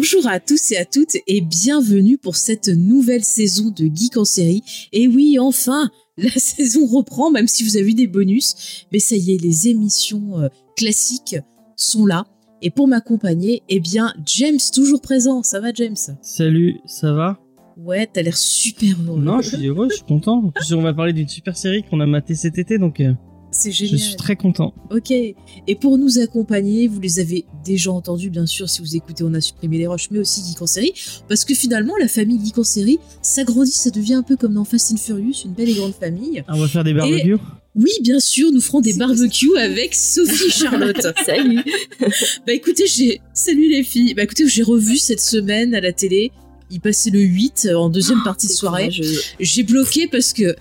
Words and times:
Bonjour 0.00 0.26
à 0.28 0.40
tous 0.40 0.72
et 0.72 0.78
à 0.78 0.86
toutes 0.86 1.16
et 1.26 1.42
bienvenue 1.42 2.16
pour 2.16 2.34
cette 2.34 2.68
nouvelle 2.68 3.22
saison 3.22 3.68
de 3.68 3.84
Geek 3.84 4.16
en 4.16 4.24
série. 4.24 4.62
Et 4.94 5.06
oui, 5.06 5.38
enfin, 5.38 5.90
la 6.16 6.30
saison 6.30 6.86
reprend, 6.86 7.30
même 7.30 7.46
si 7.46 7.64
vous 7.64 7.76
avez 7.76 7.90
eu 7.90 7.92
des 7.92 8.06
bonus. 8.06 8.86
Mais 8.92 8.98
ça 8.98 9.14
y 9.14 9.32
est, 9.32 9.42
les 9.42 9.68
émissions 9.68 10.40
euh, 10.40 10.48
classiques 10.74 11.36
sont 11.76 12.06
là. 12.06 12.24
Et 12.62 12.70
pour 12.70 12.88
m'accompagner, 12.88 13.62
eh 13.68 13.78
bien, 13.78 14.14
James, 14.24 14.58
toujours 14.72 15.02
présent. 15.02 15.42
Ça 15.42 15.60
va, 15.60 15.70
James? 15.74 15.96
Salut, 16.22 16.80
ça 16.86 17.12
va? 17.12 17.38
Ouais, 17.76 18.08
t'as 18.10 18.22
l'air 18.22 18.38
super 18.38 18.96
heureux. 19.06 19.20
Non, 19.20 19.42
je 19.42 19.54
suis 19.54 19.66
heureux, 19.66 19.88
je 19.90 19.96
suis 19.96 20.04
content. 20.04 20.38
En 20.46 20.50
plus, 20.50 20.72
on 20.72 20.80
va 20.80 20.94
parler 20.94 21.12
d'une 21.12 21.28
super 21.28 21.58
série 21.58 21.82
qu'on 21.82 22.00
a 22.00 22.06
matée 22.06 22.36
cet 22.36 22.56
été, 22.56 22.78
donc 22.78 23.02
C'est 23.52 23.72
je 23.72 23.84
génial. 23.84 23.98
suis 23.98 24.16
très 24.16 24.36
content. 24.36 24.72
Ok. 24.90 25.10
Et 25.10 25.34
pour 25.80 25.98
nous 25.98 26.18
accompagner, 26.18 26.86
vous 26.88 27.00
les 27.00 27.18
avez 27.18 27.44
déjà 27.64 27.90
entendus, 27.90 28.30
bien 28.30 28.46
sûr, 28.46 28.68
si 28.68 28.80
vous 28.80 28.96
écoutez 28.96 29.24
On 29.24 29.34
a 29.34 29.40
supprimé 29.40 29.78
les 29.78 29.86
roches, 29.86 30.08
mais 30.10 30.18
aussi 30.18 30.42
Geek 30.44 30.62
en 30.62 30.66
série. 30.66 30.92
Parce 31.28 31.44
que 31.44 31.54
finalement, 31.54 31.94
la 31.98 32.08
famille 32.08 32.38
Geek 32.44 32.58
en 32.58 32.64
série 32.64 32.98
s'agrandit, 33.22 33.72
ça 33.72 33.90
devient 33.90 34.14
un 34.14 34.22
peu 34.22 34.36
comme 34.36 34.54
dans 34.54 34.64
Fast 34.64 34.92
and 34.92 34.96
Furious, 34.98 35.42
une 35.44 35.52
belle 35.52 35.68
et 35.68 35.74
grande 35.74 35.94
famille. 35.94 36.42
Ah, 36.46 36.52
on 36.54 36.60
va 36.60 36.68
faire 36.68 36.84
des 36.84 36.94
barbecues? 36.94 37.36
Oui, 37.76 37.90
bien 38.02 38.18
sûr, 38.18 38.50
nous 38.52 38.60
ferons 38.60 38.80
des 38.80 38.94
barbecues 38.94 39.56
avec 39.56 39.94
Sophie 39.94 40.46
et 40.46 40.50
Charlotte. 40.50 41.06
Salut. 41.24 41.60
bah 42.46 42.52
écoutez, 42.52 42.86
j'ai. 42.86 43.20
Salut 43.32 43.68
les 43.68 43.82
filles. 43.82 44.14
Bah 44.14 44.24
écoutez, 44.24 44.48
j'ai 44.48 44.62
revu 44.62 44.96
cette 44.96 45.20
semaine 45.20 45.74
à 45.74 45.80
la 45.80 45.92
télé. 45.92 46.32
Il 46.72 46.80
passait 46.80 47.10
le 47.10 47.20
8 47.20 47.66
euh, 47.70 47.74
en 47.74 47.88
deuxième 47.88 48.22
partie 48.22 48.46
de 48.46 48.52
soirée. 48.52 48.90
J'ai 49.38 49.62
bloqué 49.62 50.06
parce 50.08 50.32
que. 50.32 50.54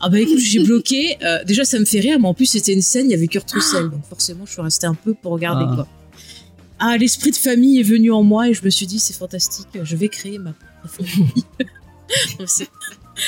Ah 0.00 0.08
bah 0.10 0.20
écoute, 0.20 0.38
j'ai 0.38 0.62
bloqué. 0.62 1.16
euh, 1.22 1.42
déjà, 1.44 1.64
ça 1.64 1.78
me 1.78 1.84
fait 1.84 2.00
rire, 2.00 2.18
mais 2.20 2.28
en 2.28 2.34
plus, 2.34 2.46
c'était 2.46 2.72
une 2.72 2.82
scène, 2.82 3.06
il 3.06 3.12
y 3.12 3.14
avait 3.14 3.28
Kurt 3.28 3.50
Russell. 3.50 3.88
Donc 3.90 4.04
forcément, 4.08 4.44
je 4.46 4.52
suis 4.52 4.60
restée 4.62 4.86
un 4.86 4.94
peu 4.94 5.14
pour 5.14 5.32
regarder 5.32 5.64
Ah. 5.68 5.74
quoi. 5.74 5.88
Ah, 6.78 6.96
l'esprit 6.98 7.30
de 7.30 7.36
famille 7.36 7.80
est 7.80 7.84
venu 7.84 8.12
en 8.12 8.22
moi 8.22 8.50
et 8.50 8.54
je 8.54 8.62
me 8.62 8.68
suis 8.68 8.86
dit, 8.86 8.98
c'est 8.98 9.14
fantastique, 9.14 9.68
je 9.82 9.96
vais 9.96 10.08
créer 10.08 10.38
ma 10.38 10.52
famille. 10.86 11.44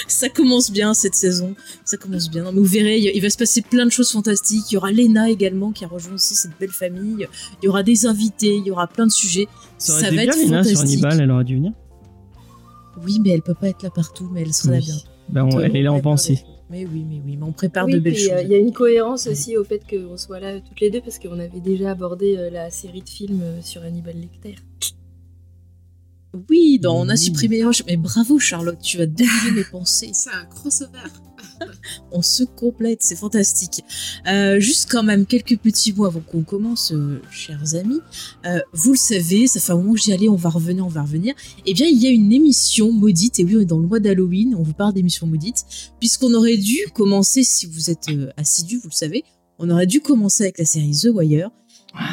Ça 0.06 0.28
commence 0.28 0.70
bien 0.70 0.92
cette 0.92 1.14
saison, 1.14 1.54
ça 1.82 1.96
commence 1.96 2.30
bien. 2.30 2.44
Non, 2.44 2.52
mais 2.52 2.58
vous 2.58 2.66
verrez, 2.66 2.98
il 2.98 3.20
va 3.22 3.30
se 3.30 3.38
passer 3.38 3.62
plein 3.62 3.86
de 3.86 3.90
choses 3.90 4.12
fantastiques. 4.12 4.64
Il 4.70 4.74
y 4.74 4.76
aura 4.76 4.92
Lena 4.92 5.30
également 5.30 5.72
qui 5.72 5.82
a 5.84 5.88
rejoint 5.88 6.12
aussi 6.12 6.34
cette 6.34 6.50
belle 6.60 6.70
famille. 6.70 7.26
Il 7.62 7.64
y 7.64 7.68
aura 7.68 7.82
des 7.82 8.04
invités, 8.04 8.54
il 8.56 8.66
y 8.66 8.70
aura 8.70 8.86
plein 8.86 9.06
de 9.06 9.10
sujets. 9.10 9.48
Ça 9.78 9.94
Ça 9.94 10.04
va 10.06 10.10
bien, 10.10 10.22
être 10.24 10.36
Lina, 10.36 10.62
sur 10.62 10.76
fantastique. 10.76 11.02
Hannibal, 11.04 11.20
elle 11.22 11.30
aurait 11.30 11.44
dû 11.44 11.56
venir. 11.56 11.72
Oui, 13.02 13.18
mais 13.24 13.30
elle 13.30 13.40
peut 13.40 13.54
pas 13.54 13.68
être 13.70 13.82
là 13.82 13.88
partout, 13.90 14.28
mais 14.30 14.42
elle 14.42 14.52
sera 14.52 14.72
là 14.72 14.78
Oui. 14.78 14.84
bientôt. 14.84 15.02
Ben, 15.30 15.44
on- 15.44 15.58
elle 15.60 15.74
est 15.74 15.82
là 15.82 15.92
en 15.92 16.00
pensée. 16.00 16.44
Mais 16.70 16.84
oui, 16.84 17.04
mais 17.08 17.20
oui, 17.24 17.36
mais 17.38 17.44
on 17.46 17.52
prépare 17.52 17.86
Oui, 17.86 17.94
de 17.94 17.98
belles 17.98 18.12
puis, 18.12 18.22
choses. 18.24 18.32
euh, 18.32 18.42
il 18.42 18.48
y 18.50 18.54
a 18.54 18.58
une 18.58 18.72
cohérence 18.72 19.26
aussi 19.26 19.56
au 19.56 19.64
fait 19.64 19.80
qu'on 19.88 20.16
soit 20.18 20.38
là 20.40 20.60
toutes 20.60 20.80
les 20.80 20.90
deux 20.90 21.00
parce 21.00 21.18
qu'on 21.18 21.38
avait 21.38 21.60
déjà 21.60 21.92
abordé 21.92 22.36
euh, 22.36 22.50
la 22.50 22.70
série 22.70 23.00
de 23.02 23.08
films 23.08 23.40
euh, 23.42 23.62
sur 23.62 23.82
Hannibal 23.82 24.16
Lecter. 24.16 24.56
Oui, 26.50 26.78
dans 26.78 27.00
On 27.00 27.08
a 27.08 27.16
supprimé 27.16 27.56
les 27.56 27.64
roches. 27.64 27.82
Mais 27.86 27.96
bravo 27.96 28.38
Charlotte, 28.38 28.78
tu 28.82 29.00
as 29.00 29.06
deviné 29.06 29.50
mes 29.54 29.64
pensées. 29.64 30.10
C'est 30.12 30.30
un 30.30 30.44
crossover. 30.44 30.98
On 32.12 32.22
se 32.22 32.44
complète, 32.44 33.02
c'est 33.02 33.16
fantastique. 33.16 33.84
Euh, 34.26 34.60
juste 34.60 34.90
quand 34.90 35.02
même 35.02 35.26
quelques 35.26 35.58
petits 35.58 35.92
mots 35.92 36.06
avant 36.06 36.20
qu'on 36.20 36.42
commence, 36.42 36.92
euh, 36.92 37.20
chers 37.30 37.74
amis. 37.74 38.00
Euh, 38.46 38.60
vous 38.72 38.92
le 38.92 38.98
savez, 38.98 39.46
ça 39.46 39.60
fait 39.60 39.72
un 39.72 39.76
moment 39.76 39.94
que 39.94 40.00
j'y 40.00 40.12
allais, 40.12 40.28
on 40.28 40.36
va 40.36 40.50
revenir, 40.50 40.84
on 40.84 40.90
va 40.90 41.02
revenir. 41.02 41.34
Eh 41.66 41.74
bien, 41.74 41.86
il 41.86 41.98
y 42.02 42.06
a 42.06 42.10
une 42.10 42.32
émission 42.32 42.92
maudite, 42.92 43.38
et 43.40 43.44
oui, 43.44 43.56
on 43.56 43.60
est 43.60 43.64
dans 43.64 43.78
le 43.78 43.86
mois 43.86 44.00
d'Halloween, 44.00 44.54
on 44.54 44.62
vous 44.62 44.74
parle 44.74 44.94
d'émissions 44.94 45.26
maudites, 45.26 45.64
puisqu'on 46.00 46.32
aurait 46.34 46.56
dû 46.56 46.78
commencer, 46.94 47.42
si 47.42 47.66
vous 47.66 47.90
êtes 47.90 48.06
assidus, 48.36 48.78
vous 48.78 48.88
le 48.88 48.94
savez, 48.94 49.24
on 49.58 49.70
aurait 49.70 49.86
dû 49.86 50.00
commencer 50.00 50.44
avec 50.44 50.58
la 50.58 50.64
série 50.64 50.92
The 50.92 51.08
Wire. 51.12 51.50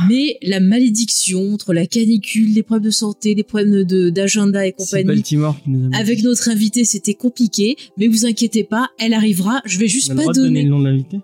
Mais 0.10 0.38
la 0.42 0.60
malédiction 0.60 1.54
entre 1.54 1.74
la 1.74 1.86
canicule, 1.86 2.54
les 2.54 2.64
problèmes 2.64 2.86
de 2.86 2.90
santé, 2.92 3.36
les 3.36 3.44
problèmes 3.44 3.84
de- 3.84 4.10
d'agenda 4.10 4.66
et 4.66 4.74
C'est 4.78 4.86
compagnie, 4.86 5.04
Baltimore 5.06 5.56
qui 5.64 5.70
nous 5.70 5.86
a 5.86 5.90
mis. 5.90 5.96
avec 5.96 6.24
notre 6.24 6.50
invité, 6.50 6.86
c'était 6.86 7.14
compliqué, 7.14 7.76
mais 7.98 8.08
vous 8.08 8.26
inquiétez 8.26 8.64
pas, 8.64 8.90
elle 9.00 9.14
arrivera. 9.14 9.62
Je 9.66 9.78
vais 9.78 9.86
On 9.86 9.90
juste 9.90 10.10
a 10.10 10.14
le 10.14 10.18
pas 10.18 10.24
droit 10.24 10.34
de 10.34 10.40
donner 10.40 10.50
donner. 10.50 10.64
le 10.64 10.70
nom 10.70 10.80
de 10.80 10.86
l'invité? 10.88 11.20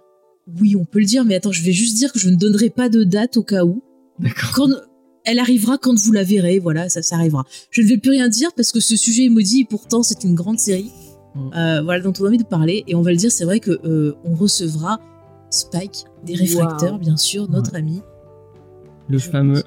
Oui, 0.60 0.76
on 0.76 0.86
peut 0.86 1.00
le 1.00 1.06
dire, 1.06 1.26
mais 1.26 1.36
attends, 1.36 1.52
je 1.52 1.64
vais 1.64 1.72
juste 1.72 1.96
dire 1.98 2.12
que 2.12 2.20
je 2.20 2.30
ne 2.30 2.36
donnerai 2.36 2.70
pas 2.70 2.90
de 2.90 3.04
date 3.04 3.38
au 3.38 3.44
cas 3.44 3.64
où. 3.66 3.82
D'accord. 4.20 4.52
Quand 4.54 4.70
elle 5.24 5.40
arrivera 5.40 5.78
quand 5.78 5.98
vous 5.98 6.12
la 6.12 6.24
verrez, 6.24 6.60
voilà, 6.60 6.90
ça, 6.90 7.02
ça 7.02 7.16
arrivera. 7.16 7.46
Je 7.70 7.82
ne 7.82 7.88
vais 7.88 7.98
plus 7.98 8.12
rien 8.12 8.28
dire 8.30 8.50
parce 8.56 8.72
que 8.72 8.80
ce 8.80 8.96
sujet 8.96 9.26
est 9.26 9.30
maudit 9.30 9.62
et 9.62 9.66
pourtant 9.66 10.04
c'est 10.04 10.24
une 10.24 10.36
grande 10.36 10.60
série, 10.60 10.92
Mm. 11.36 11.40
euh, 11.56 11.82
voilà, 11.84 12.04
dont 12.04 12.12
on 12.20 12.26
a 12.26 12.28
envie 12.28 12.38
de 12.38 12.44
parler 12.44 12.84
et 12.88 12.96
on 12.96 13.02
va 13.02 13.12
le 13.12 13.18
dire. 13.18 13.32
C'est 13.32 13.46
vrai 13.46 13.60
que 13.60 13.72
euh, 13.86 14.14
on 14.26 14.36
recevra 14.36 15.00
Spike 15.50 16.06
des 16.26 16.36
réfracteurs, 16.36 16.94
Wow. 16.94 17.00
bien 17.00 17.18
sûr, 17.18 17.50
notre 17.50 17.76
ami. 17.76 18.02
Le 19.12 19.18
Je 19.20 19.30
fameux, 19.30 19.64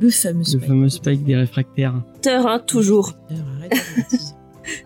le 0.00 0.10
fameux 0.10 0.38
le 0.38 0.44
Spike. 0.44 0.64
fameux 0.66 0.88
Spike 0.88 1.24
des 1.24 1.36
réfractaires. 1.36 2.02
Terre, 2.20 2.46
hein, 2.46 2.58
toujours. 2.58 3.14
Arrête. 3.30 3.72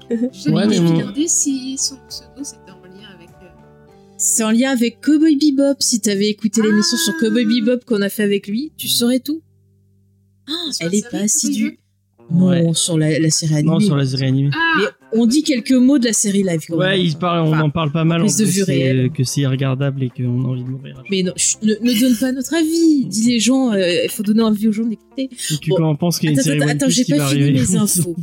J'avais 0.08 0.50
Ouais, 0.54 0.66
mais 0.66 1.28
si 1.28 1.76
son 1.78 1.96
pseudo 2.08 2.42
c'était 2.42 2.70
en 2.70 2.84
lien 2.84 3.08
avec. 3.14 3.28
euh, 3.42 3.48
C'est 4.16 4.44
en 4.44 4.50
lien 4.50 4.70
avec 4.70 5.00
Cowboy 5.00 5.36
Bebop. 5.36 5.76
Si 5.80 6.00
t'avais 6.00 6.28
écouté 6.28 6.62
l'émission 6.62 6.96
sur 6.96 7.16
Cowboy 7.18 7.44
Bebop 7.46 7.84
qu'on 7.86 8.02
a 8.02 8.08
fait 8.08 8.22
avec 8.22 8.46
lui, 8.48 8.72
tu 8.76 8.88
saurais 8.88 9.20
tout. 9.20 9.42
Ah, 10.48 10.52
elle 10.80 10.94
est 10.94 11.10
pas 11.10 11.18
assidue. 11.20 11.78
Non, 12.30 12.48
Ouais. 12.48 12.70
sur 12.74 12.96
la, 12.98 13.18
la 13.18 13.30
série 13.30 13.54
animée. 13.54 13.70
Non, 13.70 13.80
sur 13.80 13.96
la 13.96 14.06
série 14.06 14.26
animée. 14.26 14.50
Ah 14.54 14.58
Mais 14.78 14.84
on 15.20 15.26
dit 15.26 15.42
quelques 15.42 15.72
mots 15.72 15.98
de 15.98 16.06
la 16.06 16.12
série 16.12 16.42
live. 16.42 16.60
quand 16.66 16.76
même. 16.78 16.88
Ouais, 16.88 17.02
il 17.04 17.16
parle, 17.16 17.46
on 17.46 17.52
Enfin, 17.52 17.60
en 17.62 17.70
parle 17.70 17.92
pas 17.92 18.04
mal. 18.04 18.22
en 18.22 18.26
de. 18.26 19.08
Que 19.08 19.24
c'est 19.24 19.42
irregardable 19.42 20.02
et 20.02 20.08
qu'on 20.10 20.44
a 20.44 20.48
envie 20.48 20.64
de 20.64 20.68
mourir. 20.68 21.02
Mais 21.10 21.22
non, 21.22 21.32
chut, 21.36 21.62
ne, 21.62 21.74
ne 21.74 22.00
donne 22.00 22.16
pas 22.16 22.32
notre 22.32 22.54
avis. 22.54 23.06
Dis 23.06 23.30
les 23.30 23.40
gens, 23.40 23.72
euh, 23.72 24.04
il 24.04 24.10
faut 24.10 24.22
donner 24.22 24.42
envie 24.42 24.68
aux 24.68 24.72
gens 24.72 24.84
d'écouter. 24.86 25.28
Tu 25.60 25.68
Bon. 25.70 25.76
quand 25.76 25.90
on 25.90 25.96
pense 25.96 26.18
qu'il 26.18 26.26
y 26.26 26.30
a 26.30 26.32
une 26.32 26.38
Attends, 26.40 26.50
série 26.50 26.70
attends, 26.70 26.88
j'ai 26.88 27.04
pas 27.04 27.28
fini 27.28 27.52
mes 27.52 27.76
infos. 27.76 28.16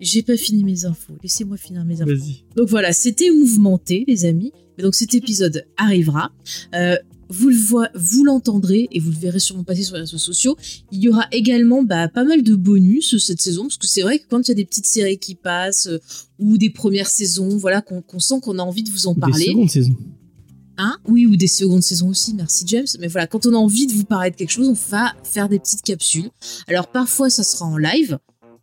J'ai 0.00 0.22
pas 0.22 0.36
fini 0.36 0.64
mes 0.64 0.84
infos. 0.84 1.12
Laissez-moi 1.22 1.56
finir 1.56 1.84
mes 1.84 2.00
infos. 2.02 2.10
Vas-y. 2.10 2.44
Donc 2.56 2.68
voilà, 2.68 2.92
c'était 2.92 3.30
mouvementé, 3.30 4.04
les 4.08 4.24
amis. 4.24 4.52
Donc 4.78 4.94
cet 4.94 5.14
épisode 5.14 5.64
arrivera. 5.76 6.30
Euh, 6.74 6.96
vous 7.32 7.48
le 7.48 7.56
voyez, 7.56 7.90
vous 7.94 8.24
l'entendrez 8.24 8.88
et 8.92 9.00
vous 9.00 9.10
le 9.10 9.16
verrez 9.16 9.40
sûrement 9.40 9.64
passer 9.64 9.82
sur 9.82 9.94
les 9.94 10.00
réseaux 10.02 10.18
sociaux. 10.18 10.56
Il 10.90 11.00
y 11.00 11.08
aura 11.08 11.26
également 11.32 11.82
bah, 11.82 12.08
pas 12.08 12.24
mal 12.24 12.42
de 12.42 12.54
bonus 12.54 13.14
euh, 13.14 13.18
cette 13.18 13.40
saison 13.40 13.62
parce 13.64 13.78
que 13.78 13.86
c'est 13.86 14.02
vrai 14.02 14.18
que 14.18 14.24
quand 14.28 14.46
il 14.46 14.50
y 14.50 14.52
a 14.52 14.54
des 14.54 14.64
petites 14.64 14.86
séries 14.86 15.18
qui 15.18 15.34
passent 15.34 15.86
euh, 15.86 15.98
ou 16.38 16.58
des 16.58 16.70
premières 16.70 17.08
saisons, 17.08 17.56
voilà, 17.56 17.80
qu'on 17.82 18.18
sent 18.20 18.40
qu'on 18.42 18.58
a 18.58 18.62
envie 18.62 18.82
de 18.82 18.90
vous 18.90 19.06
en 19.06 19.14
Des 19.14 19.20
parler. 19.20 19.46
secondes 19.46 19.70
saisons. 19.70 19.96
Hein? 20.78 20.96
Oui, 21.06 21.26
ou 21.26 21.36
des 21.36 21.48
secondes 21.48 21.82
saisons 21.82 22.08
aussi, 22.08 22.34
merci 22.34 22.64
James. 22.66 22.86
Mais 22.98 23.08
voilà, 23.08 23.26
quand 23.26 23.46
on 23.46 23.54
a 23.54 23.58
envie 23.58 23.86
de 23.86 23.92
vous 23.92 24.04
parler 24.04 24.30
de 24.30 24.36
quelque 24.36 24.50
chose, 24.50 24.68
on 24.68 24.90
va 24.90 25.12
faire 25.22 25.48
des 25.48 25.58
petites 25.58 25.82
capsules. 25.82 26.30
Alors 26.66 26.88
parfois 26.88 27.30
ça 27.30 27.42
sera 27.44 27.66
en 27.66 27.76
live, 27.76 28.18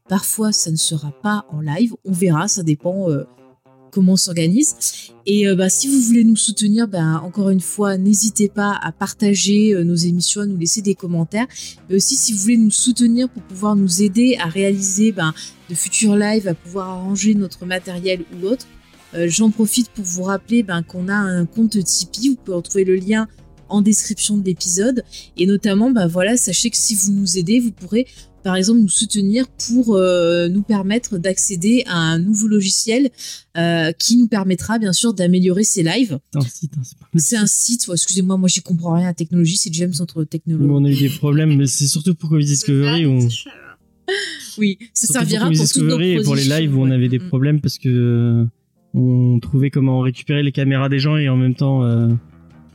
parfois 0.07 0.51
ça 0.51 0.71
ne 0.71 0.75
sera 0.75 1.11
pas 1.21 1.45
en 1.51 1.61
live. 1.61 1.93
On 2.05 2.11
verra, 2.11 2.47
ça 2.47 2.63
dépend 2.63 3.09
euh, 3.09 3.23
comment 3.91 4.13
on 4.13 4.17
s'organise. 4.17 4.75
Et 5.25 5.47
euh, 5.47 5.55
bah, 5.55 5.69
si 5.69 5.87
vous 5.87 6.01
voulez 6.01 6.23
nous 6.23 6.35
soutenir, 6.35 6.87
bah, 6.87 7.21
encore 7.23 7.49
une 7.49 7.59
fois, 7.59 7.97
n'hésitez 7.97 8.49
pas 8.49 8.77
à 8.81 8.91
partager 8.91 9.73
euh, 9.73 9.83
nos 9.83 9.95
émissions, 9.95 10.41
à 10.41 10.45
nous 10.45 10.57
laisser 10.57 10.81
des 10.81 10.95
commentaires. 10.95 11.47
Mais 11.89 11.95
aussi 11.95 12.15
si 12.15 12.33
vous 12.33 12.39
voulez 12.39 12.57
nous 12.57 12.71
soutenir 12.71 13.29
pour 13.29 13.43
pouvoir 13.43 13.75
nous 13.75 14.01
aider 14.01 14.37
à 14.39 14.47
réaliser 14.47 15.11
bah, 15.11 15.33
de 15.69 15.75
futurs 15.75 16.15
lives, 16.15 16.47
à 16.47 16.53
pouvoir 16.53 16.89
arranger 16.89 17.35
notre 17.35 17.65
matériel 17.65 18.21
ou 18.33 18.41
l'autre. 18.41 18.65
Euh, 19.13 19.27
J'en 19.27 19.49
profite 19.49 19.89
pour 19.89 20.05
vous 20.05 20.23
rappeler 20.23 20.63
ben, 20.63 20.83
qu'on 20.83 21.07
a 21.07 21.15
un 21.15 21.45
compte 21.45 21.83
Tipeee. 21.83 22.29
Vous 22.29 22.35
pouvez 22.35 22.57
retrouver 22.57 22.85
le 22.85 22.95
lien 22.95 23.27
en 23.69 23.81
description 23.81 24.37
de 24.37 24.45
l'épisode. 24.45 25.03
Et 25.37 25.45
notamment, 25.45 25.91
ben, 25.91 26.07
voilà, 26.07 26.37
sachez 26.37 26.69
que 26.69 26.77
si 26.77 26.95
vous 26.95 27.11
nous 27.11 27.37
aidez, 27.37 27.59
vous 27.59 27.71
pourrez 27.71 28.07
par 28.41 28.55
exemple 28.55 28.79
nous 28.79 28.87
soutenir 28.89 29.45
pour 29.67 29.95
euh, 29.95 30.47
nous 30.47 30.61
permettre 30.61 31.17
d'accéder 31.17 31.83
à 31.87 31.97
un 31.97 32.19
nouveau 32.19 32.47
logiciel 32.47 33.09
euh, 33.57 33.91
qui 33.91 34.15
nous 34.15 34.27
permettra 34.27 34.79
bien 34.79 34.93
sûr 34.93 35.13
d'améliorer 35.13 35.63
ces 35.65 35.83
lives. 35.83 36.19
C'est 36.31 36.37
un 36.37 36.41
site, 36.47 36.71
hein, 36.77 37.07
c'est 37.17 37.35
un 37.35 37.47
site, 37.47 37.87
ouais, 37.89 37.95
excusez-moi, 37.95 38.37
moi 38.37 38.47
j'y 38.47 38.61
comprends 38.61 38.93
rien 38.93 39.05
à 39.05 39.09
la 39.09 39.13
technologie, 39.13 39.57
c'est 39.57 39.73
James 39.73 39.93
entre 39.99 40.23
technologie. 40.23 40.69
on 40.71 40.85
a 40.85 40.89
eu 40.89 40.95
des 40.95 41.09
problèmes, 41.09 41.55
mais 41.57 41.67
c'est 41.67 41.87
surtout 41.87 42.15
pour 42.15 42.29
Covid 42.29 42.45
Discovery 42.45 43.05
où. 43.05 43.19
Oui, 44.57 44.77
ça 44.93 45.07
Surtout 45.07 45.13
servira 45.29 45.49
pour 45.51 45.57
pour, 45.57 45.83
nos 45.83 45.99
et 45.99 46.21
pour 46.23 46.35
les 46.35 46.43
lives 46.45 46.75
où 46.75 46.81
on 46.81 46.91
avait 46.91 47.09
des 47.09 47.19
Mm. 47.19 47.27
problèmes 47.27 47.61
parce 47.61 47.77
que 47.77 47.89
euh, 47.89 48.45
on 48.93 49.39
trouvait 49.39 49.69
comment 49.69 49.99
récupérer 49.99 50.43
les 50.43 50.51
caméras 50.51 50.89
des 50.89 50.99
gens 50.99 51.17
et 51.17 51.29
en 51.29 51.37
même 51.37 51.55
temps 51.55 51.83
euh, 51.83 52.07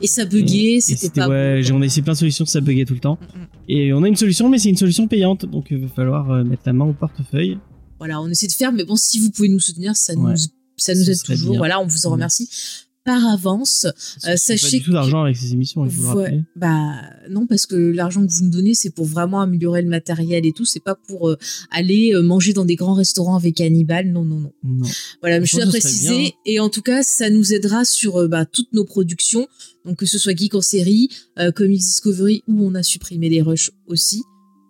Et 0.05 0.07
ça 0.07 0.25
buguait, 0.25 0.75
Et 0.77 0.81
c'était 0.81 1.21
pas. 1.21 1.29
ouais, 1.29 1.63
bon. 1.63 1.77
on 1.79 1.83
a 1.83 1.87
essayé 1.87 2.03
plein 2.03 2.13
de 2.13 2.19
solutions, 2.19 2.45
ça 2.47 2.61
buguait 2.61 2.85
tout 2.85 2.95
le 2.95 3.01
temps. 3.01 3.19
Mm, 3.35 3.39
mm. 3.41 3.47
Et 3.69 3.93
on 3.93 4.03
a 4.03 4.09
une 4.09 4.17
solution, 4.17 4.49
mais 4.49 4.59
c'est 4.59 4.69
une 4.69 4.77
solution 4.77 5.09
payante, 5.09 5.47
donc 5.47 5.67
il 5.71 5.79
va 5.79 5.89
falloir 5.89 6.31
euh, 6.31 6.45
mettre 6.45 6.63
la 6.67 6.73
main 6.73 6.85
au 6.85 6.93
portefeuille. 6.93 7.59
Voilà, 7.99 8.21
on 8.21 8.29
essaie 8.29 8.47
de 8.47 8.53
faire, 8.53 8.73
mais 8.73 8.85
bon, 8.85 8.97
si 8.97 9.19
vous 9.19 9.31
pouvez 9.31 9.49
nous 9.49 9.61
soutenir, 9.61 9.97
ça 9.97 10.13
Ouais. 10.15 10.33
nous, 10.33 10.37
ça 10.77 10.95
nous 10.95 11.09
aide 11.11 11.23
toujours. 11.23 11.51
bien. 11.53 11.59
Voilà, 11.59 11.81
on 11.81 11.87
vous 11.87 12.07
en 12.07 12.11
remercie 12.11 12.49
par 13.05 13.25
avance. 13.27 13.87
Euh, 14.27 14.37
sachez 14.37 14.79
pas 14.79 14.79
du 14.79 14.83
tout 14.85 14.93
d'argent 14.93 15.23
avec 15.25 15.37
ces 15.37 15.53
émissions, 15.53 15.85
il 15.85 15.91
faut 15.91 16.03
le 16.03 16.09
Ouais, 16.17 16.25
rappeler. 16.25 16.45
bah 16.57 16.95
non, 17.31 17.47
parce 17.47 17.67
que 17.67 17.77
l'argent 17.77 18.27
que 18.27 18.33
vous 18.33 18.45
nous 18.45 18.51
donnez, 18.51 18.75
c'est 18.75 18.91
pour 18.91 19.05
vraiment 19.05 19.41
améliorer 19.41 19.83
le 19.83 19.89
matériel 19.89 20.47
et 20.47 20.53
tout. 20.53 20.65
C'est 20.65 20.83
pas 20.83 20.95
pour 20.95 21.29
euh, 21.29 21.37
aller 21.71 22.15
euh, 22.15 22.23
manger 22.23 22.53
dans 22.53 22.65
des 22.65 22.77
grands 22.77 22.95
restaurants 22.95 23.37
avec 23.37 23.61
Hannibal. 23.61 24.11
Non, 24.11 24.25
non, 24.25 24.41
non. 24.41 24.53
Non. 24.65 24.87
Voilà, 25.21 25.41
mais 25.41 25.47
je 25.47 25.57
tiens 25.57 25.67
à 25.67 25.69
préciser. 25.69 26.35
Et 26.47 26.61
en 26.61 26.69
tout 26.71 26.83
cas, 26.83 27.03
ça 27.03 27.31
nous 27.31 27.53
aidera 27.53 27.85
sur 27.85 28.17
euh, 28.23 28.29
bah, 28.29 28.47
toutes 28.47 28.73
nos 28.73 28.85
productions. 28.85 29.47
Donc 29.85 29.99
que 29.99 30.07
ce 30.07 30.19
soit 30.19 30.35
Geek 30.35 30.55
en 30.55 30.63
série, 30.63 31.11
Comics 31.55 31.81
Discovery, 31.81 32.43
où 32.49 32.65
on 32.65 32.75
a 32.75 32.83
supprimé 32.83 33.29
les 33.29 33.43
rushs 33.43 33.71
aussi. 33.87 34.23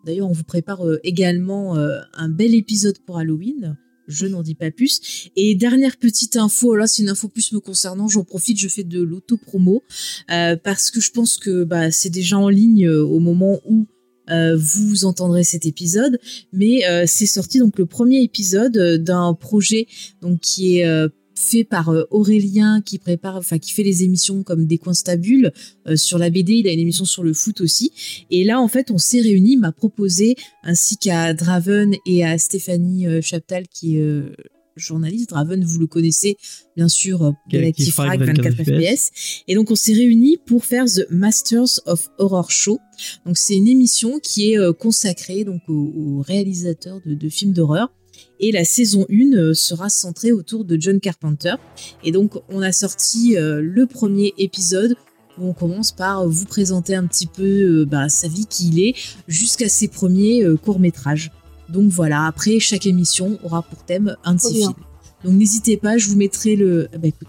D'ailleurs, 0.04 0.28
on 0.28 0.32
vous 0.32 0.42
prépare 0.42 0.80
également 1.04 1.76
un 1.76 2.28
bel 2.28 2.52
épisode 2.52 2.98
pour 3.06 3.18
Halloween. 3.18 3.76
Je 4.06 4.26
n'en 4.26 4.42
dis 4.42 4.54
pas 4.54 4.70
plus. 4.70 5.30
Et 5.36 5.54
dernière 5.54 5.96
petite 5.96 6.36
info, 6.36 6.74
là 6.76 6.86
c'est 6.86 7.02
une 7.02 7.08
info 7.08 7.28
plus 7.28 7.52
me 7.52 7.60
concernant, 7.60 8.08
j'en 8.08 8.24
profite, 8.24 8.58
je 8.58 8.68
fais 8.68 8.84
de 8.84 9.00
l'auto-promo 9.02 9.82
euh, 10.30 10.56
parce 10.56 10.90
que 10.90 11.00
je 11.00 11.10
pense 11.10 11.36
que 11.36 11.64
bah, 11.64 11.90
c'est 11.90 12.10
déjà 12.10 12.38
en 12.38 12.48
ligne 12.48 12.86
euh, 12.86 13.02
au 13.02 13.18
moment 13.18 13.60
où 13.66 13.86
euh, 14.30 14.56
vous 14.56 15.04
entendrez 15.04 15.44
cet 15.44 15.66
épisode, 15.66 16.18
mais 16.52 16.82
c'est 17.06 17.26
sorti 17.26 17.58
donc 17.58 17.78
le 17.78 17.84
premier 17.86 18.22
épisode 18.22 19.02
d'un 19.02 19.34
projet 19.34 19.86
donc 20.22 20.40
qui 20.40 20.78
est 20.78 21.08
fait 21.44 21.64
par 21.64 21.90
euh, 21.90 22.04
Aurélien 22.10 22.80
qui 22.80 22.98
prépare, 22.98 23.36
enfin 23.36 23.58
qui 23.58 23.72
fait 23.72 23.82
les 23.82 24.02
émissions 24.02 24.42
comme 24.42 24.66
des 24.66 24.78
coins 24.78 24.94
stables 24.94 25.52
euh, 25.86 25.96
sur 25.96 26.18
la 26.18 26.30
BD. 26.30 26.54
Il 26.54 26.68
a 26.68 26.72
une 26.72 26.80
émission 26.80 27.04
sur 27.04 27.22
le 27.22 27.32
foot 27.32 27.60
aussi. 27.60 27.92
Et 28.30 28.44
là, 28.44 28.60
en 28.60 28.68
fait, 28.68 28.90
on 28.90 28.98
s'est 28.98 29.20
réunis, 29.20 29.56
m'a 29.56 29.72
proposé, 29.72 30.36
ainsi 30.62 30.96
qu'à 30.96 31.34
Draven 31.34 31.94
et 32.06 32.24
à 32.24 32.38
Stéphanie 32.38 33.06
euh, 33.06 33.20
Chaptal 33.22 33.66
qui 33.68 33.96
est 33.96 34.00
euh, 34.00 34.32
journaliste. 34.76 35.30
Draven, 35.30 35.62
vous 35.64 35.78
le 35.78 35.86
connaissez 35.86 36.36
bien 36.76 36.88
sûr 36.88 37.20
de 37.20 37.30
Qui- 37.30 37.56
qui 37.56 37.62
l'actif 37.62 37.94
frag 37.94 38.08
frag 38.24 38.36
24 38.36 38.64
FPS. 38.64 39.10
Et 39.46 39.54
donc, 39.54 39.70
on 39.70 39.76
s'est 39.76 39.92
réunis 39.92 40.36
pour 40.46 40.64
faire 40.64 40.86
The 40.86 41.06
Masters 41.10 41.80
of 41.86 42.08
Horror 42.18 42.50
Show. 42.50 42.78
Donc, 43.24 43.38
c'est 43.38 43.54
une 43.54 43.68
émission 43.68 44.18
qui 44.18 44.52
est 44.52 44.72
consacrée 44.78 45.44
donc 45.44 45.60
aux, 45.68 45.92
aux 45.96 46.22
réalisateurs 46.22 47.00
de, 47.06 47.14
de 47.14 47.28
films 47.28 47.52
d'horreur. 47.52 47.92
Et 48.40 48.52
la 48.52 48.64
saison 48.64 49.06
1 49.10 49.36
euh, 49.36 49.54
sera 49.54 49.88
centrée 49.88 50.32
autour 50.32 50.64
de 50.64 50.76
John 50.80 51.00
Carpenter. 51.00 51.54
Et 52.02 52.12
donc, 52.12 52.34
on 52.48 52.62
a 52.62 52.72
sorti 52.72 53.36
euh, 53.36 53.60
le 53.62 53.86
premier 53.86 54.34
épisode 54.38 54.96
où 55.38 55.48
on 55.48 55.52
commence 55.52 55.92
par 55.92 56.28
vous 56.28 56.44
présenter 56.44 56.94
un 56.94 57.06
petit 57.06 57.26
peu 57.26 57.42
euh, 57.42 57.84
bah, 57.84 58.08
sa 58.08 58.28
vie, 58.28 58.46
qui 58.46 58.68
il 58.68 58.80
est, 58.80 58.94
jusqu'à 59.28 59.68
ses 59.68 59.88
premiers 59.88 60.44
euh, 60.44 60.56
courts-métrages. 60.56 61.30
Donc 61.68 61.90
voilà, 61.90 62.26
après, 62.26 62.58
chaque 62.60 62.86
émission 62.86 63.38
aura 63.42 63.62
pour 63.62 63.84
thème 63.84 64.16
un 64.24 64.34
de 64.34 64.38
Trop 64.38 64.48
ses 64.48 64.54
bien. 64.54 64.68
films. 64.68 64.84
Donc 65.24 65.34
n'hésitez 65.34 65.76
pas, 65.76 65.96
je 65.96 66.08
vous 66.08 66.16
mettrai 66.16 66.54
le... 66.56 66.88
ah 66.92 66.98
bah 66.98 67.08
écoute, 67.08 67.28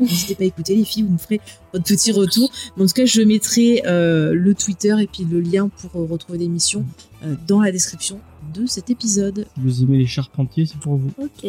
n'hésitez 0.00 0.34
pas 0.34 0.42
à 0.42 0.46
écouter 0.46 0.74
les 0.74 0.84
filles, 0.84 1.04
vous 1.04 1.12
me 1.12 1.18
ferez 1.18 1.40
votre 1.72 1.84
petit 1.84 2.12
retour. 2.12 2.50
Mais 2.76 2.82
en 2.82 2.86
tout 2.86 2.94
cas, 2.94 3.06
je 3.06 3.22
mettrai 3.22 3.82
euh, 3.86 4.34
le 4.34 4.54
Twitter 4.54 4.94
et 5.00 5.06
puis 5.06 5.24
le 5.24 5.40
lien 5.40 5.68
pour 5.68 6.00
euh, 6.00 6.06
retrouver 6.06 6.38
l'émission 6.38 6.84
euh, 7.24 7.36
dans 7.46 7.60
la 7.60 7.70
description 7.70 8.20
de 8.52 8.66
cet 8.66 8.90
épisode. 8.90 9.46
Si 9.54 9.60
vous 9.60 9.82
aimez 9.82 9.98
les 9.98 10.06
charpentiers, 10.06 10.66
c'est 10.66 10.78
pour 10.78 10.96
vous. 10.96 11.10
Ok. 11.18 11.46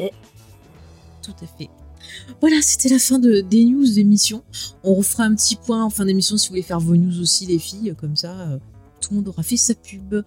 Tout 1.22 1.36
à 1.42 1.48
fait. 1.58 1.70
Voilà, 2.40 2.62
c'était 2.62 2.90
la 2.90 3.00
fin 3.00 3.20
de, 3.20 3.42
des 3.42 3.64
news 3.64 3.88
d'émission. 3.94 4.44
On 4.84 4.96
refera 4.96 5.24
un 5.24 5.36
petit 5.36 5.56
point 5.56 5.84
en 5.84 5.90
fin 5.90 6.06
d'émission 6.06 6.38
si 6.38 6.48
vous 6.48 6.54
voulez 6.54 6.62
faire 6.62 6.80
vos 6.80 6.96
news 6.96 7.20
aussi, 7.22 7.46
les 7.46 7.60
filles. 7.60 7.94
Comme 7.98 8.16
ça, 8.16 8.40
euh, 8.40 8.58
tout 9.00 9.12
le 9.12 9.18
monde 9.18 9.28
aura 9.28 9.44
fait 9.44 9.58
sa 9.58 9.76
pub. 9.76 10.24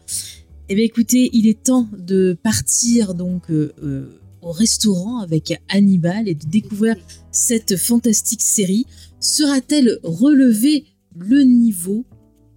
Eh 0.68 0.74
bien, 0.74 0.84
écoutez, 0.84 1.30
il 1.32 1.46
est 1.46 1.62
temps 1.62 1.88
de 1.96 2.38
partir 2.42 3.14
donc 3.14 3.50
euh, 3.50 3.72
euh, 3.82 4.20
au 4.40 4.52
restaurant 4.52 5.18
avec 5.18 5.60
Hannibal 5.68 6.28
et 6.28 6.34
de 6.34 6.46
découvrir 6.46 6.96
cette 7.30 7.76
fantastique 7.76 8.42
série. 8.42 8.86
Sera-t-elle 9.20 9.98
relever 10.02 10.86
le 11.16 11.42
niveau 11.42 12.04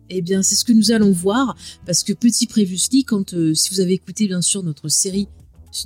eh 0.09 0.21
bien, 0.21 0.43
c'est 0.43 0.55
ce 0.55 0.65
que 0.65 0.73
nous 0.73 0.91
allons 0.91 1.11
voir, 1.11 1.55
parce 1.85 2.03
que 2.03 2.13
petit 2.13 2.47
previously, 2.47 3.03
quand 3.03 3.33
euh, 3.33 3.53
si 3.53 3.73
vous 3.73 3.79
avez 3.79 3.93
écouté 3.93 4.27
bien 4.27 4.41
sûr 4.41 4.63
notre 4.63 4.87
série 4.89 5.27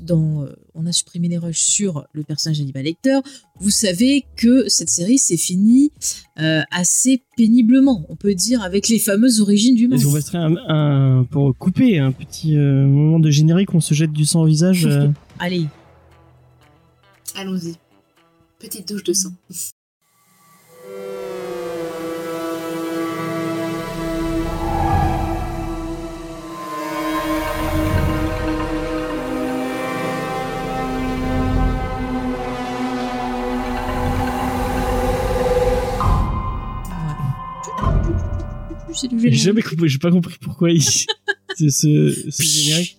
dans, 0.04 0.44
euh, 0.44 0.54
on 0.74 0.86
a 0.86 0.92
supprimé 0.94 1.28
les 1.28 1.38
rushs 1.38 1.64
sur 1.64 2.06
le 2.14 2.24
personnage 2.24 2.60
d'Hannibal 2.60 2.84
Lecter, 2.84 3.20
vous 3.60 3.72
savez 3.72 4.26
que 4.38 4.70
cette 4.70 4.90
série 4.90 5.18
s'est 5.18 5.36
finie 5.38 5.92
euh, 6.40 6.62
assez 6.72 7.24
péniblement, 7.36 8.06
on 8.08 8.16
peut 8.16 8.34
dire, 8.36 8.62
avec 8.62 8.88
les 8.88 9.00
fameuses 9.00 9.42
origines 9.42 9.76
du 9.76 9.88
mal. 9.88 9.98
Est-ce 10.00 10.06
qu'on 10.06 10.14
mettrait 10.14 10.38
un, 10.38 10.56
un- 10.70 11.24
pour 11.26 11.58
couper 11.58 11.98
un 12.00 12.12
petit 12.14 12.56
euh, 12.56 12.86
moment 12.86 13.20
de 13.20 13.30
générique, 13.32 13.74
on 13.74 13.82
se 13.82 13.94
jette 13.94 14.14
du 14.14 14.26
sang 14.26 14.42
au 14.44 14.46
visage 14.46 14.86
euh, 14.88 15.10
Allez, 15.40 15.66
Allons-y. 17.36 17.76
Petite 18.60 18.88
douche 18.88 19.04
de 19.04 19.14
sang. 19.14 19.32
C'est 38.96 39.08
du 39.08 39.20
J'ai 39.20 39.32
jamais 39.32 39.62
compris, 39.62 39.90
j'ai 39.90 39.98
pas 40.00 40.12
compris 40.12 40.36
pourquoi 40.42 40.72
il... 40.72 40.82
ce, 40.84 41.06
ce, 41.70 42.14
ce 42.30 42.44
générique. 42.44 42.98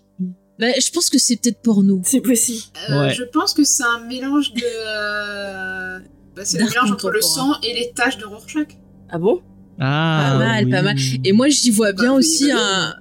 Bah, 0.59 0.69
je 0.79 0.91
pense 0.93 1.11
que 1.11 1.19
c'est 1.19 1.37
peut-être 1.37 1.61
porno. 1.63 2.01
C'est 2.05 2.21
possible. 2.21 2.61
Euh, 2.91 3.01
Ouais. 3.09 3.15
Je 3.15 3.23
pense 3.25 3.53
que 3.55 3.65
c'est 3.65 3.83
un 3.83 4.07
mélange 4.07 4.53
de. 4.53 4.63
euh, 4.63 5.99
bah, 6.37 6.43
c'est 6.45 6.59
D'art 6.59 6.69
mélange 6.69 6.93
entre 6.93 7.11
le 7.11 7.21
sang 7.21 7.55
et 7.63 7.73
les 7.75 7.93
taches 7.95 8.19
de 8.19 8.25
Rorschach. 8.25 8.69
Ah 9.11 9.19
bon? 9.19 9.41
Ah, 9.81 10.31
Pas 10.33 10.39
mal, 10.39 10.65
oui. 10.67 10.71
pas 10.71 10.83
mal. 10.83 10.97
Et 11.25 11.33
moi, 11.33 11.49
j'y 11.49 11.71
vois 11.71 11.93
bien 11.93 12.13
Bah, 12.13 12.19
aussi 12.19 12.45
oui, 12.47 12.53
un. 12.55 12.95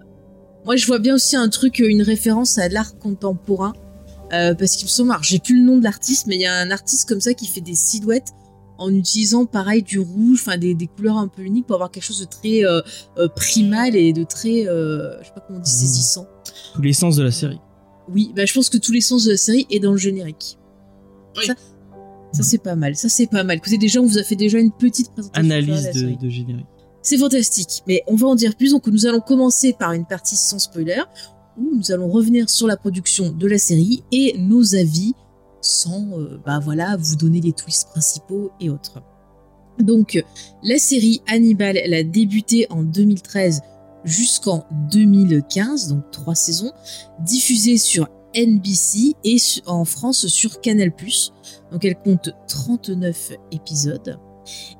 Moi, 0.66 0.76
je 0.76 0.86
vois 0.88 1.00
bien 1.00 1.16
aussi 1.16 1.36
un 1.36 1.50
truc, 1.50 1.80
une 1.80 2.02
référence 2.02 2.58
à 2.58 2.70
l'art 2.70 2.98
contemporain. 2.98 3.74
Euh, 4.34 4.56
parce 4.56 4.78
qu'il 4.78 4.86
me 4.86 4.90
semble, 4.90 5.12
alors 5.12 5.24
j'ai 5.24 5.40
plus 5.40 5.58
le 5.60 5.66
nom 5.66 5.78
de 5.78 5.84
l'artiste, 5.84 6.26
mais 6.28 6.36
il 6.36 6.42
y 6.42 6.46
a 6.46 6.54
un 6.56 6.72
artiste 6.72 7.08
comme 7.10 7.20
ça 7.20 7.34
qui 7.34 7.48
fait 7.48 7.60
des 7.60 7.76
silhouettes 7.76 8.30
en 8.82 8.94
utilisant 8.94 9.46
pareil 9.46 9.84
du 9.84 10.00
rouge, 10.00 10.40
enfin 10.42 10.58
des, 10.58 10.74
des 10.74 10.88
couleurs 10.88 11.18
un 11.18 11.28
peu 11.28 11.44
uniques 11.44 11.68
pour 11.68 11.76
avoir 11.76 11.92
quelque 11.92 12.04
chose 12.04 12.20
de 12.20 12.26
très 12.26 12.66
euh, 12.66 12.82
euh, 13.18 13.28
primal 13.28 13.96
et 13.96 14.12
de 14.12 14.24
très, 14.24 14.68
euh, 14.68 15.20
je 15.22 15.28
sais 15.28 15.34
pas 15.34 15.42
comment 15.42 15.60
on 15.60 15.62
dit, 15.62 15.72
Mmh. 15.72 15.74
saisissant. 15.80 16.28
Tous 16.74 16.82
les 16.82 16.94
sens 16.94 17.16
de 17.16 17.24
la 17.24 17.32
série. 17.32 17.60
Oui, 18.10 18.34
bah 18.36 18.46
je 18.46 18.54
pense 18.54 18.70
que 18.70 18.78
tous 18.78 18.92
les 18.92 19.02
sens 19.02 19.24
de 19.26 19.32
la 19.32 19.38
série 19.38 19.68
est 19.70 19.80
dans 19.80 19.92
le 19.92 19.98
générique. 19.98 20.58
Oui. 21.38 21.46
Ça, 21.46 21.54
ça 22.34 22.44
c'est 22.44 22.58
pas 22.58 22.76
mal, 22.76 22.96
ça 22.96 23.08
c'est 23.08 23.28
pas 23.28 23.44
mal. 23.44 23.58
Écoutez, 23.58 23.78
déjà, 23.78 24.02
on 24.02 24.06
vous 24.06 24.18
a 24.18 24.24
fait 24.24 24.36
déjà 24.36 24.58
une 24.58 24.72
petite 24.72 25.12
présentation. 25.12 25.44
Analyse 25.46 25.86
la 25.86 25.94
de, 25.94 26.00
série. 26.00 26.18
de 26.18 26.30
générique. 26.30 26.66
C'est 27.04 27.18
fantastique, 27.18 27.84
mais 27.88 28.02
on 28.08 28.16
va 28.16 28.28
en 28.28 28.36
dire 28.36 28.56
plus. 28.56 28.72
Donc 28.72 28.88
nous 28.88 29.06
allons 29.06 29.22
commencer 29.22 29.74
par 29.78 29.94
une 29.94 30.06
partie 30.06 30.36
sans 30.36 30.60
spoiler, 30.60 31.04
où 31.58 31.70
nous 31.76 31.92
allons 31.92 32.10
revenir 32.10 32.50
sur 32.50 32.66
la 32.68 32.78
production 32.78 33.32
de 33.32 33.48
la 33.48 33.58
série 33.60 34.04
et 34.12 34.36
nos 34.40 34.76
avis, 34.76 35.14
sans 35.62 36.20
euh, 36.20 36.40
bah 36.46 36.60
voilà 36.60 36.98
vous 36.98 37.16
donner 37.16 37.42
les 37.42 37.54
twists 37.54 37.90
principaux 37.90 38.52
et 38.60 38.70
autres. 38.70 39.02
Donc 39.80 40.24
la 40.64 40.78
série 40.78 41.22
Hannibal, 41.28 41.78
elle 41.78 41.94
a 41.94 42.04
débuté 42.04 42.68
en 42.70 42.84
2013 42.84 43.62
jusqu'en 44.04 44.66
2015, 44.92 45.90
donc 45.90 46.12
trois 46.12 46.36
saisons, 46.36 46.72
diffusée 47.20 47.78
sur 47.78 48.08
NBC 48.36 49.16
et 49.24 49.38
en 49.66 49.86
France 49.86 50.28
sur 50.28 50.62
Canal+. 50.62 50.92
Donc 51.72 51.86
elle 51.86 51.98
compte 51.98 52.32
39 52.48 53.34
épisodes. 53.52 54.20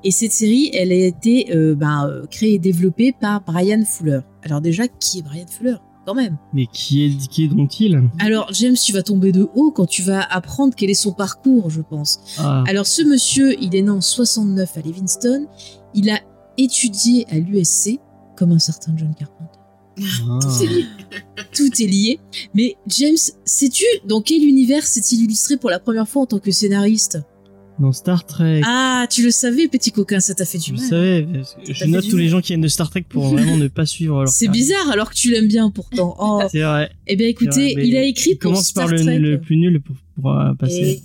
Et 0.04 0.10
cette 0.10 0.32
série, 0.32 0.70
elle 0.74 0.92
a 0.92 1.06
été 1.06 1.54
euh, 1.54 1.74
ben, 1.74 2.08
euh, 2.08 2.26
créée 2.26 2.54
et 2.54 2.58
développée 2.58 3.12
par 3.12 3.42
Brian 3.42 3.84
Fuller. 3.84 4.20
Alors 4.42 4.60
déjà, 4.60 4.88
qui 4.88 5.20
est 5.20 5.22
Brian 5.22 5.46
Fuller? 5.46 5.76
Quand 6.04 6.14
même. 6.14 6.36
Mais 6.52 6.66
qui 6.66 7.04
est, 7.04 7.28
qui 7.28 7.44
est 7.44 7.48
donc-il 7.48 8.02
Alors 8.18 8.52
James, 8.52 8.74
tu 8.74 8.92
vas 8.92 9.02
tomber 9.02 9.30
de 9.30 9.48
haut 9.54 9.70
quand 9.70 9.86
tu 9.86 10.02
vas 10.02 10.20
apprendre 10.22 10.74
quel 10.76 10.90
est 10.90 10.94
son 10.94 11.12
parcours, 11.12 11.70
je 11.70 11.80
pense. 11.80 12.18
Ah, 12.38 12.64
Alors 12.66 12.86
ce 12.86 13.02
monsieur, 13.02 13.54
il 13.62 13.76
est 13.76 13.82
né 13.82 13.90
en 13.90 14.00
69 14.00 14.76
à 14.76 14.80
Livingston. 14.80 15.46
Il 15.94 16.10
a 16.10 16.18
étudié 16.58 17.26
à 17.30 17.38
l'USC, 17.38 18.00
comme 18.36 18.50
un 18.52 18.58
certain 18.58 18.94
John 18.96 19.14
Carpenter. 19.14 19.58
ah. 20.28 20.38
C'est 20.50 20.66
lié. 20.72 20.86
Tout 21.54 21.70
est 21.82 21.86
lié. 21.86 22.18
Mais 22.54 22.76
James, 22.88 23.16
sais-tu 23.44 23.84
dans 24.06 24.20
quel 24.22 24.42
univers 24.42 24.84
s'est-il 24.84 25.22
illustré 25.22 25.56
pour 25.56 25.70
la 25.70 25.78
première 25.78 26.08
fois 26.08 26.22
en 26.22 26.26
tant 26.26 26.38
que 26.40 26.50
scénariste? 26.50 27.20
Dans 27.80 27.92
Star 27.92 28.26
Trek. 28.26 28.60
Ah, 28.64 29.06
tu 29.10 29.22
le 29.24 29.30
savais, 29.30 29.66
petit 29.66 29.90
coquin, 29.92 30.20
ça 30.20 30.34
t'a 30.34 30.44
fait 30.44 30.58
du 30.58 30.72
mal. 30.72 30.80
que 30.82 30.86
Ça 31.42 31.72
je 31.74 31.84
note 31.86 32.08
tous 32.08 32.16
les 32.16 32.28
gens 32.28 32.40
qui 32.40 32.48
viennent 32.48 32.60
de 32.60 32.68
Star 32.68 32.90
Trek 32.90 33.04
pour 33.08 33.28
vraiment 33.28 33.56
ne 33.56 33.66
pas 33.68 33.86
suivre 33.86 34.20
leur 34.22 34.28
C'est 34.32 34.46
carrière. 34.46 34.62
bizarre 34.62 34.90
alors 34.90 35.10
que 35.10 35.14
tu 35.16 35.30
l'aimes 35.30 35.48
bien 35.48 35.70
pourtant. 35.70 36.16
Oh. 36.20 36.40
C'est 36.50 36.60
vrai. 36.60 36.90
Eh 37.06 37.16
bien 37.16 37.26
écoutez, 37.28 37.72
vrai, 37.74 37.86
il 37.88 37.96
a 37.96 38.04
écrit 38.04 38.32
il 38.32 38.38
pour 38.38 38.50
commence 38.52 38.68
Star 38.68 38.84
par 38.86 38.94
le, 38.94 39.02
Trek. 39.02 39.18
le 39.18 39.40
plus 39.40 39.56
nul 39.56 39.80
pour 39.80 39.96
pouvoir 40.14 40.56
passer. 40.56 41.02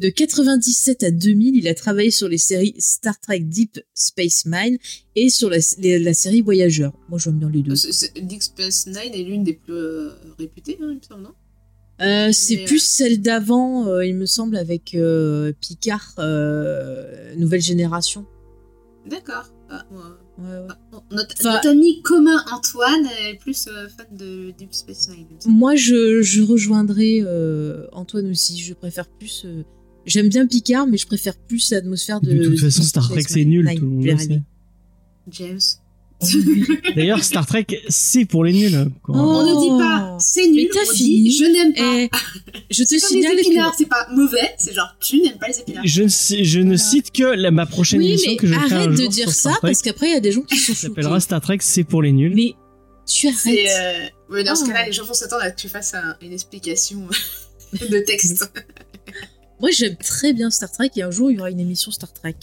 Et 0.00 0.06
De 0.06 0.08
97 0.08 1.02
à 1.04 1.10
2000, 1.10 1.56
il 1.56 1.68
a 1.68 1.74
travaillé 1.74 2.10
sur 2.10 2.28
les 2.28 2.38
séries 2.38 2.74
Star 2.78 3.18
Trek 3.20 3.40
Deep 3.40 3.78
Space 3.94 4.44
Mine 4.46 4.78
et 5.14 5.28
sur 5.28 5.48
la, 5.50 5.58
les- 5.78 5.98
la 5.98 6.14
série 6.14 6.40
Voyageurs. 6.40 6.92
Moi, 7.08 7.18
j'aime 7.18 7.38
bien 7.38 7.50
les 7.50 7.62
deux. 7.62 7.76
C'est- 7.76 7.92
c'est- 7.92 8.12
Deep 8.20 8.42
Space 8.42 8.86
Nine 8.86 9.14
est 9.14 9.22
l'une 9.22 9.44
des 9.44 9.52
plus 9.54 9.72
euh, 9.74 10.10
réputées, 10.38 10.76
hein, 10.82 10.88
il 10.90 10.96
me 10.96 11.00
semble, 11.06 11.22
non? 11.22 11.30
Euh, 12.02 12.30
c'est 12.32 12.64
plus 12.64 12.76
euh, 12.76 12.86
celle 12.86 13.20
d'avant, 13.22 13.86
euh, 13.86 14.04
il 14.04 14.14
me 14.16 14.26
semble, 14.26 14.56
avec 14.56 14.94
euh, 14.94 15.52
Picard, 15.60 16.12
euh, 16.18 17.34
Nouvelle 17.36 17.62
Génération. 17.62 18.26
D'accord. 19.08 19.50
Ah, 19.70 19.84
ouais. 19.90 19.98
Ouais, 20.44 20.50
ouais. 20.50 20.66
Ah, 20.92 21.00
Notre, 21.10 21.34
Enfin- 21.40 21.54
notre 21.54 21.68
ami 21.68 22.02
commun 22.02 22.44
Antoine 22.52 23.06
est 23.26 23.38
plus 23.38 23.66
euh, 23.68 23.88
fan 23.88 24.06
de 24.16 24.50
Deep 24.58 24.74
Space 24.74 25.08
Nine. 25.08 25.26
Moi, 25.46 25.74
je, 25.76 26.20
je 26.22 26.42
rejoindrai 26.42 27.20
euh, 27.22 27.86
Antoine 27.92 28.30
aussi. 28.30 28.58
Je 28.58 28.74
préfère 28.74 29.08
plus. 29.08 29.42
euh, 29.46 29.62
J'aime 30.04 30.28
bien 30.28 30.46
Picard, 30.46 30.86
mais 30.86 30.98
je 30.98 31.06
préfère 31.06 31.36
plus 31.36 31.70
l'atmosphère 31.72 32.20
de. 32.20 32.32
De 32.32 32.44
toute 32.44 32.60
façon, 32.60 32.82
Star 32.82 33.08
Trek, 33.08 33.22
c'est 33.26 33.44
nul, 33.44 33.66
Nine, 33.66 33.78
tout 33.78 33.84
le 33.86 33.90
monde. 33.90 34.42
James. 35.30 35.58
D'ailleurs, 36.96 37.22
Star 37.22 37.46
Trek, 37.46 37.66
c'est 37.88 38.24
pour 38.24 38.44
les 38.44 38.52
nuls. 38.52 38.90
quoi. 39.02 39.14
Oh. 39.16 39.20
On 39.20 39.42
ne 39.44 39.60
dit 39.62 39.78
pas 39.82 40.16
c'est 40.18 40.48
nul, 40.48 40.68
on 40.74 40.92
fini. 40.92 41.24
dit 41.24 41.36
je 41.36 41.44
n'aime 41.44 41.74
pas. 41.74 41.96
Eh, 41.98 42.10
je 42.70 42.84
te 42.84 42.98
signale 42.98 43.36
les 43.36 43.42
que. 43.42 43.48
épinards, 43.48 43.74
c'est 43.76 43.86
pas 43.88 44.06
mauvais, 44.14 44.54
c'est 44.58 44.72
genre 44.72 44.88
tu 45.00 45.20
n'aimes 45.20 45.38
pas 45.38 45.48
les 45.48 45.58
épinards. 45.60 45.82
Je, 45.86 46.02
ne 46.04 46.44
je 46.44 46.60
ne 46.60 46.76
cite 46.76 47.10
que 47.12 47.24
la, 47.24 47.50
ma 47.50 47.66
prochaine 47.66 48.00
Oui, 48.00 48.08
émission 48.08 48.30
mais 48.32 48.36
que 48.38 48.46
je 48.46 48.54
ferai 48.54 48.74
un 48.74 48.76
arrête 48.78 48.90
de 48.92 48.96
jour 48.96 49.08
dire 49.10 49.26
ça 49.28 49.32
Star 49.50 49.58
Trek. 49.60 49.68
parce 49.68 49.82
qu'après 49.82 50.06
il 50.08 50.12
y 50.14 50.16
a 50.16 50.20
des 50.20 50.32
gens 50.32 50.42
qui 50.42 50.56
sont 50.56 50.74
Ça 50.74 50.80
s'appellera 50.88 51.10
choqués. 51.16 51.20
Star 51.20 51.40
Trek, 51.42 51.58
c'est 51.60 51.84
pour 51.84 52.00
les 52.02 52.12
nuls. 52.12 52.32
Mais 52.34 52.54
tu 53.06 53.28
arrêtes. 53.28 54.10
euh... 54.32 54.42
dans 54.42 54.54
ce 54.56 54.64
Ah. 54.64 54.68
cas-là, 54.68 54.86
les 54.86 54.92
gens 54.92 55.04
vont 55.04 55.14
s'attendre 55.14 55.42
à 55.42 55.50
que 55.50 55.60
tu 55.60 55.68
fasses 55.68 55.92
un- 55.94 56.16
une 56.22 56.32
explication 56.32 57.06
de 57.74 57.98
texte. 57.98 58.50
Moi 59.60 59.70
j'aime 59.70 59.96
très 59.96 60.32
bien 60.32 60.50
Star 60.50 60.70
Trek 60.72 60.90
et 60.96 61.02
un 61.02 61.10
jour 61.10 61.30
il 61.30 61.36
y 61.36 61.40
aura 61.40 61.50
une 61.50 61.60
émission 61.60 61.90
Star 61.90 62.12
Trek 62.12 62.36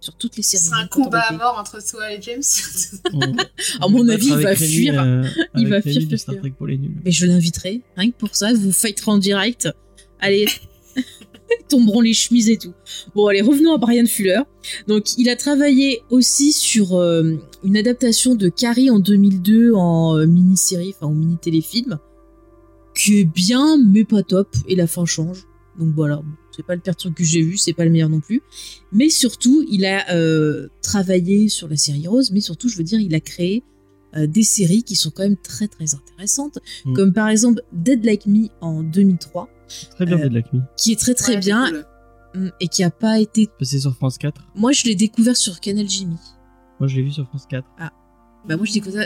sur 0.00 0.14
toutes 0.16 0.36
les 0.36 0.42
séries. 0.42 0.62
sera 0.64 0.78
un 0.80 0.86
combat 0.86 1.20
à 1.28 1.32
mort 1.32 1.56
entre 1.58 1.78
toi 1.84 2.12
et 2.12 2.20
James. 2.22 2.42
On- 3.12 3.36
À 3.84 3.88
mon 3.88 4.00
on 4.04 4.08
avis, 4.08 4.26
il 4.28 4.34
va 4.42 4.54
fuir. 4.56 5.02
euh, 5.02 5.24
Il 5.56 5.60
avec 5.66 5.68
va 5.68 5.82
fuir, 5.82 6.02
fuir, 6.06 6.18
Star. 6.18 6.36
Trek 6.36 6.52
pour 6.56 6.66
les 6.66 6.78
nuls. 6.78 6.94
Mais 7.04 7.10
je 7.10 7.26
l'inviterai, 7.26 7.82
rien 7.96 8.10
que 8.10 8.16
pour 8.16 8.34
ça, 8.36 8.52
vous 8.54 8.72
fighterez 8.72 9.10
en 9.10 9.18
direct. 9.18 9.68
Allez, 10.20 10.46
tomberont 11.68 12.00
les 12.00 12.12
chemises 12.14 12.48
et 12.48 12.58
tout. 12.58 12.72
Bon, 13.14 13.26
allez, 13.26 13.40
revenons 13.40 13.74
à 13.74 13.78
Brian 13.78 14.06
Fuller. 14.06 14.40
Donc, 14.86 15.16
il 15.18 15.28
a 15.28 15.36
travaillé 15.36 16.02
aussi 16.10 16.52
sur 16.52 16.94
euh, 16.96 17.34
une 17.64 17.76
adaptation 17.76 18.34
de 18.34 18.48
Carrie 18.48 18.90
en 18.90 18.98
2002 18.98 19.72
en 19.74 20.16
euh, 20.18 20.26
mini-série, 20.26 20.94
enfin 20.96 21.06
en 21.06 21.14
mini-téléfilm, 21.14 21.98
qui 22.94 23.20
est 23.20 23.24
bien, 23.24 23.78
mais 23.84 24.04
pas 24.04 24.22
top, 24.22 24.48
et 24.68 24.76
la 24.76 24.86
fin 24.86 25.04
change. 25.04 25.44
Donc 25.78 25.94
voilà, 25.94 26.22
c'est 26.58 26.66
pas 26.66 26.74
le 26.74 26.80
pire 26.80 26.96
truc 26.96 27.14
que 27.14 27.22
j'ai 27.24 27.40
vu, 27.40 27.56
c'est 27.56 27.72
pas 27.72 27.84
le 27.84 27.90
meilleur 27.90 28.08
non 28.08 28.18
plus. 28.20 28.42
Mais 28.92 29.08
surtout, 29.10 29.64
il 29.70 29.86
a 29.86 30.10
euh, 30.12 30.66
travaillé 30.82 31.48
sur 31.48 31.68
la 31.68 31.76
série 31.76 32.06
Rose, 32.08 32.32
mais 32.32 32.40
surtout, 32.40 32.68
je 32.68 32.76
veux 32.76 32.82
dire, 32.84 32.98
il 32.98 33.14
a 33.14 33.20
créé 33.20 33.62
euh, 34.16 34.26
des 34.26 34.42
séries 34.42 34.82
qui 34.82 34.96
sont 34.96 35.10
quand 35.10 35.22
même 35.22 35.36
très 35.36 35.68
très 35.68 35.94
intéressantes, 35.94 36.58
Mm. 36.84 36.94
comme 36.94 37.12
par 37.12 37.28
exemple 37.28 37.62
Dead 37.72 38.04
Like 38.04 38.26
Me 38.26 38.48
en 38.60 38.82
2003, 38.82 39.48
Très 39.94 40.04
bien, 40.06 40.18
euh, 40.18 40.22
Dead 40.24 40.32
Like 40.32 40.52
Me. 40.52 40.60
qui 40.76 40.92
est 40.92 40.96
très 40.98 41.14
très 41.14 41.34
Ouais, 41.34 41.40
bien 41.40 41.68
cool. 41.70 41.84
mm, 42.42 42.50
et 42.60 42.68
qui 42.68 42.82
a 42.82 42.90
pas 42.90 43.20
été. 43.20 43.48
Passé 43.58 43.78
sur 43.78 43.94
France 43.94 44.18
4. 44.18 44.40
Moi, 44.56 44.72
je 44.72 44.84
l'ai 44.84 44.94
découvert 44.96 45.36
sur 45.36 45.60
Canal 45.60 45.88
Jimmy. 45.88 46.16
Moi, 46.80 46.88
je 46.88 46.96
l'ai 46.96 47.02
vu 47.02 47.12
sur 47.12 47.26
France 47.28 47.46
4. 47.48 47.66
Bah 48.48 48.56
moi, 48.56 48.64
je 48.64 48.72
découvrais 48.72 49.04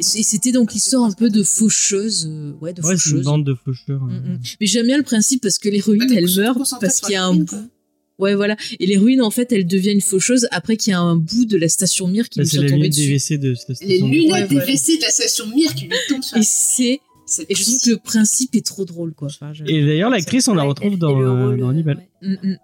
ça. 0.00 0.18
Et 0.18 0.22
c'était 0.22 0.52
donc 0.52 0.72
l'histoire 0.72 1.04
un 1.04 1.12
peu 1.12 1.30
de 1.30 1.42
faucheuse, 1.42 2.28
euh, 2.30 2.52
ouais, 2.60 2.72
de 2.72 2.80
Ouais, 2.82 2.88
c'est 2.88 2.92
une 2.92 2.98
faucheuse. 2.98 3.24
bande 3.24 3.44
de 3.44 3.54
faucheurs. 3.54 4.02
Mm, 4.02 4.10
euh, 4.12 4.34
mm. 4.34 4.40
Mais 4.60 4.66
j'aime 4.66 4.86
bien 4.86 4.96
le 4.96 5.02
principe 5.02 5.42
parce 5.42 5.58
que 5.58 5.68
l'héroïne, 5.68 6.06
t'es 6.06 6.16
elle 6.16 6.30
meurt 6.36 6.58
parce 6.80 7.00
qu'il 7.00 7.12
y 7.12 7.16
a 7.16 7.24
un 7.24 7.34
bout. 7.34 7.70
Ouais, 8.18 8.36
voilà. 8.36 8.56
Et 8.78 8.86
l'héroïne, 8.86 9.20
en 9.22 9.30
fait, 9.30 9.50
elle 9.50 9.66
devient 9.66 9.90
une 9.90 10.00
faucheuse 10.00 10.46
après 10.52 10.76
qu'il 10.76 10.92
y 10.92 10.94
a 10.94 11.00
un 11.00 11.16
bout 11.16 11.46
de 11.46 11.56
la 11.56 11.68
station 11.68 12.06
Mir 12.06 12.28
qui 12.28 12.38
bah, 12.38 12.44
lui 12.44 12.50
soit 12.50 12.66
tombé 12.66 12.82
des 12.82 12.88
dessus. 12.90 13.38
De 13.38 13.48
Les 13.48 13.56
station. 13.56 14.06
lunettes 14.06 14.32
Ouais, 14.32 14.46
des. 14.46 14.56
WC 14.56 14.98
de 14.98 15.02
la 15.02 15.10
station 15.10 15.46
Mir 15.48 15.74
qui 15.74 15.86
lui 15.86 15.96
tombent 16.08 16.22
sur 16.22 16.36
Et 16.38 16.42
c'est. 16.44 17.00
Et 17.48 17.54
je 17.54 17.64
trouve 17.64 17.80
que 17.80 17.90
le 17.90 17.96
principe 17.96 18.54
est 18.54 18.64
trop 18.64 18.84
drôle, 18.84 19.14
quoi. 19.14 19.28
Enfin, 19.28 19.52
Et 19.66 19.84
d'ailleurs, 19.84 20.10
l'actrice, 20.10 20.46
on 20.46 20.54
la 20.54 20.62
retrouve 20.62 20.92
et 20.92 20.96
dans, 20.96 21.20
euh, 21.20 21.56
dans 21.56 21.70
Hannibal. 21.70 22.06
Mm, 22.22 22.34
mm. 22.42 22.56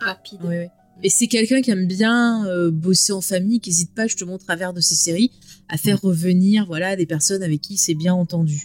rapide. 0.00 0.40
Ouais, 0.42 0.48
ouais. 0.48 0.70
Et 1.02 1.08
c'est 1.08 1.26
quelqu'un 1.28 1.62
qui 1.62 1.70
aime 1.70 1.86
bien 1.86 2.46
euh, 2.46 2.70
bosser 2.70 3.12
en 3.12 3.20
famille, 3.20 3.60
qui 3.60 3.70
n'hésite 3.70 3.94
pas 3.94 4.06
justement 4.06 4.34
au 4.34 4.38
travers 4.38 4.72
de 4.74 4.80
ses 4.80 4.94
séries 4.94 5.30
à 5.68 5.76
faire 5.76 6.00
revenir 6.00 6.66
voilà 6.66 6.96
des 6.96 7.06
personnes 7.06 7.42
avec 7.42 7.60
qui 7.62 7.76
c'est 7.76 7.94
bien 7.94 8.12
entendu. 8.14 8.64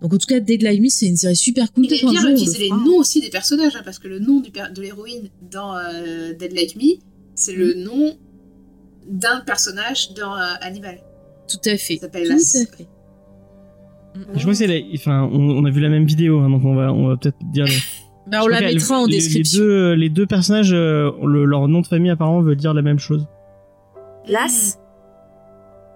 Donc 0.00 0.12
en 0.14 0.18
tout 0.18 0.26
cas, 0.26 0.40
Dead 0.40 0.62
Like 0.62 0.80
Me, 0.80 0.88
c'est 0.88 1.06
une 1.06 1.16
série 1.16 1.36
super 1.36 1.72
cool. 1.72 1.86
Il 1.86 1.92
est 1.94 2.00
bien 2.00 2.22
le 2.22 2.30
d'utiliser 2.30 2.58
les 2.58 2.70
noms 2.70 2.98
aussi 2.98 3.20
des 3.20 3.30
personnages, 3.30 3.76
hein, 3.76 3.82
parce 3.84 3.98
que 3.98 4.08
le 4.08 4.18
nom 4.18 4.40
du 4.40 4.50
de 4.50 4.82
l'héroïne 4.82 5.28
dans 5.50 5.76
euh, 5.76 6.32
Dead 6.34 6.52
Like 6.52 6.76
Me, 6.76 6.98
c'est 7.34 7.52
le 7.54 7.74
Mm. 7.74 7.82
nom 7.84 8.16
d'un 9.08 9.40
personnage 9.40 10.12
dans 10.14 10.34
euh, 10.36 10.54
Hannibal. 10.60 11.00
Tout 11.48 11.68
à 11.68 11.76
fait. 11.76 11.96
Ça 11.96 12.02
s'appelle 12.02 12.26
fait. 12.38 12.88
Je 14.34 14.40
crois 14.40 14.52
que 14.52 14.58
c'est 14.58 14.66
la... 14.66 14.78
enfin, 14.94 15.22
on, 15.32 15.40
on 15.40 15.64
a 15.64 15.70
vu 15.70 15.80
la 15.80 15.88
même 15.88 16.04
vidéo, 16.04 16.40
hein, 16.40 16.50
donc 16.50 16.64
on 16.64 16.74
va, 16.74 16.92
on 16.92 17.08
va 17.08 17.16
peut-être 17.16 17.38
dire. 17.52 17.66
Bah, 18.32 18.40
on 18.44 18.48
la 18.48 18.60
mettra 18.60 18.98
en 19.00 19.06
les- 19.06 19.12
description. 19.16 19.60
Les 19.62 19.66
deux, 19.68 19.92
les 19.94 20.08
deux 20.08 20.26
personnages, 20.26 20.72
euh, 20.72 21.10
le- 21.24 21.44
leur 21.44 21.68
nom 21.68 21.80
de 21.82 21.86
famille 21.86 22.10
apparemment 22.10 22.40
veut 22.40 22.56
dire 22.56 22.74
la 22.74 22.82
même 22.82 22.98
chose. 22.98 23.26
Las 24.28 24.78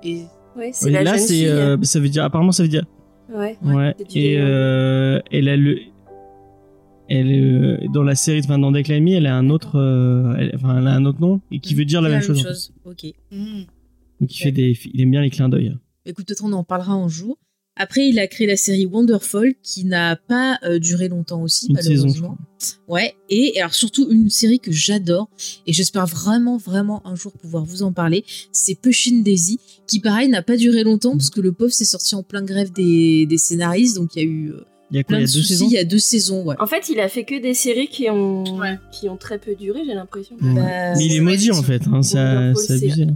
Et 0.02 0.22
Ouais, 0.56 0.70
c'est 0.72 0.86
Oui, 0.86 0.92
la 0.92 1.02
là, 1.02 1.10
jeune 1.16 1.18
c'est, 1.20 1.34
fille. 1.34 1.48
euh, 1.48 1.76
ça 1.82 2.00
veut 2.00 2.08
dire, 2.08 2.24
apparemment, 2.24 2.52
ça 2.52 2.62
veut 2.62 2.68
dire. 2.70 2.84
Ouais. 3.34 3.58
Ouais. 3.62 3.94
Et 4.14 4.36
euh, 4.38 5.20
elle 5.30 5.48
a 5.50 5.56
le, 5.56 5.78
elle 7.08 7.30
euh, 7.30 7.76
dans 7.92 8.02
la 8.02 8.14
série, 8.14 8.40
enfin 8.42 8.58
dans 8.58 8.70
Me, 8.70 9.10
elle 9.14 9.26
a 9.26 9.36
un 9.36 9.50
autre, 9.50 9.78
euh, 9.78 10.34
elle, 10.38 10.52
enfin, 10.54 10.78
elle 10.78 10.86
a 10.86 10.92
un 10.94 11.04
autre 11.04 11.20
nom 11.20 11.40
et 11.50 11.58
qui 11.60 11.74
veut 11.74 11.84
dire 11.84 12.00
la, 12.00 12.08
même 12.08 12.22
chose. 12.22 12.40
en 12.40 12.88
fait. 12.90 12.90
Ok. 13.08 13.14
Mm. 13.32 13.62
Donc 14.20 14.34
il 14.34 14.42
fait 14.42 14.52
des, 14.52 14.78
il 14.94 15.00
aime 15.02 15.10
bien 15.10 15.20
les 15.20 15.30
clins 15.30 15.48
d'œil. 15.48 15.76
Écoute, 16.06 16.26
peut-être 16.26 16.44
on 16.44 16.52
en 16.52 16.64
parlera 16.64 16.92
un 16.92 17.08
jour. 17.08 17.36
Après, 17.78 18.08
il 18.08 18.18
a 18.18 18.26
créé 18.26 18.46
la 18.46 18.56
série 18.56 18.86
Wonderfall, 18.86 19.52
qui 19.62 19.84
n'a 19.84 20.16
pas 20.16 20.58
euh, 20.64 20.78
duré 20.78 21.08
longtemps 21.08 21.42
aussi, 21.42 21.66
Une 21.68 21.76
saison, 21.76 21.90
malheureusement. 22.06 22.38
Ouais, 22.88 23.14
et 23.28 23.60
alors 23.60 23.74
surtout 23.74 24.10
une 24.10 24.30
série 24.30 24.60
que 24.60 24.72
j'adore, 24.72 25.28
et 25.66 25.72
j'espère 25.74 26.06
vraiment, 26.06 26.56
vraiment 26.56 27.06
un 27.06 27.14
jour 27.14 27.32
pouvoir 27.32 27.64
vous 27.66 27.82
en 27.82 27.92
parler, 27.92 28.24
c'est 28.50 28.74
Pushing 28.80 29.22
Daisy, 29.22 29.60
qui 29.86 30.00
pareil 30.00 30.28
n'a 30.28 30.42
pas 30.42 30.56
duré 30.56 30.84
longtemps, 30.84 31.12
parce 31.12 31.28
que 31.28 31.42
le 31.42 31.52
pauvre 31.52 31.72
s'est 31.72 31.84
sorti 31.84 32.14
en 32.14 32.22
plein 32.22 32.42
grève 32.42 32.72
des, 32.72 33.26
des 33.26 33.36
scénaristes, 33.38 33.96
donc 33.96 34.16
il 34.16 34.22
y 34.22 34.24
a 34.24 34.28
eu 34.28 34.50
euh, 34.52 34.64
Il 34.90 34.96
y 34.96 35.00
a 35.00 35.02
quoi, 35.04 35.18
plein 35.18 35.18
il 35.18 35.20
y 35.20 35.24
de 35.26 35.30
a 35.30 35.32
deux 35.34 35.40
soucis, 35.42 35.48
saisons 35.52 35.66
il 35.68 35.72
y 35.72 35.78
a 35.78 35.84
deux 35.84 35.98
saisons, 35.98 36.44
ouais. 36.44 36.56
En 36.58 36.66
fait, 36.66 36.88
il 36.88 36.98
a 36.98 37.08
fait 37.10 37.24
que 37.24 37.38
des 37.38 37.52
séries 37.52 37.88
qui 37.88 38.08
ont, 38.08 38.56
Ouais. 38.58 38.78
qui 38.90 39.10
ont 39.10 39.18
très 39.18 39.38
peu 39.38 39.54
duré, 39.54 39.82
j'ai 39.84 39.92
l'impression. 39.94 40.36
Ouais. 40.40 40.54
Bah, 40.54 40.94
Mais 40.96 41.04
il 41.04 41.12
est 41.14 41.20
maudit 41.20 41.50
en 41.52 41.62
fait, 41.62 41.82
hein, 41.92 42.02
ça, 42.02 42.36
Wonderful, 42.36 42.64
c'est 42.66 42.78
c'est- 42.78 42.84
abusé. 42.86 43.06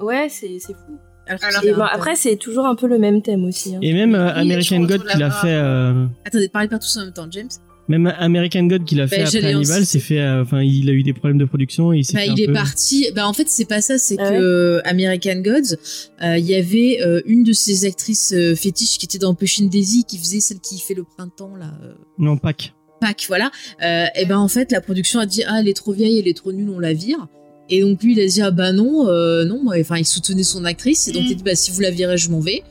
Ouais, 0.00 0.28
c'est 0.30 0.58
c'est 0.60 0.72
fou. 0.74 0.92
Alors, 1.40 1.64
Et 1.64 1.72
bon, 1.72 1.82
après, 1.82 2.16
c'est 2.16 2.36
toujours 2.36 2.66
un 2.66 2.74
peu 2.74 2.86
le 2.86 2.98
même 2.98 3.22
thème 3.22 3.44
aussi. 3.44 3.74
hein. 3.74 3.78
Et 3.82 3.92
même 3.92 4.14
euh, 4.14 4.32
American 4.34 4.80
God 4.80 5.02
qu'il 5.04 5.22
a 5.22 5.28
la 5.28 5.30
fait, 5.30 5.48
euh, 5.54 6.06
Attendez, 6.24 6.48
parlez 6.48 6.68
pas 6.68 6.78
tous 6.78 6.96
en 6.96 7.04
même 7.04 7.12
temps, 7.12 7.26
James. 7.30 7.48
même 7.88 8.06
American 8.18 8.64
God 8.64 8.84
qu'il 8.84 9.00
a 9.00 9.06
fait 9.08 9.16
Bah, 9.18 9.22
après 9.26 9.40
j'allais 9.40 9.54
en 9.54 9.58
Hannibal, 9.58 9.84
c'est 9.86 9.98
fait, 10.00 10.20
euh, 10.20 10.42
enfin 10.42 10.62
il 10.62 10.88
a 10.88 10.92
eu 10.92 11.02
des 11.02 11.12
problèmes 11.12 11.38
de 11.38 11.44
production 11.44 11.92
et 11.92 11.98
il 11.98 12.04
s'est 12.04 12.14
Bah, 12.14 12.20
fait 12.20 12.28
un 12.30 12.34
il 12.34 12.42
est 12.42 12.46
peu- 12.46 12.52
parti. 12.52 13.06
Bah, 13.14 13.26
en 13.28 13.32
fait, 13.32 13.48
c'est 13.48 13.64
pas 13.64 13.80
ça. 13.80 13.98
C'est 13.98 14.16
Ah 14.18 14.30
que 14.30 14.34
euh, 14.34 14.80
American 14.84 15.36
Gods, 15.42 15.76
euh, 16.22 16.38
il 16.38 16.44
y 16.44 16.54
avait 16.54 16.98
euh, 17.02 17.20
une 17.26 17.42
de 17.44 17.52
ces 17.52 17.84
actrices 17.84 18.32
euh, 18.34 18.54
fétiches 18.54 18.98
qui 18.98 19.06
était 19.06 19.18
dans 19.18 19.34
Pushing 19.34 19.68
Daisy, 19.68 20.04
qui 20.04 20.18
faisait 20.18 20.40
celle 20.40 20.60
qui 20.60 20.78
fait 20.78 20.94
le 20.94 21.04
printemps 21.04 21.56
là. 21.56 21.72
euh, 21.84 21.92
Non, 22.18 22.36
Pâques. 22.36 22.72
Pâques, 23.00 23.24
voilà. 23.26 23.50
Euh, 23.84 24.06
et 24.14 24.26
ben 24.26 24.38
en 24.38 24.46
fait, 24.48 24.70
la 24.70 24.80
production 24.80 25.18
a 25.18 25.26
dit 25.26 25.42
ah 25.46 25.56
elle 25.60 25.66
est 25.68 25.76
trop 25.76 25.92
vieille, 25.92 26.18
elle 26.20 26.28
est 26.28 26.36
trop 26.36 26.52
nulle, 26.52 26.70
on 26.70 26.78
la 26.78 26.92
vire. 26.92 27.26
Et 27.74 27.80
donc 27.80 28.02
lui 28.02 28.12
il 28.12 28.20
a 28.20 28.26
dit 28.26 28.42
ah 28.42 28.50
bah 28.50 28.72
non, 28.72 29.08
euh, 29.08 29.44
non, 29.44 29.62
enfin 29.80 29.96
il 29.96 30.04
soutenait 30.04 30.42
son 30.42 30.64
actrice 30.64 31.08
et 31.08 31.12
donc 31.12 31.22
Mm. 31.22 31.26
il 31.26 31.32
a 31.32 31.34
dit 31.36 31.42
bah 31.42 31.54
si 31.54 31.70
vous 31.70 31.80
la 31.80 31.90
virez 31.90 32.18
je 32.18 32.30
m'en 32.30 32.40
vais. 32.40 32.62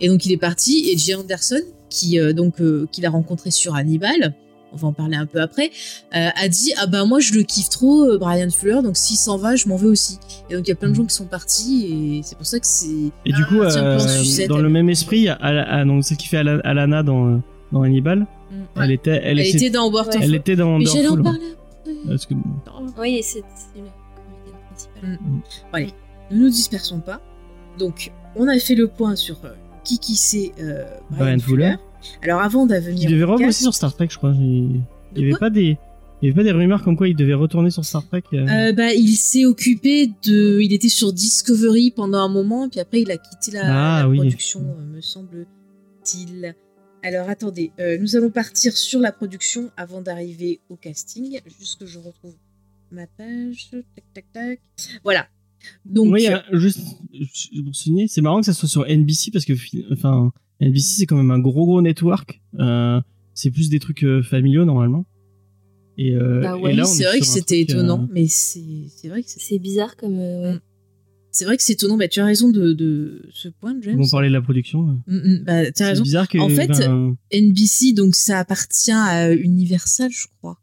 Et 0.00 0.08
donc 0.08 0.24
il 0.26 0.32
est 0.32 0.36
parti 0.36 0.90
et 0.90 0.96
Jay 0.98 1.14
Anderson 1.14 1.60
qui 1.90 2.18
euh, 2.20 2.32
donc 2.32 2.60
euh, 2.60 2.86
qu'il 2.92 3.04
a 3.06 3.10
rencontré 3.10 3.50
sur 3.50 3.74
Hannibal, 3.74 4.34
on 4.72 4.76
va 4.76 4.88
en 4.88 4.92
parler 4.92 5.16
un 5.16 5.26
peu 5.26 5.40
après, 5.40 5.70
euh, 6.16 6.28
a 6.34 6.48
dit 6.48 6.72
ah 6.78 6.86
bah 6.86 7.04
moi 7.04 7.18
je 7.20 7.32
le 7.34 7.42
kiffe 7.42 7.68
trop 7.68 8.04
euh, 8.04 8.18
Brian 8.18 8.48
Fuller 8.50 8.80
donc 8.82 8.96
s'il 8.96 9.16
s'en 9.16 9.38
va 9.38 9.56
je 9.56 9.66
m'en 9.68 9.76
vais 9.76 9.86
aussi. 9.88 10.18
Et 10.50 10.54
donc 10.54 10.66
il 10.66 10.70
y 10.70 10.72
a 10.72 10.76
plein 10.76 10.88
de 10.90 10.94
gens 10.94 11.04
qui 11.04 11.14
sont 11.14 11.26
partis 11.26 11.86
et 11.86 12.20
c'est 12.22 12.36
pour 12.36 12.46
ça 12.46 12.58
que 12.60 12.66
c'est 12.66 12.86
Et 13.26 13.32
du 13.32 13.42
Ah, 13.44 13.48
coup, 13.48 13.60
euh, 13.60 13.98
sucette, 13.98 14.48
dans 14.48 14.56
elle. 14.58 14.62
le 14.62 14.68
même 14.68 14.88
esprit, 14.88 15.18
il 15.18 15.24
y 15.24 15.28
a 15.28 15.34
Ala- 15.34 15.66
ah, 15.68 15.84
donc 15.84 16.04
celle 16.04 16.16
qui 16.16 16.28
fait 16.28 16.38
Ala- 16.38 16.60
Alana 16.64 17.02
dans, 17.02 17.40
dans 17.72 17.82
Hannibal, 17.82 18.20
Mm. 18.50 18.82
elle 18.82 18.90
était, 18.92 19.20
elle, 19.24 19.40
elle 19.40 19.46
était, 19.46 19.70
dans 19.70 19.90
World 19.90 20.12
elle 20.20 20.34
était 20.34 20.54
dans 20.54 20.78
Mais 20.78 20.84
j'allais 20.86 21.08
en 21.08 21.20
parler 21.22 21.38
après. 21.40 21.92
Parce 22.08 22.26
que- 22.26 22.34
Oui, 23.00 23.20
c'est 23.24 23.42
la 24.94 25.00
comédienne 25.16 25.40
principale. 25.42 25.68
Allez, 25.72 25.92
ne 26.30 26.36
nous 26.38 26.48
dispersons 26.50 27.00
pas. 27.00 27.20
Donc, 27.78 28.12
on 28.36 28.48
a 28.48 28.58
fait 28.58 28.74
le 28.74 28.88
point 28.88 29.16
sur 29.16 29.44
euh, 29.44 29.52
qui 29.84 29.98
qui 29.98 30.14
c'est 30.16 30.52
euh, 30.60 30.84
Brian, 31.10 31.24
Brian 31.24 31.38
Fuller. 31.40 31.64
Fuller. 31.64 31.76
Alors, 32.22 32.40
avant 32.40 32.66
d'avenir. 32.66 33.08
Il 33.08 33.12
devait 33.12 33.24
au 33.24 33.32
rebosser 33.32 33.46
cast- 33.46 33.62
sur 33.62 33.74
Star 33.74 33.94
Trek, 33.94 34.08
je 34.10 34.16
crois. 34.18 34.32
Il 34.34 34.82
il 35.16 35.20
De 35.20 35.20
y 35.20 35.30
avait 35.30 35.38
pas 35.38 35.50
des, 35.50 35.78
il 36.22 36.26
y 36.26 36.28
avait 36.28 36.34
pas 36.36 36.42
des 36.44 36.50
rumeurs 36.52 36.82
comme 36.82 36.96
quoi 36.96 37.06
il 37.08 37.14
devait 37.16 37.34
retourner 37.34 37.70
sur 37.70 37.84
Star 37.84 38.06
Trek. 38.08 38.22
euh, 38.32 38.46
Euh, 38.48 38.72
bah, 38.72 38.92
il 38.94 39.14
s'est 39.16 39.44
occupé 39.44 40.10
de. 40.24 40.60
Il 40.60 40.72
était 40.72 40.88
sur 40.88 41.12
Discovery 41.12 41.90
pendant 41.92 42.18
un 42.18 42.28
moment, 42.28 42.68
puis 42.68 42.80
après, 42.80 43.00
il 43.02 43.10
a 43.10 43.16
quitté 43.16 43.52
la, 43.52 43.96
Ah, 43.96 44.02
la 44.02 44.08
oui. 44.08 44.18
production, 44.18 44.60
me 44.92 45.00
semble-t-il. 45.00 46.54
Alors 47.02 47.28
attendez, 47.28 47.70
euh, 47.80 47.98
nous 48.00 48.16
allons 48.16 48.30
partir 48.30 48.72
sur 48.76 48.98
la 48.98 49.12
production 49.12 49.70
avant 49.76 50.00
d'arriver 50.00 50.60
au 50.70 50.76
casting. 50.76 51.38
Juste 51.60 51.78
que 51.80 51.86
je 51.86 51.98
retrouve 51.98 52.34
ma 52.90 53.06
page. 53.06 53.70
Tac, 53.70 54.04
tac, 54.14 54.24
tac. 54.32 54.60
Voilà. 55.02 55.26
Donc, 55.86 56.12
Oui, 56.12 56.26
euh, 56.28 56.38
juste 56.58 56.80
pour 57.64 57.74
souligner, 57.74 58.06
c'est 58.08 58.20
marrant 58.20 58.40
que 58.40 58.46
ça 58.46 58.52
soit 58.52 58.68
sur 58.68 58.84
NBC 58.86 59.30
parce 59.32 59.44
que, 59.46 59.54
fi- 59.54 59.84
enfin, 59.90 60.30
NBC 60.60 60.96
c'est 60.98 61.06
quand 61.06 61.16
même 61.16 61.30
un 61.30 61.38
gros 61.38 61.64
gros 61.64 61.80
network. 61.80 62.42
Euh, 62.58 63.00
c'est 63.32 63.50
plus 63.50 63.70
des 63.70 63.78
trucs 63.80 64.04
euh, 64.04 64.22
familiaux 64.22 64.64
normalement. 64.64 65.06
Et, 65.96 66.14
euh, 66.14 66.40
Bah 66.42 66.56
ouais, 66.56 66.74
et 66.74 66.84
c'est 66.84 67.02
est 67.04 67.06
vrai 67.06 67.20
que 67.20 67.26
c'était 67.26 67.56
euh, 67.56 67.62
étonnant, 67.62 68.08
mais 68.12 68.26
c'est 68.26 68.62
c'est 68.88 69.08
vrai 69.08 69.22
que 69.22 69.28
c'est 69.30 69.58
bizarre 69.58 69.96
comme. 69.96 70.18
euh, 70.18 70.52
ouais. 70.54 70.58
c'est 71.30 71.44
vrai 71.46 71.56
que 71.56 71.62
c'est 71.62 71.72
étonnant. 71.74 71.96
Bah, 71.96 72.08
tu 72.08 72.20
as 72.20 72.24
raison 72.26 72.50
de, 72.50 72.72
de 72.72 73.28
ce 73.32 73.48
point, 73.48 73.74
James. 73.80 73.98
On 74.00 74.08
parlait 74.08 74.28
de 74.28 74.32
la 74.34 74.42
production. 74.42 74.82
Mm, 75.06 75.16
mm, 75.16 75.44
bah, 75.46 75.62
tu 75.64 75.68
as 75.68 75.72
C'est 75.76 75.84
raison. 75.86 76.02
bizarre 76.02 76.28
que. 76.28 76.38
En 76.38 76.48
fait, 76.50 76.66
ben, 76.68 77.16
NBC, 77.32 77.92
donc 77.94 78.16
ça 78.16 78.38
appartient 78.40 78.90
à 78.92 79.32
Universal, 79.32 80.10
je 80.12 80.26
crois. 80.38 80.58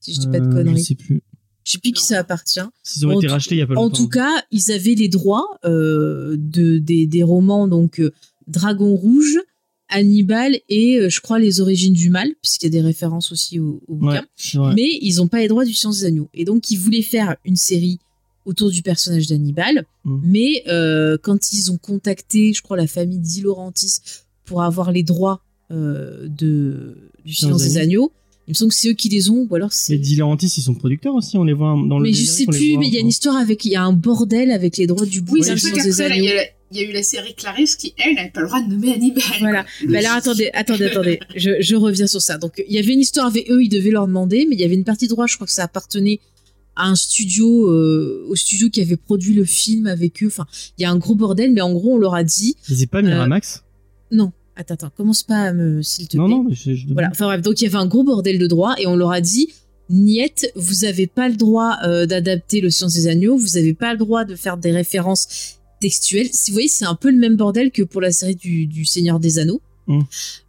Si 0.00 0.14
je 0.14 0.20
dis 0.20 0.28
pas 0.28 0.40
de 0.40 0.50
conneries. 0.52 0.78
Je 0.78 0.82
sais 0.82 0.94
plus. 0.94 1.22
Je 1.64 1.72
sais 1.72 1.78
plus 1.78 1.92
qui 1.92 2.02
ça 2.04 2.18
appartient. 2.18 2.60
S'ils 2.82 3.06
ont 3.06 3.10
En 3.10 3.18
été 3.18 3.26
tout- 3.26 3.32
rachetés 3.32 3.54
il 3.56 3.58
y 3.58 3.62
a 3.62 3.66
pas 3.66 3.74
En 3.74 3.82
longtemps. 3.84 3.96
tout 3.96 4.08
cas, 4.08 4.42
ils 4.50 4.72
avaient 4.72 4.94
les 4.94 5.08
droits 5.08 5.46
euh, 5.64 6.36
de, 6.38 6.78
des, 6.78 7.06
des 7.06 7.22
romans, 7.22 7.68
donc 7.68 8.00
euh, 8.00 8.12
Dragon 8.46 8.94
Rouge, 8.94 9.38
Hannibal 9.88 10.58
et 10.68 10.98
euh, 11.00 11.08
je 11.08 11.20
crois 11.20 11.38
Les 11.38 11.60
Origines 11.60 11.92
du 11.94 12.10
Mal, 12.10 12.28
puisqu'il 12.42 12.66
y 12.66 12.68
a 12.68 12.70
des 12.70 12.80
références 12.80 13.32
aussi 13.32 13.58
au, 13.58 13.82
au 13.88 13.94
bouquin. 13.96 14.24
Mais 14.74 14.88
ils 15.02 15.16
n'ont 15.16 15.28
pas 15.28 15.40
les 15.40 15.48
droits 15.48 15.64
du 15.64 15.74
Science 15.74 16.00
des 16.00 16.06
Agneaux. 16.06 16.28
Et 16.32 16.44
donc, 16.44 16.70
ils 16.70 16.76
voulaient 16.78 17.02
faire 17.02 17.36
une 17.44 17.56
série 17.56 17.98
autour 18.46 18.70
du 18.70 18.82
personnage 18.82 19.26
d'Hannibal. 19.26 19.84
Mm. 20.04 20.20
Mais 20.24 20.62
euh, 20.68 21.18
quand 21.22 21.52
ils 21.52 21.70
ont 21.72 21.76
contacté, 21.78 22.52
je 22.52 22.62
crois, 22.62 22.76
la 22.76 22.86
famille 22.86 23.18
Di 23.18 23.42
Laurentis 23.42 23.96
pour 24.44 24.62
avoir 24.62 24.92
les 24.92 25.02
droits 25.02 25.42
euh, 25.72 26.26
de, 26.28 26.96
du 27.24 27.34
Science 27.34 27.62
des 27.62 27.76
Agneaux, 27.78 28.12
il 28.50 28.54
me 28.54 28.56
semble 28.56 28.72
que 28.72 28.76
c'est 28.76 28.88
eux 28.88 28.94
qui 28.94 29.08
les 29.08 29.30
ont, 29.30 29.46
ou 29.48 29.54
alors 29.54 29.68
Les 29.68 29.74
c'est. 29.76 29.96
Dilantis, 29.96 30.52
ils 30.56 30.62
sont 30.62 30.74
producteurs 30.74 31.14
aussi, 31.14 31.38
on 31.38 31.44
les 31.44 31.52
voit 31.52 31.76
dans 31.86 31.98
le 31.98 32.02
Mais 32.02 32.12
je 32.12 32.24
sais 32.24 32.40
les 32.40 32.46
plus, 32.46 32.78
mais 32.78 32.88
il 32.88 32.92
y 32.94 32.96
a 32.96 33.00
une 33.00 33.06
histoire 33.06 33.36
avec. 33.36 33.64
Il 33.64 33.70
y 33.70 33.76
a 33.76 33.84
un 33.84 33.92
bordel 33.92 34.50
avec 34.50 34.76
les 34.76 34.88
droits 34.88 35.06
du 35.06 35.20
Oui, 35.20 35.40
bouquin 35.40 35.56
c'est 35.56 35.68
il 36.72 36.78
y, 36.78 36.84
a 36.84 36.88
eu 36.88 36.92
la 36.92 37.02
série 37.04 37.34
Clarisse 37.34 37.76
qui, 37.76 37.94
elle, 37.96 38.14
n'avait 38.14 38.30
pas 38.30 38.40
le 38.40 38.46
droit 38.48 38.60
de 38.60 38.72
nommer 38.72 38.94
Hannibal. 38.94 39.22
Voilà. 39.40 39.64
Le- 39.82 39.88
Bah 39.92 39.98
alors 39.98 40.12
attendez, 40.12 40.50
attendez, 40.52 40.84
attendez. 40.86 41.20
Je, 41.36 41.60
je 41.60 41.76
reviens 41.76 42.08
sur 42.08 42.22
ça. 42.22 42.38
Donc 42.38 42.62
il 42.66 42.74
y 42.74 42.78
avait 42.78 42.92
une 42.92 43.00
histoire 43.00 43.26
avec 43.26 43.48
eux, 43.50 43.62
ils 43.62 43.68
devaient 43.68 43.90
leur 43.90 44.08
demander, 44.08 44.46
mais 44.48 44.56
il 44.56 44.60
y 44.60 44.64
avait 44.64 44.74
une 44.74 44.84
partie 44.84 45.06
de 45.06 45.10
droit, 45.10 45.26
je 45.26 45.36
crois 45.36 45.46
que 45.46 45.52
ça 45.52 45.64
appartenait 45.64 46.18
à 46.76 46.86
un 46.86 46.96
studio, 46.96 47.68
euh, 47.70 48.24
au 48.28 48.36
studio 48.36 48.68
qui 48.70 48.80
avait 48.80 48.96
produit 48.96 49.34
le 49.34 49.44
film 49.44 49.86
avec 49.86 50.22
eux. 50.24 50.28
Enfin, 50.28 50.46
il 50.78 50.82
y 50.82 50.84
a 50.84 50.90
un 50.90 50.96
gros 50.98 51.14
bordel, 51.14 51.52
mais 51.52 51.60
en 51.60 51.72
gros 51.72 51.94
on 51.94 51.98
leur 51.98 52.14
a 52.14 52.24
dit 52.24 52.56
Mais 52.68 52.76
C'est 52.76 52.86
pas 52.86 53.02
Miramax 53.02 53.62
non. 54.12 54.32
Attends, 54.60 54.74
attends, 54.74 54.90
commence 54.96 55.22
pas 55.22 55.36
à 55.36 55.52
me, 55.52 55.82
s'il 55.82 56.06
te 56.08 56.16
Non, 56.16 56.26
plaît. 56.26 56.34
non, 56.34 56.46
je, 56.50 56.74
je. 56.74 56.86
Voilà. 56.92 57.08
Enfin 57.10 57.26
bref, 57.26 57.42
donc 57.42 57.60
il 57.60 57.64
y 57.64 57.66
avait 57.66 57.76
un 57.76 57.86
gros 57.86 58.04
bordel 58.04 58.38
de 58.38 58.46
droit 58.46 58.74
et 58.78 58.86
on 58.86 58.96
leur 58.96 59.10
a 59.12 59.20
dit. 59.20 59.48
Niette, 59.92 60.52
vous 60.54 60.84
avez 60.84 61.08
pas 61.08 61.28
le 61.28 61.34
droit 61.34 61.76
euh, 61.84 62.06
d'adapter 62.06 62.60
le 62.60 62.70
Science 62.70 62.94
des 62.94 63.08
Agneaux, 63.08 63.36
vous 63.36 63.56
avez 63.56 63.74
pas 63.74 63.92
le 63.92 63.98
droit 63.98 64.24
de 64.24 64.36
faire 64.36 64.56
des 64.56 64.70
références 64.70 65.56
textuelles. 65.80 66.28
Si 66.30 66.50
vous 66.52 66.54
voyez, 66.54 66.68
c'est 66.68 66.84
un 66.84 66.94
peu 66.94 67.10
le 67.10 67.16
même 67.18 67.34
bordel 67.36 67.72
que 67.72 67.82
pour 67.82 68.00
la 68.00 68.12
série 68.12 68.36
du, 68.36 68.66
du 68.66 68.84
Seigneur 68.84 69.18
des 69.18 69.38
Anneaux, 69.38 69.60
Mm. 69.86 70.02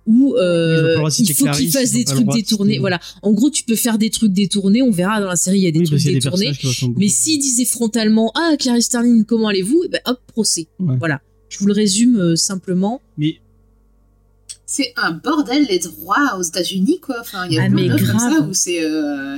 où 0.05 0.35
euh, 0.35 1.03
il 1.17 1.33
faut 1.33 1.49
qu'ils 1.49 1.71
fassent 1.71 1.93
des 1.93 2.03
trucs 2.03 2.27
détournés. 2.27 2.77
Voilà. 2.77 2.99
En 3.23 3.31
gros, 3.31 3.49
tu 3.49 3.63
peux 3.63 3.75
faire 3.77 3.97
des 3.97 4.11
trucs 4.11 4.33
détournés. 4.33 4.83
On 4.83 4.91
verra 4.91 5.19
dans 5.19 5.29
la 5.29 5.35
série, 5.35 5.57
il 5.57 5.63
y 5.63 5.67
a 5.67 5.71
des 5.71 5.79
Oui, 5.79 5.85
trucs 5.85 6.03
y 6.03 6.09
a 6.09 6.11
des 6.11 6.19
détournés. 6.19 6.51
ressemblent 6.51 6.99
Mais 6.99 7.07
s'ils 7.07 7.39
disaient 7.39 7.65
frontalement, 7.65 8.31
ah 8.35 8.55
Clarice 8.59 8.85
Starling, 8.85 9.25
comment 9.25 9.47
allez-vous? 9.47 9.81
Eh 9.85 9.89
ben, 9.89 9.99
Hop, 10.05 10.19
procès. 10.27 10.67
Ouais. 10.79 10.95
Voilà. 10.99 11.21
Je 11.49 11.57
vous 11.57 11.65
le 11.65 11.73
résume 11.73 12.17
euh, 12.17 12.35
simplement. 12.35 13.01
Mais 13.17 13.37
C'est 14.73 14.93
un 14.95 15.11
bordel, 15.11 15.65
les 15.69 15.79
droits 15.79 16.37
aux 16.39 16.43
États-Unis, 16.43 16.99
quoi. 17.01 17.17
Enfin, 17.19 17.45
il 17.47 17.53
y 17.55 17.57
a 17.59 17.63
Ah, 17.63 17.65
plein 17.67 17.75
mais 17.75 17.89
de 17.89 17.95
trucs 17.95 18.07
comme 18.07 18.17
grave. 18.17 18.33
ça 18.39 18.41
où 18.47 18.53
c'est. 18.53 18.83
euh, 18.83 19.37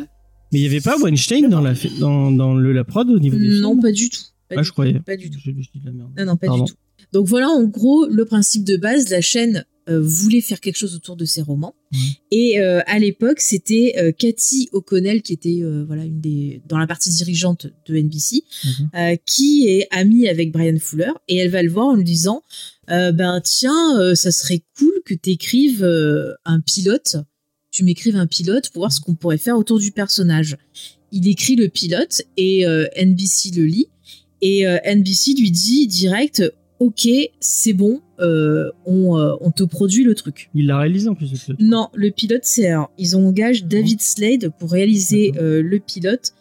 mais 0.52 0.60
il 0.60 0.62
y 0.62 0.66
avait 0.68 0.82
pas 0.82 0.96
Weinstein 1.00 1.50
dans 1.50 1.62
la 1.62 1.74
dans 2.00 2.30
dans 2.30 2.54
le 2.54 2.72
la 2.74 2.84
prod 2.84 3.10
au 3.10 3.18
niveau 3.20 3.38
des 3.38 3.60
Non, 3.60 3.72
films 3.72 3.82
pas 3.82 3.92
du 3.92 4.10
tout. 4.10 4.22
Pas 4.50 4.56
Ah, 4.58 4.62
du 4.62 4.68
je 4.68 4.72
croyais. 4.72 5.00
Pas 5.00 5.18
du 5.18 5.32
tout. 5.32 5.40
Je, 5.44 5.50
je 5.52 5.70
dis 5.74 5.80
de 5.80 5.86
la 5.88 5.92
merde. 5.92 6.12
Non, 6.18 6.26
non, 6.26 6.38
pas 6.38 6.46
Pardon. 6.48 6.66
du 6.66 6.72
tout. 6.72 6.78
Donc 7.14 7.26
voilà, 7.28 7.50
en 7.50 7.64
gros, 7.64 8.06
le 8.08 8.26
principe 8.26 8.64
de 8.64 8.78
base, 8.78 9.10
la 9.10 9.22
chaîne 9.22 9.66
euh, 9.90 10.00
voulait 10.02 10.42
faire 10.42 10.60
quelque 10.62 10.78
chose 10.78 10.96
autour 10.96 11.16
de 11.16 11.26
ses 11.26 11.42
romans. 11.42 11.74
Ouais. 11.92 11.98
Et 12.32 12.60
euh, 12.60 12.82
à 12.86 13.00
l'époque, 13.00 13.40
c'était 13.42 13.96
euh, 13.98 14.12
Cathy 14.12 14.70
O'Connell, 14.72 15.22
qui 15.24 15.34
était 15.34 15.60
euh, 15.64 15.84
voilà 15.86 16.06
une 16.06 16.22
des 16.22 16.62
dans 16.68 16.78
la 16.78 16.86
partie 16.88 17.10
dirigeante 17.10 17.68
de 17.88 17.98
NBC, 17.98 18.44
euh, 18.96 19.16
qui 19.26 19.68
est 19.68 19.88
amie 19.92 20.28
avec 20.28 20.52
Brian 20.52 20.78
Fuller, 20.80 21.12
et 21.28 21.38
elle 21.38 21.50
va 21.50 21.62
le 21.64 21.70
voir 21.72 21.88
en 21.88 21.96
lui 21.96 22.04
disant, 22.04 22.44
euh, 22.90 23.12
ben 23.12 23.42
tiens, 23.44 24.00
euh, 24.00 24.16
ça 24.16 24.32
serait 24.32 24.64
cool 24.78 24.94
que 25.06 25.14
tu 25.14 25.32
écrives 25.32 25.84
un 26.46 26.60
pilote, 26.60 27.18
tu 27.74 27.84
m'écrives 27.84 28.16
un 28.16 28.28
pilote 28.28 28.70
pour 28.70 28.82
voir 28.82 28.94
ce 28.94 29.02
qu'on 29.02 29.16
pourrait 29.16 29.38
faire 29.40 29.58
autour 29.58 29.80
du 29.80 29.92
personnage. 29.92 30.58
Il 31.12 31.28
écrit 31.28 31.56
le 31.56 31.70
pilote 31.70 32.22
et 32.38 32.66
euh, 32.68 32.86
NBC 32.96 33.52
le 33.56 33.66
lit. 33.66 33.88
Et 34.42 34.68
euh, 34.68 34.78
NBC 34.86 35.34
lui 35.36 35.52
dit 35.52 35.88
direct, 35.88 36.44
ok, 36.80 37.08
c'est 37.40 37.74
bon, 37.74 38.02
euh, 38.20 38.70
on, 38.86 39.18
euh, 39.18 39.36
on 39.42 39.52
te 39.52 39.64
produit 39.64 40.04
le 40.04 40.14
truc. 40.16 40.50
Il 40.54 40.68
l'a 40.68 40.78
réalisé 40.80 41.10
en 41.10 41.16
plus. 41.16 41.32
le 41.32 41.38
pilote. 41.38 41.60
Non, 41.60 41.90
le 41.96 42.12
pilote, 42.12 42.42
c'est 42.44 42.72
ils 42.98 43.18
ont 43.18 43.28
engagé 43.28 43.64
David 43.64 44.02
Slade 44.02 44.52
pour 44.60 44.72
réaliser 44.72 45.32
euh, 45.38 45.62
le 45.64 45.80
pilote. 45.80 46.34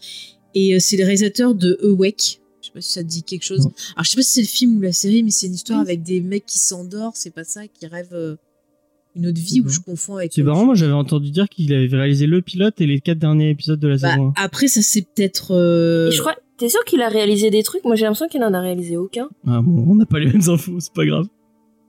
Et 0.54 0.74
euh, 0.74 0.78
c'est 0.80 0.96
le 0.96 1.04
réalisateur 1.04 1.54
de 1.54 1.78
Awake. 1.82 2.40
Je 2.74 2.80
sais 2.80 2.80
pas 2.80 2.80
si 2.80 2.92
ça 2.92 3.02
te 3.02 3.08
dit 3.08 3.22
quelque 3.22 3.44
chose. 3.44 3.60
Non. 3.66 3.72
Alors, 3.96 4.04
je 4.04 4.10
sais 4.10 4.16
pas 4.16 4.22
si 4.22 4.32
c'est 4.32 4.40
le 4.42 4.46
film 4.46 4.76
ou 4.78 4.80
la 4.80 4.92
série, 4.92 5.22
mais 5.22 5.30
c'est 5.30 5.46
une 5.46 5.54
histoire 5.54 5.80
Oui. 5.80 5.86
avec 5.86 6.02
des 6.02 6.20
mecs 6.20 6.46
qui 6.46 6.58
s'endorment, 6.58 7.12
c'est 7.14 7.34
pas 7.34 7.44
ça, 7.44 7.66
qui 7.68 7.86
rêvent 7.86 8.08
euh, 8.14 8.36
une 9.14 9.26
autre 9.26 9.38
vie 9.40 9.60
ou 9.60 9.64
D'accord. 9.64 9.72
je 9.74 9.80
confonds 9.80 10.16
avec. 10.16 10.32
C'est 10.32 10.42
marrant, 10.42 10.64
moi 10.64 10.74
j'avais 10.74 10.92
entendu 10.92 11.30
dire 11.30 11.48
qu'il 11.50 11.72
avait 11.74 11.86
réalisé 11.96 12.26
le 12.26 12.40
pilote 12.40 12.80
et 12.80 12.86
les 12.86 13.00
quatre 13.00 13.18
derniers 13.18 13.50
épisodes 13.50 13.78
de 13.78 13.88
la 13.88 13.96
Bah, 13.98 14.10
saison 14.12 14.28
1. 14.28 14.32
après, 14.42 14.68
ça 14.68 14.80
c'est 14.80 15.02
peut-être. 15.02 15.52
euh, 15.54 16.10
je 16.10 16.18
crois, 16.20 16.34
t'es 16.56 16.70
sûr 16.70 16.82
qu'il 16.86 17.02
a 17.02 17.08
réalisé 17.10 17.50
des 17.50 17.62
trucs? 17.62 17.84
Moi 17.84 17.94
j'ai 17.94 18.04
l'impression 18.04 18.28
qu'il 18.28 18.42
en 18.42 18.54
a 18.54 18.60
réalisé 18.62 18.96
aucun. 18.96 19.28
Ah 19.46 19.60
bon, 19.62 19.84
on 19.86 19.94
n'a 19.96 20.06
pas 20.06 20.18
les 20.18 20.26
mêmes 20.32 20.48
infos, 20.48 20.80
c'est 20.80 20.94
pas 20.94 21.04
grave. 21.04 21.26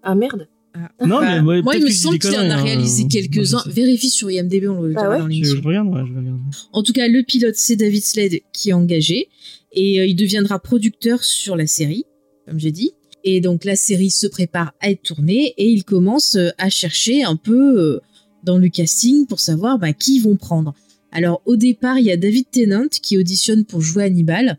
Ah 0.01 0.15
merde. 0.15 0.49
Ah, 0.73 1.05
Non, 1.05 1.19
bah, 1.19 1.41
mais 1.41 1.61
moi, 1.61 1.75
il 1.75 1.83
me 1.83 1.89
semble 1.89 2.19
qu'il 2.19 2.35
en 2.35 2.49
a 2.49 2.55
hein. 2.55 2.63
réalisé 2.63 3.07
quelques-uns. 3.07 3.63
Vérifie 3.67 4.09
sur 4.09 4.31
IMDb, 4.31 4.67
on 4.67 4.81
le 4.81 4.93
Ah 4.97 5.09
ouais 5.09 5.19
dans 5.19 5.29
Je, 5.29 5.43
je 5.43 5.61
regarde, 5.61 5.87
ouais, 5.87 6.01
je 6.07 6.13
vais 6.13 6.19
regarder. 6.19 6.41
En 6.71 6.83
tout 6.83 6.93
cas, 6.93 7.07
le 7.07 7.23
pilote, 7.23 7.55
c'est 7.55 7.75
David 7.75 8.03
Slade 8.03 8.39
qui 8.51 8.69
est 8.69 8.73
engagé 8.73 9.29
et 9.71 9.99
euh, 9.99 10.05
il 10.05 10.15
deviendra 10.15 10.59
producteur 10.59 11.23
sur 11.23 11.55
la 11.55 11.67
série, 11.67 12.05
comme 12.47 12.59
j'ai 12.59 12.71
dit. 12.71 12.93
Et 13.23 13.39
donc 13.41 13.63
la 13.65 13.75
série 13.75 14.11
se 14.11 14.27
prépare 14.27 14.73
à 14.81 14.91
être 14.91 15.01
tournée 15.01 15.53
et 15.57 15.67
il 15.69 15.83
commence 15.83 16.35
euh, 16.35 16.49
à 16.57 16.69
chercher 16.69 17.23
un 17.23 17.35
peu 17.35 17.79
euh, 17.79 18.01
dans 18.43 18.57
le 18.57 18.67
casting 18.69 19.25
pour 19.27 19.39
savoir 19.39 19.79
bah, 19.79 19.93
qui 19.93 20.17
ils 20.17 20.21
vont 20.21 20.35
prendre. 20.35 20.73
Alors 21.11 21.41
au 21.45 21.55
départ, 21.55 21.99
il 21.99 22.05
y 22.05 22.11
a 22.11 22.17
David 22.17 22.47
Tennant 22.51 22.87
qui 22.89 23.17
auditionne 23.17 23.65
pour 23.65 23.81
jouer 23.81 24.05
Hannibal. 24.05 24.57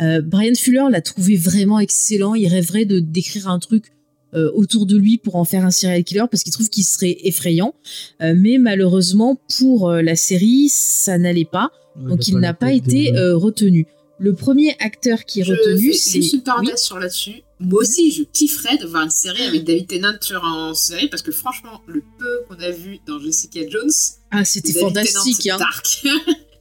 Euh, 0.00 0.20
Brian 0.20 0.54
Fuller 0.54 0.84
l'a 0.90 1.00
trouvé 1.00 1.36
vraiment 1.36 1.80
excellent. 1.80 2.34
Il 2.34 2.46
rêverait 2.46 2.84
de 2.84 3.00
d'écrire 3.00 3.48
un 3.48 3.58
truc 3.58 3.86
euh, 4.34 4.50
autour 4.54 4.86
de 4.86 4.96
lui 4.96 5.18
pour 5.18 5.36
en 5.36 5.44
faire 5.44 5.64
un 5.64 5.70
serial 5.70 6.02
killer 6.04 6.24
parce 6.30 6.42
qu'il 6.42 6.52
trouve 6.52 6.68
qu'il 6.68 6.84
serait 6.84 7.16
effrayant. 7.24 7.74
Euh, 8.22 8.34
mais 8.36 8.58
malheureusement 8.58 9.40
pour 9.58 9.90
euh, 9.90 10.02
la 10.02 10.16
série, 10.16 10.68
ça 10.70 11.18
n'allait 11.18 11.44
pas. 11.44 11.70
Donc 11.96 12.26
il 12.28 12.38
n'a 12.38 12.54
pas 12.54 12.72
été 12.72 13.16
euh, 13.16 13.36
retenu. 13.36 13.86
Le 14.18 14.32
premier 14.34 14.76
acteur 14.80 15.24
qui 15.24 15.40
est 15.40 15.44
Je 15.44 15.52
retenu, 15.52 15.92
c'est 15.92 16.22
juste 16.22 16.34
une 16.34 16.42
oui. 16.60 16.70
sur 16.76 16.98
là-dessus. 16.98 17.42
Moi 17.60 17.82
aussi, 17.82 18.12
je 18.12 18.22
kifferais 18.22 18.76
de 18.78 18.86
voir 18.86 19.04
une 19.04 19.10
série 19.10 19.42
avec 19.42 19.64
David 19.64 19.86
Tennant 19.86 20.14
sur 20.20 20.42
en 20.42 20.74
série 20.74 21.08
parce 21.08 21.22
que 21.22 21.32
franchement, 21.32 21.80
le 21.86 22.02
peu 22.18 22.40
qu'on 22.48 22.60
a 22.62 22.70
vu 22.70 22.98
dans 23.06 23.18
Jessica 23.18 23.60
Jones, 23.68 23.90
Ah, 24.30 24.44
c'était 24.44 24.72
fantastique. 24.72 25.38
Tennant, 25.42 25.56
hein. 25.56 25.58
Dark, 25.58 26.04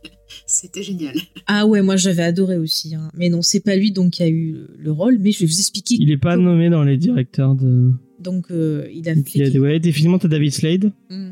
c'était 0.45 0.84
génial. 0.84 1.15
Ah 1.47 1.65
ouais, 1.67 1.82
moi 1.82 1.95
j'avais 1.97 2.23
adoré 2.23 2.58
aussi. 2.58 2.95
hein. 2.95 3.10
Mais 3.15 3.29
non, 3.29 3.41
c'est 3.41 3.60
pas 3.60 3.75
lui 3.75 3.91
donc 3.91 4.12
qui 4.13 4.23
a 4.23 4.29
eu 4.29 4.65
le 4.77 4.91
rôle. 4.91 5.17
Mais 5.19 5.32
je 5.32 5.39
vais 5.41 5.45
vous 5.45 5.60
expliquer. 5.60 5.95
Il 5.99 6.10
est 6.12 6.17
pas 6.17 6.38
nommé 6.38 6.69
dans 6.69 6.84
les 6.84 6.97
directeurs 6.97 7.56
de. 7.56 7.91
Donc 8.19 8.49
euh, 8.51 8.88
il 8.93 9.08
a 9.10 9.15
Donc, 9.15 9.34
il 9.36 9.58
a. 9.58 9.60
Ouais, 9.60 9.79
définitivement 9.79 10.19
t'as 10.19 10.29
David 10.29 10.51
Slade, 10.53 10.91
Mm. 11.10 11.32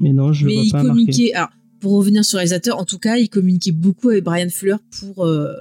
mais 0.00 0.12
non, 0.12 0.32
je 0.32 0.44
le 0.44 0.48
Mais 0.50 0.54
vois 0.56 0.64
il 0.64 0.70
pas 0.72 0.82
marqué. 0.82 0.88
communiquait. 1.00 1.32
Alors 1.34 1.48
pour 1.80 1.92
revenir 1.92 2.24
sur 2.24 2.36
le 2.36 2.40
réalisateur, 2.40 2.78
en 2.78 2.84
tout 2.84 2.98
cas, 2.98 3.16
il 3.16 3.28
communiquait 3.30 3.72
beaucoup 3.72 4.10
avec 4.10 4.24
Brian 4.24 4.50
Fuller 4.50 4.76
pour 5.00 5.24
euh, 5.24 5.54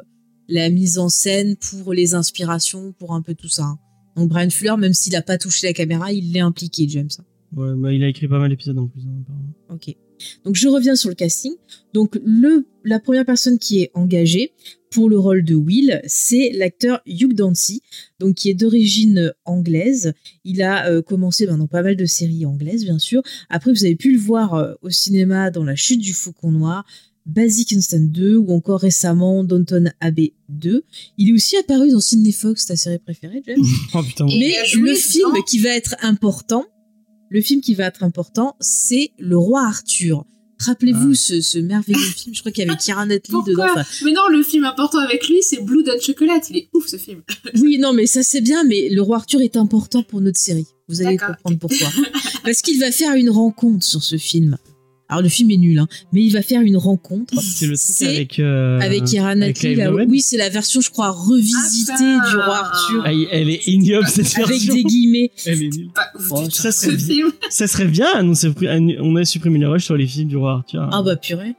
la 0.49 0.69
mise 0.69 0.99
en 0.99 1.07
scène, 1.07 1.55
pour 1.55 1.93
les 1.93 2.13
inspirations, 2.13 2.93
pour 2.99 3.13
un 3.13 3.21
peu 3.21 3.33
tout 3.35 3.47
ça. 3.47 3.63
hein. 3.63 3.79
Donc 4.17 4.27
Brian 4.29 4.49
Fuller, 4.49 4.75
même 4.77 4.93
s'il 4.93 5.15
a 5.15 5.21
pas 5.21 5.37
touché 5.37 5.67
la 5.67 5.73
caméra, 5.73 6.11
il 6.11 6.33
l'est 6.33 6.41
impliqué, 6.41 6.89
James. 6.89 7.07
Ouais, 7.55 7.69
bah, 7.77 7.93
il 7.93 8.03
a 8.03 8.09
écrit 8.09 8.27
pas 8.27 8.37
mal 8.39 8.49
d'épisodes 8.49 8.77
en 8.77 8.87
plus. 8.87 9.01
hein, 9.07 9.21
apparemment. 9.21 9.53
Ok. 9.69 9.95
Donc 10.45 10.55
je 10.55 10.67
reviens 10.67 10.95
sur 10.95 11.09
le 11.09 11.15
casting. 11.15 11.53
Donc 11.93 12.19
le 12.23 12.65
la 12.85 12.99
première 12.99 13.25
personne 13.25 13.59
qui 13.59 13.81
est 13.81 13.91
engagée 13.93 14.53
pour 14.89 15.09
le 15.09 15.19
rôle 15.19 15.43
de 15.43 15.55
Will, 15.55 16.01
c'est 16.07 16.51
l'acteur 16.53 17.01
Hugh 17.05 17.33
Dancy, 17.33 17.81
donc 18.19 18.35
qui 18.35 18.49
est 18.49 18.53
d'origine 18.53 19.31
anglaise. 19.45 20.13
Il 20.43 20.61
a 20.61 20.87
euh, 20.89 21.01
commencé 21.01 21.45
ben, 21.45 21.57
dans 21.57 21.67
pas 21.67 21.83
mal 21.83 21.95
de 21.95 22.05
séries 22.05 22.45
anglaises, 22.45 22.83
bien 22.83 22.97
sûr. 22.97 23.21
Après, 23.49 23.71
vous 23.71 23.85
avez 23.85 23.95
pu 23.95 24.11
le 24.11 24.17
voir 24.17 24.55
euh, 24.55 24.73
au 24.81 24.89
cinéma 24.89 25.51
dans 25.51 25.63
La 25.63 25.75
Chute 25.75 25.99
du 25.99 26.13
Faucon 26.13 26.51
Noir, 26.51 26.85
Basic 27.25 27.73
Instant 27.73 27.99
2 27.99 28.37
ou 28.37 28.51
encore 28.51 28.79
récemment 28.79 29.43
Downton 29.43 29.93
Abbey 29.99 30.33
2. 30.49 30.83
Il 31.17 31.29
est 31.29 31.33
aussi 31.33 31.55
apparu 31.57 31.91
dans 31.91 31.99
Sydney 31.99 32.31
Fox, 32.31 32.65
ta 32.65 32.75
série 32.75 32.97
préférée, 32.97 33.43
James. 33.45 33.63
Oh 33.93 34.01
putain. 34.01 34.25
Mais 34.25 34.53
joué 34.65 34.91
le 34.91 34.95
film 34.95 35.31
qui 35.45 35.59
va 35.59 35.69
être 35.69 35.95
important, 36.01 36.65
le 37.29 37.41
film 37.41 37.61
qui 37.61 37.75
va 37.75 37.85
être 37.85 38.03
important, 38.03 38.55
c'est 38.59 39.11
Le 39.19 39.37
Roi 39.37 39.61
Arthur. 39.61 40.25
Rappelez-vous 40.59 41.13
ce, 41.13 41.39
ce 41.39 41.57
merveilleux 41.57 41.99
film, 41.99 42.35
je 42.35 42.41
crois 42.41 42.51
qu'il 42.51 42.65
y 42.65 42.69
avait 42.69 42.77
Keira 42.77 43.05
Knightley 43.05 43.37
dedans. 43.47 43.63
Enfin, 43.63 43.85
Mais 44.03 44.11
non, 44.11 44.27
le 44.29 44.43
film 44.43 44.65
important 44.65 44.97
avec 44.99 45.29
lui, 45.29 45.37
c'est 45.41 45.63
Blood 45.63 45.87
and 45.87 46.01
Chocolate. 46.01 46.49
Il 46.49 46.57
est 46.57 46.69
ouf 46.73 46.85
ce 46.87 46.97
film. 46.97 47.21
oui, 47.61 47.77
non, 47.77 47.93
mais 47.93 48.07
ça 48.07 48.23
c'est 48.23 48.41
bien, 48.41 48.65
mais 48.65 48.89
Le 48.89 49.01
Roi 49.01 49.17
Arthur 49.17 49.39
est 49.39 49.55
important 49.55 50.03
pour 50.03 50.19
notre 50.19 50.39
série. 50.39 50.67
Vous 50.89 51.01
allez 51.01 51.17
comprendre 51.17 51.59
pourquoi. 51.59 51.87
Parce 52.43 52.61
qu'il 52.61 52.77
va 52.79 52.91
faire 52.91 53.13
une 53.13 53.29
rencontre 53.29 53.85
sur 53.85 54.03
ce 54.03 54.17
film. 54.17 54.57
Alors 55.09 55.23
le 55.23 55.29
film 55.29 55.49
est 55.49 55.57
nul, 55.57 55.79
hein, 55.79 55.87
mais 56.13 56.21
il 56.23 56.29
va 56.31 56.43
faire 56.43 56.61
une 56.61 56.77
rencontre 56.77 57.33
C'est 57.41 57.65
le 57.65 57.75
truc 57.75 57.79
C'est 57.95 58.07
avec. 58.07 58.37
euh, 58.39 58.79
avec 58.79 59.05
Keira 59.05 59.33
Knightley. 59.33 59.87
Oui, 60.07 60.21
c'est 60.21 60.37
la 60.37 60.49
version, 60.49 60.81
je 60.81 60.91
crois, 60.91 61.09
revisitée 61.09 61.93
Ah, 61.97 62.29
du 62.29 62.35
Roi 62.35 62.55
Arthur. 62.57 63.03
Ah, 63.05 63.11
elle 63.31 63.49
est 63.49 63.65
ignoble 63.67 64.07
cette 64.07 64.35
Avec 64.37 64.49
version. 64.49 64.75
des 64.75 64.83
guillemets. 64.83 65.31
Elle 65.47 65.63
est 65.63 65.75
nulle. 65.75 65.89
Pas 65.95 66.05
ouf 66.15 66.27
Bon, 66.29 66.43
du 66.43 66.49
tout, 66.49 66.55
ça, 66.55 66.71
ce 66.71 66.91
c'est 66.91 66.95
bien. 66.95 67.05
film. 67.07 67.31
Ça 67.49 67.67
serait 67.67 67.85
bien, 67.85 68.07
on, 68.23 69.15
a 69.15 69.25
supprimé 69.25 69.57
les 69.59 69.65
rushs 69.65 69.85
sur 69.85 69.97
les 69.97 70.05
films 70.05 70.29
du 70.29 70.37
roi 70.37 70.53
Arthur. 70.57 70.87
Ah 70.91 71.01
bah 71.01 71.15
purée. 71.15 71.55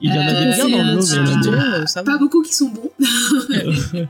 Il 0.00 0.10
y 0.10 0.12
en 0.12 0.16
Euh, 0.16 0.28
avait 0.28 0.54
bien 0.56 0.68
dans 0.68 0.84
le 0.84 0.94
lot, 0.96 1.12
a. 1.12 2.00
Euh. 2.00 2.04
Pas 2.04 2.18
beaucoup 2.18 2.42
qui 2.42 2.54
sont 2.54 2.70
bons. 2.70 2.90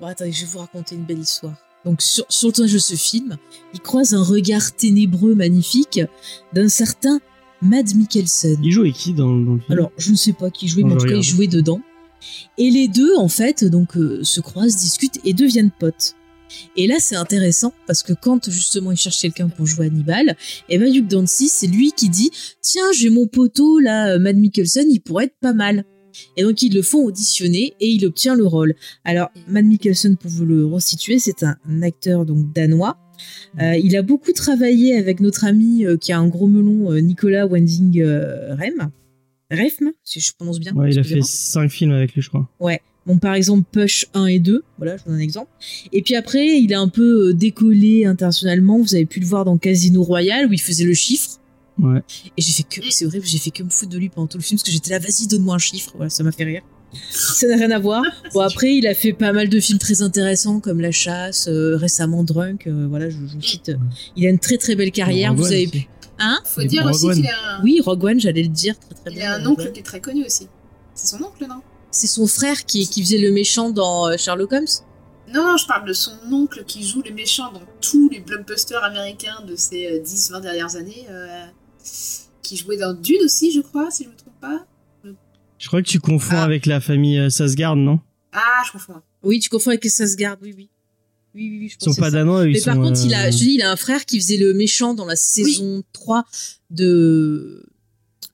Bon, 0.00 0.06
attendez, 0.08 0.32
je 0.32 0.40
vais 0.44 0.50
vous 0.50 0.58
raconter 0.58 0.96
une 0.96 1.04
belle 1.04 1.20
histoire. 1.20 1.54
Donc, 1.84 2.02
sur, 2.02 2.24
sur 2.28 2.48
le 2.48 2.52
tournage 2.54 2.72
de 2.72 2.78
ce 2.78 2.94
film, 2.94 3.36
il 3.72 3.80
croise 3.80 4.14
un 4.14 4.22
regard 4.22 4.74
ténébreux 4.74 5.34
magnifique 5.34 6.00
d'un 6.52 6.68
certain 6.68 7.20
Mads 7.62 7.94
Mikkelsen. 7.94 8.58
Il 8.62 8.72
jouait 8.72 8.92
qui 8.92 9.12
dans, 9.12 9.38
dans 9.38 9.54
le 9.54 9.60
film? 9.60 9.72
Alors, 9.72 9.92
je 9.98 10.10
ne 10.10 10.16
sais 10.16 10.32
pas 10.32 10.50
qui 10.50 10.68
jouait, 10.68 10.82
mais 10.82 10.94
en 10.94 10.96
tout 10.96 11.06
cas, 11.06 11.16
il 11.16 11.22
jouait 11.22 11.46
dedans. 11.46 11.80
Et 12.58 12.70
les 12.70 12.88
deux, 12.88 13.16
en 13.16 13.28
fait, 13.28 13.64
donc, 13.64 13.96
euh, 13.96 14.22
se 14.22 14.40
croisent, 14.40 14.76
discutent 14.76 15.20
et 15.24 15.34
deviennent 15.34 15.70
potes. 15.70 16.14
Et 16.76 16.86
là, 16.86 16.96
c'est 17.00 17.16
intéressant 17.16 17.72
parce 17.86 18.02
que 18.02 18.12
quand 18.12 18.50
justement 18.50 18.92
il 18.92 18.96
cherche 18.96 19.20
quelqu'un 19.20 19.48
pour 19.48 19.66
jouer 19.66 19.86
Hannibal, 19.86 20.36
et 20.68 20.78
ben 20.78 20.94
Hugh 20.94 21.06
Dancy, 21.06 21.48
c'est 21.48 21.66
lui 21.66 21.92
qui 21.92 22.08
dit 22.08 22.30
Tiens, 22.60 22.92
j'ai 22.96 23.10
mon 23.10 23.26
poteau 23.26 23.78
là, 23.78 24.18
Matt 24.18 24.36
Mikkelsen, 24.36 24.90
il 24.90 25.00
pourrait 25.00 25.24
être 25.24 25.38
pas 25.40 25.52
mal. 25.52 25.84
Et 26.36 26.42
donc 26.42 26.62
ils 26.62 26.74
le 26.74 26.82
font 26.82 27.04
auditionner 27.04 27.74
et 27.80 27.88
il 27.88 28.04
obtient 28.06 28.34
le 28.34 28.46
rôle. 28.46 28.74
Alors 29.04 29.30
Matt 29.48 29.64
Mikkelsen, 29.64 30.16
pour 30.16 30.30
vous 30.30 30.44
le 30.44 30.66
resituer, 30.66 31.18
c'est 31.18 31.42
un 31.42 31.82
acteur 31.82 32.24
donc 32.26 32.52
danois. 32.52 32.98
Euh, 33.60 33.76
il 33.76 33.96
a 33.96 34.02
beaucoup 34.02 34.32
travaillé 34.32 34.96
avec 34.96 35.20
notre 35.20 35.44
ami 35.44 35.84
euh, 35.84 35.96
qui 35.96 36.12
a 36.12 36.18
un 36.18 36.28
gros 36.28 36.46
melon, 36.46 36.92
euh, 36.92 37.00
Nicolas 37.00 37.46
Wending 37.46 38.02
Rem. 38.02 38.90
Refm, 39.50 39.92
si 40.02 40.20
je 40.20 40.32
prononce 40.32 40.58
bien. 40.58 40.74
Ouais, 40.74 40.90
il 40.90 40.98
a 40.98 41.04
fait 41.04 41.18
excusez-moi. 41.18 41.26
cinq 41.26 41.70
films 41.70 41.92
avec 41.92 42.14
lui, 42.14 42.22
je 42.22 42.28
crois. 42.28 42.48
Bon, 43.06 43.18
par 43.18 43.34
exemple, 43.34 43.64
Push 43.70 44.06
1 44.14 44.26
et 44.26 44.38
2, 44.38 44.64
voilà, 44.78 44.96
je 44.96 45.02
vous 45.02 45.10
donne 45.10 45.18
un 45.18 45.22
exemple. 45.22 45.50
Et 45.92 46.00
puis 46.00 46.14
après, 46.14 46.58
il 46.58 46.72
a 46.72 46.80
un 46.80 46.88
peu 46.88 47.34
décollé 47.34 48.06
internationalement. 48.06 48.78
Vous 48.78 48.94
avez 48.94 49.04
pu 49.04 49.20
le 49.20 49.26
voir 49.26 49.44
dans 49.44 49.58
Casino 49.58 50.02
Royale, 50.02 50.46
où 50.48 50.54
il 50.54 50.60
faisait 50.60 50.86
le 50.86 50.94
chiffre. 50.94 51.38
Ouais. 51.80 52.00
Et 52.36 52.42
j'ai 52.42 52.52
fait 52.52 52.62
que, 52.62 52.80
c'est 52.90 53.04
horrible, 53.06 53.26
j'ai 53.26 53.38
fait 53.38 53.50
que 53.50 53.62
me 53.62 53.70
foutre 53.70 53.90
de 53.90 53.98
lui 53.98 54.08
pendant 54.08 54.26
tout 54.28 54.38
le 54.38 54.42
film, 54.44 54.58
parce 54.58 54.64
que 54.66 54.72
j'étais 54.72 54.90
là, 54.90 54.98
vas-y, 55.00 55.26
donne-moi 55.26 55.56
un 55.56 55.58
chiffre. 55.58 55.92
Voilà, 55.96 56.10
ça 56.10 56.22
m'a 56.22 56.30
fait 56.32 56.44
rire. 56.44 56.62
Ça 57.10 57.48
n'a 57.48 57.56
rien 57.56 57.70
à 57.72 57.78
voir. 57.80 58.04
Bon, 58.32 58.40
après, 58.40 58.76
il 58.76 58.86
a 58.86 58.94
fait 58.94 59.12
pas 59.12 59.32
mal 59.32 59.48
de 59.48 59.58
films 59.58 59.78
très 59.80 60.00
intéressants, 60.02 60.60
comme 60.60 60.80
La 60.80 60.92
Chasse, 60.92 61.48
euh, 61.48 61.76
récemment 61.76 62.22
Drunk, 62.22 62.66
euh, 62.68 62.86
voilà, 62.88 63.10
je, 63.10 63.16
vous 63.16 63.40
cite. 63.42 63.70
euh, 63.70 63.76
Il 64.16 64.24
a 64.26 64.30
une 64.30 64.38
très 64.38 64.56
très 64.58 64.76
belle 64.76 64.92
carrière, 64.92 65.30
Rogue 65.30 65.38
vous 65.40 65.46
One 65.46 65.52
avez 65.52 65.62
aussi. 65.66 65.80
pu. 65.80 65.88
Hein 66.20 66.38
Faut 66.44 66.60
Et 66.60 66.66
dire 66.66 66.86
aussi 66.86 67.10
qu'il 67.10 67.26
a 67.26 67.56
un... 67.58 67.62
Oui, 67.64 67.80
Rogue 67.84 68.04
One, 68.04 68.20
j'allais 68.20 68.42
le 68.44 68.48
dire, 68.48 68.78
très 68.78 68.94
très 68.94 69.10
il 69.10 69.16
bien. 69.16 69.32
a 69.32 69.36
un 69.38 69.46
oncle 69.46 69.72
qui 69.72 69.80
est 69.80 69.84
très 69.84 70.00
connu 70.00 70.24
aussi. 70.24 70.46
C'est 70.94 71.08
son 71.16 71.22
oncle, 71.24 71.44
non? 71.48 71.60
C'est 71.90 72.06
son 72.06 72.28
frère 72.28 72.64
qui, 72.64 72.86
qui 72.88 73.02
faisait 73.02 73.18
le 73.18 73.32
méchant 73.32 73.70
dans 73.70 74.16
Sherlock 74.16 74.52
Holmes? 74.52 74.66
Non, 75.32 75.42
non, 75.44 75.56
je 75.56 75.66
parle 75.66 75.88
de 75.88 75.92
son 75.92 76.12
oncle 76.30 76.62
qui 76.66 76.86
joue 76.86 77.02
les 77.02 77.10
méchants 77.10 77.50
dans 77.52 77.62
tous 77.80 78.08
les 78.10 78.20
blockbusters 78.20 78.84
américains 78.84 79.42
de 79.48 79.56
ces 79.56 79.86
euh, 79.86 80.02
10-20 80.04 80.40
dernières 80.42 80.76
années. 80.76 81.06
euh, 81.10 81.44
qui 82.42 82.56
jouait 82.56 82.76
dans 82.76 82.92
Dune 82.94 83.22
aussi, 83.24 83.52
je 83.52 83.60
crois, 83.60 83.90
si 83.90 84.04
je 84.04 84.08
me 84.10 84.14
trompe 84.16 84.40
pas. 84.40 84.66
Je 85.58 85.68
crois 85.68 85.82
que 85.82 85.88
tu 85.88 86.00
confonds 86.00 86.36
Ah. 86.36 86.42
avec 86.44 86.66
la 86.66 86.80
famille 86.80 87.18
euh, 87.18 87.30
Sasgard, 87.30 87.76
non? 87.76 88.00
Ah, 88.32 88.62
je 88.66 88.72
confonds. 88.72 89.00
Oui, 89.22 89.38
tu 89.40 89.48
confonds 89.48 89.70
avec 89.70 89.84
les 89.84 89.90
Sasgard, 89.90 90.36
oui, 90.42 90.52
oui. 90.56 90.68
Oui, 91.34 91.48
oui, 91.50 91.58
oui, 91.60 91.68
je 91.68 91.76
Ils 91.80 91.94
sont 91.94 92.00
pas 92.00 92.10
danois, 92.10 92.46
ils 92.46 92.52
Mais 92.52 92.58
sont. 92.60 92.66
par 92.66 92.80
contre, 92.80 93.00
il 93.04 93.14
a, 93.14 93.26
euh, 93.26 93.30
je 93.30 93.38
te 93.38 93.42
dis, 93.42 93.54
il 93.54 93.62
a 93.62 93.70
un 93.72 93.76
frère 93.76 94.04
qui 94.04 94.20
faisait 94.20 94.36
le 94.36 94.52
méchant 94.54 94.94
dans 94.94 95.06
la 95.06 95.16
saison 95.16 95.82
3 95.92 96.24
de 96.70 97.64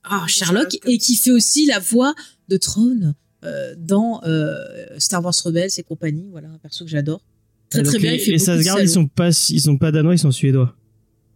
ah, 0.05 0.25
Sherlock 0.27 0.71
Sherlock. 0.73 0.79
et 0.93 0.99
qui 0.99 1.17
fait 1.17 1.31
aussi 1.31 1.67
la 1.67 1.79
voix 1.79 2.15
de 2.49 2.57
Throne 2.57 3.15
euh, 3.45 3.75
dans 3.79 4.21
euh, 4.25 4.55
Star 4.99 5.25
Wars 5.25 5.35
Rebels 5.45 5.71
et 5.79 5.83
compagnie. 5.83 6.29
Voilà, 6.31 6.49
un 6.49 6.59
perso 6.59 6.85
que 6.85 6.91
j'adore. 6.91 7.23
Très 7.71 7.83
très 7.85 7.99
bien. 7.99 8.11
Les, 8.13 8.17
il 8.19 8.21
fait 8.21 8.33
les 8.33 8.39
de 8.39 8.43
Sasgard, 8.43 8.81
ils 8.81 8.89
sont 8.89 9.07
pas, 9.07 9.31
ils 9.51 9.61
sont 9.61 9.79
pas 9.79 9.93
danois, 9.93 10.15
ils 10.15 10.19
sont 10.19 10.33
suédois. 10.33 10.75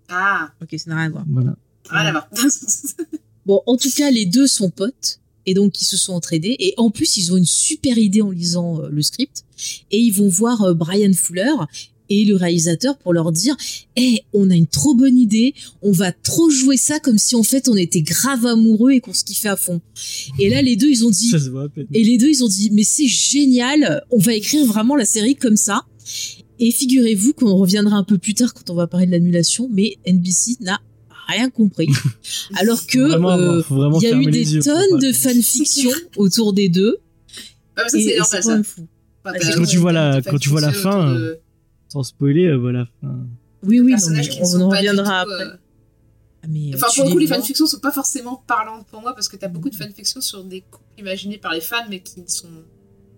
Ah, 0.09 0.51
Ok, 0.61 0.75
ça 0.79 0.91
n'a 0.91 0.97
rien 0.97 1.07
à 1.07 1.11
voir. 1.11 1.25
Voilà. 1.29 1.57
Rien 1.91 2.07
à 2.07 2.13
voir. 2.13 2.29
Bon, 3.47 3.61
en 3.67 3.77
tout 3.77 3.91
cas, 3.91 4.11
les 4.11 4.25
deux 4.25 4.47
sont 4.47 4.71
potes 4.71 5.21
et 5.45 5.53
donc 5.53 5.79
ils 5.83 5.85
se 5.85 5.99
sont 5.99 6.15
entraînés 6.15 6.57
et 6.59 6.73
en 6.79 6.91
plus 6.91 7.19
ils 7.19 7.31
ont 7.33 7.37
une 7.37 7.45
super 7.45 7.99
idée 7.99 8.23
en 8.23 8.31
lisant 8.31 8.81
euh, 8.81 8.89
le 8.89 9.03
script 9.03 9.45
et 9.91 9.99
ils 9.99 10.13
vont 10.13 10.29
voir 10.29 10.63
euh, 10.63 10.73
Brian 10.73 11.13
Fuller 11.13 11.53
et 12.09 12.25
le 12.25 12.37
réalisateur 12.37 12.97
pour 12.97 13.13
leur 13.13 13.33
dire 13.33 13.55
"Eh, 13.97 14.21
on 14.33 14.51
a 14.51 14.55
une 14.55 14.67
trop 14.67 14.95
bonne 14.95 15.19
idée, 15.19 15.53
on 15.83 15.93
va 15.93 16.11
trop 16.13 16.49
jouer 16.49 16.79
ça 16.79 17.01
comme 17.01 17.19
si 17.19 17.35
en 17.35 17.43
fait 17.43 17.69
on 17.69 17.77
était 17.77 18.01
grave 18.01 18.47
amoureux 18.47 18.93
et 18.93 19.01
qu'on 19.01 19.13
se 19.13 19.25
kiffait 19.25 19.51
à 19.51 19.57
fond." 19.57 19.83
Et 20.39 20.49
là 20.49 20.63
les 20.63 20.77
deux 20.77 20.89
ils 20.89 21.05
ont 21.05 21.11
dit 21.11 21.29
Ça 21.29 21.39
se 21.39 21.51
voit 21.51 21.65
à 21.65 21.69
peine. 21.69 21.87
et 21.93 22.03
les 22.03 22.17
deux, 22.17 22.31
ils 22.31 22.43
ont 22.43 22.49
dit, 22.49 22.71
mais 22.73 22.85
c'est 22.85 23.09
génial, 23.09 24.03
on 24.11 24.19
va 24.19 24.33
écrire 24.33 24.65
vraiment 24.65 24.97
la 24.97 25.05
série 25.05 25.37
comme 25.37 25.59
ça. 25.59 25.83
Et 26.59 26.71
figurez-vous 26.71 27.35
qu'on 27.35 27.55
reviendra 27.57 27.97
un 27.97 28.05
peu 28.05 28.17
plus 28.17 28.33
tard 28.33 28.55
quand 28.55 28.71
on 28.71 28.75
va 28.75 28.87
parler 28.87 29.05
de 29.07 29.11
l'annulation, 29.11 29.69
mais 29.71 29.99
NBC 30.07 30.57
n'a 30.61 30.81
rien 31.29 31.51
compris. 31.51 31.89
Alors 32.57 32.87
que 32.87 32.99
euh, 32.99 33.63
il 34.01 34.03
y 34.03 34.07
a 34.13 34.17
eu 34.17 34.27
des 34.31 34.55
yeux 34.55 34.63
tonnes 34.63 34.99
de 35.01 35.13
fanfiction 35.13 35.91
autour 36.17 36.53
des 36.53 36.69
deux. 36.69 36.99
Ah, 37.77 37.83
ça, 37.89 37.99
c'est 37.99 38.17
normal, 38.19 38.43
ça. 38.43 38.63
fou. 38.63 38.87
Enfin, 39.27 39.39
Quand 39.57 39.65
tu 39.65 39.79
vois 39.79 39.93
la- 39.93 40.21
quand 40.23 40.39
tu 40.39 40.49
vois 40.51 40.61
la 40.61 40.73
fin, 40.73 41.15
de 41.15 41.39
Sans 41.89 42.03
spoiler, 42.03 42.47
euh, 42.47 42.57
voilà. 42.57 42.87
Enfin, 43.03 43.17
Oui, 43.63 43.81
oui, 43.81 43.93
non, 43.93 44.11
mais 44.11 44.29
on 44.43 44.61
en 44.61 44.69
reviendra 44.69 45.25
tout, 45.25 45.31
après. 45.33 45.45
euh, 45.45 45.57
Ah, 46.43 46.47
mais, 46.49 46.71
Enfin, 46.75 46.87
pour 46.95 47.05
le 47.07 47.11
coup, 47.13 47.19
les 47.19 47.27
fanfictions 47.27 47.67
sont 47.67 47.79
pas 47.81 47.91
forcément 47.91 48.43
parlantes 48.47 48.87
pour 48.89 49.01
moi 49.01 49.15
parce 49.15 49.29
que 49.29 49.37
t'as 49.37 49.49
beaucoup 49.49 49.71
de 49.71 49.77
fanfictions 49.77 50.21
sur 50.21 50.45
des 50.45 50.61
couples 50.61 50.85
imaginés 50.99 51.39
par 51.39 51.53
les 51.55 51.61
fans 51.63 51.87
mais 51.89 52.01
qui 52.01 52.21
ne 52.21 52.27
sont 52.29 52.49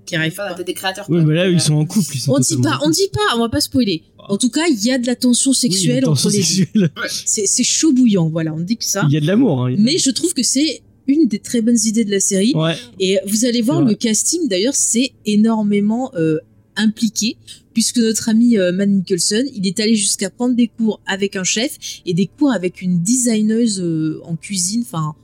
Qui 0.06 0.16
arrive 0.16 0.34
pas 0.34 0.54
tête 0.54 0.66
des 0.66 0.74
créateurs. 0.74 1.06
Oui, 1.08 1.24
mais 1.24 1.34
là, 1.34 1.48
ils 1.48 1.56
euh, 1.56 1.58
sont 1.58 1.74
en 1.74 1.84
couple. 1.84 2.12
Ils 2.14 2.20
sont 2.20 2.32
On 2.32 2.38
dit 2.38 2.56
pas, 2.62 2.78
on 2.84 2.90
dit 2.90 3.08
pas, 3.12 3.36
on 3.36 3.40
va 3.40 3.48
pas 3.48 3.60
spoiler. 3.60 4.02
En 4.28 4.38
tout 4.38 4.50
cas, 4.50 4.66
il 4.70 4.82
y 4.84 4.90
a 4.92 4.98
de 4.98 5.06
la 5.06 5.16
tension. 5.16 5.50
Oui, 5.50 5.56
sexuelle 5.56 6.04
une 6.04 6.10
entre 6.10 6.22
tension 6.22 6.30
les 6.30 6.38
deux. 6.38 6.42
sexuelle. 6.44 6.90
C'est 7.24 7.46
c'est 7.46 7.64
chaud 7.64 7.92
bouillant, 7.92 8.28
voilà, 8.28 8.54
on 8.54 8.60
dit 8.60 8.76
que 8.76 8.84
ça. 8.84 9.04
Il 9.08 9.12
y 9.12 9.16
a 9.16 9.20
de 9.20 9.26
l'amour. 9.26 9.66
hein, 9.66 9.74
Mais 9.78 9.98
je 9.98 10.10
trouve 10.10 10.32
que 10.32 10.42
c'est 10.42 10.82
une 11.08 11.28
des 11.28 11.38
très 11.38 11.60
bonnes 11.60 11.78
idées 11.84 12.04
de 12.04 12.10
la 12.10 12.20
série. 12.20 12.52
Ouais. 12.54 12.74
Et 12.98 13.18
vous 13.26 13.44
allez 13.44 13.62
voir, 13.62 13.82
le 13.82 13.94
casting, 13.94 14.48
d'ailleurs, 14.48 14.74
c'est 14.74 15.12
énormément 15.24 16.10
euh, 16.16 16.38
impliqué, 16.76 17.36
puisque 17.74 17.98
notre 17.98 18.28
ami 18.28 18.58
euh, 18.58 18.72
Matt 18.72 18.88
Nicholson, 18.88 19.44
il 19.54 19.66
est 19.66 19.78
allé 19.80 19.94
jusqu'à 19.94 20.30
prendre 20.30 20.54
des 20.56 20.68
cours 20.68 21.00
avec 21.06 21.36
un 21.36 21.44
chef 21.44 21.78
et 22.04 22.12
des 22.14 22.26
cours 22.26 22.50
avec 22.52 22.82
une 22.82 23.02
designeuse 23.02 23.80
euh, 23.80 24.20
en 24.24 24.34
cuisine, 24.36 24.82
enfin 24.84 25.14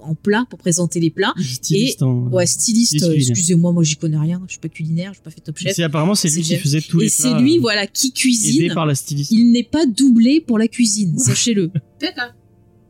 en, 0.00 0.14
plat 0.14 0.44
pour 0.48 0.58
présenter 0.58 1.00
les 1.00 1.10
plats. 1.10 1.34
Styliste 1.38 2.02
en- 2.02 2.28
Ouais, 2.28 2.46
styliste, 2.46 3.02
euh, 3.02 3.14
excusez-moi, 3.14 3.72
moi 3.72 3.82
j'y 3.82 3.96
connais 3.96 4.18
rien, 4.18 4.42
je 4.46 4.52
suis 4.52 4.60
pas 4.60 4.68
culinaire, 4.68 5.10
je 5.12 5.16
suis 5.16 5.22
pas 5.22 5.30
fait 5.30 5.40
top 5.40 5.56
chef. 5.58 5.74
C'est 5.74 5.82
apparemment 5.82 6.14
c'est 6.14 6.28
lui 6.28 6.44
C'est 6.44 6.56
qui 6.56 6.60
faisait 6.60 6.80
tous 6.80 7.00
Et 7.00 7.04
les 7.04 7.08
c'est 7.08 7.22
plats, 7.30 7.40
lui, 7.40 7.56
euh, 7.58 7.60
voilà, 7.60 7.86
qui 7.86 8.08
aidé 8.08 8.14
cuisine. 8.14 8.74
par 8.74 8.86
la 8.86 8.94
styliste. 8.94 9.30
Il 9.30 9.52
n'est 9.52 9.62
pas 9.64 9.86
doublé 9.86 10.40
pour 10.40 10.58
la 10.58 10.68
cuisine, 10.68 11.18
sachez-le. 11.18 11.70
D'accord. 12.00 12.34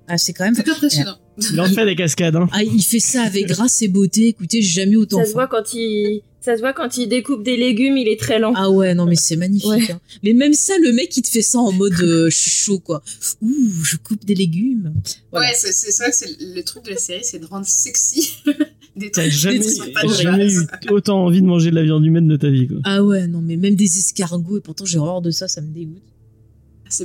Ah, 0.06 0.16
c'est 0.18 0.32
quand 0.32 0.44
même. 0.44 0.54
C'est 0.54 0.68
impressionnant. 0.68 1.16
Il 1.52 1.60
en 1.60 1.66
fait 1.66 1.84
des 1.84 1.96
cascades. 1.96 2.36
Hein. 2.36 2.48
Ah, 2.52 2.62
il 2.62 2.82
fait 2.82 3.00
ça 3.00 3.22
avec 3.22 3.46
grâce 3.46 3.80
et 3.82 3.88
beauté. 3.88 4.28
Écoutez, 4.28 4.60
j'ai 4.62 4.82
jamais 4.82 4.96
autant 4.96 5.18
Ça 5.20 5.26
se 5.26 5.32
voit 5.32 5.46
quand 5.46 5.72
il, 5.74 6.22
ça 6.40 6.56
se 6.56 6.60
voit 6.60 6.72
quand 6.72 6.96
il 6.96 7.08
découpe 7.08 7.42
des 7.42 7.56
légumes, 7.56 7.96
il 7.96 8.08
est 8.08 8.18
très 8.18 8.38
lent. 8.38 8.52
Ah 8.56 8.70
ouais, 8.70 8.94
non 8.94 9.06
mais 9.06 9.16
c'est 9.16 9.36
magnifique. 9.36 9.68
Ouais. 9.68 9.92
hein. 9.92 10.00
Mais 10.22 10.32
même 10.32 10.52
ça, 10.54 10.74
le 10.82 10.92
mec, 10.92 11.16
il 11.16 11.22
te 11.22 11.28
fait 11.28 11.42
ça 11.42 11.58
en 11.58 11.72
mode 11.72 11.92
euh, 12.00 12.28
je 12.30 12.36
suis 12.36 12.50
chaud 12.50 12.78
quoi. 12.80 13.02
Ouh, 13.42 13.70
je 13.84 13.96
coupe 13.96 14.24
des 14.24 14.34
légumes. 14.34 14.92
Voilà. 15.30 15.48
Ouais, 15.48 15.54
c'est 15.56 15.72
c'est 15.72 15.92
c'est 16.12 16.36
le 16.40 16.62
truc 16.62 16.84
de 16.84 16.90
la 16.90 16.96
série, 16.96 17.20
c'est 17.24 17.38
de 17.38 17.46
rendre 17.46 17.66
sexy 17.66 18.34
des 18.96 19.10
T'as 19.10 19.22
trucs 19.22 19.32
jamais, 19.32 19.58
des 19.58 19.64
de 20.08 20.12
jamais 20.14 20.44
base. 20.46 20.66
eu 20.86 20.90
autant 20.90 21.24
envie 21.24 21.40
de 21.42 21.46
manger 21.46 21.70
de 21.70 21.76
la 21.76 21.82
viande 21.84 22.04
humaine 22.04 22.26
de 22.28 22.36
ta 22.36 22.50
vie. 22.50 22.66
Quoi. 22.68 22.78
Ah 22.84 23.04
ouais, 23.04 23.26
non 23.28 23.40
mais 23.40 23.56
même 23.56 23.76
des 23.76 23.98
escargots 23.98 24.58
et 24.58 24.60
pourtant 24.60 24.84
j'ai 24.84 24.98
horreur 24.98 25.22
de 25.22 25.30
ça, 25.30 25.46
ça 25.48 25.60
me 25.60 25.72
dégoûte. 25.72 26.02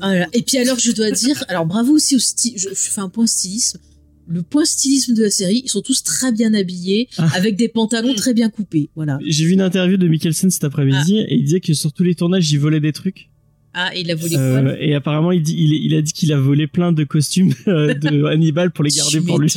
Ah 0.02 0.24
beau. 0.24 0.30
Et 0.34 0.42
puis 0.44 0.58
alors, 0.60 0.80
je 0.80 0.92
dois 0.94 1.12
dire, 1.12 1.44
alors 1.50 1.66
bravo 1.66 1.92
aussi 1.94 2.16
au 2.16 2.20
style, 2.20 2.54
je, 2.56 2.70
je 2.70 2.74
fais 2.74 3.02
un 3.02 3.10
point 3.10 3.28
stylisme. 3.28 3.80
Le 4.28 4.42
point 4.42 4.66
stylisme 4.66 5.14
de 5.14 5.24
la 5.24 5.30
série, 5.30 5.62
ils 5.66 5.70
sont 5.70 5.82
tous 5.82 6.04
très 6.04 6.32
bien 6.32 6.54
habillés, 6.54 7.10
Ah. 7.18 7.30
avec 7.36 7.56
des 7.56 7.68
pantalons 7.68 8.14
Mm. 8.14 8.16
très 8.16 8.34
bien 8.34 8.50
coupés. 8.50 8.90
Voilà. 8.96 9.20
J'ai 9.26 9.46
vu 9.46 9.52
une 9.54 9.62
interview 9.62 9.98
de 9.98 10.08
Mikkelsen 10.08 10.50
cet 10.52 10.64
après-midi 10.64 11.20
et 11.20 11.36
il 11.36 11.44
disait 11.44 11.60
que 11.60 11.74
sur 11.74 11.92
tous 11.92 12.04
les 12.04 12.16
tournages, 12.16 12.50
il 12.52 12.60
volait 12.60 12.80
des 12.80 12.94
trucs. 12.94 13.30
Ah, 13.74 13.90
et 13.96 14.02
il 14.02 14.12
a 14.12 14.16
volé 14.16 14.36
Euh, 14.38 14.62
quoi 14.62 14.80
et 14.80 14.94
apparemment, 14.94 15.32
il, 15.32 15.42
dit, 15.42 15.56
il, 15.58 15.74
il 15.74 15.96
a 15.96 16.02
dit 16.02 16.14
qu'il 16.14 16.32
a 16.32 16.40
volé 16.40 16.68
plein 16.68 16.92
de 16.92 17.04
costumes 17.04 17.54
euh, 17.68 17.94
de 17.96 18.24
Hannibal 18.32 18.72
pour 18.72 18.84
les 18.84 18.92
garder 18.92 19.12
Tu 19.20 19.24
pour 19.24 19.40
lui. 19.40 19.52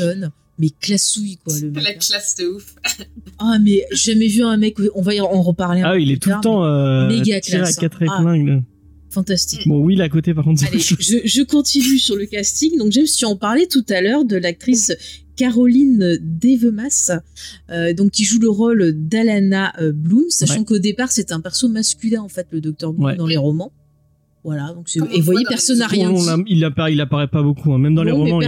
Mais 0.59 0.69
classouille 0.81 1.37
quoi 1.45 1.53
le 1.61 1.71
mec. 1.71 1.85
La 1.85 1.91
hein. 1.91 1.93
classe 2.01 2.35
de 2.37 2.47
ouf. 2.47 2.75
Ah 3.39 3.59
mais 3.63 3.85
j'ai 3.93 4.13
jamais 4.15 4.29
vu 4.29 4.43
un 4.43 4.57
mec, 4.57 4.77
on 4.95 5.03
va 5.03 5.15
y 5.15 5.21
en 5.21 5.43
reparler 5.43 5.83
un 5.83 5.91
Ah, 5.91 5.93
peu 5.93 6.01
il 6.01 6.11
est 6.11 6.17
plus 6.17 6.31
tout 6.31 6.37
le 6.37 6.41
temps 6.43 6.65
euh, 6.65 7.07
méga 7.09 7.39
tiré 7.43 7.59
à 7.59 7.61
classe, 7.65 7.77
quatre 7.77 8.03
hein. 8.03 8.07
Ah. 8.09 8.61
Fantastique. 9.17 9.67
Bon, 9.67 9.79
Will 9.83 10.03
à 10.03 10.09
côté, 10.11 10.35
par 10.35 10.45
contre, 10.45 10.61
c'est 10.61 10.69
Allez, 10.69 10.79
je, 10.79 10.95
je 11.25 11.43
continue 11.43 11.99
sur 11.99 12.17
le 12.17 12.27
casting. 12.27 12.77
Donc, 12.79 12.93
James, 12.93 13.07
tu 13.07 13.25
en 13.25 13.35
parlais 13.37 13.67
tout 13.67 13.85
à 13.89 14.01
l'heure 14.03 14.25
de 14.27 14.37
l'actrice 14.37 14.93
Caroline 15.37 16.19
Devemas, 16.23 17.13
euh, 17.71 17.93
donc 17.95 18.11
qui 18.13 18.25
joue 18.25 18.39
le 18.41 18.49
rôle 18.49 18.93
d'Alana 18.95 19.73
euh, 19.81 19.93
Bloom, 19.93 20.25
sachant 20.31 20.59
Ouais. 20.61 20.65
qu'au 20.65 20.79
départ 20.79 21.11
c'est 21.13 21.31
un 21.33 21.41
perso 21.41 21.69
masculin 21.69 22.23
en 22.23 22.29
fait, 22.29 22.47
le 22.51 22.61
Docteur 22.61 22.93
Bloom 22.93 23.05
Ouais. 23.07 23.17
dans 23.17 23.27
les 23.27 23.37
romans. 23.37 23.73
Voilà, 24.45 24.73
donc 24.75 24.89
c'est- 24.89 25.01
et 25.13 25.19
vous 25.19 25.23
voyez, 25.25 25.45
personne 25.49 25.79
n'a 25.79 25.89
rien 25.89 26.13
dit. 26.13 26.23
il, 26.47 26.65
apparaît, 26.65 26.93
il 26.93 27.01
apparaît 27.01 27.27
pas 27.29 27.43
beaucoup, 27.43 27.73
hein. 27.73 27.79
même 27.79 27.95
dans 27.97 28.05
les 28.05 28.13
Non, 28.13 28.19
romans. 28.19 28.41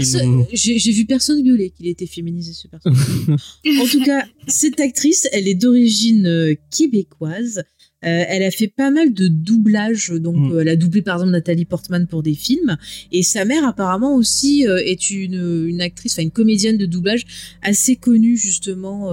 J'ai 0.53 0.79
j'ai 0.79 0.93
vu 0.93 1.05
personne 1.07 1.43
gueuler 1.43 1.71
qu'il 1.77 1.89
était 1.89 2.07
féminisé 2.07 2.53
ce 2.53 2.69
personnage. 2.69 2.99
en 3.81 3.87
tout 3.91 4.03
cas, 4.05 4.25
cette 4.47 4.79
actrice, 4.81 5.29
elle 5.33 5.49
est 5.49 5.57
d'origine 5.57 6.27
euh, 6.27 6.55
québécoise. 6.71 7.65
Euh, 8.05 8.25
elle 8.29 8.45
a 8.45 8.53
fait 8.53 8.69
pas 8.69 8.93
mal 8.93 9.13
de 9.13 9.27
doublages, 9.27 10.11
donc 10.11 10.37
Mm. 10.37 10.53
euh, 10.53 10.61
elle 10.61 10.69
a 10.69 10.77
doublé 10.77 11.03
par 11.03 11.17
exemple 11.17 11.33
Nathalie 11.33 11.65
Portman 11.65 12.07
pour 12.07 12.23
des 12.23 12.35
films, 12.35 12.77
et 13.11 13.25
sa 13.25 13.45
mère 13.45 13.65
apparemment 13.67 14.15
aussi 14.15 14.69
euh, 14.69 14.77
est 14.85 15.11
une, 15.11 15.67
une 15.67 15.81
actrice, 15.81 16.13
enfin 16.13 16.23
une 16.23 16.31
comédienne 16.31 16.77
de 16.79 16.87
doublage 16.87 17.25
assez 17.61 17.97
connue 17.97 18.37
justement, 18.37 19.13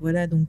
voilà 0.00 0.28
donc 0.28 0.46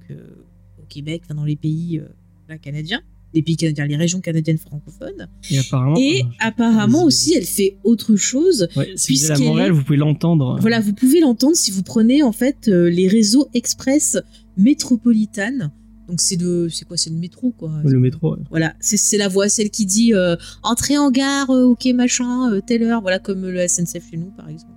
au 0.80 0.86
Québec, 0.88 1.24
enfin 1.26 1.34
dans 1.34 1.46
les 1.46 1.56
pays 1.56 2.00
là, 2.48 2.60
canadiens, 2.60 3.02
les 3.34 3.42
pays 3.42 3.58
canadiens, 3.58 3.88
les 3.88 3.96
régions 3.96 4.22
canadiennes 4.22 4.60
francophones, 4.60 5.28
Et 5.50 5.58
apparemment. 5.58 5.96
et 5.98 6.22
apparemment 6.40 7.00
vas-y. 7.00 7.08
aussi 7.08 7.34
elle 7.34 7.46
fait 7.46 7.78
autre 7.84 8.16
chose. 8.16 8.68
ouais, 8.76 8.92
si 8.96 9.16
vous 9.16 9.26
êtes 9.26 9.32
à 9.32 9.40
Montréal, 9.40 9.72
vous 9.72 9.84
pouvez 9.84 9.98
l'entendre. 9.98 10.60
Voilà, 10.62 10.80
vous 10.80 10.94
pouvez 10.94 11.22
l'entendre 11.22 11.56
si 11.56 11.72
vous 11.72 11.82
prenez 11.82 12.22
en 12.22 12.34
fait 12.34 12.68
les 12.68 13.08
réseaux 13.08 13.48
express 13.56 14.16
métropolitanes. 14.58 15.72
Donc 16.10 16.20
c'est 16.20 16.40
le, 16.42 16.68
c'est 16.70 16.86
quoi, 16.86 16.98
c'est 16.98 17.10
le 17.10 17.16
métro 17.16 17.52
quoi. 17.58 17.72
Le 17.86 18.00
métro. 18.00 18.34
ouais. 18.34 18.40
Voilà, 18.50 18.74
c'est 18.80 18.98
c'est 18.98 19.18
la 19.18 19.28
voix, 19.30 19.48
celle 19.50 19.70
qui 19.70 19.86
dit 19.86 20.14
euh, 20.14 20.36
entrez 20.62 20.98
en 20.98 21.12
gare, 21.12 21.50
euh, 21.50 21.64
ok 21.64 21.86
machin, 21.96 22.52
euh, 22.52 22.60
telle 22.66 22.84
heure, 22.84 23.02
voilà 23.02 23.20
comme 23.20 23.42
le 23.48 23.68
SNCF 23.68 24.10
chez 24.12 24.18
nous 24.18 24.32
par 24.36 24.50
exemple. 24.50 24.74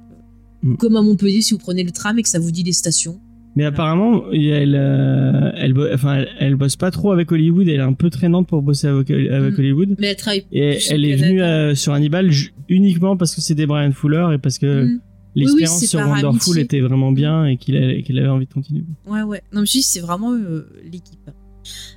Mm. 0.63 0.77
Comme 0.77 0.97
à 0.97 1.03
Montpellier 1.03 1.43
si 1.43 1.53
vous 1.55 1.59
prenez 1.59 1.83
le 1.83 1.91
tram 1.91 2.19
et 2.19 2.23
que 2.23 2.29
ça 2.29 2.39
vous 2.39 2.51
dit 2.51 2.63
les 2.63 2.73
stations. 2.73 3.21
Mais 3.57 3.65
apparemment, 3.65 4.25
elle, 4.33 4.75
euh, 4.79 5.51
elle, 5.57 5.75
enfin, 5.95 6.17
elle, 6.17 6.29
elle 6.41 6.55
bosse 6.57 6.77
pas 6.77 6.91
trop 6.91 7.11
avec 7.13 7.33
Hollywood. 7.33 7.67
Elle 7.67 7.77
est 7.77 7.81
un 7.81 7.95
peu 7.95 8.11
traînante 8.11 8.47
pour 8.49 8.61
bosser 8.61 8.87
avec, 8.87 9.11
avec 9.11 9.55
Mm. 9.55 9.59
Hollywood. 9.59 9.97
Mais 9.99 10.09
elle 10.09 10.17
travaille. 10.17 10.45
Et 10.53 10.79
elle 10.91 11.05
est 11.07 11.17
venue 11.17 11.75
sur 11.75 11.93
Hannibal 11.95 12.31
uniquement 12.69 13.17
parce 13.17 13.35
que 13.35 13.41
c'était 13.41 13.65
Brian 13.67 13.93
Fuller 13.93 14.29
et 14.35 14.39
parce 14.39 14.59
que 14.59 14.85
Mm. 14.85 15.01
L'expérience 15.41 15.79
c'est 15.81 15.87
sur 15.87 15.99
par 16.01 16.09
Wonderful 16.11 16.59
était 16.59 16.81
vraiment 16.81 17.13
bien 17.13 17.45
et 17.47 17.57
qu'il 17.57 17.77
a- 17.77 18.01
qu'il 18.03 18.19
avait 18.19 18.29
envie 18.29 18.47
de 18.47 18.53
continuer. 18.53 18.85
Ouais 19.07 19.23
ouais. 19.23 19.43
Non 19.53 19.61
mais 19.61 19.67
je 19.67 19.73
dis 19.73 19.83
c'est 19.83 20.01
vraiment 20.01 20.33
euh, 20.33 20.69
l'équipe. 20.85 21.31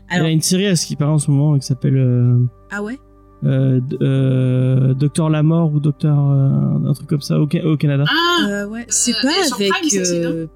Alors 0.09 0.27
a 0.27 0.29
une 0.31 0.41
série 0.41 0.65
à 0.67 0.75
ce 0.75 0.85
qui 0.85 0.95
paraît 0.95 1.11
en 1.11 1.19
ce 1.19 1.29
moment 1.31 1.57
qui 1.59 1.65
s'appelle 1.65 1.97
euh, 1.97 2.39
ah 2.71 2.81
ouais? 2.83 2.97
euh, 3.45 3.79
euh, 4.01 4.93
Docteur 4.93 5.29
la 5.29 5.43
mort 5.43 5.71
ou 5.73 5.79
Docteur 5.79 6.17
euh, 6.17 6.89
un 6.89 6.93
truc 6.93 7.07
comme 7.07 7.21
ça 7.21 7.39
au, 7.39 7.43
au 7.47 7.77
Canada. 7.77 8.03
Ah 8.09 8.47
Euh, 8.47 8.67
ouais, 8.67 8.85
c'est 8.89 9.11
euh, 9.11 9.21
pas 9.21 9.43
sur 9.45 9.55
avec 9.57 9.69
Prime, 9.71 9.89
euh, 10.03 10.47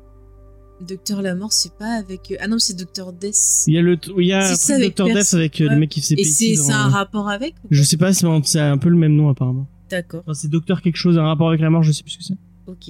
Docteur 0.81 1.21
la 1.21 1.35
mort, 1.35 1.53
c'est 1.53 1.73
pas 1.77 1.93
avec 1.99 2.33
ah 2.41 2.47
non 2.47 2.57
c'est 2.59 2.75
Docteur 2.77 3.13
Death. 3.13 3.63
Il 3.67 3.75
y 3.75 3.77
a 3.77 3.81
le 3.81 3.97
il 4.17 4.27
y 4.27 4.33
a 4.33 4.49
Docteur 4.79 5.07
Death 5.07 5.33
avec 5.33 5.61
euh, 5.61 5.67
Ouais. 5.67 5.73
le 5.75 5.79
mec 5.79 5.89
qui 5.91 6.01
fait 6.01 6.15
Et 6.19 6.23
c'est 6.25 6.55
dans- 6.55 6.71
un 6.71 6.89
rapport 6.89 7.29
avec 7.29 7.53
Je 7.69 7.83
sais 7.83 7.95
pas, 7.97 8.11
c'est 8.13 8.27
c'est 8.43 8.59
un 8.59 8.77
peu 8.77 8.89
le 8.89 8.97
même 8.97 9.15
nom 9.15 9.29
apparemment. 9.29 9.67
D'accord, 9.89 10.21
Enfin, 10.25 10.33
c'est 10.33 10.49
Docteur 10.49 10.81
quelque 10.81 10.95
chose, 10.97 11.17
un 11.19 11.23
rapport 11.27 11.49
avec 11.49 11.61
la 11.61 11.69
mort, 11.69 11.83
je 11.83 11.91
sais 11.91 12.01
plus 12.03 12.11
ce 12.13 12.17
que 12.17 12.23
c'est. 12.23 12.33
Ok, 12.67 12.89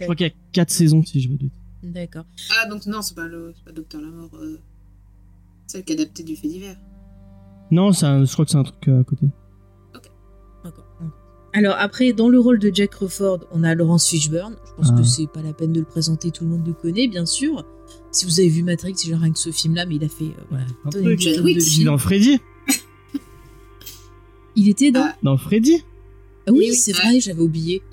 Je 0.00 0.04
crois 0.04 0.14
qu'il 0.16 0.26
y 0.26 0.30
a 0.30 0.34
4 0.52 0.70
saisons 0.70 1.02
si 1.04 1.20
je 1.20 1.28
me 1.28 1.36
doute. 1.36 1.52
d'accord. 1.82 2.24
Ah, 2.60 2.66
donc 2.68 2.86
non, 2.86 3.02
c'est 3.02 3.14
pas, 3.14 3.26
le, 3.26 3.52
c'est 3.56 3.64
pas 3.64 3.72
Docteur 3.72 4.00
la 4.00 4.08
mort. 4.08 4.30
euh, 4.34 4.58
celle 5.66 5.84
qui 5.84 5.92
est 5.92 6.00
adaptée 6.00 6.22
du 6.22 6.36
fait 6.36 6.48
divers. 6.48 6.76
Non, 7.70 7.90
un- 8.02 8.24
je 8.24 8.32
crois 8.32 8.44
que 8.44 8.50
c'est 8.50 8.58
un 8.58 8.62
truc 8.64 8.88
euh, 8.88 9.00
à 9.00 9.04
côté. 9.04 9.26
D'accord. 10.62 10.84
Alors 11.52 11.76
après, 11.78 12.12
dans 12.12 12.28
le 12.28 12.40
rôle 12.40 12.58
de 12.58 12.70
Jack 12.74 12.90
Crawford, 12.90 13.46
on 13.52 13.62
a 13.62 13.74
Laurence 13.76 14.08
Fishburne. 14.08 14.56
Je 14.66 14.72
pense 14.74 14.90
Ah. 14.92 14.96
que 14.96 15.02
c'est 15.04 15.26
pas 15.28 15.40
la 15.42 15.52
peine 15.52 15.72
de 15.72 15.80
le 15.80 15.86
présenter, 15.86 16.30
tout 16.32 16.44
le 16.44 16.50
monde 16.50 16.66
le 16.66 16.72
connaît, 16.72 17.06
bien 17.06 17.26
sûr. 17.26 17.64
Si 18.10 18.24
vous 18.24 18.40
avez 18.40 18.48
vu 18.48 18.62
Matrix, 18.64 18.94
c'est 18.96 19.08
genre 19.10 19.20
rien 19.20 19.32
que 19.32 19.38
ce 19.38 19.50
film-là, 19.52 19.86
mais 19.86 19.96
il 19.96 20.04
a 20.04 20.08
fait 20.08 20.24
euh, 20.24 20.42
voilà, 20.50 20.64
Un 20.84 20.90
tonne 20.90 21.18
John 21.18 21.44
Wick, 21.44 21.58
de 21.58 21.62
Il 21.62 21.82
est 21.82 21.84
dans 21.84 21.98
Freddy 21.98 22.38
Il 24.56 24.68
était 24.68 24.90
dans. 24.90 25.06
Ah. 25.10 25.16
Dans 25.22 25.36
Freddy 25.36 25.82
Ah 26.46 26.52
oui, 26.52 26.58
Oui, 26.58 26.66
oui. 26.70 26.76
c'est 26.76 26.92
vrai, 26.92 27.20
j'avais 27.20 27.40
oublié. 27.42 27.82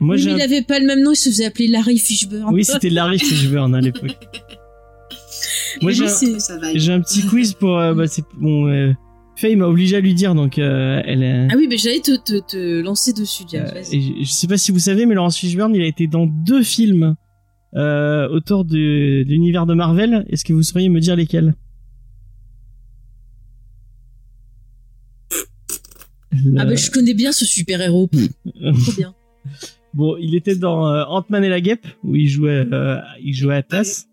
Moi 0.00 0.16
Oui, 0.16 0.20
j'ai 0.22 0.28
mais 0.28 0.34
un- 0.34 0.38
il 0.38 0.42
avait 0.42 0.62
pas 0.62 0.78
le 0.78 0.86
même 0.86 1.02
nom, 1.02 1.12
il 1.12 1.16
se 1.16 1.28
faisait 1.30 1.46
appeler 1.46 1.68
Larry 1.68 1.98
Fishburne. 1.98 2.52
Oui, 2.54 2.64
c'était 2.64 2.90
Larry 2.90 3.18
Fishburne 3.18 3.74
à 3.74 3.80
l'époque. 3.80 4.10
Moi 5.82 5.92
j'ai 5.92 6.04
un... 6.92 7.00
petit 7.00 7.22
quiz 7.26 7.52
pour. 7.54 7.78
euh, 7.78 7.94
bah, 7.94 8.04
bon. 8.38 8.68
Euh... 8.68 8.92
Faye 9.38 9.54
m'a 9.56 9.66
obligé 9.66 9.96
à 9.96 10.00
lui 10.00 10.14
dire 10.14 10.34
donc 10.34 10.58
euh, 10.58 11.02
elle. 11.04 11.48
Ah 11.50 11.54
oui, 11.58 11.66
mais 11.68 11.76
j'allais 11.76 12.00
te, 12.00 12.16
te, 12.16 12.38
te 12.40 12.80
lancer 12.80 13.12
dessus, 13.12 13.44
James. 13.50 13.66
Euh, 13.70 13.74
vas-y. 13.82 13.96
et 13.96 14.00
je, 14.00 14.24
je 14.24 14.32
sais 14.32 14.46
pas 14.46 14.56
si 14.56 14.72
vous 14.72 14.78
savez, 14.78 15.04
mais 15.04 15.14
Laurence 15.14 15.36
Fishburne, 15.36 15.74
il 15.74 15.82
a 15.82 15.86
été 15.86 16.06
dans 16.06 16.26
deux 16.26 16.62
films 16.62 17.16
euh, 17.74 18.26
autour 18.30 18.64
de, 18.64 18.74
de 19.24 19.28
l'univers 19.28 19.66
de 19.66 19.74
Marvel. 19.74 20.24
Est-ce 20.30 20.42
que 20.42 20.54
vous 20.54 20.62
sauriez 20.62 20.88
me 20.88 21.00
dire 21.00 21.16
lesquels? 21.16 21.54
Ah 26.58 26.64
bah 26.64 26.74
je 26.74 26.90
connais 26.90 27.14
bien 27.14 27.32
ce 27.32 27.44
super-héros. 27.44 28.08
Trop 28.08 28.92
bien. 28.96 29.14
Bon, 29.94 30.16
il 30.20 30.34
était 30.34 30.56
dans 30.56 30.86
euh, 30.88 31.04
Ant-Man 31.08 31.42
et 31.42 31.48
la 31.48 31.62
Guêpe 31.62 31.86
où 32.04 32.14
il 32.16 32.28
jouait, 32.28 32.66
euh, 32.70 32.98
il 33.22 33.32
jouait 33.32 33.54
à 33.54 33.62
Tass. 33.62 34.08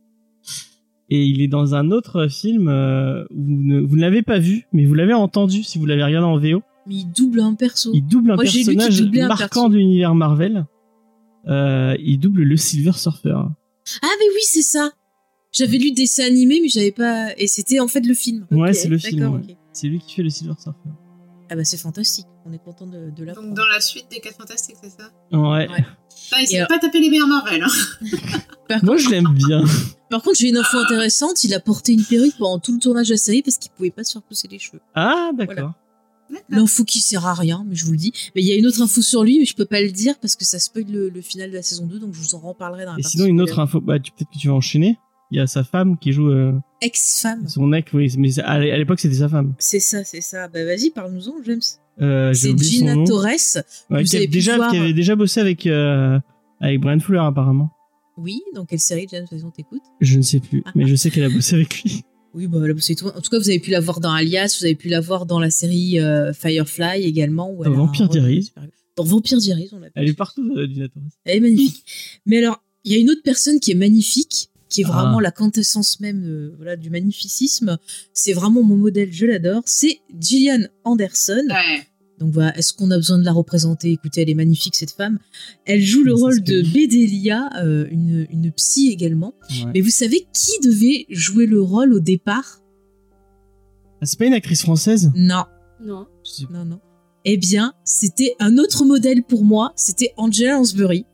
Et 1.09 1.25
il 1.25 1.41
est 1.41 1.49
dans 1.49 1.75
un 1.75 1.91
autre 1.91 2.27
film 2.29 2.69
euh, 2.69 3.25
où 3.31 3.43
vous 3.43 3.63
ne, 3.63 3.81
vous 3.81 3.95
ne 3.97 4.01
l'avez 4.01 4.21
pas 4.21 4.39
vu, 4.39 4.65
mais 4.71 4.85
vous 4.85 4.93
l'avez 4.93 5.13
entendu 5.13 5.61
si 5.61 5.77
vous 5.79 5.85
l'avez 5.85 6.01
regardé 6.03 6.25
en 6.25 6.37
VO. 6.37 6.61
Mais 6.87 6.95
il 6.95 7.11
double 7.11 7.41
un 7.41 7.53
perso. 7.55 7.91
Il 7.93 8.05
double 8.07 8.31
un 8.31 8.35
Moi, 8.35 8.45
j'ai 8.45 8.59
lu 8.59 8.65
qu'il 8.65 8.75
personnage 8.77 9.01
doublait 9.01 9.21
un 9.21 9.27
marquant 9.27 9.45
perso. 9.63 9.69
de 9.69 9.75
l'univers 9.75 10.15
Marvel. 10.15 10.65
Euh, 11.49 11.95
il 11.99 12.17
double 12.17 12.43
le 12.43 12.55
Silver 12.55 12.93
Surfer. 12.93 13.35
Ah 13.35 14.07
mais 14.19 14.25
oui, 14.35 14.41
c'est 14.43 14.61
ça. 14.61 14.91
J'avais 15.51 15.77
lu 15.77 15.89
des 15.91 16.03
dessins 16.03 16.23
animés, 16.25 16.59
mais 16.61 16.69
j'avais 16.69 16.91
pas. 16.93 17.31
Et 17.37 17.47
c'était 17.47 17.81
en 17.81 17.89
fait 17.89 18.05
le 18.07 18.13
film. 18.13 18.47
Ouais, 18.51 18.69
Ok, 18.69 18.75
c'est 18.75 18.87
le 18.87 18.97
film, 18.97 19.19
d'accord, 19.19 19.35
ouais. 19.35 19.41
ok. 19.49 19.57
C'est 19.73 19.87
lui 19.87 19.99
qui 19.99 20.13
fait 20.15 20.23
le 20.23 20.29
Silver 20.29 20.53
Surfer. 20.57 20.89
Ah 21.53 21.55
bah 21.55 21.63
c'est 21.63 21.77
fantastique. 21.77 22.25
On 22.47 22.51
est 22.51 22.57
content 22.57 22.87
de, 22.87 22.97
de 22.97 23.09
Donc 23.11 23.25
l'apprendre. 23.27 23.53
dans 23.53 23.65
la 23.71 23.79
suite 23.79 24.07
des 24.09 24.19
4 24.19 24.37
Fantastiques, 24.37 24.75
c'est 24.81 24.89
ça? 24.89 25.11
Ouais. 25.31 25.39
Ouais. 25.39 25.67
Enfin, 25.69 26.37
il 26.39 26.43
Et 26.43 26.45
s'est 26.47 26.57
alors- 26.57 26.67
pas 26.67 26.79
tapé 26.79 26.99
les 26.99 27.09
meilleurs 27.11 27.27
Marvel. 27.27 27.63
Hein. 27.63 28.79
Moi, 28.81 28.97
je 28.97 29.09
l'aime 29.09 29.27
bien. 29.35 29.63
par 30.09 30.23
contre, 30.23 30.39
j'ai 30.39 30.49
une 30.49 30.57
info 30.57 30.77
intéressante. 30.79 31.43
Il 31.43 31.53
a 31.53 31.59
porté 31.59 31.93
une 31.93 32.03
perruque 32.03 32.35
pendant 32.39 32.57
tout 32.57 32.73
le 32.73 32.79
tournage 32.79 33.09
de 33.09 33.13
la 33.13 33.17
série 33.17 33.43
parce 33.43 33.57
qu'il 33.59 33.71
pouvait 33.71 33.91
pas 33.91 34.03
se 34.03 34.13
faire 34.13 34.23
pousser 34.23 34.47
les 34.47 34.57
cheveux. 34.57 34.81
Ah, 34.95 35.29
d'accord. 35.37 35.73
L'info 36.49 36.83
qui 36.85 36.99
sert 37.01 37.27
à 37.27 37.35
rien, 37.35 37.63
mais 37.67 37.75
je 37.75 37.85
vous 37.85 37.91
le 37.91 37.97
dis. 37.97 38.11
Mais 38.35 38.41
il 38.41 38.47
y 38.47 38.51
a 38.51 38.55
une 38.55 38.65
autre 38.65 38.81
info 38.81 39.03
sur 39.03 39.23
lui, 39.23 39.37
mais 39.37 39.45
je 39.45 39.55
peux 39.55 39.65
pas 39.65 39.81
le 39.81 39.91
dire 39.91 40.15
parce 40.19 40.35
que 40.35 40.45
ça 40.45 40.57
spoil 40.57 40.85
le, 40.89 41.09
le 41.09 41.21
final 41.21 41.51
de 41.51 41.55
la 41.57 41.61
saison 41.61 41.85
2, 41.85 41.99
donc 41.99 42.15
je 42.15 42.19
vous 42.19 42.33
en 42.33 42.39
reparlerai 42.39 42.85
dans 42.85 42.93
la 42.93 42.99
Et 42.99 43.03
partie 43.03 43.17
sinon, 43.17 43.25
une 43.27 43.41
autre 43.41 43.59
info, 43.59 43.79
bah, 43.79 43.99
peut-être 43.99 44.29
que 44.31 44.39
tu 44.39 44.47
vas 44.47 44.55
enchaîner. 44.55 44.97
Il 45.33 45.37
y 45.37 45.39
a 45.39 45.47
sa 45.47 45.63
femme 45.63 45.97
qui 45.97 46.11
joue 46.11 46.29
euh, 46.29 46.53
Ex-femme. 46.81 47.47
son 47.49 47.65
mec, 47.65 47.87
oui, 47.93 48.13
mais 48.19 48.37
à 48.41 48.59
l'é- 48.59 48.71
à 48.71 48.77
l'époque, 48.77 48.99
c'était 48.99 49.15
sa 49.15 49.27
femme. 49.27 49.55
C'est 49.57 49.79
ça, 49.79 50.03
c'est 50.03 50.21
ça. 50.21 50.47
Bah 50.47 50.63
vas-y, 50.63 50.91
parle-nous-en, 50.91 51.41
James. 51.43 51.59
Euh, 52.01 52.31
C'est 52.35 52.55
Gina. 52.55 52.95
Torres. 53.03 53.25
Ouais, 53.89 54.03
qui, 54.03 54.27
déjà, 54.27 54.69
qui 54.69 54.77
avait 54.77 54.93
déjà 54.93 55.15
bossé 55.15 55.39
avec, 55.39 55.65
euh, 55.65 56.19
avec 56.59 56.79
Brian 56.81 56.99
Fuller, 56.99 57.17
apparemment. 57.23 57.71
Oui, 58.15 58.41
dans 58.53 58.65
quelle 58.65 58.79
série, 58.79 59.07
James 59.09 59.25
Vas-y, 59.31 59.43
on 59.43 59.49
t'écoute. 59.49 59.81
Je 60.01 60.17
ne 60.17 60.21
sais 60.21 60.39
plus, 60.39 60.61
Ah. 60.67 60.71
mais 60.75 60.85
je 60.85 60.93
sais 60.95 61.09
qu'elle 61.09 61.23
a 61.23 61.29
bossé 61.29 61.55
avec 61.55 61.81
lui. 61.81 62.03
Oui, 62.35 62.45
bah 62.45 62.59
là, 62.67 62.73
c'est 62.77 62.93
tout. 62.93 63.07
En 63.07 63.19
tout 63.21 63.31
cas, 63.31 63.39
vous 63.39 63.49
avez 63.49 63.59
pu 63.59 63.71
la 63.71 63.79
voir 63.79 63.99
dans 63.99 64.11
Alias, 64.11 64.57
vous 64.59 64.65
avez 64.65 64.75
pu 64.75 64.87
la 64.89 65.01
voir 65.01 65.25
dans 65.25 65.39
la 65.39 65.49
série 65.49 65.99
euh, 65.99 66.31
Firefly 66.33 67.03
également. 67.05 67.51
Où 67.51 67.63
Dans 67.63 67.71
elle 67.71 67.73
a 67.73 67.77
Vampire 67.77 68.07
Diaries. 68.09 68.43
super- 68.43 68.63
Dans 68.97 69.03
Vampire 69.03 69.39
Diaries, 69.39 69.69
on 69.71 69.79
l'a 69.79 69.87
Elle 69.95 70.09
est 70.09 70.13
partout, 70.13 70.47
Gina 70.67 70.87
Torres. 70.89 71.03
Elle 71.25 71.37
est 71.37 71.39
magnifique. 71.39 71.83
Mais 72.27 72.37
alors, 72.37 72.61
il 72.83 72.91
y 72.91 72.95
a 72.95 72.97
une 72.99 73.09
autre 73.09 73.21
personne 73.23 73.59
qui 73.59 73.71
est 73.71 73.75
magnifique, 73.75 74.49
qui 74.73 74.81
est 74.81 74.85
vraiment 74.85 75.19
Ah. 75.19 75.21
la 75.21 75.31
quintessence 75.31 75.99
même 75.99 76.23
euh, 76.25 76.53
voilà, 76.57 76.75
du 76.75 76.89
magnificisme. 76.89 77.77
C'est 78.13 78.33
vraiment 78.33 78.63
mon 78.63 78.75
modèle, 78.75 79.11
je 79.11 79.25
l'adore. 79.25 79.61
C'est 79.65 79.99
Gillian 80.19 80.63
Anderson. 80.83 81.45
Ouais. 81.49 81.87
Donc 82.19 82.31
voilà, 82.33 82.57
est-ce 82.57 82.73
qu'on 82.73 82.89
a 82.91 82.95
besoin 82.97 83.17
de 83.19 83.25
la 83.25 83.31
représenter? 83.33 83.91
Écoutez, 83.91 84.21
elle 84.21 84.29
est 84.29 84.35
magnifique 84.35 84.75
cette 84.75 84.91
femme. 84.91 85.19
Elle 85.65 85.81
joue 85.81 86.03
le 86.03 86.13
rôle 86.13 86.41
de 86.41 86.61
Bédélia, 86.61 87.49
euh, 87.61 87.85
une, 87.91 88.27
une 88.31 88.51
psy 88.51 88.89
également. 88.91 89.33
Ouais. 89.49 89.71
Mais 89.73 89.81
vous 89.81 89.89
savez 89.89 90.27
qui 90.33 90.51
devait 90.63 91.05
jouer 91.09 91.45
le 91.45 91.61
rôle 91.61 91.93
au 91.93 91.99
départ? 91.99 92.61
Ah, 94.01 94.05
c'est 94.05 94.17
pas 94.17 94.25
une 94.25 94.33
actrice 94.33 94.61
française? 94.61 95.11
Non, 95.15 95.43
Non. 95.81 96.07
Je 96.25 96.31
sais- 96.31 96.43
non, 96.51 96.65
non. 96.65 96.79
Eh 97.25 97.37
bien, 97.37 97.73
c'était 97.83 98.35
un 98.39 98.57
autre 98.57 98.85
modèle 98.85 99.23
pour 99.23 99.43
moi. 99.45 99.73
C'était 99.75 100.13
Angela 100.17 100.53
Lansbury. 100.53 101.05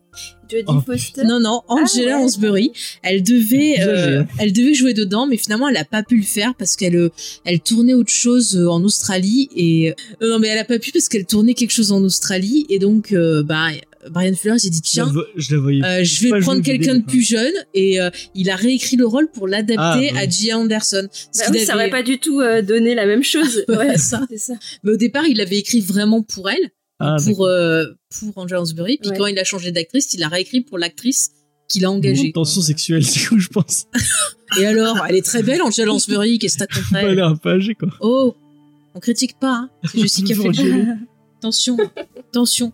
Jodie 0.49 0.63
Oh, 0.67 0.81
Foster. 0.85 1.23
Non, 1.25 1.39
non, 1.39 1.61
Angela 1.67 1.87
Ah 2.13 2.15
ouais. 2.17 2.23
Lansbury. 2.23 2.71
Elle 3.03 3.23
devait, 3.23 3.75
euh, 3.81 4.23
elle 4.39 4.53
devait 4.53 4.73
jouer 4.73 4.93
dedans, 4.93 5.27
mais 5.27 5.37
finalement, 5.37 5.67
elle 5.69 5.77
a 5.77 5.85
pas 5.85 6.03
pu 6.03 6.17
le 6.17 6.23
faire 6.23 6.55
parce 6.55 6.75
qu'elle, 6.75 6.95
euh, 6.95 7.09
elle 7.45 7.59
tournait 7.59 7.93
autre 7.93 8.11
chose 8.11 8.55
euh, 8.57 8.67
en 8.67 8.83
Australie 8.83 9.49
et 9.55 9.91
euh, 10.21 10.29
non, 10.29 10.39
mais 10.39 10.47
elle 10.47 10.57
a 10.59 10.65
pas 10.65 10.79
pu 10.79 10.91
parce 10.91 11.07
qu'elle 11.09 11.25
tournait 11.25 11.53
quelque 11.53 11.71
chose 11.71 11.91
en 11.91 12.03
Australie 12.03 12.65
et 12.69 12.79
donc, 12.79 13.11
euh, 13.11 13.43
bah, 13.43 13.67
Brian 14.11 14.33
Fuller 14.33 14.57
s'est 14.59 14.69
dit 14.69 14.81
tiens, 14.81 15.11
Je 15.13 15.19
la 15.19 15.25
je 15.35 15.55
la 15.55 15.61
voyais. 15.61 15.83
euh, 15.83 16.03
je 16.05 16.21
vais 16.29 16.39
prendre 16.39 16.61
quelqu'un 16.63 16.95
de 16.95 17.03
plus 17.03 17.21
jeune 17.21 17.51
et 17.73 17.99
euh, 17.99 18.09
il 18.33 18.49
a 18.49 18.55
réécrit 18.55 18.95
le 18.95 19.05
rôle 19.05 19.29
pour 19.29 19.45
l'adapter 19.47 20.11
Ah, 20.15 20.19
à 20.19 20.27
Gillian 20.27 20.61
Anderson. 20.61 21.05
Bah 21.37 21.43
oui, 21.51 21.59
ça 21.59 21.73
avait- 21.73 21.81
aurait 21.83 21.89
pas 21.89 22.01
du 22.03 22.17
tout 22.17 22.39
euh, 22.39 22.61
donné 22.61 22.95
la 22.95 23.05
même 23.05 23.23
chose. 23.23 23.65
Ouais, 23.69 23.97
ça. 23.97 24.25
ça. 24.37 24.53
Mais 24.83 24.91
au 24.93 24.95
départ, 24.97 25.25
il 25.27 25.37
l'avait 25.37 25.57
écrit 25.57 25.81
vraiment 25.81 26.21
pour 26.23 26.49
elle, 26.49 26.69
Ah, 26.99 27.15
pour 27.23 27.45
euh, 27.45 27.85
pour 28.19 28.37
Angela 28.37 28.57
Lansbury. 28.57 28.97
Puis 29.01 29.11
Ouais. 29.11 29.17
quand 29.17 29.25
il 29.27 29.39
a 29.39 29.43
changé 29.43 29.71
d'actrice, 29.71 30.13
il 30.13 30.23
a 30.23 30.27
réécrit 30.27 30.61
pour 30.61 30.77
l'actrice 30.77 31.31
qu'il 31.67 31.85
a 31.85 31.91
engagée. 31.91 32.31
Tension 32.33 32.61
sexuelle, 32.61 33.03
du 33.03 33.27
coup, 33.27 33.39
je 33.39 33.47
pense. 33.47 33.85
Et 34.59 34.65
alors, 34.65 34.97
elle 35.07 35.15
est 35.15 35.21
très 35.25 35.43
belle, 35.43 35.61
Angela 35.61 35.85
Lansbury. 35.85 36.39
Qu'est-ce 36.39 36.57
que 36.57 36.65
t'as 36.65 36.67
contre 36.67 36.95
Elle 36.95 37.05
elle 37.09 37.15
l'air 37.15 37.27
un 37.27 37.35
peu 37.35 37.49
âgée, 37.51 37.75
quoi. 37.75 37.89
Oh, 38.01 38.35
on 38.95 38.99
critique 38.99 39.39
pas. 39.39 39.53
Hein. 39.53 39.69
C'est 39.85 39.99
Jessie 40.01 40.23
qui 40.23 40.33
a 40.33 40.35
fait 40.35 40.47
le. 40.63 40.85
Attention, 41.37 41.77
attention. 42.17 42.73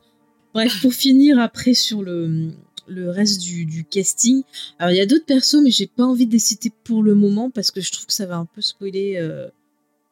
Bref, 0.53 0.81
pour 0.81 0.93
finir 0.93 1.37
après 1.37 1.73
sur 1.75 2.01
le, 2.01 2.49
le 2.87 3.09
reste 3.11 3.41
du, 3.41 3.65
du 3.65 3.83
casting, 3.83 4.41
alors 4.79 4.91
il 4.91 4.97
y 4.97 5.01
a 5.01 5.05
d'autres 5.05 5.25
persos, 5.25 5.57
mais 5.61 5.69
j'ai 5.69 5.85
pas 5.85 6.03
envie 6.03 6.25
de 6.25 6.31
les 6.31 6.39
citer 6.39 6.71
pour 6.85 7.03
le 7.03 7.13
moment 7.13 7.51
parce 7.51 7.69
que 7.69 7.81
je 7.81 7.91
trouve 7.91 8.05
que 8.07 8.13
ça 8.13 8.25
va 8.25 8.37
un 8.37 8.45
peu 8.45 8.61
spoiler 8.61 9.17
euh, 9.17 9.49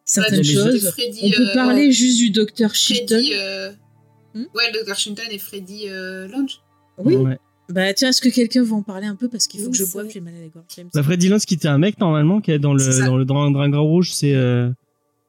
certaines 0.06 0.44
choses. 0.44 0.88
Freddy, 0.92 1.20
On 1.24 1.32
peut 1.32 1.50
euh, 1.50 1.54
parler 1.54 1.92
juste 1.92 2.18
du 2.20 2.30
docteur. 2.30 2.76
Freddy, 2.76 3.32
euh, 3.34 3.72
Hmm 4.36 4.44
ouais, 4.56 4.72
le 4.74 4.84
Dr. 4.86 4.96
Shinton 4.96 5.24
et 5.32 5.38
Freddy 5.38 5.84
euh, 5.90 6.28
Lange. 6.28 6.62
Oui. 6.98 7.16
Ouais. 7.16 7.38
Bah 7.70 7.94
tiens, 7.94 8.10
est-ce 8.10 8.22
que 8.22 8.30
quelqu'un 8.30 8.64
va 8.64 8.76
en 8.76 8.82
parler 8.84 9.08
un 9.08 9.16
peu? 9.16 9.30
Parce 9.30 9.48
qu'il 9.48 9.60
faut 9.62 9.68
Oui, 9.68 9.72
que 9.72 9.78
je 9.78 9.86
c'est 9.86 9.94
boive, 9.94 10.10
j'ai 10.12 10.20
mal 10.22 10.34
à 10.36 10.42
la 10.42 10.48
gorge. 10.48 10.66
Bah, 10.94 11.02
Freddy 11.04 11.30
Lance, 11.30 11.46
qui 11.46 11.54
était 11.54 11.68
un 11.70 11.78
mec, 11.78 12.00
normalement, 12.00 12.42
qui 12.42 12.52
est 12.52 12.60
dans 12.60 12.74
le, 12.74 12.80
C'est 12.80 12.92
ça. 12.92 13.06
dans 13.06 13.16
le 13.18 13.26
Dra- 13.26 13.50
Dragon 13.52 13.82
Rouge, 13.84 14.12
c'est, 14.14 14.34
euh, 14.36 14.70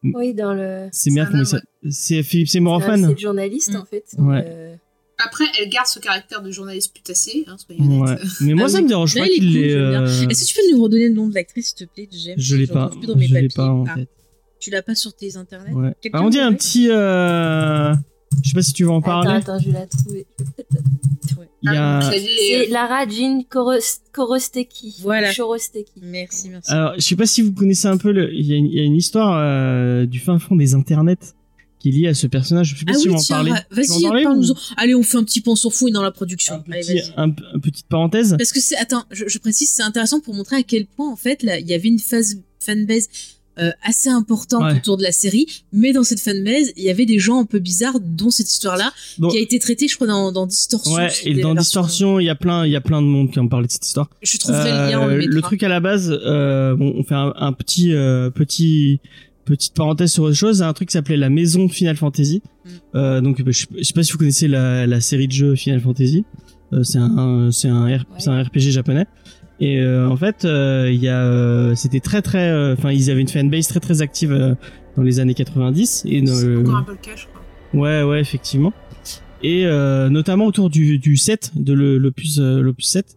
Oui, 0.02 0.34
dans 0.34 0.52
le. 0.52 0.88
c'est 0.92 1.10
merde, 1.10 1.28
comment 1.30 1.44
s'appelle? 1.44 1.66
C'est 1.90 2.22
Philippe 2.22 2.48
Seymour 2.48 2.82
C'est 2.82 2.90
Hoffman. 2.90 3.08
le 3.08 3.16
journaliste 3.16 3.72
Mm. 3.72 3.76
en 3.76 3.84
fait. 3.84 4.04
Ouais. 4.18 4.44
Euh, 4.46 4.74
Après, 5.24 5.44
elle 5.60 5.68
garde 5.68 5.86
ce 5.86 6.00
caractère 6.00 6.42
de 6.42 6.50
journaliste 6.50 6.92
putassier, 6.92 7.44
hein, 7.46 7.56
soyons 7.56 8.00
Ouais. 8.02 8.16
Mais 8.40 8.54
moi, 8.54 8.64
Ah 8.66 8.68
ça 8.68 8.82
me 8.82 8.88
dérange 8.88 9.14
Là, 9.14 9.22
pas 9.22 9.28
il 9.28 9.32
est 9.32 9.34
qu'il 9.36 9.52
l'ait. 9.54 9.70
j'aime 9.70 9.80
euh, 10.02 10.28
Est-ce 10.28 10.42
que 10.42 10.48
tu 10.48 10.54
peux 10.56 10.76
nous 10.76 10.82
redonner 10.82 11.08
le 11.08 11.14
nom 11.14 11.28
de 11.28 11.34
l'actrice, 11.34 11.68
s'il 11.68 11.86
te 11.86 11.92
plaît, 11.94 12.08
James 12.10 12.34
Je 12.36 12.56
l'ai 12.56 12.66
pas. 12.66 12.86
retrouve 12.86 12.98
plus 13.00 13.06
dans 13.06 13.16
mes 13.16 13.26
Je 13.28 13.34
l'ai 13.34 13.48
pas 13.48 13.68
en 13.68 13.84
Ah, 13.86 13.94
tête. 13.94 14.08
Tu 14.58 14.70
l'as 14.70 14.82
pas 14.82 14.94
sur 14.96 15.14
tes 15.14 15.36
internets? 15.36 15.72
Ouais. 15.72 15.94
Quelqu'un 16.00 16.18
Ah, 16.20 16.24
on 16.24 16.30
dit 16.30 16.40
un 16.40 16.52
petit. 16.52 16.88
euh, 16.90 17.94
Je 18.42 18.48
sais 18.50 18.54
pas 18.54 18.62
si 18.62 18.72
tu 18.72 18.84
veux 18.84 18.90
en 18.90 18.98
Attends, 19.00 19.22
parler. 19.22 19.30
attends, 19.38 19.58
je 19.58 19.66
vais 19.66 19.72
la 19.78 19.86
trouver. 19.86 20.26
Il 21.66 21.72
y 21.72 21.76
Ah, 21.76 21.98
a. 21.98 22.02
saviez, 22.02 22.28
C'est 22.38 22.68
euh, 22.68 22.72
Lara 22.72 23.08
Jean 23.08 23.42
Koros- 23.50 24.00
Korosteki. 24.12 24.96
Voilà. 25.00 25.32
Chorosteki. 25.34 25.92
Merci, 26.02 26.50
merci. 26.50 26.70
Alors, 26.70 26.92
je 26.96 27.00
sais 27.00 27.16
pas 27.16 27.24
si 27.24 27.40
vous 27.40 27.52
connaissez 27.52 27.88
un 27.88 27.96
peu 27.96 28.12
le. 28.12 28.32
Il 28.34 28.44
y 28.44 28.52
a 28.52 28.56
une, 28.56 28.66
il 28.66 28.74
y 28.74 28.80
a 28.80 28.82
une 28.82 28.96
histoire 28.96 29.34
euh, 29.38 30.04
du 30.04 30.18
fin 30.20 30.38
fond 30.38 30.56
des 30.56 30.74
internets 30.74 31.16
qui 31.78 31.88
est 31.88 31.92
liée 31.92 32.08
à 32.08 32.14
ce 32.14 32.26
personnage. 32.26 32.74
Je 32.74 32.78
sais 32.80 32.84
pas 32.84 32.92
Ah 32.94 32.98
si 32.98 33.08
oui, 33.08 33.14
vous 33.14 33.18
en 33.18 33.22
tiens, 33.22 33.40
en 33.40 33.44
vas-y, 33.74 34.22
parle-nous. 34.24 34.50
ou- 34.50 34.54
Allez, 34.76 34.94
on 34.94 35.02
fait 35.02 35.16
un 35.16 35.24
petit 35.24 35.40
pan 35.40 35.56
sur 35.56 35.72
fou 35.72 35.88
dans 35.88 36.02
la 36.02 36.10
production. 36.10 36.56
un 36.56 36.70
Allez, 36.72 36.80
petit, 36.82 36.94
vas-y. 36.98 37.12
un- 37.16 37.30
petite 37.60 37.86
parenthèse. 37.88 38.36
Parce 38.38 38.52
que 38.52 38.60
c'est, 38.60 38.76
attends, 38.76 39.04
je, 39.10 39.24
je 39.26 39.38
précise, 39.38 39.70
c'est 39.70 39.82
intéressant 39.82 40.20
pour 40.20 40.34
montrer 40.34 40.56
à 40.56 40.62
quel 40.62 40.84
point, 40.86 41.10
en 41.10 41.16
fait, 41.16 41.42
là, 41.42 41.58
il 41.58 41.66
y 41.66 41.72
avait 41.72 41.88
une 41.88 41.98
phase 41.98 42.42
fanbase 42.60 43.08
euh, 43.58 43.70
assez 43.82 44.08
importante 44.08 44.62
Ouais. 44.62 44.76
autour 44.76 44.96
de 44.96 45.02
la 45.02 45.12
série, 45.12 45.46
mais 45.72 45.92
dans 45.92 46.02
cette 46.04 46.20
fanbase, 46.20 46.72
il 46.76 46.82
y 46.84 46.90
avait 46.90 47.06
des 47.06 47.18
gens 47.18 47.38
un 47.40 47.44
peu 47.44 47.58
bizarres, 47.58 48.00
dont 48.00 48.30
cette 48.30 48.50
histoire-là, 48.50 48.92
qui 49.30 49.36
a 49.36 49.40
été 49.40 49.58
traitée, 49.58 49.88
je 49.88 49.94
crois, 49.94 50.06
dans, 50.06 50.32
dans 50.32 50.46
Distorsion. 50.46 50.92
Ouais, 50.94 51.08
et 51.24 51.34
dans 51.34 51.54
Distorsion, 51.54 52.18
il 52.20 52.24
y 52.26 52.30
a 52.30 52.34
plein, 52.34 52.66
il 52.66 52.72
y 52.72 52.76
a 52.76 52.80
plein 52.80 53.00
de 53.02 53.06
monde 53.06 53.30
qui 53.30 53.38
en 53.38 53.48
parlé 53.48 53.66
de 53.66 53.72
cette 53.72 53.86
histoire. 53.86 54.08
Je 54.22 54.38
trouverai 54.38 54.70
le 54.70 54.76
lien, 54.90 55.00
on 55.00 55.08
Euh, 55.08 55.24
le 55.26 55.42
truc 55.42 55.62
à 55.62 55.68
la 55.68 55.80
base, 55.80 56.10
euh, 56.10 56.74
bon, 56.74 56.94
on 56.96 57.02
fait 57.04 57.14
un, 57.14 57.32
un 57.36 57.52
petit, 57.52 57.92
euh, 57.92 58.30
petit, 58.30 59.00
petite 59.44 59.74
parenthèse 59.74 60.10
sur 60.12 60.24
autre 60.24 60.36
chose. 60.36 60.62
Un 60.62 60.72
truc 60.72 60.88
qui 60.88 60.94
s'appelait 60.94 61.16
la 61.16 61.30
Maison 61.30 61.68
Final 61.68 61.96
Fantasy. 61.96 62.42
Mm. 62.64 62.68
Euh, 62.96 63.20
donc, 63.20 63.42
je, 63.46 63.66
je 63.76 63.82
sais 63.82 63.92
pas 63.92 64.02
si 64.02 64.12
vous 64.12 64.18
connaissez 64.18 64.48
la, 64.48 64.86
la 64.86 65.00
série 65.00 65.26
de 65.28 65.32
jeux 65.32 65.54
Final 65.54 65.80
Fantasy. 65.80 66.24
Euh, 66.72 66.82
c'est 66.82 66.98
un, 66.98 67.50
c'est 67.52 67.68
un, 67.68 67.98
c'est 68.18 68.30
un 68.30 68.42
RPG 68.42 68.70
japonais. 68.70 69.06
Et 69.60 69.78
euh, 69.80 70.08
en 70.08 70.16
fait, 70.16 70.44
euh, 70.44 70.90
il 70.92 71.00
y 71.00 71.08
a, 71.08 71.22
euh, 71.24 71.74
c'était 71.74 72.00
très 72.00 72.22
très, 72.22 72.50
euh, 72.50 72.74
enfin, 72.74 72.90
ils 72.90 73.10
avaient 73.10 73.20
une 73.20 73.28
fanbase 73.28 73.68
très 73.68 73.80
très 73.80 74.02
active 74.02 74.32
euh, 74.32 74.54
dans 74.96 75.02
les 75.02 75.20
années 75.20 75.34
90 75.34 76.04
et 76.08 76.22
dans 76.22 76.34
C'est 76.34 76.46
le- 76.46 76.60
encore 76.60 76.76
un 76.76 76.82
peu 76.82 76.92
le 76.92 76.98
cas, 76.98 77.12
je 77.16 77.26
crois. 77.26 77.80
Ouais, 77.80 78.02
ouais, 78.02 78.20
effectivement. 78.20 78.72
Et 79.42 79.66
euh, 79.66 80.08
notamment 80.08 80.46
autour 80.46 80.70
du, 80.70 80.98
du 80.98 81.16
7, 81.16 81.52
de 81.56 81.72
l'opus 81.72 82.38
l'opus 82.40 82.86
7. 82.88 83.16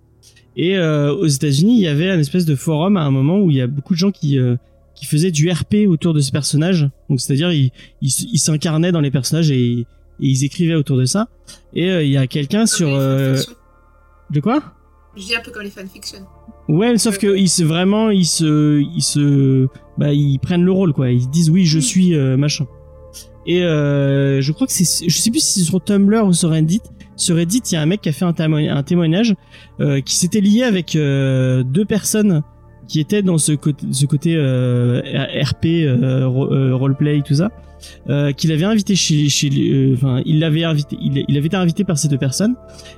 Et 0.57 0.75
euh, 0.77 1.13
aux 1.13 1.27
États-Unis, 1.27 1.77
il 1.77 1.81
y 1.83 1.87
avait 1.87 2.09
un 2.09 2.19
espèce 2.19 2.45
de 2.45 2.55
forum 2.55 2.97
à 2.97 3.01
un 3.03 3.11
moment 3.11 3.39
où 3.39 3.49
il 3.51 3.57
y 3.57 3.61
a 3.61 3.67
beaucoup 3.67 3.93
de 3.93 3.99
gens 3.99 4.11
qui 4.11 4.37
euh, 4.39 4.55
qui 4.95 5.05
faisaient 5.05 5.29
du 5.31 5.49
RP 5.51 5.85
autour 5.87 6.13
de 6.15 6.19
ces 6.19 6.31
personnages. 6.31 6.89
Donc 7.09 7.21
c'est-à-dire 7.21 7.51
ils 7.53 7.71
ils 8.01 8.39
s'incarnaient 8.39 8.91
dans 8.91 8.99
les 9.01 9.11
personnages 9.11 9.51
et, 9.51 9.71
et 9.81 9.85
ils 10.19 10.43
écrivaient 10.43 10.73
autour 10.75 10.97
de 10.97 11.05
ça. 11.05 11.29
Et 11.73 11.89
euh, 11.91 12.03
il 12.03 12.09
y 12.11 12.17
a 12.17 12.25
quelqu'un 12.27 12.65
sur 12.65 12.89
euh, 12.91 13.37
de 14.31 14.39
quoi? 14.39 14.63
Je 15.17 15.25
dis 15.25 15.35
un 15.35 15.41
peu 15.41 15.51
comme 15.51 15.63
les 15.63 15.69
fanfictions. 15.69 16.19
Ouais, 16.69 16.97
sauf 16.97 17.17
que 17.17 17.35
ils 17.37 17.47
se 17.49 17.63
vraiment 17.63 18.09
ils 18.09 18.25
se 18.25 18.81
ils 18.81 19.01
se 19.01 19.67
bah 19.97 20.11
ils 20.13 20.37
prennent 20.39 20.63
le 20.63 20.71
rôle 20.71 20.93
quoi. 20.93 21.09
Ils 21.11 21.29
disent 21.29 21.49
oui, 21.49 21.65
je 21.65 21.77
Mm. 21.79 21.81
suis 21.81 22.15
euh, 22.15 22.37
machin. 22.37 22.65
Et 23.45 23.63
euh, 23.63 24.41
je 24.41 24.51
crois 24.51 24.67
que 24.67 24.73
c'est 24.73 25.07
je 25.09 25.17
sais 25.17 25.31
plus 25.31 25.39
si 25.39 25.59
c'est 25.61 25.65
sur 25.65 25.81
Tumblr 25.83 26.25
ou 26.25 26.33
sur 26.33 26.49
Reddit. 26.49 26.81
Sur 27.15 27.37
Reddit, 27.37 27.61
il 27.71 27.73
y 27.73 27.77
a 27.77 27.81
un 27.81 27.85
mec 27.85 28.01
qui 28.01 28.09
a 28.09 28.11
fait 28.11 28.25
un, 28.25 28.31
témo- 28.33 28.69
un 28.69 28.83
témoignage 28.83 29.33
euh, 29.79 30.01
qui 30.01 30.15
s'était 30.17 30.41
lié 30.41 30.63
avec 30.63 30.95
euh, 30.95 31.63
deux 31.63 31.85
personnes 31.85 32.43
qui 32.87 32.99
étaient 32.99 33.21
dans 33.23 33.37
ce 33.37 33.53
côté 33.53 33.85
ce 33.91 34.05
côté 34.05 34.35
euh, 34.35 35.01
RP 35.43 35.65
euh, 35.65 36.27
ro- 36.27 36.53
euh, 36.53 36.75
roleplay 36.75 37.21
tout 37.25 37.33
ça. 37.35 37.49
Euh, 38.09 38.31
qu'il 38.31 38.51
avait 38.51 38.65
invité 38.65 38.95
chez 38.95 39.27
euh, 39.51 39.93
enfin 39.93 40.21
il 40.25 40.39
l'avait 40.39 40.63
invité 40.63 40.97
il, 41.01 41.37
avait 41.37 41.47
été 41.47 41.57
invité 41.57 41.83
par 41.83 41.97
ces 41.97 42.07
deux 42.07 42.17
personnes 42.17 42.55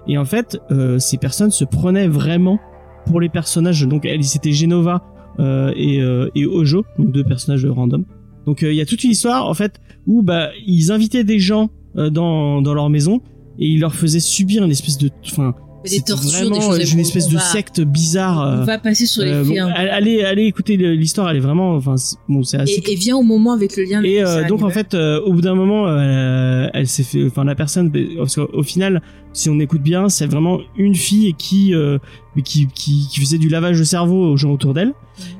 et 0.07 0.17
en 0.17 0.25
fait 0.25 0.59
euh, 0.71 0.99
ces 0.99 1.17
personnes 1.17 1.51
se 1.51 1.65
prenaient 1.65 2.07
vraiment 2.07 2.59
pour 3.05 3.19
les 3.19 3.29
personnages. 3.29 3.87
Donc 3.87 4.07
c'était 4.21 4.51
Genova 4.51 5.03
et, 5.39 5.99
et 6.35 6.45
Ojo, 6.45 6.83
donc 6.97 7.11
deux 7.11 7.23
personnages 7.23 7.65
random. 7.65 8.03
Donc 8.45 8.61
il 8.61 8.73
y 8.73 8.81
a 8.81 8.85
toute 8.85 9.03
une 9.03 9.11
histoire 9.11 9.47
en 9.47 9.53
fait 9.53 9.79
où 10.05 10.21
bah 10.21 10.49
ils 10.65 10.91
invitaient 10.91 11.23
des 11.23 11.39
gens 11.39 11.69
dans 11.95 12.61
dans 12.61 12.73
leur 12.73 12.89
maison 12.89 13.21
et 13.57 13.67
ils 13.67 13.79
leur 13.79 13.95
faisaient 13.95 14.19
subir 14.19 14.63
une 14.63 14.71
espèce 14.71 14.97
de, 14.97 15.09
enfin 15.25 15.55
des 15.87 16.01
tortures, 16.01 16.29
vraiment 16.29 16.55
des 16.55 16.61
choses. 16.81 16.91
une 16.93 16.99
on- 16.99 17.01
espèce 17.01 17.25
on 17.27 17.29
de 17.31 17.35
va- 17.35 17.39
secte 17.41 17.81
bizarre. 17.81 18.37
On 18.37 18.61
euh, 18.61 18.63
va 18.65 18.77
passer 18.79 19.05
sur 19.05 19.23
les 19.23 19.31
euh, 19.31 19.43
faits. 19.45 19.53
bon, 19.57 19.61
un 19.63 19.67
peu. 19.71 19.73
allez 19.79 20.23
allez 20.23 20.43
écouter 20.45 20.75
l'histoire, 20.77 21.29
elle 21.29 21.37
est 21.37 21.41
vraiment, 21.41 21.75
enfin 21.75 21.95
bon 22.27 22.43
c'est 22.43 22.57
assez 22.57 22.73
Et, 22.85 22.91
et 22.91 22.95
viens 22.95 23.15
au 23.17 23.23
moment 23.23 23.53
avec 23.53 23.75
le 23.77 23.83
lien. 23.83 24.03
et 24.03 24.21
euh, 24.23 24.45
donc 24.47 24.61
en 24.63 24.69
fait, 24.69 24.93
euh, 24.93 25.21
au 25.21 25.33
bout 25.33 25.41
d'un 25.41 25.55
moment, 25.55 25.87
euh, 25.87 26.67
elle 26.73 26.87
s'est 26.87 27.03
fait, 27.03 27.25
enfin 27.25 27.43
la 27.43 27.55
personne, 27.55 27.91
parce 28.17 28.35
qu'au 28.35 28.63
final, 28.63 29.01
si 29.33 29.49
on 29.49 29.59
écoute 29.59 29.81
bien, 29.81 30.09
c'est 30.09 30.25
vraiment 30.27 30.59
une 30.77 30.95
fille 30.95 31.33
qui, 31.37 31.73
euh, 31.73 31.97
qui, 32.43 32.67
qui, 32.73 33.07
qui 33.09 33.19
faisait 33.19 33.37
du 33.37 33.47
lavage 33.49 33.77
de 33.79 33.83
cerveau 33.83 34.31
aux 34.31 34.37
gens 34.37 34.51
autour 34.51 34.73
d'elle. 34.73 34.93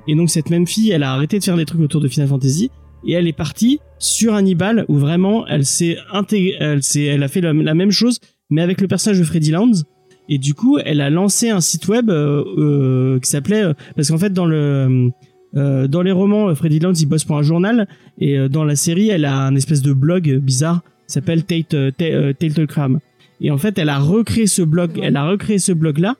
Et 0.08 0.16
donc 0.16 0.30
cette 0.30 0.50
même 0.50 0.68
fille, 0.68 0.92
elle 0.92 1.04
a 1.04 1.12
arrêté 1.14 1.40
de 1.40 1.44
faire 1.44 1.58
des 1.58 1.66
trucs 1.66 1.82
autour 1.82 2.02
de 2.02 2.08
Final 2.08 2.28
Fantasy 2.30 2.70
et 3.08 3.14
elle 3.14 3.28
est 3.28 3.34
partie 3.34 3.80
sur 3.98 4.34
Hannibal 4.34 4.86
où 4.90 4.98
vraiment 4.98 5.48
elle 5.48 5.66
s'est 5.66 5.98
intégrée, 6.12 6.56
elle 6.60 6.82
elle 6.98 7.24
a 7.24 7.28
fait 7.30 7.42
la, 7.42 7.54
la 7.54 7.74
même 7.74 7.92
chose 7.92 8.20
mais 8.50 8.62
avec 8.62 8.82
le 8.82 8.88
personnage 8.88 9.20
de 9.20 9.24
Freddy 9.24 9.52
Lounds. 9.52 9.84
Et 10.32 10.38
du 10.38 10.54
coup, 10.54 10.78
elle 10.78 11.02
a 11.02 11.10
lancé 11.10 11.50
un 11.50 11.60
site 11.60 11.88
web 11.88 12.10
euh, 12.10 12.44
euh, 12.58 13.20
qui 13.20 13.30
s'appelait, 13.30 13.64
euh, 13.64 13.74
parce 13.96 14.10
qu'en 14.10 14.18
fait 14.20 14.32
dans 14.32 14.46
le 14.46 15.10
euh, 15.58 15.88
dans 15.88 16.04
les 16.04 16.12
romans, 16.12 16.50
euh, 16.50 16.54
Freddy 16.56 16.80
Lounds 16.80 17.02
il 17.02 17.08
bosse 17.08 17.24
pour 17.26 17.36
un 17.38 17.42
journal 17.42 17.88
et 18.20 18.38
euh, 18.38 18.48
dans 18.48 18.64
la 18.64 18.76
série, 18.76 19.10
elle 19.10 19.26
a 19.26 19.36
un 19.36 19.56
espèce 19.56 19.82
de 19.82 19.92
blog 19.94 20.32
bizarre 20.38 20.82
qui 21.08 21.14
s'appelle 21.14 21.44
Tate, 21.44 21.74
euh, 21.74 21.90
Ta- 21.92 22.06
euh, 22.06 22.34
Telltale 22.34 22.68
Crime. 22.68 23.00
Et 23.42 23.50
en 23.50 23.58
fait, 23.58 23.78
elle 23.80 23.90
a 23.90 23.98
recréé 23.98 24.46
ce 24.48 24.62
blog, 24.62 25.00
elle 25.02 25.18
a 25.18 25.28
recréé 25.28 25.58
ce 25.58 25.72
blog 25.72 25.98
là. 25.98 26.16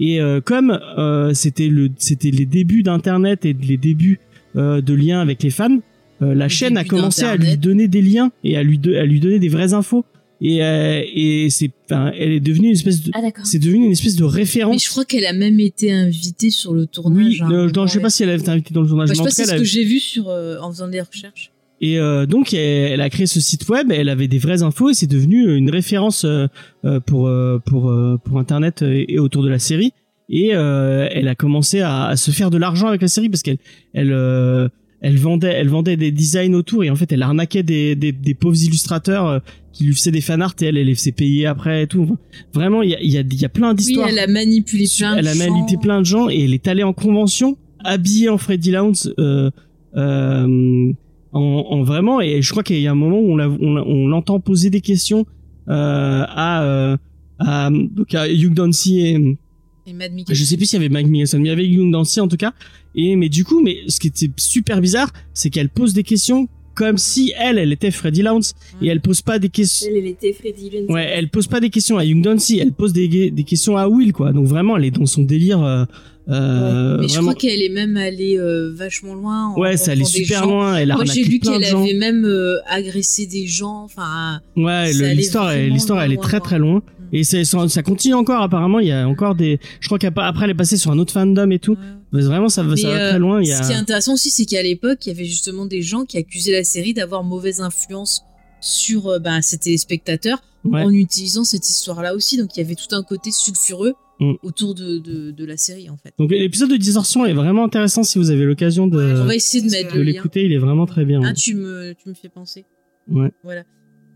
Et 0.00 0.20
euh, 0.20 0.40
comme 0.40 0.76
euh, 0.98 1.32
c'était 1.34 1.68
le, 1.68 1.90
c'était 1.98 2.30
les 2.32 2.46
débuts 2.46 2.82
d'Internet 2.82 3.44
et 3.44 3.52
les 3.52 3.76
débuts 3.76 4.18
euh, 4.56 4.80
de 4.80 4.94
liens 4.94 5.20
avec 5.20 5.42
les 5.44 5.50
fans, 5.50 5.78
euh, 6.22 6.34
la 6.34 6.48
chaîne 6.48 6.76
a 6.76 6.82
commencé 6.84 7.22
à 7.28 7.36
lui 7.36 7.56
donner 7.58 7.86
des 7.86 8.02
liens 8.02 8.32
et 8.42 8.56
à 8.56 8.62
lui, 8.64 8.78
de- 8.78 8.94
à 8.96 9.04
lui 9.04 9.20
donner 9.20 9.38
des 9.38 9.48
vraies 9.48 9.74
infos. 9.74 10.04
Et, 10.44 10.62
euh, 10.64 11.02
et 11.14 11.48
c'est, 11.50 11.70
enfin, 11.84 12.10
elle 12.18 12.32
est 12.32 12.40
devenue 12.40 12.66
une 12.66 12.72
espèce 12.72 13.00
de, 13.02 13.12
Ah 13.14 13.20
c'est 13.44 13.60
devenu 13.60 13.84
une 13.86 13.92
espèce 13.92 14.16
de 14.16 14.24
Mais 14.24 14.30
référence. 14.30 14.84
je 14.84 14.90
crois 14.90 15.04
qu'elle 15.04 15.24
a 15.26 15.32
même 15.32 15.60
été 15.60 15.92
invitée 15.92 16.50
sur 16.50 16.74
le 16.74 16.86
tournage. 16.86 17.24
oui, 17.26 17.38
le- 17.40 17.46
moment, 17.66 17.72
non, 17.76 17.86
je 17.86 17.92
sais 17.92 18.00
pas 18.00 18.10
si 18.10 18.24
elle 18.24 18.30
a 18.30 18.34
été 18.34 18.48
invitée 18.48 18.74
dans 18.74 18.82
le 18.82 18.88
tournage, 18.88 19.08
Bah, 19.08 19.14
mais 19.16 19.24
je 19.24 19.30
sais 19.30 19.42
pas 19.42 19.46
c'est 19.46 19.52
ce 19.56 19.58
que 19.58 19.64
j'ai 19.64 19.84
vu 19.84 20.00
sur, 20.00 20.28
euh, 20.28 20.58
en 20.60 20.72
faisant 20.72 20.88
des 20.88 21.00
recherches. 21.00 21.52
Et 21.80 21.98
euh, 21.98 22.26
donc 22.26 22.54
elle, 22.54 22.92
elle 22.92 23.00
a 23.00 23.08
créé 23.10 23.26
ce 23.26 23.40
site 23.40 23.68
web, 23.68 23.92
elle 23.92 24.08
avait 24.08 24.26
des 24.28 24.38
vraies 24.38 24.62
infos 24.62 24.90
et 24.90 24.94
c'est 24.94 25.06
devenu 25.08 25.56
une 25.56 25.70
référence 25.70 26.24
euh, 26.24 26.46
euh, 26.84 26.98
pour 27.00 27.28
euh, 27.28 27.58
pour 27.64 27.90
euh, 27.90 28.18
pour 28.24 28.38
internet 28.38 28.82
et, 28.82 29.14
et 29.14 29.18
autour 29.20 29.42
de 29.44 29.48
la 29.48 29.58
série. 29.60 29.92
Et 30.28 30.50
euh, 30.54 31.08
elle 31.10 31.28
a 31.28 31.34
commencé 31.34 31.80
à, 31.80 32.04
à 32.06 32.16
se 32.16 32.30
faire 32.30 32.50
de 32.50 32.56
l'argent 32.56 32.86
avec 32.88 33.02
la 33.02 33.08
série 33.08 33.28
parce 33.28 33.42
qu'elle 33.42 33.58
elle 33.94 34.12
euh, 34.12 34.68
elle 35.02 35.18
vendait 35.18 35.52
elle 35.52 35.68
vendait 35.68 35.96
des 35.98 36.10
designs 36.10 36.54
autour 36.54 36.82
et 36.84 36.90
en 36.90 36.96
fait 36.96 37.12
elle 37.12 37.22
arnaquait 37.22 37.62
des 37.62 37.94
des, 37.96 38.12
des 38.12 38.34
pauvres 38.34 38.56
illustrateurs 38.62 39.26
euh, 39.26 39.38
qui 39.74 39.84
lui 39.84 39.94
faisaient 39.94 40.10
des 40.12 40.20
fanarts 40.20 40.54
et 40.62 40.66
elle 40.66 40.76
elle 40.78 40.86
les 40.86 40.94
faisait 40.94 41.12
payer 41.12 41.44
après 41.46 41.82
et 41.82 41.86
tout. 41.86 42.02
Enfin, 42.02 42.16
vraiment 42.54 42.82
il 42.82 42.90
y 42.90 42.94
a 42.94 43.00
il 43.02 43.10
y 43.10 43.18
a 43.18 43.20
il 43.20 43.40
y 43.40 43.44
a 43.44 43.48
plein 43.50 43.70
Oui, 43.70 43.76
d'histoires. 43.76 44.08
elle 44.08 44.18
a 44.18 44.26
manipulé 44.26 44.86
plein 44.98 45.14
de 45.14 45.18
elle 45.18 45.28
a 45.28 45.34
gens. 45.34 45.38
manipulé 45.50 45.78
plein 45.82 46.00
de 46.00 46.06
gens 46.06 46.28
et 46.30 46.44
elle 46.44 46.54
est 46.54 46.66
allée 46.68 46.82
en 46.84 46.92
convention 46.94 47.56
habillée 47.84 48.28
en 48.28 48.38
Freddy 48.38 48.70
Lounds 48.70 49.12
euh, 49.18 49.50
euh, 49.96 50.92
en, 51.32 51.40
en 51.40 51.82
vraiment 51.82 52.20
et 52.20 52.42
je 52.42 52.50
crois 52.50 52.62
qu'il 52.62 52.78
y 52.80 52.86
a 52.86 52.92
un 52.92 52.94
moment 52.94 53.18
où 53.18 53.32
on, 53.32 53.40
on, 53.40 53.76
on 53.78 54.06
l'entend 54.08 54.40
poser 54.40 54.70
des 54.70 54.80
questions 54.80 55.26
euh, 55.68 56.24
à, 56.28 56.62
euh, 56.64 56.96
à, 57.38 57.70
donc 57.70 58.14
à 58.14 58.28
Hugh 58.30 58.52
Dancy 58.54 59.00
et 59.00 59.38
Et 59.86 59.92
Mad 59.92 60.12
Mikkelsen. 60.12 60.34
je 60.44 60.48
sais 60.48 60.56
plus 60.56 60.66
s'il 60.66 60.80
y 60.80 60.84
avait 60.84 60.88
Mike 60.92 61.08
Mickelson, 61.08 61.38
mais 61.38 61.46
il 61.46 61.48
y 61.48 61.52
avait 61.52 61.66
Hugh 61.68 61.90
Dancy 61.90 62.20
en 62.20 62.28
tout 62.28 62.36
cas. 62.36 62.52
Et 62.94 63.16
mais 63.16 63.28
du 63.28 63.44
coup, 63.44 63.60
mais 63.62 63.78
ce 63.88 63.98
qui 63.98 64.08
était 64.08 64.30
super 64.36 64.80
bizarre, 64.80 65.12
c'est 65.34 65.50
qu'elle 65.50 65.68
pose 65.68 65.92
des 65.94 66.02
questions 66.04 66.48
comme 66.74 66.96
si 66.96 67.34
elle, 67.38 67.58
elle 67.58 67.70
était 67.72 67.90
Freddie 67.90 68.22
Lounce 68.22 68.54
et 68.80 68.86
elle 68.88 69.00
pose 69.00 69.20
pas 69.20 69.38
des 69.38 69.50
questions. 69.50 69.88
Elle, 69.90 69.98
elle 69.98 70.06
était 70.06 70.32
Freddy 70.32 70.70
Lund. 70.70 70.86
Ouais, 70.90 71.04
elle 71.14 71.28
pose 71.28 71.46
pas 71.46 71.60
des 71.60 71.68
questions 71.68 71.98
à 71.98 72.04
Hugh 72.06 72.22
Dancy, 72.22 72.60
elle 72.60 72.72
pose 72.72 72.92
des, 72.94 73.30
des 73.30 73.44
questions 73.44 73.76
à 73.76 73.88
Will 73.88 74.12
quoi. 74.12 74.32
Donc 74.32 74.46
vraiment, 74.46 74.76
elle 74.76 74.84
est 74.86 74.90
dans 74.90 75.04
son 75.06 75.22
délire. 75.22 75.62
Euh, 75.62 75.84
euh, 76.28 76.98
Mais 77.00 77.08
je 77.08 77.18
crois 77.18 77.34
qu'elle 77.34 77.62
est 77.62 77.68
même 77.68 77.96
allée 77.96 78.38
euh, 78.38 78.72
vachement 78.72 79.14
loin. 79.14 79.48
en 79.48 79.58
Ouais, 79.58 79.76
ça 79.76 79.90
allait 79.92 80.04
super 80.04 80.44
gens. 80.44 80.50
loin. 80.50 80.76
Elle 80.76 80.92
a 80.92 80.94
Moi, 80.94 81.04
j'ai 81.04 81.24
lu 81.24 81.40
qu'elle 81.40 81.64
avait 81.64 81.94
même 81.94 82.24
euh, 82.24 82.58
agressé 82.68 83.26
des 83.26 83.46
gens. 83.46 83.82
Enfin, 83.84 84.40
Ouais, 84.56 84.92
l'histoire, 85.14 85.54
l'histoire, 85.56 86.00
elle 86.02 86.12
est 86.12 86.22
très 86.22 86.38
loin. 86.38 86.44
très 86.46 86.58
loin. 86.58 86.82
Et 87.12 87.24
c'est- 87.24 87.44
ça, 87.44 87.68
ça 87.68 87.82
continue 87.82 88.14
encore 88.14 88.40
apparemment. 88.42 88.78
Il 88.80 88.88
y 88.88 88.92
a 88.92 89.06
encore 89.06 89.34
des. 89.34 89.60
Je 89.80 89.86
crois 89.86 89.98
qu'après 89.98 90.44
elle 90.44 90.50
est 90.50 90.54
passée 90.54 90.76
sur 90.78 90.90
un 90.90 90.98
autre 90.98 91.12
fandom 91.12 91.50
et 91.50 91.58
tout. 91.58 91.76
Mais 92.12 92.22
vraiment, 92.22 92.48
ça, 92.48 92.62
va- 92.62 92.70
Mais, 92.74 92.80
ça 92.80 92.88
va 92.88 92.94
euh, 92.94 93.10
très 93.10 93.18
loin. 93.18 93.40
Il 93.42 93.48
y 93.48 93.52
a. 93.52 93.62
Ce 93.62 93.68
qui 93.68 93.74
est 93.74 93.76
intéressant 93.78 94.14
aussi, 94.14 94.30
c'est 94.30 94.44
qu'à 94.46 94.62
l'époque, 94.62 95.04
il 95.06 95.10
y 95.10 95.12
avait 95.12 95.24
justement 95.24 95.66
des 95.66 95.82
gens 95.82 96.04
qui 96.04 96.16
accusaient 96.18 96.52
la 96.52 96.64
série 96.64 96.94
d'avoir 96.94 97.22
mauvaise 97.24 97.60
influence 97.60 98.22
sur 98.60 99.08
euh, 99.08 99.18
bah, 99.18 99.42
ses 99.42 99.58
téléspectateurs 99.58 100.42
Ouais. 100.64 100.82
en 100.84 100.90
utilisant 100.90 101.42
cette 101.44 101.68
histoire-là 101.68 102.14
aussi. 102.14 102.36
Donc 102.38 102.56
il 102.56 102.60
y 102.60 102.62
avait 102.64 102.76
tout 102.76 102.94
un 102.94 103.02
côté 103.02 103.30
sulfureux 103.30 103.94
Mm. 104.20 104.34
autour 104.44 104.74
de, 104.76 104.98
de, 104.98 105.32
de 105.32 105.44
la 105.44 105.56
série 105.56 105.90
en 105.90 105.96
fait. 105.96 106.12
Donc 106.18 106.30
l'épisode 106.30 106.70
de 106.70 106.76
Distorsion 106.76 107.26
est 107.26 107.32
vraiment 107.32 107.64
intéressant 107.64 108.04
si 108.04 108.18
vous 108.18 108.30
avez 108.30 108.44
l'occasion 108.44 108.86
de, 108.86 109.20
On 109.20 109.24
va 109.24 109.34
essayer 109.34 109.60
de 109.64 109.66
de 109.68 109.72
mettre 109.72 109.92
de 109.94 109.98
le 109.98 110.04
lien. 110.04 110.12
l'écouter. 110.12 110.44
Il 110.44 110.52
est 110.52 110.58
vraiment 110.58 110.86
très 110.86 111.04
bien. 111.04 111.20
Ah, 111.24 111.32
tu 111.32 111.54
me, 111.56 111.92
tu 111.94 112.08
me 112.08 112.14
fais 112.14 112.28
penser. 112.28 112.64
Ouais. 113.10 113.32
Voilà. 113.42 113.64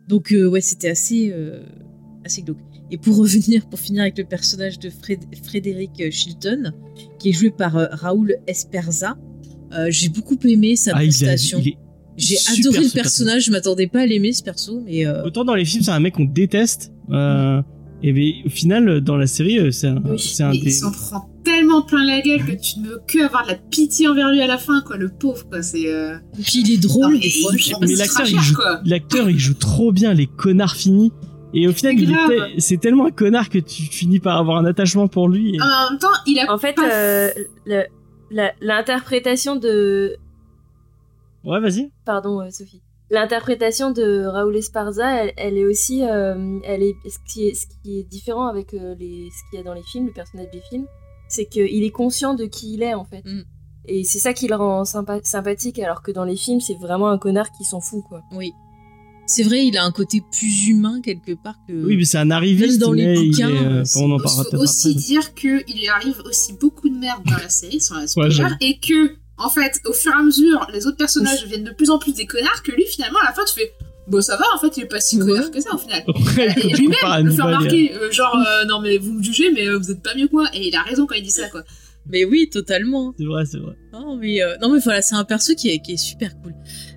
Donc, 0.07 0.31
euh, 0.33 0.47
ouais, 0.47 0.61
c'était 0.61 0.91
assez, 0.91 1.33
euh, 1.35 1.59
assez 2.25 2.43
glauque. 2.43 2.59
Et 2.91 2.99
pour 2.99 3.17
revenir, 3.19 3.67
pour 3.69 3.79
finir 3.81 4.03
avec 4.03 4.19
le 4.19 4.25
personnage 4.25 4.79
de 4.79 4.91
Fred- 4.91 5.25
Frédéric 5.45 6.11
Chilton, 6.11 6.73
qui 7.19 7.31
est 7.31 7.33
joué 7.33 7.51
par 7.51 7.77
euh, 7.77 7.87
Raoul 7.91 8.37
Esperza, 8.47 9.17
euh, 9.73 9.87
j'ai 9.91 10.09
beaucoup 10.09 10.39
aimé 10.45 10.77
sa 10.77 10.93
Ah, 10.95 11.03
il, 11.05 11.09
a- 11.09 11.11
prestation. 11.11 11.59
il 11.61 11.69
est 11.69 11.77
J'ai 12.17 12.37
adoré 12.59 12.79
le 12.79 12.89
ce 12.89 12.95
personnage, 12.95 13.45
je 13.47 13.51
m'attendais 13.51 13.87
pas 13.89 14.01
à 14.03 14.07
l'aimer 14.07 14.33
ce 14.33 14.43
perso, 14.43 14.81
mais 14.85 15.05
euh, 15.07 15.25
Autant 15.25 15.45
dans 15.45 15.55
les 15.55 15.65
films, 15.65 15.83
c'est 15.83 15.91
un 15.91 16.01
mec 16.01 16.15
qu'on 16.15 16.25
déteste. 16.25 16.93
Euh, 17.11 17.61
et 18.03 18.13
mais 18.13 18.35
au 18.45 18.51
final, 18.51 19.01
dans 19.01 19.17
la 19.17 19.27
série, 19.27 19.59
euh, 19.59 19.71
c'est 19.71 19.89
un, 19.89 20.03
Oui, 20.05 20.19
c'est 20.19 20.43
un 20.43 20.51
des. 20.53 20.59
il 20.59 20.73
s'en 20.73 20.93
prend 20.93 21.29
tellement 21.45 21.83
plein 21.83 22.05
la 22.05 22.21
gueule 22.21 22.45
que 22.45 22.53
tu 22.61 22.81
ne 22.81 22.89
veux 22.89 23.01
que 23.07 23.25
avoir 23.25 23.45
de 23.45 23.51
la 23.53 23.55
pitié 23.57 24.07
envers 24.09 24.31
lui 24.31 24.41
à 24.41 24.47
la 24.47 24.59
fin, 24.59 24.81
quoi. 24.83 24.97
Le 24.97 25.09
pauvre, 25.09 25.47
quoi. 25.49 25.63
C'est. 25.63 25.87
euh, 25.89 26.15
et 26.39 26.43
puis 26.43 26.61
il 26.65 26.73
est 26.73 26.83
non, 26.83 26.89
drôle 26.89 27.13
mais 27.15 27.21
des 27.21 27.31
fois. 27.31 27.53
mais 27.81 27.95
l'acteur, 27.97 28.27
il 28.29 28.39
joue- 28.39 29.29
il 29.31 29.39
joue 29.39 29.55
trop 29.55 29.93
bien 29.93 30.13
les 30.15 30.27
connards 30.27 30.77
finis. 30.77 31.11
Et 31.59 31.67
au 31.67 31.73
final, 31.73 31.97
C'est 32.59 32.77
tellement 32.79 33.07
un 33.07 33.11
connard 33.11 33.49
que 33.49 33.59
tu 33.59 33.83
finis 33.85 34.21
par 34.21 34.37
avoir 34.37 34.59
un 34.59 34.65
attachement 34.67 35.09
pour 35.09 35.29
lui. 35.29 35.57
Et- 35.57 35.61
En 35.63 35.91
même 35.91 35.99
temps, 35.99 36.09
il 36.27 36.39
a 36.39 36.53
En 36.53 36.59
fait, 36.59 36.77
euh, 36.79 37.31
l'interprétation 38.61 39.57
de. 39.57 40.17
Ouais, 41.45 41.61
vas-y. 41.61 41.91
Pardon, 42.05 42.41
euh, 42.41 42.51
Sophie. 42.51 42.83
L'interprétation 43.09 43.93
de 43.93 44.25
Raoul 44.27 44.57
Esparza, 44.57 45.23
elle, 45.23 45.33
elle 45.37 45.57
est 45.59 45.65
aussi. 45.65 46.03
euh, 46.05 46.59
elle 46.65 46.83
est, 46.83 46.95
ce, 47.09 47.19
qui 47.33 47.47
est, 47.49 47.55
ce 47.55 47.67
qui 47.83 48.01
est 48.01 48.03
différent 48.03 48.49
avec 48.49 48.75
euh, 48.75 48.95
les, 48.99 49.29
ce 49.31 49.51
qu'il 49.51 49.59
y 49.59 49.63
a 49.63 49.65
dans 49.65 49.75
les 49.75 49.83
films, 49.85 50.07
le 50.07 50.13
personnage 50.13 50.51
des 50.53 50.61
films, 50.69 50.87
c'est 51.29 51.47
qu'il 51.47 51.85
est 51.85 51.91
conscient 51.91 52.35
de 52.35 52.47
qui 52.47 52.75
il 52.75 52.83
est, 52.83 52.95
en 52.95 53.05
fait. 53.05 53.23
Mm. 53.25 53.43
Et 53.89 54.03
c'est 54.03 54.19
ça 54.19 54.33
qui 54.33 54.49
le 54.49 54.57
rend 54.57 54.83
sympa- 54.83 55.23
sympathique, 55.23 55.79
alors 55.79 56.03
que 56.03 56.11
dans 56.11 56.25
les 56.25 56.35
films, 56.35 56.61
c'est 56.61 56.75
vraiment 56.75 57.09
un 57.09 57.19
connard 57.19 57.53
qui 57.57 57.63
s'en 57.65 57.81
fout, 57.81 58.03
quoi. 58.09 58.23
Oui. 58.33 58.53
C'est 59.27 59.43
vrai, 59.43 59.67
il 59.67 59.77
a 59.77 59.85
un 59.85 59.91
côté 59.91 60.23
plus 60.31 60.69
humain 60.69 61.01
quelque 61.03 61.33
part 61.33 61.57
que. 61.67 61.73
Oui, 61.73 61.97
mais 61.97 62.05
c'est 62.05 62.19
un 62.19 62.31
arriviste. 62.31 62.71
Même 62.73 62.79
dans 62.79 62.93
les 62.93 63.07
mais 63.07 63.15
il 63.25 63.31
bouquins, 63.33 63.49
est, 63.51 63.67
euh, 63.67 63.85
c'est- 63.85 63.99
on 63.99 64.11
en 64.13 64.19
Il 64.19 64.23
parlera 64.23 64.45
faut 64.45 64.51
peut-être 64.51 64.63
aussi 64.63 64.91
après. 64.91 65.01
dire 65.03 65.35
qu'il 65.35 65.77
lui 65.81 65.89
arrive 65.89 66.23
aussi 66.27 66.53
beaucoup 66.53 66.89
de 66.89 66.97
merde 66.97 67.23
dans 67.27 67.37
la 67.37 67.49
série, 67.49 67.81
sans 67.81 67.97
la 67.97 68.07
j'avoue. 68.31 68.55
et 68.61 68.79
que, 68.79 69.13
en 69.39 69.49
fait, 69.51 69.81
au 69.87 69.93
fur 69.93 70.13
et 70.13 70.21
à 70.21 70.23
mesure, 70.23 70.67
les 70.73 70.87
autres 70.87 70.97
personnages 70.97 71.43
deviennent 71.43 71.65
de 71.65 71.73
plus 71.73 71.91
en 71.91 71.99
plus 71.99 72.15
des 72.15 72.27
connards, 72.27 72.63
que 72.63 72.73
lui, 72.73 72.85
finalement, 72.87 73.19
à 73.21 73.27
la 73.27 73.33
fin, 73.33 73.43
tu 73.45 73.55
fais, 73.55 73.73
bon, 74.09 74.23
ça 74.23 74.37
va, 74.37 74.45
en 74.55 74.59
fait, 74.61 74.77
il 74.77 74.85
est 74.85 74.87
pas 74.87 75.01
si 75.01 75.21
Ouais. 75.21 75.27
connard 75.27 75.51
que 75.51 75.61
ça, 75.61 75.75
au 75.75 75.79
final. 75.79 76.05
Après, 76.09 76.47
Et 76.63 76.69
lui-même 76.75 76.89
le 76.91 76.95
fait 76.95 77.07
Hannibal, 77.07 77.47
remarquer, 77.47 77.95
euh, 77.95 78.11
genre, 78.13 78.37
euh, 78.37 78.65
non, 78.67 78.81
mais 78.81 78.97
vous 78.99 79.13
me 79.15 79.23
jugez, 79.23 79.51
mais 79.53 79.67
euh, 79.69 79.77
vous 79.79 79.91
êtes 79.91 80.03
pas 80.03 80.15
mieux 80.15 80.29
que 80.29 80.33
moi, 80.35 80.49
et 80.55 80.69
il 80.69 80.77
a 80.77 80.83
raison 80.83 81.05
quand 81.07 81.17
il 81.17 81.23
dit 81.25 81.31
ça, 81.31 81.49
quoi. 81.49 81.65
Mais 82.09 82.25
oui, 82.25 82.49
totalement. 82.49 83.13
C'est 83.19 83.25
vrai, 83.25 83.45
c'est 83.47 83.59
vrai. 83.59 83.75
Non 83.93 84.15
mais, 84.17 84.41
euh, 84.41 84.55
non 84.63 84.73
mais 84.73 84.79
voilà, 84.79 85.03
c'est 85.03 85.17
un 85.17 85.25
perso 85.25 85.57
qui 85.57 85.71
est, 85.71 85.81
qui 85.81 85.95
est 85.95 85.97
super 85.97 86.31
cool. 86.41 86.55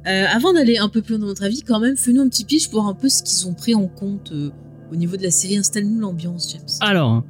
Euh, 0.08 0.26
avant 0.34 0.54
d'aller 0.54 0.78
un 0.78 0.89
peu 0.89 1.02
plus 1.02 1.14
loin 1.14 1.22
dans 1.22 1.28
notre 1.28 1.43
avis, 1.43 1.62
quand 1.62 1.80
même, 1.80 1.97
fais-nous 1.97 2.22
un 2.22 2.30
petit 2.30 2.45
pitch 2.45 2.70
pour 2.70 2.82
voir 2.82 2.88
un 2.91 2.95
peu 2.95 3.10
ce 3.10 3.22
qu'ils 3.22 3.47
ont 3.47 3.54
pris 3.54 3.76
en 3.76 3.88
compte 3.88 4.32
euh, 4.32 4.50
au 4.91 4.95
niveau 4.95 5.18
de 5.18 5.24
la 5.24 5.32
série. 5.32 5.58
Installe-nous 5.58 6.00
l'ambiance, 6.00 6.52
James. 6.54 6.62
Alors, 6.82 7.24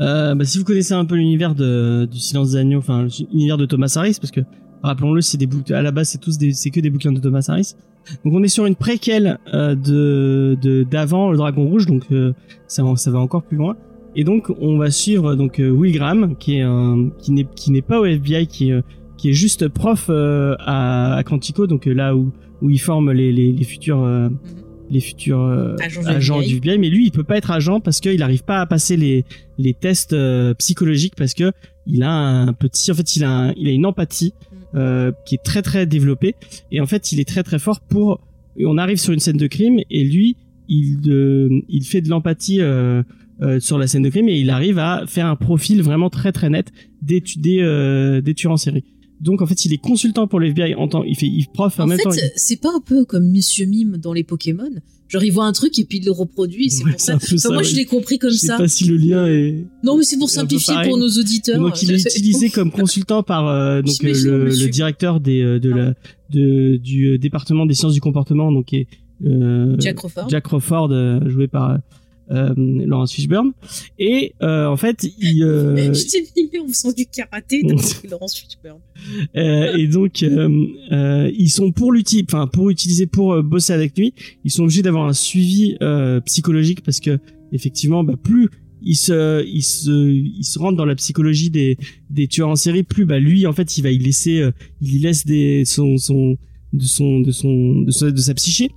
euh, 0.00 0.34
bah, 0.34 0.44
si 0.44 0.58
vous 0.58 0.64
connaissez 0.64 0.94
un 0.94 1.04
peu 1.04 1.16
l'univers 1.16 1.54
du 1.54 2.18
Silence 2.18 2.52
des 2.52 2.58
Agneaux, 2.58 2.78
enfin 2.78 3.06
l'univers 3.32 3.58
de 3.58 3.66
Thomas 3.66 3.92
Harris, 3.96 4.16
parce 4.20 4.30
que 4.30 4.40
rappelons-le, 4.82 5.20
c'est 5.20 5.38
à 5.70 5.82
la 5.82 5.90
base, 5.90 6.18
c'est 6.52 6.70
que 6.70 6.80
des 6.80 6.90
bouquins 6.90 7.12
de 7.12 7.20
Thomas 7.20 7.44
Harris. 7.48 7.74
Donc 8.24 8.34
on 8.34 8.42
est 8.42 8.48
sur 8.48 8.66
une 8.66 8.76
préquelle 8.76 9.38
d'avant 9.50 11.30
le 11.30 11.36
Dragon 11.38 11.66
Rouge, 11.66 11.86
donc 11.86 12.04
ça, 12.66 12.82
va 12.82 13.18
encore 13.18 13.42
plus 13.42 13.56
loin. 13.56 13.76
Et 14.16 14.24
donc 14.24 14.52
on 14.60 14.76
va 14.76 14.90
suivre 14.90 15.34
donc 15.36 15.56
Will 15.58 15.94
Graham, 15.94 16.36
qui 16.36 16.62
n'est 17.28 17.46
qui 17.56 17.70
n'est 17.70 17.82
pas 17.82 17.98
au 17.98 18.04
FBI, 18.04 18.46
qui 18.46 18.70
est 18.70 18.82
qui 19.24 19.30
est 19.30 19.32
juste 19.32 19.68
prof 19.68 20.08
euh, 20.10 20.54
à, 20.58 21.14
à 21.16 21.22
Quantico, 21.24 21.66
donc 21.66 21.86
euh, 21.86 21.94
là 21.94 22.14
où 22.14 22.30
où 22.60 22.68
il 22.68 22.78
forme 22.78 23.10
les 23.10 23.32
les, 23.32 23.52
les 23.52 23.64
futurs 23.64 24.02
euh, 24.02 24.28
les 24.90 25.00
futurs 25.00 25.40
euh, 25.40 25.76
Agents 26.16 26.40
du 26.42 26.56
FBI. 26.58 26.76
mais 26.78 26.90
lui 26.90 27.06
il 27.06 27.10
peut 27.10 27.24
pas 27.24 27.38
être 27.38 27.50
agent 27.50 27.80
parce 27.80 28.00
qu'il 28.00 28.18
n'arrive 28.18 28.44
pas 28.44 28.60
à 28.60 28.66
passer 28.66 28.98
les 28.98 29.24
les 29.56 29.72
tests 29.72 30.12
euh, 30.12 30.52
psychologiques 30.54 31.14
parce 31.16 31.32
que 31.32 31.52
il 31.86 32.02
a 32.02 32.10
un 32.10 32.52
petit 32.52 32.92
en 32.92 32.94
fait 32.94 33.16
il 33.16 33.24
a 33.24 33.30
un- 33.30 33.52
il 33.56 33.66
a 33.68 33.70
une 33.72 33.86
empathie 33.86 34.34
euh, 34.74 35.10
qui 35.24 35.36
est 35.36 35.42
très 35.42 35.62
très 35.62 35.86
développée. 35.86 36.34
Et 36.70 36.80
en 36.82 36.86
fait 36.86 37.12
il 37.12 37.18
est 37.20 37.28
très 37.28 37.42
très 37.42 37.58
fort 37.58 37.80
pour 37.80 38.20
on 38.72 38.76
arrive 38.76 38.98
sur 38.98 39.12
une 39.14 39.20
scène 39.20 39.38
de 39.38 39.46
crime 39.46 39.78
et 39.90 40.04
lui 40.04 40.36
il 40.68 40.98
il 41.68 41.84
fait 41.84 42.02
de 42.02 42.08
l'empathie 42.10 42.60
sur 43.58 43.78
la 43.78 43.86
scène 43.86 44.02
de 44.02 44.10
crime 44.10 44.28
et 44.28 44.38
il 44.38 44.48
arrive 44.50 44.78
à 44.78 45.04
faire 45.06 45.26
un 45.26 45.36
profil 45.36 45.82
vraiment 45.82 46.08
très 46.08 46.30
très 46.32 46.50
net 46.50 46.72
des 47.02 47.22
des, 47.36 48.20
des 48.22 48.34
tueurs 48.34 48.52
en 48.52 48.56
série 48.56 48.84
donc 49.20 49.42
en 49.42 49.46
fait 49.46 49.64
il 49.64 49.72
est 49.72 49.78
consultant 49.78 50.26
pour 50.26 50.40
le 50.40 50.48
FBI 50.48 50.74
en 50.74 50.88
temps 50.88 51.02
il 51.04 51.16
fait 51.16 51.26
il 51.26 51.46
prof 51.52 51.78
en, 51.80 51.84
En 51.84 51.86
même 51.86 51.98
temps 51.98 52.10
fait, 52.10 52.32
c'est 52.36 52.60
pas 52.60 52.70
un 52.74 52.80
peu 52.80 53.04
comme 53.04 53.30
Monsieur 53.30 53.66
Mime 53.66 53.96
dans 53.98 54.12
les 54.12 54.24
Pokémon 54.24 54.70
Genre, 55.06 55.22
il 55.22 55.30
voit 55.30 55.44
un 55.44 55.52
truc 55.52 55.78
et 55.78 55.84
puis 55.84 55.98
il 55.98 56.06
le 56.06 56.10
reproduit, 56.12 56.64
et 56.64 56.68
c'est 56.70 56.82
Ouais, 56.82 56.92
pour 56.92 57.00
ça. 57.00 57.16
Enfin, 57.16 57.36
ça, 57.36 57.48
moi, 57.50 57.58
ouais. 57.58 57.64
je 57.64 57.76
l'ai 57.76 57.84
compris 57.84 58.18
comme 58.18 58.30
je 58.30 58.36
sais 58.36 58.46
ça. 58.46 58.56
pas 58.56 58.66
si 58.68 58.84
le 58.86 58.96
lien 58.96 59.26
est 59.26 59.66
Non, 59.84 59.98
mais 59.98 60.02
c'est 60.02 60.16
pour 60.16 60.30
simplifier 60.30 60.74
pour 60.84 60.96
nos 60.96 61.08
auditeurs. 61.10 61.60
donc 61.60 61.82
il 61.82 61.92
est 61.92 62.02
utilisé 62.16 62.48
comme 62.48 62.70
consultant 62.70 63.22
par 63.22 63.46
euh, 63.46 63.82
donc 63.82 63.94
euh, 64.02 64.12
le, 64.24 64.44
le 64.46 64.68
directeur 64.70 65.20
des 65.20 65.42
euh, 65.42 65.60
de 65.60 65.68
la 65.70 65.94
de, 66.30 66.78
du 66.78 67.04
euh, 67.10 67.18
département 67.18 67.66
des 67.66 67.74
sciences 67.74 67.92
du 67.92 68.00
comportement 68.00 68.50
donc 68.50 68.72
euh, 69.24 69.76
Jack 69.78 69.96
Crawford. 69.96 70.28
Jack 70.30 70.44
Crawford 70.44 71.28
joué 71.28 71.48
par 71.48 71.78
euh, 72.30 72.54
Lawrence 72.56 73.12
Fishburne 73.12 73.52
et 73.98 74.34
euh, 74.42 74.66
en 74.66 74.76
fait 74.76 75.06
il 75.18 75.42
euh, 75.42 75.92
Je 75.94 76.06
t'ai 76.06 76.26
mimé 76.36 76.58
en 76.60 76.68
faisant 76.68 76.92
du 76.92 77.06
karaté 77.06 77.62
Laurence 78.10 78.34
Fishburne. 78.36 78.78
euh, 79.36 79.76
et 79.76 79.86
donc 79.86 80.22
euh, 80.22 80.66
euh, 80.92 81.30
ils 81.36 81.50
sont 81.50 81.72
pour 81.72 81.92
l'utiliser 81.92 82.26
enfin 82.28 82.46
pour 82.46 82.70
utiliser 82.70 83.06
pour 83.06 83.42
bosser 83.42 83.72
avec 83.72 83.96
lui 83.98 84.14
ils 84.44 84.50
sont 84.50 84.62
obligés 84.62 84.82
d'avoir 84.82 85.06
un 85.06 85.12
suivi 85.12 85.76
euh, 85.82 86.20
psychologique 86.20 86.82
parce 86.82 87.00
que 87.00 87.18
effectivement 87.52 88.04
bah, 88.04 88.14
plus 88.22 88.48
ils 88.82 88.96
se 88.96 89.44
ils 89.46 89.62
se 89.62 89.90
ils 89.90 90.44
se 90.44 90.58
rentrent 90.58 90.76
dans 90.76 90.84
la 90.84 90.94
psychologie 90.94 91.50
des 91.50 91.76
des 92.10 92.28
tueurs 92.28 92.48
en 92.48 92.56
série 92.56 92.82
plus 92.82 93.04
bah 93.06 93.18
lui 93.18 93.46
en 93.46 93.52
fait 93.52 93.78
il 93.78 93.82
va 93.82 93.90
y 93.90 93.98
laisser 93.98 94.48
il 94.80 94.94
y 94.94 94.98
laisse 94.98 95.24
des 95.24 95.64
son 95.64 95.96
son 95.96 96.36
de 96.72 96.82
son 96.84 97.20
de 97.20 97.30
son 97.30 97.80
de 97.82 97.90
sa, 97.90 98.10
de 98.10 98.16
sa 98.16 98.34
psyché 98.34 98.70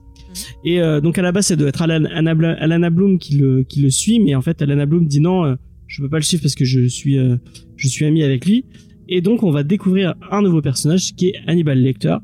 et 0.63 0.81
euh, 0.81 1.01
donc 1.01 1.17
à 1.17 1.21
la 1.21 1.31
base 1.31 1.47
ça 1.47 1.55
doit 1.55 1.69
être 1.69 1.81
Alana 1.81 2.89
Bloom 2.89 3.19
qui 3.19 3.35
le 3.37 3.63
qui 3.63 3.81
le 3.81 3.89
suit 3.89 4.19
mais 4.19 4.35
en 4.35 4.41
fait 4.41 4.61
Alana 4.61 4.85
Bloom 4.85 5.07
dit 5.07 5.19
non 5.19 5.45
euh, 5.45 5.55
je 5.87 6.01
peux 6.01 6.09
pas 6.09 6.17
le 6.17 6.23
suivre 6.23 6.41
parce 6.43 6.55
que 6.55 6.65
je 6.65 6.87
suis 6.87 7.17
euh, 7.17 7.37
je 7.75 7.87
suis 7.87 8.05
ami 8.05 8.23
avec 8.23 8.45
lui 8.45 8.65
et 9.07 9.21
donc 9.21 9.43
on 9.43 9.51
va 9.51 9.63
découvrir 9.63 10.15
un 10.31 10.41
nouveau 10.41 10.61
personnage 10.61 11.15
qui 11.15 11.27
est 11.27 11.35
Hannibal 11.47 11.79
Lecter 11.79 12.17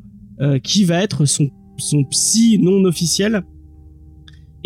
qui 0.63 0.83
va 0.83 1.01
être 1.01 1.25
son 1.25 1.49
son 1.77 2.03
psy 2.05 2.59
non 2.59 2.83
officiel 2.83 3.43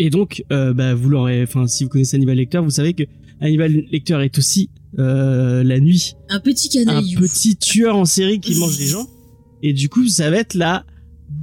et 0.00 0.10
donc 0.10 0.42
euh, 0.50 0.74
bah 0.74 0.94
vous 0.94 1.08
l'aurez 1.08 1.42
enfin 1.42 1.68
si 1.68 1.84
vous 1.84 1.90
connaissez 1.90 2.16
Hannibal 2.16 2.36
Lecter 2.36 2.58
vous 2.58 2.70
savez 2.70 2.94
que 2.94 3.04
Hannibal 3.40 3.84
Lecter 3.92 4.18
est 4.22 4.36
aussi 4.38 4.70
euh, 4.98 5.62
la 5.64 5.80
nuit 5.80 6.14
Un 6.28 6.40
petit 6.40 6.78
un 6.78 6.84
canaillou. 6.84 7.20
petit 7.20 7.56
tueur 7.56 7.96
en 7.96 8.04
série 8.04 8.40
qui 8.40 8.58
mange 8.58 8.78
les 8.78 8.86
gens. 8.86 9.06
Et 9.62 9.72
du 9.72 9.88
coup, 9.88 10.06
ça 10.08 10.30
va 10.30 10.38
être 10.38 10.54
la 10.54 10.84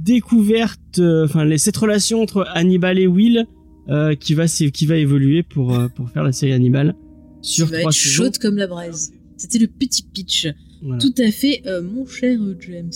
découverte, 0.06 0.98
euh, 0.98 1.24
enfin 1.24 1.44
les- 1.44 1.58
cette 1.58 1.76
relation 1.76 2.22
entre 2.22 2.46
Hannibal 2.54 2.98
et 2.98 3.06
Will 3.06 3.46
euh, 3.88 4.14
qui 4.14 4.34
va 4.34 4.46
qui 4.48 4.86
va 4.86 4.96
évoluer 4.96 5.42
pour 5.42 5.74
euh, 5.74 5.88
pour 5.88 6.10
faire 6.10 6.22
la 6.22 6.32
série 6.32 6.52
Hannibal 6.52 6.94
sur 7.42 7.66
qui 7.66 7.72
va 7.72 7.80
trois 7.80 7.90
être 7.92 7.96
saisons. 7.98 8.24
chaude 8.24 8.38
comme 8.38 8.56
la 8.56 8.66
braise. 8.66 9.12
C'était 9.36 9.58
le 9.58 9.66
petit 9.66 10.02
pitch. 10.02 10.48
Voilà. 10.82 10.98
Tout 11.00 11.14
à 11.18 11.30
fait, 11.30 11.62
mon 11.82 12.06
cher 12.06 12.38
James. 12.60 12.90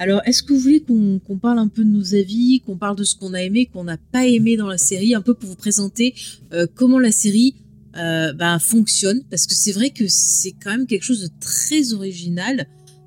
Alors, 0.00 0.20
est-ce 0.26 0.42
que 0.44 0.52
vous 0.52 0.60
voulez 0.60 0.80
qu'on 0.80 1.38
parle 1.38 1.58
un 1.58 1.66
peu 1.68 1.82
de 1.84 1.88
nos 1.90 2.14
avis, 2.14 2.60
qu'on 2.64 2.76
parle 2.78 2.96
de 2.96 3.04
ce 3.04 3.14
qu'on 3.16 3.34
a 3.34 3.42
aimé, 3.42 3.66
qu'on 3.66 3.84
n'a 3.84 3.96
pas 3.96 4.26
aimé 4.26 4.56
dans 4.56 4.68
la 4.68 4.78
série, 4.78 5.14
un 5.14 5.20
peu 5.22 5.34
pour 5.34 5.48
vous 5.48 5.56
présenter 5.56 6.14
euh, 6.52 6.66
comment 6.74 6.98
la 7.00 7.10
série 7.10 7.54
euh, 7.96 8.32
bah, 8.32 8.58
fonctionne? 8.60 9.22
Parce 9.30 9.46
que 9.46 9.54
c'est 9.54 9.72
vrai 9.72 9.90
que 9.90 10.04
c'est 10.06 10.52
quand 10.62 10.70
même 10.70 10.86
quelque 10.86 11.02
chose 11.02 11.22
de 11.22 11.28
très 11.40 11.92
original. 11.94 12.66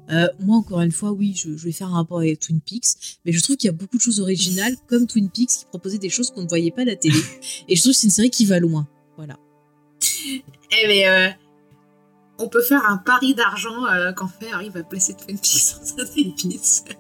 Euh, 0.10 0.28
moi, 0.40 0.58
encore 0.58 0.82
une 0.82 0.92
fois, 0.92 1.12
oui, 1.12 1.34
je, 1.36 1.56
je, 1.56 1.66
vais 1.66 1.72
faire 1.72 1.88
un 1.88 1.96
rapport 1.96 2.20
avec 2.20 2.40
Twin 2.40 2.60
Peaks, 2.60 3.20
mais 3.26 3.32
je 3.32 3.42
trouve 3.42 3.56
qu'il 3.56 3.68
y 3.68 3.70
a 3.70 3.74
beaucoup 3.74 3.98
de 3.98 4.02
choses 4.02 4.20
originales, 4.20 4.76
comme 4.88 5.08
Twin 5.08 5.30
Peaks, 5.30 5.50
qui 5.50 5.66
proposait 5.70 6.00
des 6.00 6.10
choses 6.10 6.32
qu'on 6.32 6.44
ne 6.44 6.50
voyait 6.50 6.72
pas 6.72 6.82
à 6.82 6.86
la 6.86 6.96
télé. 6.96 7.20
Et 7.68 7.76
je 7.76 7.82
trouve 7.82 7.94
que 7.94 8.00
c'est 8.00 8.08
une 8.08 8.12
série 8.12 8.30
qui 8.30 8.46
va 8.46 8.60
loin. 8.60 8.88
Voilà. 9.18 9.38
Eh 10.74 10.88
mais 10.88 11.06
euh, 11.06 11.28
on 12.42 12.48
peut 12.48 12.62
faire 12.62 12.84
un 12.88 12.98
pari 12.98 13.36
d'argent 13.36 13.86
euh, 13.88 14.14
quand 14.14 14.28
Fer 14.28 14.56
arrive 14.56 14.76
à 14.78 14.84
placer 14.84 15.14
Twin 15.14 15.38
Peaks 15.38 15.76
dans 15.98 16.04
un 16.04 16.16
épisode. 16.16 16.96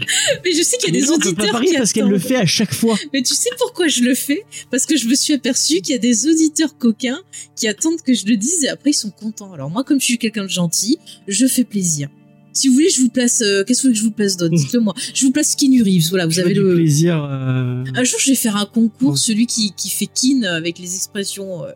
mais 0.44 0.52
je 0.52 0.62
sais 0.62 0.76
qu'il 0.78 0.94
y 0.94 0.98
a 0.98 1.00
des 1.00 1.10
auditeurs 1.10 1.52
pas 1.52 1.60
qui 1.60 1.74
parce 1.74 1.92
qu'elle 1.92 2.08
le 2.08 2.18
fait 2.18 2.36
à 2.36 2.46
chaque 2.46 2.74
fois. 2.74 2.96
Mais 3.12 3.22
tu 3.22 3.34
sais 3.34 3.50
pourquoi 3.58 3.88
je 3.88 4.02
le 4.02 4.14
fais? 4.14 4.44
Parce 4.70 4.84
que 4.84 4.96
je 4.96 5.06
me 5.06 5.14
suis 5.14 5.32
aperçu 5.32 5.80
qu'il 5.80 5.92
y 5.92 5.94
a 5.94 5.98
des 5.98 6.26
auditeurs 6.26 6.76
coquins 6.76 7.20
qui 7.56 7.68
attendent 7.68 8.02
que 8.02 8.14
je 8.14 8.26
le 8.26 8.36
dise 8.36 8.64
et 8.64 8.68
après 8.68 8.90
ils 8.90 8.94
sont 8.94 9.10
contents. 9.10 9.52
Alors 9.52 9.70
moi, 9.70 9.84
comme 9.84 10.00
je 10.00 10.04
suis 10.04 10.18
quelqu'un 10.18 10.44
de 10.44 10.48
gentil, 10.48 10.98
je 11.28 11.46
fais 11.46 11.64
plaisir. 11.64 12.08
Si 12.54 12.68
vous 12.68 12.74
voulez, 12.74 12.88
je 12.88 13.00
vous 13.02 13.08
place. 13.10 13.42
Euh, 13.42 13.64
Qu'est-ce 13.64 13.82
que 13.82 13.88
vous 13.88 13.88
voulez 13.88 13.94
que 13.94 13.98
je 14.00 14.04
vous 14.04 14.10
place 14.12 14.36
d'autre? 14.36 14.54
Dites-le 14.54 14.80
moi. 14.80 14.94
Je 15.12 15.26
vous 15.26 15.32
place 15.32 15.54
Keanu 15.56 15.82
Reeves. 15.82 16.08
Voilà, 16.08 16.24
vous 16.26 16.32
Je 16.32 16.40
avez 16.40 16.54
le. 16.54 16.74
plaisir. 16.76 17.22
euh, 17.24 17.84
Un 17.94 18.04
jour, 18.04 18.18
je 18.20 18.30
vais 18.30 18.36
faire 18.36 18.56
un 18.56 18.64
concours. 18.66 19.10
Ouais. 19.12 19.16
Celui 19.16 19.46
qui, 19.46 19.72
qui 19.76 19.90
fait 19.90 20.06
Keen 20.06 20.44
avec 20.44 20.78
les 20.78 20.94
expressions 20.94 21.64
euh, 21.64 21.72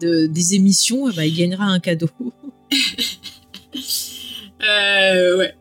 de, 0.00 0.26
des 0.26 0.54
émissions, 0.54 1.08
eh 1.10 1.14
ben, 1.14 1.22
il 1.24 1.36
gagnera 1.36 1.66
un 1.66 1.78
cadeau. 1.80 2.08
Euh, 4.64 5.38
ouais. 5.38 5.54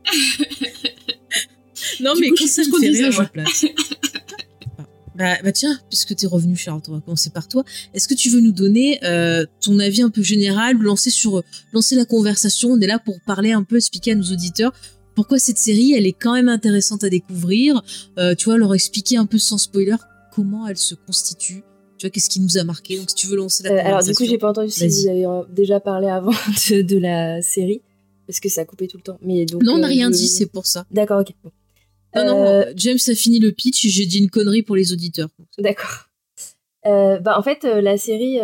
Non, 2.02 2.14
Du 2.14 2.22
mais 2.22 2.30
coup, 2.30 2.36
quand 2.38 2.48
ça 2.48 2.62
me 2.62 2.80
fait 2.80 2.90
rire, 2.90 3.12
je 3.12 3.24
place. 3.24 3.66
bah, 5.16 5.36
bah 5.44 5.52
tiens, 5.52 5.78
puisque 5.90 6.16
t'es 6.16 6.28
revenu, 6.28 6.56
Charlotte, 6.56 6.86
on 6.90 6.94
va 6.94 7.02
commencer 7.02 7.30
par 7.30 7.48
toi. 7.48 7.64
Est-ce 7.94 8.08
que 8.08 8.14
tu 8.14 8.30
veux 8.30 8.40
nous 8.42 8.52
donner 8.52 9.00
euh, 9.04 9.46
ton 9.60 9.78
avis 9.80 10.02
un 10.02 10.10
peu 10.10 10.22
général, 10.24 10.78
lancer 10.78 11.10
sur 11.10 11.44
lancer 11.74 11.96
la 11.96 12.06
conversation 12.06 12.70
On 12.70 12.80
est 12.80 12.88
là 12.88 13.00
pour 13.00 13.20
parler 13.26 13.52
un 13.52 13.64
peu, 13.64 13.78
expliquer 13.78 14.12
à 14.14 14.16
nos 14.16 14.32
auditeurs 14.32 14.72
pourquoi 15.14 15.40
cette 15.40 15.58
série, 15.58 15.92
elle 15.94 16.08
est 16.08 16.14
quand 16.14 16.34
même 16.34 16.48
intéressante 16.48 17.04
à 17.04 17.10
découvrir. 17.10 17.82
Euh, 18.18 18.34
tu 18.34 18.46
vois, 18.46 18.58
leur 18.58 18.74
expliquer 18.74 19.18
un 19.18 19.26
peu 19.26 19.38
sans 19.38 19.58
spoiler 19.58 19.96
comment 20.34 20.66
elle 20.68 20.78
se 20.78 20.96
constitue. 20.96 21.64
Tu 21.98 22.06
vois, 22.08 22.10
qu'est-ce 22.10 22.30
qui 22.30 22.40
nous 22.40 22.58
a 22.58 22.64
marqué. 22.64 22.98
Donc, 22.98 23.10
si 23.10 23.16
tu 23.16 23.28
veux 23.28 23.36
lancer 23.36 23.62
la 23.64 23.70
Euh, 23.72 23.74
conversation. 23.74 23.94
alors 23.98 24.08
du 24.08 24.14
coup, 24.16 24.26
j'ai 24.26 24.38
pas 24.38 24.50
entendu 24.50 24.72
si 24.72 24.88
vous 24.88 25.08
avez 25.08 25.26
euh, 25.26 25.44
déjà 25.54 25.82
parlé 25.82 26.08
avant 26.08 26.32
de, 26.70 26.82
de 26.82 26.98
la 26.98 27.42
série 27.42 27.82
parce 28.26 28.40
que 28.40 28.48
ça 28.48 28.62
a 28.62 28.66
coupé 28.66 28.88
tout 28.88 28.96
le 28.98 29.04
temps. 29.04 29.20
Mais 29.22 29.46
donc 29.46 29.62
Non, 29.64 29.74
on 29.74 29.78
n'a 29.80 29.88
euh, 29.88 29.90
rien 29.90 30.10
dit, 30.10 30.30
c'est 30.30 30.46
pour 30.46 30.66
ça. 30.66 30.86
D'accord, 30.92 31.20
ok. 31.20 31.34
bon. 31.44 31.52
Non, 32.16 32.26
non, 32.26 32.44
Euh, 32.46 32.62
euh, 32.66 32.74
James 32.76 32.98
a 33.08 33.16
fini 33.16 33.40
le 33.40 33.52
pitch 33.52 33.88
j'ai 33.88 34.06
dit 34.06 34.20
une 34.20 34.30
connerie 34.30 34.64
pour 34.64 34.76
les 34.76 34.92
auditeurs. 34.94 35.30
D'accord. 35.58 36.08
Euh, 36.86 37.20
bah, 37.20 37.38
en 37.38 37.44
fait, 37.44 37.64
la 37.64 37.98
série, 37.98 38.38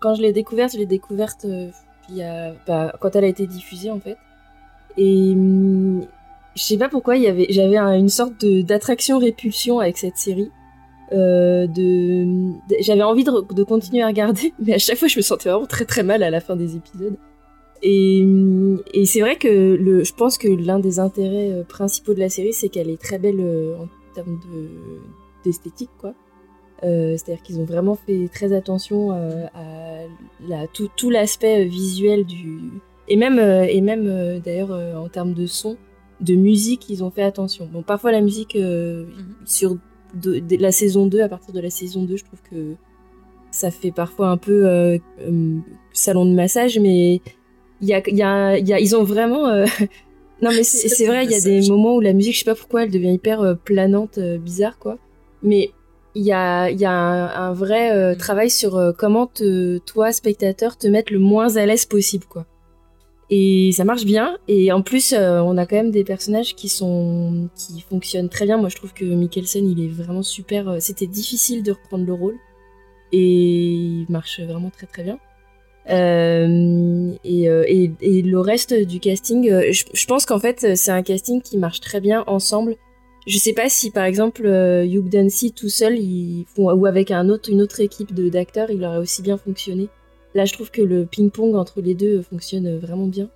quand 0.00 0.14
je 0.14 0.22
l'ai 0.22 0.32
découverte, 0.32 0.72
je 0.74 0.78
l'ai 0.78 0.86
découverte 0.86 1.44
a- 1.44 2.52
bah, 2.66 2.92
quand 3.00 3.14
elle 3.16 3.24
a 3.24 3.28
été 3.28 3.46
diffusée, 3.46 3.90
en 3.90 4.00
fait. 4.00 4.16
Et 4.96 5.30
hum, 5.32 6.04
je 6.56 6.62
sais 6.62 6.76
pas 6.76 6.88
pourquoi, 6.88 7.16
il 7.16 7.22
y 7.22 7.28
avait, 7.28 7.46
j'avais 7.50 7.76
un- 7.76 7.94
une 7.94 8.08
sorte 8.08 8.44
d'attraction-répulsion 8.44 9.78
avec 9.78 9.96
cette 9.98 10.16
série. 10.16 10.50
Euh, 11.12 11.66
de, 11.66 12.24
de- 12.68 12.76
j'avais 12.80 13.02
envie 13.02 13.24
de, 13.24 13.32
de 13.54 13.62
continuer 13.64 14.02
à 14.02 14.06
regarder, 14.06 14.52
mais 14.64 14.74
à 14.74 14.78
chaque 14.78 14.96
fois, 14.98 15.08
je 15.08 15.16
me 15.16 15.22
sentais 15.22 15.48
vraiment 15.48 15.66
très 15.66 15.84
très 15.84 16.02
mal 16.04 16.22
à 16.22 16.30
la 16.30 16.40
fin 16.40 16.54
des 16.56 16.76
épisodes. 16.76 17.16
Et, 17.82 18.26
et 18.92 19.06
c'est 19.06 19.20
vrai 19.20 19.36
que 19.36 19.48
le, 19.48 20.04
je 20.04 20.12
pense 20.12 20.36
que 20.36 20.48
l'un 20.48 20.78
des 20.78 20.98
intérêts 20.98 21.50
euh, 21.50 21.64
principaux 21.64 22.12
de 22.14 22.20
la 22.20 22.28
série, 22.28 22.52
c'est 22.52 22.68
qu'elle 22.68 22.90
est 22.90 23.00
très 23.00 23.18
belle 23.18 23.40
euh, 23.40 23.76
en 23.78 23.88
termes 24.14 24.38
de 24.52 24.68
d'esthétique, 25.44 25.90
quoi. 25.98 26.14
Euh, 26.82 27.16
C'est-à-dire 27.16 27.42
qu'ils 27.42 27.60
ont 27.60 27.64
vraiment 27.64 27.94
fait 27.94 28.28
très 28.32 28.52
attention 28.52 29.12
euh, 29.12 29.46
à 29.54 30.04
la, 30.46 30.66
tout, 30.66 30.88
tout 30.96 31.10
l'aspect 31.10 31.64
visuel 31.64 32.24
du 32.24 32.58
et 33.08 33.16
même 33.16 33.38
euh, 33.38 33.64
et 33.68 33.80
même 33.80 34.40
d'ailleurs 34.40 34.70
en 34.96 35.08
termes 35.08 35.34
de 35.34 35.46
son, 35.46 35.76
de 36.20 36.34
musique, 36.34 36.88
ils 36.88 37.02
ont 37.04 37.10
fait 37.10 37.22
attention. 37.22 37.68
Bon, 37.70 37.82
parfois 37.82 38.12
la 38.12 38.20
musique 38.20 38.56
euh, 38.56 39.06
sur 39.44 39.76
de, 40.14 40.38
de 40.38 40.56
la 40.56 40.72
saison 40.72 41.06
2, 41.06 41.20
à 41.20 41.28
partir 41.28 41.52
de 41.54 41.60
la 41.60 41.70
saison 41.70 42.04
2, 42.04 42.16
je 42.16 42.24
trouve 42.24 42.40
que 42.50 42.74
ça 43.50 43.70
fait 43.70 43.90
parfois 43.92 44.28
un 44.28 44.36
peu 44.36 44.98
salon 45.92 46.24
de 46.24 46.32
massage, 46.32 46.78
mais 46.78 47.20
ils 47.80 48.96
ont 48.96 49.04
vraiment. 49.04 49.48
euh, 49.48 49.66
non, 50.42 50.50
mais 50.50 50.62
c'est 50.62 51.06
vrai, 51.06 51.24
il 51.24 51.30
y 51.30 51.34
a 51.34 51.40
des 51.40 51.68
moments 51.68 51.96
où 51.96 52.00
la 52.00 52.12
musique, 52.12 52.34
je 52.34 52.40
sais 52.40 52.44
pas 52.44 52.54
pourquoi, 52.54 52.84
elle 52.84 52.90
devient 52.90 53.12
hyper 53.12 53.40
euh, 53.40 53.54
planante, 53.54 54.18
euh, 54.18 54.38
bizarre, 54.38 54.78
quoi. 54.78 54.98
Mais 55.42 55.70
il 56.14 56.24
y 56.24 56.32
a, 56.32 56.64
un, 56.64 57.52
vrai 57.52 58.16
travail 58.16 58.50
sur 58.50 58.92
comment 58.98 59.30
toi, 59.86 60.12
spectateur, 60.12 60.76
te 60.76 60.88
mettre 60.88 61.12
le 61.12 61.20
moins 61.20 61.56
à 61.56 61.66
l'aise 61.66 61.86
possible, 61.86 62.24
quoi. 62.28 62.46
Et 63.30 63.70
ça 63.72 63.84
marche 63.84 64.04
bien. 64.04 64.36
Et 64.48 64.72
en 64.72 64.82
plus, 64.82 65.14
on 65.14 65.56
a 65.56 65.66
quand 65.66 65.76
même 65.76 65.92
des 65.92 66.02
personnages 66.02 66.56
qui 66.56 66.68
sont 66.68 67.48
qui 67.54 67.80
fonctionnent 67.80 68.28
très 68.28 68.44
bien. 68.44 68.56
Moi, 68.56 68.68
je 68.68 68.76
trouve 68.76 68.92
que 68.92 69.04
Mikkelsen, 69.04 69.70
il 69.70 69.84
est 69.84 69.88
vraiment 69.88 70.24
super. 70.24 70.76
C'était 70.80 71.06
difficile 71.06 71.62
de 71.62 71.70
reprendre 71.70 72.04
le 72.04 72.12
rôle 72.12 72.36
et 73.12 73.20
il 73.20 74.06
marche 74.08 74.40
vraiment 74.40 74.70
très 74.70 74.88
très 74.88 75.04
bien. 75.04 75.18
Euh, 75.88 77.12
et, 77.24 77.48
euh, 77.48 77.64
et, 77.66 78.22
le 78.22 78.38
reste 78.38 78.74
du 78.74 79.00
casting, 79.00 79.50
euh, 79.50 79.72
je, 79.72 80.06
pense 80.06 80.26
qu'en 80.26 80.38
fait, 80.38 80.76
c'est 80.76 80.90
un 80.90 81.02
casting 81.02 81.40
qui 81.40 81.58
marche 81.58 81.80
très 81.80 82.00
bien 82.00 82.22
ensemble. 82.26 82.76
Je 83.26 83.38
sais 83.38 83.52
pas 83.52 83.68
si 83.68 83.90
par 83.90 84.04
exemple 84.04 84.46
Hugh 84.46 85.08
Dancy 85.08 85.52
tout 85.52 85.68
seul, 85.68 85.98
ou 86.56 86.86
avec 86.86 87.10
une 87.10 87.30
autre 87.30 87.80
équipe 87.80 88.14
d'acteurs, 88.14 88.70
il 88.70 88.84
aurait 88.84 88.98
aussi 88.98 89.22
bien 89.22 89.36
fonctionné. 89.36 89.88
Là, 90.34 90.44
je 90.44 90.52
trouve 90.52 90.70
que 90.70 90.80
le 90.80 91.04
ping-pong 91.04 91.54
entre 91.54 91.80
les 91.80 91.94
deux 91.94 92.22
fonctionne 92.22 92.78
vraiment 92.78 93.06
bien. 93.06 93.28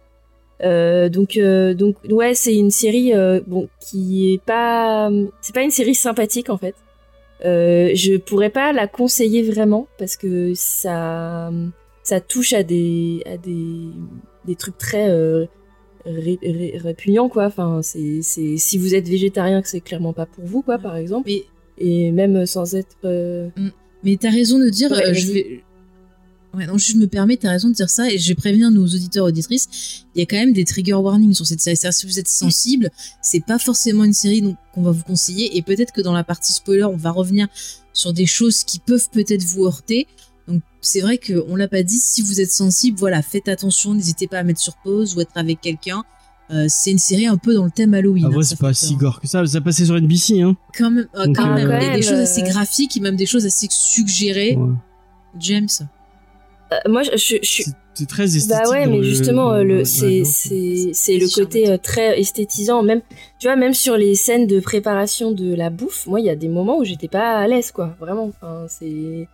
Donc, 0.63 1.39
donc, 1.39 1.97
ouais, 2.09 2.35
c'est 2.35 2.57
une 2.57 2.71
série 2.71 3.13
bon 3.47 3.69
qui 3.79 4.33
est 4.33 4.43
pas, 4.43 5.11
c'est 5.43 5.55
pas 5.55 5.63
une 5.63 5.71
série 5.71 5.95
sympathique 5.95 6.49
en 6.49 6.57
fait. 6.57 6.75
Je 7.43 8.17
pourrais 8.17 8.51
pas 8.51 8.73
la 8.73 8.87
conseiller 8.87 9.43
vraiment 9.43 9.87
parce 9.99 10.17
que 10.17 10.53
ça, 10.55 11.51
ça 12.05 12.21
touche 12.21 12.53
à 12.53 12.63
des, 12.63 13.23
à 13.27 13.37
des, 13.37 13.89
des 14.47 14.55
trucs 14.55 14.79
très 14.79 15.09
euh, 15.11 15.47
ré- 16.07 16.39
ré- 16.43 16.79
répugnants 16.79 17.29
quoi. 17.29 17.47
Enfin, 17.47 17.81
c'est, 17.83 18.21
c'est, 18.23 18.57
si 18.59 18.79
vous 18.79 18.95
êtes 18.95 19.09
végétarien, 19.09 19.61
que 19.63 19.69
c'est 19.69 19.81
clairement 19.81 20.13
pas 20.13 20.27
pour 20.27 20.45
vous 20.45 20.63
quoi, 20.63 20.79
par 20.79 20.97
exemple. 20.97 21.25
Mais 21.27 21.43
Et 21.79 22.13
même 22.13 22.47
sans 22.47 22.75
être 22.77 22.97
euh, 23.05 23.49
Mais 24.05 24.17
t'as 24.17 24.31
raison 24.31 24.59
de 24.61 24.69
dire, 24.69 24.93
Ouais, 24.93 25.09
euh, 25.09 25.15
je 25.15 25.33
vais. 25.33 25.65
Ouais, 26.57 26.67
non, 26.67 26.79
je 26.79 26.95
me 26.97 27.09
permets, 27.09 27.37
t'as 27.37 27.51
raison 27.51 27.69
de 27.69 27.75
dire 27.75 27.91
ça, 27.91 28.09
et 28.13 28.17
je 28.17 28.29
vais 28.29 28.37
prévenir 28.37 28.71
nos 28.71 28.85
auditeurs 28.85 29.25
auditrices, 29.25 30.05
il 30.15 30.21
y 30.21 30.23
a 30.23 30.27
quand 30.27 30.37
même 30.37 30.53
des 30.53 30.65
trigger 30.65 30.93
warnings 30.95 31.35
sur 31.35 31.45
cette 31.45 31.61
série. 31.61 31.77
C'est-à-dire, 31.77 31.99
si 31.99 32.07
vous 32.07 32.21
êtes 32.21 32.29
sensible, 32.29 32.91
c'est 33.23 33.45
pas 33.45 33.59
forcément 33.59 34.05
une 34.05 34.13
série 34.13 34.41
donc, 34.41 34.57
qu'on 34.73 34.83
va 34.83 34.93
vous 34.93 35.03
conseiller, 35.03 35.57
et 35.57 35.63
peut-être 35.63 35.93
que 35.93 36.01
dans 36.01 36.13
la 36.13 36.23
partie 36.23 36.53
spoiler, 36.53 36.85
on 36.85 36.97
va 36.97 37.11
revenir 37.11 37.49
sur 37.93 38.13
des 38.13 38.27
choses 38.27 38.63
qui 38.63 38.79
peuvent 38.79 39.09
peut-être 39.11 39.43
vous 39.43 39.65
heurter. 39.65 40.07
C'est 40.85 41.01
vrai 41.01 41.19
qu'on 41.19 41.57
l'a 41.57 41.69
pas 41.69 41.83
dit, 41.83 41.99
si 41.99 42.23
vous 42.23 42.41
êtes 42.41 42.51
sensible, 42.51 42.99
voilà, 42.99 43.23
faites 43.23 43.49
attention, 43.49 43.95
n'hésitez 43.95 44.27
pas 44.27 44.39
à 44.39 44.43
mettre 44.43 44.61
sur 44.61 44.75
pause 44.77 45.17
ou 45.17 45.21
être 45.21 45.33
avec 45.37 45.61
quelqu'un. 45.61 46.05
Euh, 46.51 46.67
c'est 46.69 46.91
une 46.91 46.99
série 46.99 47.27
un 47.27 47.39
peu 47.39 47.55
dans 47.55 47.65
le 47.65 47.71
thème 47.71 47.95
Halloween. 47.95 48.25
Ah, 48.27 48.29
hein, 48.29 48.33
vrai, 48.35 48.43
ça 48.45 48.51
c'est 48.51 48.61
pas 48.61 48.75
si 48.75 48.97
gore 48.97 49.19
que 49.21 49.27
ça. 49.27 49.47
Ça 49.47 49.61
passait 49.63 49.87
sur 49.87 49.97
NBC, 49.97 50.43
hein. 50.43 50.57
Quand 50.77 50.91
même, 50.91 51.09
euh, 51.17 51.27
quand 51.35 51.51
euh, 51.51 51.55
même, 51.55 51.69
quand 51.71 51.95
des, 51.95 52.03
choses 52.03 52.19
assez 52.19 52.43
euh, 52.43 52.47
graphiques 52.47 52.97
et 52.97 53.01
même 53.01 53.17
des 53.17 53.25
choses 53.27 53.47
assez 53.47 53.67
suggérées. 53.71 54.55
Ouais. 54.57 54.75
James. 55.41 55.69
euh, 56.73 56.77
moi, 56.87 57.03
je, 57.03 57.13
je, 57.17 57.37
je 57.43 57.47
suis 57.49 57.65
C'est- 57.95 58.07
très 58.07 58.25
esthétique. 58.25 58.51
Bah 58.51 58.69
ouais, 58.71 58.87
mais 58.87 58.99
le- 58.99 59.03
justement, 59.05 59.51
dans- 59.51 59.55
euh, 59.55 59.63
le, 59.65 59.79
dans- 59.79 59.85
c'est, 59.85 61.17
le 61.17 61.35
côté 61.35 61.71
euh, 61.71 61.79
très 61.79 62.21
esthétisant. 62.21 62.83
Même, 62.83 63.01
tu 63.39 63.47
vois, 63.47 63.57
même 63.57 63.73
sur 63.73 63.97
les 63.97 64.15
scènes 64.15 64.47
de 64.47 64.61
préparation 64.61 65.33
de 65.33 65.55
la 65.55 65.71
bouffe, 65.71 66.07
moi, 66.07 66.21
il 66.21 66.27
y 66.27 66.31
a 66.31 66.37
des 66.37 66.49
moments 66.49 66.77
où 66.79 66.85
j'étais 66.85 67.09
pas 67.09 67.39
à 67.39 67.49
l'aise, 67.49 67.71
quoi. 67.73 67.97
Vraiment. 68.01 68.25
Enfin, 68.29 68.67
c'est, 68.69 69.29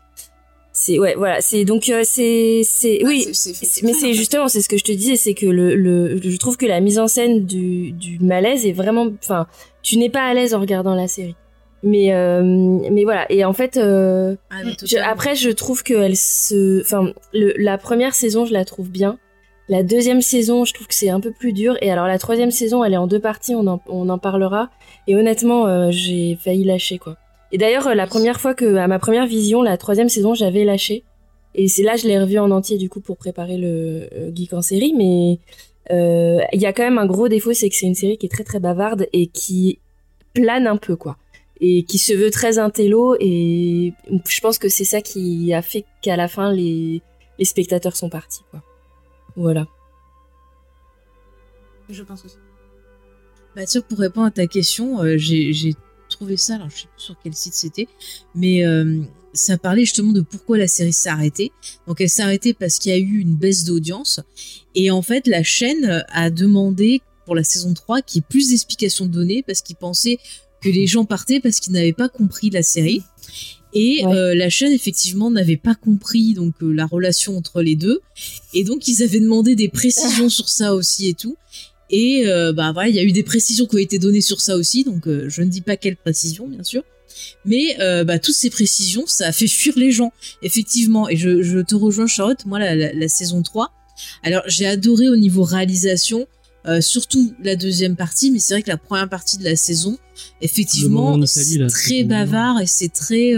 c'est, 0.83 0.99
ouais, 0.99 1.14
voilà. 1.16 1.41
C'est 1.41 1.64
donc, 1.64 1.89
euh, 1.89 2.01
c'est, 2.05 2.62
c'est, 2.64 3.01
oui. 3.05 3.26
C'est- 3.33 3.83
Mais 3.83 3.93
c'est 3.93 4.12
justement, 4.14 4.49
c'est 4.49 4.62
ce 4.62 4.68
que 4.68 4.76
je 4.78 4.85
te 4.85 4.93
disais, 4.93 5.16
c'est 5.16 5.35
que 5.35 5.47
le, 5.47 5.74
le, 5.74 6.18
je 6.22 6.37
trouve 6.39 6.57
que 6.57 6.66
la 6.66 6.81
mise 6.81 6.99
en 6.99 7.07
scène 7.09 7.45
du, 7.45 7.93
du 7.93 8.18
malaise 8.20 8.64
est 8.66 8.72
vraiment, 8.72 9.09
enfin, 9.22 9.47
tu 9.83 9.99
n'es 9.99 10.09
pas 10.11 10.22
à 10.22 10.33
l'aise 10.35 10.55
en 10.55 10.61
regardant 10.61 10.95
la 10.95 11.07
série. 11.09 11.37
Mais, 11.83 12.12
euh, 12.14 12.43
mais 12.91 13.05
voilà. 13.05 13.31
Et 13.33 13.45
en 13.45 13.53
fait, 13.53 13.76
euh, 13.76 14.37
Ah, 14.51 14.57
je- 14.85 14.97
après, 14.99 15.35
je 15.35 15.51
trouve 15.51 15.83
qu'elle 15.83 16.16
se, 16.16 16.81
enfin, 16.83 17.12
la 17.33 17.78
première 17.78 18.14
saison, 18.14 18.45
je 18.47 18.53
la 18.53 18.64
trouve 18.64 18.91
bien. 18.91 19.18
La 19.68 19.83
deuxième 19.83 20.20
saison, 20.20 20.64
je 20.64 20.74
trouve 20.74 20.87
que 20.89 20.95
c'est 20.95 21.11
un 21.11 21.20
peu 21.20 21.31
plus 21.31 21.53
dur. 21.53 21.76
Et 21.81 21.91
alors, 21.91 22.07
la 22.07 22.18
troisième 22.18 22.51
saison, 22.51 22.83
elle 22.85 22.93
est 22.95 22.99
en 22.99 23.07
deux 23.07 23.20
parties, 23.20 23.55
on 23.55 23.66
en, 23.66 23.81
on 23.87 24.09
en 24.09 24.18
parlera. 24.18 24.68
Et 25.07 25.14
honnêtement, 25.16 25.91
j'ai 25.93 26.37
failli 26.43 26.64
lâcher, 26.64 26.99
quoi. 26.99 27.16
Et 27.53 27.59
d'ailleurs, 27.59 27.89
euh, 27.89 27.95
la 27.95 28.07
première 28.07 28.41
fois 28.41 28.55
que, 28.55 28.77
à 28.77 28.87
ma 28.87 28.99
première 28.99 29.27
vision, 29.27 29.63
la 29.63 29.77
troisième 29.77 30.09
saison, 30.09 30.35
j'avais 30.35 30.65
lâché. 30.65 31.05
Et 31.55 31.69
c'est 31.69 31.83
là, 31.83 31.97
je 31.97 32.07
l'ai 32.07 32.19
revu 32.19 32.39
en 32.39 32.51
entier, 32.51 32.79
du 32.79 32.89
coup, 32.89 33.01
pour 33.01 33.17
préparer 33.17 33.57
le 33.57 34.09
euh, 34.13 34.31
Geek 34.35 34.53
en 34.53 34.63
série. 34.63 34.95
Mais 34.97 35.39
euh, 35.91 36.41
il 36.53 36.61
y 36.61 36.67
a 36.67 36.73
quand 36.73 36.85
même 36.85 36.99
un 36.99 37.07
gros 37.07 37.29
défaut, 37.29 37.53
c'est 37.53 37.69
que 37.69 37.75
c'est 37.75 37.87
une 37.87 37.95
série 37.95 38.19
qui 38.19 38.27
est 38.27 38.31
très 38.31 38.45
très 38.45 38.61
bavarde 38.61 39.09
et 39.13 39.27
qui 39.27 39.81
plane 40.33 40.69
un 40.69 40.77
peu, 40.77 40.95
quoi. 40.95 41.17
et 41.61 41.83
qui 41.83 41.99
se 41.99 42.13
veut 42.13 42.31
très 42.31 42.59
intello 42.59 43.17
et 43.19 43.93
je 44.29 44.41
pense 44.41 44.59
que 44.59 44.69
c'est 44.69 44.85
ça 44.85 45.01
qui 45.01 45.53
a 45.53 45.61
fait 45.61 45.85
qu'à 46.03 46.15
la 46.15 46.29
fin 46.29 46.53
les, 46.53 47.03
spectateurs 47.43 47.97
sont 47.97 48.09
partis 48.09 48.43
quoi. 48.53 48.63
Voilà. 49.35 49.67
Je 51.89 52.05
pense 52.05 52.25
aussi. 52.25 52.37
Vois, 53.57 53.83
pour 53.89 53.99
répondre 53.99 54.29
à 54.29 54.31
ta 54.31 54.47
question, 54.47 55.01
j'ai 55.17 55.75
j'ai 56.21 56.27
trouvé 56.27 56.37
ça, 56.37 56.57
alors 56.57 56.68
je 56.71 56.83
sais 56.83 56.89
plus 56.95 57.03
sur 57.05 57.16
quel 57.23 57.35
site 57.35 57.55
c'était, 57.55 57.89
mais 58.35 58.64
euh, 58.64 59.01
ça 59.33 59.57
parlait 59.57 59.85
justement 59.85 60.12
de 60.12 60.21
pourquoi 60.21 60.59
la 60.59 60.68
série 60.68 60.93
s'est 60.93 61.09
arrêtée. 61.09 61.51
Donc 61.87 62.01
elle 62.01 62.11
s'est 62.11 62.23
arrêtée 62.23 62.53
parce 62.53 62.79
qu'il 62.79 62.93
y 62.93 62.95
a 62.95 62.99
eu 62.99 63.21
une 63.21 63.35
baisse 63.37 63.64
d'audience, 63.64 64.21
et 64.75 64.91
en 64.91 65.03
fait 65.03 65.27
la 65.27 65.43
chaîne 65.43 66.05
a 66.09 66.31
demandé 66.31 67.01
pour 67.25 67.35
la 67.35 67.45
saison 67.45 67.73
3 67.75 68.03
qu'il 68.03 68.18
y 68.18 68.21
ait 68.21 68.27
plus 68.29 68.51
d'explications 68.51 69.07
données 69.07 69.43
parce 69.43 69.62
qu'ils 69.62 69.77
pensaient 69.77 70.18
que 70.62 70.68
les 70.68 70.87
gens 70.87 71.05
partaient 71.07 71.41
parce 71.41 71.59
qu'ils 71.61 71.73
n'avaient 71.73 71.93
pas 71.95 72.09
compris 72.09 72.51
la 72.51 72.62
série. 72.62 73.03
Et 73.73 74.05
Ouais. 74.05 74.12
euh, 74.14 74.35
la 74.35 74.51
chaîne 74.51 74.73
effectivement 74.73 75.31
n'avait 75.31 75.57
pas 75.57 75.77
compris 75.77 76.35
donc 76.35 76.55
euh, 76.62 76.73
la 76.73 76.87
relation 76.87 77.37
entre 77.37 77.62
les 77.62 77.77
deux, 77.77 78.01
et 78.53 78.64
donc 78.64 78.89
ils 78.89 79.03
avaient 79.05 79.21
demandé 79.21 79.55
des 79.55 79.68
précisions 79.68 80.29
sur 80.29 80.49
ça 80.49 80.75
aussi 80.75 81.09
et 81.09 81.14
tout. 81.14 81.37
Et 81.91 82.26
euh, 82.26 82.53
bah 82.53 82.72
voilà, 82.72 82.88
il 82.88 82.95
y 82.95 82.99
a 82.99 83.03
eu 83.03 83.12
des 83.12 83.22
précisions 83.24 83.66
qui 83.66 83.74
ont 83.74 83.78
été 83.78 83.99
données 83.99 84.20
sur 84.20 84.41
ça 84.41 84.57
aussi, 84.57 84.84
donc 84.84 85.07
euh, 85.07 85.28
je 85.28 85.43
ne 85.43 85.49
dis 85.49 85.61
pas 85.61 85.76
quelles 85.76 85.97
précisions 85.97 86.47
bien 86.47 86.62
sûr, 86.62 86.82
mais 87.45 87.76
euh, 87.80 88.05
bah 88.05 88.18
toutes 88.20 88.34
ces 88.34 88.49
précisions, 88.49 89.05
ça 89.07 89.26
a 89.26 89.32
fait 89.32 89.49
fuir 89.49 89.74
les 89.76 89.91
gens 89.91 90.12
effectivement. 90.43 91.09
Et 91.09 91.16
je, 91.16 91.43
je 91.43 91.59
te 91.59 91.74
rejoins 91.74 92.07
Charlotte, 92.07 92.47
moi 92.47 92.61
la, 92.61 92.76
la, 92.76 92.93
la 92.93 93.09
saison 93.09 93.43
3, 93.43 93.72
alors 94.22 94.43
j'ai 94.47 94.66
adoré 94.66 95.09
au 95.09 95.16
niveau 95.16 95.43
réalisation, 95.43 96.26
surtout 96.80 97.34
la 97.43 97.57
deuxième 97.57 97.97
partie, 97.97 98.30
mais 98.30 98.38
c'est 98.38 98.55
vrai 98.55 98.62
que 98.62 98.68
la 98.68 98.76
première 98.76 99.09
partie 99.09 99.38
de 99.38 99.45
la 99.45 99.57
saison, 99.57 99.99
effectivement, 100.43 101.20
c'est 101.26 101.66
très 101.66 102.05
bavard 102.05 102.61
et 102.61 102.66
c'est 102.66 102.93
très, 102.93 103.34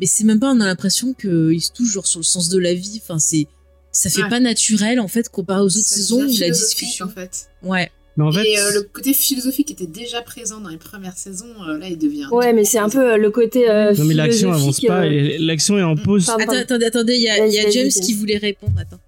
mais 0.00 0.06
c'est 0.06 0.24
même 0.24 0.40
pas, 0.40 0.52
on 0.52 0.60
a 0.60 0.66
l'impression 0.66 1.12
qu'il 1.14 1.60
se 1.62 1.70
touche 1.70 1.92
genre 1.92 2.06
sur 2.06 2.20
le 2.20 2.24
sens 2.24 2.48
de 2.48 2.58
la 2.58 2.74
vie. 2.74 3.00
Enfin 3.02 3.18
c'est, 3.18 3.46
ça 3.92 4.10
fait 4.10 4.22
Ouais. 4.22 4.28
pas 4.28 4.40
naturel 4.40 4.98
en 5.00 5.08
fait 5.08 5.28
comparé 5.28 5.60
aux 5.60 5.66
autres 5.66 5.76
saisons 5.86 6.22
où 6.24 6.36
la 6.40 6.50
discussion. 6.50 7.06
en 7.06 7.08
fait. 7.08 7.48
Ouais. 7.62 7.90
Mais 8.16 8.24
en 8.24 8.32
fait, 8.32 8.44
Et 8.44 8.58
euh, 8.58 8.72
le 8.74 8.82
côté 8.82 9.14
philosophique 9.14 9.70
était 9.70 9.86
déjà 9.86 10.20
présent 10.20 10.60
dans 10.60 10.68
les 10.68 10.76
premières 10.76 11.16
saisons, 11.16 11.46
euh, 11.66 11.78
là 11.78 11.88
il 11.88 11.96
devient. 11.96 12.26
Ouais, 12.30 12.52
mais 12.52 12.64
c'est 12.64 12.78
un 12.78 12.90
peu 12.90 13.12
euh, 13.12 13.16
le 13.16 13.30
côté 13.30 13.70
euh, 13.70 13.94
non 13.96 14.04
mais 14.04 14.12
l'action 14.14 14.52
avance 14.52 14.80
pas, 14.82 15.06
l'action 15.08 15.78
est 15.78 15.82
en 15.82 15.96
pause. 15.96 16.26
Pardon. 16.26 16.42
Attends, 16.44 16.52
attendez, 16.58 16.84
attendez, 16.86 17.14
il 17.16 17.22
y 17.22 17.28
a, 17.30 17.46
y 17.46 17.72
James 17.72 17.88
qui 17.88 18.12
voulait 18.14 18.36
répondre. 18.36 18.74
Attends. 18.78 18.98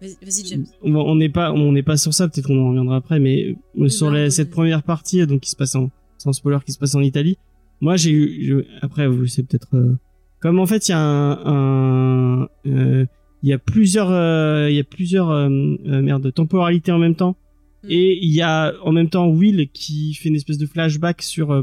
Vas-y, 0.00 0.46
James. 0.46 0.64
On 0.82 1.14
n'est 1.16 1.28
pas, 1.30 1.52
on 1.52 1.72
n'est 1.72 1.82
pas 1.82 1.96
sur 1.96 2.12
ça. 2.14 2.28
Peut-être 2.28 2.46
qu'on 2.46 2.58
en 2.64 2.68
reviendra 2.68 2.96
après, 2.96 3.18
mais 3.18 3.56
sur 3.88 4.10
la- 4.10 4.30
cette 4.30 4.50
première 4.50 4.82
partie, 4.82 5.26
donc 5.26 5.40
qui 5.40 5.50
se 5.50 5.56
passe 5.56 5.74
en, 5.74 5.90
sans 6.18 6.32
spoiler, 6.32 6.58
qui 6.64 6.72
se 6.72 6.78
passe 6.78 6.94
en 6.94 7.00
Italie. 7.00 7.38
Moi, 7.80 7.96
j'ai 7.96 8.10
eu, 8.10 8.46
je- 8.46 8.64
après, 8.82 9.06
vous 9.06 9.26
c'est 9.26 9.42
peut-être, 9.42 9.68
euh, 9.74 9.96
comme 10.40 10.58
en 10.60 10.66
fait, 10.66 10.88
il 10.88 10.92
y 10.92 10.94
a 10.94 10.98
un, 10.98 12.42
un, 12.42 12.48
euh, 12.66 13.06
il 13.46 13.50
y 13.50 13.52
a 13.52 13.58
plusieurs, 13.58 14.10
euh, 14.10 14.68
il 14.68 14.74
y 14.74 14.80
a 14.80 14.84
plusieurs, 14.84 15.30
euh, 15.30 15.48
euh, 15.48 16.02
merde, 16.02 16.32
temporalités 16.34 16.90
en 16.90 16.98
même 16.98 17.14
temps. 17.14 17.36
Mm. 17.84 17.90
Et 17.90 18.18
il 18.20 18.32
y 18.32 18.42
a 18.42 18.74
en 18.82 18.90
même 18.90 19.08
temps 19.08 19.28
Will 19.28 19.68
qui 19.72 20.14
fait 20.14 20.28
une 20.30 20.34
espèce 20.34 20.58
de 20.58 20.66
flashback 20.66 21.22
sur 21.22 21.52
euh, 21.52 21.62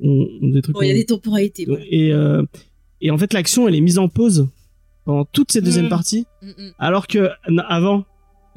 on- 0.00 0.28
on- 0.42 0.48
des 0.50 0.60
trucs. 0.60 0.74
Bon, 0.74 0.82
il 0.82 0.88
y 0.88 0.90
a 0.90 0.94
des 0.94 1.06
temporalités. 1.06 1.66
et, 1.90 2.12
euh, 2.12 2.42
et 3.00 3.10
en 3.10 3.16
fait, 3.16 3.32
l'action, 3.32 3.66
elle 3.66 3.74
est 3.74 3.80
mise 3.80 3.98
en 3.98 4.08
pause 4.08 4.48
pendant 5.06 5.24
toute 5.24 5.50
cette 5.50 5.64
deuxième 5.64 5.86
Mm. 5.86 5.88
partie. 5.88 6.26
Mm, 6.42 6.46
mm. 6.48 6.70
Alors 6.78 7.06
que 7.06 7.30
avant, 7.68 8.04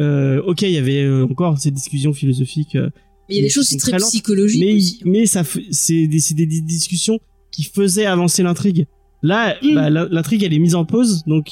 euh, 0.02 0.42
ok, 0.46 0.64
il 0.64 0.72
y 0.72 0.78
avait 0.78 1.04
euh, 1.04 1.24
encore 1.32 1.58
ces 1.58 1.72
discussions 1.72 2.12
philosophiques, 2.12 2.76
euh, 2.76 2.90
Mais 3.30 3.36
il 3.36 3.38
y 3.38 3.40
a 3.40 3.44
des 3.44 3.50
choses 3.50 3.68
sont 3.70 3.78
aussi 3.78 3.92
très, 3.92 3.98
psychologiques 3.98 4.62
mais 4.62 4.74
aussi. 4.76 5.00
hein. 5.00 5.10
mais 5.10 5.26
ça, 5.26 5.44
c'est 5.72 6.06
des, 6.08 6.46
discussions 6.46 7.18
qui 7.50 7.64
faisaient 7.64 8.06
avancer 8.08 8.44
l'intrigue. 8.44 8.88
Là, 9.24 9.56
bah, 9.74 9.90
l'in- 9.90 10.10
l'intrigue 10.12 10.44
elle 10.44 10.54
est 10.54 10.60
mise 10.60 10.76
en 10.76 10.84
pause, 10.84 11.24
donc 11.28 11.52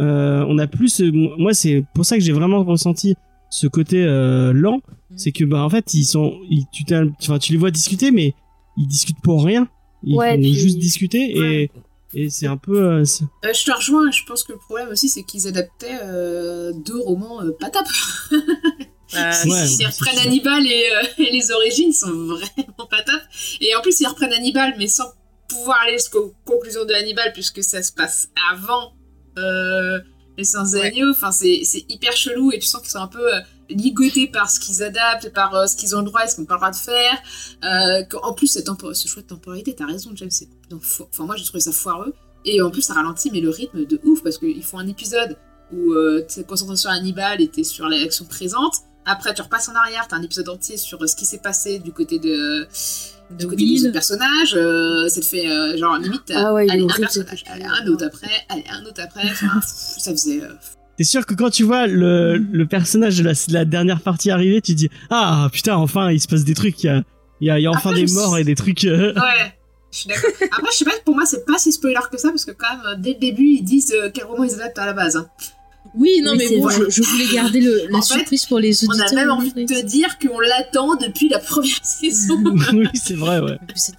euh, 0.00 0.44
on 0.48 0.58
a 0.58 0.66
plus. 0.66 0.88
ce- 0.88 1.36
moi, 1.38 1.54
c'est 1.54 1.84
pour 1.94 2.04
ça 2.04 2.16
que 2.16 2.22
j'ai 2.22 2.32
vraiment 2.32 2.62
ressenti 2.64 3.14
ce 3.50 3.66
côté 3.66 4.04
euh, 4.04 4.52
lent, 4.52 4.80
Mm. 5.10 5.14
c'est 5.16 5.32
que 5.32 5.44
bah 5.44 5.62
en 5.64 5.70
fait 5.70 5.94
ils 5.94 6.04
sont, 6.04 6.38
ils, 6.50 6.66
tu, 6.70 6.84
enfin, 7.22 7.38
tu 7.38 7.52
les 7.52 7.58
vois 7.58 7.70
discuter, 7.70 8.10
mais 8.10 8.34
ils 8.76 8.86
discutent 8.86 9.22
pour 9.22 9.42
rien. 9.44 9.68
Ils 10.04 10.14
Ouais, 10.16 10.36
puis- 10.36 10.52
juste 10.54 10.78
discuter 10.78 11.38
Ouais. 11.38 11.70
et 12.14 12.24
et 12.24 12.30
c'est 12.30 12.46
un 12.46 12.56
peu. 12.56 12.82
euh, 12.82 13.04
Euh, 13.44 13.52
je 13.54 13.64
te 13.64 13.70
rejoins, 13.70 14.10
je 14.10 14.22
pense 14.26 14.42
que 14.44 14.52
le 14.52 14.58
problème 14.58 14.88
aussi 14.88 15.08
c'est 15.08 15.22
qu'ils 15.24 15.46
adaptaient 15.46 15.98
euh, 16.02 16.72
deux 16.86 16.98
romans 17.00 17.42
euh, 17.42 17.50
pas 17.58 17.70
top. 17.70 17.86
Bah, 19.14 19.30
Ouais, 19.44 19.50
ouais, 19.50 19.86
reprennent. 19.86 20.18
Hannibal 20.26 20.66
et, 20.66 20.82
euh, 20.94 21.24
et 21.24 21.30
les 21.32 21.50
origines 21.50 21.92
sont 21.94 22.12
vraiment 22.12 22.86
pas 22.90 23.02
top. 23.02 23.20
Et 23.62 23.74
en 23.74 23.80
plus, 23.80 23.98
ils 24.00 24.06
reprennent 24.06 24.34
Hannibal, 24.34 24.74
mais 24.78 24.86
sans 24.86 25.04
pouvoir 25.48 25.78
aller 25.82 25.94
jusqu'aux 25.96 26.34
conclusions 26.44 26.84
de 26.84 26.92
Hannibal, 26.92 27.32
puisque 27.32 27.62
ça 27.64 27.82
se 27.82 27.90
passe 27.90 28.28
avant 28.52 28.92
euh, 29.44 29.98
les 30.36 30.44
Sans 30.44 30.74
Ouais. 30.74 30.82
Agneaux. 30.86 31.10
Enfin, 31.10 31.32
c'est 31.32 31.62
hyper 31.88 32.12
chelou 32.12 32.52
et 32.52 32.58
tu 32.58 32.66
sens 32.66 32.80
qu'ils 32.82 32.90
sont 32.90 32.98
un 33.00 33.08
peu 33.08 33.34
euh, 33.34 33.40
ligotés 33.70 34.28
par 34.28 34.50
ce 34.50 34.60
qu'ils 34.60 34.82
adaptent, 34.82 35.32
par 35.32 35.54
euh, 35.54 35.66
ce 35.66 35.76
qu'ils 35.76 35.94
ont 35.96 36.00
le 36.00 36.04
droit 36.06 36.24
et 36.24 36.28
ce 36.28 36.34
qu'ils 36.34 36.42
n'ont 36.42 36.46
pas 36.48 36.54
le 36.54 36.60
droit 36.60 36.70
de 36.70 36.76
faire. 36.76 37.18
Euh, 37.64 38.04
en 38.22 38.32
plus, 38.34 38.46
ce 38.48 39.08
choix 39.08 39.22
de 39.22 39.26
temporalité, 39.26 39.74
t'as 39.74 39.86
raison, 39.86 40.10
James, 40.14 40.30
fo- 40.80 41.08
Enfin, 41.12 41.24
moi, 41.24 41.36
j'ai 41.36 41.44
trouvé 41.44 41.60
ça 41.60 41.72
foireux. 41.72 42.14
Et 42.44 42.62
en 42.62 42.70
plus, 42.70 42.82
ça 42.82 42.94
ralentit, 42.94 43.30
mais 43.32 43.40
le 43.40 43.50
rythme 43.50 43.84
de 43.84 44.00
ouf, 44.04 44.22
parce 44.22 44.38
qu'ils 44.38 44.62
font 44.62 44.78
un 44.78 44.86
épisode 44.86 45.36
où 45.72 45.92
euh, 45.92 46.24
tu 46.26 46.42
te 46.42 46.48
concentres 46.48 46.78
sur 46.78 46.88
Hannibal 46.90 47.40
et 47.42 47.48
t'es 47.48 47.64
sur 47.64 47.88
l'action 47.88 48.24
présente. 48.24 48.74
Après, 49.04 49.34
tu 49.34 49.42
repasses 49.42 49.68
en 49.68 49.74
arrière, 49.74 50.06
t'as 50.08 50.16
un 50.16 50.22
épisode 50.22 50.48
entier 50.48 50.76
sur 50.76 51.02
euh, 51.02 51.06
ce 51.06 51.16
qui 51.16 51.24
s'est 51.26 51.38
passé 51.40 51.78
du 51.78 51.92
côté 51.92 52.18
de, 52.18 52.66
du 53.30 53.44
de 53.44 53.50
côté 53.50 53.56
des 53.64 53.70
Will. 53.70 53.82
autres 53.84 53.92
personnages. 53.92 54.54
euh, 54.56 55.08
ça 55.08 55.20
te 55.20 55.26
fait 55.26 55.48
euh, 55.48 55.76
genre 55.76 55.96
limite, 55.98 56.32
Ah 56.34 56.52
ouais, 56.54 56.66
il 56.66 56.70
est 56.70 56.72
allez, 56.72 56.84
un 56.84 56.96
personnage, 56.96 57.44
allez, 57.46 57.64
un 57.64 57.86
autre 57.88 58.06
après, 58.06 58.28
allez, 58.48 58.64
un 58.70 58.84
autre 58.84 59.00
après. 59.02 59.22
Enfin, 59.24 59.60
ça 59.66 60.10
faisait. 60.12 60.42
euh, 60.42 60.48
C'est 60.98 61.04
sûr 61.04 61.26
que 61.26 61.34
quand 61.34 61.50
tu 61.50 61.62
vois 61.64 61.86
le, 61.86 62.36
le 62.38 62.66
personnage 62.66 63.18
de 63.18 63.24
la, 63.24 63.32
de 63.34 63.52
la 63.52 63.64
dernière 63.64 64.00
partie 64.00 64.30
arriver, 64.30 64.60
tu 64.60 64.72
te 64.72 64.78
dis 64.78 64.90
ah 65.10 65.48
putain 65.52 65.76
enfin 65.76 66.10
il 66.10 66.20
se 66.20 66.26
passe 66.28 66.44
des 66.44 66.54
trucs, 66.54 66.82
il 66.82 66.86
y 66.86 66.90
a, 66.90 67.02
il 67.40 67.46
y 67.46 67.50
a, 67.50 67.58
il 67.58 67.62
y 67.62 67.66
a 67.66 67.70
enfin 67.70 67.90
Après, 67.90 68.04
des 68.04 68.12
morts 68.12 68.36
et 68.38 68.44
des 68.44 68.54
trucs. 68.56 68.84
euh, 68.84 69.14
Ouais. 69.14 69.54
Je 69.90 69.98
suis 70.00 70.08
d'accord. 70.08 70.30
Après, 70.52 70.70
je 70.70 70.76
sais 70.76 70.84
pas, 70.84 70.90
pour 71.02 71.14
moi, 71.14 71.24
c'est 71.24 71.46
pas 71.46 71.56
si 71.56 71.72
spoiler 71.72 71.98
que 72.12 72.18
ça, 72.18 72.28
parce 72.28 72.44
que 72.44 72.50
quand 72.50 72.70
même, 72.76 72.84
euh, 72.86 72.94
dès 72.98 73.14
le 73.14 73.18
début, 73.20 73.46
ils 73.46 73.62
disent 73.62 73.94
euh, 73.94 74.10
quel 74.12 74.24
roman 74.24 74.44
ils 74.44 74.52
adaptent 74.54 74.78
à 74.78 74.84
la 74.84 74.92
base. 74.92 75.16
hein. 75.16 75.26
Oui, 75.94 76.20
non, 76.22 76.34
mais 76.36 76.48
bon, 76.58 76.68
je, 76.68 76.88
je 76.90 77.02
voulais 77.02 77.26
garder 77.32 77.60
le, 77.60 77.86
la 77.90 77.98
En 77.98 78.02
fait, 78.02 78.14
surprise 78.14 78.46
pour 78.46 78.58
les 78.58 78.84
On 78.84 78.88
auditeurs. 78.88 79.08
a 79.12 79.14
même 79.14 79.30
envie 79.30 79.52
de 79.52 79.64
te 79.64 79.84
dire 79.86 80.18
qu'on 80.18 80.38
l'attend 80.40 80.96
depuis 80.96 81.28
la 81.28 81.38
première 81.38 81.78
saison. 81.84 82.42
oui 82.72 82.86
c'est 82.94 83.14
vrai 83.14 83.40
ouais. 83.40 83.58
Tous. 83.68 83.90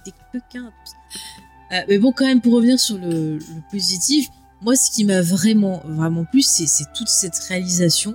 Euh, 1.72 1.76
mais 1.88 1.98
bon, 1.98 2.12
quand 2.12 2.26
même, 2.26 2.40
pour 2.40 2.54
revenir 2.54 2.78
sur 2.80 2.96
le, 2.98 3.38
le 3.38 3.40
positif, 3.70 4.26
moi, 4.62 4.74
ce 4.76 4.90
qui 4.90 5.04
m'a 5.04 5.22
vraiment, 5.22 5.82
vraiment 5.86 6.24
plu, 6.24 6.42
c'est 6.42 6.66
toute 6.94 7.08
cette 7.08 7.36
réalisation 7.48 8.14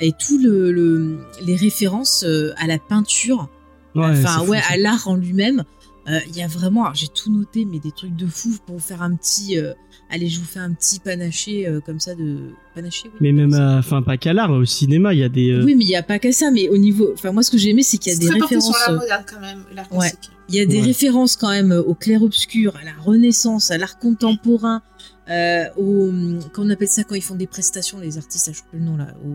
et 0.00 0.12
tout 0.12 0.38
le, 0.38 0.72
le- 0.72 1.20
les 1.44 1.56
références 1.56 2.24
euh, 2.26 2.52
à 2.56 2.66
la 2.66 2.78
peinture, 2.78 3.48
Ouais, 3.94 4.06
enfin, 4.06 4.38
fou, 4.38 4.50
ouais, 4.52 4.60
à 4.70 4.76
l'art 4.78 5.06
en 5.08 5.16
lui-même. 5.16 5.64
Euh, 6.08 6.18
Il 6.28 6.36
y 6.36 6.42
a 6.42 6.46
vraiment, 6.46 6.84
alors 6.84 6.94
j'ai 6.94 7.08
tout 7.08 7.30
noté, 7.30 7.64
mais 7.66 7.78
des 7.78 7.92
trucs 7.92 8.16
de 8.16 8.26
fou 8.26 8.50
pour 8.66 8.76
vous 8.76 8.80
faire 8.82 9.02
un 9.02 9.14
petit. 9.14 9.58
euh, 9.58 9.74
allez, 10.12 10.28
je 10.28 10.38
vous 10.38 10.46
fais 10.46 10.60
un 10.60 10.72
petit 10.72 11.00
panaché 11.00 11.66
euh, 11.66 11.80
comme 11.80 11.98
ça 11.98 12.14
de. 12.14 12.50
Panaché, 12.74 13.04
oui. 13.06 13.18
Mais 13.20 13.32
même, 13.32 13.52
à- 13.54 13.78
enfin 13.78 14.00
pas 14.02 14.16
qu'à 14.16 14.32
l'art, 14.32 14.50
au 14.52 14.64
cinéma 14.64 15.12
il 15.14 15.18
y 15.20 15.24
a 15.24 15.28
des. 15.28 15.50
euh, 15.50 15.64
Oui, 15.64 15.74
mais 15.74 15.82
il 15.84 15.88
n'y 15.88 15.96
a 15.96 16.02
pas 16.04 16.18
qu'à 16.20 16.30
ça, 16.32 16.50
mais 16.50 16.68
au 16.68 16.76
niveau. 16.78 17.10
Enfin, 17.14 17.32
moi, 17.32 17.42
ce 17.42 17.50
que 17.50 17.58
j'ai 17.58 17.70
aimé, 17.70 17.82
c'est 17.82 17.98
qu'il 17.98 18.12
y 18.12 18.14
a 18.14 18.18
des 18.18 18.28
références. 18.30 18.66
sur 18.66 18.74
euh, 18.76 18.92
l'art 18.92 19.00
moderne, 19.00 19.24
quand 19.28 19.40
même, 19.40 19.64
l'art 19.74 19.90
Ouais. 19.92 19.98
classique. 20.10 20.30
Il 20.48 20.54
y 20.56 20.60
a 20.60 20.66
des 20.66 20.78
Ouais. 20.78 20.84
références 20.86 21.36
quand 21.36 21.50
même 21.50 21.72
au 21.72 21.94
clair-obscur, 21.94 22.74
à 22.76 22.84
la 22.84 22.92
Renaissance, 23.02 23.70
à 23.70 23.78
l'art 23.78 23.98
contemporain, 23.98 24.82
euh, 25.30 25.64
au. 25.76 26.10
Comment 26.52 26.68
on 26.68 26.70
appelle 26.70 26.88
ça 26.88 27.04
quand 27.04 27.14
ils 27.14 27.22
font 27.22 27.34
des 27.36 27.46
prestations, 27.46 27.98
les 27.98 28.18
artistes, 28.18 28.50
je 28.52 28.58
sais 28.58 28.64
plus 28.70 28.78
le 28.78 28.84
nom 28.84 28.96
là. 28.96 29.08
Au, 29.24 29.34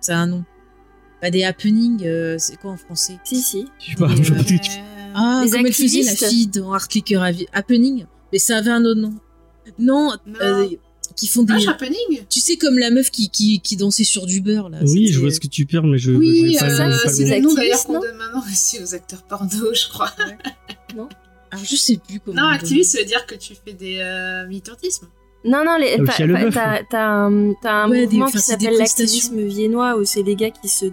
ça 0.00 0.18
a 0.18 0.20
un 0.20 0.26
nom. 0.26 0.44
Pas 1.20 1.30
des 1.30 1.42
happenings, 1.42 2.04
euh, 2.06 2.36
c'est 2.38 2.56
quoi 2.60 2.70
en 2.70 2.76
français? 2.76 3.18
Si, 3.24 3.40
si. 3.40 3.66
Je 3.80 3.90
sais 3.90 3.96
pas, 3.96 4.06
euh, 4.10 4.58
Ah, 5.14 5.42
Les 5.44 5.50
comme 5.50 5.66
elle 5.66 5.72
faisait 5.72 6.02
la 6.02 6.14
fille 6.14 6.46
dans 6.46 6.72
Art 6.72 6.86
Clicker 6.86 7.20
Happening, 7.52 8.04
mais 8.32 8.38
ça 8.38 8.58
avait 8.58 8.70
un 8.70 8.84
autre 8.84 9.00
nom. 9.00 9.14
Non, 9.78 10.12
Non. 10.26 10.34
euh, 10.40 10.66
qui 11.16 11.26
font 11.26 11.42
des. 11.42 11.54
Ah, 11.66 11.70
Happening 11.70 12.24
tu 12.28 12.40
sais, 12.40 12.56
comme 12.56 12.78
la 12.78 12.90
meuf 12.90 13.10
qui, 13.10 13.28
qui, 13.30 13.60
qui 13.60 13.76
dansait 13.76 14.04
sur 14.04 14.26
du 14.26 14.40
beurre 14.40 14.68
là. 14.68 14.78
oui, 14.82 15.08
je 15.08 15.18
vois 15.20 15.30
ce 15.30 15.40
que 15.40 15.46
tu 15.48 15.66
perds, 15.66 15.82
mais 15.84 15.98
je. 15.98 16.12
Oui, 16.12 16.56
euh, 16.62 16.68
c'est 16.68 16.86
le 16.86 17.14
c'est 17.14 17.24
nom. 17.24 17.36
le 17.36 17.40
nom 17.48 17.54
d'ailleurs 17.54 17.84
qu'on 17.84 17.92
non 17.94 18.00
donne 18.00 18.16
maintenant 18.16 18.42
aussi 18.50 18.78
aux 18.82 18.94
acteurs 18.94 19.22
porno, 19.22 19.74
je 19.74 19.88
crois. 19.88 20.12
Alors, 21.50 21.64
je 21.64 21.76
sais 21.76 21.96
plus 21.96 22.20
comment. 22.20 22.42
Non, 22.42 22.48
on 22.48 22.50
activiste, 22.52 22.92
ça 22.92 22.98
veut 22.98 23.04
dire 23.06 23.24
que 23.26 23.34
tu 23.34 23.54
fais 23.64 23.72
des 23.72 23.98
euh, 24.00 24.46
militantismes. 24.46 25.08
Non, 25.44 25.64
non, 25.64 25.76
les, 25.78 25.96
Ah, 25.98 26.50
t'as 26.52 26.82
t'as 26.90 27.06
un, 27.06 27.54
t'as 27.62 27.72
un 27.84 27.90
Ouais, 27.90 28.04
mouvement 28.04 28.26
qui 28.26 28.38
s'appelle 28.40 28.76
l'activisme 28.76 29.40
viennois 29.40 29.96
où 29.96 30.04
c'est 30.04 30.22
les 30.22 30.34
gars 30.36 30.50
qui 30.50 30.68
se, 30.68 30.86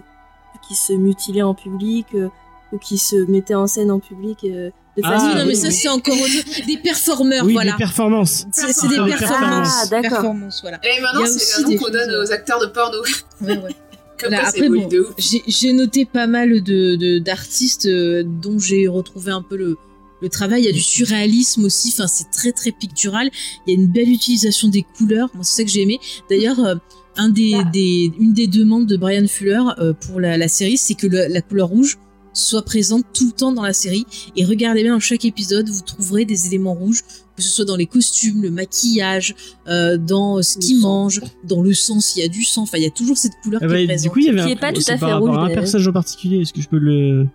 qui 0.66 0.74
se 0.74 0.92
mutilaient 0.94 1.42
en 1.42 1.54
public 1.54 2.06
euh, 2.14 2.28
ou 2.72 2.78
qui 2.78 2.96
se 2.96 3.16
mettaient 3.30 3.54
en 3.56 3.66
scène 3.66 3.90
en 3.90 3.98
public 4.00 4.38
euh, 4.44 4.70
de 4.96 5.02
Ah, 5.04 5.34
non, 5.38 5.46
mais 5.46 5.54
ça, 5.54 5.70
c'est 5.70 5.88
encore 5.88 6.14
autre- 6.18 6.66
des 6.66 6.76
performeurs, 6.78 7.44
Oui, 7.44 7.52
voilà. 7.52 7.72
des 7.72 7.76
performances. 7.78 8.46
C'est 8.52 8.88
des 8.88 8.96
Ah, 8.98 9.04
performances. 9.06 9.90
d'accord. 9.90 10.10
Performances, 10.10 10.60
voilà. 10.62 10.80
Et 10.84 11.00
maintenant, 11.00 11.22
a 11.22 11.26
c'est 11.26 11.62
le 11.62 11.68
nom 11.70 11.76
qu'on 11.76 11.90
donne 11.90 12.10
aux 12.24 12.32
acteurs 12.32 12.60
de 12.60 12.66
porno. 12.66 12.98
Ouais, 13.42 13.58
ouais. 13.58 13.74
Comme 14.18 14.30
Là, 14.30 14.46
après, 14.46 14.68
bon, 14.70 14.82
bon, 14.82 14.88
de 14.88 15.00
ouf. 15.00 15.14
J'ai 15.46 15.72
noté 15.74 16.06
pas 16.06 16.26
mal 16.26 16.62
de 16.62 16.96
de- 16.96 17.18
d'artistes 17.18 17.84
euh, 17.86 18.22
dont 18.24 18.58
j'ai 18.58 18.88
retrouvé 18.88 19.30
un 19.32 19.42
peu 19.42 19.56
le 19.56 19.76
le 20.22 20.30
travail, 20.30 20.62
il 20.62 20.64
y 20.64 20.68
a 20.70 20.72
du 20.72 20.80
surréalisme 20.80 21.66
aussi. 21.66 21.92
Enfin, 21.92 22.06
c'est 22.06 22.30
très 22.30 22.52
très 22.52 22.72
pictural. 22.72 23.28
Il 23.66 23.74
y 23.74 23.76
a 23.76 23.78
une 23.78 23.88
belle 23.88 24.08
utilisation 24.08 24.68
des 24.68 24.82
couleurs. 24.96 25.28
Moi, 25.34 25.44
c'est 25.44 25.56
ça 25.56 25.64
que 25.64 25.70
j'ai 25.70 25.82
aimé. 25.82 26.00
D'ailleurs, 26.30 26.58
euh, 26.64 26.74
un 27.18 27.28
des, 27.28 27.54
des, 27.70 28.10
une 28.18 28.32
des 28.32 28.46
demandes 28.46 28.86
de 28.86 28.96
Brian 28.96 29.26
Fuller 29.28 29.60
euh, 29.78 29.92
pour 29.92 30.18
la, 30.18 30.38
la 30.38 30.48
série, 30.48 30.78
c'est 30.78 30.94
que 30.94 31.06
le- 31.06 31.26
la 31.28 31.42
couleur 31.42 31.68
rouge 31.68 31.98
soit 32.36 32.62
présente 32.62 33.04
tout 33.12 33.26
le 33.26 33.32
temps 33.32 33.52
dans 33.52 33.62
la 33.62 33.72
série. 33.72 34.06
Et 34.36 34.44
regardez 34.44 34.82
bien 34.82 34.92
dans 34.94 35.00
chaque 35.00 35.24
épisode, 35.24 35.68
vous 35.68 35.82
trouverez 35.82 36.24
des 36.24 36.46
éléments 36.46 36.74
rouges, 36.74 37.02
que 37.36 37.42
ce 37.42 37.48
soit 37.50 37.64
dans 37.64 37.76
les 37.76 37.86
costumes, 37.86 38.42
le 38.42 38.50
maquillage, 38.50 39.34
euh, 39.68 39.96
dans 39.98 40.42
ce 40.42 40.58
Le 40.58 40.64
qu'il 40.64 40.80
sang. 40.80 40.88
mange, 40.88 41.20
dans 41.44 41.62
le 41.62 41.72
sang 41.74 42.00
s'il 42.00 42.22
y 42.22 42.24
a 42.24 42.28
du 42.28 42.44
sang. 42.44 42.62
Enfin, 42.62 42.78
il 42.78 42.84
y 42.84 42.86
a 42.86 42.90
toujours 42.90 43.16
cette 43.16 43.32
couleur 43.42 43.60
Ah 43.62 43.66
qui 43.66 43.72
bah, 43.72 43.78
est 43.78 43.82
du 43.82 43.86
présente. 43.88 44.12
coup, 44.12 44.18
il 44.20 44.24
y 44.26 44.28
avait 44.28 44.38
Qui 44.40 44.44
un, 44.44 44.48
est 44.48 44.60
pas 44.60 44.72
tout 44.72 44.82
à 44.86 44.96
fait 44.98 45.12
rouge, 45.14 45.30
un 45.30 45.32
d'ailleurs. 45.46 45.48
personnage 45.60 45.88
en 45.88 45.92
particulier. 45.92 46.40
Est-ce 46.40 46.52
que 46.52 46.60
je 46.62 46.68
peux 46.68 46.78
le 46.78 47.26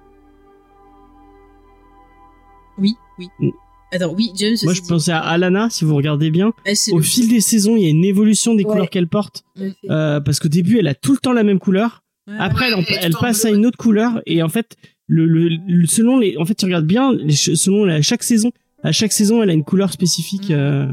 Oui, 2.78 2.95
oui. 3.20 3.28
Mm. 3.39 3.49
Attends, 3.93 4.14
oui, 4.14 4.32
James. 4.36 4.56
Moi, 4.64 4.74
je 4.74 4.82
pensais 4.82 5.12
à 5.12 5.20
Alana. 5.20 5.70
Si 5.70 5.84
vous 5.84 5.95
regardez 5.95 6.32
bien, 6.32 6.54
Eh, 6.66 6.74
au 6.93 6.97
le- 6.99 7.04
fil 7.04 7.28
des 7.28 7.41
saisons, 7.41 7.76
il 7.76 7.84
y 7.84 7.88
a 7.88 7.89
une 7.89 8.06
évolution 8.06 8.54
des 8.56 8.64
Ouais. 8.64 8.72
couleurs 8.72 8.89
qu'elle 8.89 9.08
porte. 9.08 9.43
Euh, 9.89 10.22
parce 10.22 10.39
qu'au 10.39 10.47
début, 10.47 10.80
elle 10.80 10.88
a 10.88 10.95
tout 10.95 11.12
le 11.12 11.18
temps 11.18 11.34
la 11.34 11.43
même 11.43 11.60
couleur. 11.60 12.02
Ouais. 12.32 12.38
Après, 12.40 12.70
elle, 13.02 13.12
passe 13.20 13.46
à 13.46 13.50
une 13.50 13.66
autre 13.66 13.78
couleur. 13.78 14.22
Et 14.26 14.42
en 14.44 14.50
fait, 14.50 14.76
le, 15.08 15.26
le, 15.26 15.50
le- 15.68 15.86
selon 15.88 16.18
les, 16.20 16.38
en 16.38 16.46
fait, 16.46 16.56
tu 16.56 16.66
regardes 16.66 16.86
bien, 16.88 17.12
selon 17.30 17.86
la, 17.86 18.02
chaque 18.02 18.24
saison, 18.24 18.52
à 18.84 18.92
chaque 18.92 19.12
saison, 19.12 19.44
elle 19.44 19.50
a 19.50 19.54
une 19.54 19.64
couleur 19.64 19.92
spécifique. 19.92 20.50
Mm. 20.50 20.54
euh, 20.54 20.88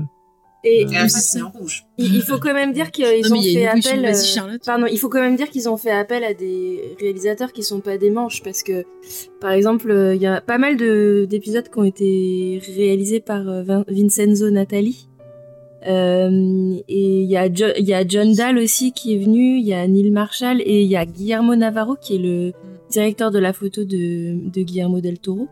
Et 0.65 0.87
c'est 1.09 1.41
en 1.41 1.51
rouge. 1.51 1.85
il 1.99 2.17
il 2.17 2.23
faut 2.23 2.39
quand 2.39 2.53
même 2.53 2.73
dire 2.73 2.91
qu'ils 2.91 3.33
ont 3.33 3.41
fait 3.41 3.67
appel. 3.67 4.03
Vas-y, 4.03 4.07
euh, 4.07 4.25
Charlotte. 4.35 4.63
Pardon, 4.67 4.87
il 4.91 4.99
faut 4.99 5.09
quand 5.09 5.21
même 5.21 5.37
dire 5.37 5.49
qu'ils 5.51 5.69
ont 5.69 5.77
fait 5.77 5.93
appel 5.93 6.25
à 6.25 6.35
des 6.35 6.81
réalisateurs 7.01 7.53
qui 7.53 7.63
sont 7.63 7.81
pas 7.81 7.97
des 7.97 8.11
manches 8.11 8.43
parce 8.43 8.63
que, 8.63 8.85
par 9.41 9.53
exemple, 9.53 9.91
euh, 9.91 10.15
il 10.17 10.21
y 10.21 10.27
a 10.27 10.41
pas 10.41 10.59
mal 10.59 10.77
de- 10.77 11.27
d'épisodes 11.31 11.69
qui 11.73 11.79
ont 11.79 11.85
été 11.85 12.61
réalisés 12.77 13.21
par 13.21 13.49
euh, 13.49 13.63
Vin- 13.63 13.85
Vincenzo 13.89 14.51
Natali. 14.51 15.07
Euh, 15.87 16.75
et 16.89 17.23
il 17.23 17.31
y, 17.31 17.37
a 17.37 17.47
y 17.47 18.09
John 18.09 18.33
Dahl 18.33 18.59
aussi 18.59 18.93
qui 18.93 19.15
est 19.15 19.19
venu, 19.19 19.59
il 19.59 19.65
y 19.65 19.73
a 19.73 19.87
Neil 19.87 20.11
Marshall 20.11 20.61
et 20.61 20.83
il 20.83 20.89
y 20.89 20.97
a 20.97 21.07
Guillermo 21.07 21.55
Navarro 21.55 21.95
qui 22.01 22.17
est 22.17 22.19
le 22.19 22.53
directeur 22.91 23.31
de 23.31 23.39
la 23.39 23.53
photo 23.53 23.85
de, 23.85 24.51
de 24.51 24.63
Guillermo 24.63 25.01
del 25.01 25.21
Toro. 25.21 25.47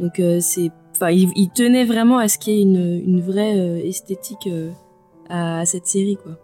Donc 0.00 0.18
euh, 0.18 0.38
c'est, 0.40 0.70
enfin, 0.96 1.10
il, 1.10 1.28
il 1.36 1.50
tenait 1.50 1.84
vraiment 1.84 2.18
à 2.18 2.26
ce 2.26 2.38
qu'il 2.38 2.54
y 2.54 2.58
ait 2.58 2.62
une, 2.62 3.02
une 3.04 3.20
vraie 3.20 3.56
euh, 3.56 3.78
esthétique 3.84 4.48
euh, 4.48 4.70
à, 5.28 5.60
à 5.60 5.64
cette 5.64 5.86
série, 5.86 6.16
quoi. 6.16 6.38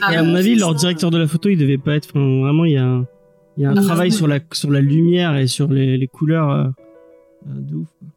Ah, 0.00 0.18
à 0.18 0.22
mon 0.22 0.34
avis, 0.34 0.54
leur 0.54 0.74
directeur 0.74 1.10
de 1.10 1.18
la 1.18 1.26
photo, 1.26 1.50
il 1.50 1.58
devait 1.58 1.76
pas 1.76 1.96
être. 1.96 2.08
Enfin, 2.08 2.40
vraiment, 2.40 2.64
il 2.64 2.72
y 2.72 2.78
a 2.78 2.84
un, 2.84 3.06
il 3.58 3.64
y 3.64 3.66
a 3.66 3.70
un 3.70 3.74
travail 3.74 4.10
sur 4.10 4.26
la 4.26 4.40
sur 4.52 4.70
la 4.70 4.80
lumière 4.80 5.36
et 5.36 5.46
sur 5.46 5.68
les, 5.70 5.98
les 5.98 6.08
couleurs 6.08 6.72
de 7.44 7.74
ouf. 7.74 7.88
quoi. 7.98 8.08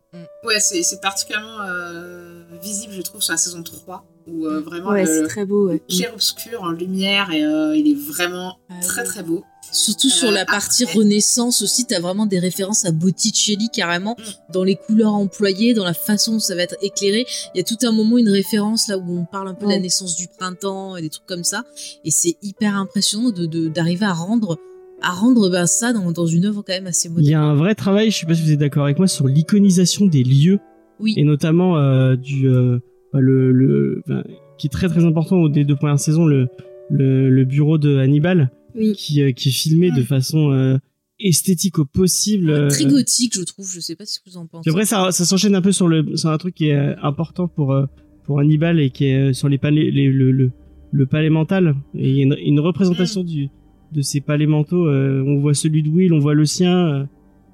Ouais, 0.47 0.59
c'est 0.59 0.81
c'est 0.83 1.01
particulièrement 1.01 1.59
euh, 1.67 2.43
visible, 2.61 2.93
je 2.93 3.01
trouve, 3.01 3.21
sur 3.21 3.33
la 3.33 3.37
saison 3.37 3.61
3, 3.63 4.05
où 4.27 4.45
euh, 4.45 4.61
vraiment 4.61 4.89
Ouais, 4.91 5.03
le, 5.05 5.23
c'est 5.23 5.27
très 5.27 5.45
beau. 5.45 5.67
Ouais. 5.67 5.81
clair-obscur 5.89 6.63
en 6.63 6.71
lumière, 6.71 7.31
et 7.31 7.43
euh, 7.43 7.75
il 7.75 7.87
est 7.91 7.93
vraiment 7.99 8.57
Ah, 8.69 8.75
très 8.81 9.03
très 9.03 9.23
beau. 9.23 9.43
Surtout 9.73 10.09
sur 10.09 10.31
la 10.31 10.45
partie 10.45 10.85
après- 10.85 10.99
Renaissance 10.99 11.61
aussi, 11.61 11.85
t'as 11.85 11.99
vraiment 11.99 12.25
des 12.25 12.39
références 12.39 12.85
à 12.85 12.91
Botticelli 12.91 13.67
carrément 13.69 14.15
dans 14.53 14.63
les 14.63 14.77
couleurs 14.77 15.13
employées, 15.13 15.73
dans 15.73 15.83
la 15.83 15.93
façon 15.93 16.31
dont 16.33 16.39
ça 16.39 16.55
va 16.55 16.61
être 16.61 16.77
éclairé. 16.81 17.25
Il 17.53 17.57
y 17.57 17.59
a 17.61 17.63
tout 17.65 17.77
un 17.85 17.91
moment 17.91 18.17
une 18.17 18.29
référence 18.29 18.87
là 18.87 18.97
où 18.97 19.19
on 19.19 19.25
parle 19.25 19.49
un 19.49 19.53
peu 19.53 19.65
de 19.65 19.71
la 19.71 19.79
naissance 19.79 20.15
du 20.15 20.29
printemps 20.29 20.95
et 20.95 21.01
des 21.01 21.09
trucs 21.09 21.25
comme 21.25 21.43
ça. 21.43 21.65
Et 22.05 22.11
c'est 22.11 22.37
hyper 22.41 22.77
impressionnant 22.77 23.31
de 23.31 23.45
de- 23.45 23.67
d'arriver 23.67 24.05
à 24.05 24.13
rendre 24.13 24.57
à 25.01 25.11
rendre 25.11 25.49
ben, 25.49 25.65
ça 25.67 25.93
dans, 25.93 26.11
dans 26.11 26.25
une 26.25 26.45
œuvre 26.45 26.63
quand 26.65 26.73
même 26.73 26.87
assez 26.87 27.07
Il 27.09 27.11
y 27.11 27.15
moderne. 27.35 27.43
a 27.43 27.45
un 27.47 27.55
vrai 27.55 27.75
travail, 27.75 28.09
je 28.11 28.17
sais 28.17 28.25
pas 28.25 28.33
si 28.35 28.41
vous 28.43 28.51
êtes 28.51 28.59
d'accord 28.59 28.83
avec 28.85 28.97
moi, 28.97 29.07
sur 29.07 29.27
l'iconisation 29.27 30.05
des 30.07 30.23
lieux 30.23 30.59
Oui. 30.99 31.13
et 31.17 31.23
notamment 31.23 31.77
euh, 31.77 32.15
du 32.15 32.49
euh, 32.49 32.79
bah, 33.13 33.19
le, 33.19 33.51
le 33.51 34.01
enfin, 34.07 34.23
qui 34.57 34.67
est 34.67 34.71
très 34.71 34.87
très 34.89 35.05
important 35.05 35.37
au 35.37 35.49
des 35.49 35.65
deux 35.65 35.75
premières 35.75 35.99
saisons 35.99 36.25
le 36.25 36.47
le, 36.89 37.29
le 37.29 37.45
bureau 37.45 37.77
de 37.77 37.97
Hannibal 37.97 38.49
Oui. 38.75 38.93
qui 38.93 39.21
euh, 39.21 39.31
qui 39.33 39.49
est 39.49 39.51
filmé 39.51 39.91
de 39.91 40.01
façon 40.03 40.79
esthétique 41.19 41.79
au 41.79 41.85
possible. 41.85 42.49
euh, 42.49 42.69
Très 42.69 42.85
gothique, 42.85 43.33
je 43.35 43.41
trouve. 43.43 43.69
Je 43.71 43.79
sais 43.79 43.95
pas 43.95 44.05
si 44.05 44.19
vous 44.25 44.37
en 44.37 44.45
pensez. 44.45 44.69
Après, 44.69 44.85
ça, 44.85 45.11
ça 45.11 45.25
s'enchaîne 45.25 45.55
un 45.55 45.61
peu 45.61 45.71
sur 45.71 45.87
le, 45.87 46.15
sur 46.15 46.29
un 46.29 46.37
truc 46.37 46.55
qui 46.55 46.67
est 46.69 46.95
important 47.01 47.47
pour 47.47 47.75
pour 48.23 48.39
Hannibal 48.39 48.79
et 48.79 48.89
qui 48.89 49.05
est 49.05 49.33
sur 49.33 49.47
les 49.49 49.57
palais, 49.57 49.89
les, 49.91 50.07
le, 50.09 50.31
le 50.31 50.51
le 50.91 51.05
palais 51.05 51.29
mental. 51.29 51.75
Et 51.95 52.09
il 52.09 52.15
y 52.17 52.19
a 52.19 52.23
une, 52.23 52.35
une 52.43 52.59
représentation 52.59 53.23
du 53.23 53.49
de 53.91 54.01
ces 54.01 54.21
palais 54.21 54.47
mentaux. 54.47 54.85
euh, 54.87 55.23
on 55.25 55.39
voit 55.39 55.53
celui 55.53 55.83
de 55.83 55.89
Will, 55.89 56.13
on 56.13 56.19
voit 56.19 56.33
le 56.33 56.45
sien. 56.45 56.75
euh, 56.87 57.05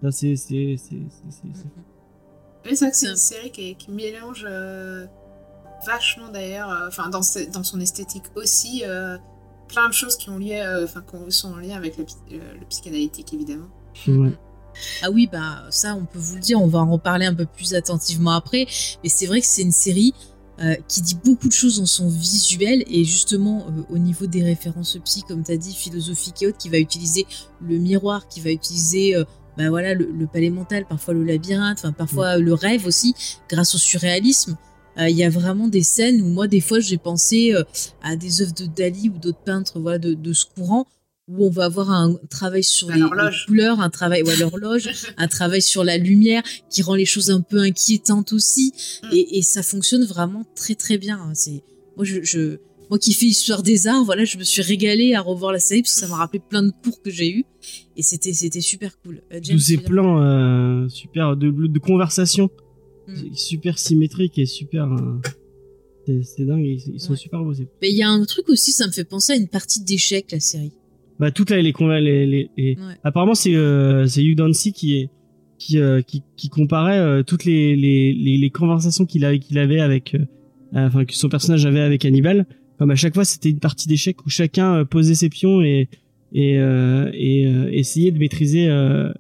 ça, 0.03 0.11
c'est 0.11 0.36
c'est 0.36 0.75
c'est 0.77 0.95
c'est- 1.09 1.29
c'est- 1.29 1.47
c'est- 1.53 1.65
Mais 2.65 2.75
c'est 2.75 2.86
vrai 2.86 2.91
que 2.91 2.97
c'est 2.97 3.09
une 3.09 3.15
série 3.15 3.51
qui, 3.51 3.75
qui 3.75 3.91
mélange 3.91 4.45
euh, 4.49 5.05
vachement 5.86 6.29
d'ailleurs, 6.31 6.69
euh, 6.71 6.88
enfin 6.88 7.09
dans, 7.09 7.21
ce- 7.21 7.49
dans 7.51 7.63
son 7.63 7.79
esthétique 7.79 8.23
aussi, 8.36 8.84
euh, 8.86 9.17
plein 9.67 9.88
de 9.89 9.93
choses 9.93 10.15
qui 10.17 10.29
ont 10.29 10.38
lié, 10.38 10.63
enfin 10.84 11.01
qui 11.01 11.31
sont 11.31 11.51
en 11.53 11.57
lien 11.57 11.75
avec 11.75 11.97
le, 11.97 12.05
psy- 12.05 12.15
euh, 12.34 12.53
le 12.59 12.65
psychanalytique 12.67 13.34
évidemment. 13.34 13.67
ouais. 14.07 14.31
Ah 15.03 15.11
oui, 15.11 15.29
bah 15.31 15.65
ça, 15.69 15.93
on 15.95 16.05
peut 16.05 16.17
vous 16.17 16.34
le 16.36 16.41
dire, 16.41 16.59
on 16.59 16.65
va 16.67 16.79
en 16.79 16.91
reparler 16.91 17.27
un 17.27 17.36
peu 17.36 17.45
plus 17.45 17.75
attentivement 17.75 18.31
après. 18.31 18.65
Mais 19.03 19.09
c'est 19.09 19.27
vrai 19.27 19.39
que 19.39 19.45
c'est 19.45 19.61
une 19.61 19.71
série 19.71 20.13
euh, 20.60 20.76
qui 20.88 21.01
dit 21.01 21.18
beaucoup 21.24 21.47
de 21.47 21.54
choses 21.54 21.80
dans 21.80 21.86
son 21.86 22.08
visuel 22.08 22.84
et 22.88 23.04
justement 23.04 23.66
euh, 23.68 23.82
au 23.89 23.97
niveau 23.97 24.28
des 24.28 24.43
références 24.43 24.97
psy, 25.04 25.24
comme 25.28 25.43
tu 25.43 25.51
as 25.51 25.58
dit, 25.58 25.74
philosophique 25.74 26.43
et 26.43 26.47
autres, 26.47 26.58
qui 26.60 26.70
va 26.70 26.78
utiliser 26.78 27.26
le 27.62 27.78
miroir, 27.78 28.28
qui 28.28 28.39
va 28.39 28.51
utiliser 28.51 29.16
euh, 29.16 29.24
bah 29.58 29.70
voilà, 29.70 29.93
le, 29.93 30.12
le 30.12 30.28
palais 30.28 30.51
mental, 30.51 30.86
parfois 30.88 31.14
le 31.16 31.24
labyrinthe, 31.24 31.80
enfin 31.80 31.91
parfois 31.91 32.38
le 32.38 32.54
rêve 32.54 32.86
aussi, 32.86 33.16
grâce 33.49 33.74
au 33.76 33.78
surréalisme. 33.78 34.58
Il 34.95 35.16
y 35.16 35.24
a 35.24 35.30
vraiment 35.30 35.68
des 35.68 35.82
scènes 35.82 36.22
où 36.22 36.28
moi, 36.28 36.47
des 36.47 36.62
fois, 36.62 36.80
j'ai 36.80 36.99
pensé 36.99 37.56
à 38.04 38.16
des 38.16 38.43
œuvres 38.43 38.54
de 38.54 38.68
Dali 38.68 39.10
ou 39.10 39.18
d'autres 39.18 39.43
peintres 39.43 39.80
voilà, 39.80 39.97
de, 39.97 40.14
de 40.14 40.34
ce 40.34 40.45
courant 40.45 40.86
où 41.30 41.45
on 41.45 41.49
va 41.49 41.65
avoir 41.65 41.89
un 41.91 42.15
travail 42.30 42.63
sur 42.63 42.89
les, 42.91 42.99
les 43.01 43.09
couleurs, 43.47 43.80
un 43.80 43.89
travail, 43.89 44.24
ouais, 44.24 44.36
l'horloge, 44.36 44.89
un 45.17 45.28
travail 45.28 45.61
sur 45.61 45.84
la 45.84 45.97
lumière 45.97 46.43
qui 46.69 46.82
rend 46.82 46.95
les 46.95 47.05
choses 47.05 47.32
un 47.32 47.41
peu 47.41 47.59
inquiétantes 47.59 48.34
aussi. 48.34 48.74
Mm. 49.03 49.07
Et, 49.13 49.38
et 49.38 49.41
ça 49.41 49.63
fonctionne 49.63 50.03
vraiment 50.05 50.43
très 50.55 50.76
très 50.76 50.97
bien. 50.97 51.32
C'est 51.34 51.63
moi 51.95 52.05
je, 52.05 52.21
je 52.24 52.57
moi 52.89 52.99
qui 52.99 53.13
fais 53.13 53.26
histoire 53.28 53.63
des 53.63 53.88
arts, 53.88 54.03
voilà, 54.03 54.26
je 54.26 54.38
me 54.38 54.43
suis 54.43 54.61
régalée 54.61 55.15
à 55.15 55.21
revoir 55.21 55.51
la 55.53 55.59
série 55.59 55.82
parce 55.82 55.93
que 55.95 56.01
ça 56.01 56.07
m'a 56.07 56.17
rappelé 56.17 56.41
plein 56.47 56.61
de 56.63 56.71
cours 56.84 57.01
que 57.01 57.09
j'ai 57.09 57.32
eu 57.32 57.45
et 57.95 58.03
c'était 58.03 58.34
c'était 58.34 58.61
super 58.61 58.99
cool. 59.01 59.21
Euh, 59.32 59.39
James, 59.41 59.55
Tous 59.57 59.63
ces 59.63 59.78
plans 59.78 60.21
euh, 60.21 60.88
super 60.89 61.38
de, 61.38 61.49
de 61.51 61.80
conversation, 61.80 62.49
Mm. 63.05 63.34
super 63.36 63.80
symétriques 63.80 64.38
et 64.39 64.45
super. 64.45 64.86
euh, 66.07 66.21
c'est 66.24 66.45
dingue, 66.45 66.63
ils, 66.65 66.82
ils 66.95 66.99
sont 67.01 67.11
Ouais. 67.11 67.17
super 67.17 67.41
beaux. 67.43 67.53
Mais 67.82 67.89
il 67.91 67.97
y 67.97 68.03
a 68.03 68.09
un 68.09 68.24
truc 68.26 68.47
aussi, 68.49 68.71
ça 68.71 68.88
me 68.88 68.91
fait 68.93 69.03
penser 69.03 69.34
à 69.34 69.36
une 69.36 69.47
partie 69.49 69.82
d'échecs 69.82 70.32
la 70.32 70.39
série. 70.39 70.71
Bah 71.20 71.32
toutes 71.32 71.51
les 71.51 71.61
les, 71.61 71.72
les, 71.72 72.49
les- 72.57 72.76
Ouais. 72.78 72.95
apparemment 73.03 73.36
c'est 73.36 73.55
euh, 73.55 74.07
c'est 74.07 74.24
Hugh 74.24 74.36
Dancy 74.36 74.74
qui 74.74 74.97
est 74.97 75.09
qui 75.59 75.78
euh, 75.80 76.01
qui, 76.01 76.24
qui 76.36 76.49
comparait 76.49 76.97
euh, 76.99 77.24
toutes 77.24 77.45
les 77.45 77.76
les, 77.76 78.14
les, 78.14 78.38
les 78.38 78.49
conversations 78.49 79.05
qu'il 79.05 79.24
avait 79.24 79.39
qu'il 79.39 79.57
avait 79.59 79.80
avec 79.80 80.16
euh, 80.16 80.26
enfin 80.74 81.05
que 81.05 81.14
son 81.14 81.30
personnage 81.30 81.66
avait 81.66 81.82
avec 81.82 82.03
Hannibal 82.05 82.45
comme 82.80 82.89
à 82.91 82.95
chaque 82.95 83.14
fois 83.14 83.26
c'était 83.26 83.49
une 83.51 83.59
partie 83.59 83.88
d'échecs 83.88 84.26
où 84.26 84.30
chacun 84.30 84.78
euh, 84.78 84.86
posait 84.86 85.16
ses 85.16 85.30
pions 85.30 85.61
et 85.61 85.88
et 86.34 86.57
euh, 86.59 87.11
et 87.14 87.45
euh, 87.45 87.70
essayait 87.72 88.11
de 88.11 88.18
maîtriser 88.18 88.68
euh, 88.68 89.11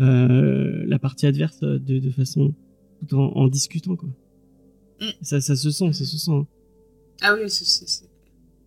euh, 0.00 0.84
la 0.86 0.98
partie 0.98 1.26
adverse 1.26 1.60
de, 1.60 1.78
de 1.98 2.10
façon 2.10 2.54
tout 3.08 3.16
en, 3.16 3.32
en 3.36 3.48
discutant 3.48 3.96
quoi 3.96 4.08
Mm. 5.02 5.06
ça 5.22 5.40
ça 5.40 5.56
se 5.56 5.70
sent 5.70 5.92
ça 5.94 6.04
se 6.04 6.18
sent 6.18 6.30
hein. 6.30 6.46
Ah 7.22 7.34
oui, 7.34 7.48
c'est- 7.48 7.64
c'est 7.64 7.88
c'est- 7.88 8.04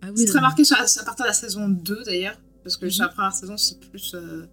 Ah 0.01 0.07
oui, 0.07 0.13
c'est 0.17 0.25
très 0.25 0.41
marqué 0.41 0.63
sur 0.63 0.75
à 0.75 0.79
partir 1.05 1.25
de 1.25 1.27
la 1.27 1.33
saison 1.33 1.69
2 1.69 2.03
d'ailleurs, 2.07 2.41
parce 2.63 2.77
que 2.77 2.85
Mhm. 2.85 2.91
sur 2.91 3.03
la 3.03 3.09
première 3.09 3.33
saison 3.33 3.57
c'est 3.57 3.79
plus 3.79 4.13
euh, 4.15 4.45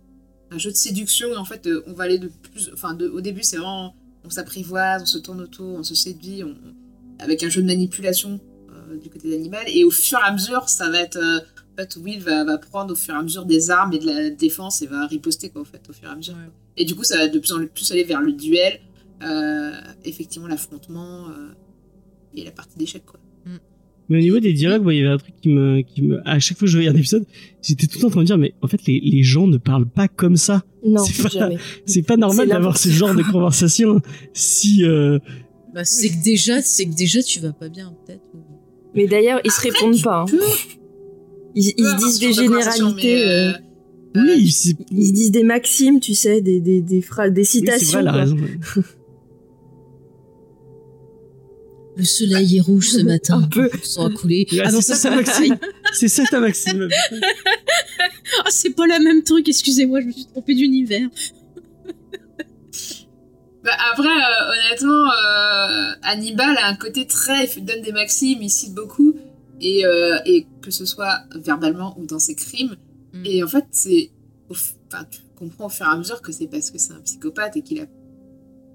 un 0.51 0.59
jeu 0.59 0.71
de 0.71 0.77
séduction 0.77 1.29
et 1.33 1.37
en 1.37 1.45
fait 1.45 1.67
euh, 1.67 1.83
on 1.87 1.93
va 1.93 2.05
aller 2.05 2.19
de 2.19 2.29
plus, 2.29 2.71
enfin 2.75 2.95
de, 2.95 3.09
au 3.09 3.21
début 3.21 3.43
c'est 3.43 3.57
vraiment 3.57 3.95
on 4.25 4.31
s'apprivoise, 4.31 5.03
on 5.03 5.07
se 5.07 5.19
tourne 5.19 5.41
autour, 5.41 5.77
on 5.79 5.83
se 5.83 5.95
séduit, 5.95 6.43
on- 6.45 6.57
avec 7.19 7.43
un 7.43 7.49
jeu 7.49 7.63
de 7.63 7.67
manipulation 7.67 8.41
euh, 8.71 8.97
du 8.99 9.09
côté 9.11 9.31
d'Animal 9.31 9.65
et 9.69 9.85
au 9.85 9.91
fur 9.91 10.19
et 10.19 10.23
à 10.29 10.33
mesure 10.33 10.69
ça 10.69 10.91
va 10.91 10.99
être 11.01 11.17
euh, 11.17 11.39
en 11.39 11.77
fait 11.77 11.97
Will 11.97 12.21
va, 12.21 12.45
va 12.45 12.59
prendre 12.59 12.93
au 12.93 12.97
fur 12.97 13.15
et 13.15 13.19
à 13.19 13.23
mesure 13.23 13.45
des 13.47 13.71
armes 13.71 13.93
et 13.93 13.99
de 13.99 14.07
la 14.07 14.31
défense 14.31 14.83
et 14.83 14.87
va 14.87 15.07
riposter 15.07 15.51
quoi 15.51 15.63
en 15.63 15.65
fait 15.65 15.83
au 15.89 15.93
fur 15.93 16.09
et 16.09 16.13
à 16.13 16.17
mesure. 16.17 16.35
Ouais. 16.35 16.51
Et 16.77 16.85
du 16.85 16.95
coup 16.95 17.05
ça 17.05 17.17
va 17.17 17.29
de 17.29 17.39
plus 17.39 17.53
en 17.53 17.65
plus 17.67 17.91
aller 17.93 18.05
vers 18.05 18.21
le 18.21 18.33
duel, 18.33 18.81
effectivement 20.05 20.49
l'affrontement 20.49 21.27
et 22.35 22.45
la 22.45 22.51
partie 22.51 22.77
d'échec 22.79 23.05
quoi. 23.05 23.20
Mais 24.11 24.19
au 24.19 24.21
niveau 24.21 24.41
des 24.41 24.53
dialogues, 24.53 24.83
moi, 24.83 24.93
il 24.93 24.99
y 24.99 25.01
avait 25.01 25.15
un 25.15 25.19
truc 25.19 25.35
qui 25.41 25.49
me, 25.49 25.81
qui 25.83 26.03
me, 26.03 26.21
à 26.29 26.39
chaque 26.41 26.59
fois 26.59 26.67
que 26.67 26.71
je 26.73 26.77
voyais 26.77 26.91
un 26.91 26.97
épisode, 26.97 27.25
j'étais 27.63 27.87
tout 27.87 27.97
le 27.99 28.01
temps 28.03 28.07
en 28.09 28.11
train 28.11 28.21
de 28.23 28.27
dire, 28.27 28.37
mais 28.39 28.53
en 28.61 28.67
fait, 28.67 28.85
les, 28.87 29.01
les 29.01 29.23
gens 29.23 29.47
ne 29.47 29.57
parlent 29.57 29.89
pas 29.89 30.09
comme 30.09 30.37
ça. 30.37 30.63
Non, 30.85 31.03
C'est 31.05 31.23
pas- 31.23 31.29
jamais. 31.29 31.57
C'est 31.87 32.03
pas 32.03 32.17
normal 32.17 32.47
C'est 32.49 32.53
d'avoir 32.53 32.77
ce 32.77 32.89
genre 32.89 33.15
de 33.15 33.23
conversation 33.23 34.01
si, 34.35 34.85
euh, 34.85 35.19
Bah, 35.75 35.85
c'est 35.85 36.09
que 36.11 36.23
déjà, 36.25 36.61
c'est 36.61 36.87
que 36.87 36.95
déjà 36.95 37.23
tu 37.23 37.39
vas 37.41 37.53
pas 37.53 37.69
bien 37.69 37.95
peut-être. 38.05 38.23
Mais 38.95 39.07
d'ailleurs, 39.07 39.41
ils 39.45 39.51
se 39.53 39.61
répondent 39.61 40.03
pas. 40.03 40.25
hein. 40.29 40.37
Ils, 41.55 41.73
ils 41.79 41.97
disent 41.99 42.19
des 42.19 42.33
généralités. 42.33 43.23
euh, 43.29 43.53
euh, 43.53 43.55
Oui, 44.17 44.51
c'est 44.51 44.75
Ils 44.91 45.07
se 45.09 45.13
disent 45.13 45.31
des 45.31 45.45
maximes, 45.45 46.01
tu 46.01 46.15
sais, 46.15 46.41
des, 46.41 46.61
des, 46.61 46.81
des, 46.81 47.01
phrases, 47.01 47.33
des 47.33 47.43
oui, 47.43 47.47
c'est 47.47 47.59
citations. 47.59 48.03
vrai. 48.03 48.25
Le 52.01 52.07
soleil 52.07 52.57
est 52.57 52.61
rouge 52.61 52.89
ce 52.93 53.01
matin. 53.03 53.43
Un 53.43 53.49
peu. 53.49 53.71
Sans 53.83 54.07
a 54.07 54.11
coulé. 54.11 54.47
Ah, 54.65 54.73
non, 54.73 54.81
c'est 54.81 54.95
ça, 54.95 54.97
ça 54.97 55.11
ta 55.11 55.17
Maxime. 55.17 55.59
C'est 55.93 56.09
ça 56.09 56.25
ta 56.25 56.41
Maxime. 56.41 56.89
Ah, 58.45 58.49
c'est 58.51 58.71
pas 58.71 58.87
la 58.87 59.01
même 59.01 59.25
truc, 59.25 59.49
excusez-moi, 59.49 60.01
je 60.01 60.07
me 60.07 60.13
suis 60.13 60.27
trompée 60.27 60.55
d'univers. 60.55 61.09
Bah, 63.63 63.73
après, 63.93 64.09
euh, 64.09 64.53
honnêtement, 64.53 65.11
euh, 65.11 65.93
Hannibal 66.03 66.57
a 66.57 66.69
un 66.69 66.77
côté 66.77 67.07
très. 67.07 67.45
Il 67.59 67.67
donne 67.67 67.83
des 67.83 67.93
maximes, 67.93 68.39
il 68.41 68.49
cite 68.49 68.73
beaucoup, 68.73 69.15
et, 69.61 69.85
euh, 69.85 70.19
et 70.25 70.47
que 70.63 70.71
ce 70.71 70.87
soit 70.87 71.25
verbalement 71.35 71.95
ou 71.99 72.07
dans 72.07 72.19
ses 72.19 72.35
crimes. 72.35 72.77
Mm. 73.13 73.23
Et 73.27 73.43
en 73.45 73.49
fait, 73.49 73.67
c'est. 73.71 74.13
Enfin, 74.49 75.05
tu 75.11 75.21
comprends 75.37 75.67
au 75.67 75.69
fur 75.69 75.85
et 75.85 75.91
à 75.91 75.97
mesure 75.97 76.23
que 76.23 76.33
c'est 76.33 76.47
parce 76.47 76.71
que 76.71 76.79
c'est 76.79 76.95
un 76.95 77.01
psychopathe 77.01 77.59
et 77.59 77.63
qu'il 77.63 77.81
a. 77.81 77.87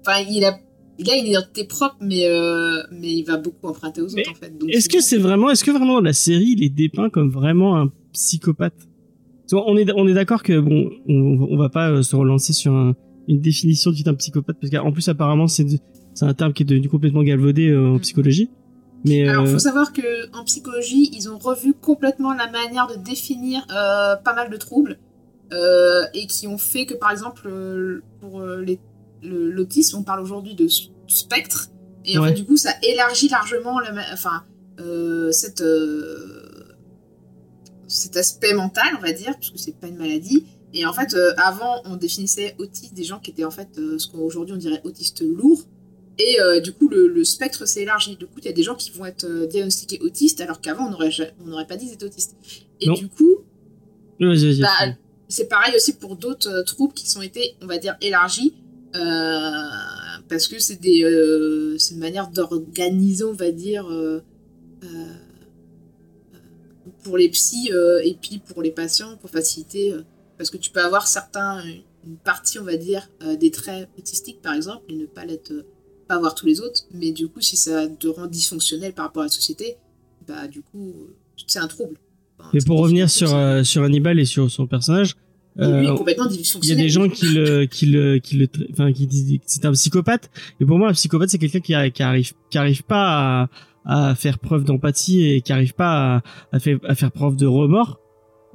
Enfin, 0.02 0.24
il 0.30 0.44
a. 0.44 0.56
Il 0.98 1.10
a 1.10 1.16
une 1.16 1.26
identité 1.26 1.64
propre, 1.64 1.96
mais, 2.00 2.26
euh, 2.26 2.82
mais 2.90 3.12
il 3.12 3.24
va 3.24 3.36
beaucoup 3.36 3.66
emprunter 3.68 4.00
aux 4.00 4.08
Mais 4.14 4.22
autres, 4.22 4.30
en 4.32 4.34
fait. 4.34 4.52
Est-ce 4.68 4.88
que 4.88 5.00
c'est 5.00 5.18
vraiment, 5.18 5.50
est-ce 5.50 5.62
que 5.64 5.70
vraiment 5.70 6.00
la 6.00 6.12
série 6.12 6.54
il 6.56 6.62
est 6.64 6.68
dépeint 6.70 7.10
comme 7.10 7.30
vraiment 7.30 7.76
un 7.80 7.90
psychopathe? 8.12 8.88
On 9.52 9.76
est, 9.76 9.90
on 9.94 10.08
est 10.08 10.14
d'accord 10.14 10.42
que 10.42 10.58
bon, 10.58 10.90
on, 11.08 11.48
on 11.50 11.56
va 11.56 11.68
pas 11.68 11.90
euh, 11.90 12.02
se 12.02 12.16
relancer 12.16 12.52
sur 12.52 12.72
un- 12.72 12.94
une 13.28 13.40
définition 13.40 13.90
du 13.90 14.02
terme 14.02 14.16
psychopathe 14.16 14.56
parce 14.60 14.70
qu'en 14.72 14.90
plus 14.92 15.08
apparemment 15.08 15.46
c'est, 15.48 15.66
un 16.22 16.34
terme 16.34 16.52
qui 16.52 16.62
est 16.62 16.66
devenu 16.66 16.88
complètement 16.88 17.22
galvaudé 17.22 17.68
euh, 17.70 17.94
en 17.94 17.98
psychologie. 17.98 18.50
Mais 19.04 19.28
Alors, 19.28 19.44
euh, 19.44 19.46
faut 19.52 19.58
savoir 19.60 19.92
que 19.92 20.02
en 20.36 20.42
psychologie, 20.44 21.10
ils 21.12 21.28
ont 21.28 21.38
revu 21.38 21.74
complètement 21.74 22.32
la 22.34 22.50
manière 22.50 22.86
de 22.88 22.96
définir 22.96 23.64
pas 23.68 24.34
mal 24.34 24.50
de 24.50 24.56
troubles 24.56 24.98
euh, 25.52 26.02
et 26.14 26.26
qui 26.26 26.48
ont 26.48 26.58
fait 26.58 26.86
que, 26.86 26.94
par 26.94 27.12
exemple, 27.12 27.42
euh, 27.46 28.00
pour 28.20 28.40
les- 28.42 28.74
le- 28.74 28.80
l'autisme, 29.26 29.98
on 29.98 30.02
parle 30.02 30.20
aujourd'hui 30.20 30.54
de 30.54 30.68
spectre 31.08 31.68
et 32.04 32.18
en 32.18 32.22
Ouais. 32.22 32.28
fait, 32.28 32.34
du 32.34 32.44
coup, 32.44 32.56
ça 32.56 32.70
élargit 32.82 33.28
largement 33.28 33.80
la, 33.80 33.92
enfin, 34.12 34.44
euh, 34.80 35.32
cette, 35.32 35.60
euh, 35.60 36.76
cet 37.88 38.16
aspect 38.16 38.54
mental, 38.54 38.86
on 38.98 39.00
va 39.02 39.12
dire, 39.12 39.36
puisque 39.38 39.58
c'est 39.58 39.76
pas 39.76 39.88
une 39.88 39.96
maladie. 39.96 40.44
Et 40.72 40.84
en 40.86 40.92
fait, 40.92 41.14
euh, 41.14 41.32
avant, 41.36 41.82
on 41.84 41.96
définissait 41.96 42.54
autistes 42.58 42.94
des 42.94 43.04
gens 43.04 43.18
qui 43.18 43.30
étaient 43.30 43.44
en 43.44 43.50
fait 43.50 43.68
ce 43.76 44.06
qu'aujourd'hui 44.08 44.54
on 44.54 44.58
dirait 44.58 44.80
autistes 44.84 45.22
lourds. 45.22 45.62
Et 46.18 46.38
du 46.62 46.72
coup, 46.72 46.88
le, 46.88 47.08
le 47.08 47.24
spectre 47.24 47.66
s'est 47.68 47.82
élargi. 47.82 48.16
Du 48.16 48.24
coup, 48.26 48.38
il 48.38 48.46
y 48.46 48.48
a 48.48 48.52
des 48.52 48.62
gens 48.62 48.74
qui 48.74 48.90
vont 48.90 49.04
être 49.04 49.46
diagnostiqués 49.48 49.98
autistes, 50.00 50.40
alors 50.40 50.62
qu'avant, 50.62 50.86
on 50.86 50.90
n'aurait 50.90 51.10
on 51.40 51.46
n'aurait 51.46 51.66
pas 51.66 51.76
dit 51.76 51.84
qu'ils 51.86 51.94
étaient 51.94 52.06
autistes. 52.06 52.36
Et 52.80 52.86
Non. 52.86 52.94
du 52.94 53.08
coup, 53.08 53.36
bah, 54.18 54.68
c'est 55.28 55.46
pareil 55.48 55.74
aussi 55.76 55.92
pour 55.94 56.16
d'autres 56.16 56.62
troubles 56.62 56.94
qui 56.94 57.08
sont 57.10 57.20
été, 57.20 57.56
on 57.60 57.66
va 57.66 57.76
dire, 57.78 57.96
élargis. 58.00 58.54
Euh, 58.96 60.22
parce 60.28 60.48
que 60.48 60.58
c'est 60.58 60.80
des, 60.80 61.04
euh, 61.04 61.76
c'est 61.78 61.94
une 61.94 62.00
manière 62.00 62.28
d'organiser, 62.30 63.24
on 63.24 63.32
va 63.32 63.50
dire, 63.50 63.86
euh, 63.90 64.20
pour 67.02 67.18
les 67.18 67.28
psys 67.28 67.70
et 68.04 68.16
puis 68.20 68.38
pour 68.38 68.62
les 68.62 68.70
patients, 68.70 69.16
pour 69.16 69.30
faciliter. 69.30 69.94
parce 70.38 70.50
que 70.50 70.56
tu 70.56 70.70
peux 70.70 70.82
avoir 70.82 71.06
certains, 71.06 71.62
une 72.06 72.16
partie, 72.16 72.58
on 72.58 72.64
va 72.64 72.76
dire, 72.76 73.08
des 73.38 73.50
traits 73.50 73.88
autistiques, 73.98 74.42
par 74.42 74.54
exemple, 74.54 74.84
et 74.88 74.94
ne 74.94 75.06
pas 75.06 75.24
l'être, 75.24 75.52
pas 76.08 76.16
avoir 76.16 76.34
tous 76.34 76.46
les 76.46 76.60
autres. 76.60 76.82
Mais 76.92 77.12
du 77.12 77.28
coup, 77.28 77.40
si 77.40 77.56
ça 77.56 77.88
te 77.88 78.08
rend 78.08 78.26
dysfonctionnel 78.26 78.92
par 78.92 79.06
rapport 79.06 79.22
à 79.22 79.26
la 79.26 79.30
société, 79.30 79.76
bah 80.26 80.48
du 80.48 80.62
coup, 80.62 80.94
c'est 81.46 81.58
un 81.58 81.68
trouble. 81.68 81.98
Enfin, 82.38 82.50
Mais 82.52 82.60
pour 82.64 82.78
revenir 82.80 83.08
sur 83.10 83.34
euh, 83.34 83.62
sur 83.62 83.82
Hannibal 83.82 84.18
et 84.18 84.24
sur 84.24 84.50
son 84.50 84.66
personnage, 84.66 85.16
Lui, 85.58 85.64
euh, 85.64 85.94
est 85.94 85.96
complètement 85.96 86.26
il 86.28 86.68
y 86.68 86.72
a 86.72 86.74
des 86.74 86.90
gens 86.90 87.08
qui 87.08 87.28
le 87.28 87.64
qui 87.64 87.86
le 87.86 88.18
qui 88.18 88.36
le 88.36 88.46
enfin 88.72 88.92
qui 88.92 89.06
disent 89.06 89.38
que 89.38 89.44
c'est 89.46 89.64
un 89.64 89.72
psychopathe. 89.72 90.30
Et 90.60 90.66
pour 90.66 90.78
moi 90.78 90.90
un 90.90 90.92
psychopathe 90.92 91.30
c'est 91.30 91.38
quelqu'un 91.38 91.60
qui, 91.60 91.92
qui 91.92 92.02
arrive 92.02 92.32
qui 92.50 92.58
arrive 92.58 92.82
pas 92.82 93.48
à, 93.86 94.10
à 94.10 94.14
faire 94.14 94.38
preuve 94.38 94.64
d'empathie 94.64 95.24
et 95.24 95.40
qui 95.40 95.54
arrive 95.54 95.72
pas 95.72 96.16
à, 96.16 96.22
à, 96.52 96.58
faire, 96.58 96.78
à 96.86 96.94
faire 96.94 97.10
preuve 97.10 97.36
de 97.36 97.46
remords 97.46 98.00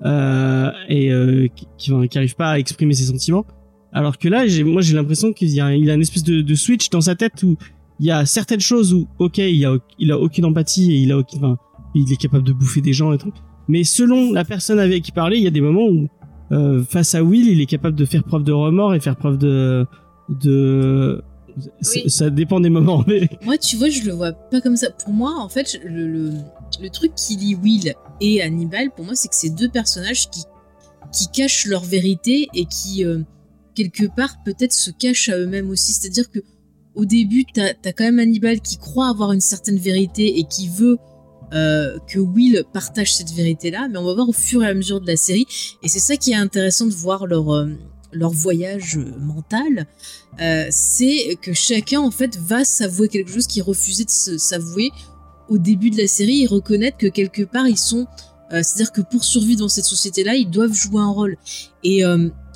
euh, 0.06 0.70
et 0.90 1.12
euh, 1.12 1.48
qui 1.56 1.68
qui, 1.78 2.18
arrive 2.18 2.36
pas 2.36 2.52
à 2.52 2.60
exprimer 2.60 2.94
ses 2.94 3.06
sentiments. 3.06 3.46
Alors 3.94 4.20
que 4.20 4.28
là 4.28 4.46
j'ai 4.46 4.64
moi 4.64 4.84
j'ai 4.84 4.96
l'impression 4.96 5.34
qu'il 5.34 5.50
y 5.50 5.60
a 5.60 5.76
il 5.76 5.90
a 5.90 5.96
une 5.96 6.02
espèce 6.02 6.24
de, 6.24 6.42
de 6.42 6.56
switch 6.56 6.92
dans 6.92 7.02
sa 7.02 7.16
tête 7.16 7.42
où 7.42 7.58
il 8.00 8.06
y 8.06 8.12
a 8.12 8.28
certaines 8.28 8.62
choses 8.62 8.94
où 8.94 9.08
ok 9.18 9.40
il 9.40 9.66
a 9.66 9.76
il 9.98 10.12
a 10.12 10.20
aucune 10.20 10.46
empathie 10.46 10.92
et 10.92 10.98
il 10.98 11.12
a 11.12 11.18
aucune, 11.18 11.44
enfin, 11.44 11.58
il 11.96 12.14
est 12.14 12.22
capable 12.22 12.44
de 12.44 12.54
bouffer 12.54 12.82
des 12.82 12.94
gens 12.94 13.12
et 13.12 13.18
tout. 13.18 13.34
Mais 13.68 13.84
selon 13.84 14.34
la 14.34 14.46
personne 14.46 14.78
avec 14.78 15.02
qui 15.04 15.12
parlait 15.12 15.38
il 15.38 15.44
y 15.44 15.48
a 15.48 15.52
des 15.52 15.62
moments 15.62 15.88
où 15.88 16.08
euh, 16.52 16.84
face 16.84 17.16
à 17.16 17.24
Will, 17.24 17.48
il 17.48 17.62
est 17.62 17.66
capable 17.66 17.96
de 17.96 18.06
faire 18.06 18.24
preuve 18.24 18.44
de 18.44 18.52
remords 18.52 18.94
et 18.94 19.00
faire 19.00 19.16
preuve 19.16 19.38
de 19.38 19.86
de 20.30 21.22
Oui. 21.96 22.10
ça 22.10 22.30
dépend 22.30 22.60
des 22.60 22.70
moments 22.70 23.04
mais 23.08 23.30
Moi, 23.44 23.58
tu 23.58 23.76
vois, 23.78 23.90
je 23.90 24.04
le 24.04 24.14
vois 24.14 24.32
pas 24.34 24.62
comme 24.62 24.76
ça. 24.78 24.90
Pour 24.92 25.14
moi, 25.14 25.36
en 25.40 25.50
fait, 25.50 25.80
le, 25.84 26.08
le, 26.08 26.32
le 26.82 26.90
truc 26.90 27.14
qui 27.16 27.36
lie 27.36 27.56
Will 27.56 27.94
et 28.22 28.42
Hannibal, 28.42 28.92
pour 28.96 29.06
moi, 29.06 29.16
c'est 29.16 29.28
que 29.28 29.36
c'est 29.36 29.50
deux 29.56 29.70
personnages 29.70 30.30
qui, 30.30 30.44
qui 31.12 31.28
cachent 31.34 31.66
leur 31.68 31.84
vérité 31.84 32.48
et 32.54 32.66
qui, 32.66 33.04
euh, 33.06 33.20
quelque 33.76 34.06
part, 34.16 34.36
peut-être 34.46 34.74
se 34.74 34.92
cachent 34.92 35.30
à 35.30 35.38
eux-mêmes 35.38 35.70
aussi. 35.70 35.94
C'est-à-dire 35.94 36.30
que 36.30 36.40
au 36.96 37.06
début, 37.06 37.46
t'as 37.54 37.70
as 37.86 37.94
quand 37.94 38.04
même 38.04 38.20
Hannibal 38.20 38.60
qui 38.60 38.78
croit 38.78 39.08
avoir 39.08 39.32
une 39.32 39.40
certaine 39.42 39.78
vérité 39.78 40.40
et 40.40 40.44
qui 40.44 40.68
veut 40.68 40.98
euh, 41.54 41.98
que 42.08 42.18
Will 42.18 42.64
partage 42.72 43.14
cette 43.14 43.32
vérité-là, 43.32 43.90
mais 43.90 43.98
on 43.98 44.06
va 44.06 44.14
voir 44.14 44.30
au 44.30 44.34
fur 44.34 44.64
et 44.64 44.68
à 44.68 44.74
mesure 44.74 45.02
de 45.02 45.08
la 45.08 45.18
série. 45.18 45.46
Et 45.84 45.90
c'est 45.90 46.00
ça 46.00 46.16
qui 46.16 46.32
est 46.32 46.36
intéressant 46.36 46.86
de 46.86 46.94
voir 46.94 47.28
leur, 47.28 47.54
euh, 47.54 47.68
leur 48.14 48.32
voyage 48.32 48.98
mental. 49.20 49.86
Euh, 50.40 50.68
c'est 50.70 51.38
que 51.42 51.52
chacun, 51.52 52.00
en 52.00 52.12
fait, 52.12 52.38
va 52.38 52.64
s'avouer 52.64 53.10
quelque 53.10 53.32
chose 53.32 53.48
qui 53.48 53.60
refusait 53.60 54.06
de 54.06 54.38
s'avouer 54.38 54.92
au 55.50 55.58
début 55.58 55.90
de 55.90 55.98
la 55.98 56.08
série 56.08 56.44
et 56.44 56.48
reconnaître 56.48 56.98
que 56.98 57.08
quelque 57.08 57.44
part, 57.44 57.68
ils 57.68 57.78
sont. 57.78 58.08
C'est-à-dire 58.50 58.92
que 58.92 59.00
pour 59.00 59.24
survivre 59.24 59.62
dans 59.62 59.70
cette 59.70 59.86
société-là, 59.86 60.36
ils 60.36 60.50
doivent 60.50 60.74
jouer 60.74 61.02
un 61.02 61.10
rôle. 61.10 61.38
Et. 61.84 62.04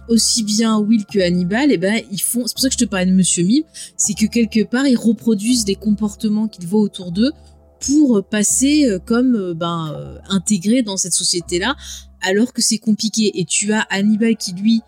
aussi 0.07 0.43
bien 0.43 0.77
Will 0.77 1.03
que 1.05 1.17
Hannibal, 1.19 1.71
et 1.71 1.77
ben 1.77 1.99
ils 2.11 2.21
font. 2.21 2.45
C'est 2.45 2.53
pour 2.53 2.61
ça 2.61 2.67
que 2.67 2.73
je 2.73 2.77
te 2.77 2.85
parlais 2.85 3.07
de 3.07 3.11
Monsieur 3.11 3.43
Mime, 3.43 3.63
c'est 3.97 4.13
que 4.13 4.27
quelque 4.27 4.63
part 4.63 4.85
ils 4.85 4.97
reproduisent 4.97 5.65
des 5.65 5.73
comportements 5.73 6.47
qu'ils 6.47 6.67
voient 6.67 6.81
autour 6.81 7.11
d'eux 7.11 7.31
pour 7.79 8.23
passer 8.27 8.85
euh, 8.85 8.99
comme 8.99 9.35
euh, 9.35 9.53
ben 9.53 9.93
euh, 9.95 10.17
intégrés 10.29 10.81
dans 10.83 10.97
cette 10.97 11.13
société-là, 11.13 11.75
alors 12.21 12.53
que 12.53 12.61
c'est 12.61 12.77
compliqué. 12.77 13.39
Et 13.39 13.45
tu 13.45 13.73
as 13.73 13.81
Hannibal 13.89 14.35
qui 14.37 14.53
lui 14.53 14.81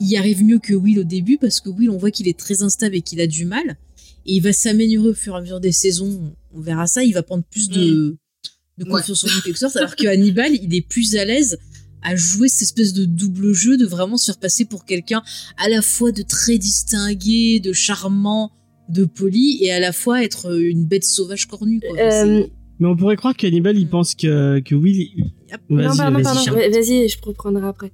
y 0.00 0.16
arrive 0.16 0.42
mieux 0.42 0.58
que 0.58 0.74
Will 0.74 0.98
au 1.00 1.04
début 1.04 1.38
parce 1.38 1.60
que 1.60 1.68
Will 1.68 1.90
on 1.90 1.96
voit 1.96 2.10
qu'il 2.10 2.26
est 2.28 2.38
très 2.38 2.62
instable 2.62 2.96
et 2.96 3.02
qu'il 3.02 3.20
a 3.20 3.26
du 3.26 3.44
mal 3.44 3.76
et 4.26 4.34
il 4.34 4.40
va 4.40 4.52
s'améliorer 4.52 5.10
au 5.10 5.14
fur 5.14 5.34
et 5.34 5.38
à 5.38 5.40
mesure 5.40 5.60
des 5.60 5.72
saisons. 5.72 6.34
On 6.54 6.60
verra 6.60 6.86
ça, 6.86 7.04
il 7.04 7.12
va 7.14 7.22
prendre 7.22 7.44
plus 7.50 7.68
de, 7.68 8.16
de 8.78 8.84
Ouais. 8.84 8.90
confiance 8.90 9.24
en 9.24 9.28
lui 9.28 9.42
quelque 9.44 9.58
sorte, 9.58 9.76
alors 9.76 9.94
que 9.96 10.06
Hannibal 10.08 10.52
il 10.54 10.74
est 10.74 10.86
plus 10.86 11.16
à 11.16 11.24
l'aise 11.24 11.56
à 12.02 12.16
jouer 12.16 12.48
cette 12.48 12.62
espèce 12.62 12.92
de 12.94 13.04
double 13.04 13.52
jeu, 13.52 13.76
de 13.76 13.86
vraiment 13.86 14.16
se 14.16 14.26
faire 14.26 14.38
passer 14.38 14.64
pour 14.64 14.84
quelqu'un 14.84 15.22
à 15.56 15.68
la 15.68 15.82
fois 15.82 16.10
de 16.10 16.22
très 16.22 16.58
distingué, 16.58 17.60
de 17.60 17.72
charmant, 17.72 18.50
de 18.88 19.04
poli, 19.04 19.58
et 19.62 19.72
à 19.72 19.80
la 19.80 19.92
fois 19.92 20.22
être 20.24 20.58
une 20.60 20.84
bête 20.86 21.04
sauvage 21.04 21.46
cornue. 21.46 21.80
Quoi. 21.80 21.98
Euh, 21.98 22.44
mais 22.78 22.86
on 22.88 22.96
pourrait 22.96 23.16
croire 23.16 23.36
qu'Hannibal 23.36 23.78
il 23.78 23.88
pense 23.88 24.14
que 24.14 24.58
que 24.60 24.74
Will 24.74 24.96
il- 24.96 25.24
Hop. 25.54 25.60
Vas-y, 25.70 25.86
non, 25.86 25.96
pardon, 25.96 26.18
vas-y, 26.22 26.46
pardon. 26.46 26.60
Vas-y, 26.70 27.08
je 27.08 27.16
reprendrai 27.22 27.66
après. 27.66 27.92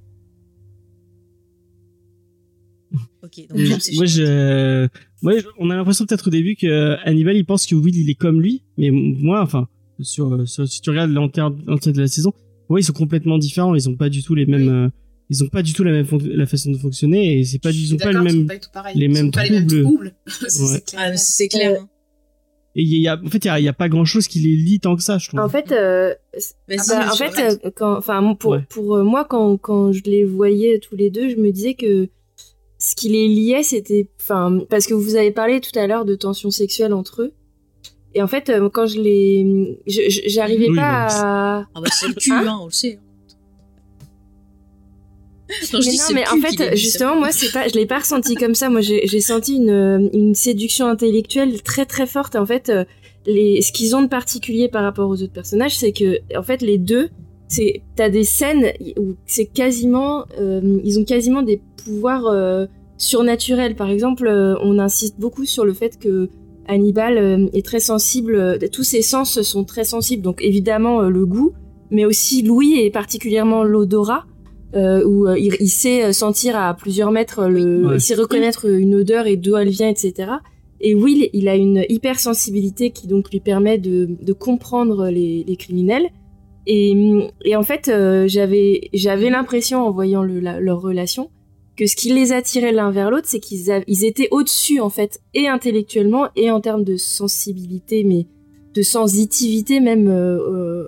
Ok, 3.21 3.47
donc 3.49 3.59
moi 3.95 4.05
je 4.05 4.87
moi 5.21 5.33
on 5.59 5.69
a 5.69 5.75
l'impression 5.75 6.05
peut-être 6.05 6.27
au 6.27 6.31
début 6.31 6.55
que 6.55 6.95
Hannibal 7.05 7.35
il 7.35 7.45
pense 7.45 7.67
que 7.67 7.75
Will 7.75 7.95
il 7.95 8.09
est 8.09 8.15
comme 8.15 8.41
lui 8.41 8.63
mais 8.77 8.89
moi 8.91 9.41
enfin 9.43 9.67
sur, 9.99 10.47
sur 10.47 10.67
si 10.67 10.81
tu 10.81 10.89
regardes 10.89 11.11
l'entière 11.11 11.51
l'entière 11.67 11.93
de 11.93 11.99
la 12.01 12.07
saison 12.07 12.31
ouais 12.69 12.79
ils 12.81 12.83
sont 12.85 12.93
complètement 12.93 13.37
différents 13.37 13.75
ils 13.75 13.89
ont 13.89 13.95
pas 13.95 14.09
du 14.09 14.23
tout 14.23 14.33
les 14.35 14.45
mêmes 14.47 14.61
Oui. 14.61 14.69
euh, 14.69 14.89
ils 15.29 15.43
ont 15.43 15.47
pas 15.47 15.61
du 15.61 15.73
tout 15.73 15.83
la 15.83 15.91
même 15.91 16.05
la 16.23 16.45
façon 16.45 16.71
de 16.71 16.77
fonctionner 16.77 17.39
et 17.39 17.43
c'est 17.45 17.59
pas 17.59 17.71
ils 17.71 17.93
ont 17.93 17.97
pas 17.97 18.11
le 18.11 18.21
même 18.23 18.47
pas 18.47 18.55
du 18.55 18.59
tout 18.61 18.69
pareils. 18.73 18.97
les 18.97 19.05
Ils 19.05 19.11
mêmes 19.11 19.25
sont 19.25 19.31
pas 19.31 19.43
les 19.43 19.51
mêmes 19.51 19.67
troubles. 19.67 19.83
troubles. 19.83 20.13
Ça, 20.49 20.63
Ouais. 20.63 20.77
c'est 20.77 20.83
clair. 20.85 21.01
Ah, 21.13 21.17
c'est 21.17 21.47
clair. 21.47 21.71
Euh, 21.71 21.75
hein. 21.81 21.89
et 22.75 22.81
il 22.81 23.01
y 23.01 23.07
a 23.07 23.19
en 23.23 23.27
fait 23.29 23.45
il 23.45 23.47
y 23.47 23.49
a, 23.51 23.59
il 23.59 23.63
y 23.65 23.67
a 23.69 23.73
pas 23.73 23.89
grand 23.89 24.05
chose 24.05 24.27
qui 24.27 24.39
les 24.39 24.55
lie 24.55 24.79
tant 24.79 24.95
que 24.95 25.03
ça 25.03 25.17
je 25.17 25.27
trouve 25.27 25.39
En 25.39 25.49
fait, 25.49 25.71
euh, 25.71 26.13
bah, 26.67 26.75
vas-y, 26.77 27.09
en 27.09 27.15
fait, 27.15 27.57
euh, 27.65 27.69
quand, 27.75 27.97
enfin, 27.97 28.33
pour, 28.35 28.51
Ouais. 28.51 28.63
pour 28.69 28.95
euh, 28.95 29.03
moi, 29.03 29.25
quand, 29.25 29.57
quand 29.57 29.91
je 29.91 30.01
les 30.05 30.23
voyais 30.25 30.79
tous 30.79 30.95
les 30.95 31.09
deux, 31.09 31.29
je 31.29 31.35
me 31.35 31.51
disais 31.51 31.73
que 31.73 32.09
ce 32.81 32.95
qui 32.95 33.09
les 33.09 33.27
liait, 33.27 33.61
c'était, 33.63 34.09
enfin, 34.21 34.59
parce 34.69 34.87
que 34.87 34.93
vous 34.93 35.15
avez 35.15 35.31
parlé 35.31 35.59
tout 35.59 35.77
à 35.77 35.85
l'heure 35.85 36.05
de 36.05 36.15
tensions 36.15 36.49
sexuelles 36.51 36.93
entre 36.93 37.23
eux. 37.23 37.33
Et 38.15 38.21
en 38.23 38.27
fait, 38.27 38.49
euh, 38.49 38.69
quand 38.69 38.87
je 38.87 38.99
les, 39.01 39.77
j'arrivais 40.27 40.69
Oui, 40.69 40.75
pas 40.77 41.07
bah, 41.07 41.07
à, 41.09 41.65
Ah 41.75 41.81
bah 41.81 41.89
c'est 41.91 42.07
le 42.07 42.13
cul, 42.13 42.31
Hein 42.31 42.45
hein, 42.47 42.57
on 42.61 42.65
le 42.65 42.71
sait. 42.71 42.97
Non, 45.73 45.81
je 45.81 45.85
mais 45.87 45.91
dis 45.91 45.97
non, 45.97 46.13
mais 46.13 46.27
en 46.27 46.37
fait, 46.37 46.75
justement, 46.75 47.15
moi, 47.15 47.31
c'est 47.31 47.51
pas, 47.51 47.67
je 47.67 47.73
l'ai 47.73 47.85
pas 47.87 47.99
ressenti 47.99 48.35
comme 48.35 48.55
ça. 48.55 48.69
Moi, 48.69 48.81
j'ai 48.81 49.21
senti 49.21 49.55
une, 49.55 50.09
une 50.13 50.35
séduction 50.35 50.87
intellectuelle 50.87 51.61
très 51.63 51.85
très 51.85 52.05
forte. 52.05 52.35
En 52.35 52.45
fait, 52.45 52.69
euh, 52.69 52.85
les, 53.25 53.61
ce 53.61 53.71
qu'ils 53.71 53.95
ont 53.95 54.01
de 54.01 54.07
particulier 54.07 54.69
par 54.69 54.83
rapport 54.83 55.09
aux 55.09 55.21
autres 55.21 55.33
personnages, 55.33 55.77
c'est 55.77 55.91
que, 55.91 56.19
en 56.37 56.43
fait, 56.43 56.61
les 56.61 56.77
deux, 56.77 57.09
c'est 57.47 57.81
t'as 57.95 58.09
des 58.09 58.23
scènes 58.23 58.73
où 58.97 59.15
c'est 59.25 59.47
quasiment 59.47 60.25
euh, 60.39 60.79
ils 60.83 60.99
ont 60.99 61.03
quasiment 61.03 61.41
des 61.41 61.61
pouvoirs 61.83 62.27
euh, 62.27 62.67
surnaturels. 62.97 63.75
Par 63.75 63.89
exemple, 63.89 64.27
on 64.61 64.77
insiste 64.77 65.19
beaucoup 65.19 65.45
sur 65.45 65.65
le 65.65 65.73
fait 65.73 65.97
que 65.97 66.29
Hannibal 66.67 67.49
est 67.53 67.65
très 67.65 67.79
sensible, 67.79 68.59
tous 68.71 68.83
ses 68.83 69.01
sens 69.01 69.41
sont 69.41 69.63
très 69.63 69.83
sensibles. 69.83 70.21
Donc 70.21 70.43
évidemment 70.43 71.01
le 71.01 71.25
goût, 71.25 71.53
mais 71.89 72.05
aussi 72.05 72.43
l'ouïe 72.43 72.79
et 72.81 72.91
particulièrement 72.91 73.63
l'odorat. 73.63 74.25
Euh, 74.75 75.03
où 75.05 75.27
euh, 75.27 75.37
il, 75.39 75.55
il 75.59 75.69
sait 75.69 76.13
sentir 76.13 76.55
à 76.57 76.73
plusieurs 76.75 77.11
mètres, 77.11 77.45
le, 77.47 77.87
Ouais. 77.87 77.95
il 77.95 78.01
sait 78.01 78.15
reconnaître 78.15 78.65
une 78.69 78.95
odeur 78.95 79.25
et 79.27 79.35
d'où 79.37 79.55
elle 79.57 79.69
vient, 79.69 79.89
etc. 79.89 80.31
Et 80.81 80.93
Will, 80.95 81.29
il 81.33 81.47
a 81.49 81.55
une 81.55 81.83
hypersensibilité 81.89 82.91
qui 82.91 83.07
donc 83.07 83.31
lui 83.31 83.39
permet 83.39 83.77
de, 83.77 84.07
de 84.21 84.33
comprendre 84.33 85.09
les, 85.09 85.43
les 85.47 85.55
criminels. 85.55 86.07
Et, 86.67 86.93
et 87.45 87.55
en 87.55 87.63
fait, 87.63 87.87
euh, 87.87 88.27
j'avais 88.27 88.89
j'avais 88.93 89.29
l'impression 89.29 89.85
en 89.87 89.91
voyant 89.91 90.21
le- 90.23 90.39
la- 90.39 90.59
leur 90.59 90.81
relation 90.81 91.31
que 91.75 91.87
ce 91.87 91.95
qui 91.95 92.13
les 92.13 92.31
attirait 92.33 92.73
l'un 92.73 92.91
vers 92.91 93.09
l'autre, 93.09 93.25
c'est 93.27 93.39
qu'ils 93.39 93.83
ils 93.87 94.05
étaient 94.05 94.27
au-dessus 94.31 94.79
en 94.81 94.89
fait, 94.89 95.19
et 95.33 95.47
intellectuellement 95.47 96.27
et 96.35 96.51
en 96.51 96.59
termes 96.61 96.83
de 96.83 96.97
sensibilité, 96.97 98.03
mais 98.03 98.27
de 98.75 98.81
sensitivité 98.81 99.79
même 99.79 100.07
euh, 100.09 100.37
euh, 100.37 100.85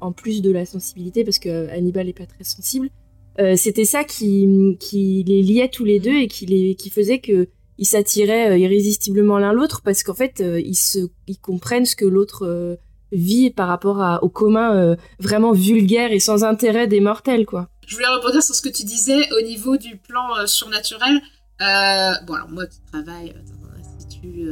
en 0.00 0.12
plus 0.12 0.42
de 0.42 0.52
la 0.52 0.64
sensibilité, 0.66 1.24
parce 1.24 1.38
que 1.38 1.68
Hannibal 1.70 2.06
n'est 2.06 2.12
pas 2.12 2.26
très 2.26 2.44
sensible. 2.44 2.90
Euh, 3.38 3.54
C'était 3.56 3.84
ça 3.84 4.04
qui, 4.04 4.76
qui 4.80 5.24
les 5.26 5.42
liait 5.42 5.68
tous 5.68 5.84
les 5.84 6.00
deux 6.00 6.16
et 6.16 6.28
qui, 6.28 6.46
les, 6.46 6.74
qui 6.74 6.90
faisait 6.90 7.18
que 7.20 7.48
ils 7.78 7.86
s'attiraient 7.86 8.50
euh, 8.52 8.58
irrésistiblement 8.58 9.38
l'un 9.38 9.52
l'autre 9.52 9.82
parce 9.82 10.02
qu'en 10.02 10.14
fait 10.14 10.40
euh, 10.40 10.58
ils 10.60 10.76
se 10.76 10.98
ils 11.26 11.38
comprennent 11.38 11.84
ce 11.84 11.94
que 11.94 12.06
l'autre 12.06 12.78
vit 13.12 13.50
par 13.50 13.68
rapport 13.68 14.00
à, 14.00 14.24
au 14.24 14.28
commun 14.28 14.74
euh, 14.74 14.96
vraiment 15.20 15.52
vulgaire 15.52 16.12
et 16.12 16.18
sans 16.18 16.42
intérêt 16.44 16.86
des 16.86 17.00
mortels 17.00 17.46
quoi. 17.46 17.68
Je 17.86 17.94
voulais 17.94 18.08
rebondir 18.08 18.42
sur 18.42 18.54
ce 18.54 18.62
que 18.62 18.68
tu 18.68 18.84
disais 18.84 19.30
au 19.38 19.46
niveau 19.46 19.76
du 19.76 19.96
plan 19.96 20.36
euh, 20.38 20.46
surnaturel. 20.46 21.20
Euh, 21.60 22.12
bon, 22.26 22.34
alors 22.34 22.48
moi 22.50 22.66
qui 22.66 22.80
travaille 22.90 23.32
dans 23.32 23.68
un 23.68 23.88
institut 23.88 24.48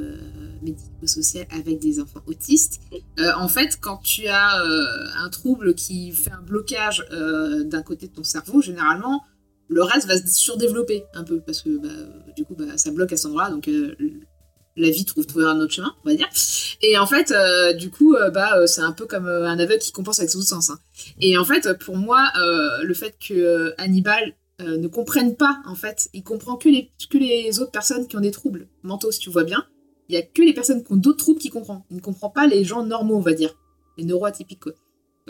médico-social 0.64 1.46
avec 1.50 1.78
des 1.78 2.00
enfants 2.00 2.22
autistes, 2.26 2.80
euh, 3.20 3.32
en 3.36 3.48
fait, 3.48 3.78
quand 3.80 3.98
tu 3.98 4.26
as 4.26 4.62
euh, 4.62 4.86
un 5.18 5.28
trouble 5.28 5.74
qui 5.74 6.12
fait 6.12 6.32
un 6.32 6.42
blocage 6.42 7.04
euh, 7.12 7.64
d'un 7.64 7.82
côté 7.82 8.08
de 8.08 8.12
ton 8.14 8.24
cerveau, 8.24 8.60
généralement, 8.60 9.22
le 9.68 9.82
reste 9.82 10.06
va 10.06 10.16
se 10.16 10.26
surdévelopper 10.26 11.04
un 11.14 11.24
peu 11.24 11.40
parce 11.40 11.62
que 11.62 11.78
bah, 11.78 11.88
du 12.36 12.44
coup, 12.44 12.54
bah, 12.54 12.76
ça 12.76 12.90
bloque 12.90 13.12
à 13.12 13.16
cet 13.16 13.26
endroit, 13.26 13.50
donc 13.50 13.68
la 14.76 14.90
vie 14.90 15.04
trouve 15.04 15.26
trouver 15.26 15.46
un 15.46 15.58
autre 15.60 15.72
chemin, 15.72 15.94
on 16.04 16.10
va 16.10 16.16
dire. 16.16 16.28
Et 16.82 16.98
en 16.98 17.06
fait, 17.06 17.32
du 17.78 17.90
coup, 17.90 18.14
bah, 18.32 18.66
c'est 18.66 18.82
un 18.82 18.92
peu 18.92 19.06
comme 19.06 19.26
un 19.26 19.58
aveugle 19.58 19.80
qui 19.80 19.92
compense 19.92 20.18
avec 20.18 20.30
ses 20.30 20.36
autres 20.36 20.48
sens. 20.48 20.70
hein. 20.70 20.78
Et 21.20 21.38
en 21.38 21.44
fait, 21.44 21.72
pour 21.78 21.96
moi, 21.96 22.30
le 22.82 22.94
fait 22.94 23.16
que 23.26 23.72
Hannibal 23.78 24.34
ne 24.60 24.86
comprenne 24.86 25.34
pas, 25.34 25.60
en 25.66 25.74
fait, 25.74 26.10
il 26.12 26.22
comprend 26.22 26.56
que 26.56 26.68
les 26.68 27.60
autres 27.60 27.70
personnes 27.70 28.06
qui 28.06 28.16
ont 28.16 28.20
des 28.20 28.32
troubles 28.32 28.68
mentaux, 28.82 29.12
si 29.12 29.20
tu 29.20 29.30
vois 29.30 29.44
bien. 29.44 29.64
Il 30.08 30.14
y 30.14 30.18
a 30.18 30.22
que 30.22 30.42
les 30.42 30.52
personnes 30.52 30.84
qui 30.84 30.92
ont 30.92 30.96
d'autres 30.96 31.18
troubles 31.18 31.40
qu'il 31.40 31.50
comprend. 31.50 31.86
Il 31.90 31.96
ne 31.96 32.02
comprend 32.02 32.30
pas 32.30 32.46
les 32.46 32.64
gens 32.64 32.84
normaux, 32.84 33.16
on 33.16 33.20
va 33.20 33.32
dire. 33.32 33.54
Les 33.96 34.04
neuroatypiques, 34.04 34.60
quoi. 34.60 34.72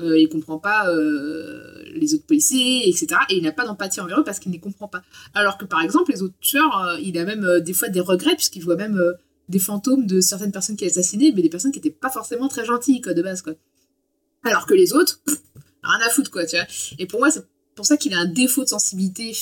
Euh, 0.00 0.18
il 0.18 0.28
comprend 0.28 0.58
pas 0.58 0.88
euh, 0.90 1.84
les 1.94 2.14
autres 2.14 2.26
policiers, 2.26 2.88
etc. 2.88 3.06
Et 3.30 3.36
il 3.36 3.42
n'a 3.44 3.52
pas 3.52 3.64
d'empathie 3.64 4.00
envers 4.00 4.20
eux 4.20 4.24
parce 4.24 4.40
qu'il 4.40 4.50
ne 4.50 4.56
les 4.56 4.60
comprend 4.60 4.88
pas. 4.88 5.02
Alors 5.34 5.56
que 5.56 5.64
par 5.64 5.80
exemple, 5.82 6.10
les 6.10 6.22
autres 6.22 6.34
tueurs, 6.40 6.78
euh, 6.84 6.98
il 7.00 7.16
a 7.16 7.24
même 7.24 7.60
des 7.60 7.72
fois 7.72 7.88
des 7.88 8.00
regrets 8.00 8.34
puisqu'il 8.34 8.62
voit 8.64 8.76
même 8.76 9.00
des 9.48 9.58
fantômes 9.58 10.06
de 10.06 10.20
certaines 10.20 10.50
personnes 10.50 10.76
qu'il 10.76 10.88
a 10.88 10.90
assassinées, 10.90 11.32
mais 11.32 11.42
des 11.42 11.48
personnes 11.48 11.70
qui 11.70 11.78
étaient 11.78 11.90
pas 11.90 12.10
forcément 12.10 12.48
très 12.48 12.64
gentilles, 12.64 13.00
quoi, 13.00 13.14
de 13.14 13.22
base, 13.22 13.42
quoi. 13.42 13.54
Alors 14.42 14.66
que 14.66 14.74
les 14.74 14.94
autres, 14.94 15.20
rien 15.82 16.06
à 16.06 16.10
foutre, 16.10 16.30
quoi, 16.30 16.44
tu 16.44 16.56
vois. 16.56 16.66
Et 16.98 17.06
pour 17.06 17.20
moi, 17.20 17.30
c'est 17.30 17.46
pour 17.76 17.86
ça 17.86 17.96
qu'il 17.96 18.14
a 18.14 18.18
un 18.18 18.26
défaut 18.26 18.64
de 18.64 18.68
sensibilité 18.68 19.32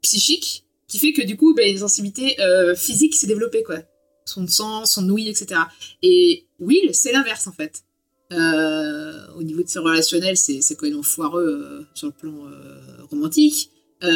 psychique 0.00 0.64
qui 0.88 0.98
fait 0.98 1.12
que 1.12 1.22
du 1.22 1.36
coup, 1.36 1.54
ben, 1.54 1.70
une 1.70 1.78
sensibilité 1.78 2.36
physique 2.74 3.14
s'est 3.14 3.26
développée, 3.26 3.62
quoi. 3.64 3.80
Son 4.24 4.46
sang, 4.46 4.86
son 4.86 5.08
ouïe, 5.08 5.28
etc. 5.28 5.60
Et 6.02 6.46
Will, 6.60 6.94
c'est 6.94 7.12
l'inverse, 7.12 7.46
en 7.46 7.52
fait. 7.52 7.84
Euh, 8.32 9.26
au 9.36 9.42
niveau 9.42 9.62
de 9.62 9.68
ses 9.68 9.78
relationnels, 9.78 10.36
c'est 10.36 10.82
même 10.82 11.02
foireux 11.02 11.44
euh, 11.44 11.86
sur 11.94 12.06
le 12.08 12.12
plan 12.12 12.46
euh, 12.46 13.04
romantique. 13.10 13.70
Il 14.02 14.08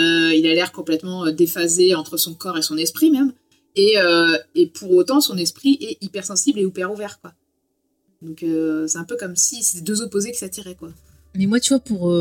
a 0.47 0.55
l'air 0.55 0.73
complètement 0.73 1.31
déphasé 1.31 1.95
entre 1.95 2.17
son 2.17 2.35
corps 2.35 2.59
et 2.59 2.63
son 2.63 2.77
esprit, 2.77 3.11
même. 3.11 3.33
Et, 3.77 3.97
pour 4.75 4.91
autant, 4.93 5.21
son 5.21 5.37
esprit 5.37 5.79
est 5.81 6.03
hypersensible 6.03 6.59
et 6.59 6.63
hyper 6.63 6.93
ouvert, 6.93 7.21
quoi. 7.21 7.35
Donc 8.23 8.45
c'est 8.89 8.99
un 8.99 9.05
peu 9.05 9.17
comme 9.17 9.37
si 9.37 9.63
c'était 9.63 9.85
deux 9.85 10.03
opposés 10.03 10.33
qui 10.33 10.39
s'attiraient, 10.39 10.75
quoi. 10.75 10.91
Mais 11.37 11.47
moi, 11.47 11.61
tu 11.61 11.69
vois, 11.69 11.79
pour, 11.81 12.13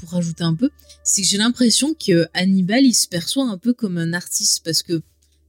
pour 0.00 0.08
rajouter 0.10 0.42
un 0.42 0.54
peu, 0.54 0.70
c'est 1.04 1.22
que 1.22 1.28
j'ai 1.28 1.36
l'impression 1.36 1.94
que 1.94 2.26
Hannibal, 2.34 2.84
il 2.84 2.94
se 2.94 3.06
perçoit 3.06 3.44
un 3.44 3.58
peu 3.58 3.72
comme 3.72 3.98
un 3.98 4.12
artiste 4.12 4.64
parce 4.64 4.82
que 4.82 5.00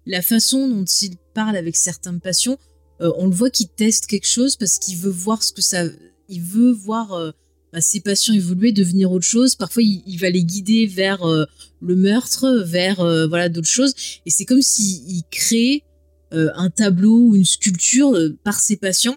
la 0.05 0.21
façon 0.21 0.67
dont 0.67 0.85
il 0.85 1.17
parle 1.37 1.55
avec 1.55 1.75
certains 1.75 2.17
patients, 2.17 2.57
euh, 2.99 3.11
on 3.17 3.27
le 3.27 3.31
voit 3.31 3.51
qu'il 3.51 3.67
teste 3.67 4.07
quelque 4.07 4.27
chose 4.27 4.55
parce 4.55 4.79
qu'il 4.79 4.97
veut 4.97 5.11
voir 5.11 5.43
ce 5.43 5.51
que 5.51 5.61
ça. 5.61 5.83
Il 6.29 6.41
veut 6.41 6.71
voir 6.71 7.13
euh, 7.13 7.29
bah, 7.71 7.79
ses 7.79 7.99
patients 7.99 8.33
évoluer, 8.33 8.71
devenir 8.71 9.11
autre 9.11 9.23
chose. 9.23 9.53
Parfois, 9.53 9.83
il, 9.83 10.17
va 10.17 10.31
les 10.31 10.43
guider 10.43 10.87
vers 10.87 11.23
euh, 11.23 11.45
le 11.79 11.95
meurtre, 11.95 12.63
vers 12.65 13.01
euh, 13.01 13.27
voilà 13.27 13.49
d'autres 13.49 13.67
choses. 13.67 13.93
Et 14.25 14.31
c'est 14.31 14.45
comme 14.45 14.63
s'il 14.63 15.07
il 15.07 15.21
crée 15.29 15.83
un 16.31 16.69
tableau 16.69 17.27
ou 17.27 17.35
une 17.35 17.45
sculpture 17.45 18.17
par 18.43 18.59
ses 18.59 18.75
patients. 18.75 19.15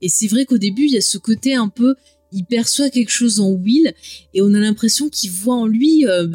Et 0.00 0.08
c'est 0.08 0.28
vrai 0.28 0.44
qu'au 0.44 0.58
début, 0.58 0.84
il 0.84 0.92
y 0.92 0.98
a 0.98 1.00
ce 1.00 1.18
côté 1.18 1.54
un 1.54 1.68
peu 1.68 1.96
il 2.32 2.44
perçoit 2.44 2.90
quelque 2.90 3.10
chose 3.10 3.40
en 3.40 3.50
Will 3.50 3.92
et 4.34 4.42
on 4.42 4.54
a 4.54 4.58
l'impression 4.58 5.08
qu'il 5.08 5.30
voit 5.30 5.54
en 5.54 5.66
lui 5.66 6.06
euh, 6.06 6.26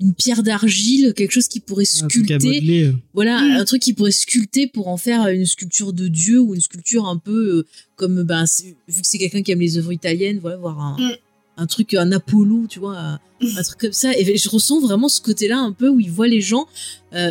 une 0.00 0.14
pierre 0.14 0.42
d'argile, 0.42 1.12
quelque 1.16 1.32
chose 1.32 1.48
qui 1.48 1.60
pourrait 1.60 1.84
Un 2.02 2.06
truc 2.08 2.30
à 2.30 2.38
sculpter, 2.38 2.60
modeler. 2.60 2.84
euh. 2.84 2.92
voilà, 3.14 3.38
un 3.38 3.64
truc 3.64 3.82
qui 3.82 3.92
pourrait 3.94 4.12
sculpter 4.12 4.66
pour 4.66 4.88
en 4.88 4.96
faire 4.96 5.26
une 5.28 5.44
sculpture 5.46 5.92
de 5.92 6.06
Dieu 6.08 6.40
ou 6.40 6.54
une 6.54 6.60
sculpture 6.60 7.06
un 7.08 7.16
peu 7.18 7.58
euh, 7.58 7.66
comme 7.96 8.22
ben 8.22 8.44
vu 8.88 9.00
que 9.02 9.06
c'est 9.06 9.18
quelqu'un 9.18 9.42
qui 9.42 9.50
aime 9.52 9.60
les 9.60 9.76
œuvres 9.78 9.92
italiennes, 9.92 10.38
voilà, 10.40 10.56
voir 10.56 10.78
un, 10.80 10.96
Mm. 10.98 11.12
un 11.56 11.66
truc 11.66 11.94
un 11.94 12.12
Apollo, 12.12 12.66
tu 12.68 12.78
vois, 12.78 12.96
un, 12.98 13.14
un 13.42 13.62
truc 13.64 13.78
comme 13.80 13.92
ça. 13.92 14.16
Et 14.16 14.36
je 14.36 14.48
ressens 14.48 14.80
vraiment 14.80 15.08
ce 15.08 15.20
côté-là 15.20 15.58
un 15.58 15.72
peu 15.72 15.88
où 15.88 15.98
il 15.98 16.10
voit 16.10 16.28
les 16.28 16.40
gens. 16.40 16.66
euh, 17.14 17.30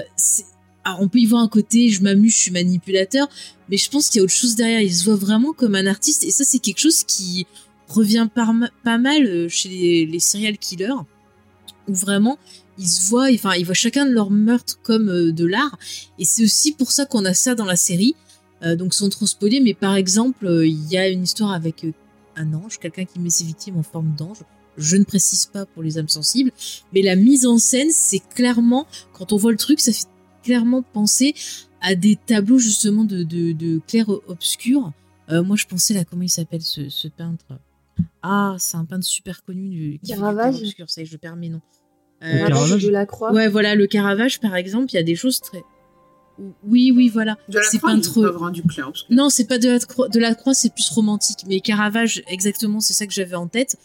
alors, 0.83 1.01
on 1.01 1.07
peut 1.09 1.19
y 1.19 1.25
voir 1.25 1.41
un 1.43 1.49
côté, 1.49 1.89
je 1.89 2.01
m'amuse, 2.01 2.31
je 2.33 2.37
suis 2.37 2.51
manipulateur, 2.51 3.27
mais 3.69 3.75
je 3.77 3.89
pense 3.89 4.07
qu'il 4.07 4.19
y 4.19 4.21
a 4.21 4.23
autre 4.23 4.31
chose 4.33 4.55
derrière. 4.55 4.79
Il 4.81 4.93
se 4.95 5.03
voit 5.03 5.15
vraiment 5.17 5.51
comme 5.51 5.75
un 5.75 5.85
artiste, 5.85 6.23
et 6.23 6.31
ça, 6.31 6.43
c'est 6.45 6.59
quelque 6.59 6.79
chose 6.79 7.03
qui 7.03 7.45
revient 7.89 8.27
par 8.33 8.53
ma- 8.53 8.71
pas 8.85 8.97
mal 8.97 9.49
chez 9.49 9.67
les, 9.69 10.05
les 10.05 10.19
serial 10.21 10.57
killers, 10.57 10.93
où 11.87 11.93
vraiment 11.93 12.37
ils 12.77 12.87
se 12.87 13.09
voient, 13.09 13.29
enfin, 13.33 13.55
ils 13.55 13.65
voient 13.65 13.73
chacun 13.73 14.05
de 14.05 14.11
leurs 14.11 14.29
meurtres 14.29 14.79
comme 14.83 15.09
euh, 15.09 15.31
de 15.31 15.45
l'art, 15.45 15.77
et 16.19 16.25
c'est 16.25 16.43
aussi 16.43 16.73
pour 16.73 16.91
ça 16.91 17.05
qu'on 17.05 17.25
a 17.25 17.33
ça 17.33 17.55
dans 17.55 17.65
la 17.65 17.75
série. 17.75 18.15
Euh, 18.63 18.75
donc, 18.75 18.93
sans 18.93 19.09
trop 19.09 19.27
spoiler, 19.27 19.59
mais 19.59 19.75
par 19.75 19.95
exemple, 19.95 20.47
euh, 20.47 20.65
il 20.65 20.87
y 20.89 20.97
a 20.97 21.07
une 21.09 21.23
histoire 21.23 21.51
avec 21.51 21.85
un 22.35 22.53
ange, 22.53 22.79
quelqu'un 22.79 23.05
qui 23.05 23.19
met 23.19 23.29
ses 23.29 23.43
victimes 23.43 23.77
en 23.77 23.83
forme 23.83 24.15
d'ange. 24.17 24.39
Je 24.77 24.95
ne 24.95 25.03
précise 25.03 25.45
pas 25.45 25.65
pour 25.65 25.83
les 25.83 25.97
âmes 25.97 26.09
sensibles, 26.09 26.51
mais 26.93 27.01
la 27.01 27.15
mise 27.15 27.45
en 27.45 27.59
scène, 27.59 27.89
c'est 27.91 28.21
clairement, 28.35 28.87
quand 29.13 29.31
on 29.31 29.37
voit 29.37 29.51
le 29.51 29.57
truc, 29.57 29.79
ça 29.79 29.91
fait 29.91 30.05
clairement 30.43 30.81
penser 30.81 31.35
à 31.81 31.93
des 31.93 32.15
tableaux 32.15 32.59
justement 32.59 33.03
de, 33.03 33.23
de, 33.23 33.51
de 33.51 33.79
clair-obscur. 33.87 34.91
Moi, 35.29 35.55
je 35.55 35.65
pensais 35.65 35.93
là, 35.93 36.05
comment 36.05 36.23
il 36.23 36.29
s'appelle 36.29 36.61
ce 36.61 37.07
peintre? 37.09 37.45
Ah, 38.23 38.55
c'est 38.59 38.77
un 38.77 38.85
peintre 38.85 39.05
super 39.05 39.43
connu 39.43 39.69
du 39.69 39.99
qui 39.99 40.07
fait 40.09 40.13
du 40.15 40.19
Caravage 40.19 40.55
ça 40.87 41.01
y 41.01 41.03
est, 41.03 41.05
je 41.07 41.17
perds 41.17 41.35
mes 41.35 41.49
noms. 41.49 41.61
Le 42.21 42.27
Euh, 42.43 42.47
Caravage 42.47 42.83
de 42.83 42.89
la 42.89 43.05
croix. 43.05 43.31
ouais, 43.31 43.47
voilà, 43.47 43.75
le 43.75 43.85
Caravage, 43.87 44.39
par 44.39 44.55
exemple, 44.55 44.87
il 44.91 44.95
y 44.95 44.99
a 44.99 45.03
des 45.03 45.15
choses 45.15 45.39
très. 45.39 45.63
Oui, 46.63 46.91
oui, 46.95 47.09
voilà. 47.09 47.35
De 47.49 47.57
la 47.57 47.63
C'est 47.63 47.77
croix, 47.79 47.91
peintre- 47.91 48.51
du 48.51 48.61
clair. 48.63 48.91
Non, 49.09 49.29
c'est 49.29 49.45
pas 49.45 49.57
de 49.57 49.69
la, 49.69 49.79
croix, 49.79 50.07
de 50.07 50.19
la 50.19 50.35
croix, 50.35 50.53
c'est 50.53 50.71
plus 50.73 50.89
romantique. 50.89 51.39
Mais 51.47 51.61
Caravage, 51.61 52.21
exactement, 52.27 52.79
c'est 52.79 52.93
ça 52.93 53.07
que 53.07 53.13
j'avais 53.13 53.35
en 53.35 53.47
tête. 53.47 53.75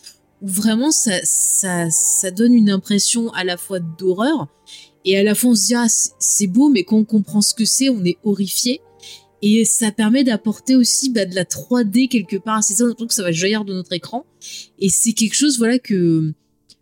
Où 0.42 0.48
vraiment, 0.48 0.90
ça, 0.90 1.12
ça, 1.24 1.88
ça 1.90 2.30
donne 2.30 2.52
une 2.52 2.68
impression 2.68 3.32
à 3.32 3.44
la 3.44 3.56
fois 3.56 3.78
d'horreur 3.80 4.48
et 5.04 5.16
à 5.16 5.22
la 5.22 5.34
fois 5.34 5.50
on 5.50 5.54
se 5.54 5.66
dit, 5.66 5.74
ah, 5.74 5.88
c'est- 5.88 6.12
c'est 6.18 6.46
beau, 6.46 6.68
mais 6.68 6.84
quand 6.84 6.96
on 6.96 7.04
comprend 7.04 7.40
ce 7.40 7.54
que 7.54 7.64
c'est, 7.64 7.88
on 7.88 8.04
est 8.04 8.18
horrifié. 8.24 8.80
Et 9.43 9.64
ça 9.64 9.90
permet 9.90 10.22
d'apporter 10.22 10.76
aussi 10.76 11.11
bah, 11.11 11.26
de 11.26 11.34
la 11.34 11.45
3D 11.45 12.09
quelque 12.09 12.36
part. 12.36 12.62
C'est 12.62 12.74
ça, 12.74 12.84
on 12.84 13.07
que 13.07 13.12
ça 13.12 13.24
va 13.24 13.32
jaillir 13.32 13.64
de 13.64 13.74
notre 13.74 13.93
écran. 13.93 14.24
Et 14.78 14.88
c'est 14.88 15.12
quelque 15.12 15.34
chose, 15.34 15.59
voilà, 15.59 15.80
que 15.80 16.32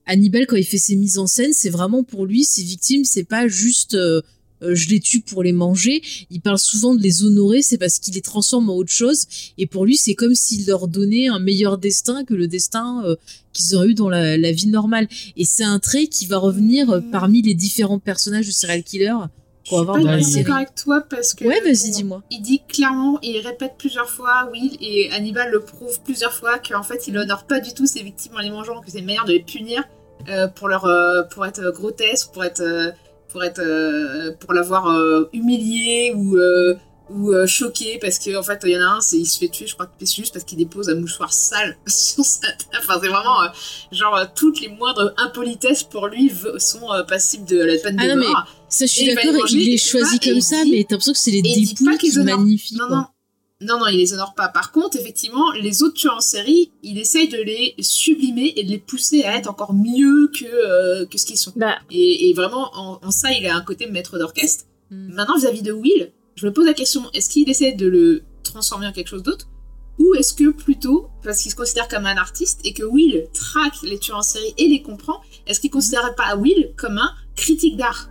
Hannibal, 0.06 0.46
quand 0.46 0.56
il 0.56 0.64
fait 0.64 0.78
ses 0.78 0.96
mises 0.96 1.18
en 1.18 1.26
scène, 1.26 1.52
c'est 1.52 1.70
vraiment 1.70 2.04
pour 2.04 2.26
lui, 2.26 2.44
ses 2.44 2.62
victimes, 2.62 3.04
c'est 3.04 3.24
pas 3.24 3.48
juste 3.48 3.94
euh, 3.94 4.20
euh, 4.62 4.74
je 4.74 4.90
les 4.90 5.00
tue 5.00 5.20
pour 5.20 5.42
les 5.42 5.52
manger. 5.52 6.02
Il 6.30 6.42
parle 6.42 6.58
souvent 6.58 6.94
de 6.94 7.02
les 7.02 7.24
honorer, 7.24 7.62
c'est 7.62 7.78
parce 7.78 7.98
qu'il 7.98 8.14
les 8.14 8.20
transforme 8.20 8.68
en 8.68 8.76
autre 8.76 8.92
chose. 8.92 9.24
Et 9.56 9.66
pour 9.66 9.86
lui, 9.86 9.96
c'est 9.96 10.14
comme 10.14 10.34
s'il 10.34 10.66
leur 10.66 10.86
donnait 10.86 11.28
un 11.28 11.38
meilleur 11.38 11.78
destin 11.78 12.24
que 12.24 12.34
le 12.34 12.46
destin 12.46 13.02
euh, 13.06 13.16
qu'ils 13.54 13.74
auraient 13.74 13.88
eu 13.88 13.94
dans 13.94 14.10
la, 14.10 14.52
vie 14.52 14.66
normale. 14.66 15.08
Et 15.36 15.46
c'est 15.46 15.64
un 15.64 15.78
trait 15.78 16.08
qui 16.08 16.26
va 16.26 16.36
revenir 16.36 17.02
parmi 17.10 17.40
les 17.40 17.54
différents 17.54 17.98
personnages 17.98 18.46
de 18.46 18.52
serial 18.52 18.82
killer 18.82 19.14
va 19.76 19.80
avoir 19.82 19.96
pas 19.96 20.02
hyper 20.02 20.24
série. 20.24 20.42
d'accord 20.42 20.56
avec 20.56 20.74
toi 20.74 21.02
parce 21.08 21.34
que. 21.34 21.44
Ouais, 21.44 21.60
vas-y, 21.60 21.90
dis-moi. 21.90 22.22
Il 22.30 22.42
dit 22.42 22.62
clairement, 22.68 23.18
il 23.22 23.38
répète 23.40 23.74
plusieurs 23.78 24.08
fois, 24.08 24.48
Will, 24.52 24.76
et 24.80 25.10
Hannibal 25.12 25.50
le 25.50 25.60
prouve 25.60 26.00
plusieurs 26.02 26.32
fois 26.32 26.58
qu'en 26.58 26.82
fait 26.82 27.06
il 27.08 27.16
honore 27.18 27.44
pas 27.44 27.60
du 27.60 27.72
tout 27.74 27.86
ses 27.86 28.02
victimes 28.02 28.32
en 28.36 28.40
les 28.40 28.50
mangeant, 28.50 28.80
que 28.80 28.90
c'est 28.90 28.98
une 28.98 29.06
manière 29.06 29.24
de 29.24 29.32
les 29.32 29.42
punir 29.42 29.82
euh, 30.28 30.48
pour 30.48 30.68
leur 30.68 30.84
euh, 30.84 31.22
pour 31.24 31.46
être 31.46 31.62
grotesque, 31.72 32.32
pour 32.32 32.44
être 32.44 32.60
euh, 32.60 32.90
pour 33.28 33.44
être 33.44 33.60
euh, 33.60 34.32
pour 34.40 34.52
l'avoir 34.52 34.88
euh, 34.90 35.28
humilié 35.32 36.12
ou 36.14 36.36
euh, 36.36 36.74
ou 37.10 37.32
euh, 37.32 37.44
choqué 37.46 37.98
parce 38.00 38.18
que 38.20 38.36
en 38.36 38.42
fait 38.42 38.60
il 38.64 38.70
y 38.70 38.76
en 38.76 38.82
a 38.82 38.96
un, 38.96 39.00
c'est 39.00 39.18
il 39.18 39.26
se 39.26 39.38
fait 39.38 39.48
tuer, 39.48 39.66
je 39.66 39.74
crois 39.74 39.86
que 39.86 39.92
c'est 40.00 40.14
juste 40.14 40.32
parce 40.32 40.44
qu'il 40.44 40.58
dépose 40.58 40.88
un 40.88 40.94
mouchoir 40.94 41.32
sale 41.32 41.76
sur 41.86 42.24
sa 42.24 42.48
table. 42.48 42.78
Enfin 42.78 42.98
c'est 43.02 43.08
vraiment 43.08 43.42
euh, 43.42 43.48
genre 43.92 44.16
euh, 44.16 44.24
toutes 44.34 44.60
les 44.60 44.68
moindres 44.68 45.12
impolitesses 45.16 45.82
pour 45.82 46.06
lui 46.06 46.32
sont 46.58 46.92
euh, 46.92 47.02
passibles 47.02 47.46
de 47.46 47.58
la 47.58 47.78
peine 47.78 47.96
Ah 48.00 48.08
de 48.08 48.14
mort. 48.14 48.46
Ça, 48.70 48.86
je 48.86 48.90
suis 48.92 49.02
il 49.06 49.14
d'accord, 49.14 49.46
il 49.50 49.70
tu 49.72 49.78
choisit 49.78 50.22
vois, 50.22 50.30
et 50.30 50.32
comme 50.34 50.40
ça, 50.40 50.62
il 50.62 50.64
dit- 50.64 50.70
mais 50.70 50.84
t'as 50.84 50.94
l'impression 50.94 51.12
que 51.12 51.18
c'est 51.18 51.30
les 51.32 51.42
il 51.44 51.68
dépouilles 51.68 51.86
pas 51.86 51.96
qui 51.98 52.16
magnifient. 52.18 52.76
Non, 52.76 52.88
non. 52.88 53.04
Non, 53.62 53.78
non, 53.78 53.86
il 53.88 53.98
les 53.98 54.14
honore 54.14 54.32
pas. 54.34 54.48
Par 54.48 54.72
contre, 54.72 54.96
effectivement, 54.96 55.52
les 55.52 55.82
autres 55.82 55.92
tueurs 55.94 56.16
en 56.16 56.20
série, 56.20 56.70
il 56.82 56.96
essaye 56.98 57.28
de 57.28 57.36
les 57.36 57.74
sublimer 57.80 58.54
et 58.56 58.62
de 58.64 58.70
les 58.70 58.78
pousser 58.78 59.22
à 59.24 59.36
être 59.36 59.50
encore 59.50 59.74
mieux 59.74 60.30
que, 60.34 60.46
euh, 60.46 61.04
que 61.04 61.18
ce 61.18 61.26
qu'ils 61.26 61.36
sont. 61.36 61.52
Bah, 61.56 61.76
Et, 61.90 62.30
et 62.30 62.32
vraiment, 62.32 62.70
en, 62.74 62.98
en 63.06 63.10
ça, 63.10 63.30
il 63.32 63.44
a 63.46 63.54
un 63.54 63.60
côté 63.60 63.86
maître 63.86 64.18
d'orchestre. 64.18 64.64
Mm. 64.90 65.12
Maintenant, 65.14 65.36
vis-à-vis 65.36 65.60
de 65.60 65.72
Will, 65.72 66.10
je 66.36 66.46
me 66.46 66.52
pose 66.54 66.64
la 66.64 66.72
question, 66.72 67.02
est-ce 67.12 67.28
qu'il 67.28 67.50
essaie 67.50 67.72
de 67.72 67.86
le 67.86 68.22
transformer 68.44 68.86
en 68.86 68.92
quelque 68.92 69.08
chose 69.08 69.22
d'autre 69.22 69.46
Ou 69.98 70.14
est-ce 70.14 70.32
que 70.32 70.48
plutôt, 70.52 71.08
parce 71.22 71.42
qu'il 71.42 71.50
se 71.50 71.56
considère 71.56 71.86
comme 71.88 72.06
un 72.06 72.16
artiste 72.16 72.60
et 72.64 72.72
que 72.72 72.82
Will 72.84 73.26
traque 73.34 73.82
les 73.82 73.98
tueurs 73.98 74.16
en 74.18 74.22
série 74.22 74.54
et 74.56 74.68
les 74.68 74.80
comprend, 74.80 75.20
est-ce 75.46 75.60
qu'il 75.60 75.68
ne 75.68 75.74
considérerait 75.74 76.14
pas 76.16 76.34
Will 76.36 76.72
comme 76.78 76.96
un 76.96 77.12
critique 77.36 77.76
d'art? 77.76 78.08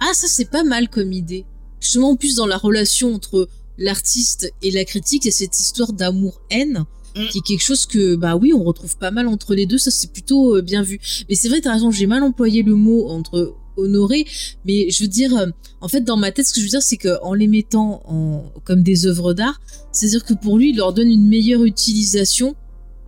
Ah, 0.00 0.12
ça, 0.14 0.26
c'est 0.28 0.50
pas 0.50 0.64
mal 0.64 0.88
comme 0.88 1.12
idée. 1.12 1.44
Justement, 1.80 2.10
en 2.10 2.16
plus, 2.16 2.36
dans 2.36 2.46
la 2.46 2.56
relation 2.56 3.14
entre 3.14 3.48
l'artiste 3.78 4.52
et 4.62 4.70
la 4.70 4.84
critique, 4.84 5.24
il 5.24 5.28
y 5.28 5.30
a 5.30 5.34
cette 5.34 5.58
histoire 5.58 5.92
d'amour-haine. 5.92 6.84
Mm. 7.16 7.28
Qui 7.28 7.38
est 7.38 7.46
quelque 7.46 7.62
chose 7.62 7.86
que, 7.86 8.16
bah 8.16 8.34
oui, 8.34 8.52
on 8.52 8.64
retrouve 8.64 8.96
pas 8.96 9.12
mal 9.12 9.28
entre 9.28 9.54
les 9.54 9.66
deux, 9.66 9.78
ça 9.78 9.92
c'est 9.92 10.10
plutôt 10.10 10.56
euh, 10.56 10.62
bien 10.62 10.82
vu. 10.82 10.98
Mais 11.28 11.36
c'est 11.36 11.48
vrai, 11.48 11.60
t'as 11.60 11.72
raison, 11.72 11.92
j'ai 11.92 12.06
mal 12.08 12.24
employé 12.24 12.64
le 12.64 12.74
mot 12.74 13.06
entre 13.08 13.54
honorer, 13.76 14.26
mais 14.64 14.90
je 14.90 15.00
veux 15.04 15.08
dire, 15.08 15.36
euh, 15.36 15.46
en 15.80 15.86
fait, 15.86 16.00
dans 16.00 16.16
ma 16.16 16.32
tête, 16.32 16.44
ce 16.44 16.52
que 16.52 16.58
je 16.58 16.64
veux 16.64 16.70
dire, 16.70 16.82
c'est 16.82 16.96
que 16.96 17.22
en 17.22 17.32
les 17.32 17.46
mettant 17.46 18.02
en, 18.08 18.42
comme 18.64 18.82
des 18.82 19.06
œuvres 19.06 19.32
d'art, 19.32 19.60
c'est-à-dire 19.92 20.24
que 20.24 20.34
pour 20.34 20.58
lui, 20.58 20.70
il 20.70 20.76
leur 20.76 20.92
donne 20.92 21.08
une 21.08 21.28
meilleure 21.28 21.62
utilisation 21.62 22.56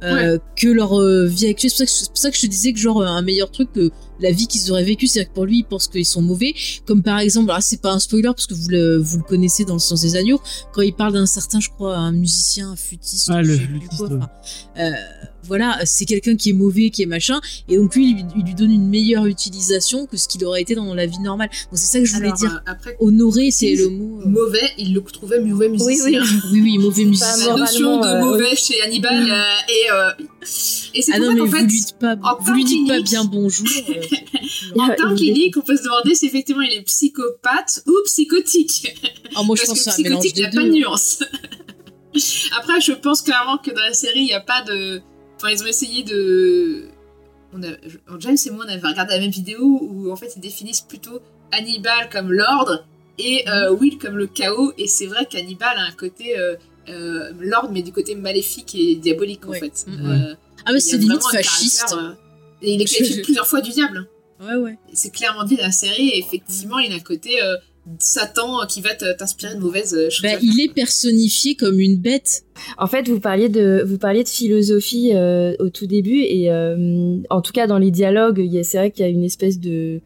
euh, 0.05 0.39
que 0.55 0.69
leur 0.69 1.01
vie 1.27 1.49
actuelle. 1.49 1.73
C'est 1.75 1.79
pour, 1.79 1.79
ça 1.79 1.85
que 1.87 1.91
je- 1.91 1.97
c'est 2.05 2.09
pour 2.11 2.19
ça 2.19 2.31
que 2.31 2.37
je 2.37 2.43
te 2.43 2.47
disais 2.47 2.73
que 2.73 2.79
genre 2.79 3.03
un 3.03 3.23
meilleur 3.23 3.51
truc 3.51 3.73
que 3.73 3.91
la 4.21 4.31
vie 4.31 4.47
qu'ils 4.47 4.71
auraient 4.71 4.85
vécue, 4.85 5.07
c'est-à-dire 5.07 5.31
que 5.31 5.35
pour 5.35 5.45
lui, 5.45 5.59
il 5.59 5.65
pense 5.65 5.89
qu'ils 5.89 6.07
sont 6.07 6.23
mauvais. 6.23 6.55
Comme 6.87 7.03
par 7.03 7.19
exemple, 7.19 7.51
alors 7.51 7.63
c'est 7.63 7.81
pas 7.81 7.93
un 7.93 7.99
spoiler 7.99 8.25
parce 8.29 8.47
que 8.47 8.55
vous 8.55 8.69
le, 8.69 8.97
vous 8.99 9.19
le 9.19 9.23
connaissez 9.25 9.65
dans 9.65 9.75
le 9.75 9.79
sens 9.81 10.01
des 10.03 10.17
agneaux, 10.17 10.41
quand 10.73 10.83
il 10.83 10.95
parle 10.95 11.13
d'un 11.15 11.27
certain, 11.27 11.61
je 11.61 11.69
crois, 11.71 11.97
un 11.97 12.13
musicien, 12.13 12.71
un 12.71 12.77
flûtiste, 12.77 13.29
Ah, 13.33 13.43
je 13.43 13.49
le 13.49 13.57
sais 13.57 13.63
plus 13.65 13.79
flûtiste, 13.81 13.99
quoi, 13.99 14.09
ouais. 14.09 14.17
enfin, 14.17 14.29
euh, 14.79 14.91
voilà, 15.45 15.79
c'est 15.85 16.07
quelqu'un 16.07 16.35
qui 16.35 16.51
est 16.51 16.55
mauvais, 16.55 16.91
qui 16.91 17.03
est 17.03 17.07
machin, 17.07 17.41
et 17.69 17.77
donc 17.77 17.95
lui, 17.95 18.11
il, 18.11 18.17
lui- 18.17 18.25
il 18.39 18.45
lui 18.47 18.55
donne 18.55 18.73
une 18.73 18.89
meilleure 18.89 19.27
utilisation 19.27 20.07
que 20.07 20.17
ce 20.17 20.27
qu'il 20.27 20.45
aurait 20.45 20.61
été 20.63 20.75
dans 20.75 20.93
la 20.93 21.07
vie 21.07 21.21
normale. 21.21 21.49
Donc 21.71 21.79
c'est 21.79 21.87
ça 21.87 22.01
que 22.01 22.05
je 22.05 22.15
voulais 22.15 22.27
Alors, 22.27 22.39
dire. 22.39 22.55
euh, 22.67 22.71
après, 22.73 22.97
Honorer, 22.99 23.51
c'est 23.53 23.75
le 23.77 23.89
mot. 23.91 24.21
euh, 24.23 24.29
mauvais, 24.29 24.71
il 24.79 24.93
le 24.93 25.01
trouvait 25.03 25.41
mauvais 25.41 25.69
musicien. 25.69 26.05
oui. 26.05 26.19
Oui, 26.53 26.61
oui, 26.63 26.79
mauvais 26.79 27.03
pas 27.05 27.09
musicien. 27.11 27.47
la 27.55 27.57
notion 27.61 28.01
de 28.01 28.07
euh, 28.07 28.21
mauvais 28.25 28.57
chez 28.57 28.81
Hannibal 28.83 29.23
Oui. 29.23 29.31
euh, 29.31 29.35
et 29.69 29.93
euh, 29.93 30.25
et 30.95 31.03
c'est 31.03 31.13
Ah 31.15 31.19
pour 31.19 31.33
non, 31.35 31.45
vous 31.47 31.57
lui 31.57 31.67
dites 31.67 31.97
pas, 32.01 32.17
en 32.23 32.39
vous 32.43 32.53
lui 32.53 32.65
dites 32.65 32.89
pas 32.89 33.01
bien 33.01 33.25
bonjour. 33.25 33.67
En 34.79 34.89
tant 34.95 35.15
clinique 35.15 35.57
on 35.57 35.63
peut 35.63 35.77
se 35.77 35.83
demander 35.83 36.15
si 36.15 36.27
effectivement 36.27 36.63
il 36.63 36.73
est 36.73 36.83
psychopathe 36.83 37.83
ou 37.87 37.93
psychotique. 38.05 38.95
Ah, 39.35 39.43
moi, 39.43 39.57
je 39.57 39.63
parce 39.67 39.85
pense 39.85 39.97
que 39.97 40.03
psychotique 40.03 40.37
il 40.37 40.41
n'y 40.41 40.47
a 40.47 40.51
pas 40.51 40.63
de 40.63 40.71
nuance. 40.71 41.23
Après 42.59 42.81
je 42.81 42.93
pense 42.93 43.23
clairement 43.23 43.59
que 43.59 43.71
dans 43.71 43.83
la 43.83 43.93
série 43.93 44.21
il 44.21 44.27
n'y 44.27 44.33
a 44.35 44.41
pas 44.41 44.63
de 44.63 45.01
enfin 45.37 45.51
ils 45.51 45.63
ont 45.63 45.67
essayé 45.67 46.03
de 46.03 46.85
on 47.53 47.63
a... 47.63 48.19
James 48.19 48.37
et 48.45 48.51
moi 48.51 48.65
on 48.67 48.73
avait 48.73 48.87
regardé 48.87 49.15
la 49.15 49.21
même 49.21 49.31
vidéo 49.31 49.79
où 49.83 50.11
en 50.11 50.17
fait 50.17 50.33
ils 50.37 50.41
définissent 50.41 50.81
plutôt 50.81 51.21
Hannibal 51.53 52.09
comme 52.11 52.33
l'ordre 52.33 52.85
et 53.19 53.49
euh, 53.49 53.71
Mhm. 53.71 53.79
Will 53.81 53.99
comme 53.99 54.17
le 54.17 54.27
chaos. 54.27 54.73
Et 54.79 54.87
c'est 54.87 55.07
vrai 55.07 55.27
qu'Hannibal 55.27 55.77
a 55.77 55.83
un 55.83 55.93
côté 55.93 56.39
euh, 56.39 56.57
euh, 56.89 57.33
l'ordre 57.41 57.71
mais 57.73 57.83
du 57.83 57.93
côté 57.93 58.15
maléfique 58.15 58.75
et 58.75 58.97
diabolique 58.97 59.47
en 59.47 59.53
fait. 59.53 59.85
Mhm. 59.87 60.11
Euh, 60.11 60.35
Ah, 60.65 60.73
mais 60.73 60.81
c'est 60.81 60.97
a 60.97 60.99
limite 60.99 61.23
fasciste. 61.23 61.95
Et 62.63 62.75
il 62.75 62.83
est 62.83 62.85
qualifié 62.93 63.23
plusieurs 63.23 63.47
fois 63.47 63.61
du 63.61 63.71
diable. 63.71 64.09
Ouais, 64.41 64.55
ouais. 64.57 64.77
C'est 64.93 65.13
clairement 65.13 65.45
dit 65.45 65.57
dans 65.57 65.63
la 65.65 65.71
série. 65.73 66.09
Et 66.11 66.19
effectivement, 66.19 66.79
il 66.79 66.93
a 66.93 66.97
un 66.97 67.01
côté 67.01 67.43
euh, 67.43 67.57
Satan 67.99 68.63
euh, 68.63 68.67
qui 68.67 68.81
va 68.81 68.95
te- 68.95 69.17
t'inspirer 69.17 69.55
de 69.55 69.61
mauvaises 69.61 69.95
euh, 69.95 70.11
choses. 70.11 70.23
Bah, 70.23 70.39
il 70.43 70.61
est 70.61 70.73
personnifié 70.75 71.55
comme 71.55 71.81
une 71.81 71.97
bête. 71.97 72.45
En 72.79 72.87
fait, 72.87 73.09
vous 73.09 73.21
parliez 73.21 73.49
de, 73.49 73.83
vous 73.87 73.97
parliez 73.99 74.25
de 74.25 74.29
philosophie 74.29 75.13
euh, 75.15 75.55
au 75.59 75.71
tout 75.71 75.87
début, 75.87 76.21
et 76.21 76.51
euh, 76.51 77.17
en 77.31 77.41
tout 77.41 77.53
cas 77.53 77.67
dans 77.67 77.79
les 77.79 77.91
dialogues, 77.91 78.43
c'est 78.63 78.77
vrai 78.79 78.91
qu'il 78.91 79.05
y 79.05 79.09
a 79.09 79.11
une 79.11 79.25
espèce 79.25 79.59
de, 79.61 80.01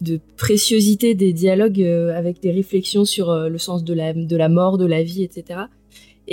de 0.00 0.18
préciosité 0.36 1.14
des 1.14 1.32
dialogues 1.32 1.82
euh, 1.82 2.16
avec 2.16 2.40
des 2.40 2.50
réflexions 2.50 3.04
sur 3.04 3.30
euh, 3.30 3.48
le 3.48 3.58
sens 3.58 3.84
de 3.84 3.94
la, 3.94 4.12
de 4.12 4.36
la 4.36 4.48
mort, 4.48 4.78
de 4.78 4.86
la 4.86 5.02
vie, 5.02 5.22
etc. 5.22 5.60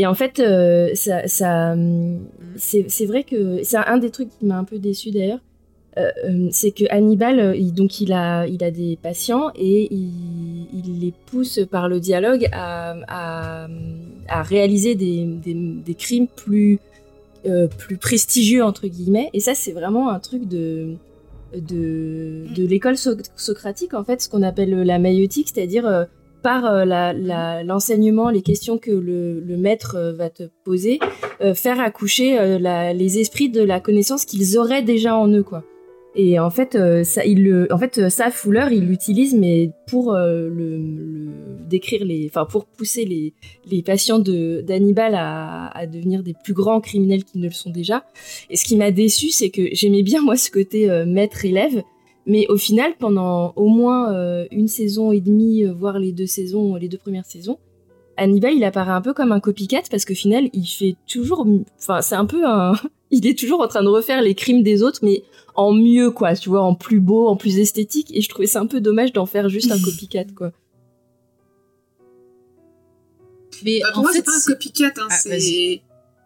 Et 0.02 0.08
en 0.08 0.14
fait, 0.14 0.40
euh, 0.40 0.92
ça, 0.96 1.28
ça, 1.28 1.74
hum, 1.74 2.20
c'est 2.56 2.86
c'est 2.88 3.06
vrai 3.06 3.24
que 3.26 3.62
c'est 3.64 3.76
un 3.78 3.98
des 3.98 4.12
trucs 4.12 4.30
qui 4.38 4.46
m'a 4.46 4.58
un 4.58 4.64
peu 4.64 4.80
déçu 4.80 5.12
d'ailleurs. 5.12 5.42
Euh, 5.98 6.10
euh, 6.26 6.48
c'est 6.52 6.72
que 6.72 6.86
Hannibal, 6.90 7.40
euh, 7.40 7.56
il, 7.56 7.74
donc 7.74 8.00
il 8.00 8.14
a, 8.14 8.48
il 8.48 8.64
a 8.64 8.72
des 8.72 8.98
patients 9.02 9.52
et 9.56 9.94
il, 9.94 10.68
il 10.74 11.00
les 11.02 11.14
pousse 11.30 11.60
par 11.70 11.90
le 11.90 12.00
dialogue 12.00 12.48
à, 12.54 12.96
à, 13.10 13.68
à 14.30 14.44
réaliser 14.44 14.96
des, 14.96 15.26
des, 15.26 15.56
des 15.88 15.96
crimes 15.96 16.28
plus, 16.28 16.80
euh, 17.46 17.68
plus 17.68 17.98
prestigieux 17.98 18.64
entre 18.64 18.88
guillemets. 18.88 19.30
Et 19.34 19.42
ça, 19.42 19.54
c'est 19.54 19.74
vraiment 19.74 20.10
un 20.10 20.20
truc 20.20 20.48
de 20.48 20.96
de, 21.54 22.46
de 22.56 22.66
l'école 22.66 22.96
so- 22.96 23.18
socratique 23.36 23.94
en 23.96 24.04
fait, 24.06 24.22
ce 24.22 24.30
qu'on 24.30 24.44
appelle 24.44 24.84
la 24.84 25.00
maïotique, 25.00 25.50
c'est-à-dire 25.54 25.86
par 26.42 26.66
euh, 26.66 27.64
l'enseignement, 27.64 28.30
les 28.30 28.42
questions 28.42 28.78
que 28.78 28.92
le, 28.92 29.58
maître 29.58 29.96
euh, 29.96 30.14
va 30.14 30.30
te 30.30 30.44
poser, 30.64 31.00
euh, 31.42 31.54
faire 31.54 31.80
accoucher 31.80 32.58
les 32.60 33.20
esprits 33.20 33.50
de 33.50 33.62
la 33.62 33.80
connaissance 33.80 34.26
qu'ils 34.26 34.58
auraient 34.58 34.84
déjà 34.84 35.16
en 35.16 35.28
eux, 35.28 35.44
quoi. 35.44 35.64
Et 36.16 36.40
en 36.40 36.50
fait, 36.50 36.76
ça, 37.04 37.24
il 37.24 37.68
en 37.72 37.78
fait, 37.78 38.02
il 38.72 38.86
l'utilise, 38.86 39.36
mais 39.36 39.70
pour 39.88 40.14
le, 40.14 41.30
décrire 41.70 42.04
les, 42.04 42.28
enfin, 42.28 42.46
pour 42.46 42.66
pousser 42.66 43.06
les, 43.06 43.84
patients 43.84 44.18
d'Hannibal 44.18 45.14
à, 45.14 45.68
à 45.68 45.86
devenir 45.86 46.24
des 46.24 46.34
plus 46.44 46.54
grands 46.54 46.82
criminels 46.82 47.24
qu'ils 47.24 47.42
ne 47.42 47.48
le 47.48 47.54
sont 47.54 47.70
déjà. 47.70 48.06
Et 48.50 48.58
ce 48.58 48.66
qui 48.66 48.76
m'a 48.76 48.90
déçu, 48.90 49.30
c'est 49.30 49.52
que 49.52 49.62
j'aimais 49.72 50.02
bien 50.02 50.22
moi 50.22 50.36
ce 50.36 50.50
côté 50.50 50.90
maître-élève, 51.06 51.84
mais 52.26 52.48
au 52.48 52.58
final, 52.58 52.94
pendant 53.00 53.54
au 53.56 53.68
moins 53.68 54.14
euh, 54.14 54.46
une 54.52 54.68
saison 54.68 55.12
et 55.12 55.22
demie, 55.22 55.64
euh, 55.66 55.74
voire 55.74 55.98
les 56.00 56.12
deux 56.12 56.28
saisons, 56.28 56.76
les 56.76 56.88
deux 56.88 56.98
premières 56.98 57.26
saisons, 57.26 57.58
Hannibal, 58.18 58.54
il 58.54 58.64
apparaît 58.66 58.92
un 58.92 59.02
peu 59.02 59.14
comme 59.14 59.32
un 59.32 59.40
copycat 59.40 59.82
parce 59.90 60.04
qu'au 60.04 60.14
final, 60.14 60.50
il 60.54 60.66
fait 60.66 60.96
toujours, 61.08 61.48
enfin, 61.78 62.02
c'est 62.02 62.16
un 62.16 62.26
peu 62.26 62.46
un, 62.46 62.74
il 63.12 63.26
est 63.26 63.38
toujours 63.40 63.62
en 63.62 63.68
train 63.70 63.82
de 63.84 63.88
refaire 63.88 64.22
les 64.22 64.36
crimes 64.36 64.62
des 64.62 64.84
autres, 64.84 65.00
mais 65.04 65.24
en 65.56 65.72
mieux, 65.74 66.12
quoi, 66.12 66.36
tu 66.36 66.50
vois, 66.50 66.62
en 66.62 66.76
plus 66.76 67.00
beau, 67.00 67.28
en 67.28 67.36
plus 67.38 67.58
esthétique. 67.60 68.14
Et 68.16 68.22
je 68.22 68.30
trouvais 68.30 68.46
ça 68.48 68.60
un 68.60 68.68
peu 68.68 68.82
dommage 68.82 69.14
d'en 69.14 69.26
faire 69.26 69.48
juste 69.50 69.72
un 69.72 69.80
copycat, 69.84 70.26
quoi. 70.36 70.52
Mais 73.64 73.80
Bah, 73.82 73.88
pour 73.94 74.00
en 74.00 74.02
moi, 74.04 74.12
c'est 74.14 74.24
pas 74.26 74.32
un 74.32 74.46
copycat. 74.54 74.88
Hein, 74.98 75.08
Ah, 75.10 75.16
c'est, 75.18 75.30
vas-y. 75.30 75.82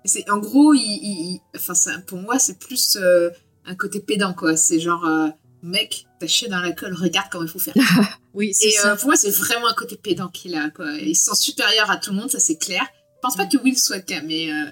c'est 0.05 0.29
en 0.29 0.37
gros, 0.39 0.73
il, 0.73 0.81
il- 0.81 1.31
il- 1.35 1.41
enfin, 1.55 1.73
ça, 1.73 1.91
pour 2.05 2.19
moi, 2.19 2.37
c'est 2.39 2.59
plus 2.59 2.97
euh, 3.01 3.29
un 3.65 3.75
côté 3.75 3.99
pédant, 3.99 4.33
quoi. 4.33 4.55
C'est 4.55 4.79
genre, 4.79 5.05
euh, 5.05 5.29
mec, 5.63 6.05
t'as 6.19 6.27
chié 6.27 6.47
dans 6.47 6.59
la 6.59 6.71
colle, 6.71 6.93
regarde 6.93 7.27
comment 7.31 7.45
il 7.45 7.49
faut 7.49 7.59
faire. 7.59 7.73
oui, 8.33 8.53
c'est 8.53 8.67
Et 8.67 8.71
ça. 8.71 8.91
euh, 8.91 8.95
pour 8.95 9.07
moi, 9.07 9.15
c'est 9.15 9.31
vraiment 9.31 9.67
un 9.67 9.73
côté 9.73 9.95
pédant 9.97 10.27
qu'il 10.27 10.55
a, 10.55 10.69
quoi. 10.69 10.91
Il 10.93 11.15
se 11.15 11.25
sent 11.25 11.35
supérieur 11.41 11.89
à 11.89 11.97
tout 11.97 12.11
le 12.11 12.17
monde, 12.17 12.29
ça 12.29 12.39
c'est 12.39 12.57
clair. 12.57 12.83
Je 13.15 13.19
pense 13.21 13.35
pas 13.37 13.45
que 13.45 13.57
Will 13.57 13.77
soit 13.77 13.97
le 13.97 14.01
cas, 14.03 14.21
mais 14.21 14.51
euh, 14.51 14.65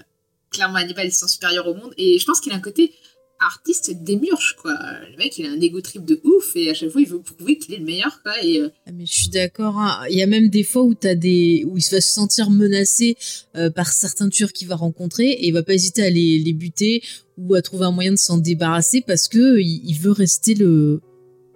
clairement, 0.51 0.75
Hannibal, 0.75 1.07
il 1.07 1.11
se 1.13 1.19
sent 1.21 1.29
supérieur 1.29 1.67
au 1.67 1.73
monde. 1.73 1.93
Et 1.97 2.19
je 2.19 2.25
pense 2.25 2.41
qu'il 2.41 2.51
a 2.51 2.55
un 2.55 2.61
côté 2.61 2.93
artiste 3.41 3.91
démurge, 4.03 4.55
quoi. 4.61 4.73
Le 5.11 5.17
mec, 5.17 5.37
il 5.37 5.45
a 5.45 5.51
un 5.51 5.59
ego 5.59 5.81
trip 5.81 6.05
de 6.05 6.21
ouf, 6.23 6.55
et 6.55 6.69
à 6.69 6.73
chaque 6.73 6.89
fois, 6.89 7.01
il 7.01 7.07
veut 7.07 7.19
prouver 7.21 7.57
qu'il 7.57 7.73
est 7.73 7.77
le 7.79 7.85
meilleur, 7.85 8.21
quoi. 8.23 8.33
Et 8.43 8.59
euh, 8.59 8.69
Ah, 8.87 8.91
mais 8.93 9.05
je 9.05 9.13
suis 9.13 9.29
d'accord. 9.29 9.77
hein. 9.79 10.03
Il 10.09 10.17
y 10.17 10.21
a 10.23 10.27
même 10.27 10.49
des 10.49 10.63
fois 10.63 10.83
où 10.83 10.93
des 10.95 11.63
où 11.67 11.77
il 11.77 11.83
va 11.91 12.01
se 12.01 12.11
sentir 12.13 12.49
menacé 12.49 13.17
euh, 13.55 13.69
par 13.69 13.91
certains 13.91 14.29
tueurs 14.29 14.53
qu'il 14.53 14.67
va 14.67 14.75
rencontrer 14.75 15.29
et 15.31 15.47
il 15.47 15.51
va 15.53 15.63
pas 15.63 15.73
hésiter 15.73 16.03
à 16.03 16.09
les, 16.09 16.39
les 16.39 16.53
buter 16.53 17.01
ou 17.37 17.55
à 17.55 17.61
trouver 17.61 17.85
un 17.85 17.91
moyen 17.91 18.11
de 18.11 18.17
s'en 18.17 18.37
débarrasser 18.37 19.01
parce 19.05 19.27
que 19.27 19.59
il, 19.59 19.81
il 19.85 19.97
veut 19.99 20.11
rester 20.11 20.53
le 20.53 21.01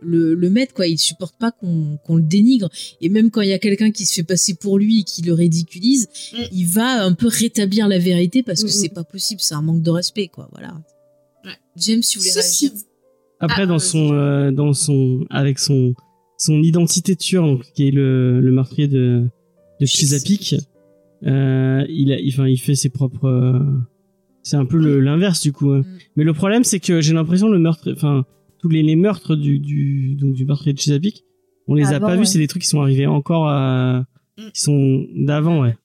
le, 0.01 0.35
le 0.35 0.49
maître 0.49 0.73
quoi. 0.73 0.87
Il 0.87 0.97
supporte 0.99 1.35
pas 1.39 1.51
qu'on 1.51 1.97
le 2.15 2.21
dénigre 2.21 2.69
et 3.01 3.09
même 3.09 3.31
quand 3.31 3.41
il 3.41 3.49
y 3.49 3.53
a 3.53 3.59
quelqu'un 3.59 3.91
qui 3.91 4.05
se 4.05 4.13
fait 4.13 4.23
passer 4.23 4.53
pour 4.55 4.77
lui 4.77 4.99
et 4.99 5.03
qui 5.03 5.21
le 5.21 5.33
ridiculise, 5.33 6.07
Mm. 6.33 6.37
il 6.51 6.65
va 6.65 7.03
un 7.03 7.13
peu 7.13 7.27
rétablir 7.27 7.87
la 7.87 7.97
vérité 7.99 8.43
parce 8.43 8.61
que 8.61 8.67
Mm, 8.67 8.71
c'est 8.71 8.91
mm. 8.91 8.95
pas 8.95 9.03
possible. 9.03 9.41
C'est 9.41 9.53
un 9.55 9.61
manque 9.61 9.81
de 9.81 9.89
respect 9.91 10.27
quoi. 10.27 10.47
Voilà. 10.51 10.75
Ouais. 11.45 11.51
James, 11.77 12.01
si 12.01 12.17
vous 12.17 12.21
voulez 12.21 12.31
ceci 12.31 12.67
réagir. 12.69 12.81
Après, 13.39 13.63
Ah, 13.63 13.65
dans 13.65 13.79
son, 13.79 14.13
euh, 14.13 14.51
dans 14.51 14.73
son, 14.73 15.25
avec 15.29 15.59
son, 15.59 15.93
son 16.37 16.61
identité 16.63 17.15
tueur, 17.15 17.45
donc, 17.45 17.63
qui 17.75 17.87
est 17.87 17.91
le, 17.91 18.39
le 18.41 18.51
meurtrier 18.51 18.87
de, 18.87 19.27
de 19.79 19.85
Chesapeake. 19.85 20.55
Euh, 21.25 21.85
il, 21.89 22.11
a, 22.11 22.19
il, 22.19 22.29
enfin, 22.33 22.47
il 22.47 22.57
fait 22.57 22.75
ses 22.75 22.89
propres. 22.89 23.25
euh, 23.27 23.59
c'est 24.43 24.57
un 24.57 24.65
peu 24.65 24.77
l'inverse 24.99 25.41
du 25.41 25.51
coup. 25.53 25.71
hein. 25.71 25.79
Mm. 25.79 25.97
Mais 26.17 26.23
le 26.23 26.33
problème, 26.33 26.63
c'est 26.63 26.79
que 26.79 27.01
j'ai 27.01 27.13
l'impression 27.13 27.49
le 27.49 27.57
meurtre, 27.59 27.91
enfin, 27.91 28.25
tous 28.59 28.69
les, 28.69 28.83
les 28.83 28.95
meurtres 28.95 29.35
du, 29.35 29.59
du, 29.59 30.15
donc, 30.15 30.33
du 30.33 30.45
meurtrier 30.45 30.73
de 30.73 30.79
Chesapeake, 30.79 31.23
on 31.67 31.73
les 31.73 31.87
a 31.87 31.95
Avant, 31.97 32.07
pas 32.07 32.15
vus. 32.15 32.25
C'est 32.25 32.37
des 32.39 32.47
trucs 32.47 32.61
qui 32.63 32.67
sont 32.69 32.81
arrivés 32.81 33.05
encore 33.07 33.47
à, 33.49 34.05
Mm. 34.37 34.51
qui 34.53 34.61
sont 34.61 35.05
d'avant, 35.15 35.61
ouais. 35.61 35.77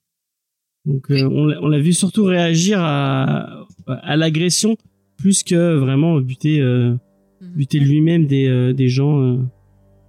Donc, 0.85 1.09
euh, 1.11 1.15
Oui. 1.15 1.23
on 1.23 1.45
l'a- 1.45 1.61
on 1.63 1.67
l'a 1.69 1.79
vu 1.79 1.93
surtout 1.93 2.23
réagir 2.25 2.79
à, 2.81 3.65
à 3.87 4.15
l'agression 4.17 4.75
plus 5.21 5.43
que 5.43 5.75
vraiment 5.77 6.19
buter, 6.19 6.59
euh, 6.59 6.95
Mhm. 7.41 7.51
buter 7.55 7.79
lui-même 7.79 8.27
des, 8.27 8.47
euh, 8.47 8.73
des 8.73 8.87
gens 8.89 9.21
euh, 9.21 9.37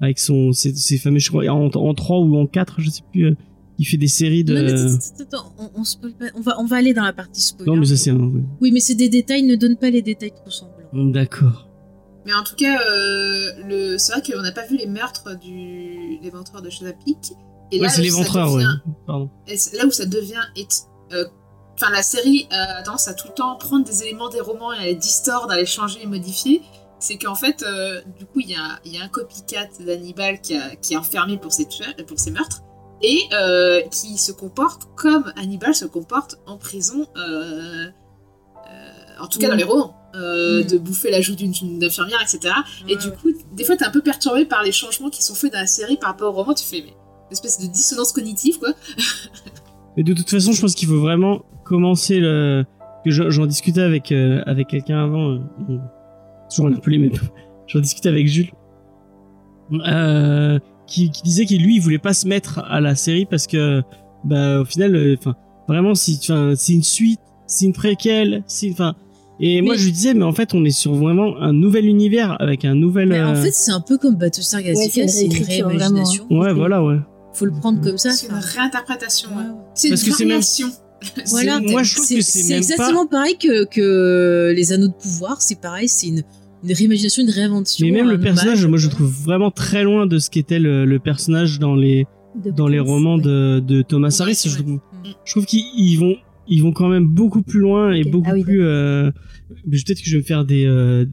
avec 0.01 0.19
son, 0.19 0.53
ses, 0.53 0.75
ses 0.75 0.99
fameux, 0.99 1.19
je 1.19 1.29
crois, 1.29 1.45
en, 1.47 1.67
en 1.67 1.95
3 1.95 2.19
ou 2.21 2.37
en 2.37 2.47
4, 2.47 2.81
je 2.81 2.91
sais 2.91 3.03
plus, 3.13 3.27
euh, 3.27 3.35
il 3.79 3.85
fait 3.87 3.97
des 3.97 4.09
séries 4.09 4.45
de. 4.45 4.55
Non, 4.55 4.63
mais 4.65 4.73
attends, 4.73 4.95
attends, 4.95 5.23
attends, 5.23 5.55
on, 5.77 5.81
on 5.81 5.85
spoil 5.85 6.13
pas- 6.13 6.27
on 6.35 6.41
va, 6.41 6.61
on 6.61 6.67
va 6.67 6.77
aller 6.77 6.93
dans 6.95 7.05
la 7.05 7.13
partie 7.13 7.41
spoiler. 7.41 7.71
Non, 7.71 7.77
mais 7.77 7.87
ça 7.87 7.97
c'est 7.97 8.11
un. 8.11 8.33
Oui, 8.61 8.71
mais 8.73 8.81
c'est 8.81 8.95
des 8.95 9.09
détails, 9.09 9.43
ne 9.45 9.57
donne 9.57 9.77
pas 9.77 9.91
les 9.91 10.03
détails 10.03 10.33
trop 10.33 10.51
semblants. 10.51 11.11
D'accord. 11.11 11.69
Mais 12.27 12.33
en 12.35 12.45
tout 12.45 12.55
cas, 12.55 12.79
euh, 12.81 13.47
le... 13.69 13.99
c'est 13.99 14.13
vrai 14.13 14.23
qu'on 14.23 14.43
n'a 14.43 14.53
pas 14.53 14.67
vu 14.67 14.77
les 14.77 14.87
meurtres 14.87 15.39
du 15.41 16.19
l'éventreur 16.23 16.63
de 16.63 16.71
Chesapeake. 16.71 17.33
Et 17.73 17.77
Ouais, 17.79 17.85
là, 17.85 17.89
c'est 17.89 18.03
l'éventreur, 18.03 18.53
ouais. 18.53 18.63
devient- 18.63 18.81
Pardon. 19.07 19.31
là 19.49 19.87
où 19.87 19.91
ça 19.91 20.05
devient. 20.07 20.43
et- 20.57 20.67
euh, 21.15 21.25
Enfin, 21.83 21.91
la 21.93 22.03
série 22.05 22.47
euh, 22.53 22.79
a 22.79 22.83
tendance 22.83 23.09
à 23.09 23.15
tout 23.15 23.27
le 23.29 23.35
temps 23.35 23.57
prendre 23.57 23.85
des 23.85 24.05
éléments 24.05 24.29
des 24.29 24.41
romans 24.41 24.73
et 24.73 24.79
à 24.79 24.85
les 24.85 24.95
distordre, 24.95 25.51
à 25.53 25.57
les 25.57 25.67
changer 25.67 25.99
et 26.03 26.07
modifier. 26.07 26.63
C'est 27.01 27.19
qu'en 27.19 27.35
fait, 27.35 27.65
euh, 27.65 28.01
du 28.19 28.25
coup, 28.25 28.39
il 28.39 28.51
y 28.51 28.55
a, 28.55 28.79
il 28.85 28.95
y 28.95 28.99
a 28.99 29.03
un 29.03 29.09
copycat 29.09 29.67
d'Hannibal 29.81 30.41
qui, 30.41 30.57
qui 30.81 30.95
est 30.95 30.97
enfermé 30.97 31.39
pour 31.39 31.53
ses, 31.53 31.67
tueurs- 31.67 31.95
pour 32.07 32.21
ses 32.21 32.31
meurtres 32.31 32.63
et 33.03 33.19
euh, 33.33 33.81
qui 33.91 34.17
se 34.17 34.31
comporte 34.31 34.83
comme 34.95 35.33
Hannibal 35.37 35.75
se 35.75 35.85
comporte 35.87 36.39
en 36.47 36.57
prison, 36.57 37.09
euh, 37.17 37.87
euh, 37.89 37.91
en 39.21 39.27
tout 39.27 39.41
cas 39.41 39.49
dans 39.49 39.57
les 39.57 39.65
romans. 39.65 39.97
euh, 40.15 40.63
Mm. 40.63 40.67
de 40.69 40.79
bouffer 40.79 41.11
la 41.11 41.21
joue 41.21 41.35
d'une 41.35 41.51
d'une 41.51 41.83
infirmière, 41.83 42.21
etc. 42.23 42.55
Et 42.87 42.95
du 42.95 43.09
ouais. 43.09 43.17
coup, 43.21 43.31
des 43.55 43.65
fois, 43.65 43.77
t'es 43.77 43.85
un 43.87 43.91
peu 43.91 44.03
perturbé 44.03 44.45
par 44.45 44.63
les 44.63 44.71
changements 44.71 45.11
qui 45.11 45.23
sont 45.25 45.35
faits 45.35 45.53
dans 45.53 45.59
la 45.59 45.67
série 45.67 45.97
par 45.97 46.11
rapport 46.11 46.33
au 46.33 46.37
roman. 46.37 46.55
Tu 46.55 46.65
fais, 46.65 46.83
mais 46.83 46.91
une 46.91 47.33
espèce 47.33 47.59
de 47.59 47.67
dissonance 47.67 48.13
cognitive, 48.13 48.59
quoi. 48.61 48.69
Mais 49.97 50.03
de 50.05 50.13
toute 50.15 50.31
façon, 50.31 50.53
je 50.53 50.61
pense 50.61 50.75
qu'il 50.77 50.87
faut 50.89 51.01
vraiment 51.01 51.43
commencer 51.65 52.21
le. 52.21 52.65
Que 53.05 53.11
je- 53.11 53.31
j'en 53.31 53.47
discutais 53.47 53.81
avec 53.81 54.13
euh, 54.13 54.43
avec 54.47 54.69
quelqu'un 54.69 55.03
avant. 55.05 55.31
euh, 55.33 55.39
toujours 56.51 56.67
un 56.67 56.73
peu 56.73 56.91
les 56.91 56.99
mêmes. 56.99 57.13
J'en 57.67 57.81
discutais 57.81 58.09
avec 58.11 58.27
Jules, 58.29 58.51
euh, 59.89 60.59
qui, 60.87 61.11
qui 61.11 61.23
disait 61.23 61.47
qu'il 61.47 61.63
lui, 61.63 61.77
il 61.77 61.81
voulait 61.81 61.99
pas 61.99 62.13
se 62.15 62.27
mettre 62.29 62.59
à 62.69 62.81
la 62.81 62.95
série 62.95 63.25
parce 63.25 63.47
que, 63.47 63.83
bah, 64.25 64.61
au 64.61 64.65
final, 64.65 64.95
euh, 64.95 65.17
enfin, 65.19 65.35
vraiment, 65.69 65.95
si, 65.95 66.19
enfin, 66.23 66.53
c'est 66.57 66.75
une 66.75 66.83
suite, 66.83 67.21
c'est 67.47 67.65
une 67.67 67.73
préquelle, 67.73 68.43
c'est, 68.47 68.71
enfin. 68.73 68.95
Et 69.41 69.63
moi, 69.63 69.73
Mais- 69.75 69.79
je 69.81 69.85
lui 69.87 69.93
disais, 69.93 70.15
mais 70.15 70.25
en 70.25 70.33
fait, 70.33 70.55
on 70.55 70.65
est 70.65 70.71
sur 70.71 70.95
vraiment 70.95 71.37
un 71.41 71.53
nouvel 71.53 71.87
univers 71.87 72.37
avec 72.41 72.65
un 72.65 72.75
nouvel. 72.75 73.09
Mais 73.09 73.21
en 73.23 73.31
euh, 73.31 73.35
fait, 73.43 73.51
c'est 73.51 73.73
un 73.73 73.81
peu 73.81 73.97
comme 73.99 74.15
Battlestar 74.17 74.61
Ouais, 74.61 74.67
Galactica, 74.67 75.09
c'est 75.09 75.25
une 75.25 75.33
c'est 75.33 75.59
une 75.59 75.65
réimagination. 75.67 76.27
ouais, 76.31 76.53
voilà, 76.53 76.85
ouais. 76.85 76.99
Faut 77.33 77.47
le 77.47 77.53
prendre 77.53 77.81
comme 77.81 77.97
ça. 77.99 78.11
C'est 78.11 78.27
une 78.29 78.35
réinterprétation. 78.35 79.31
ouais. 79.31 79.37
ouais. 79.45 79.51
C'est 79.75 79.89
une 79.89 79.93
Parce 79.95 80.05
que 80.05 80.11
c'est 80.13 80.25
même- 80.25 80.29
variation. 80.41 80.69
Voilà, 81.31 81.61
C'est- 81.65 81.71
moi, 81.71 81.83
je 81.83 81.95
trouve 81.95 82.05
c'est- 82.07 82.17
que 82.17 82.21
c'est 82.23 82.39
c'est 82.43 82.49
même 82.51 82.59
exactement 82.59 83.07
pareil 83.07 83.37
que, 83.39 83.65
que 83.65 84.53
les 84.55 84.73
anneaux 84.73 84.89
de 84.89 84.95
pouvoir. 84.95 85.41
C'est 85.43 85.61
pareil, 85.61 85.89
c'est 85.89 86.09
une, 86.09 86.23
une 86.65 86.73
réimagination, 86.73 87.23
une 87.23 87.31
réinvention. 87.31 87.87
Mais 87.87 87.93
même 87.93 88.09
le 88.11 88.21
personnage, 88.21 88.65
moi, 88.67 88.79
je 88.79 88.89
trouve 88.89 89.11
vraiment 89.11 89.51
très 89.51 89.83
loin 89.85 90.07
de 90.07 90.19
ce 90.19 90.31
qu'était 90.31 90.59
le, 90.61 90.85
le 90.85 90.99
personnage 90.99 91.59
dans 91.59 91.75
les 91.75 92.07
De 92.45 92.51
dans 92.51 92.69
les 92.69 92.79
romans 92.81 93.17
ouais. 93.17 93.23
de, 93.23 93.61
de 93.61 93.83
Thomas 93.83 94.17
Harris. 94.21 94.41
Je 94.47 94.57
trouve, 94.63 94.81
je 95.25 95.33
trouve 95.33 95.45
qu'ils 95.47 95.65
ils 95.77 95.97
vont 95.97 96.17
ils 96.49 96.63
vont 96.63 96.73
quand 96.73 96.89
même 96.89 97.07
beaucoup 97.07 97.43
plus 97.43 97.61
loin 97.61 97.93
et 97.93 98.05
beaucoup 98.05 98.31
Ah 98.31 98.35
oui, 98.35 98.43
plus. 98.45 98.65
Euh, 98.65 99.11
peut-être 99.71 100.01
que 100.03 100.07
je 100.07 100.13
vais 100.13 100.23
me 100.23 100.27
faire 100.27 100.45
des 100.45 100.65
euh, 100.67 101.05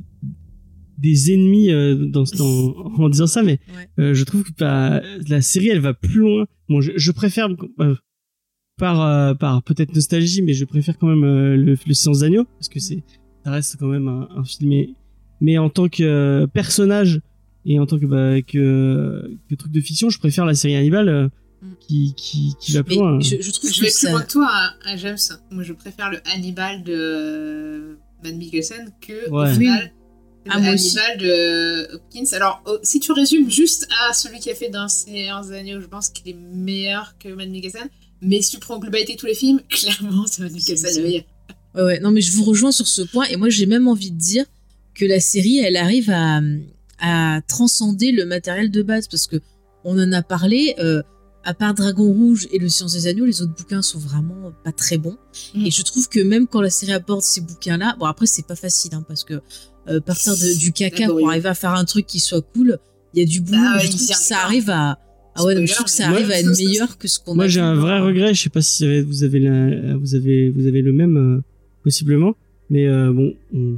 des 0.98 1.32
ennemis 1.34 1.72
euh, 1.72 1.96
dans, 1.96 2.24
dans 2.38 2.74
en 2.98 3.10
disant 3.10 3.28
ça, 3.28 3.42
mais 3.44 3.60
Ouais. 3.76 4.04
euh, 4.04 4.14
je 4.14 4.24
trouve 4.26 4.44
que 4.44 4.50
bah, 4.60 5.02
la 5.30 5.42
série 5.42 5.70
elle 5.70 5.80
va 5.80 5.94
plus 5.94 6.20
loin. 6.20 6.46
Bon, 6.68 6.82
je, 6.82 6.92
je 6.96 7.12
préfère 7.12 7.48
euh, 7.80 7.96
par 8.80 9.02
euh, 9.02 9.34
par 9.36 9.62
peut-être 9.62 9.94
nostalgie, 9.94 10.42
mais 10.42 10.54
je 10.54 10.66
préfère 10.66 10.98
quand 10.98 11.08
même 11.08 11.24
euh, 11.24 11.56
le, 11.56 11.78
le 11.86 11.94
Silence 11.94 12.20
d'agneau 12.20 12.46
parce 12.58 12.70
que 12.70 12.80
c'est 12.80 13.04
ça 13.46 13.52
reste 13.52 13.78
quand 13.80 13.88
même 13.88 14.08
un, 14.08 14.28
un 14.36 14.44
film. 14.44 14.70
Mais, 14.70 14.90
mais 15.42 15.58
en 15.60 15.70
tant 15.70 15.88
que 15.88 16.02
euh, 16.04 16.48
personnage 16.48 17.22
et 17.66 17.80
en 17.80 17.86
tant 17.86 18.00
que 18.00 18.06
bah, 18.06 18.42
que, 18.42 19.38
que 19.50 19.56
truc 19.56 19.72
de 19.72 19.82
fiction, 19.82 20.10
je 20.10 20.18
préfère 20.20 20.46
la 20.46 20.56
série 20.56 20.76
Hannibal 20.76 21.08
euh, 21.10 21.28
Mm. 21.62 21.68
qui, 21.82 22.14
qui 22.16 22.54
qui 22.58 22.72
va 22.72 22.84
plus 22.84 22.96
loin. 22.96 23.20
je, 23.20 23.36
je 23.42 23.52
trouve 23.52 23.70
Je 23.70 23.80
que 23.82 23.86
vais 23.86 23.92
plus 23.92 24.10
loin 24.10 24.22
que 24.22 24.32
toi, 24.32 24.48
hein, 24.50 24.70
hein, 24.86 24.96
James. 24.96 25.18
Moi, 25.52 25.64
je 25.64 25.74
préfère 25.74 26.10
le 26.10 26.20
Hannibal 26.34 26.84
de 26.86 27.98
Van 28.24 28.34
Mikkelsen 28.34 28.94
que 29.02 29.30
Ouais. 29.30 29.52
au 29.52 29.54
final, 29.56 29.92
le 30.46 30.52
Ah, 30.54 30.74
aussi. 30.74 30.98
Hannibal 30.98 31.18
de 31.18 31.96
Hopkins. 31.96 32.34
Alors, 32.34 32.62
oh, 32.66 32.78
si 32.82 33.02
tu 33.02 33.12
résumes 33.12 33.50
juste 33.52 33.90
à 34.08 34.14
celui 34.14 34.40
qui 34.40 34.50
a 34.50 34.56
fait 34.56 34.70
dans 34.70 34.88
des 35.08 35.28
Agneaux, 35.54 35.82
je 35.82 35.88
pense 35.88 36.08
qu'il 36.08 36.32
est 36.32 36.38
meilleur 36.40 37.18
que 37.20 37.28
Van 37.28 37.46
Mikkelsen. 37.46 37.90
Mais 38.22 38.42
si 38.42 38.52
tu 38.52 38.60
prends 38.60 38.76
en 38.76 38.80
globalité 38.80 39.16
tous 39.16 39.26
les 39.26 39.36
films, 39.36 39.62
clairement, 39.70 40.26
c'est 40.30 40.42
Van 40.44 40.50
Mikkelsen 40.50 40.98
le 40.98 41.04
meilleur. 41.04 41.24
Ouais, 41.76 41.84
ouais. 41.84 42.00
Non, 42.00 42.12
mais 42.12 42.22
je 42.22 42.32
vous 42.34 42.44
rejoins 42.44 42.72
sur 42.72 42.88
ce 42.88 43.02
point. 43.02 43.26
Et 43.26 43.36
moi, 43.38 43.50
j'ai 43.50 43.66
même 43.66 43.88
envie 43.88 44.12
de 44.12 44.18
dire 44.18 44.46
que 44.96 45.06
la 45.06 45.20
série, 45.20 45.60
elle 45.60 45.78
arrive 45.78 46.10
à, 46.10 46.42
à 47.00 47.42
transcender 47.48 48.12
le 48.12 48.26
matériel 48.26 48.72
de 48.72 48.82
base. 48.82 49.08
Parce 49.08 49.28
que 49.28 49.38
on 49.84 49.98
en 49.98 50.12
a 50.12 50.22
parlé. 50.22 50.76
euh, 50.80 51.02
à 51.46 51.54
part 51.54 51.74
Dragon 51.74 52.04
Rouge 52.12 52.50
et 52.52 52.60
Le 52.60 52.68
Science 52.68 52.92
des 52.94 53.08
Agneaux, 53.08 53.24
les 53.26 53.42
autres 53.42 53.56
bouquins 53.56 53.82
sont 53.82 53.98
vraiment 53.98 54.52
pas 54.66 54.74
très 54.74 54.98
bons. 54.98 55.16
Mm. 55.56 55.66
Et 55.68 55.72
je 55.72 55.82
trouve 55.84 56.10
que 56.10 56.20
même 56.20 56.48
quand 56.48 56.60
la 56.60 56.70
série 56.70 56.92
apporte 56.92 57.22
ces 57.22 57.40
bouquins-là, 57.40 57.96
bon 57.98 58.06
après 58.08 58.26
c'est 58.26 58.46
pas 58.46 58.58
facile 58.58 58.94
hein, 58.94 59.06
parce 59.08 59.24
que 59.24 59.36
euh, 59.88 60.02
partir 60.02 60.34
de- 60.36 60.58
du 60.58 60.74
caca 60.74 61.08
pour 61.08 61.30
arriver 61.30 61.48
à 61.48 61.54
faire 61.56 61.72
un 61.72 61.86
truc 61.86 62.06
qui 62.06 62.20
soit 62.20 62.42
cool, 62.42 62.78
il 63.14 63.22
y 63.22 63.24
a 63.24 63.26
du 63.26 63.40
boulot. 63.40 63.58
Bah 63.58 63.78
ouais, 63.78 63.86
je 63.86 63.88
trouve 63.88 64.02
que 64.06 64.14
ça 64.14 64.40
arrive 64.40 64.70
arrive 64.70 64.70
à 64.70 65.00
ah 65.40 65.46
ouais, 65.46 65.56
mais 65.56 65.68
je 65.68 65.74
trouve 65.74 65.86
que 65.86 65.92
ça 65.92 66.10
arrive 66.10 66.30
à 66.30 66.40
être 66.40 66.58
meilleur 66.58 66.98
que 66.98 67.08
ce 67.08 67.20
qu'on 67.20 67.32
a. 67.32 67.36
Moi, 67.36 67.48
j'ai 67.48 67.62
un 67.62 67.76
vrai 67.76 68.00
regret. 68.00 68.34
Je 68.34 68.44
sais 68.44 68.50
pas 68.50 68.62
si 68.62 69.02
vous 69.02 69.24
avez 69.24 69.40
la, 69.40 69.98
vous 69.98 70.16
avez 70.16 70.50
vous 70.50 70.68
avez 70.68 70.82
le 70.82 70.92
même 70.92 71.18
euh, 71.18 71.42
possiblement, 71.84 72.36
mais 72.70 72.88
euh, 72.88 73.12
bon, 73.12 73.34
on, 73.54 73.78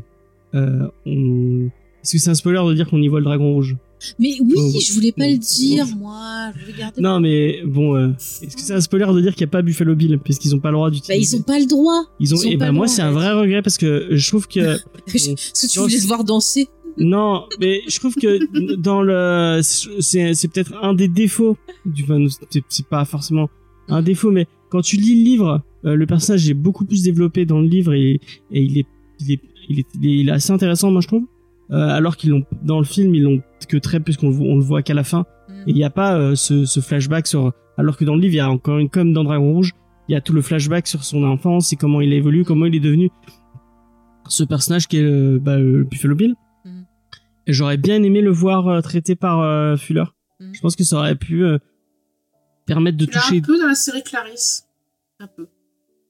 euh, 0.55 0.87
on... 1.05 1.69
est-ce 2.03 2.13
que 2.13 2.17
c'est 2.17 2.29
un 2.29 2.35
spoiler 2.35 2.61
de 2.67 2.73
dire 2.73 2.89
qu'on 2.89 3.01
y 3.01 3.07
voit 3.07 3.19
le 3.19 3.25
dragon 3.25 3.53
rouge? 3.53 3.77
Mais 4.17 4.37
oui, 4.41 4.53
Oh, 4.57 4.79
je 4.79 4.93
voulais 4.93 5.11
pas 5.11 5.25
oh, 5.27 5.31
le 5.31 5.37
dire, 5.37 5.85
oh. 5.91 5.95
moi. 5.97 6.51
Non, 6.97 7.19
mais 7.19 7.61
bon, 7.63 7.95
euh, 7.95 8.09
est-ce 8.41 8.55
que 8.55 8.61
c'est 8.61 8.73
un 8.73 8.81
spoiler 8.81 9.05
de 9.13 9.21
dire 9.21 9.35
qu'il 9.35 9.45
n'y 9.45 9.49
a 9.49 9.51
pas 9.51 9.61
Buffalo 9.61 9.95
Bill 9.95 10.17
puisqu'ils 10.17 10.55
ont 10.55 10.59
pas 10.59 10.69
le 10.69 10.75
droit 10.75 10.89
Bah, 10.89 10.95
d'utiliser 10.95 11.35
ils 11.35 11.39
ont 11.39 11.43
pas 11.43 11.59
le 11.59 11.65
droit. 11.65 12.03
Ils 12.19 12.33
ont, 12.33 12.37
ils 12.37 12.47
ont 12.47 12.51
et 12.51 12.57
pas 12.57 12.65
ben 12.65 12.71
le 12.71 12.77
moi 12.77 12.85
droit, 12.87 12.95
c'est 12.95 13.03
un 13.03 13.11
vrai 13.11 13.31
regret 13.33 13.61
parce 13.61 13.77
que 13.77 14.07
je 14.09 14.27
trouve 14.27 14.47
que 14.47 14.77
Parce 15.05 15.27
que 15.27 15.67
tu 15.67 15.79
voulais 15.79 15.97
se 15.97 16.07
voir 16.07 16.23
danser. 16.23 16.67
Non 16.97 17.45
mais 17.59 17.81
je 17.87 17.97
trouve 17.99 18.15
que 18.15 18.75
dans 18.75 19.01
le 19.01 19.59
c'est 19.63 20.33
c'est 20.33 20.47
peut-être 20.51 20.73
un 20.83 20.93
des 20.93 21.07
défauts 21.07 21.57
du 21.85 22.03
enfin, 22.03 22.25
c'est- 22.49 22.87
pas 22.87 23.05
forcément 23.05 23.49
un 23.87 24.01
défaut 24.01 24.31
mais 24.31 24.47
quand 24.69 24.81
tu 24.81 24.95
lis 24.97 25.15
le 25.15 25.23
livre 25.23 25.61
euh, 25.85 25.95
le 25.95 26.05
personnage 26.05 26.49
est 26.49 26.53
beaucoup 26.53 26.85
plus 26.85 27.03
développé 27.03 27.45
dans 27.45 27.59
le 27.59 27.67
livre 27.67 27.93
et, 27.93 28.19
et 28.51 28.61
il, 28.61 28.77
est, 28.77 28.85
il, 29.19 29.31
est, 29.33 29.39
il 29.69 29.79
est 29.79 29.85
il 29.97 30.05
est 30.05 30.19
il 30.21 30.29
est 30.29 30.31
assez 30.31 30.51
intéressant 30.51 30.91
moi 30.91 31.01
je 31.01 31.07
trouve 31.07 31.25
Euh, 31.71 31.87
alors 31.99 32.17
qu'ils 32.17 32.31
l'ont 32.31 32.43
dans 32.63 32.79
le 32.79 32.85
film 32.85 33.15
ils 33.15 33.23
l'ont 33.23 33.41
que 33.69 33.77
très 33.77 34.01
peu 34.01 34.11
qu'on 34.19 34.27
le 34.29 34.35
voit, 34.35 34.47
on 34.47 34.55
le 34.57 34.61
voit 34.71 34.81
qu'à 34.83 34.93
la 34.93 35.03
fin 35.05 35.23
Mm. 35.49 35.53
et 35.67 35.71
il 35.71 35.75
n'y 35.75 35.83
a 35.85 35.89
pas 35.89 36.11
euh, 36.17 36.35
ce, 36.35 36.65
ce 36.65 36.79
flashback 36.81 37.25
sur 37.27 37.51
alors 37.77 37.95
que 37.97 38.05
dans 38.05 38.15
le 38.15 38.21
livre 38.21 38.33
il 38.33 38.37
y 38.43 38.47
a 38.47 38.49
encore 38.49 38.77
une 38.79 38.89
comme 38.89 39.11
dans 39.13 39.23
Dragon 39.23 39.51
Rouge 39.53 39.71
il 40.07 40.11
y 40.13 40.15
a 40.15 40.21
tout 40.21 40.33
le 40.33 40.41
flashback 40.41 40.85
sur 40.87 41.03
son 41.03 41.23
enfance 41.23 41.71
et 41.73 41.77
comment 41.77 42.01
il 42.01 42.11
évolue 42.13 42.43
comment 42.43 42.65
il 42.65 42.75
est 42.75 42.79
devenu 42.89 43.09
ce 44.27 44.43
personnage 44.43 44.87
qui 44.87 44.97
est 44.97 45.01
le, 45.03 45.39
bah, 45.39 45.57
le 45.57 45.83
Buffalo 45.83 46.15
Bill. 46.15 46.35
Et 47.51 47.53
j'aurais 47.53 47.77
bien 47.77 48.01
aimé 48.01 48.21
le 48.21 48.31
voir 48.31 48.67
euh, 48.67 48.81
traité 48.81 49.15
par 49.15 49.41
euh, 49.41 49.75
Fuller 49.77 50.05
Mhm. 50.39 50.55
je 50.55 50.59
pense 50.61 50.75
que 50.75 50.83
ça 50.83 50.95
aurait 50.97 51.15
pu 51.15 51.43
euh, 51.43 51.59
permettre 52.65 52.97
de 52.97 53.05
toucher 53.05 53.37
un 53.37 53.41
peu 53.41 53.59
dans 53.59 53.67
la 53.67 53.75
série 53.75 54.01
Clarisse. 54.03 54.63
Un 55.19 55.27
peu. 55.27 55.47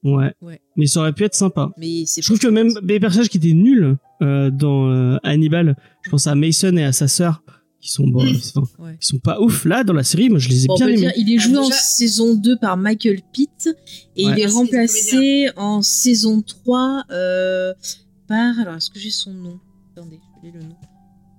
ouais. 0.04 0.32
Ouais. 0.40 0.60
mais 0.76 0.86
ça 0.86 1.00
aurait 1.00 1.12
pu 1.12 1.24
être 1.24 1.34
sympa 1.34 1.70
Mais 1.76 2.04
je 2.06 2.22
trouve 2.24 2.38
que 2.38 2.48
même 2.48 2.72
des 2.82 2.98
personnages 2.98 3.28
qui 3.28 3.36
étaient 3.38 3.52
nuls 3.52 3.96
euh, 4.22 4.50
dans 4.50 4.88
euh, 4.90 5.18
Hannibal 5.22 5.76
je 6.02 6.10
pense 6.10 6.26
à 6.26 6.34
Mason 6.34 6.76
et 6.78 6.84
à 6.84 6.92
sa 6.92 7.08
sœur 7.08 7.42
qui 7.80 7.90
sont 7.90 8.06
bon, 8.06 8.24
enfin, 8.24 8.62
Ouais. 8.78 8.96
qui 9.00 9.06
sont 9.08 9.18
pas 9.18 9.40
ouf 9.40 9.64
là 9.66 9.82
dans 9.84 9.92
la 9.92 10.04
série 10.04 10.30
moi 10.30 10.38
je 10.38 10.48
les 10.48 10.64
ai 10.64 10.66
Bon, 10.68 10.74
on 10.74 10.76
bien 10.76 10.86
aimés 10.88 10.96
dire, 10.98 11.12
il 11.16 11.30
est 11.32 11.36
Ah, 11.38 11.42
joué 11.42 11.58
en 11.58 11.70
saison 11.70 12.34
2 12.34 12.56
par 12.58 12.76
Michael 12.78 13.20
Pitt 13.32 13.68
et 14.16 14.26
Ouais. 14.26 14.32
il 14.32 14.40
est 14.40 14.46
Ah, 14.46 14.50
remplacé 14.54 15.50
en 15.56 15.82
saison 15.82 16.40
3 16.42 17.04
euh, 17.10 17.74
par. 18.28 18.58
Alors, 18.60 18.76
est-ce 18.76 18.88
que 18.88 18.98
j'ai 19.00 19.10
son 19.10 19.34
nom? 19.34 19.58
Attendez, 19.94 20.20
j'ai 20.42 20.52
le 20.52 20.60
nom. 20.60 20.76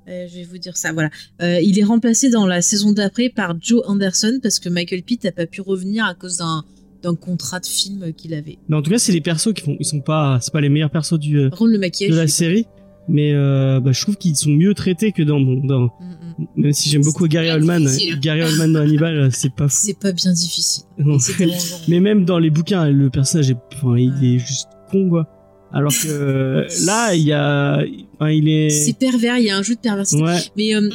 Euh, 0.08 0.28
je 0.30 0.36
vais 0.36 0.44
vous 0.44 0.58
dire 0.58 0.76
ça. 0.78 0.92
Voilà. 0.92 1.10
Euh, 1.42 1.60
il 1.62 1.80
est 1.80 1.84
remplacé 1.84 2.30
dans 2.30 2.46
la 2.46 2.62
saison 2.62 2.92
d'après 2.92 3.30
par 3.30 3.56
Joe 3.60 3.82
Anderson 3.86 4.40
parce 4.42 4.60
que 4.60 4.70
Michael 4.70 5.04
Pitt 5.04 5.24
n'a 5.24 5.32
pas 5.32 5.46
pu 5.46 5.62
revenir 5.62 6.06
à 6.06 6.14
cause 6.14 6.38
d'un 6.38 6.64
d'un 7.04 7.16
contrat 7.16 7.60
de 7.60 7.66
film 7.66 8.14
qu'il 8.14 8.34
avait. 8.34 8.58
mais 8.70 8.78
en 8.78 8.82
tout 8.82 8.90
cas 8.90 8.98
c'est 8.98 9.12
les 9.12 9.20
persos 9.20 9.54
qui 9.54 9.62
font 9.62 9.76
ils 9.78 9.86
sont 9.86 10.00
pas 10.00 10.40
c'est 10.42 10.54
pas 10.54 10.62
les 10.62 10.70
meilleurs 10.70 10.90
persos 10.90 11.20
du 11.20 11.38
euh, 11.38 11.50
Par 11.50 11.60
contre, 11.60 11.72
le 11.72 11.78
maquillage. 11.80 12.14
de 12.14 12.18
la 12.18 12.30
série 12.30 12.66
mais 13.10 13.34
euh, 13.34 13.80
bah, 13.82 13.92
je 13.92 14.02
trouve 14.02 14.16
qu'ils 14.16 14.36
sont 14.36 14.50
mieux 14.50 14.74
traités 14.74 15.12
que 15.12 15.24
dans 15.24 15.40
bon, 15.40 15.66
dans 15.66 15.90
pas. 15.90 15.96
Mm. 16.38 16.46
Même 16.56 16.74
si 16.74 16.90
j'aime 16.90 17.04
beaucoup 17.04 17.28
Gary 17.28 17.52
Oldman. 17.52 17.88
Gary 18.22 18.42
Oldman 18.42 18.74
dans 18.74 18.80
Hannibal, 18.80 19.30
c'est 19.32 19.54
pas 19.54 19.68
fou. 19.68 19.78
C'est 19.86 20.00
pas 20.00 20.12
bien 20.12 20.32
difficile. 20.34 20.86
Mais 21.88 22.00
même 22.00 22.26
dans 22.26 22.40
les 22.40 22.50
bouquins, 22.50 22.90
le 22.90 23.10
personnage 23.10 23.52
est, 23.52 23.58
enfin, 23.76 23.98
il 23.98 24.24
est 24.24 24.40
juste 24.40 24.70
con, 24.90 25.10
quoi. 25.10 25.28
Alors 25.74 25.92
que 25.94 26.68
là, 26.86 27.14
il 27.16 27.24
y 27.24 27.34
a, 27.34 27.84
enfin, 28.16 28.30
il 28.30 28.48
est, 28.48 28.70
C'est 28.70 28.94
pervers, 28.94 29.38
il 29.40 29.46
y 29.46 29.50
a 29.50 29.58
un 29.58 29.64
jeu 29.64 29.76
de 29.76 29.80
perversité. 29.80 30.22
ouais, 30.22 30.40
Mais 30.56 30.76
euh, 30.76 30.90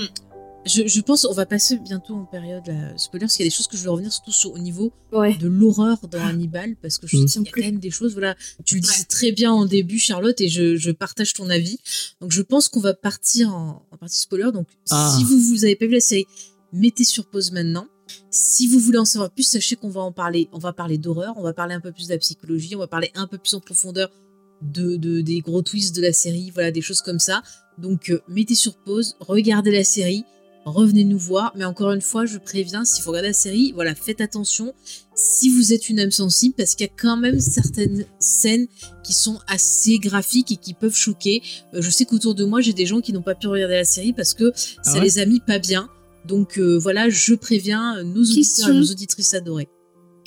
je, 0.67 0.87
je 0.87 1.01
pense 1.01 1.25
on 1.25 1.33
va 1.33 1.47
passer 1.47 1.79
bientôt 1.79 2.15
en 2.15 2.25
période 2.25 2.63
là, 2.67 2.97
spoiler 2.97 3.25
parce 3.25 3.37
qu'il 3.37 3.45
y 3.45 3.49
a 3.49 3.51
des 3.51 3.55
choses 3.57 3.67
que 3.69 3.77
je 3.77 3.83
veux 3.85 3.91
revenir 3.91 4.13
surtout 4.13 4.33
sur, 4.33 4.53
au 4.53 4.59
niveau 4.59 4.93
Ouais. 5.13 5.35
de 5.37 5.49
l'horreur 5.49 5.97
dans 6.11 6.21
Hannibal 6.21 6.77
parce 6.83 6.99
que 6.99 7.07
je 7.07 7.17
Mm. 7.17 7.27
qu'il 7.27 7.43
y 7.45 7.49
a 7.49 7.53
quand 7.53 7.61
même 7.63 7.79
des 7.81 7.91
choses 7.91 8.13
voilà 8.13 8.37
tu 8.67 8.75
le 8.75 8.81
disais 8.83 9.05
très 9.05 9.33
bien 9.33 9.51
en 9.53 9.65
début 9.67 9.99
Charlotte 9.99 10.39
et 10.43 10.49
je, 10.49 10.77
je 10.77 10.91
partage 10.91 11.33
ton 11.33 11.49
avis 11.49 11.79
donc 12.21 12.33
je 12.33 12.43
pense 12.43 12.69
qu'on 12.69 12.81
va 12.81 12.93
partir 12.93 13.49
en, 13.55 13.83
en 13.91 13.97
partie 13.97 14.19
spoiler 14.21 14.51
donc 14.53 14.67
Ah. 14.91 15.15
si 15.17 15.25
vous 15.25 15.41
vous 15.41 15.65
avez 15.65 15.75
pas 15.77 15.87
vu 15.87 15.95
la 15.95 16.01
série 16.01 16.27
mettez 16.73 17.05
sur 17.05 17.25
pause 17.31 17.51
maintenant 17.51 17.87
si 18.31 18.69
vous 18.69 18.79
voulez 18.79 18.99
en 18.99 19.05
savoir 19.07 19.31
plus 19.31 19.45
sachez 19.45 19.77
qu'on 19.77 19.89
va 19.91 20.03
en 20.03 20.13
parler 20.13 20.49
on 20.53 20.59
va 20.59 20.73
parler 20.75 20.99
d'horreur 20.99 21.33
on 21.39 21.43
va 21.43 21.55
parler 21.55 21.75
un 21.75 21.81
peu 21.81 21.93
plus 21.93 22.09
de 22.09 22.13
la 22.13 22.19
psychologie 22.19 22.77
on 22.77 22.81
va 22.81 22.89
parler 22.89 23.11
un 23.15 23.27
peu 23.27 23.39
plus 23.39 23.55
en 23.55 23.61
profondeur 23.61 24.11
de, 24.63 24.97
de- 24.97 25.21
des 25.21 25.41
gros 25.41 25.63
twists 25.63 25.95
de 25.95 26.03
la 26.03 26.13
série 26.13 26.51
voilà 26.53 26.71
des 26.71 26.81
choses 26.83 27.01
comme 27.01 27.19
ça 27.21 27.43
donc 27.79 28.11
euh, 28.11 28.21
mettez 28.29 28.55
sur 28.55 28.77
pause 28.77 29.17
regardez 29.21 29.71
la 29.71 29.85
série 29.85 30.25
revenez 30.65 31.05
nous 31.05 31.19
voir. 31.19 31.53
Mais 31.57 31.65
encore 31.65 31.93
une 31.93 32.03
fois, 32.03 32.27
je 32.27 32.37
préviens, 32.37 32.85
s'il 32.85 33.03
faut 33.03 33.11
regarder 33.11 33.29
la 33.29 33.33
série, 33.35 33.73
voilà, 33.73 33.95
faites 33.95 34.21
attention 34.21 34.75
si 35.15 35.49
vous 35.49 35.73
êtes 35.73 35.89
une 35.89 35.99
âme 35.99 36.11
sensible, 36.11 36.55
parce 36.57 36.75
qu'il 36.75 36.87
y 36.87 36.91
a 36.91 36.93
quand 36.95 37.17
même 37.17 37.41
certaines 37.41 38.05
scènes 38.19 38.67
qui 39.03 39.15
sont 39.15 39.39
assez 39.47 39.99
graphiques 39.99 40.53
et 40.53 40.57
qui 40.57 40.75
peuvent 40.75 40.95
choquer. 40.95 41.43
Euh, 41.73 41.81
je 41.81 41.89
sais 41.89 42.05
qu'autour 42.05 42.35
de 42.35 42.45
moi, 42.45 42.61
j'ai 42.61 42.75
des 42.75 42.85
gens 42.85 43.01
qui 43.01 43.15
n'ont 43.15 43.23
pas 43.23 43.35
pu 43.35 43.47
regarder 43.47 43.77
la 43.77 43.87
série 43.87 44.13
parce 44.13 44.35
que 44.35 44.53
ça 44.55 44.95
ouais? 44.95 45.01
les 45.01 45.19
a 45.19 45.25
mis 45.25 45.41
pas 45.41 45.59
bien. 45.59 45.89
Donc 46.27 46.59
euh, 46.59 46.77
voilà, 46.79 47.09
je 47.09 47.33
préviens 47.33 48.03
nos 48.03 48.21
auditeurs 48.23 48.69
et 48.69 48.75
nos 48.75 48.91
auditrices 48.91 49.33
adorées. 49.33 49.69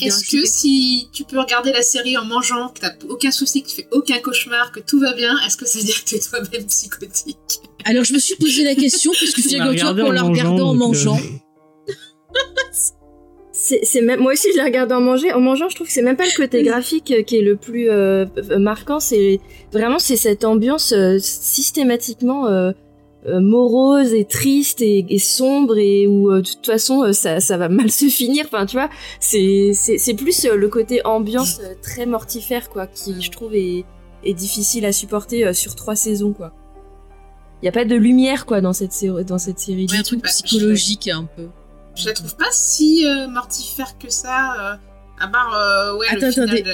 Est-ce 0.02 0.32
que 0.32 0.46
si 0.46 1.10
tu 1.14 1.24
peux 1.24 1.40
regarder 1.40 1.72
la 1.72 1.82
série 1.82 2.18
en 2.18 2.26
mangeant, 2.26 2.70
que 2.70 2.80
t'as 2.82 2.94
aucun 3.10 3.32
souci, 3.32 3.64
que 3.64 3.70
tu 3.70 3.76
fais 3.76 3.88
aucun 3.92 4.20
cauchemar, 4.20 4.72
que 4.72 4.80
tout 4.80 5.00
va 5.00 5.14
bien, 5.14 5.36
est-ce 5.46 5.58
que 5.58 5.66
ça 5.66 5.80
veut 5.80 5.86
dire 5.86 6.04
que 6.04 6.10
t'es 6.10 6.20
toi-même 6.20 6.66
psychotique? 6.66 7.38
Alors 7.86 8.04
je 8.04 8.14
me 8.14 8.20
suis 8.20 8.36
posé 8.36 8.64
la 8.64 8.76
question, 8.76 9.12
puisque 9.12 9.40
On 9.40 9.42
l'a 9.42 9.50
figure-toi 9.50 9.70
regardé 9.72 10.02
qu'on 10.02 10.08
en 10.10 10.12
l'a 10.12 10.22
regardé 10.24 10.62
en 10.62 10.74
mangeant, 10.74 11.14
mangeant. 11.16 11.22
C'est, 13.54 13.82
c'est 13.84 14.02
même, 14.02 14.22
moi 14.22 14.34
aussi, 14.34 14.48
je 14.52 14.58
l'ai 14.58 14.64
regardé 14.64 14.96
en 14.96 15.02
manger. 15.02 15.32
En 15.34 15.40
mangeant, 15.40 15.70
je 15.70 15.76
trouve 15.76 15.88
que 15.88 15.94
c'est 15.94 16.02
même 16.02 16.18
pas 16.18 16.26
le 16.26 16.36
côté 16.36 16.64
graphique 16.70 17.12
euh, 17.12 17.22
qui 17.22 17.38
est 17.38 17.42
le 17.42 17.56
plus 17.58 17.90
euh, 17.90 18.26
euh, 18.50 18.58
marquant. 18.58 19.00
C'est 19.00 19.40
vraiment 19.72 20.00
c'est 20.00 20.16
cette 20.16 20.46
ambiance 20.46 20.94
euh, 20.94 21.20
systématiquement 21.20 22.48
euh, 22.48 22.72
euh, 22.72 22.74
morose 23.28 24.14
et 24.14 24.26
triste 24.26 24.82
et, 24.82 25.06
et 25.10 25.20
sombre 25.20 25.78
et 25.78 26.08
où 26.08 26.32
euh, 26.32 26.42
de 26.42 26.48
toute 26.48 26.66
façon 26.66 27.04
euh, 27.04 27.14
ça, 27.14 27.40
ça 27.40 27.58
va 27.58 27.70
mal 27.70 27.92
se 28.02 28.06
finir. 28.10 28.46
Enfin, 28.48 28.66
tu 28.66 28.76
vois, 28.78 28.90
c'est 29.20 29.72
c'est, 29.74 30.14
plus 30.16 30.46
euh, 30.46 30.56
le 30.56 30.68
côté 30.70 31.06
ambiance 31.06 31.60
euh, 31.62 31.74
très 31.82 32.06
mortifère 32.06 32.70
quoi, 32.70 32.88
qui 32.88 33.22
je 33.22 33.30
trouve 33.32 33.54
est, 33.54 33.86
est 34.24 34.34
difficile 34.34 34.86
à 34.86 34.92
supporter 34.92 35.46
euh, 35.46 35.54
sur 35.54 35.76
trois 35.76 35.96
saisons 35.96 36.34
quoi. 36.34 36.54
Il 37.62 37.66
y 37.66 37.70
a 37.70 37.72
pas 37.72 37.86
de 37.86 37.96
lumière 37.96 38.46
quoi 38.48 38.60
dans 38.62 38.74
cette 38.74 38.92
série, 38.94 39.24
dans 39.24 39.38
cette 39.38 39.60
série. 39.60 39.86
Ouais, 39.92 39.98
un 40.00 40.04
truc 40.04 40.24
psychologique 40.24 41.08
un 41.10 41.26
peu. 41.26 41.48
Je 41.96 42.08
la 42.08 42.14
trouve 42.14 42.36
pas 42.36 42.50
si 42.52 43.06
euh, 43.06 43.28
mortifère 43.28 43.98
que 44.00 44.10
ça, 44.10 44.54
euh, 44.74 44.76
à 45.20 45.28
part, 45.28 45.54
euh, 45.56 45.98
ouais, 45.98 46.08
Attends, 46.10 46.26
le 46.28 46.32
final 46.32 46.50
attendez. 46.50 46.64
de- 46.64 46.70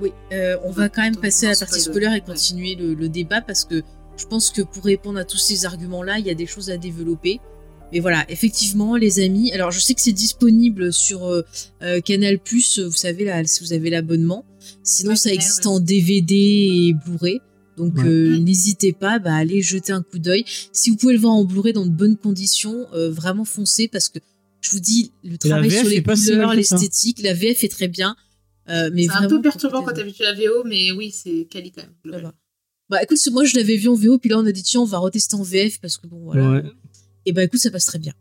Oui, 0.00 0.12
euh, 0.32 0.56
on 0.64 0.70
va 0.70 0.88
quand 0.88 1.02
même 1.02 1.16
passer 1.16 1.46
à 1.46 1.50
la 1.50 1.56
partie 1.56 1.80
spoiler. 1.80 2.16
et 2.16 2.20
continuer 2.22 2.76
le, 2.76 2.94
le 2.94 3.08
débat 3.10 3.42
parce 3.42 3.64
que 3.64 3.82
je 4.16 4.26
pense 4.26 4.50
que 4.50 4.62
pour 4.62 4.84
répondre 4.84 5.18
à 5.18 5.24
tous 5.24 5.38
ces 5.38 5.64
arguments-là, 5.66 6.18
il 6.18 6.26
y 6.26 6.30
a 6.30 6.34
des 6.34 6.46
choses 6.46 6.70
à 6.70 6.76
développer. 6.76 7.40
Mais 7.92 8.00
voilà, 8.00 8.24
effectivement, 8.30 8.96
les 8.96 9.20
amis. 9.20 9.52
Alors, 9.52 9.70
je 9.70 9.78
sais 9.78 9.94
que 9.94 10.00
c'est 10.00 10.12
disponible 10.12 10.92
sur 10.92 11.24
euh, 11.26 11.42
euh, 11.82 12.00
Canal 12.00 12.40
vous 12.44 12.90
savez, 12.90 13.24
là, 13.24 13.44
si 13.44 13.62
vous 13.62 13.72
avez 13.72 13.90
l'abonnement. 13.90 14.44
Sinon, 14.82 15.10
Ouais, 15.10 15.16
ça 15.16 15.32
existe 15.32 15.66
ouais. 15.66 15.70
en 15.70 15.80
DVD 15.80 16.34
et 16.34 16.94
Blu-ray. 16.94 17.40
Donc, 17.76 17.94
Ouais. 17.98 18.04
euh, 18.06 18.38
n'hésitez 18.38 18.92
pas 18.92 19.18
bah, 19.18 19.34
à 19.34 19.36
aller 19.36 19.62
jeter 19.62 19.92
un 19.92 20.02
coup 20.02 20.18
d'œil. 20.18 20.44
Si 20.72 20.90
vous 20.90 20.96
pouvez 20.96 21.12
le 21.12 21.20
voir 21.20 21.34
en 21.34 21.44
Blu-ray 21.44 21.72
dans 21.72 21.86
de 21.86 21.90
bonnes 21.90 22.16
conditions, 22.16 22.86
euh, 22.92 23.10
vraiment 23.10 23.44
foncez 23.44 23.86
parce 23.86 24.08
que 24.08 24.18
je 24.60 24.70
vous 24.70 24.80
dis, 24.80 25.12
le 25.22 25.36
travail 25.38 25.70
sur 25.70 25.88
les 25.88 25.96
si 26.16 26.30
couleurs, 26.30 26.54
l'esthétique, 26.54 27.22
la 27.22 27.34
VF 27.34 27.62
est 27.62 27.68
très 27.68 27.86
bien. 27.88 28.16
Euh, 28.68 28.90
mais 28.92 29.04
C'est 29.04 29.12
un 29.12 29.28
peu 29.28 29.40
perturbant 29.40 29.84
quand 29.84 29.92
t'as 29.92 30.02
vu 30.02 30.12
la 30.18 30.32
VO, 30.34 30.64
mais 30.64 30.90
oui, 30.90 31.12
c'est 31.12 31.46
quali 31.48 31.70
quand 31.70 31.82
même. 31.82 32.32
Bah 32.88 33.02
écoute, 33.02 33.18
moi 33.32 33.44
je 33.44 33.56
l'avais 33.56 33.76
vu 33.76 33.88
en 33.88 33.94
VO, 33.94 34.18
puis 34.18 34.30
là 34.30 34.38
on 34.38 34.46
a 34.46 34.52
dit 34.52 34.62
tiens, 34.62 34.80
on 34.80 34.84
va 34.84 34.98
retester 34.98 35.34
en 35.34 35.42
VF 35.42 35.80
parce 35.80 35.96
que 35.96 36.06
bon 36.06 36.20
voilà. 36.24 36.50
Ouais. 36.50 36.62
Et 37.24 37.32
bah 37.32 37.42
écoute, 37.42 37.58
ça 37.60 37.70
passe 37.70 37.86
très 37.86 37.98
bien. 37.98 38.12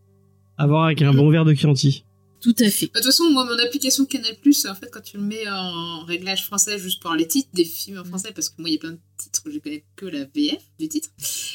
À 0.57 0.65
voir 0.67 0.85
avec 0.85 1.01
un 1.01 1.13
bon 1.13 1.29
verre 1.29 1.45
de 1.45 1.53
Chianti. 1.53 2.03
Tout 2.41 2.55
à 2.59 2.69
fait. 2.69 2.87
Bah, 2.87 2.99
De 2.99 3.05
toute 3.05 3.05
façon, 3.11 3.29
moi, 3.31 3.43
mon 3.45 3.57
application 3.57 4.05
Canal+, 4.05 4.31
en 4.35 4.75
fait, 4.75 4.89
quand 4.91 5.01
tu 5.01 5.17
le 5.17 5.23
mets 5.23 5.47
en 5.49 6.05
réglage 6.05 6.45
français, 6.45 6.77
juste 6.77 7.01
pour 7.01 7.13
les 7.15 7.27
titres 7.27 7.49
des 7.53 7.65
films 7.65 7.97
en 7.97 8.01
Mm. 8.03 8.05
français, 8.05 8.31
parce 8.35 8.49
que 8.49 8.55
moi, 8.59 8.69
il 8.69 8.73
y 8.73 8.75
a 8.75 8.79
plein 8.79 8.91
de 8.91 8.99
titres 9.17 9.41
où 9.47 9.51
je 9.51 9.57
connais 9.59 9.83
que 9.95 10.05
la 10.05 10.25
VF 10.25 10.61
du 10.79 10.87
titre. 10.87 11.09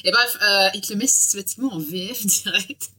Et 0.04 0.10
bref, 0.10 0.36
euh, 0.42 0.68
il 0.74 0.80
te 0.80 0.92
le 0.92 0.98
met 0.98 1.06
systématiquement 1.06 1.72
en 1.72 1.78
VF 1.78 2.26
direct. 2.44 2.90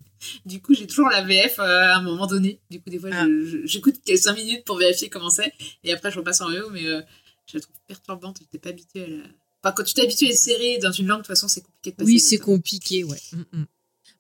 Du 0.46 0.62
coup, 0.62 0.74
j'ai 0.74 0.88
toujours 0.88 1.10
la 1.10 1.22
VF 1.22 1.60
euh, 1.60 1.64
à 1.64 1.98
un 1.98 2.02
moment 2.02 2.28
donné. 2.28 2.60
Du 2.70 2.80
coup, 2.82 2.90
des 2.90 3.00
fois, 3.00 3.10
Ah. 3.14 3.26
j'écoute 3.66 3.96
5 4.08 4.36
minutes 4.36 4.64
pour 4.66 4.78
vérifier 4.78 5.10
comment 5.10 5.30
c'est, 5.30 5.52
et 5.84 5.92
après, 5.94 6.12
je 6.12 6.18
repasse 6.20 6.40
en 6.42 6.50
VO, 6.50 6.70
mais 6.72 6.86
euh, 6.86 7.02
je 7.48 7.58
la 7.58 7.62
trouve 7.62 7.76
perturbante. 7.88 8.38
Je 8.40 8.44
n'étais 8.44 8.60
pas 8.60 8.70
habituée 8.70 9.04
à 9.04 9.08
la... 9.08 9.24
Enfin, 9.64 9.74
quand 9.76 9.84
tu 9.84 9.94
t'es 9.94 10.02
habitué 10.02 10.28
à 10.28 10.30
une 10.32 10.36
série 10.36 10.80
dans 10.80 10.92
une 10.92 11.08
langue, 11.08 11.20
de 11.20 11.24
toute 11.24 11.28
façon, 11.28 11.48
c'est 11.48 11.62
compliqué 11.62 11.92
de 11.92 11.96
passer. 11.96 12.12
Oui, 12.12 12.20
c'est 12.20 12.38
compliqué, 12.38 13.04
ouais. 13.04 13.20
Mm, 13.34 13.60
mm. 13.60 13.66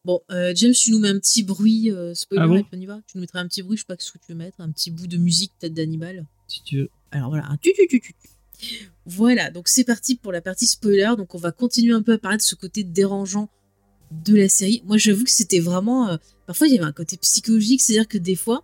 Bon, 0.03 0.21
euh, 0.31 0.51
James, 0.55 0.73
tu 0.73 0.91
nous 0.91 0.99
mets 0.99 1.09
un 1.09 1.19
petit 1.19 1.43
bruit 1.43 1.91
euh, 1.91 2.13
spoiler 2.15 2.43
Ah 2.43 2.47
bon 2.47 2.55
et 2.57 2.63
puis 2.63 2.71
on 2.73 2.81
y 2.81 2.85
va. 2.87 3.01
Tu 3.05 3.17
nous 3.17 3.21
mettrais 3.21 3.39
un 3.39 3.47
petit 3.47 3.61
bruit, 3.61 3.77
je 3.77 3.81
sais 3.81 3.85
pas 3.87 3.95
ce 3.99 4.11
que 4.11 4.17
tu 4.17 4.31
veux 4.31 4.37
mettre, 4.37 4.59
un 4.59 4.71
petit 4.71 4.89
bout 4.89 5.05
de 5.05 5.17
musique 5.17 5.51
peut-être 5.59 5.75
d'animal. 5.75 6.25
Si 6.47 6.63
tu 6.63 6.77
veux. 6.77 6.89
Alors 7.11 7.29
voilà, 7.29 7.45
un 7.47 7.57
tu 7.57 7.71
tu 7.75 7.87
tu 7.87 8.01
tu. 8.01 8.15
Voilà, 9.05 9.51
donc 9.51 9.67
c'est 9.67 9.83
parti 9.83 10.15
pour 10.15 10.31
la 10.31 10.41
partie 10.41 10.65
spoiler. 10.65 11.11
Donc 11.17 11.35
on 11.35 11.37
va 11.37 11.51
continuer 11.51 11.93
un 11.93 12.01
peu 12.01 12.13
à 12.13 12.17
parler 12.17 12.37
de 12.37 12.41
ce 12.41 12.55
côté 12.55 12.83
dérangeant 12.83 13.49
de 14.11 14.35
la 14.35 14.49
série. 14.49 14.81
Moi 14.85 14.97
j'avoue 14.97 15.23
que 15.23 15.31
c'était 15.31 15.59
vraiment... 15.59 16.09
euh, 16.09 16.17
parfois 16.47 16.67
il 16.67 16.73
y 16.73 16.77
avait 16.77 16.87
un 16.87 16.91
côté 16.91 17.17
psychologique, 17.17 17.81
c'est-à-dire 17.81 18.07
que 18.07 18.17
des 18.17 18.35
fois, 18.35 18.63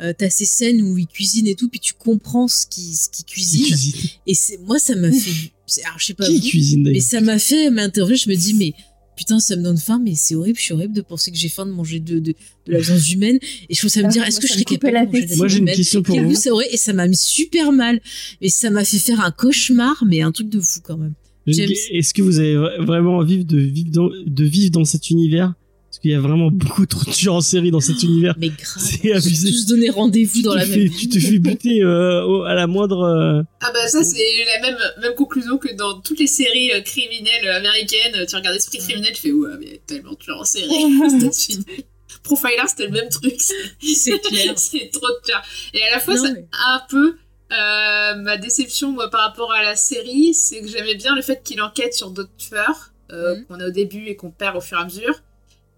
euh, 0.00 0.12
t'as 0.16 0.30
ces 0.30 0.46
scènes 0.46 0.82
où 0.82 0.96
ils 0.98 1.06
cuisinent 1.08 1.48
et 1.48 1.56
tout, 1.56 1.68
puis 1.68 1.80
tu 1.80 1.94
comprends 1.94 2.46
ce 2.46 2.66
qu'ils 2.66 2.94
ce 2.96 3.08
qu'ils 3.08 3.24
Qui 3.24 3.32
cuisinent. 3.32 3.66
cuisine 3.66 4.10
Et 4.26 4.34
c'est 4.34 4.58
moi 4.58 4.78
ça 4.78 4.94
m'a 4.94 5.10
fait... 5.10 5.52
Alors 5.84 5.98
je 5.98 6.06
sais 6.06 6.14
pas 6.14 6.26
Qui 6.26 6.38
vous, 6.40 6.48
cuisine 6.48 6.82
mais 6.82 6.90
d'ailleurs 6.92 7.02
ça 7.06 7.20
m'a 7.20 7.38
fait 7.38 7.70
m'interroger. 7.70 8.16
Je 8.16 8.28
me 8.30 8.34
dis, 8.34 8.54
mais 8.54 8.74
putain, 9.16 9.38
ça 9.38 9.54
me 9.56 9.62
donne 9.62 9.76
faim, 9.76 10.00
mais 10.02 10.14
c'est 10.16 10.34
horrible, 10.34 10.58
je 10.58 10.62
suis 10.64 10.72
horrible 10.72 10.94
de 10.94 11.02
penser 11.02 11.30
que 11.30 11.36
j'ai 11.36 11.48
faim 11.50 11.66
de 11.66 11.72
manger 11.72 12.00
de, 12.00 12.18
de, 12.18 12.32
de 12.66 12.72
la 12.72 12.80
viande 12.80 13.06
humaine. 13.08 13.38
Et 13.68 13.74
je 13.74 13.78
trouve 13.78 13.90
ça 13.90 14.00
me 14.00 14.06
Ah, 14.06 14.08
dire, 14.10 14.24
est-ce 14.24 14.40
que 14.40 14.46
je 14.46 14.52
serais 14.54 14.64
capable 14.64 15.10
de 15.10 15.12
manger 15.12 15.26
de. 15.26 15.34
Moi 15.36 15.48
j'ai 15.48 15.58
une 15.58 15.66
question 15.66 16.02
pour 16.02 16.18
vous. 16.20 16.34
ça 16.34 16.50
aurait 16.52 16.68
Et 16.72 16.76
ça 16.76 16.92
m'a 16.92 17.06
mis 17.06 17.16
super 17.16 17.70
mal. 17.72 18.00
Et 18.40 18.48
ça 18.48 18.70
m'a 18.70 18.84
fait 18.84 18.98
faire 18.98 19.20
un 19.20 19.30
cauchemar, 19.30 20.02
mais 20.06 20.22
un 20.22 20.32
truc 20.32 20.48
de 20.48 20.60
fou 20.60 20.80
quand 20.82 20.96
même. 20.96 21.14
Est-ce 21.46 22.14
que 22.14 22.22
vous 22.22 22.38
avez 22.38 22.54
vra- 22.54 22.84
vraiment 22.84 23.16
envie 23.18 23.44
de 23.44 23.58
vivre 23.58 23.90
dans, 23.90 24.08
de 24.26 24.44
vivre 24.44 24.70
dans 24.70 24.84
cet 24.84 25.10
univers? 25.10 25.54
Parce 25.90 25.98
qu'il 25.98 26.12
y 26.12 26.14
a 26.14 26.20
vraiment 26.20 26.52
beaucoup 26.52 26.86
trop 26.86 27.04
de 27.04 27.10
tueurs 27.10 27.34
en 27.34 27.40
série 27.40 27.72
dans 27.72 27.80
cet 27.80 28.00
univers. 28.04 28.34
Mais 28.38 28.50
grave. 28.50 28.78
C'est 28.78 29.12
abusé. 29.12 29.50
tous 29.50 29.66
donné 29.66 29.90
rendez-vous 29.90 30.42
dans 30.42 30.54
la 30.54 30.64
fais, 30.64 30.76
même 30.76 30.90
tu 30.96 31.08
te 31.08 31.18
fais 31.18 31.38
buter 31.40 31.82
euh, 31.82 32.24
au- 32.24 32.42
à 32.44 32.54
la 32.54 32.68
moindre. 32.68 33.00
euh, 33.02 33.42
Ah 33.60 33.72
bah 33.74 33.88
ça 33.88 34.04
c'est 34.04 34.22
la 34.46 34.60
même, 34.70 34.78
même 35.02 35.14
conclusion 35.14 35.58
que 35.58 35.74
dans 35.74 36.00
toutes 36.00 36.20
les 36.20 36.28
séries 36.28 36.70
euh, 36.72 36.80
criminelles 36.80 37.48
américaines. 37.48 38.24
Tu 38.28 38.36
regardes 38.36 38.54
Esprit 38.56 38.78
criminel, 38.78 39.12
tu 39.14 39.20
fais 39.22 39.32
ouais 39.32 39.50
mais 39.58 39.66
il 39.66 39.72
y 39.72 39.74
a 39.74 39.78
tellement 39.84 40.12
de 40.12 40.16
tueurs 40.16 40.40
en 40.40 40.44
série. 40.44 40.68
Profiler 42.22 42.54
c'était 42.68 42.86
le 42.86 42.92
même 42.92 43.08
truc. 43.08 43.40
C'est 43.40 44.18
clair. 44.20 44.52
c'est 44.56 44.90
trop 44.92 45.08
de 45.08 45.24
tueurs. 45.26 45.42
Et 45.74 45.82
à 45.82 45.90
la 45.90 45.98
fois 46.00 46.14
mais- 46.22 46.46
un 46.68 46.82
peu 46.88 47.16
euh, 47.52 48.14
ma 48.14 48.36
déception 48.36 48.92
moi 48.92 49.10
par 49.10 49.22
rapport 49.22 49.52
à 49.52 49.64
la 49.64 49.74
série, 49.74 50.34
c'est 50.34 50.60
que 50.60 50.68
j'aimais 50.68 50.94
bien 50.94 51.16
le 51.16 51.22
fait 51.22 51.42
qu'il 51.42 51.60
enquête 51.60 51.94
sur 51.94 52.10
d'autres 52.12 52.30
tueurs 52.38 52.92
euh, 53.12 53.34
qu'on 53.48 53.58
a 53.58 53.66
au 53.66 53.70
début 53.72 54.06
et 54.06 54.14
qu'on 54.14 54.30
perd 54.30 54.56
au 54.56 54.60
fur 54.60 54.78
et 54.78 54.82
à 54.82 54.84
mesure. 54.84 55.14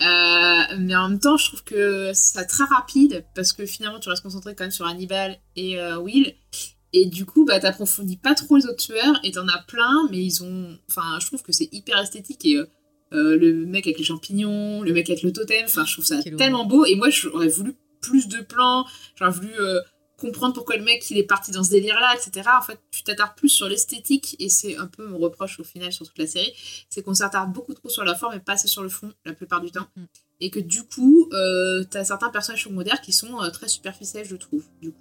Euh, 0.03 0.77
mais 0.79 0.97
en 0.97 1.09
même 1.09 1.21
temps, 1.21 1.37
je 1.37 1.47
trouve 1.47 1.65
que 1.65 2.11
c'est 2.15 2.45
très 2.47 2.65
rapide 2.65 3.25
parce 3.35 3.53
que 3.53 3.67
finalement, 3.67 4.01
tu 4.01 4.09
restes 4.09 4.23
concentré 4.23 4.55
quand 4.55 4.65
même 4.65 4.73
sur 4.73 4.87
Hannibal 4.87 5.39
et 5.57 5.79
euh, 5.79 5.99
Will. 5.99 6.35
Et 6.93 7.07
du 7.07 7.25
coup, 7.25 7.45
bah, 7.45 7.59
t'approfondis 7.61 8.19
pas 8.19 8.35
trop 8.35 8.57
les 8.57 8.67
autres 8.67 8.85
tueurs 8.85 9.19
et 9.25 9.31
t'en 9.31 9.49
as 9.49 9.63
plein, 9.67 10.09
mais 10.11 10.19
ils 10.19 10.43
ont. 10.43 10.77
Enfin, 10.91 11.19
je 11.21 11.27
trouve 11.27 11.43
que 11.43 11.53
c'est 11.53 11.69
hyper 11.73 11.99
esthétique 11.99 12.45
et 12.45 12.57
euh, 12.57 12.67
le 13.13 13.67
mec 13.67 13.87
avec 13.87 13.99
les 13.99 14.05
champignons, 14.05 14.83
le 14.83 14.93
mec 14.93 15.09
avec 15.09 15.23
le 15.23 15.33
totem, 15.33 15.65
enfin, 15.65 15.85
je 15.87 15.93
trouve 15.95 16.05
ça 16.05 16.21
Quel 16.23 16.37
tellement 16.37 16.67
beau. 16.67 16.85
Et 16.85 16.97
moi, 16.97 17.09
j'aurais 17.11 17.49
voulu 17.49 17.75
plus 18.01 18.29
de 18.29 18.41
plans, 18.41 18.85
j'aurais 19.17 19.31
voulu 19.31 19.53
comprendre 20.23 20.55
pourquoi 20.55 20.77
le 20.77 20.85
mec 20.85 21.11
il 21.11 21.19
est 21.19 21.25
parti 21.25 21.51
dans 21.51 21.65
ce 21.65 21.71
délire-là, 21.71 22.15
etc. 22.15 22.49
En 22.59 22.63
fait, 22.63 22.79
tu 22.91 23.03
t'attardes 23.03 23.37
plus 23.37 23.49
sur 23.49 23.69
l'esthétique 23.69 24.37
et 24.39 24.49
c'est 24.49 24.77
un 24.77 24.87
peu 24.87 25.07
mon 25.07 25.19
reproche 25.19 25.59
au 25.61 25.65
final 25.65 25.93
sur 25.93 26.07
toute 26.07 26.19
la 26.19 26.27
série, 26.27 26.53
c'est 26.89 27.03
qu'on 27.03 27.15
s'attarde 27.15 27.53
beaucoup 27.53 27.75
trop 27.75 27.89
sur 27.89 28.05
la 28.05 28.15
forme 28.15 28.35
et 28.35 28.41
pas 28.41 28.53
assez 28.53 28.69
sur 28.69 28.83
le 28.83 28.89
fond 28.89 29.13
la 29.25 29.33
plupart 29.35 29.61
du 29.61 29.71
temps. 29.71 29.87
Mhm. 29.97 30.07
Et 30.41 30.51
que 30.51 30.61
du 30.61 30.85
coup, 30.85 31.29
euh, 31.33 31.85
t'as 31.85 32.05
certains 32.05 32.31
personnages 32.31 32.65
secondaires 32.65 33.01
qui 33.01 33.13
sont 33.13 33.43
euh, 33.43 33.51
très 33.51 33.69
superficiels, 33.69 34.27
je 34.27 34.37
trouve. 34.37 34.65
Du 34.81 34.93
coup. 34.93 34.99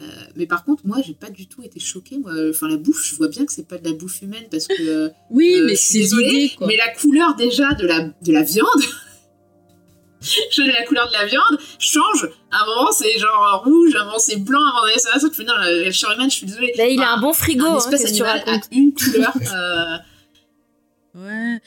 Euh, 0.00 0.04
mais 0.36 0.46
par 0.46 0.64
contre, 0.64 0.86
moi, 0.86 0.98
j'ai 1.06 1.14
pas 1.14 1.30
du 1.30 1.46
tout 1.46 1.62
été 1.62 1.80
choquée. 1.80 2.18
Moi. 2.18 2.32
Enfin, 2.50 2.68
la 2.68 2.76
bouffe, 2.76 3.04
je 3.04 3.14
vois 3.16 3.28
bien 3.28 3.46
que 3.46 3.52
c'est 3.52 3.68
pas 3.68 3.78
de 3.78 3.88
la 3.88 3.94
bouffe 3.94 4.22
humaine 4.22 4.46
parce 4.50 4.66
que. 4.66 5.10
Oui, 5.30 5.54
Euh, 5.56 5.66
mais 5.66 5.76
c'est 5.76 5.98
l'idée. 5.98 6.52
Mais 6.66 6.76
la 6.76 6.92
couleur 6.94 7.34
déjà 7.36 7.72
de 7.74 7.86
la, 7.86 8.00
de 8.00 8.32
la 8.32 8.42
viande, 8.42 8.66
change 10.50 10.66
la 10.66 10.84
couleur 10.84 11.08
de 11.08 11.12
la 11.12 11.26
viande, 11.26 11.58
change. 11.78 12.28
À 12.50 12.62
un 12.62 12.66
moment, 12.66 12.92
c'est 12.92 13.18
genre 13.18 13.62
rouge, 13.64 13.94
à 13.96 14.02
un 14.02 14.04
moment, 14.04 14.18
c'est 14.18 14.36
blanc, 14.36 14.60
à 14.60 14.70
un 14.70 14.80
moment, 14.80 14.92
c'est 14.96 15.18
ça. 15.18 15.28
Tu 15.28 15.34
fais, 15.34 15.44
non, 15.44 15.54
le 15.58 15.90
Sherman, 15.90 16.30
je 16.30 16.36
suis 16.36 16.46
désolée. 16.46 16.72
Là, 16.76 16.86
il 16.86 17.00
a 17.02 17.12
un 17.12 17.20
bon 17.20 17.32
frigo, 17.32 17.66
un 17.66 17.74
hein, 17.74 17.78
espèce 17.78 18.12
tu 18.12 18.22
animal 18.22 18.60
une 18.72 18.92
couleur. 18.94 19.32
euh, 19.54 19.96
Ouais. 21.14 21.60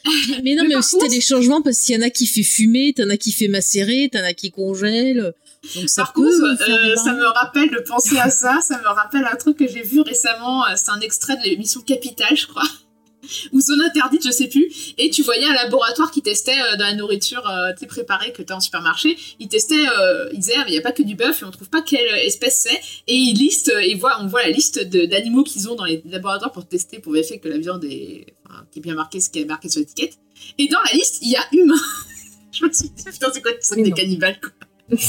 Mais 0.44 0.56
non, 0.56 0.64
Mais 0.64 0.70
mais, 0.70 0.76
aussi 0.76 0.98
t'as 0.98 1.08
des 1.08 1.20
changements 1.20 1.62
parce 1.62 1.80
qu'il 1.80 1.96
y 1.96 1.98
en 1.98 2.06
a 2.06 2.10
qui 2.10 2.26
fait 2.26 2.44
fumer, 2.44 2.94
t'en 2.94 3.10
as 3.10 3.18
qui 3.18 3.32
fait 3.32 3.50
macérer, 3.50 4.10
t'en 4.12 4.24
as 4.24 4.34
qui 4.34 4.52
congèle. 4.52 5.34
Donc 5.76 5.90
ça 5.90 6.04
Par 6.04 6.14
peut 6.14 6.22
contre, 6.22 6.70
euh, 6.70 6.96
ça 6.96 7.14
me 7.14 7.26
rappelle 7.26 7.70
de 7.70 7.80
penser 7.80 8.18
à 8.18 8.30
ça, 8.30 8.60
ça 8.62 8.78
me 8.80 8.88
rappelle 8.88 9.26
un 9.26 9.36
truc 9.36 9.58
que 9.58 9.68
j'ai 9.68 9.82
vu 9.82 10.00
récemment, 10.02 10.66
euh, 10.66 10.74
c'est 10.76 10.92
un 10.92 11.02
extrait 11.02 11.36
de 11.36 11.44
l'émission 11.44 11.82
Capital, 11.82 12.36
je 12.36 12.48
crois, 12.48 12.64
ou 13.54 13.62
Zone 13.62 13.82
Interdite, 13.82 14.26
je 14.26 14.32
sais 14.32 14.48
plus, 14.48 14.94
et 14.98 15.10
tu 15.10 15.22
voyais 15.24 15.46
un 15.46 15.54
laboratoire 15.54 16.12
qui 16.12 16.22
testait 16.22 16.60
euh, 16.60 16.76
dans 16.78 16.86
la 16.86 16.94
nourriture 16.96 17.48
euh, 17.50 17.72
tu 17.80 17.88
préparée 17.88 18.32
que 18.34 18.42
t'as 18.42 18.56
en 18.56 18.60
supermarché, 18.60 19.18
il 19.40 19.48
testait, 19.48 19.88
euh, 20.00 20.30
il 20.34 20.40
disait, 20.40 20.54
ah, 20.58 20.64
mais 20.66 20.72
il 20.72 20.74
n'y 20.74 20.80
a 20.80 20.82
pas 20.82 20.92
que 20.92 21.04
du 21.04 21.16
bœuf 21.16 21.42
et 21.42 21.46
on 21.46 21.52
trouve 21.52 21.70
pas 21.70 21.82
quelle 21.82 22.08
espèce 22.26 22.60
c'est, 22.62 22.80
et 23.08 23.16
il 23.16 23.38
liste, 23.38 23.70
euh, 23.70 23.80
et 23.80 23.96
voit, 23.96 24.18
on 24.22 24.28
voit 24.28 24.44
la 24.44 24.50
liste 24.50 24.80
de- 24.80 25.06
d'animaux 25.06 25.44
qu'ils 25.44 25.70
ont 25.70 25.76
dans 25.76 25.86
les 25.86 26.02
laboratoires 26.06 26.52
pour 26.52 26.68
tester, 26.68 27.00
pour 27.00 27.14
vérifier 27.14 27.40
que 27.40 27.48
la 27.48 27.58
viande 27.58 27.84
est, 27.86 28.28
enfin, 28.50 28.66
qui 28.72 28.80
est 28.80 28.82
bien 28.82 28.96
marquée, 28.96 29.20
ce 29.20 29.30
qui 29.30 29.40
est 29.40 29.46
marqué 29.46 29.70
sur 29.70 29.80
l'étiquette, 29.80 30.18
et 30.58 30.68
dans 30.68 30.82
la 30.82 30.92
liste, 30.94 31.20
il 31.22 31.30
y 31.32 31.36
a 31.36 31.46
humain. 31.52 31.76
je 32.52 32.66
me 32.66 32.72
suis 32.74 32.90
dit, 32.90 33.04
putain, 33.04 33.28
c'est 33.34 33.42
quoi, 33.42 33.52
c'est 33.62 33.82
des 33.82 33.92
cannibales, 33.92 34.40
quoi. 34.40 34.52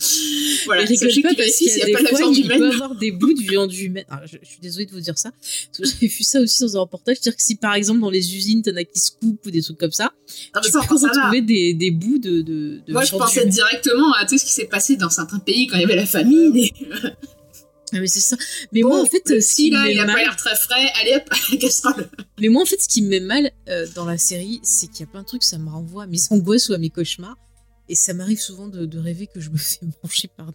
Voilà, 0.66 0.82
rigole 0.82 1.08
sachez 1.08 1.22
pas 1.22 1.34
parce 1.34 1.56
qu'il 1.56 1.68
y 1.68 1.82
a 1.82 1.86
pas 1.98 2.02
des 2.02 2.08
fois, 2.16 2.30
il 2.32 2.46
peut 2.46 2.68
avoir 2.70 2.94
des 2.94 3.10
bouts 3.10 3.32
de 3.32 3.40
viande 3.42 3.72
humaine. 3.72 4.04
Ah, 4.10 4.20
je, 4.26 4.36
je 4.42 4.48
suis 4.48 4.60
désolée 4.60 4.86
de 4.86 4.90
vous 4.92 5.00
dire 5.00 5.16
ça. 5.16 5.30
Parce 5.76 5.92
que 5.92 5.98
j'ai 6.00 6.06
vu 6.08 6.24
ça 6.24 6.40
aussi 6.40 6.60
dans 6.62 6.76
un 6.76 6.80
reportage. 6.80 7.16
C'est-à-dire 7.20 7.36
que 7.36 7.42
si 7.42 7.54
par 7.56 7.74
exemple 7.74 8.00
dans 8.00 8.10
les 8.10 8.36
usines, 8.36 8.62
t'en 8.62 8.76
as 8.76 8.84
qui 8.84 9.00
se 9.00 9.10
coupent 9.12 9.44
ou 9.46 9.50
des 9.50 9.62
trucs 9.62 9.78
comme 9.78 9.92
ça, 9.92 10.12
Non, 10.54 10.60
tu 10.60 10.70
ça, 10.70 10.80
peux 10.86 10.94
retrouver 10.94 11.40
des, 11.42 11.72
des 11.74 11.90
bouts 11.90 12.18
de, 12.18 12.42
de, 12.42 12.80
de 12.86 12.92
Moi, 12.92 13.04
je 13.04 13.12
pensais 13.12 13.40
humaine. 13.40 13.50
directement 13.54 14.12
à 14.14 14.26
tout 14.26 14.36
ce 14.36 14.44
qui 14.44 14.52
s'est 14.52 14.66
passé 14.66 14.96
dans 14.96 15.10
certains 15.10 15.38
pays 15.38 15.66
quand 15.68 15.76
il 15.76 15.82
y 15.82 15.84
avait 15.84 15.96
la 15.96 16.06
famine. 16.06 16.54
Et... 16.56 16.72
Ah, 17.92 18.00
mais 18.00 18.06
c'est 18.06 18.20
ça. 18.20 18.36
Mais 18.72 18.82
Bon, 18.82 18.88
moi, 18.90 19.00
en 19.00 19.06
fait, 19.06 19.22
le 19.30 19.40
ce 19.40 19.54
qui 19.54 19.70
là, 19.70 19.88
il 19.90 19.98
a 19.98 20.04
pas 20.04 20.12
mal, 20.12 20.22
l'air 20.22 20.36
très 20.36 20.54
frais. 20.56 20.86
Allez 21.00 21.14
hop, 21.16 21.58
casserole. 21.60 22.08
mais 22.38 22.48
moi, 22.48 22.62
en 22.62 22.66
fait, 22.66 22.80
ce 22.80 22.88
qui 22.88 23.00
me 23.02 23.08
met 23.08 23.20
mal 23.20 23.50
euh, 23.68 23.86
dans 23.94 24.04
la 24.04 24.18
série, 24.18 24.60
c'est 24.62 24.88
qu'il 24.88 25.00
y 25.00 25.02
a 25.04 25.06
plein 25.06 25.22
de 25.22 25.26
trucs, 25.26 25.42
ça 25.44 25.56
me 25.58 25.70
renvoie 25.70 26.02
à 26.04 26.06
mes 26.06 26.18
angoisses 26.30 26.68
ou 26.68 26.74
à 26.74 26.78
mes 26.78 26.90
cauchemars. 26.90 27.36
Et 27.88 27.94
ça 27.94 28.12
m'arrive 28.14 28.40
souvent 28.40 28.68
de, 28.68 28.84
de 28.84 28.98
rêver 28.98 29.26
que 29.26 29.40
je 29.40 29.50
me 29.50 29.56
fais 29.58 29.86
manger 30.02 30.28
par 30.36 30.52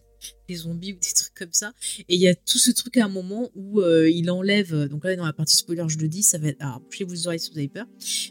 des 0.47 0.55
zombies 0.55 0.93
ou 0.93 0.95
des 0.95 1.13
trucs 1.13 1.33
comme 1.33 1.51
ça. 1.51 1.73
Et 2.07 2.15
il 2.15 2.21
y 2.21 2.27
a 2.27 2.35
tout 2.35 2.57
ce 2.57 2.71
truc 2.71 2.97
à 2.97 3.05
un 3.05 3.09
moment 3.09 3.49
où 3.55 3.81
euh, 3.81 4.09
il 4.09 4.29
enlève, 4.31 4.87
donc 4.87 5.03
là 5.03 5.15
dans 5.15 5.25
la 5.25 5.33
partie 5.33 5.55
spoiler 5.55 5.83
je 5.87 5.97
le 5.97 6.07
dis, 6.07 6.23
ça 6.23 6.37
va 6.37 6.49
être, 6.49 6.61
alors 6.61 6.79
bouchez-vous 6.79 7.13
les 7.13 7.27
oreilles 7.27 7.39
si 7.39 7.51
vous 7.51 7.57
avez 7.57 7.67
peur. 7.67 7.85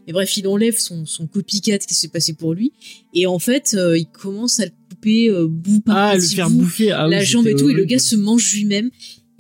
Mais 0.07 0.13
bref, 0.13 0.37
il 0.37 0.47
enlève 0.47 0.79
son, 0.79 1.05
son 1.07 1.27
copycat 1.27 1.79
qui 1.79 1.95
s'est 1.95 2.09
passé 2.09 2.33
pour 2.35 2.55
lui. 2.55 2.73
Et 3.13 3.27
en 3.27 3.39
fait, 3.39 3.75
euh, 3.75 3.99
il 3.99 4.07
commence 4.07 4.61
à 4.61 4.67
le 4.67 4.73
couper 4.89 5.31
euh, 5.31 5.47
bout 5.47 5.81
par 5.81 5.97
Ah, 5.97 6.17
le 6.17 6.23
faire 6.23 6.49
bout, 6.49 6.61
bouffer. 6.61 6.93
Ah, 6.93 7.07
oui, 7.07 7.11
la 7.11 7.25
jambe 7.25 7.47
et 7.47 7.55
tout, 7.55 7.69
et 7.69 7.75
le 7.75 7.85
gars 7.85 7.99
se 7.99 8.17
mange 8.17 8.53
lui-même. 8.55 8.91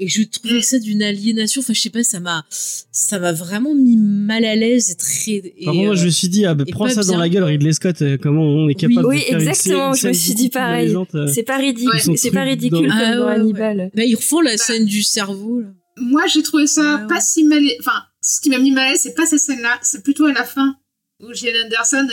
Et 0.02 0.08
je 0.08 0.22
trouvais 0.24 0.62
ça 0.62 0.78
d'une 0.80 1.00
aliénation. 1.02 1.60
Enfin, 1.60 1.72
je 1.74 1.80
sais 1.80 1.90
pas, 1.90 2.02
ça 2.02 2.18
m'a, 2.18 2.44
ça 2.50 3.18
m'a 3.20 3.32
vraiment 3.32 3.72
mis 3.74 3.96
mal 3.96 4.44
à 4.44 4.56
l'aise 4.56 4.90
et 4.90 4.96
très. 4.96 5.30
et, 5.56 5.64
Par 5.64 5.74
contre, 5.74 5.84
moi, 5.86 5.92
euh, 5.94 5.96
je 5.96 6.04
me 6.06 6.10
suis 6.10 6.28
dit, 6.28 6.44
ah, 6.44 6.54
bah, 6.54 6.64
prends 6.70 6.88
ça 6.88 7.04
dans 7.04 7.16
la 7.18 7.28
gueule. 7.28 7.44
Ridley 7.44 7.72
Scott, 7.72 8.02
euh, 8.02 8.16
comment 8.20 8.42
on 8.42 8.68
est 8.68 8.74
capable 8.74 9.06
Oui, 9.06 9.18
de 9.18 9.22
faire 9.22 9.34
une 9.34 9.48
exactement, 9.48 9.92
scène- 9.94 10.00
je 10.02 10.06
me 10.08 10.12
une 10.12 10.18
suis 10.18 10.28
scène 10.28 10.36
dit 10.36 10.48
pareil. 10.48 10.96
euh. 11.14 11.26
C'est 11.32 11.44
pas 11.44 11.56
ridicule, 11.58 12.16
c'est 12.18 12.30
pas 12.32 12.42
ridicule 12.42 12.88
dans- 12.88 12.88
comme 12.88 13.00
Ah, 13.00 13.16
dans 13.16 13.26
ouais, 13.26 13.34
Hannibal. 13.34 13.90
Bah, 13.94 14.02
ils 14.04 14.16
refont 14.16 14.40
la 14.40 14.52
Bah. 14.52 14.56
scène 14.58 14.86
du 14.86 15.02
cerveau. 15.04 15.60
Là. 15.60 15.68
Moi, 15.98 16.26
j'ai 16.26 16.42
trouvé 16.42 16.66
ça 16.66 16.82
Ah 16.98 17.02
ouais. 17.02 17.06
pas 17.08 17.20
si 17.20 17.44
mal. 17.44 17.62
Enfin, 17.78 18.02
ce 18.22 18.40
qui 18.40 18.50
m'a 18.50 18.58
mis 18.58 18.72
mal 18.72 18.88
à 18.88 18.90
l'aise, 18.92 19.00
c'est 19.02 19.14
pas 19.14 19.26
cette 19.26 19.40
scène-là. 19.40 19.78
C'est 19.82 20.02
plutôt 20.02 20.24
à 20.24 20.32
la 20.32 20.42
fin 20.44 20.74
où 21.22 21.32
Gillian 21.32 21.66
Anderson 21.66 22.08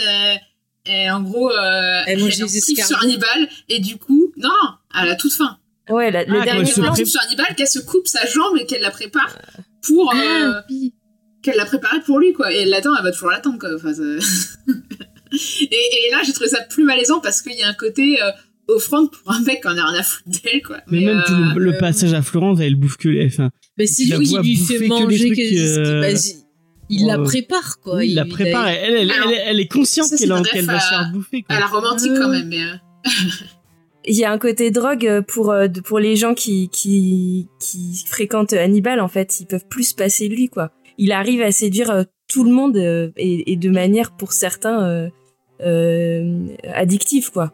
est, 0.86 0.90
est 0.92 1.10
en 1.10 1.22
gros. 1.22 1.50
Euh, 1.50 2.02
Elle 2.06 2.18
des 2.22 2.30
kiff 2.30 2.86
sur. 2.86 3.02
Hannibal. 3.02 3.48
Et 3.68 3.80
du 3.80 3.96
coup, 3.96 4.32
non, 4.36 4.50
à 4.92 5.06
la 5.06 5.16
toute 5.16 5.32
fin. 5.32 5.56
Ouais, 5.90 6.10
la- 6.10 6.24
le 6.24 6.40
Ah, 6.40 6.44
dernier 6.44 6.60
elle 6.60 6.66
se 6.66 6.80
Elle 6.80 6.84
plan. 6.84 6.92
pré- 6.92 7.04
sur 7.04 7.20
Hannibal, 7.22 7.54
qu'elle 7.56 7.66
se 7.68 7.78
coupe 7.80 8.06
sa 8.08 8.26
jambe 8.26 8.56
et 8.58 8.66
qu'elle 8.66 8.82
la 8.82 8.90
prépare 8.90 9.36
pour. 9.86 10.12
euh, 10.14 10.16
Ah, 10.18 10.64
oui. 10.70 10.94
qu'elle 11.42 11.56
l'a 11.56 11.64
préparé 11.64 12.00
pour 12.00 12.18
lui, 12.18 12.32
quoi. 12.32 12.52
Et 12.52 12.58
elle 12.58 12.68
l'attend, 12.70 12.90
elle 12.96 13.02
va 13.04 13.12
toujours 13.12 13.30
l'attendre, 13.30 13.58
quoi. 13.58 13.70
Enfin, 13.74 13.92
et, 15.32 15.74
et 15.74 16.10
là, 16.10 16.18
j'ai 16.24 16.32
trouvé 16.32 16.48
ça 16.48 16.60
plus 16.62 16.84
malaisant 16.84 17.20
parce 17.20 17.40
qu'il 17.42 17.56
y 17.58 17.62
a 17.62 17.68
un 17.68 17.74
côté 17.74 18.20
euh, 18.22 18.30
offrande 18.68 19.10
pour 19.10 19.32
un 19.32 19.40
mec 19.40 19.64
en 19.66 19.70
a 19.76 19.86
rien 19.90 20.00
à 20.00 20.02
foutre 20.02 20.28
d'elle, 20.44 20.62
quoi. 20.62 20.78
Mais 20.88 21.00
même 21.00 21.18
euh, 21.28 21.54
le, 21.54 21.60
le 21.64 21.74
euh, 21.74 21.78
passage 21.78 22.12
à 22.14 22.22
Florence, 22.22 22.60
elle 22.60 22.74
bouffe 22.76 22.96
que 22.96 23.08
les. 23.08 23.26
Enfin, 23.26 23.50
c'est 23.78 24.04
Tu 24.04 24.08
la 24.10 24.18
lui 24.18 24.24
qui 24.26 24.30
vois 24.32 24.42
lui 24.42 24.56
fait 24.56 24.86
manger. 24.86 25.30
que- 25.30 25.78
euh, 25.78 26.10
il- 26.10 26.36
il 26.92 27.06
la 27.06 27.18
prépare, 27.18 27.78
quoi. 27.80 27.96
oui, 27.98 28.08
il 28.10 28.14
la 28.16 28.24
prépare. 28.24 28.66
Elle, 28.68 28.78
elle, 28.94 28.94
elle, 29.02 29.10
Alors, 29.12 29.28
elle- 29.30 29.42
elle 29.46 29.60
est 29.60 29.68
consciente 29.68 30.10
qu'elle 30.10 30.28
va 30.28 30.80
se 30.80 30.88
faire 30.88 31.10
bouffer. 31.12 31.42
Quoi. 31.42 31.56
à 31.56 31.60
la 31.60 31.66
romantique, 31.66 32.12
quand 32.18 32.28
même, 32.28 32.48
mais. 32.48 32.64
Il 34.10 34.16
y 34.16 34.24
a 34.24 34.32
un 34.32 34.38
côté 34.38 34.72
drogue 34.72 35.06
euh, 35.06 35.22
pour 35.22 35.52
euh, 35.52 35.68
pour 35.84 36.00
les 36.00 36.16
gens 36.16 36.34
qui 36.34 36.68
qui 36.68 37.48
fréquentent 38.08 38.54
Hannibal 38.54 38.98
en 38.98 39.06
fait, 39.06 39.38
ils 39.38 39.46
peuvent 39.46 39.68
plus 39.68 39.90
se 39.90 39.94
passer 39.94 40.26
lui 40.26 40.48
quoi. 40.48 40.72
Il 40.98 41.12
arrive 41.12 41.40
à 41.42 41.52
séduire 41.52 41.92
euh, 41.92 42.02
tout 42.26 42.42
le 42.42 42.50
monde 42.50 42.76
et, 42.76 43.56
de 43.56 43.70
manière 43.70 44.10
pour 44.10 44.32
certains 44.32 45.08
euh, 45.60 46.46
addictive 46.74 47.30
quoi. 47.30 47.52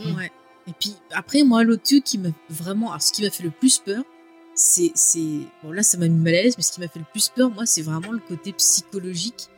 Ouais. 0.00 0.30
Et 0.68 0.72
puis 0.78 0.94
après, 1.12 1.42
moi, 1.42 1.64
l'autre 1.64 1.84
truc 1.84 2.04
qui 2.04 2.18
m'a 2.18 2.28
vraiment. 2.50 2.90
Alors, 2.90 3.00
ce 3.00 3.12
qui 3.12 3.22
m'a 3.22 3.30
fait 3.30 3.44
le 3.44 3.50
plus 3.50 3.78
peur, 3.78 4.02
c'est- 4.54 4.92
Bon, 5.62 5.72
là, 5.72 5.82
ça 5.82 5.96
m'a 5.96 6.06
mis 6.06 6.18
mal 6.18 6.34
à 6.34 6.42
l'aise, 6.42 6.54
mais 6.58 6.62
ce 6.62 6.72
qui 6.72 6.80
m'a 6.80 6.88
fait 6.88 6.98
le 6.98 7.06
plus 7.10 7.30
peur, 7.30 7.50
moi, 7.50 7.64
c'est 7.64 7.82
vraiment 7.82 8.12
le 8.12 8.18
côté 8.18 8.52
psychologique 8.52 9.48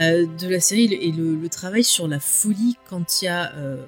euh, 0.00 0.26
de 0.40 0.48
la 0.48 0.60
série 0.60 0.84
et 0.92 1.12
le, 1.12 1.34
le 1.36 1.48
travail 1.48 1.84
sur 1.84 2.06
la 2.08 2.20
folie 2.20 2.76
quand 2.88 3.22
il 3.22 3.26
y 3.26 3.28
a 3.28 3.52
euh, 3.56 3.84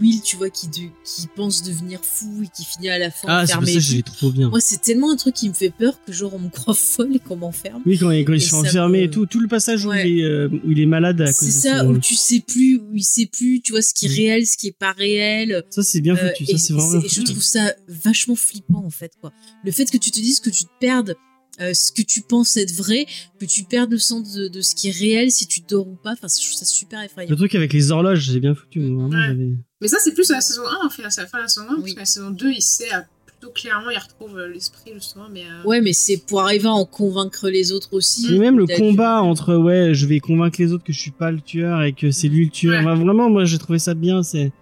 Will, 0.00 0.20
tu 0.22 0.36
vois, 0.36 0.50
qui, 0.50 0.68
de- 0.68 0.88
qui 1.04 1.26
pense 1.34 1.64
devenir 1.64 1.98
fou 2.04 2.44
et 2.44 2.48
qui 2.56 2.64
finit 2.64 2.88
à 2.90 2.98
la 3.00 3.10
fin 3.10 3.26
Ah, 3.28 3.44
c'est 3.44 3.54
enfermé. 3.54 3.72
et 3.72 3.80
j'ai 3.80 4.02
tout. 4.04 4.12
trop 4.12 4.30
bien. 4.30 4.48
Moi, 4.48 4.60
c'est 4.60 4.80
tellement 4.80 5.10
un 5.10 5.16
truc 5.16 5.34
qui 5.34 5.48
me 5.48 5.52
fait 5.52 5.70
peur 5.76 5.98
que 6.06 6.12
genre 6.12 6.32
on 6.32 6.38
me 6.38 6.48
croit 6.48 6.74
folle 6.74 7.16
et 7.16 7.18
qu'on 7.18 7.34
m'enferme. 7.34 7.82
Oui, 7.84 7.98
quand, 7.98 8.12
il- 8.12 8.24
quand 8.24 8.32
ils 8.32 8.36
Et 8.36 8.38
sont 8.46 8.58
enfermés 8.60 8.98
me- 9.00 9.04
et 9.06 9.10
tout, 9.10 9.26
tout 9.26 9.40
le 9.40 9.48
passage 9.48 9.84
où, 9.84 9.92
il 9.92 10.20
est, 10.20 10.22
euh, 10.22 10.48
où 10.64 10.70
il 10.70 10.78
est 10.78 10.86
malade 10.86 11.20
à 11.20 11.24
cause 11.32 11.34
C'est 11.34 11.70
de 11.70 11.74
ça, 11.76 11.84
où 11.84 11.98
tu 11.98 12.14
sais 12.14 12.38
plus, 12.38 12.76
où 12.76 12.94
il 12.94 13.02
sait 13.02 13.26
plus, 13.26 13.60
tu 13.62 13.72
vois, 13.72 13.82
ce 13.82 13.92
qui 13.92 14.06
est 14.06 14.10
Mm. 14.10 14.14
réel, 14.14 14.46
ce 14.46 14.56
qui 14.56 14.68
est 14.68 14.78
pas 14.78 14.92
réel. 14.92 15.64
Ça, 15.70 15.82
c'est 15.82 16.00
bien 16.00 16.14
Euh, 16.14 16.28
foutu. 16.28 16.44
et 16.44 16.52
ça, 16.52 16.58
c'est 16.58 16.72
vraiment 16.72 16.90
bien 16.92 17.00
c'est- 17.08 17.20
je 17.22 17.22
trouve 17.26 17.42
ça 17.42 17.74
vachement 17.88 18.36
flippant 18.36 18.84
en 18.86 18.90
fait 18.90 19.10
quoi. 19.20 19.32
Le 19.64 19.72
fait 19.72 19.86
que 19.90 19.98
tu 19.98 20.12
te 20.12 20.20
dises 20.20 20.38
que 20.38 20.50
tu 20.50 20.62
te 20.66 20.70
perdes 20.78 21.16
euh, 21.60 21.74
ce 21.74 21.92
que 21.92 22.02
tu 22.02 22.22
penses 22.22 22.56
être 22.56 22.72
vrai, 22.74 23.06
que 23.38 23.44
tu 23.44 23.64
perdes 23.64 23.90
le 23.90 23.98
sens 23.98 24.32
de, 24.34 24.48
de 24.48 24.60
ce 24.60 24.74
qui 24.74 24.88
est 24.88 24.96
réel 24.98 25.30
si 25.30 25.46
tu 25.46 25.60
dors 25.68 25.86
ou 25.88 25.94
pas. 25.96 26.12
Enfin, 26.12 26.26
je 26.28 26.44
trouve 26.46 26.58
ça 26.58 26.64
super 26.64 27.02
effrayant. 27.02 27.30
Le 27.30 27.36
truc 27.36 27.54
avec 27.54 27.72
les 27.72 27.90
horloges, 27.92 28.30
c'est 28.32 28.40
bien 28.40 28.54
foutu. 28.54 28.80
moi, 28.80 29.08
Vraiment, 29.08 29.20
Ouais. 29.20 29.26
j'avais- 29.28 29.50
Mais 29.82 29.88
ça, 29.88 29.98
c'est 30.02 30.12
plus 30.12 30.30
à 30.30 30.34
la 30.34 30.40
saison 30.40 30.62
1, 30.82 30.86
en 30.86 30.90
fait, 30.90 31.02
à 31.02 31.08
la 31.16 31.26
fin 31.26 31.38
de 31.38 31.42
la 31.42 31.48
saison 31.48 31.66
1, 31.66 31.74
parce 31.74 31.82
Oui. 31.82 31.94
que 31.94 31.98
la 32.00 32.06
saison 32.06 32.30
2, 32.30 32.50
il 32.50 32.60
sait 32.62 32.92
euh, 32.94 32.98
plutôt 33.26 33.50
clairement, 33.52 33.90
il 33.90 33.98
retrouve 33.98 34.38
euh, 34.38 34.48
l'esprit, 34.48 34.92
justement, 34.94 35.28
mais. 35.32 35.42
euh, 35.44 35.62
Ouais, 35.66 35.80
mais 35.80 35.92
c'est 35.92 36.18
pour 36.26 36.42
arriver 36.42 36.66
à 36.68 36.72
en 36.72 36.84
convaincre 36.84 37.48
les 37.48 37.72
autres 37.72 37.88
aussi. 37.92 38.34
Et 38.34 38.38
même 38.38 38.58
le 38.58 38.66
combat 38.66 39.22
entre 39.22 39.54
ouais, 39.56 39.94
je 39.94 40.06
vais 40.06 40.20
convaincre 40.20 40.60
les 40.60 40.72
autres 40.72 40.84
que 40.84 40.92
je 40.92 40.98
suis 41.00 41.10
pas 41.12 41.30
le 41.30 41.40
tueur 41.40 41.82
et 41.82 41.92
que 41.92 42.10
c'est 42.10 42.28
lui 42.28 42.44
le 42.46 42.50
tueur. 42.50 42.72
Ouais. 42.74 42.90
Enfin, 42.90 43.02
vraiment, 43.02 43.30
moi, 43.30 43.44
j'ai 43.44 43.58
trouvé 43.58 43.78
ça 43.78 43.94
bien. 43.94 44.22
C'est. 44.22 44.52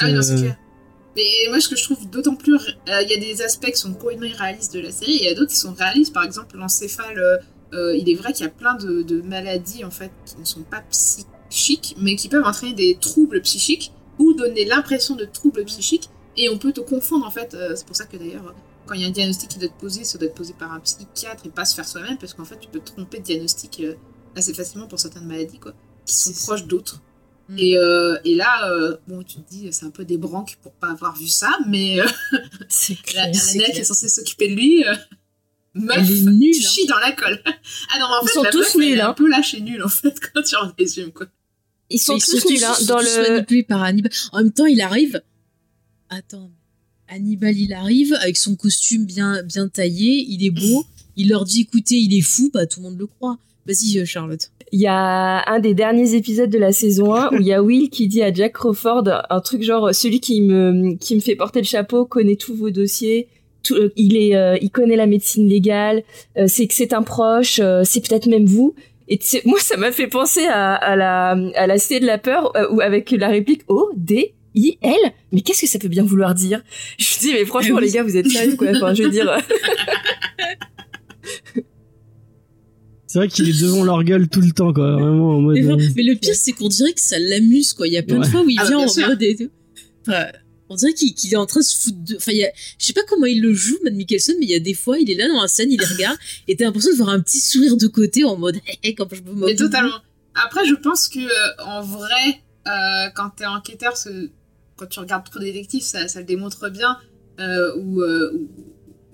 Ah 0.00 0.06
oui, 0.06 0.12
Mais 1.16 1.48
moi, 1.48 1.60
ce 1.60 1.68
que 1.68 1.76
je 1.76 1.84
trouve 1.84 2.08
d'autant 2.08 2.36
plus. 2.36 2.54
euh, 2.54 3.02
Il 3.02 3.10
y 3.10 3.14
a 3.14 3.16
des 3.18 3.42
aspects 3.42 3.66
qui 3.66 3.76
sont 3.76 3.92
complètement 3.94 4.26
irréalistes 4.26 4.72
de 4.74 4.80
la 4.80 4.92
série, 4.92 5.12
et 5.16 5.22
il 5.22 5.24
y 5.24 5.28
a 5.28 5.34
d'autres 5.34 5.50
qui 5.50 5.56
sont 5.56 5.72
réalistes. 5.74 6.12
Par 6.12 6.24
exemple, 6.24 6.56
l'encéphale, 6.56 7.18
euh, 7.18 7.36
euh, 7.74 7.96
il 7.96 8.08
est 8.08 8.14
vrai 8.14 8.32
qu'il 8.32 8.44
y 8.44 8.48
a 8.48 8.52
plein 8.52 8.74
de, 8.74 9.02
de 9.02 9.20
maladies, 9.22 9.84
en 9.84 9.90
fait, 9.90 10.12
qui 10.24 10.36
ne 10.38 10.44
sont 10.44 10.62
pas 10.62 10.82
psychiques, 10.90 11.96
mais 11.98 12.14
qui 12.16 12.28
peuvent 12.28 12.44
entraîner 12.44 12.74
des 12.74 12.96
troubles 13.00 13.40
psychiques 13.42 13.92
ou 14.18 14.34
donner 14.34 14.64
l'impression 14.64 15.16
de 15.16 15.24
troubles 15.24 15.64
psychiques, 15.64 16.10
et 16.36 16.48
on 16.48 16.58
peut 16.58 16.72
te 16.72 16.80
confondre, 16.80 17.26
en 17.26 17.30
fait. 17.30 17.54
euh, 17.54 17.74
c'est 17.74 17.86
pour 17.86 17.96
ça 17.96 18.06
que 18.06 18.16
d'ailleurs, 18.16 18.54
quand 18.86 18.94
il 18.94 19.02
y 19.02 19.04
a 19.04 19.08
un 19.08 19.10
diagnostic 19.12 19.50
qui 19.50 19.58
doit 19.58 19.66
être 19.66 19.74
posé, 19.78 20.04
ça 20.04 20.16
doit 20.16 20.28
être 20.28 20.34
posé 20.34 20.54
par 20.56 20.72
un 20.72 20.80
psychiatre 20.80 21.44
et 21.46 21.50
pas 21.50 21.64
se 21.64 21.74
faire 21.74 21.86
soi-même, 21.88 22.18
parce 22.18 22.34
qu'en 22.34 22.44
fait, 22.44 22.58
tu 22.60 22.68
peux 22.68 22.80
te 22.80 22.92
tromper 22.92 23.18
de 23.18 23.24
diagnostic 23.24 23.82
assez 24.36 24.54
facilement 24.54 24.86
pour 24.86 25.00
certaines 25.00 25.26
maladies, 25.26 25.58
quoi, 25.58 25.72
qui 26.06 26.14
sont 26.14 26.32
proches 26.32 26.66
d'autres. 26.66 27.02
Mm. 27.50 27.58
Et, 27.58 27.76
euh, 27.76 28.16
et 28.24 28.34
là, 28.36 28.70
euh, 28.70 28.96
bon, 29.08 29.22
tu 29.22 29.36
te 29.40 29.50
dis, 29.50 29.68
c'est 29.72 29.84
un 29.84 29.90
peu 29.90 30.04
des 30.04 30.16
branques 30.16 30.56
pour 30.62 30.72
pas 30.72 30.90
avoir 30.90 31.16
vu 31.16 31.26
ça, 31.26 31.50
mais 31.66 32.00
euh, 32.00 32.06
C'est 32.68 32.96
la, 33.14 33.26
la 33.26 33.30
clair. 33.30 33.44
nana 33.46 33.52
clair. 33.64 33.74
qui 33.74 33.80
est 33.80 33.84
censée 33.84 34.08
s'occuper 34.08 34.48
de 34.48 34.54
lui, 34.54 34.84
euh, 34.86 34.94
meuf, 35.74 35.96
Elle 35.98 36.10
est 36.10 36.30
nulle, 36.30 36.54
tu 36.54 36.64
hein. 36.64 36.70
chies 36.70 36.86
dans 36.86 36.98
la 36.98 37.12
colle. 37.12 37.42
ah 37.46 37.98
non, 37.98 38.06
mais 38.08 38.14
en 38.14 38.22
Ils 38.22 38.28
fait, 38.28 38.34
sont 38.34 38.42
la 38.44 38.50
tous 38.50 38.58
meuf, 38.58 38.74
elle 38.76 38.82
est 38.82 38.86
nuls, 38.92 39.00
un 39.00 39.08
hein. 39.08 39.14
peu 39.14 39.28
lâchée 39.28 39.60
nulle, 39.60 39.82
en 39.82 39.88
fait, 39.88 40.14
quand 40.34 40.42
tu 40.42 40.54
en 40.56 40.72
résumes, 40.78 41.12
quoi. 41.12 41.26
Ils 41.92 41.98
sont 41.98 42.16
Ils 42.16 42.22
tous 42.22 42.46
nuls 42.48 42.62
hein, 42.64 42.74
ils 42.78 42.84
sont 42.86 42.94
dans 42.94 43.00
tous 43.00 43.16
le 43.16 43.32
manipulés 43.32 43.62
par 43.64 43.82
Hannibal. 43.82 44.12
En 44.30 44.38
même 44.38 44.52
temps, 44.52 44.66
il 44.66 44.80
arrive. 44.80 45.20
Attends, 46.08 46.50
Hannibal, 47.08 47.56
il 47.56 47.72
arrive 47.72 48.12
avec 48.20 48.36
son 48.36 48.54
costume 48.54 49.06
bien, 49.06 49.42
bien 49.42 49.66
taillé, 49.68 50.24
il 50.28 50.44
est 50.44 50.50
beau. 50.50 50.86
Il 51.16 51.28
leur 51.30 51.44
dit, 51.44 51.62
écoutez, 51.62 51.96
il 51.96 52.16
est 52.16 52.22
fou, 52.22 52.50
bah 52.54 52.66
tout 52.66 52.78
le 52.80 52.84
monde 52.90 52.98
le 52.98 53.08
croit. 53.08 53.38
Vas-y, 53.66 53.98
euh, 53.98 54.04
Charlotte. 54.04 54.52
Il 54.72 54.80
y 54.80 54.86
a 54.86 55.42
un 55.50 55.58
des 55.58 55.74
derniers 55.74 56.14
épisodes 56.14 56.50
de 56.50 56.58
la 56.58 56.72
saison 56.72 57.14
1 57.14 57.30
où 57.32 57.40
il 57.40 57.46
y 57.46 57.52
a 57.52 57.62
Will 57.62 57.90
qui 57.90 58.06
dit 58.06 58.22
à 58.22 58.32
Jack 58.32 58.52
Crawford 58.52 59.04
un 59.28 59.40
truc 59.40 59.62
genre 59.62 59.92
celui 59.94 60.20
qui 60.20 60.40
me 60.42 60.94
qui 60.94 61.16
me 61.16 61.20
fait 61.20 61.34
porter 61.34 61.60
le 61.60 61.66
chapeau 61.66 62.04
connaît 62.04 62.36
tous 62.36 62.54
vos 62.54 62.70
dossiers, 62.70 63.26
tout, 63.64 63.74
euh, 63.74 63.92
il 63.96 64.16
est 64.16 64.36
euh, 64.36 64.56
il 64.62 64.70
connaît 64.70 64.96
la 64.96 65.06
médecine 65.06 65.48
légale, 65.48 66.02
euh, 66.38 66.44
c'est 66.46 66.68
que 66.68 66.74
c'est 66.74 66.92
un 66.92 67.02
proche, 67.02 67.58
euh, 67.62 67.82
c'est 67.84 68.06
peut-être 68.06 68.26
même 68.26 68.46
vous 68.46 68.74
Et 69.08 69.18
moi, 69.44 69.58
ça 69.58 69.76
m'a 69.76 69.90
fait 69.90 70.06
penser 70.06 70.46
à, 70.46 70.74
à 70.74 70.94
la 70.94 71.30
à 71.56 71.66
la 71.66 71.78
cité 71.78 71.98
de 71.98 72.06
la 72.06 72.18
peur 72.18 72.56
euh, 72.56 72.68
où 72.70 72.80
avec 72.80 73.10
la 73.10 73.28
réplique 73.28 73.62
O 73.68 73.90
D 73.96 74.34
I 74.54 74.78
L. 74.82 74.94
Mais 75.32 75.40
qu'est-ce 75.40 75.62
que 75.62 75.68
ça 75.68 75.80
peut 75.80 75.88
bien 75.88 76.04
vouloir 76.04 76.34
dire? 76.34 76.62
Je 76.98 77.18
dis 77.18 77.32
mais 77.32 77.44
franchement 77.44 77.80
les 77.80 77.90
gars, 77.90 78.04
vous 78.04 78.16
êtes 78.16 78.28
sérieux 78.28 78.54
quoi 78.56 78.68
Enfin, 78.70 78.94
je 78.94 79.02
veux 79.02 79.10
dire. 79.10 79.34
C'est 83.12 83.18
vrai 83.18 83.26
qu'il 83.28 83.48
est 83.48 83.60
devant 83.60 83.82
leur 83.82 84.04
gueule 84.04 84.28
tout 84.28 84.40
le 84.40 84.52
temps, 84.52 84.72
quoi. 84.72 84.92
Vraiment 84.92 85.30
en 85.36 85.40
mode. 85.40 85.56
Mais, 85.56 85.66
euh, 85.66 85.88
mais 85.96 86.02
le 86.04 86.14
pire, 86.14 86.34
c'est 86.36 86.52
qu'on 86.52 86.68
dirait 86.68 86.92
que 86.92 87.00
ça 87.00 87.18
l'amuse, 87.18 87.72
quoi. 87.72 87.88
Il 87.88 87.92
y 87.92 87.96
a 87.98 88.04
plein 88.04 88.20
de 88.20 88.26
fois 88.26 88.42
où 88.42 88.48
il 88.48 88.56
Ah 88.60 88.66
vient 88.68 88.78
en 88.78 88.86
sûr. 88.88 89.08
mode 89.08 89.20
et 89.20 89.34
tout. 89.34 89.50
Enfin, 90.06 90.26
on 90.68 90.76
dirait 90.76 90.92
qu'il 90.94 91.32
est 91.32 91.36
en 91.36 91.46
train 91.46 91.58
de 91.58 91.64
se 91.64 91.76
foutre 91.76 91.98
de. 92.04 92.16
Enfin, 92.16 92.30
il 92.30 92.38
y 92.38 92.44
a... 92.44 92.50
je 92.78 92.86
sais 92.86 92.92
pas 92.92 93.00
comment 93.08 93.26
il 93.26 93.40
le 93.42 93.52
joue, 93.52 93.76
Matt 93.82 93.94
Mikkelsen, 93.94 94.36
mais 94.38 94.46
il 94.46 94.50
y 94.52 94.54
a 94.54 94.60
des 94.60 94.74
fois, 94.74 94.96
il 95.00 95.10
est 95.10 95.16
là 95.16 95.26
dans 95.26 95.42
la 95.42 95.48
scène, 95.48 95.72
il 95.72 95.80
les 95.80 95.86
regarde, 95.86 96.16
et 96.46 96.54
t'as 96.54 96.66
l'impression 96.66 96.92
de 96.92 96.96
voir 96.98 97.08
un 97.08 97.18
petit 97.20 97.40
sourire 97.40 97.76
de 97.76 97.88
côté 97.88 98.22
en 98.22 98.36
mode, 98.36 98.58
hé, 98.84 98.94
quand 98.94 99.08
je 99.12 99.22
me. 99.22 99.44
Mais 99.46 99.56
totalement. 99.56 99.96
Après, 100.36 100.64
je 100.64 100.74
pense 100.76 101.08
que 101.08 101.18
euh, 101.18 101.64
en 101.66 101.82
vrai, 101.82 102.40
euh, 102.68 103.10
quand 103.16 103.30
t'es 103.36 103.46
enquêteur, 103.46 103.96
ce- 103.96 104.30
quand 104.76 104.86
tu 104.86 105.00
regardes 105.00 105.28
trop 105.28 105.40
détective, 105.40 105.82
ça, 105.82 106.06
ça 106.06 106.20
le 106.20 106.26
démontre 106.26 106.70
bien. 106.70 106.96
Euh, 107.40 107.74
ou, 107.76 108.02
euh, 108.02 108.30
ou, 108.34 108.48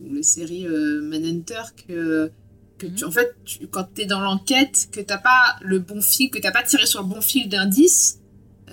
ou 0.04 0.14
les 0.14 0.22
séries 0.22 0.66
euh, 0.66 1.00
Manhunter, 1.00 1.62
que, 1.88 2.30
que 2.78 2.86
tu, 2.86 3.04
en 3.04 3.10
fait, 3.10 3.34
tu, 3.44 3.66
quand 3.68 3.84
t'es 3.94 4.06
dans 4.06 4.20
l'enquête, 4.20 4.88
que 4.92 5.00
t'as 5.00 5.18
pas 5.18 5.56
le 5.62 5.78
bon 5.78 6.00
fil, 6.00 6.30
que 6.30 6.38
t'as 6.38 6.52
pas 6.52 6.62
tiré 6.62 6.86
sur 6.86 7.00
le 7.02 7.08
bon 7.08 7.20
fil 7.20 7.48
d'indice, 7.48 8.20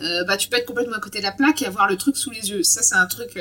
euh, 0.02 0.24
bah 0.24 0.38
tu 0.38 0.50
peux 0.50 0.58
être 0.58 0.66
complètement 0.66 0.96
à 0.96 1.00
côté 1.00 1.20
de 1.20 1.24
la 1.24 1.32
plaque 1.32 1.62
et 1.62 1.66
avoir 1.68 1.88
le 1.88 1.98
truc 1.98 2.18
sous 2.18 2.32
les 2.32 2.50
yeux. 2.50 2.64
Ça, 2.64 2.82
c'est 2.82 2.96
un 2.96 3.06
truc 3.06 3.38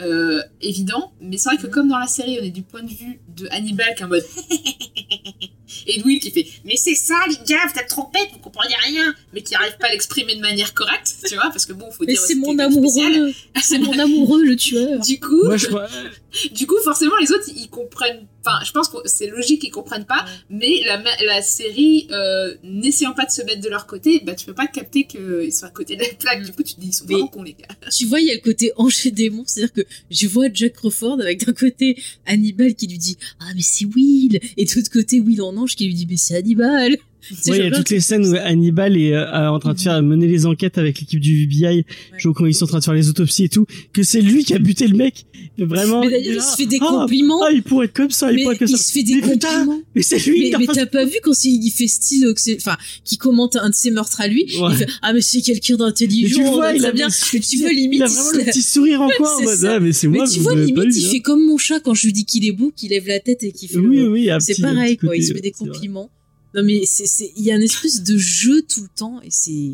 euh, 0.00 0.42
évident. 0.60 1.12
Mais 1.20 1.36
c'est 1.36 1.50
vrai 1.50 1.58
que 1.58 1.66
comme 1.66 1.88
dans 1.88 1.98
la 1.98 2.06
série, 2.06 2.38
on 2.40 2.44
est 2.44 2.50
du 2.50 2.62
point 2.62 2.82
de 2.82 2.90
vue 2.90 3.20
de 3.28 3.48
Hannibal 3.50 3.94
qui 3.94 4.02
est 4.02 4.06
en 4.06 4.08
mode 4.08 4.24
et 5.86 5.98
de 5.98 6.04
Will 6.04 6.20
qui 6.20 6.30
fait 6.30 6.46
mais 6.64 6.76
c'est 6.76 6.94
ça 6.94 7.14
les 7.28 7.36
gars 7.46 7.58
vous 7.72 7.78
êtes 7.78 7.88
trompette 7.88 8.28
vous 8.32 8.38
comprenez 8.38 8.74
rien 8.82 9.14
mais 9.32 9.42
qui 9.42 9.54
arrive 9.54 9.76
pas 9.78 9.88
à 9.88 9.90
l'exprimer 9.90 10.34
de 10.36 10.40
manière 10.40 10.74
correcte 10.74 11.16
tu 11.26 11.34
vois 11.34 11.50
parce 11.50 11.66
que 11.66 11.72
bon 11.72 11.90
faut 11.90 12.04
Mais 12.04 12.12
dire 12.12 12.20
c'est 12.20 12.34
mon 12.34 12.58
amoureux, 12.58 13.32
c'est 13.60 13.78
mon 13.78 13.98
amoureux, 13.98 14.44
le 14.44 14.56
tueur. 14.56 15.00
du 15.06 15.18
coup 15.20 15.44
Moi, 15.44 15.56
je. 15.56 15.68
du 16.52 16.66
coup 16.66 16.76
forcément 16.84 17.16
les 17.20 17.32
autres 17.32 17.48
ils 17.54 17.68
comprennent 17.68 18.26
enfin 18.46 18.64
je 18.64 18.72
pense 18.72 18.88
que 18.88 18.96
c'est 19.04 19.28
logique 19.28 19.62
qu'ils 19.62 19.72
comprennent 19.72 20.06
pas 20.06 20.24
mais 20.50 20.82
la, 20.84 21.42
série 21.42 22.08
euh, 22.10 22.54
n'essayant 22.62 23.12
pas 23.12 23.24
de 23.24 23.30
se 23.30 23.42
mettre 23.42 23.60
de 23.60 23.68
leur 23.68 23.86
côté 23.86 24.22
bah 24.24 24.34
tu 24.34 24.46
peux 24.46 24.54
pas 24.54 24.66
capter 24.66 25.04
qu'ils 25.04 25.52
sont 25.52 25.66
à 25.66 25.70
côté 25.70 25.96
de 25.96 26.02
la 26.02 26.08
plaque 26.18 26.44
du 26.44 26.52
coup 26.52 26.62
tu 26.62 26.74
te 26.74 26.80
dis 26.80 26.88
ils 26.88 26.92
sont 26.92 27.04
vraiment 27.04 27.26
cons 27.28 27.42
les 27.42 27.54
gars. 27.54 27.66
Tu 27.90 28.06
vois, 28.06 28.20
il 28.20 28.26
y 28.26 28.30
a 28.30 28.34
le 28.34 28.40
côté 28.40 28.72
ange 28.76 29.06
et 29.06 29.10
démon, 29.10 29.44
c'est-à-dire 29.46 29.72
que 29.72 29.82
je 30.10 30.26
vois 30.26 30.46
Jack 30.52 30.74
Crawford 30.74 31.20
avec 31.20 31.44
d'un 31.44 31.52
côté 31.52 32.00
Hannibal 32.26 32.74
qui 32.74 32.86
lui 32.86 32.98
dit 32.98 33.16
Ah, 33.40 33.52
mais 33.54 33.62
c'est 33.62 33.84
Will! 33.84 34.40
Et 34.56 34.64
de 34.64 34.70
l'autre 34.74 34.90
côté, 34.90 35.20
Will 35.20 35.42
en 35.42 35.56
ange 35.56 35.76
qui 35.76 35.86
lui 35.86 35.94
dit 35.94 36.06
Mais 36.08 36.16
c'est 36.16 36.36
Hannibal 36.36 36.96
Tu 37.28 37.50
il 37.50 37.56
y 37.56 37.60
a 37.62 37.70
toutes 37.70 37.90
les 37.90 38.00
scènes 38.00 38.26
où 38.26 38.34
Hannibal 38.36 38.96
est 38.96 39.12
euh, 39.12 39.50
en 39.50 39.58
train 39.58 39.74
de 39.74 39.80
faire 39.80 40.00
mener 40.02 40.26
les 40.26 40.46
enquêtes 40.46 40.78
avec 40.78 41.00
l'équipe 41.00 41.20
du 41.20 41.44
FBI, 41.44 41.84
genre 42.18 42.34
quand 42.34 42.46
ils 42.46 42.54
sont 42.54 42.64
en 42.64 42.68
train 42.68 42.78
de 42.78 42.84
faire 42.84 42.94
les 42.94 43.08
autopsies 43.08 43.44
et 43.44 43.48
tout, 43.48 43.66
que 43.92 44.02
c'est 44.02 44.20
lui 44.20 44.44
qui 44.44 44.54
a 44.54 44.58
buté 44.58 44.86
le 44.86 44.96
mec. 44.96 45.26
Vraiment. 45.58 46.00
Mais 46.04 46.10
d'ailleurs, 46.10 46.34
il 46.36 46.50
se 46.50 46.56
fait 46.56 46.66
des 46.66 46.78
Ah, 46.80 46.86
compliments. 46.88 47.42
Ah, 47.44 47.50
il 47.52 47.62
pourrait 47.62 47.86
être 47.86 47.92
comme 47.94 48.10
ça, 48.10 48.30
il 48.30 48.36
mais 48.36 48.42
pourrait 48.42 48.54
être 48.54 48.58
comme 48.60 48.68
il 48.68 48.76
ça. 48.76 48.84
se 48.84 48.92
fait 48.92 49.02
des 49.02 49.14
Mais 49.16 49.20
putain, 49.32 49.48
compliments. 49.48 49.82
Mais 49.94 50.02
c'est 50.02 50.18
lui 50.30 50.50
Mais, 50.50 50.58
mais 50.58 50.66
t'as 50.66 50.86
pas 50.86 51.04
vu 51.04 51.16
quand 51.22 51.44
il 51.44 51.64
il 51.64 51.70
fait 51.70 51.86
style, 51.88 52.32
c'est- 52.36 52.56
enfin, 52.56 52.76
qui 53.04 53.16
commente 53.16 53.56
un 53.56 53.70
de 53.70 53.74
ses 53.74 53.90
meurtres 53.90 54.20
à 54.20 54.28
lui, 54.28 54.44
Ouais. 54.60 54.68
il 54.72 54.76
fait 54.76 54.86
ah 55.02 55.12
mais 55.12 55.20
c'est 55.20 55.40
quelqu'un 55.40 55.74
Mais 55.74 55.78
d'intelligent, 55.78 56.36
tu 56.36 56.42
vois, 56.50 56.72
il 56.74 56.84
a 56.84 56.92
bien. 56.92 57.08
tu 57.08 57.58
vois 57.58 57.72
limite, 57.72 57.98
il 57.98 58.02
a 58.02 58.06
il 58.06 58.12
vraiment 58.12 58.30
le 58.38 58.44
petit 58.44 58.62
sourire 58.62 59.00
en 59.02 59.08
coin 59.16 59.28
C'est 59.44 59.66
ah, 59.66 59.80
mais 59.80 59.92
c'est 59.92 60.08
Mais 60.08 60.18
moi, 60.18 60.28
tu 60.28 60.38
vous 60.38 60.44
vois 60.44 60.54
limite, 60.54 60.94
il 60.96 61.06
hein. 61.06 61.10
fait 61.10 61.20
comme 61.20 61.44
mon 61.44 61.56
chat 61.58 61.80
quand 61.80 61.94
je 61.94 62.06
lui 62.06 62.12
dis 62.12 62.24
qu'il 62.24 62.44
est 62.46 62.52
beau, 62.52 62.72
qu'il 62.74 62.90
lève 62.90 63.06
la 63.06 63.20
tête 63.20 63.42
et 63.42 63.52
qu'il 63.52 63.68
fait. 63.68 63.78
Oui, 63.78 64.02
oui, 64.02 64.28
C'est 64.40 64.60
pareil 64.60 64.96
quoi, 64.96 65.16
il 65.16 65.24
se 65.24 65.32
fait 65.32 65.40
des 65.40 65.50
compliments. 65.52 66.10
Non 66.56 66.62
mais 66.64 66.82
c'est 66.86 67.06
c'est 67.06 67.32
il 67.36 67.44
y 67.44 67.52
a 67.52 67.56
une 67.56 67.62
espèce 67.62 68.02
de 68.02 68.16
jeu 68.16 68.62
tout 68.62 68.82
le 68.82 68.88
temps 68.96 69.20
et 69.22 69.28
c'est 69.30 69.72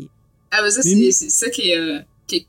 ah 0.51 0.61
bah 0.61 0.69
ça 0.69 0.81
Mais- 0.85 1.11
c'est 1.11 1.29
ça 1.29 1.49
qui 1.49 1.69
est 1.69 1.77
euh, 1.77 1.99
qui 2.27 2.35
est 2.35 2.47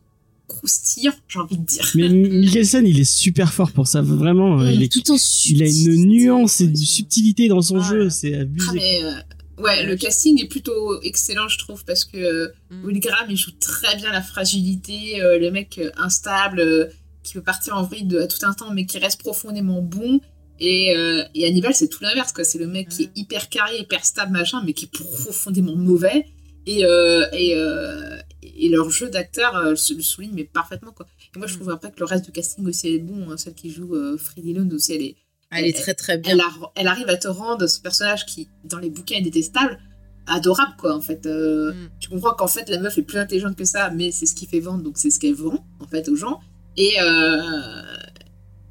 croustillant 0.48 1.12
j'ai 1.28 1.38
envie 1.38 1.56
de 1.58 1.64
dire 1.64 1.88
Mais 1.94 2.08
Mikkelsen, 2.08 2.86
il 2.86 2.98
est 3.00 3.04
super 3.04 3.52
fort 3.52 3.70
pour 3.72 3.86
ça, 3.86 4.02
vraiment. 4.02 4.60
euh, 4.60 4.70
il, 4.72 4.82
est, 4.82 4.92
tout 4.92 5.08
en 5.12 5.16
il 5.46 5.62
a 5.62 5.66
une 5.66 6.06
nuance 6.06 6.60
et 6.60 6.64
une 6.64 6.76
subtilité 6.76 7.48
dans 7.48 7.62
son 7.62 7.78
Ah, 7.80 7.88
jeu, 7.88 8.04
ouais. 8.04 8.10
c'est 8.10 8.34
abusé. 8.34 8.66
Ah, 8.68 8.72
mais 8.74 9.04
euh, 9.04 9.62
ouais 9.62 9.86
le 9.86 9.96
casting 9.96 10.42
est 10.42 10.48
plutôt 10.48 11.00
excellent 11.02 11.46
je 11.48 11.58
trouve 11.58 11.84
parce 11.84 12.04
que 12.04 12.16
euh, 12.18 12.48
Mm. 12.70 12.84
Will 12.86 12.98
Graham 13.00 13.26
il 13.30 13.36
joue 13.36 13.52
très 13.60 13.94
bien 13.96 14.10
la 14.10 14.20
fragilité 14.22 15.20
euh, 15.22 15.38
le 15.38 15.50
mec 15.52 15.80
instable 15.96 16.58
euh, 16.60 16.86
qui 17.22 17.34
peut 17.34 17.42
partir 17.42 17.76
en 17.76 17.84
vrille 17.84 18.04
de, 18.04 18.18
à 18.18 18.26
tout 18.26 18.38
un 18.42 18.52
temps 18.52 18.72
mais 18.74 18.84
qui 18.84 18.98
reste 18.98 19.20
profondément 19.20 19.80
bon 19.80 20.20
et, 20.60 20.96
euh, 20.96 21.22
et 21.34 21.46
Hannibal 21.46 21.74
c'est 21.74 21.88
tout 21.88 22.02
l'inverse 22.02 22.32
quoi 22.32 22.44
c'est 22.44 22.58
le 22.58 22.66
mec 22.66 22.88
qui 22.88 23.04
est 23.04 23.10
hyper 23.16 23.48
carré 23.48 23.78
hyper 23.78 24.04
stable 24.04 24.32
machin 24.32 24.62
mais 24.64 24.72
qui 24.72 24.84
est 24.86 24.92
profondément 24.92 25.74
mauvais 25.76 26.26
et 26.66 26.84
euh, 26.84 27.26
et, 27.32 27.54
euh, 27.56 28.16
et 28.42 28.68
leur 28.68 28.88
jeu 28.90 29.10
d'acteur 29.10 29.56
euh, 29.56 29.70
le 29.70 29.76
souligne 30.02 30.32
mais 30.32 30.44
parfaitement 30.44 30.92
quoi 30.92 31.06
et 31.34 31.38
moi 31.38 31.46
je 31.48 31.54
trouve 31.56 31.70
après 31.70 31.90
que 31.90 31.98
le 31.98 32.04
reste 32.06 32.24
du 32.26 32.32
casting 32.32 32.66
aussi 32.66 32.88
est 32.94 32.98
bon 32.98 33.30
hein. 33.30 33.36
celle 33.36 33.54
qui 33.54 33.70
joue 33.70 33.96
Freddie 34.18 34.52
Lund 34.54 34.72
aussi 34.72 34.92
elle 34.94 35.02
est 35.02 35.16
Elle 35.50 35.66
est 35.66 35.72
très 35.72 35.94
très 35.94 36.18
bien. 36.18 36.32
elle, 36.32 36.40
a- 36.40 36.72
elle 36.76 36.86
arrive 36.88 37.08
à 37.08 37.16
te 37.16 37.28
rendre 37.28 37.66
ce 37.66 37.80
personnage 37.80 38.24
qui, 38.26 38.48
dans 38.64 38.78
les 38.80 38.90
bouquins, 38.90 39.16
est 39.18 39.20
détestable, 39.22 39.78
adorable, 40.26 40.74
quoi, 40.78 40.96
en 40.96 41.00
fait. 41.00 41.26
Mm. 41.26 41.90
Tu 42.00 42.08
comprends 42.08 42.34
qu'en 42.34 42.48
fait, 42.48 42.68
la 42.68 42.78
meuf 42.80 42.98
est 42.98 43.02
plus 43.02 43.18
intelligente 43.18 43.54
que 43.56 43.64
ça, 43.64 43.90
mais 43.90 44.10
c'est 44.10 44.26
ce 44.26 44.34
qui 44.34 44.46
fait 44.46 44.58
vendre, 44.58 44.82
donc 44.82 44.98
c'est 44.98 45.10
ce 45.10 45.20
qu'elle 45.20 45.34
vend, 45.34 45.64
en 45.78 45.86
fait, 45.86 46.08
aux 46.08 46.16
gens. 46.16 46.40
Et, 46.76 46.94
euh, 47.00 47.82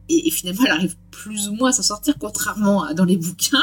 et, 0.09 0.27
et 0.27 0.31
finalement, 0.31 0.63
elle 0.65 0.71
arrive 0.71 0.95
plus 1.11 1.49
ou 1.49 1.53
moins 1.55 1.69
à 1.69 1.73
s'en 1.73 1.83
sortir, 1.83 2.15
contrairement 2.19 2.83
à 2.83 2.93
dans 2.93 3.05
les 3.05 3.17
bouquins. 3.17 3.57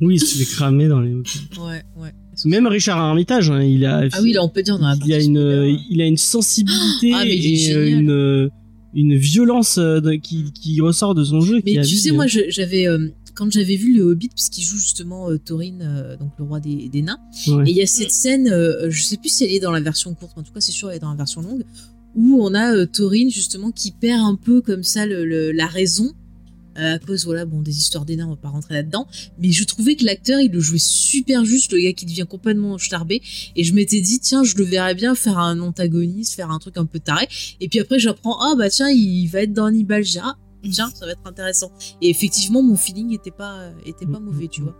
Oui, 0.00 0.16
il 0.16 0.20
se 0.20 0.36
fait 0.38 0.44
cramer 0.44 0.88
dans 0.88 1.00
les. 1.00 1.14
Ouais, 1.14 1.82
ouais. 1.96 2.12
Même 2.46 2.66
Richard 2.66 2.98
Armitage, 2.98 3.48
hein, 3.50 3.62
il 3.62 3.86
a. 3.86 4.08
Ah 4.12 4.18
oui, 4.22 4.32
là 4.32 4.42
on 4.42 4.48
peut 4.48 4.62
dire 4.62 4.78
dans 4.78 4.88
la 4.88 4.96
il 5.06 5.12
a 5.14 5.20
une, 5.20 5.36
spoiler. 5.36 5.78
il 5.88 6.00
a 6.02 6.06
une 6.06 6.16
sensibilité 6.16 7.12
Ah, 7.14 7.24
et 7.24 7.38
euh, 7.38 7.84
génial. 7.84 8.02
une, 8.02 8.10
euh, 8.10 8.48
une 8.92 9.16
violence 9.16 9.78
euh, 9.78 10.00
de- 10.00 10.14
qui, 10.14 10.52
qui 10.52 10.80
ressort 10.80 11.14
de 11.14 11.22
son 11.24 11.40
jeu. 11.40 11.62
Mais 11.64 11.78
a 11.78 11.84
tu 11.84 11.96
sais, 11.96 12.10
euh. 12.10 12.14
moi, 12.14 12.26
j'avais 12.26 12.88
euh, 12.88 13.08
quand 13.34 13.50
j'avais 13.52 13.76
vu 13.76 13.96
le 13.96 14.02
Hobbit, 14.02 14.30
puisqu'il 14.30 14.62
joue 14.64 14.78
justement 14.78 15.30
euh, 15.30 15.38
Thorin, 15.38 15.80
euh, 15.80 16.16
donc 16.16 16.32
le 16.38 16.44
roi 16.44 16.58
des, 16.60 16.88
des 16.88 17.02
nains, 17.02 17.18
Ouais. 17.48 17.64
et 17.68 17.70
il 17.70 17.76
y 17.76 17.82
a 17.82 17.86
cette 17.86 18.10
scène, 18.10 18.48
euh, 18.48 18.90
je 18.90 19.02
sais 19.02 19.16
plus 19.16 19.28
si 19.28 19.44
elle 19.44 19.52
est 19.52 19.60
dans 19.60 19.72
la 19.72 19.80
version 19.80 20.12
courte, 20.14 20.32
mais 20.36 20.40
en 20.42 20.44
tout 20.44 20.52
cas, 20.52 20.60
c'est 20.60 20.72
sûr, 20.72 20.90
elle 20.90 20.96
est 20.96 21.00
dans 21.00 21.10
la 21.10 21.16
version 21.16 21.40
longue, 21.40 21.62
où 22.14 22.38
on 22.42 22.54
a 22.54 22.74
euh, 22.74 22.86
Thorin 22.86 23.28
justement 23.28 23.70
qui 23.70 23.92
perd 23.92 24.20
un 24.20 24.36
peu 24.36 24.60
comme 24.60 24.82
ça 24.84 25.06
le, 25.06 25.24
le- 25.24 25.52
la 25.52 25.66
raison. 25.66 26.12
euh, 26.78 26.94
à 26.94 26.98
cause 26.98 27.24
voilà 27.24 27.44
bon 27.46 27.62
des 27.62 27.76
histoires 27.78 28.04
nains 28.08 28.26
on 28.26 28.30
va 28.30 28.36
pas 28.36 28.48
rentrer 28.48 28.74
là-dedans 28.74 29.06
mais 29.38 29.52
je 29.52 29.62
trouvais 29.64 29.94
que 29.94 30.04
l'acteur 30.04 30.40
il 30.40 30.50
le 30.50 30.58
jouait 30.58 30.78
super 30.80 31.44
juste 31.44 31.72
le 31.72 31.78
gars 31.80 31.92
qui 31.92 32.04
devient 32.04 32.26
complètement 32.28 32.78
starbé 32.78 33.22
et 33.54 33.62
je 33.62 33.72
m'étais 33.74 34.00
dit 34.00 34.18
tiens 34.18 34.42
je 34.42 34.56
le 34.56 34.64
verrais 34.64 34.96
bien 34.96 35.14
faire 35.14 35.38
un 35.38 35.60
antagoniste 35.60 36.34
faire 36.34 36.50
un 36.50 36.58
truc 36.58 36.76
un 36.76 36.84
peu 36.86 36.98
taré 36.98 37.28
et 37.60 37.68
puis 37.68 37.78
après 37.78 38.00
j'apprends 38.00 38.38
ah 38.40 38.54
bah 38.58 38.70
tiens 38.70 38.88
il 38.90 39.26
va 39.28 39.42
être 39.42 39.52
dans 39.52 39.66
Hannibal 39.66 40.02
ah 40.20 40.34
tiens 40.68 40.90
ça 40.92 41.06
va 41.06 41.12
être 41.12 41.26
intéressant 41.26 41.70
et 42.02 42.10
effectivement 42.10 42.60
mon 42.60 42.76
feeling 42.76 43.12
était 43.14 43.30
pas 43.30 43.70
était 43.86 44.06
pas 44.06 44.18
mauvais 44.18 44.48
tu 44.48 44.62
vois 44.62 44.74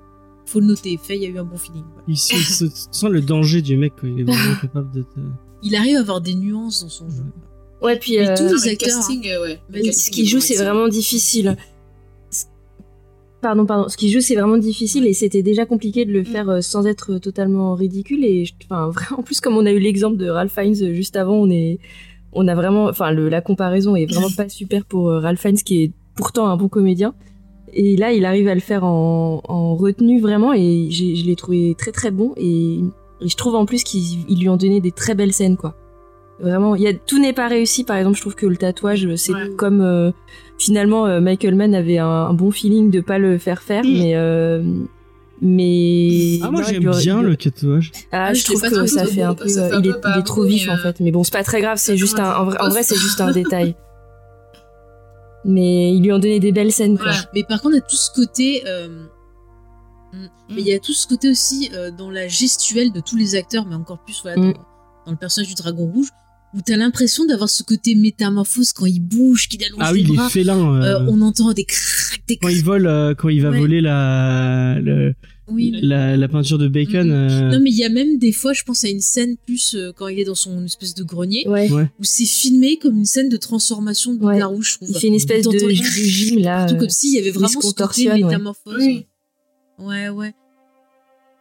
faut 0.47 0.59
le 0.61 0.67
noter 0.67 0.99
fait 1.01 1.15
il 1.17 1.23
y 1.23 1.27
a 1.27 1.29
eu 1.29 1.39
un 1.39 1.45
bon 1.45 1.57
feeling 1.59 1.85
tu 2.09 2.17
sens 2.17 3.05
le 3.05 3.21
danger 3.21 3.63
du 3.63 3.77
mec, 3.77 3.93
quoi. 3.99 4.09
il 4.09 4.19
est 4.21 4.25
vraiment 4.25 4.57
capable 4.61 4.91
de 4.93 5.03
te. 5.03 5.21
Il 5.65 5.75
arrive 5.75 5.97
à 5.97 6.01
avoir 6.01 6.21
des 6.21 6.35
nuances 6.35 6.83
dans 6.83 6.89
son 6.89 7.11
jeu 7.11 7.25
Ouais, 7.83 7.99
puis 7.99 8.19
euh, 8.19 8.35
tous 8.37 8.65
les 8.65 8.71
le 8.71 8.73
acteurs, 8.73 8.89
casting, 8.89 9.27
euh, 9.29 9.43
ouais. 9.43 9.49
le 9.49 9.59
Mais 9.71 9.83
casting 9.83 10.05
ce 10.05 10.11
qu'il 10.11 10.27
joue, 10.27 10.41
c'est 10.41 10.57
vraiment 10.57 10.89
difficile. 10.89 11.57
Pardon, 13.45 13.67
pardon. 13.67 13.91
Ce 13.91 13.99
qu'il 13.99 14.11
joue, 14.11 14.23
c'est 14.23 14.37
vraiment 14.37 14.57
difficile 14.57 15.07
et 15.07 15.13
c'était 15.13 15.43
déjà 15.43 15.67
compliqué 15.67 16.07
de 16.07 16.13
le 16.13 16.25
faire 16.25 16.49
euh, 16.49 16.61
sans 16.63 16.87
être 16.87 17.19
totalement 17.19 17.75
ridicule. 17.75 18.25
Et 18.25 18.47
enfin, 18.71 18.91
en 19.19 19.23
plus, 19.23 19.43
comme 19.43 19.55
on 19.59 19.67
a 19.67 19.71
eu 19.71 19.79
l'exemple 19.79 20.17
de 20.17 20.31
Ralph 20.31 20.55
Fiennes 20.55 20.83
euh, 20.83 20.95
juste 20.95 21.15
avant, 21.15 21.35
on 21.35 21.51
est, 21.51 21.79
on 22.33 22.49
a 22.49 22.55
vraiment, 22.55 22.87
enfin, 22.87 23.13
la 23.13 23.43
comparaison 23.43 23.97
est 23.97 24.07
vraiment 24.07 24.31
pas 24.35 24.49
super 24.49 24.87
pour 24.87 25.11
euh, 25.11 25.21
Ralph 25.21 25.39
Fiennes, 25.39 25.59
qui 25.59 25.83
est 25.83 25.93
pourtant 26.17 26.47
un 26.47 26.57
bon 26.57 26.69
comédien. 26.69 27.15
Et 27.75 27.97
là, 27.97 28.15
il 28.15 28.25
arrive 28.25 28.49
à 28.49 28.55
le 28.55 28.63
faire 28.63 28.83
en, 28.83 29.43
en 29.47 29.77
retenue 29.77 30.23
vraiment, 30.23 30.55
et 30.55 30.89
je 30.91 31.27
l'ai 31.27 31.37
trouvé 31.37 31.75
très 31.77 31.93
très 31.93 32.11
bon. 32.11 32.33
Et, 32.39 32.81
et 33.21 33.29
je 33.29 33.37
trouve 33.37 33.55
en 33.55 33.65
plus 33.67 33.85
qu'ils 33.85 34.29
ils 34.31 34.39
lui 34.41 34.49
ont 34.49 34.57
donné 34.57 34.81
des 34.81 34.93
très 34.93 35.15
belles 35.15 35.33
scènes, 35.33 35.57
quoi. 35.57 35.75
Vraiment, 36.41 36.75
il 36.75 36.83
y 36.83 36.89
a 36.89 36.93
tout 36.93 37.21
n'est 37.21 37.33
pas 37.33 37.47
réussi. 37.47 37.85
Par 37.85 37.97
exemple, 37.97 38.17
je 38.17 38.21
trouve 38.23 38.35
que 38.35 38.47
le 38.47 38.57
tatouage, 38.57 39.09
c'est 39.15 39.33
Ouais. 39.33 39.51
comme 39.57 39.81
euh, 39.81 40.11
finalement 40.59 41.07
euh, 41.07 41.21
Michael 41.21 41.55
Mann 41.55 41.75
avait 41.77 41.99
un, 41.99 42.07
un 42.09 42.35
bon 42.35 42.51
feeling 42.51 42.91
de 42.91 43.01
pas 43.01 43.19
le 43.19 43.39
faire 43.39 43.63
faire, 43.63 43.85
mais 43.85 44.17
euh, 44.17 44.61
mais 45.41 46.39
Ah, 46.43 46.51
moi 46.51 46.63
j'aime 46.63 46.81
bien 46.81 47.21
il- 47.21 47.27
le 47.27 47.37
tatouage. 47.37 47.93
Ah, 48.11 48.27
Ah, 48.29 48.35
je 48.35 48.41
je 48.41 48.45
trouve 48.47 48.63
que 48.63 48.87
ça 48.87 49.07
fait 49.07 49.23
un 49.23 49.35
peu, 49.35 49.47
Ça 49.47 49.69
fait 49.69 49.75
un 49.77 49.81
il 49.81 49.87
est, 49.91 49.95
il 50.17 50.23
trop 50.25 50.43
vif 50.45 50.69
en 50.69 50.77
fait. 50.77 50.99
Mais 51.01 51.13
bon, 51.13 51.23
c'est 51.23 51.33
pas 51.33 51.45
très 51.45 51.61
grave, 51.61 51.79
c'est 51.79 51.97
juste 51.97 52.19
un, 52.19 52.35
en 52.37 52.69
vrai, 52.69 52.83
c'est 52.83 52.97
juste 52.97 53.21
un 53.21 53.29
à- 53.29 53.33
détail. 53.33 53.77
Mais 55.45 55.93
ils 55.95 56.03
lui 56.03 56.11
ont 56.13 56.19
donné 56.19 56.41
des 56.41 56.53
belles 56.53 56.73
scènes, 56.73 56.99
quoi. 56.99 57.13
Mais 57.35 57.45
par 57.45 57.61
contre 57.61 57.77
a 57.77 57.81
tout 57.81 57.97
ce 57.97 58.11
côté 58.13 58.63
mais 60.51 60.61
il 60.63 60.67
y 60.67 60.73
a 60.73 60.79
tout 60.79 60.93
ce 60.93 61.07
côté 61.07 61.29
aussi 61.31 61.71
euh, 61.75 61.91
dans 61.91 62.11
la 62.11 62.29
gestuelle 62.29 62.93
de 62.93 63.01
tous 63.01 63.17
les 63.17 63.35
acteurs 63.35 63.67
mais 63.67 63.75
encore 63.75 63.99
plus 64.05 64.21
voilà, 64.23 64.41
Mm. 64.41 64.53
dans, 64.53 64.61
dans 65.07 65.13
le 65.13 65.17
personnage 65.19 65.49
du 65.49 65.55
dragon 65.55 65.87
rouge 65.87 66.09
où 66.55 66.61
t'as 66.65 66.77
l'impression 66.77 67.25
d'avoir 67.27 67.49
ce 67.51 67.63
côté 67.65 67.97
métamorphose 67.97 68.73
quand 68.73 68.87
il 68.87 69.01
bouge, 69.01 69.49
qu'il 69.49 69.63
allonge 69.65 69.79
Ah 69.81 69.93
les 69.93 70.03
oui, 70.03 70.07
les 70.09 70.17
bras. 70.17 70.29
félins. 70.31 70.75
euh, 70.83 71.01
Euh, 71.01 71.07
on 71.09 71.21
entend 71.21 71.53
des 71.53 71.65
craques, 71.65 72.23
des 72.29 72.37
Quand 72.37 72.47
il 72.49 72.55
craques. 72.55 72.65
vole, 72.65 72.87
euh, 72.87 73.15
quand 73.17 73.29
il 73.29 73.43
va 73.43 73.51
Ouais. 73.51 73.59
voler 73.59 73.81
la, 73.81 74.79
le- 74.81 75.15
Oui, 75.49 75.73
le- 75.73 75.87
la, 75.89 76.17
la 76.17 76.29
peinture 76.29 76.57
de 76.59 76.69
Bacon. 76.69 77.09
Non 77.09 77.59
mais 77.61 77.71
il 77.71 77.77
y 77.77 77.85
a 77.85 77.89
même 77.89 78.19
des 78.19 78.31
fois, 78.31 78.53
je 78.53 78.63
pense 78.63 78.85
à 78.85 78.89
une 78.89 79.01
scène 79.01 79.37
plus 79.47 79.75
euh, 79.75 79.91
quand 79.97 80.07
il 80.07 80.19
est 80.21 80.25
dans 80.25 80.37
son 80.37 80.65
espèce 80.65 80.95
de 80.95 81.03
grenier, 81.03 81.43
Ouais. 81.49 81.69
où 81.71 82.05
c'est 82.05 82.25
filmé 82.25 82.79
comme 82.79 82.97
une 82.99 83.05
scène 83.05 83.29
de 83.29 83.37
transformation 83.37 84.15
de 84.15 84.25
Ouais. 84.25 84.39
la 84.39 84.47
rouge, 84.47 84.71
je 84.75 84.77
trouve. 84.77 84.91
Il 84.97 84.99
fait 85.01 85.09
une 85.09 85.15
espèce 85.15 85.45
de, 85.47 85.59
de 85.59 85.71
gym 85.71 86.39
là. 86.39 86.67
Tout 86.67 86.77
euh, 86.77 86.79
comme 86.79 86.89
s'il 86.89 87.13
y 87.15 87.19
avait 87.19 87.31
vraiment 87.33 87.49
ce 87.49 87.73
côté 87.75 88.09
métamorphose. 88.15 88.77
Oui. 88.79 89.07
Ouais, 89.79 90.09
ouais. 90.09 90.35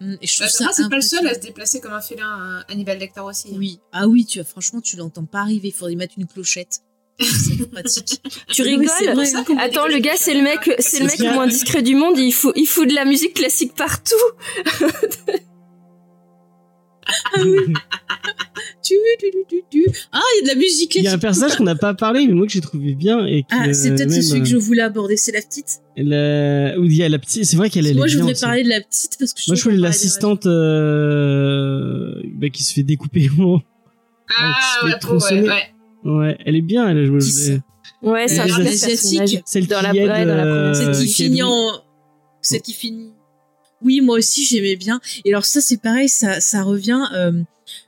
Mm, 0.02 0.16
Et 0.22 0.28
je 0.28 0.40
Bah, 0.40 0.48
trouve 0.48 0.58
c'est 0.58 0.64
ça 0.64 0.70
c'est 0.74 0.90
pas 0.90 0.96
le 0.96 1.02
seul 1.02 1.26
à 1.28 1.34
se 1.36 1.40
déplacer 1.40 1.80
comme 1.80 1.94
un 1.94 2.02
félin, 2.02 2.60
euh, 2.68 2.72
Hannibal 2.74 2.98
Lecter 2.98 3.22
aussi. 3.22 3.50
hein. 3.50 3.56
Oui. 3.58 3.80
Ah 3.92 4.08
oui, 4.08 4.26
tu 4.26 4.40
as, 4.40 4.44
franchement, 4.44 4.82
tu 4.82 4.96
l'entends 4.98 5.26
pas 5.26 5.40
arriver. 5.42 5.68
Il 5.70 5.74
faudrait 5.74 5.94
y 5.94 5.96
mettre 5.96 6.16
une 6.18 6.28
clochette. 6.28 6.80
C'est 7.20 7.70
pratique. 7.70 8.22
Tu 8.48 8.64
rigoles 8.64 8.88
vrai. 9.14 9.26
ça 9.26 9.44
Attends, 9.60 9.88
le 9.88 10.00
gars, 10.00 10.16
c'est 10.18 10.34
le 10.34 10.42
mec, 10.42 10.72
c'est 10.80 11.00
le 11.00 11.06
mec 11.06 11.20
le 11.20 11.32
moins 11.32 11.46
discret 11.46 11.84
du 11.84 11.96
monde. 11.96 12.18
Il 12.18 12.34
faut, 12.34 12.52
il 12.56 12.66
faut 12.66 12.86
de 12.86 12.94
la 12.94 13.06
musique 13.06 13.36
classique 13.36 13.76
partout. 13.76 14.16
Tu, 18.82 18.96
tu, 19.20 19.32
tu, 19.32 19.38
tu, 19.50 19.64
tu. 19.70 19.86
Ah, 20.12 20.20
il 20.36 20.40
y 20.40 20.50
a 20.50 20.54
de 20.54 20.60
la 20.60 20.62
musique 20.62 20.96
Il 20.96 21.04
y 21.04 21.08
a 21.08 21.14
un 21.14 21.18
personnage 21.18 21.56
qu'on 21.56 21.64
n'a 21.64 21.76
pas 21.76 21.94
parlé, 21.94 22.28
mais 22.28 22.34
moi 22.34 22.46
que 22.46 22.52
j'ai 22.52 22.60
trouvé 22.62 22.94
bien 22.96 23.26
et 23.26 23.46
Ah, 23.50 23.74
c'est 23.74 23.92
euh, 23.92 23.96
peut-être 23.96 24.10
même, 24.10 24.22
celui 24.22 24.42
que 24.42 24.46
euh, 24.48 24.50
je 24.52 24.58
voulais 24.58 24.82
aborder. 24.82 25.16
C'est 25.18 25.32
la 25.32 25.42
petite. 25.42 25.80
la- 25.96 26.78
où 26.78 26.84
il 26.84 26.96
y 26.96 27.02
a 27.04 27.08
la 27.10 27.18
petite. 27.18 27.46
C'est 27.46 27.56
vrai 27.56 27.70
qu'elle 27.70 27.88
elle 27.88 27.96
Moi, 27.96 28.08
est 28.08 28.10
je 28.10 28.20
aussi. 28.22 28.42
parler 28.42 28.64
de 28.64 28.70
la 28.70 28.82
petite 28.82 29.16
parce 29.18 29.34
que 29.34 29.40
je 29.42 29.50
Moi, 29.52 29.56
je 29.56 29.64
voulais 29.64 29.78
l'assistante 29.78 30.46
euh, 30.46 32.22
bah, 32.36 32.50
qui 32.50 32.64
se 32.64 32.74
fait 32.74 32.84
découper. 32.84 33.30
Ah, 34.38 34.54
fait 34.82 34.86
ouais, 34.88 35.00
trop, 35.00 35.18
ouais, 35.18 35.42
ouais. 35.42 35.64
ouais, 36.12 36.38
elle 36.46 36.56
est 36.58 36.62
bien. 36.62 36.88
Elle 36.90 36.98
a 37.00 37.06
joué. 37.06 37.20
Ouais, 38.02 38.28
c'est 38.28 38.40
un 38.40 38.46
personnage. 38.48 39.42
Celle 39.46 39.68
Dans 39.68 39.78
qui 39.80 39.84
la- 39.84 39.90
aide, 39.96 40.10
ouais, 40.10 40.26
dans 40.26 40.36
la 40.36 40.46
euh, 40.46 40.74
Celle 40.74 40.92
qui 40.92 41.06
qui 41.08 41.14
finit 41.24 41.44
en. 41.44 41.72
Celle 42.42 42.62
qui 42.62 42.74
finit. 42.74 43.13
Oui, 43.84 44.02
moi 44.02 44.18
aussi, 44.18 44.46
j'aimais 44.46 44.76
bien. 44.76 45.00
Et 45.26 45.30
alors, 45.32 45.46
ça, 45.46 45.62
c'est 45.62 45.78
pareil, 45.82 46.10
ça, 46.10 46.40
ça 46.42 46.64
revient. 46.64 47.02
euh, 47.14 47.32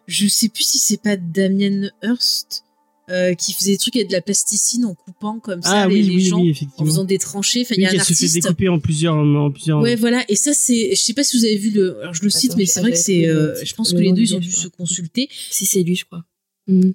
je 0.08 0.28
sais 0.28 0.50
plus 0.50 0.64
si 0.64 0.78
c'est 0.80 1.02
pas 1.02 1.18
Damien 1.18 1.90
Hirst 2.04 2.64
euh, 3.10 3.34
qui 3.36 3.54
faisait 3.54 3.74
des 3.74 3.78
trucs 3.78 3.96
avec 3.98 4.08
de 4.08 4.14
la 4.14 4.22
plasticine 4.22 4.86
en 4.86 4.96
coupant 4.96 5.40
comme 5.40 5.62
ça 5.62 5.84
Ah 5.84 5.88
les, 5.88 5.96
oui, 5.96 6.02
les 6.04 6.16
oui, 6.16 6.22
gens, 6.22 6.42
oui, 6.42 6.58
en 6.78 6.86
faisant 6.86 7.04
des 7.04 7.18
tranchées. 7.20 7.62
Enfin, 7.62 7.76
il 7.78 7.86
Oui, 7.88 7.94
y 7.94 7.98
a 7.98 8.02
un 8.02 8.04
se 8.04 8.14
fait 8.14 8.30
découper 8.40 8.68
en 8.70 8.80
plusieurs, 8.80 9.16
en 9.16 9.52
plusieurs. 9.52 9.80
Ouais, 9.82 9.96
voilà. 9.96 10.24
Et 10.28 10.36
ça, 10.36 10.54
c'est. 10.54 10.92
Je 10.96 11.02
sais 11.02 11.14
pas 11.14 11.24
si 11.24 11.38
vous 11.38 11.46
avez 11.46 11.58
vu 11.58 11.70
le. 11.72 12.00
Alors, 12.02 12.14
je 12.16 12.24
le 12.24 12.30
cite, 12.30 12.52
Attends, 12.52 12.58
mais 12.58 12.66
c'est 12.66 12.80
vrai 12.82 12.92
que 12.92 12.98
c'est. 12.98 13.28
euh, 13.28 13.54
je 13.64 13.74
pense 13.76 13.92
que 13.94 13.98
les 13.98 14.12
deux, 14.12 14.22
ils 14.24 14.36
ont 14.36 14.40
dû 14.40 14.52
se 14.52 14.68
consulter. 14.70 15.30
Si 15.52 15.66
c'est 15.66 15.84
lui, 15.84 15.96
je 15.96 16.06
crois. 16.06 16.24
Mm. 16.68 16.92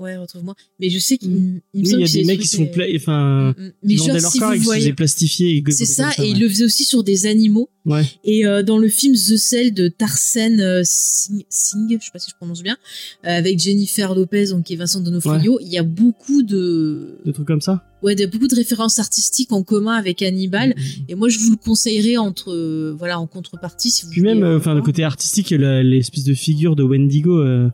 Ouais, 0.00 0.16
retrouve-moi. 0.16 0.56
Mais 0.80 0.90
je 0.90 0.98
sais 0.98 1.18
qu'il 1.18 1.30
Mm. 1.30 1.60
me 1.74 1.80
Oui, 1.82 1.86
semble 1.86 1.86
il 1.86 1.90
y 2.00 2.04
a 2.04 2.06
que 2.08 2.12
des 2.12 2.18
c'est 2.20 2.24
mecs 2.24 2.40
qui 2.40 2.48
sont 2.48 2.66
pla... 2.66 2.84
enfin, 2.96 3.54
mm, 3.56 3.62
mm. 3.62 3.72
Mais 3.84 3.96
genre, 3.96 4.08
leur 4.08 4.32
si 4.32 4.38
corps 4.40 4.48
vous 4.50 4.54
et 4.54 4.58
qui 4.58 4.64
se 4.66 4.74
faisaient 4.74 4.92
plastifier. 4.92 5.64
C'est 5.70 5.86
ça, 5.86 6.10
et 6.18 6.22
ouais. 6.22 6.30
il 6.30 6.40
le 6.40 6.48
faisait 6.48 6.64
aussi 6.64 6.84
sur 6.84 7.04
des 7.04 7.26
animaux. 7.26 7.70
Ouais. 7.86 8.02
Et 8.24 8.46
euh, 8.46 8.62
dans 8.62 8.78
le 8.78 8.88
film 8.88 9.14
The 9.14 9.36
Cell 9.36 9.74
de 9.74 9.88
Tarsène 9.88 10.60
euh, 10.60 10.80
Singh, 10.84 11.44
Singh, 11.50 11.98
je 12.00 12.06
sais 12.06 12.10
pas 12.12 12.18
si 12.18 12.30
je 12.30 12.36
prononce 12.36 12.62
bien, 12.62 12.76
euh, 13.26 13.28
avec 13.28 13.58
Jennifer 13.58 14.14
Lopez, 14.14 14.46
donc 14.48 14.70
est 14.70 14.76
Vincent 14.76 15.00
Donofrio, 15.00 15.58
il 15.60 15.68
y 15.68 15.76
a 15.76 15.82
beaucoup 15.82 16.42
de, 16.42 17.18
Des 17.26 17.32
trucs 17.34 17.46
comme 17.46 17.60
ça. 17.60 17.84
ouais, 18.02 18.14
de, 18.14 18.24
beaucoup 18.24 18.48
de 18.48 18.54
références 18.54 18.98
artistiques 18.98 19.52
en 19.52 19.62
commun 19.62 19.92
avec 19.92 20.22
Hannibal. 20.22 20.70
Mm. 20.70 20.80
Et 21.10 21.14
moi, 21.14 21.28
je 21.28 21.38
vous 21.38 21.50
le 21.50 21.56
conseillerais 21.56 22.16
entre, 22.16 22.94
voilà, 22.96 23.20
en 23.20 23.26
contrepartie, 23.26 23.90
si 23.90 24.06
vous 24.06 24.12
Puis 24.12 24.22
même, 24.22 24.42
enfin, 24.44 24.70
le 24.70 24.78
voir. 24.78 24.86
côté 24.86 25.04
artistique, 25.04 25.50
l'espèce 25.50 26.24
de 26.24 26.34
figure 26.34 26.76
de 26.76 26.82
Wendigo. 26.82 27.44
Mm, 27.44 27.70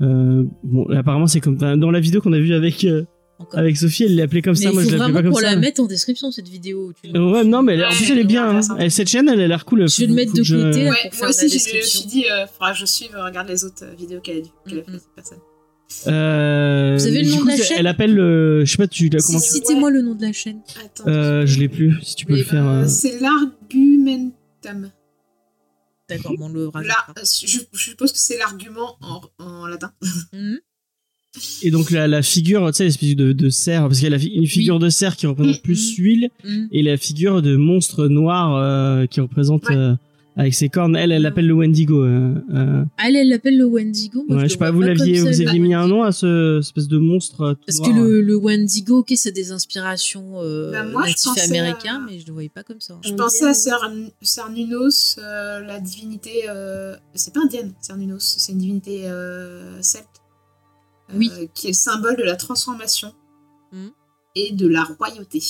mm. 0.00 0.48
bon, 0.64 0.90
apparemment, 0.90 1.28
c'est 1.28 1.40
comme 1.40 1.58
dans 1.58 1.90
la 1.92 2.00
vidéo 2.00 2.20
qu'on 2.20 2.32
a 2.32 2.40
vue 2.40 2.54
avec 2.54 2.84
Encore. 3.38 3.58
avec 3.58 3.76
Sophie, 3.76 4.04
elle 4.04 4.14
l'appelait 4.16 4.42
comme 4.42 4.54
Mais 4.54 4.64
ça. 4.64 4.72
Moi, 4.72 4.84
je 4.84 4.90
l'appelais 4.96 5.12
pas 5.12 5.22
comme 5.22 5.30
pour 5.32 5.40
ça. 5.40 5.46
la 5.46 5.54
mais- 5.56 5.60
mettre 5.62 5.82
en 5.82 5.86
description, 5.86 6.30
cette 6.30 6.48
vidéo. 6.48 6.92
Tu- 7.02 7.10
Euh, 7.16 7.32
Ouais, 7.32 7.44
non, 7.44 7.62
mais 7.62 7.74
elle- 7.74 7.84
en 7.84 7.88
Ouais, 7.90 7.96
plus 7.96 8.10
elle 8.12 8.18
est 8.20 8.24
bien. 8.24 8.60
hein. 8.60 8.88
Cette 8.90 9.08
chaîne, 9.08 9.28
elle 9.28 9.40
a 9.40 9.48
l'air 9.48 9.64
cool. 9.64 9.88
Je 9.88 10.00
vais 10.02 10.06
le 10.06 10.14
mettre 10.14 10.32
de 10.32 10.38
que 10.38 10.44
je- 10.44 10.56
côté. 10.56 10.88
Ouais, 10.88 10.96
pour 11.10 11.18
moi 11.18 11.28
aussi, 11.30 11.42
la 11.42 11.48
je 11.48 11.76
me 11.76 11.82
suis 11.82 12.06
dit, 12.06 12.24
euh, 12.30 12.46
faudra 12.46 12.72
que 12.72 12.78
je 12.78 12.84
suive, 12.86 13.10
euh, 13.16 13.24
regarde 13.24 13.48
les 13.48 13.64
autres 13.64 13.84
euh, 13.84 13.94
vidéos 13.94 14.20
qu'elle 14.20 14.38
a, 14.38 14.68
qu'elle 14.70 14.78
a 14.78 14.82
fait, 14.84 14.92
cette 14.92 15.14
personne. 15.16 15.38
Euh, 16.06 16.96
Vous 16.98 17.06
avez 17.06 17.22
le 17.22 17.30
nom 17.30 17.36
coup, 17.38 17.44
de 17.44 17.48
la 17.50 17.56
chaîne 17.56 17.76
Elle 17.78 17.86
appelle 17.88 18.14
le. 18.14 18.64
Je 18.64 18.70
sais 18.70 18.76
pas, 18.78 18.86
tu 18.88 19.08
la 19.08 19.20
comment 19.20 19.38
Citez-moi 19.38 19.90
le 19.90 20.02
nom 20.02 20.14
de 20.14 20.22
la 20.22 20.32
chaîne. 20.32 20.60
Attends. 20.84 21.04
Euh, 21.08 21.44
je 21.46 21.58
l'ai 21.60 21.68
plus. 21.68 21.94
Si 22.02 22.14
tu 22.16 22.26
peux 22.26 22.32
Mais, 22.34 22.38
le 22.40 22.44
faire. 22.44 22.66
euh, 22.66 22.82
Euh, 22.84 22.88
c'est 22.88 23.18
l'argumentum. 23.20 24.90
D'accord, 26.08 26.32
bon, 26.38 26.46
on 26.46 26.48
le 26.48 26.64
Là, 26.66 26.70
rajoutera. 26.72 27.12
euh, 27.18 27.22
je, 27.24 27.58
je 27.72 27.82
suppose 27.82 28.12
que 28.12 28.18
c'est 28.18 28.38
l'argument 28.38 28.96
en, 29.02 29.20
en 29.44 29.66
latin. 29.66 29.92
Mhm. 30.32 30.58
Et 31.62 31.70
donc 31.70 31.90
la, 31.90 32.06
la 32.06 32.22
figure, 32.22 32.66
tu 32.68 32.76
sais, 32.78 32.84
l'espèce 32.84 33.16
de, 33.16 33.32
de 33.32 33.48
cerf, 33.50 33.82
parce 33.82 33.94
qu'il 33.98 34.04
y 34.04 34.06
a 34.06 34.10
la 34.10 34.18
fi- 34.18 34.28
une 34.28 34.46
figure 34.46 34.78
de 34.78 34.88
cerf 34.88 35.16
qui 35.16 35.26
représente 35.26 35.58
Mm, 35.58 35.62
plus 35.62 35.92
mm. 35.98 36.02
l'huile, 36.02 36.28
Mhm. 36.44 36.68
et 36.72 36.82
la 36.82 36.96
figure 36.96 37.42
de 37.42 37.56
monstre 37.56 38.06
noir 38.06 38.56
euh, 38.56 39.06
qui 39.06 39.20
représente 39.20 39.68
Ouais. 39.68 39.76
euh, 39.76 39.94
avec 40.36 40.52
ses 40.52 40.68
cornes. 40.68 40.96
Elle, 40.96 41.12
elle 41.12 41.22
l'appelle 41.22 41.46
le 41.46 41.54
Wendigo. 41.54 42.02
euh, 42.04 42.34
euh, 42.52 42.84
Elle, 43.04 43.14
elle 43.16 43.28
l'appelle 43.28 43.56
le 43.56 43.66
Wendigo. 43.66 44.24
Moi, 44.28 44.36
ouais, 44.36 44.42
le 44.42 44.48
je 44.48 44.52
sais 44.54 44.58
pas, 44.58 44.72
vous 44.72 44.80
l'aviez, 44.80 45.20
vous 45.20 45.26
aviez 45.40 45.60
mis 45.60 45.74
un 45.74 45.80
Wendigo. 45.82 45.96
nom 45.96 46.02
à 46.02 46.10
ce 46.12 46.58
espèce 46.58 46.88
de 46.88 46.98
monstre 46.98 47.52
tout 47.54 47.60
Parce 47.66 47.78
noir, 47.78 47.90
que 47.92 47.96
euh. 48.00 48.08
le, 48.08 48.20
le 48.20 48.36
Wendigo, 48.36 48.98
ok, 48.98 49.12
c'est 49.16 49.30
des 49.32 49.52
inspirations 49.52 50.40
euh, 50.42 50.72
Bah, 50.72 50.82
moi, 50.84 51.04
je 51.06 51.44
américains, 51.48 52.02
à- 52.04 52.10
mais 52.10 52.18
je 52.18 52.26
le 52.26 52.32
voyais 52.32 52.48
pas 52.48 52.64
comme 52.64 52.80
ça. 52.80 52.98
Je 53.04 53.12
pensais 53.12 53.44
à 53.46 53.52
Cern- 53.54 54.10
Cernunos, 54.22 55.16
euh, 55.18 55.60
la 55.60 55.78
divinité. 55.80 56.30
euh, 56.48 56.96
c'est 57.14 57.32
pas 57.32 57.40
indienne, 57.44 57.72
Cernunos, 57.80 58.18
c'est 58.38 58.52
une 58.52 58.58
divinité 58.58 59.02
euh, 59.04 59.78
celte. 61.08 61.14
euh, 61.14 61.18
Oui. 61.18 61.48
Qui 61.54 61.66
est 61.66 61.70
le 61.70 61.74
symbole 61.74 62.16
de 62.16 62.22
la 62.22 62.36
transformation 62.36 63.12
Mhm. 63.72 63.90
et 64.36 64.52
de 64.52 64.66
la 64.66 64.84
royauté. 64.84 65.40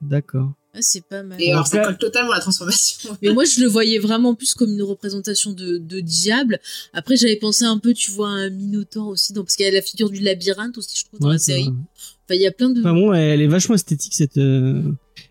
D'accord. 0.00 0.52
Ah, 0.76 0.78
c'est 0.82 1.06
pas 1.06 1.22
mal. 1.22 1.40
Et 1.40 1.52
alors, 1.52 1.66
ça 1.68 1.84
colle 1.84 1.96
totalement 1.98 2.32
à 2.32 2.34
la 2.36 2.40
transformation. 2.40 3.16
Mais 3.22 3.32
moi, 3.32 3.44
je 3.44 3.60
le 3.60 3.68
voyais 3.68 3.98
vraiment 4.00 4.34
plus 4.34 4.54
comme 4.54 4.70
une 4.72 4.82
représentation 4.82 5.52
de, 5.52 5.78
de 5.78 6.00
diable. 6.00 6.58
Après, 6.92 7.16
j'avais 7.16 7.36
pensé 7.36 7.64
un 7.64 7.78
peu, 7.78 7.94
tu 7.94 8.10
vois, 8.10 8.28
à 8.28 8.32
un 8.32 8.50
minotaure 8.50 9.06
aussi, 9.06 9.32
donc, 9.32 9.44
parce 9.46 9.54
qu'il 9.56 9.64
y 9.66 9.68
a 9.68 9.72
la 9.72 9.80
figure 9.82 10.10
du 10.10 10.18
labyrinthe 10.20 10.76
aussi, 10.76 10.98
je 10.98 11.04
trouve, 11.04 11.20
dans 11.20 11.28
Ouais, 11.28 11.34
la 11.34 11.38
série. 11.38 11.68
Enfin, 11.68 12.34
il 12.34 12.40
y 12.40 12.46
a 12.46 12.50
plein 12.50 12.70
de. 12.70 12.80
Enfin 12.80 12.92
bon, 12.92 13.12
elle 13.12 13.40
est 13.40 13.46
vachement 13.46 13.76
esthétique 13.76 14.14
cette. 14.14 14.36
euh, 14.36 14.82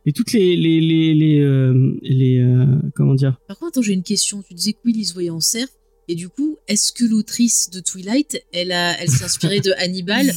Et 0.05 0.13
toutes 0.13 0.31
les 0.31 0.55
les 0.55 0.79
les 0.79 1.13
les, 1.13 1.39
euh, 1.41 1.93
les 2.03 2.39
euh, 2.39 2.65
comment 2.95 3.13
dire? 3.15 3.37
Par 3.47 3.57
contre, 3.59 3.69
attends, 3.73 3.81
j'ai 3.81 3.93
une 3.93 4.03
question. 4.03 4.41
Tu 4.43 4.53
disais 4.53 4.73
que 4.73 4.79
Will, 4.85 4.95
il 4.97 5.05
se 5.05 5.13
voyait 5.13 5.29
en 5.29 5.39
cerf. 5.41 5.67
Et 6.07 6.15
du 6.15 6.29
coup, 6.29 6.57
est-ce 6.67 6.91
que 6.91 7.05
l'autrice 7.05 7.69
de 7.69 7.79
Twilight, 7.79 8.41
elle, 8.53 8.71
a, 8.71 8.99
elle 8.99 9.09
s'est 9.09 9.23
inspirée 9.23 9.59
de 9.61 9.73
Hannibal 9.77 10.33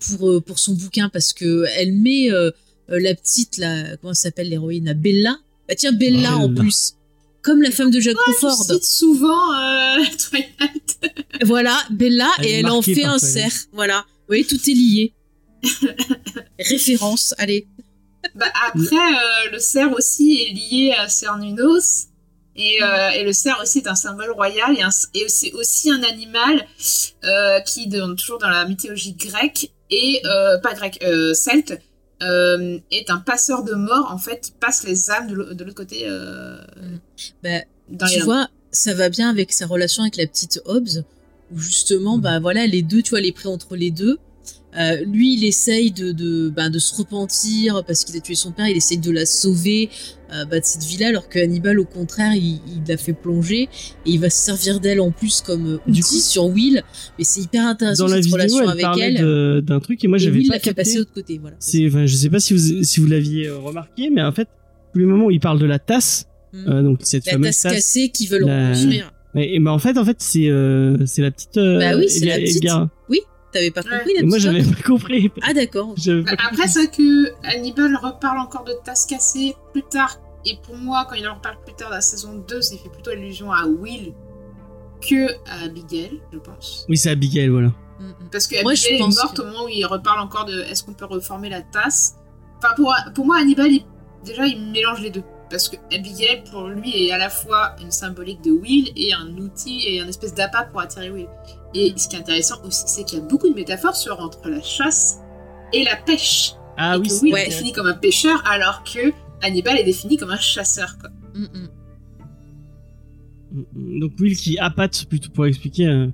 pour, 0.00 0.30
euh, 0.30 0.40
pour 0.40 0.58
son 0.58 0.74
bouquin? 0.74 1.08
Parce 1.10 1.32
que 1.32 1.66
elle 1.76 1.92
met 1.92 2.30
euh, 2.32 2.50
la 2.88 3.14
petite, 3.14 3.58
la, 3.58 3.96
comment 3.98 4.12
elle 4.12 4.16
s'appelle 4.16 4.48
l'héroïne 4.48 4.86
la 4.86 4.94
Bella? 4.94 5.36
Bah 5.68 5.74
tiens, 5.76 5.92
Bella 5.92 6.36
en 6.36 6.48
Bella. 6.48 6.62
plus. 6.62 6.94
Comme 7.42 7.62
la 7.62 7.70
femme 7.70 7.90
de 7.90 8.00
Jack 8.00 8.16
Je 8.26 8.32
Crawford. 8.32 8.64
cite 8.64 8.84
souvent 8.84 9.54
euh, 9.54 9.96
Twilight. 10.30 10.98
Voilà, 11.44 11.78
Bella, 11.90 12.30
Elle 12.40 12.46
et 12.46 12.50
elle 12.52 12.66
en 12.66 12.82
fait 12.82 13.04
un 13.04 13.18
cerf. 13.18 13.52
Voilà. 13.72 14.04
Vous 14.08 14.24
voyez, 14.28 14.44
tout 14.44 14.60
est 14.68 14.74
lié. 14.74 15.14
Référence, 16.58 17.34
allez. 17.38 17.66
Bah, 18.34 18.46
après, 18.68 18.96
euh, 18.96 19.50
le 19.52 19.58
cerf 19.58 19.92
aussi 19.92 20.38
est 20.42 20.52
lié 20.52 20.92
à 20.98 21.08
Cernunos. 21.08 22.08
Et, 22.56 22.82
euh, 22.82 23.10
et 23.10 23.22
le 23.24 23.32
cerf 23.32 23.58
aussi 23.62 23.78
est 23.78 23.88
un 23.88 23.94
symbole 23.94 24.32
royal 24.32 24.76
et, 25.14 25.28
c'est 25.28 25.52
aussi 25.52 25.90
un 25.90 26.02
animal 26.02 26.66
euh, 27.24 27.60
qui, 27.60 27.86
dans- 27.86 28.14
toujours 28.16 28.38
dans 28.38 28.48
la 28.50 28.64
mythologie 28.66 29.12
grecque, 29.14 29.70
et 29.90 30.20
euh, 30.24 30.58
pas 30.58 30.74
grecque, 30.74 31.02
celte, 31.34 31.78
est 32.20 33.10
un 33.10 33.18
passeur 33.18 33.64
de 33.64 33.74
mort. 33.74 34.10
En 34.12 34.18
fait, 34.18 34.48
il 34.48 34.52
passe 34.58 34.84
les 34.84 35.10
âmes 35.10 35.28
de 35.28 35.34
l'au- 35.34 35.54
de 35.54 35.64
l'autre 35.64 35.76
côté. 35.76 36.06
Bah, 37.42 37.60
dans 37.88 38.06
tu 38.06 38.14
les 38.16 38.20
vois, 38.22 38.48
ça 38.72 38.94
va 38.94 39.08
bien 39.08 39.30
avec 39.30 39.52
sa 39.52 39.66
relation 39.66 40.02
avec 40.02 40.16
la 40.16 40.26
petite 40.26 40.60
Hobbs, 40.66 41.04
où 41.52 41.58
justement, 41.58 42.18
bah 42.18 42.38
voilà, 42.40 42.66
les 42.66 42.82
deux, 42.82 43.02
tu 43.02 43.10
vois, 43.10 43.20
les 43.20 43.32
pris 43.32 43.48
entre 43.48 43.74
les 43.76 43.90
deux. 43.90 44.18
Euh, 44.78 45.04
lui, 45.04 45.34
il 45.34 45.44
essaye 45.44 45.90
de, 45.90 46.12
de, 46.12 46.48
bah, 46.48 46.68
de 46.70 46.78
se 46.78 46.94
repentir 46.94 47.82
parce 47.86 48.04
qu'il 48.04 48.16
a 48.16 48.20
tué 48.20 48.36
son 48.36 48.52
père, 48.52 48.68
il 48.68 48.76
essaye 48.76 48.98
de 48.98 49.10
la 49.10 49.26
sauver 49.26 49.90
euh, 50.32 50.44
bah, 50.44 50.60
de 50.60 50.64
cette 50.64 50.84
vie-là, 50.84 51.08
alors 51.08 51.28
que 51.28 51.40
Hannibal, 51.40 51.80
au 51.80 51.84
contraire, 51.84 52.34
il, 52.36 52.60
il 52.68 52.82
l'a 52.88 52.96
fait 52.96 53.12
plonger 53.12 53.62
et 53.62 53.68
il 54.06 54.20
va 54.20 54.30
se 54.30 54.36
servir 54.44 54.78
d'elle 54.78 55.00
en 55.00 55.10
plus 55.10 55.40
comme 55.40 55.66
euh, 55.66 55.78
Du 55.88 56.00
outil 56.00 56.16
coup- 56.18 56.20
sur 56.22 56.44
Will. 56.46 56.84
Mais 57.18 57.24
c'est 57.24 57.40
hyper 57.40 57.66
intéressant 57.66 58.04
Dans 58.04 58.10
la 58.10 58.16
cette 58.22 58.26
vidéo, 58.26 58.36
relation 58.38 58.62
elle 58.62 58.68
avec 58.70 58.82
parlait 58.82 59.14
elle. 59.18 59.62
d'un 59.62 59.80
truc 59.80 60.04
et 60.04 60.08
moi 60.08 60.18
j'avais 60.18 60.38
Will 60.38 60.48
pas 60.48 60.60
capté. 60.60 60.74
passer 60.74 60.94
de 60.94 60.98
l'autre 61.00 61.12
côté. 61.14 61.38
Voilà. 61.38 61.56
C'est, 61.58 61.84
enfin, 61.88 62.06
je 62.06 62.14
sais 62.14 62.30
pas 62.30 62.38
si 62.38 62.54
vous 62.54 62.84
si 62.84 63.00
vous 63.00 63.06
l'aviez 63.06 63.48
euh, 63.48 63.58
remarqué, 63.58 64.08
mais 64.10 64.22
en 64.22 64.30
fait, 64.32 64.46
tous 64.92 65.00
les 65.00 65.06
moments 65.06 65.26
où 65.26 65.30
il 65.32 65.40
parle 65.40 65.58
de 65.58 65.66
la 65.66 65.78
tasse, 65.80 66.26
Mm. 66.52 66.68
euh, 66.68 66.82
donc 66.82 66.98
cette 67.04 67.26
La 67.26 67.32
fameuse 67.34 67.60
tasse 67.60 67.72
cassée 67.74 68.08
qu'ils 68.08 68.28
veulent 68.28 68.44
La- 68.44 68.70
reconstruire. 68.70 69.12
Et, 69.36 69.54
et 69.54 69.60
bah 69.60 69.72
en 69.72 69.78
fait, 69.78 69.96
en 69.98 70.04
fait, 70.04 70.16
c'est 70.18 70.48
euh, 70.48 70.96
c'est 71.06 71.22
la 71.22 71.30
petite. 71.30 71.56
euh, 71.58 71.78
Bah 71.78 71.96
oui, 71.96 72.06
c'est 72.08 72.24
la 72.26 72.38
petite. 72.38 72.56
Edgar. 72.56 72.88
T'avais 73.52 73.70
pas 73.70 73.80
Ouais. 73.82 73.98
compris 73.98 74.14
la 74.14 74.20
Et 74.20 74.24
moi, 74.24 74.38
j'avais 74.38 74.62
pas 74.62 74.82
compris. 74.82 75.30
Ah 75.42 75.52
d'accord. 75.52 75.94
Bah, 76.06 76.32
après, 76.50 76.68
c'est 76.68 76.88
que 76.90 77.32
Hannibal 77.44 77.96
reparle 77.96 78.38
encore 78.38 78.64
de 78.64 78.74
tasse 78.84 79.06
cassée 79.06 79.56
plus 79.72 79.82
tard. 79.82 80.18
Et 80.46 80.56
pour 80.62 80.76
moi, 80.76 81.06
quand 81.08 81.16
il 81.16 81.26
en 81.28 81.34
reparle 81.34 81.56
plus 81.64 81.74
tard 81.74 81.90
dans 81.90 81.96
la 81.96 82.00
saison 82.00 82.42
2, 82.48 82.60
ça 82.62 82.76
fait 82.76 82.88
plutôt 82.88 83.10
allusion 83.10 83.52
à 83.52 83.66
Will 83.66 84.14
que 85.06 85.30
à 85.48 85.64
Abigail, 85.64 86.20
je 86.32 86.38
pense. 86.38 86.86
Oui, 86.88 86.96
c'est 86.96 87.10
Abigail, 87.10 87.48
voilà. 87.48 87.72
Parce 88.32 88.46
que 88.46 88.62
Moi, 88.62 88.74
je 88.74 88.86
Abigail 88.86 89.02
est 89.10 89.14
morte 89.22 89.36
que- 89.36 89.42
au 89.42 89.46
moment 89.46 89.64
où 89.64 89.68
il 89.68 89.84
reparle 89.84 90.20
encore 90.20 90.44
de 90.46 90.60
est-ce 90.62 90.82
qu'on 90.84 90.94
peut 90.94 91.04
reformer 91.04 91.48
la 91.50 91.60
tasse. 91.62 92.14
Enfin, 92.58 92.74
pour, 92.76 92.94
pour 93.14 93.26
moi, 93.26 93.36
Hannibal, 93.38 93.70
il- 93.70 93.84
déjà, 94.24 94.46
il 94.46 94.60
mélange 94.70 95.00
les 95.02 95.10
deux. 95.10 95.22
Parce 95.50 95.68
que 95.68 95.76
Abigail, 95.92 96.44
pour 96.50 96.68
lui, 96.68 97.08
est 97.08 97.12
à 97.12 97.18
la 97.18 97.28
fois 97.28 97.74
une 97.82 97.90
symbolique 97.90 98.40
de 98.42 98.52
Will 98.52 98.92
et 98.96 99.12
un 99.12 99.36
outil 99.36 99.82
et 99.88 100.00
un 100.00 100.06
espèce 100.08 100.32
d'appât 100.32 100.64
pour 100.70 100.80
attirer 100.80 101.10
Will. 101.10 101.26
Et 101.74 101.92
ce 101.96 102.08
qui 102.08 102.16
est 102.16 102.18
intéressant 102.18 102.56
aussi, 102.66 102.82
c'est 102.86 103.04
qu'il 103.04 103.18
y 103.18 103.22
a 103.22 103.24
beaucoup 103.24 103.48
de 103.48 103.54
métaphores 103.54 103.94
sur 103.96 104.18
entre 104.20 104.48
la 104.48 104.60
chasse 104.62 105.18
et 105.72 105.84
la 105.84 105.96
pêche. 105.96 106.54
Ah 106.76 106.96
et 106.96 106.98
oui, 106.98 107.06
que 107.08 107.12
c'est 107.12 107.22
Will 107.22 107.34
ouais. 107.34 107.42
est 107.46 107.48
défini 107.50 107.72
comme 107.72 107.86
un 107.86 107.94
pêcheur 107.94 108.42
alors 108.50 108.82
que 108.84 109.12
Hannibal 109.42 109.78
est 109.78 109.84
défini 109.84 110.16
comme 110.16 110.30
un 110.30 110.36
chasseur. 110.38 110.96
Quoi. 111.00 111.10
Mm, 111.34 111.42
mm. 111.44 111.68
Mm, 113.74 114.00
Donc 114.00 114.12
Will 114.20 114.36
qui 114.36 114.58
appâte, 114.58 115.06
plutôt 115.08 115.30
pour 115.30 115.46
expliquer, 115.46 115.86
euh, 115.86 116.06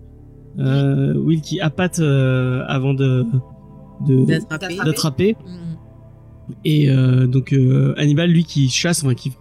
euh, 0.59 1.15
Will 1.15 1.41
qui 1.41 1.61
appâte 1.61 1.99
euh, 2.01 2.62
avant 2.69 2.95
de 2.95 3.24
de- 4.07 4.24
D'attraper. 4.85 5.37
Mm, 5.47 5.51
mm. 5.51 5.77
Et 6.65 6.91
euh, 6.91 7.27
donc 7.27 7.53
euh, 7.53 7.95
Hannibal, 7.97 8.31
lui, 8.31 8.45
qui 8.45 8.69
chasse, 8.69 9.03
enfin 9.03 9.15
qui, 9.15 9.33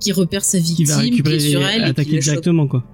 Qui 0.00 0.12
repère 0.12 0.44
sa 0.44 0.58
qui 0.58 0.64
victime, 0.64 0.86
va 0.86 0.96
récupérer, 0.98 1.38
qui 1.38 1.46
est 1.46 1.50
sur 1.50 1.62
elle, 1.64 1.80
et 1.80 1.84
qui 1.84 1.90
attaquer 1.90 2.18
directement, 2.18 2.66
quoi. 2.66 2.84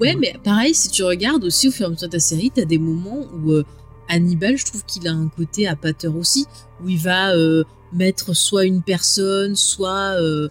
Mm, 0.00 0.04
mm. 0.04 0.06
Ouais, 0.08 0.16
mais 0.16 0.34
pareil, 0.42 0.74
si 0.74 0.88
tu 0.88 1.02
regardes 1.02 1.44
aussi 1.44 1.68
au 1.68 1.70
fur 1.70 1.84
et 1.84 1.86
à 1.86 1.90
mesure 1.90 2.08
de 2.08 2.12
ta 2.12 2.20
série, 2.20 2.50
t'as 2.54 2.64
des 2.64 2.78
moments 2.78 3.26
où 3.34 3.52
euh, 3.52 3.64
Hannibal, 4.08 4.56
je 4.56 4.64
trouve 4.64 4.84
qu'il 4.84 5.06
a 5.06 5.12
un 5.12 5.28
côté 5.28 5.66
appâteur 5.66 6.16
aussi, 6.16 6.46
où 6.82 6.88
il 6.88 6.98
va 6.98 7.34
euh, 7.34 7.64
mettre 7.92 8.34
soit 8.34 8.64
une 8.64 8.82
personne, 8.82 9.54
soit 9.56 10.16
euh, 10.20 10.48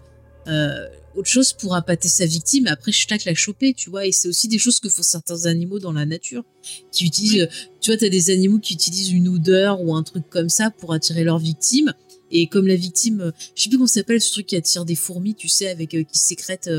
autre 1.16 1.28
chose 1.28 1.54
pour 1.54 1.76
appâter 1.76 2.08
sa 2.08 2.26
victime, 2.26 2.68
et 2.68 2.70
après, 2.70 2.92
je 2.92 3.08
tac 3.08 3.26
la 3.26 3.36
choper, 3.36 3.74
tu 3.74 3.90
vois. 3.90 4.06
Et 4.06 4.12
c'est 4.12 4.28
aussi 4.28 4.48
des 4.48 4.58
choses 4.58 4.80
que 4.80 4.90
font 4.90 5.04
certains 5.04 5.46
animaux 5.46 5.80
dans 5.80 5.92
la 5.92 6.06
nature, 6.06 6.44
qui 6.92 7.06
utilisent, 7.06 7.50
tu 7.82 7.92
vois, 7.92 7.98
t'as 7.98 8.10
des 8.10 8.30
animaux 8.30 8.60
qui 8.60 8.74
utilisent 8.74 9.12
une 9.12 9.28
odeur 9.28 9.82
ou 9.82 9.96
un 9.96 10.04
truc 10.04 10.30
comme 10.30 10.50
ça 10.50 10.70
pour 10.70 10.94
attirer 10.94 11.24
leur 11.24 11.40
victime. 11.40 11.94
Et 12.32 12.46
comme 12.46 12.68
la 12.68 12.76
victime, 12.76 13.32
je 13.56 13.64
sais 13.64 13.70
plus 13.70 13.78
comment 13.78 13.88
ça 13.88 14.02
s'appelle 14.02 14.22
ce 14.22 14.32
truc 14.32 14.46
qui 14.46 14.56
attire 14.56 14.86
des 14.86 14.94
fourmis, 14.94 15.34
tu 15.34 15.48
sais, 15.48 15.68
avec 15.68 15.90
qui 15.90 16.20
sécrète, 16.20 16.70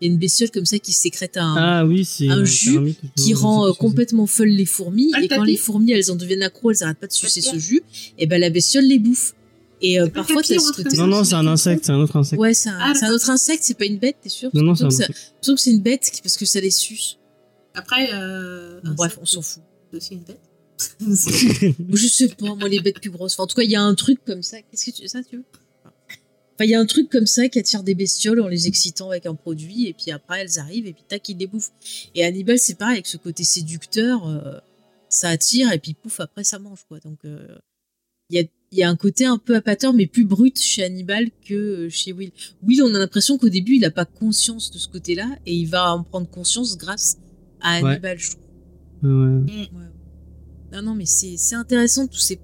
il 0.00 0.06
y 0.06 0.10
a 0.10 0.12
une 0.12 0.18
bestiole 0.18 0.50
comme 0.50 0.66
ça 0.66 0.78
qui 0.78 0.92
sécrète 0.92 1.36
un, 1.36 1.54
Ah 1.56 1.84
oui, 1.86 2.04
c'est 2.04 2.28
un 2.28 2.44
jus 2.44 2.94
qui 3.16 3.34
rend 3.34 3.66
euh, 3.68 3.72
complètement 3.72 4.26
folle 4.26 4.48
les 4.48 4.66
fourmis. 4.66 5.10
Ah, 5.14 5.18
le 5.18 5.24
et 5.24 5.28
quand 5.28 5.42
les 5.42 5.56
fourmis, 5.56 5.92
elles 5.92 6.10
en 6.10 6.16
deviennent 6.16 6.42
accro, 6.42 6.70
elles 6.70 6.82
arrêtent 6.82 6.98
pas 6.98 7.06
de 7.06 7.12
sucer 7.12 7.40
ce 7.40 7.58
jus. 7.58 7.82
Et 8.18 8.26
ben 8.26 8.40
la 8.40 8.50
bestiole 8.50 8.84
les 8.84 8.98
bouffe. 8.98 9.34
Et 9.80 10.00
euh, 10.00 10.08
parfois, 10.08 10.42
t'as 10.42 10.58
ce 10.58 10.72
côté. 10.72 10.96
Non, 10.96 11.06
non, 11.06 11.22
c'est 11.24 11.34
un 11.34 11.46
insecte, 11.46 11.84
c'est 11.84 11.92
un 11.92 12.00
autre 12.00 12.16
insecte. 12.16 12.40
Ouais, 12.40 12.52
c'est 12.54 12.68
un, 12.68 12.78
Ah, 12.80 12.92
c'est 12.94 13.04
un 13.04 13.08
d'accord. 13.08 13.14
autre 13.16 13.30
insecte, 13.30 13.62
c'est 13.62 13.78
pas 13.78 13.84
une 13.86 13.98
bête, 13.98 14.16
t'es 14.22 14.28
sûr? 14.28 14.50
Non, 14.52 14.62
non, 14.62 14.74
c'est 14.74 14.84
un 14.84 14.88
insecte. 14.88 15.34
Sauf 15.40 15.54
que 15.56 15.60
c'est 15.60 15.70
une 15.70 15.82
bête 15.82 16.10
qui- 16.12 16.20
parce 16.20 16.36
que 16.36 16.46
ça 16.46 16.60
les 16.60 16.70
suce. 16.72 17.16
Après, 17.74 18.08
euh, 18.12 18.80
Bon, 18.82 18.94
bref, 18.94 19.18
on 19.22 19.26
s'en 19.26 19.40
fout. 19.42 19.62
C'est 19.92 19.96
aussi 19.98 20.14
une 20.14 20.22
bête? 20.22 20.40
Je 21.00 22.06
sais 22.08 22.28
pas, 22.28 22.54
moi, 22.54 22.68
les 22.68 22.80
bêtes 22.80 23.00
plus 23.00 23.10
grosses. 23.10 23.34
Enfin, 23.34 23.44
en 23.44 23.46
tout 23.46 23.56
cas, 23.56 23.62
il 23.62 23.70
y 23.70 23.76
a 23.76 23.82
un 23.82 23.94
truc 23.94 24.18
comme 24.26 24.42
ça. 24.42 24.58
Qu'est-ce 24.62 24.86
que 24.86 24.96
tu, 24.96 25.08
ça, 25.08 25.20
tu 25.22 25.36
veux? 25.36 25.44
Enfin, 26.58 26.66
il 26.66 26.70
y 26.70 26.74
a 26.74 26.80
un 26.80 26.86
truc 26.86 27.08
comme 27.08 27.26
ça 27.26 27.48
qui 27.48 27.60
attire 27.60 27.84
des 27.84 27.94
bestioles 27.94 28.40
en 28.40 28.48
les 28.48 28.66
excitant 28.66 29.10
avec 29.10 29.26
un 29.26 29.36
produit, 29.36 29.86
et 29.86 29.92
puis 29.92 30.10
après, 30.10 30.40
elles 30.40 30.58
arrivent, 30.58 30.88
et 30.88 30.92
puis 30.92 31.04
tac, 31.06 31.28
ils 31.28 31.36
les 31.36 31.46
bouffent. 31.46 31.70
Et 32.16 32.24
Hannibal, 32.24 32.58
c'est 32.58 32.74
pareil, 32.74 32.94
avec 32.94 33.06
ce 33.06 33.16
côté 33.16 33.44
séducteur, 33.44 34.26
euh, 34.26 34.58
ça 35.08 35.28
attire, 35.28 35.72
et 35.72 35.78
puis 35.78 35.94
pouf, 35.94 36.18
après, 36.18 36.42
ça 36.42 36.58
mange, 36.58 36.84
quoi. 36.88 36.98
Donc, 36.98 37.18
euh, 37.24 37.46
il 38.28 38.40
y, 38.40 38.40
a, 38.40 38.48
y 38.72 38.82
a 38.82 38.90
un 38.90 38.96
côté 38.96 39.24
un 39.24 39.38
peu 39.38 39.54
appâteur, 39.54 39.94
mais 39.94 40.06
plus 40.08 40.24
brut 40.24 40.60
chez 40.60 40.82
Hannibal 40.82 41.30
que 41.46 41.54
euh, 41.54 41.90
chez 41.90 42.12
Will. 42.12 42.32
Will, 42.64 42.82
on 42.82 42.92
a 42.92 42.98
l'impression 42.98 43.38
qu'au 43.38 43.50
début, 43.50 43.76
il 43.76 43.82
n'a 43.82 43.92
pas 43.92 44.04
conscience 44.04 44.72
de 44.72 44.78
ce 44.78 44.88
côté-là, 44.88 45.38
et 45.46 45.54
il 45.54 45.66
va 45.66 45.94
en 45.94 46.02
prendre 46.02 46.28
conscience 46.28 46.76
grâce 46.76 47.18
à 47.60 47.80
Ouais. 47.80 47.90
Hannibal, 47.92 48.18
je 48.18 48.30
trouve. 48.32 48.42
Ouais, 49.04 49.10
ouais. 49.10 49.52
Ouais. 49.52 49.68
Non, 50.72 50.82
non, 50.82 50.94
mais 50.96 51.06
c'est 51.06 51.36
c'est 51.36 51.54
intéressant 51.54 52.08
tous 52.08 52.18
ces, 52.18 52.40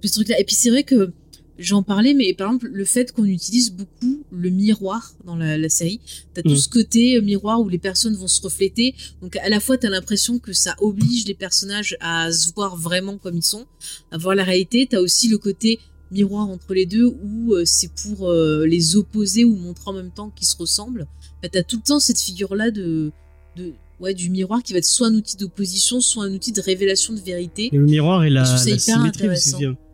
tous 0.00 0.08
ces 0.08 0.14
trucs-là. 0.14 0.40
Et 0.40 0.44
puis 0.44 0.54
c'est 0.54 0.70
vrai 0.70 0.82
que 0.82 1.12
j'en 1.60 1.82
parlais, 1.84 2.14
mais 2.14 2.32
par 2.34 2.48
exemple, 2.48 2.68
le 2.72 2.84
fait 2.84 3.12
qu'on 3.12 3.24
utilise 3.26 3.70
beaucoup 3.70 4.24
le 4.32 4.50
miroir 4.50 5.12
dans 5.24 5.36
la, 5.36 5.56
la 5.58 5.68
série, 5.68 6.00
t'as 6.34 6.42
tout 6.42 6.50
Mm. 6.50 6.56
ce 6.56 6.68
côté 6.68 7.16
euh, 7.16 7.20
miroir 7.20 7.60
où 7.60 7.68
les 7.68 7.78
personnes 7.78 8.16
vont 8.16 8.26
se 8.28 8.40
refléter. 8.40 8.94
Donc 9.22 9.36
à 9.36 9.48
la 9.48 9.60
fois, 9.60 9.76
t'as 9.78 9.90
l'impression 9.90 10.38
que 10.38 10.52
ça 10.52 10.74
oblige 10.80 11.26
les 11.26 11.34
personnages 11.34 11.96
à 12.00 12.32
se 12.32 12.52
voir 12.54 12.76
vraiment 12.76 13.18
comme 13.18 13.36
ils 13.36 13.44
sont, 13.44 13.66
à 14.10 14.18
voir 14.18 14.34
la 14.34 14.42
réalité. 14.44 14.86
T'as 14.90 15.00
aussi 15.00 15.28
le 15.28 15.38
côté 15.38 15.78
miroir 16.10 16.48
entre 16.48 16.74
les 16.74 16.86
deux 16.86 17.06
où 17.22 17.54
euh, 17.54 17.64
c'est 17.64 17.90
pour 18.02 18.30
euh, 18.30 18.66
les 18.66 18.96
opposer 18.96 19.44
ou 19.44 19.54
montrer 19.54 19.84
en 19.90 19.92
même 19.92 20.10
temps 20.10 20.30
qu'ils 20.30 20.48
se 20.48 20.56
ressemblent. 20.56 21.06
Enfin, 21.38 21.48
t'as 21.52 21.62
tout 21.62 21.76
le 21.76 21.82
temps 21.82 22.00
cette 22.00 22.18
figure-là 22.20 22.70
de, 22.70 23.12
de, 23.56 23.72
ouais, 24.00 24.14
du 24.14 24.30
miroir 24.30 24.62
qui 24.62 24.72
va 24.72 24.78
être 24.78 24.84
soit 24.86 25.06
un 25.08 25.14
outil 25.14 25.36
d'opposition, 25.36 26.00
soit 26.00 26.24
un 26.24 26.32
outil 26.34 26.52
de 26.52 26.60
révélation 26.60 27.12
de 27.14 27.20
vérité. 27.20 27.68
Et 27.72 27.76
le 27.76 27.84
miroir 27.84 28.24
et 28.24 28.30
la, 28.30 28.42
la 28.42 28.56
symétrie, 28.78 29.28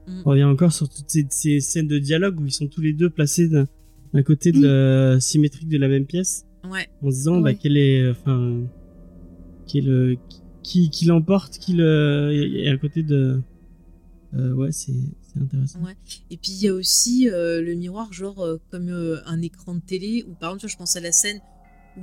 Mm. 0.06 0.22
on 0.24 0.30
revient 0.30 0.44
encore 0.44 0.72
sur 0.72 0.88
toutes 0.88 1.10
ces, 1.10 1.26
ces 1.30 1.60
scènes 1.60 1.88
de 1.88 1.98
dialogue 1.98 2.40
où 2.40 2.46
ils 2.46 2.52
sont 2.52 2.68
tous 2.68 2.80
les 2.80 2.92
deux 2.92 3.10
placés 3.10 3.48
d'un 3.48 3.66
côté 4.24 4.52
de 4.52 4.66
la 5.14 5.20
symétrique 5.20 5.68
de 5.68 5.78
la 5.78 5.88
même 5.88 6.06
pièce, 6.06 6.46
Ouais. 6.64 6.88
en 7.02 7.10
se 7.10 7.16
disant 7.16 7.40
bah, 7.40 7.50
Ouais. 7.50 7.58
quel 7.60 7.76
est, 7.76 8.08
enfin, 8.10 8.62
quel, 9.66 9.88
euh, 9.88 10.14
qui, 10.62 10.90
qui 10.90 11.04
l'emporte, 11.06 11.58
qui 11.58 11.72
le, 11.74 12.30
et, 12.32 12.64
et 12.64 12.68
à 12.68 12.76
côté 12.76 13.02
de, 13.02 13.40
euh, 14.34 14.52
ouais, 14.54 14.72
c'est 14.72 14.92
intéressant. 15.40 15.80
Ouais. 15.84 15.96
Et 16.30 16.36
puis 16.36 16.52
il 16.52 16.62
y 16.64 16.68
a 16.68 16.74
aussi 16.74 17.28
euh, 17.30 17.60
le 17.62 17.74
miroir, 17.74 18.12
genre 18.12 18.40
euh, 18.44 18.56
comme 18.70 18.88
euh, 18.88 19.18
un 19.26 19.42
écran 19.42 19.74
de 19.74 19.80
télé, 19.80 20.24
où 20.28 20.34
par 20.34 20.50
exemple, 20.50 20.60
tu 20.60 20.66
vois, 20.66 20.72
je 20.72 20.76
pense 20.78 20.96
à 20.96 21.00
la 21.00 21.12
scène 21.12 21.40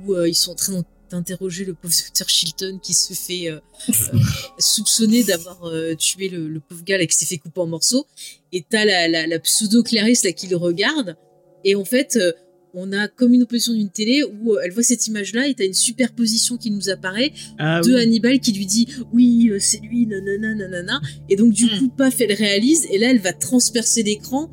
où 0.04 0.14
euh, 0.14 0.28
ils 0.28 0.34
sont 0.34 0.52
en 0.52 0.54
train 0.56 0.82
d'interroger 1.14 1.64
le 1.64 1.74
pauvre 1.74 1.94
docteur 1.94 2.28
Chilton 2.28 2.78
qui 2.82 2.94
se 2.94 3.14
fait 3.14 3.48
euh, 3.50 3.58
euh, 3.88 4.18
soupçonner 4.58 5.24
d'avoir 5.24 5.64
euh, 5.64 5.94
tué 5.94 6.28
le, 6.28 6.48
le 6.48 6.60
pauvre 6.60 6.82
gars 6.84 6.98
là, 6.98 7.06
qui 7.06 7.16
s'est 7.16 7.26
fait 7.26 7.38
couper 7.38 7.60
en 7.60 7.66
morceaux. 7.66 8.06
Et 8.52 8.64
t'as 8.68 8.84
la, 8.84 9.08
la, 9.08 9.26
la 9.26 9.38
pseudo-Clarisse 9.38 10.24
là 10.24 10.32
qui 10.32 10.46
le 10.48 10.56
regarde. 10.56 11.16
Et 11.64 11.74
en 11.74 11.84
fait, 11.84 12.16
euh, 12.16 12.32
on 12.76 12.92
a 12.92 13.06
comme 13.08 13.32
une 13.32 13.44
opposition 13.44 13.72
d'une 13.72 13.88
télé 13.90 14.24
où 14.24 14.54
euh, 14.54 14.60
elle 14.64 14.72
voit 14.72 14.82
cette 14.82 15.06
image-là 15.06 15.46
et 15.46 15.54
t'as 15.54 15.64
une 15.64 15.74
superposition 15.74 16.56
qui 16.56 16.70
nous 16.72 16.88
apparaît 16.90 17.32
Ah 17.58 17.80
de 17.80 17.94
oui. 17.94 18.00
Hannibal 18.02 18.40
qui 18.40 18.52
lui 18.52 18.66
dit 18.66 18.88
oui 19.12 19.48
euh, 19.50 19.58
c'est 19.60 19.78
lui 19.78 20.06
nanana 20.06 20.54
nanana 20.56 21.00
et 21.28 21.36
donc 21.36 21.52
du 21.52 21.66
Mm. 21.66 21.78
coup 21.78 21.88
paf 21.88 22.20
elle 22.20 22.32
réalise 22.32 22.86
et 22.90 22.98
là 22.98 23.10
elle 23.10 23.20
va 23.20 23.32
transpercer 23.32 24.02
l'écran 24.02 24.50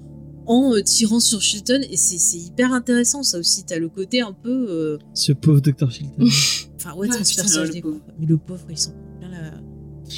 en 0.47 0.73
euh, 0.73 0.81
tirant 0.81 1.19
sur 1.19 1.41
Chilton 1.41 1.81
et 1.89 1.97
c'est 1.97 2.17
c'est 2.17 2.37
hyper 2.37 2.73
intéressant 2.73 3.23
ça 3.23 3.37
aussi 3.39 3.63
t'as 3.63 3.77
le 3.79 3.89
côté 3.89 4.21
un 4.21 4.33
peu 4.33 4.65
euh, 4.69 4.97
Ce 5.13 5.31
pauvre 5.31 5.59
Dr. 5.61 5.89
Chilton. 5.91 6.25
enfin 6.77 6.95
ouais 6.95 7.07
Ah, 7.11 7.17
putain, 7.23 7.63
le 7.63 7.69
d'écran 7.71 7.91
pauvre. 7.91 8.01
mais 8.19 8.25
le 8.25 8.37
pauvre 8.37 8.65
il 8.69 8.77
s'en 8.77 8.91
plein 9.19 9.29
la 9.29 9.51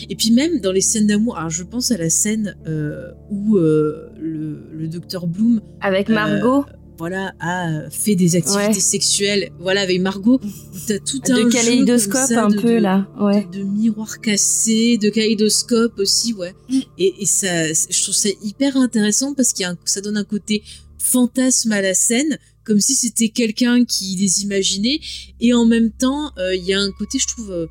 et 0.09 0.15
puis 0.15 0.31
même 0.31 0.59
dans 0.59 0.71
les 0.71 0.81
scènes 0.81 1.05
d'amour 1.07 1.37
alors 1.37 1.49
je 1.51 1.63
pense 1.63 1.91
à 1.91 1.97
la 1.97 2.09
scène 2.09 2.55
euh, 2.67 3.11
où 3.29 3.57
euh, 3.57 4.09
le, 4.19 4.69
le 4.71 4.87
docteur 4.87 5.27
Bloom 5.27 5.61
Avec 5.81 6.09
Euh, 6.09 6.13
Margot, 6.15 6.65
voilà 6.97 7.33
a 7.39 7.89
fait 7.89 8.15
des 8.15 8.35
activités 8.35 8.67
Ouais. 8.67 8.73
sexuelles 8.73 9.51
voilà 9.59 9.81
avec 9.81 9.99
Margot 10.01 10.39
t'as 10.87 10.99
tout 10.99 11.21
un 11.29 11.43
de 11.45 11.49
kaléidoscope 11.49 12.31
un 12.31 12.49
de- 12.49 12.61
peu 12.61 12.75
de- 12.75 12.79
là. 12.79 13.07
Ouais. 13.19 13.45
de, 13.51 13.59
de 13.59 13.63
miroirs 13.63 14.19
cassés, 14.21 14.97
de 14.97 15.09
kaléidoscope 15.09 15.97
aussi, 15.99 16.33
ouais. 16.33 16.53
Mm. 16.69 16.79
Et, 16.97 17.13
et 17.21 17.25
ça, 17.25 17.71
je 17.73 18.01
trouve 18.03 18.15
ça 18.15 18.29
hyper 18.43 18.77
intéressant 18.77 19.33
parce 19.33 19.53
qu'il 19.53 19.63
y 19.63 19.65
a 19.65 19.71
un- 19.71 19.77
ça 19.85 20.01
donne 20.01 20.17
un 20.17 20.23
côté 20.23 20.63
fantasme 20.97 21.71
à 21.71 21.81
la 21.81 21.93
scène, 21.93 22.37
comme 22.63 22.79
si 22.79 22.95
c'était 22.95 23.29
quelqu'un 23.29 23.83
qui 23.85 24.15
les 24.15 24.43
imaginait. 24.43 24.99
Et 25.41 25.53
en 25.53 25.65
même 25.65 25.91
temps, 25.91 26.31
euh, 26.37 26.55
il 26.55 26.63
y 26.63 26.73
a 26.73 26.79
un 26.79 26.91
côté, 26.91 27.19
je 27.19 27.27
trouve, 27.27 27.51
euh, 27.51 27.65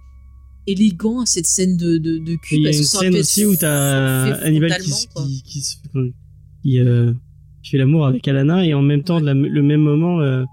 élégant 0.66 1.20
à 1.20 1.26
cette 1.26 1.46
scène 1.46 1.76
de, 1.76 1.98
de, 1.98 2.18
de 2.18 2.34
cul. 2.36 2.56
Il 2.56 2.62
y 2.62 2.66
a 2.66 2.70
une 2.72 2.78
que 2.78 2.84
scène 2.84 3.16
aussi 3.16 3.44
où 3.46 3.56
t'as 3.56 4.34
Hannibal 4.42 4.80
qui, 4.82 4.92
qui, 4.92 5.42
qui, 5.42 5.62
qui, 6.62 6.78
euh, 6.78 7.12
qui 7.62 7.70
fait 7.70 7.78
l'amour 7.78 8.06
avec 8.06 8.26
Alana 8.28 8.64
et 8.66 8.74
en 8.74 8.82
même 8.82 9.02
temps, 9.02 9.20
de 9.20 9.26
la- 9.26 9.34
le 9.34 9.62
même 9.62 9.80
moment, 9.80 10.20
euh, 10.20 10.44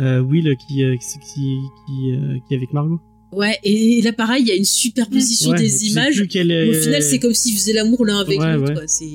euh, 0.00 0.20
Will 0.20 0.56
qui, 0.68 0.84
euh, 0.84 0.96
qui, 0.96 1.06
qui, 1.18 1.56
qui, 1.86 2.16
qui 2.48 2.54
est 2.54 2.56
avec 2.56 2.72
Margot. 2.72 3.00
Ouais, 3.32 3.56
et 3.64 4.00
là, 4.02 4.12
pareil, 4.12 4.42
il 4.42 4.48
y 4.48 4.52
a 4.52 4.54
une 4.56 4.64
superposition 4.64 5.50
Ouais, 5.52 5.58
des 5.58 5.86
images. 5.90 6.20
est- 6.20 6.68
Au 6.68 6.72
final, 6.74 7.02
c'est 7.02 7.18
comme 7.18 7.32
s'ils 7.34 7.54
faisaient 7.54 7.72
l'amour 7.72 8.04
l'un 8.04 8.18
avec 8.18 8.38
Ouais, 8.38 8.56
l'autre, 8.56 8.74
ouais. 8.74 8.86
C'est. 8.86 9.08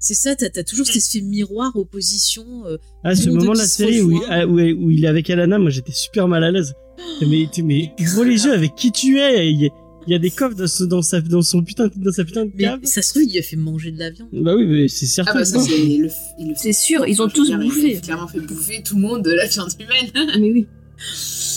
C'est 0.00 0.14
ça, 0.14 0.36
t'as 0.36 0.46
as 0.60 0.62
toujours 0.62 0.86
cet 0.86 0.96
effet 0.96 1.24
miroir, 1.24 1.74
opposition. 1.74 2.44
euh, 2.66 2.76
Ah, 3.02 3.16
ce 3.16 3.30
moment 3.30 3.52
de 3.52 3.58
la 3.58 3.64
série 3.66 4.00
où, 4.00 4.20
ah, 4.28 4.46
où, 4.46 4.52
où 4.60 4.90
il 4.90 5.04
est 5.04 5.08
avec 5.08 5.28
Alana, 5.28 5.58
moi 5.58 5.70
j'étais 5.70 5.90
super 5.92 6.28
mal 6.28 6.44
à 6.44 6.52
l'aise. 6.52 6.72
Mais, 7.28 7.48
tu- 7.52 7.62
mais 7.64 7.92
gros 8.12 8.22
les 8.22 8.44
yeux 8.44 8.52
avec 8.52 8.74
qui 8.76 8.92
tu 8.92 9.18
es 9.18 9.50
Il 9.50 9.70
il 10.08 10.12
y 10.12 10.14
a 10.14 10.18
des 10.18 10.30
coffres 10.30 10.56
dans, 10.56 10.66
ce- 10.66 10.84
dans, 10.84 11.02
sa, 11.02 11.20
dans 11.20 11.42
son 11.42 11.62
putain, 11.62 11.90
dans 11.94 12.10
sa 12.12 12.24
putain 12.24 12.46
de 12.46 12.50
Mais 12.54 12.64
cave. 12.64 12.80
ça 12.84 13.02
se 13.02 13.10
trouve, 13.10 13.24
il 13.24 13.38
a 13.38 13.42
fait 13.42 13.56
manger 13.56 13.90
de 13.92 13.98
la 13.98 14.10
viande. 14.10 14.28
Bah 14.32 14.54
oui, 14.56 14.64
mais 14.66 14.88
c'est 14.88 15.06
certain. 15.06 15.32
Ah 15.34 15.38
bah 15.38 15.44
ça, 15.44 15.58
c'est 16.56 16.72
sûr, 16.72 17.06
ils 17.06 17.20
ont 17.22 17.28
tous 17.28 17.52
bouffé. 17.52 17.92
Il 17.92 17.96
a 17.98 18.00
clairement 18.00 18.26
fait 18.28 18.40
bouffer 18.40 18.82
tout 18.82 18.96
le 18.96 19.02
monde 19.02 19.22
de 19.22 19.30
la 19.32 19.46
viande 19.46 19.68
humaine. 19.78 20.10
Mais 20.40 20.50
oui. 20.50 20.66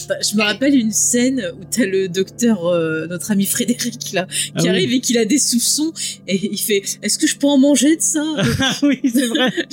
Bah, 0.07 0.15
je 0.22 0.36
me 0.36 0.44
rappelle 0.44 0.76
une 0.76 0.91
scène 0.91 1.41
où 1.60 1.64
t'as 1.69 1.86
le 1.86 2.07
docteur, 2.10 2.65
euh, 2.68 3.07
notre 3.07 3.32
ami 3.32 3.45
Frédéric, 3.45 4.11
là, 4.14 4.28
qui 4.30 4.52
Ah 4.56 4.61
oui. 4.64 4.69
arrive 4.69 4.94
et 4.94 4.99
qu'il 5.02 5.18
a 5.18 5.26
des 5.26 5.40
soupçons 5.40 5.94
et 6.28 6.36
il 6.52 6.57
fait 6.60 6.84
Est-ce 7.02 7.18
que 7.18 7.26
je 7.28 7.38
peux 7.38 7.48
en 7.48 7.57
manger 7.57 7.95
de 7.95 8.02
ça? 8.02 8.23
Ah 8.60 8.78
oui, 8.84 8.99
c'est 9.03 9.28
vrai. 9.28 9.52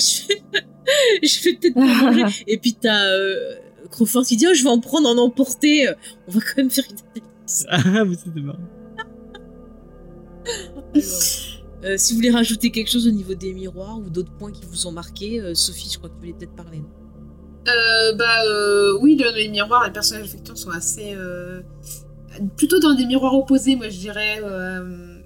Je 1.22 1.42
vais 1.44 1.52
peut-être 1.54 1.74
pas 1.74 1.80
manger. 2.12 2.24
Et 2.46 2.56
puis 2.56 2.72
t'as 2.80 3.04
euh, 3.10 3.54
Crawford 3.90 4.24
qui 4.24 4.36
dit 4.36 4.46
Oh, 4.48 4.54
Je 4.54 4.62
vais 4.62 4.70
en 4.70 4.80
prendre, 4.80 5.08
en 5.08 5.18
emporter. 5.18 5.86
On 6.28 6.32
va 6.32 6.40
quand 6.40 6.56
même 6.56 6.70
faire 6.70 6.84
une 7.16 7.22
Ah, 7.68 8.04
mais 8.04 8.14
c'était 8.16 8.40
marrant. 8.40 8.58
Euh, 11.84 11.94
si 11.96 12.12
vous 12.12 12.16
voulez 12.18 12.32
rajouter 12.32 12.72
quelque 12.72 12.90
chose 12.90 13.06
au 13.06 13.12
niveau 13.12 13.34
des 13.34 13.52
miroirs 13.52 13.98
ou 14.00 14.10
d'autres 14.10 14.32
points 14.36 14.50
qui 14.50 14.62
vous 14.64 14.88
ont 14.88 14.90
marqué, 14.90 15.40
euh, 15.40 15.54
Sophie, 15.54 15.88
je 15.92 15.98
crois 15.98 16.08
que 16.08 16.14
tu 16.14 16.20
voulais 16.22 16.32
peut-être 16.32 16.56
parler. 16.56 16.78
non? 16.78 16.88
Euh, 17.68 18.14
bah 18.16 18.42
euh, 18.46 18.98
oui, 19.00 19.14
dans 19.14 19.32
les 19.32 19.48
miroirs, 19.48 19.84
les 19.84 19.92
personnages 19.92 20.24
effectivement 20.24 20.56
sont 20.56 20.70
assez 20.70 21.12
euh, 21.14 21.62
plutôt 22.56 22.80
dans 22.80 22.94
des 22.94 23.06
miroirs 23.06 23.34
opposés, 23.34 23.76
moi 23.76 23.90
je 23.90 23.98
dirais. 23.98 24.40
euh, 24.42 25.20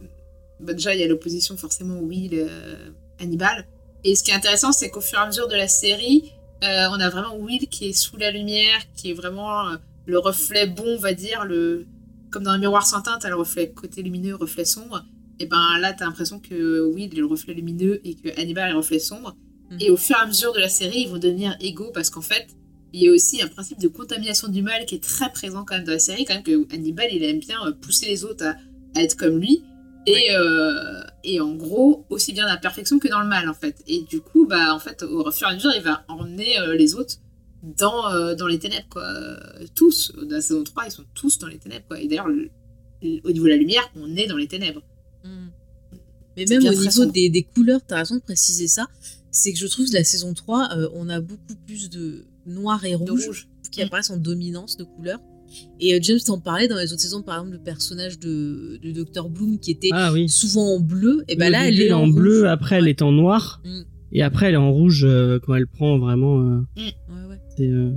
bah, 0.60 0.74
déjà, 0.74 0.94
il 0.94 1.00
y 1.00 1.04
a 1.04 1.08
l'opposition 1.08 1.56
forcément 1.56 1.98
Will, 2.00 2.34
euh, 2.34 2.90
Hannibal. 3.18 3.66
Et 4.04 4.14
ce 4.14 4.22
qui 4.22 4.30
est 4.30 4.34
intéressant, 4.34 4.72
c'est 4.72 4.90
qu'au 4.90 5.00
fur 5.00 5.18
et 5.18 5.22
à 5.22 5.26
mesure 5.26 5.48
de 5.48 5.56
la 5.56 5.68
série, 5.68 6.34
euh, 6.64 6.86
on 6.90 7.00
a 7.00 7.08
vraiment 7.08 7.34
Will 7.36 7.66
qui 7.68 7.88
est 7.88 7.92
sous 7.94 8.18
la 8.18 8.30
lumière, 8.30 8.78
qui 8.94 9.10
est 9.10 9.14
vraiment 9.14 9.62
le 10.04 10.18
reflet 10.18 10.66
bon, 10.66 10.84
on 10.86 10.98
va 10.98 11.14
dire, 11.14 11.46
le 11.46 11.86
comme 12.32 12.42
dans 12.42 12.50
un 12.50 12.58
miroir 12.58 12.86
sans 12.86 13.02
teint, 13.02 13.18
t'as 13.20 13.28
le 13.28 13.36
reflet 13.36 13.70
côté 13.70 14.02
lumineux, 14.02 14.34
reflet 14.34 14.64
sombre. 14.64 15.04
Et 15.38 15.46
ben 15.46 15.78
là, 15.80 15.92
t'as 15.92 16.06
l'impression 16.06 16.40
que 16.40 16.80
Will 16.80 17.12
est 17.12 17.20
le 17.20 17.26
reflet 17.26 17.54
lumineux 17.54 18.00
et 18.04 18.14
que 18.14 18.28
Hannibal 18.40 18.68
est 18.68 18.72
le 18.72 18.78
reflet 18.78 18.98
sombre. 18.98 19.36
Mhm. 19.70 19.78
Et 19.80 19.90
au 19.90 19.96
fur 19.96 20.16
et 20.16 20.22
à 20.22 20.26
mesure 20.26 20.52
de 20.52 20.58
la 20.58 20.68
série, 20.68 21.02
ils 21.02 21.08
vont 21.08 21.18
devenir 21.18 21.56
égaux 21.60 21.90
parce 21.92 22.10
qu'en 22.10 22.20
fait, 22.20 22.48
il 22.92 23.02
y 23.02 23.08
a 23.08 23.12
aussi 23.12 23.42
un 23.42 23.48
principe 23.48 23.78
de 23.78 23.88
contamination 23.88 24.48
du 24.48 24.62
mal 24.62 24.84
qui 24.84 24.96
est 24.96 25.02
très 25.02 25.30
présent 25.30 25.64
quand 25.64 25.76
même 25.76 25.84
dans 25.84 25.92
la 25.92 25.98
série, 25.98 26.24
quand 26.24 26.34
même 26.34 26.42
que 26.42 26.74
Hannibal, 26.74 27.08
il 27.12 27.22
aime 27.24 27.38
bien 27.38 27.58
euh, 27.66 27.72
pousser 27.72 28.06
les 28.06 28.24
autres 28.24 28.44
à, 28.44 28.56
à 28.94 29.02
être 29.02 29.16
comme 29.16 29.38
lui. 29.38 29.64
Et, 30.06 30.34
euh, 30.34 31.02
et 31.22 31.40
en 31.40 31.54
gros, 31.54 32.06
aussi 32.10 32.32
bien 32.32 32.44
dans 32.44 32.52
la 32.52 32.58
perfection 32.58 32.98
que 32.98 33.08
dans 33.08 33.20
le 33.20 33.28
mal, 33.28 33.48
en 33.48 33.54
fait. 33.54 33.82
Et 33.86 34.02
du 34.02 34.20
coup, 34.20 34.46
bah, 34.46 34.74
en 34.74 34.78
fait, 34.78 35.02
au 35.02 35.30
fur 35.30 35.46
et 35.48 35.52
à 35.52 35.54
mesure, 35.54 35.72
il 35.76 35.82
va 35.82 36.04
emmener 36.08 36.58
euh, 36.58 36.74
les 36.74 36.94
autres 36.94 37.16
dans, 37.78 38.10
euh, 38.12 38.34
dans 38.34 38.46
les 38.46 38.58
ténèbres, 38.58 38.86
quoi. 38.90 39.04
Tous. 39.74 40.12
Dans 40.16 40.36
la 40.36 40.40
saison 40.40 40.64
3, 40.64 40.84
ils 40.86 40.90
sont 40.90 41.04
tous 41.14 41.38
dans 41.38 41.46
les 41.48 41.58
ténèbres, 41.58 41.84
quoi. 41.88 42.00
Et 42.00 42.08
d'ailleurs, 42.08 42.28
le- 42.28 42.50
le- 43.02 43.20
au 43.24 43.30
niveau 43.32 43.44
de 43.44 43.50
la 43.50 43.56
lumière, 43.56 43.88
on 43.96 44.14
est 44.16 44.26
dans 44.26 44.36
les 44.36 44.48
ténèbres. 44.48 44.82
Mm. 45.24 45.28
Mais 46.36 46.44
même 46.48 46.66
au 46.66 46.74
niveau 46.74 47.04
des, 47.06 47.28
des 47.28 47.42
couleurs, 47.42 47.80
t'as 47.86 47.98
raison 47.98 48.16
de 48.16 48.20
préciser 48.22 48.66
ça. 48.68 48.86
C'est 49.30 49.52
que 49.52 49.58
je 49.58 49.66
trouve 49.66 49.86
que 49.88 49.94
la 49.94 50.04
saison 50.04 50.34
3, 50.34 50.70
euh, 50.76 50.88
on 50.94 51.08
a 51.08 51.20
beaucoup 51.20 51.54
plus 51.66 51.88
de 51.90 52.24
noir 52.46 52.84
et 52.84 52.94
rouge, 52.94 53.26
rouge. 53.26 53.48
qui 53.70 53.80
Mm. 53.80 53.84
apparaissent 53.86 54.10
en 54.10 54.16
dominance 54.16 54.76
de 54.76 54.84
couleurs. 54.84 55.20
Et 55.80 55.94
euh, 55.94 55.98
James 56.02 56.18
t'en 56.24 56.38
parlait 56.40 56.66
dans 56.68 56.76
les 56.78 56.92
autres 56.92 57.02
saisons, 57.02 57.22
par 57.22 57.36
exemple, 57.36 57.52
le 57.56 57.62
personnage 57.62 58.18
de, 58.18 58.78
de 58.82 58.90
Dr. 59.02 59.28
Bloom 59.28 59.58
qui 59.58 59.70
était 59.70 59.90
Ah 59.92 60.10
oui. 60.12 60.28
souvent 60.28 60.76
en 60.76 60.80
bleu. 60.80 61.24
Et 61.28 61.36
ben 61.36 61.50
là, 61.50 61.68
elle 61.68 61.78
est 61.80 61.92
en, 61.92 62.08
bleu, 62.08 62.40
rouge. 62.40 62.48
après 62.48 62.76
elle 62.76 62.88
est 62.88 63.02
en 63.02 63.12
noir, 63.12 63.60
Mm. 63.64 63.82
et 64.12 64.22
après 64.22 64.46
elle 64.48 64.54
est 64.54 64.58
en 64.58 64.72
rouge 64.72 65.04
euh, 65.04 65.38
quand 65.42 65.54
elle 65.54 65.66
prend 65.66 65.98
vraiment. 65.98 66.40
euh, 66.40 66.60
ouais. 66.78 66.94
C'est, 67.56 67.66
euh, 67.68 67.92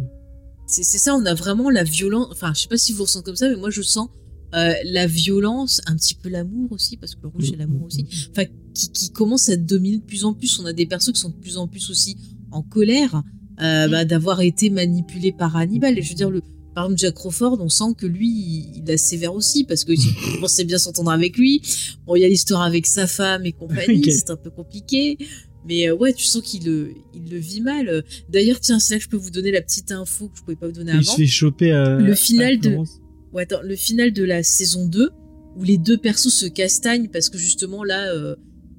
C'est 0.68 0.84
c'est 0.84 0.98
ça, 0.98 1.16
on 1.16 1.26
a 1.26 1.34
vraiment 1.34 1.70
la 1.70 1.84
violence. 1.84 2.28
Enfin, 2.32 2.54
je 2.56 2.62
sais 2.62 2.68
pas 2.68 2.78
si 2.78 2.92
vous 2.94 3.04
ressentez 3.04 3.26
comme 3.26 3.36
ça, 3.36 3.50
mais 3.50 3.56
moi 3.56 3.70
je 3.70 3.82
sens 3.82 4.10
euh, 4.54 4.74
la 4.86 5.06
violence, 5.08 5.82
un 5.86 5.96
petit 5.96 6.16
peu 6.16 6.30
l'amour 6.30 6.72
aussi, 6.72 6.98
parce 6.98 7.16
que 7.16 7.22
le 7.24 7.28
rouge 7.30 7.50
c'est 7.50 7.56
l'amour 7.58 7.84
aussi. 7.84 8.06
Enfin, 8.32 8.46
qui, 8.74 8.90
qui 8.92 9.10
commence 9.12 9.50
à 9.50 9.58
dominer 9.58 9.98
de 9.98 10.04
plus 10.04 10.24
en 10.26 10.34
plus. 10.34 10.60
On 10.60 10.66
a 10.66 10.74
des 10.74 10.86
persos 10.86 11.12
qui 11.14 11.20
sont 11.20 11.30
de 11.30 11.36
plus 11.36 11.58
en 11.58 11.68
plus 11.68 11.90
aussi 11.90 12.18
en 12.52 12.62
colère 12.62 13.22
euh, 13.62 13.88
Mm. 13.88 13.92
bah, 13.92 14.06
d'avoir 14.06 14.42
été 14.42 14.70
manipulés 14.70 15.32
par 15.32 15.56
Hannibal. 15.56 15.98
Et 15.98 16.02
je 16.02 16.10
veux 16.10 16.16
dire, 16.16 16.30
le, 16.30 16.42
par 16.74 16.86
exemple, 16.86 17.00
Jack 17.00 17.16
Crawford, 17.16 17.58
on 17.62 17.70
sent 17.70 17.94
que 17.98 18.06
lui, 18.06 18.28
il, 18.30 18.82
il 18.84 18.92
a 18.92 18.98
sévère 18.98 19.34
aussi, 19.34 19.64
parce 19.64 19.84
que 19.86 19.94
il 19.94 20.40
pensait 20.42 20.66
bien 20.66 20.78
s'entendre 20.78 21.12
avec 21.12 21.38
lui. 21.38 21.62
Bon, 22.06 22.16
il 22.16 22.22
y 22.22 22.26
a 22.26 22.30
l'histoire 22.30 22.62
avec 22.64 22.86
sa 22.86 23.08
femme 23.08 23.46
et 23.46 23.54
compagnie, 23.54 24.00
Ok. 24.00 24.12
c'est 24.12 24.30
un 24.30 24.36
peu 24.36 24.50
compliqué. 24.52 25.18
Mais 25.68 25.88
euh, 25.90 25.96
ouais, 25.96 26.14
tu 26.14 26.26
sens 26.26 26.42
qu'il 26.44 26.66
le, 26.66 26.94
il 27.14 27.30
le 27.32 27.38
vit 27.38 27.62
mal. 27.62 28.04
D'ailleurs, 28.30 28.60
tiens, 28.60 28.80
c'est 28.80 28.94
là 28.94 28.98
que 29.00 29.04
je 29.06 29.10
peux 29.10 29.18
vous 29.18 29.32
donner 29.32 29.52
la 29.52 29.62
petite 29.62 29.92
info 29.92 30.28
que 30.30 30.38
je 30.38 30.44
pouvais 30.44 30.56
pas 30.56 30.68
vous 30.68 30.74
donner 30.74 30.92
il 30.96 31.04
se 31.04 31.10
avant. 31.10 31.18
fait 31.18 31.26
choper. 31.28 31.72
Le 31.72 32.14
final 32.16 32.54
à 32.54 32.58
de- 32.58 32.70
Florence. 32.70 33.02
Ouais, 33.34 33.44
attends, 33.44 33.62
le 33.64 33.76
final 33.76 34.14
de 34.14 34.24
la 34.24 34.44
saison 34.44 34.86
2, 34.88 35.10
où 35.58 35.64
les 35.64 35.78
deux 35.78 35.98
persos 35.98 36.34
se 36.34 36.46
castagnent 36.46 37.08
parce 37.10 37.30
que 37.30 37.38
justement 37.38 37.84
là, 37.84 38.14
euh, 38.14 38.36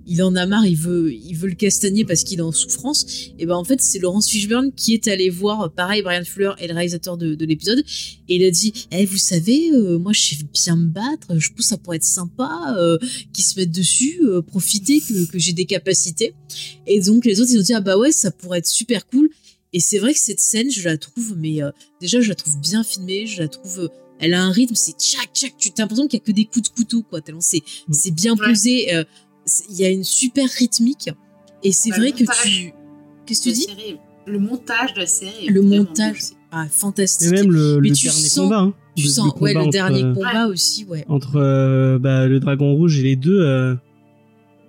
il 0.06 0.22
en 0.22 0.34
a 0.36 0.46
marre, 0.46 0.66
il 0.66 0.76
veut, 0.76 1.12
il 1.12 1.34
veut 1.34 1.48
le 1.48 1.54
castagner 1.54 2.04
parce 2.04 2.22
qu'il 2.24 2.38
est 2.38 2.42
en 2.42 2.52
souffrance. 2.52 3.04
Et 3.38 3.46
ben 3.46 3.54
en 3.54 3.64
fait, 3.64 3.80
c'est 3.80 3.98
Laurence 3.98 4.28
Fishburne 4.28 4.72
qui 4.72 4.94
est 4.94 5.08
allé 5.08 5.28
voir, 5.30 5.72
pareil, 5.72 6.02
Brian 6.02 6.24
Fuller 6.24 6.52
et 6.58 6.68
le 6.68 6.74
réalisateur 6.74 7.16
de, 7.16 7.34
de 7.34 7.44
l'épisode, 7.44 7.80
et 8.28 8.36
il 8.36 8.44
a 8.44 8.50
dit, 8.50 8.72
eh, 8.92 9.04
vous 9.04 9.16
savez, 9.18 9.70
euh, 9.72 9.98
moi 9.98 10.12
je 10.12 10.20
sais 10.20 10.36
bien 10.52 10.76
me 10.76 10.88
battre, 10.88 11.38
je 11.38 11.48
pense 11.50 11.56
que 11.58 11.62
ça 11.64 11.76
pourrait 11.76 11.96
être 11.96 12.04
sympa, 12.04 12.76
euh, 12.78 12.98
qu'ils 13.32 13.44
se 13.44 13.58
mettent 13.58 13.72
dessus, 13.72 14.20
euh, 14.24 14.42
profiter 14.42 15.00
que, 15.00 15.26
que 15.26 15.38
j'ai 15.38 15.52
des 15.52 15.66
capacités. 15.66 16.34
Et 16.86 17.00
donc 17.00 17.24
les 17.24 17.40
autres, 17.40 17.50
ils 17.52 17.58
ont 17.58 17.62
dit, 17.62 17.74
ah 17.74 17.80
bah 17.80 17.96
ouais, 17.98 18.12
ça 18.12 18.30
pourrait 18.30 18.58
être 18.58 18.66
super 18.66 19.06
cool. 19.06 19.28
Et 19.72 19.80
c'est 19.80 19.98
vrai 19.98 20.14
que 20.14 20.20
cette 20.20 20.40
scène, 20.40 20.70
je 20.70 20.84
la 20.84 20.96
trouve, 20.96 21.34
mais 21.36 21.62
euh, 21.62 21.70
déjà, 22.00 22.20
je 22.20 22.28
la 22.28 22.34
trouve 22.34 22.58
bien 22.60 22.82
filmée, 22.84 23.26
je 23.26 23.42
la 23.42 23.48
trouve 23.48 23.90
elle 24.18 24.32
a 24.32 24.42
un 24.42 24.50
rythme, 24.50 24.74
c'est 24.74 24.96
tchac 24.98 25.28
tchac, 25.34 25.52
tu 25.58 25.68
as 25.76 25.82
l'impression 25.82 26.08
qu'il 26.08 26.18
y 26.18 26.22
a 26.22 26.24
que 26.24 26.32
des 26.32 26.46
coups 26.46 26.70
de 26.70 26.74
couteau 26.74 27.02
quoi, 27.02 27.20
tellement 27.20 27.42
c'est 27.42 27.62
Mm. 27.86 27.92
c'est 27.92 28.10
bien 28.12 28.34
Ouais. 28.34 28.48
posé, 28.48 28.94
euh, 28.94 29.04
il 29.70 29.76
y 29.76 29.84
a 29.84 29.90
une 29.90 30.04
super 30.04 30.48
rythmique 30.48 31.10
et 31.62 31.72
c'est 31.72 31.90
Bah, 31.90 31.96
vrai 31.98 32.12
que 32.12 32.20
montage. 32.20 32.42
tu 32.44 32.72
qu'est-ce 33.26 33.40
que 33.40 33.44
tu 33.50 33.52
dis? 33.54 33.62
série- 33.62 33.98
le 34.26 34.38
montage 34.40 34.94
de 34.94 35.00
la 35.00 35.06
série. 35.06 35.46
est 35.46 35.50
Le 35.50 35.62
montage. 35.62 36.18
Ah 36.50 36.66
fantastique. 36.70 37.28
Et 37.28 37.30
même 37.32 37.50
le, 37.52 37.80
Mais 37.80 37.90
le 37.90 37.94
tu 37.94 38.04
dernier 38.06 38.20
sens- 38.28 38.44
combat. 38.44 38.58
hein. 38.60 38.74
tu 38.96 39.04
Le- 39.04 39.08
sens 39.10 39.32
ouais 39.40 39.52
le 39.54 39.60
entre, 39.60 39.70
dernier 39.70 40.02
euh, 40.04 40.14
combat 40.14 40.46
aussi 40.46 40.84
ouais. 40.84 41.04
entre 41.08 41.36
euh, 41.36 41.98
bah, 41.98 42.26
le 42.26 42.40
dragon 42.40 42.74
rouge 42.74 42.98
et 42.98 43.02
les 43.02 43.16
deux. 43.16 43.40
euh, 43.40 43.74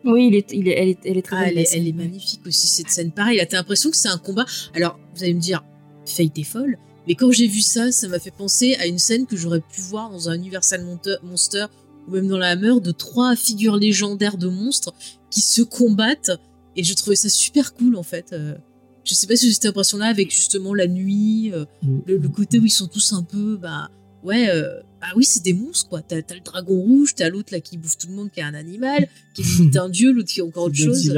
Oui, 0.05 0.27
il 0.27 0.35
est, 0.35 0.51
il 0.53 0.67
est- 0.67 0.71
elle, 0.77 0.89
est, 0.89 0.99
elle 1.05 1.17
est 1.17 1.21
très 1.21 1.35
Ah, 1.37 1.43
belle. 1.45 1.53
elle, 1.53 1.57
est, 1.59 1.65
scène. 1.65 1.81
elle 1.81 1.87
est 1.87 1.93
magnifique 1.93 2.41
aussi 2.45 2.67
cette 2.67 2.89
scène. 2.89 3.11
Pareil, 3.11 3.37
là 3.37 3.45
t'as 3.45 3.57
l'impression 3.57 3.89
que 3.89 3.97
c'est 3.97 4.09
un 4.09 4.17
combat. 4.17 4.45
Alors 4.73 4.99
vous 5.15 5.23
allez 5.23 5.33
me 5.33 5.39
dire, 5.41 5.63
Fate 6.05 6.37
est 6.37 6.43
folle, 6.43 6.77
mais 7.07 7.15
quand 7.15 7.31
j'ai 7.31 7.47
vu 7.47 7.61
ça, 7.61 7.91
ça 7.91 8.07
m'a 8.07 8.19
fait 8.19 8.31
penser 8.31 8.75
à 8.75 8.85
une 8.85 8.99
scène 8.99 9.25
que 9.25 9.35
j'aurais 9.35 9.61
pu 9.61 9.81
voir 9.81 10.09
dans 10.09 10.29
un 10.29 10.35
Universal 10.35 10.85
Monster 11.23 11.65
ou 12.07 12.11
même 12.11 12.27
dans 12.27 12.37
la 12.37 12.49
Hammer 12.51 12.79
de 12.81 12.91
trois 12.91 13.35
figures 13.35 13.77
légendaires 13.77 14.37
de 14.37 14.47
monstres 14.47 14.93
qui 15.29 15.41
se 15.41 15.61
combattent 15.61 16.31
et 16.75 16.83
je 16.83 16.93
trouvais 16.93 17.15
ça 17.15 17.29
super 17.29 17.73
cool 17.73 17.95
en 17.95 18.03
fait. 18.03 18.33
Euh, 18.33 18.55
je 19.03 19.13
sais 19.13 19.27
pas 19.27 19.35
si 19.35 19.47
j'ai 19.47 19.53
cette 19.53 19.65
impression-là 19.67 20.05
avec 20.07 20.31
justement 20.31 20.73
la 20.73 20.87
nuit, 20.87 21.51
euh, 21.53 21.65
le, 22.05 22.17
le 22.17 22.29
côté 22.29 22.59
où 22.59 22.65
ils 22.65 22.69
sont 22.69 22.87
tous 22.87 23.13
un 23.13 23.23
peu, 23.23 23.55
bah 23.57 23.89
ouais, 24.23 24.49
euh, 24.49 24.81
bah 24.99 25.07
oui, 25.15 25.23
c'est 25.23 25.41
des 25.43 25.53
monstres 25.53 25.87
quoi. 25.89 26.01
T'as 26.01 26.17
le 26.17 26.23
dragon 26.43 26.75
rouge, 26.75 27.13
t'as 27.15 27.29
l'autre 27.29 27.53
là 27.53 27.59
qui 27.61 27.77
bouffe 27.77 27.97
tout 27.97 28.07
le 28.09 28.15
monde 28.15 28.29
qui 28.31 28.41
est 28.41 28.43
un 28.43 28.53
animal, 28.53 29.07
qui 29.33 29.43
est 29.73 29.77
un 29.77 29.87
dieu, 29.89 30.11
l'autre 30.11 30.27
qui 30.29 30.39
est 30.39 30.43
encore 30.43 30.65
autre 30.65 30.75
chose. 30.75 31.09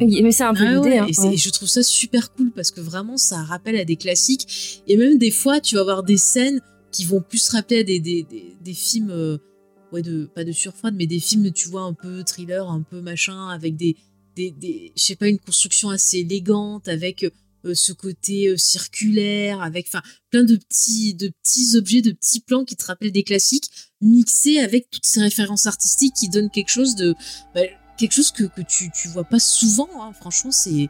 Oui, 0.00 0.22
Mais 0.22 0.30
c'est 0.32 0.44
un 0.44 0.54
peu 0.54 0.64
Ah 0.66 0.74
l'idée. 0.74 0.88
ouais, 0.88 0.98
hein, 0.98 1.06
et, 1.08 1.20
ouais. 1.20 1.34
et 1.34 1.36
je 1.36 1.50
trouve 1.50 1.68
ça 1.68 1.82
super 1.82 2.32
cool 2.34 2.52
parce 2.52 2.70
que 2.70 2.80
vraiment 2.80 3.16
ça 3.16 3.42
rappelle 3.42 3.76
à 3.76 3.84
des 3.84 3.96
classiques 3.96 4.82
et 4.86 4.96
même 4.96 5.18
des 5.18 5.30
fois 5.32 5.60
tu 5.60 5.74
vas 5.74 5.80
avoir 5.80 6.02
des 6.04 6.18
scènes 6.18 6.60
qui 6.92 7.04
vont 7.04 7.20
plus 7.22 7.48
rappeler 7.48 7.78
à 7.80 7.82
des, 7.84 7.98
des, 8.00 8.22
des, 8.22 8.56
des 8.62 8.74
films 8.74 9.10
euh, 9.10 9.38
ouais 9.92 10.02
de 10.02 10.26
pas 10.34 10.44
de 10.44 10.52
surfroide 10.52 10.94
mais 10.96 11.06
des 11.06 11.20
films 11.20 11.52
tu 11.52 11.68
vois 11.68 11.82
un 11.82 11.92
peu 11.94 12.24
thriller 12.24 12.68
un 12.70 12.82
peu 12.82 13.00
machin 13.00 13.48
avec 13.48 13.76
des 13.76 13.96
des, 14.34 14.92
je 14.96 15.02
sais 15.02 15.16
pas 15.16 15.28
une 15.28 15.38
construction 15.38 15.90
assez 15.90 16.20
élégante 16.20 16.88
avec 16.88 17.24
euh, 17.66 17.74
ce 17.74 17.92
côté 17.92 18.48
euh, 18.48 18.56
circulaire 18.56 19.60
avec 19.60 19.90
plein 20.30 20.42
de 20.44 20.56
petits 20.56 21.12
de 21.14 21.30
petits 21.42 21.76
objets 21.76 22.00
de 22.00 22.12
petits 22.12 22.40
plans 22.40 22.64
qui 22.64 22.74
te 22.74 22.84
rappellent 22.84 23.12
des 23.12 23.24
classiques 23.24 23.68
mixés 24.00 24.58
avec 24.58 24.88
toutes 24.90 25.04
ces 25.04 25.20
références 25.20 25.66
artistiques 25.66 26.14
qui 26.14 26.28
donnent 26.30 26.50
quelque 26.50 26.70
chose 26.70 26.94
de 26.96 27.14
bah, 27.54 27.60
quelque 27.98 28.12
chose 28.14 28.32
que, 28.32 28.44
tu, 28.62 28.90
tu 28.90 29.08
vois 29.08 29.24
pas 29.24 29.38
souvent. 29.38 29.88
hein. 30.02 30.12
Franchement, 30.12 30.50
c'est. 30.50 30.88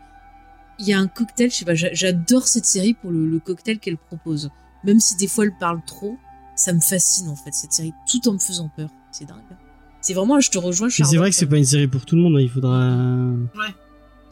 Il 0.78 0.86
y 0.86 0.92
a 0.92 0.98
un 0.98 1.08
cocktail, 1.08 1.50
je 1.50 1.56
sais 1.56 1.64
pas, 1.64 1.74
j'a- 1.74 1.92
j'adore 1.92 2.48
cette 2.48 2.64
série 2.64 2.94
pour 2.94 3.10
le, 3.10 3.28
le 3.28 3.38
cocktail 3.38 3.78
qu'elle 3.78 3.98
propose. 3.98 4.48
Même 4.84 4.98
si 5.00 5.16
des 5.16 5.26
fois 5.26 5.44
elle 5.44 5.56
parle 5.58 5.82
trop, 5.86 6.16
ça 6.56 6.72
me 6.72 6.80
fascine 6.80 7.28
en 7.28 7.36
fait, 7.36 7.52
cette 7.52 7.72
série, 7.72 7.92
tout 8.10 8.28
en 8.28 8.34
me 8.34 8.38
faisant 8.38 8.70
peur. 8.76 8.88
C'est 9.10 9.26
dingue. 9.26 9.36
hein. 9.50 9.56
C'est 10.00 10.14
vraiment, 10.14 10.40
je 10.40 10.50
te 10.50 10.58
rejoins, 10.58 10.88
Mais 10.98 11.04
c'est 11.04 11.16
vrai 11.16 11.30
que 11.30 11.36
c'est 11.36 11.46
pas 11.46 11.58
une 11.58 11.64
série 11.64 11.86
pour 11.86 12.04
tout 12.04 12.16
le 12.16 12.22
monde. 12.22 12.36
hein, 12.36 12.40
Il 12.40 12.48
faudra. 12.50 12.88
Ouais. 13.54 13.74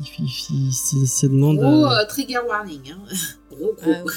Il, 0.01 0.07
il- 0.19 0.67
il- 0.69 0.73
si 0.73 1.07
ça 1.07 1.29
demande. 1.29 1.59
Gros 1.59 1.87
euh, 1.87 1.91
euh, 1.91 2.07
trigger 2.09 2.39
warning. 2.49 2.81
Hein. 2.93 2.99
Gros, 3.51 3.75
gros. 3.81 3.93
Ah 3.95 4.05
ouais. 4.05 4.13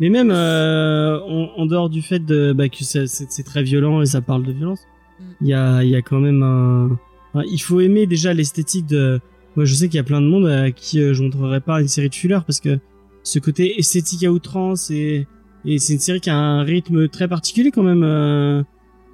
Mais 0.00 0.08
même 0.10 0.30
euh, 0.30 1.18
en, 1.20 1.60
en 1.60 1.66
dehors 1.66 1.88
du 1.90 2.02
fait 2.02 2.18
de, 2.20 2.52
bah, 2.52 2.68
que 2.68 2.84
c'est 2.84 3.06
c'est- 3.06 3.26
c'est 3.30 3.42
très 3.42 3.62
violent 3.62 4.00
et 4.02 4.06
ça 4.06 4.20
parle 4.20 4.44
de 4.44 4.52
violence, 4.52 4.80
Mm. 5.20 5.24
il 5.42 5.48
y, 5.48 5.54
a, 5.54 5.82
il 5.84 5.90
y 5.90 5.96
a 5.96 6.02
quand 6.02 6.18
même 6.20 6.42
un. 6.42 6.98
enfin, 7.34 7.44
il 7.50 7.58
faut 7.58 7.80
aimer 7.80 8.06
déjà 8.06 8.32
l'esthétique 8.34 8.86
de. 8.86 9.20
Moi, 9.56 9.64
je 9.66 9.74
sais 9.74 9.88
qu'il 9.88 9.96
y 9.96 10.00
a 10.00 10.04
plein 10.04 10.20
de 10.20 10.26
monde 10.26 10.46
à 10.46 10.70
qui 10.70 11.00
euh, 11.00 11.14
je 11.14 11.22
montrerai 11.22 11.60
pas 11.60 11.80
une 11.80 11.88
série 11.88 12.08
de 12.08 12.14
thrillers 12.14 12.44
parce 12.44 12.60
que 12.60 12.78
ce 13.22 13.38
côté 13.38 13.78
esthétique 13.78 14.24
à 14.24 14.30
outrance 14.32 14.90
et, 14.90 15.26
et 15.64 15.78
c'est 15.78 15.92
une 15.94 15.98
série 16.00 16.20
qui 16.20 16.30
a 16.30 16.36
un 16.36 16.62
rythme 16.62 17.08
très 17.08 17.28
particulier 17.28 17.70
quand 17.70 17.82
même. 17.82 18.02
euh, 18.04 18.62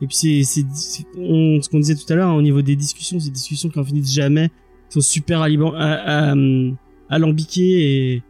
et 0.00 0.06
puis 0.06 0.16
c'est 0.16 0.42
ce 0.44 1.68
qu'on 1.68 1.78
disait 1.80 1.94
tout 1.96 2.10
à 2.12 2.14
l'heure 2.16 2.28
hein, 2.30 2.34
au 2.36 2.42
niveau 2.42 2.62
des 2.62 2.76
discussions, 2.76 3.18
ces 3.18 3.30
discussions 3.30 3.68
qui 3.68 3.78
en 3.78 3.84
finissent 3.84 4.12
jamais, 4.14 4.48
qui 4.88 4.94
sont 4.94 5.00
super 5.00 5.42
à- 5.42 6.32
hum, 6.32 6.76
alambiquées 7.08 8.12
et 8.14 8.22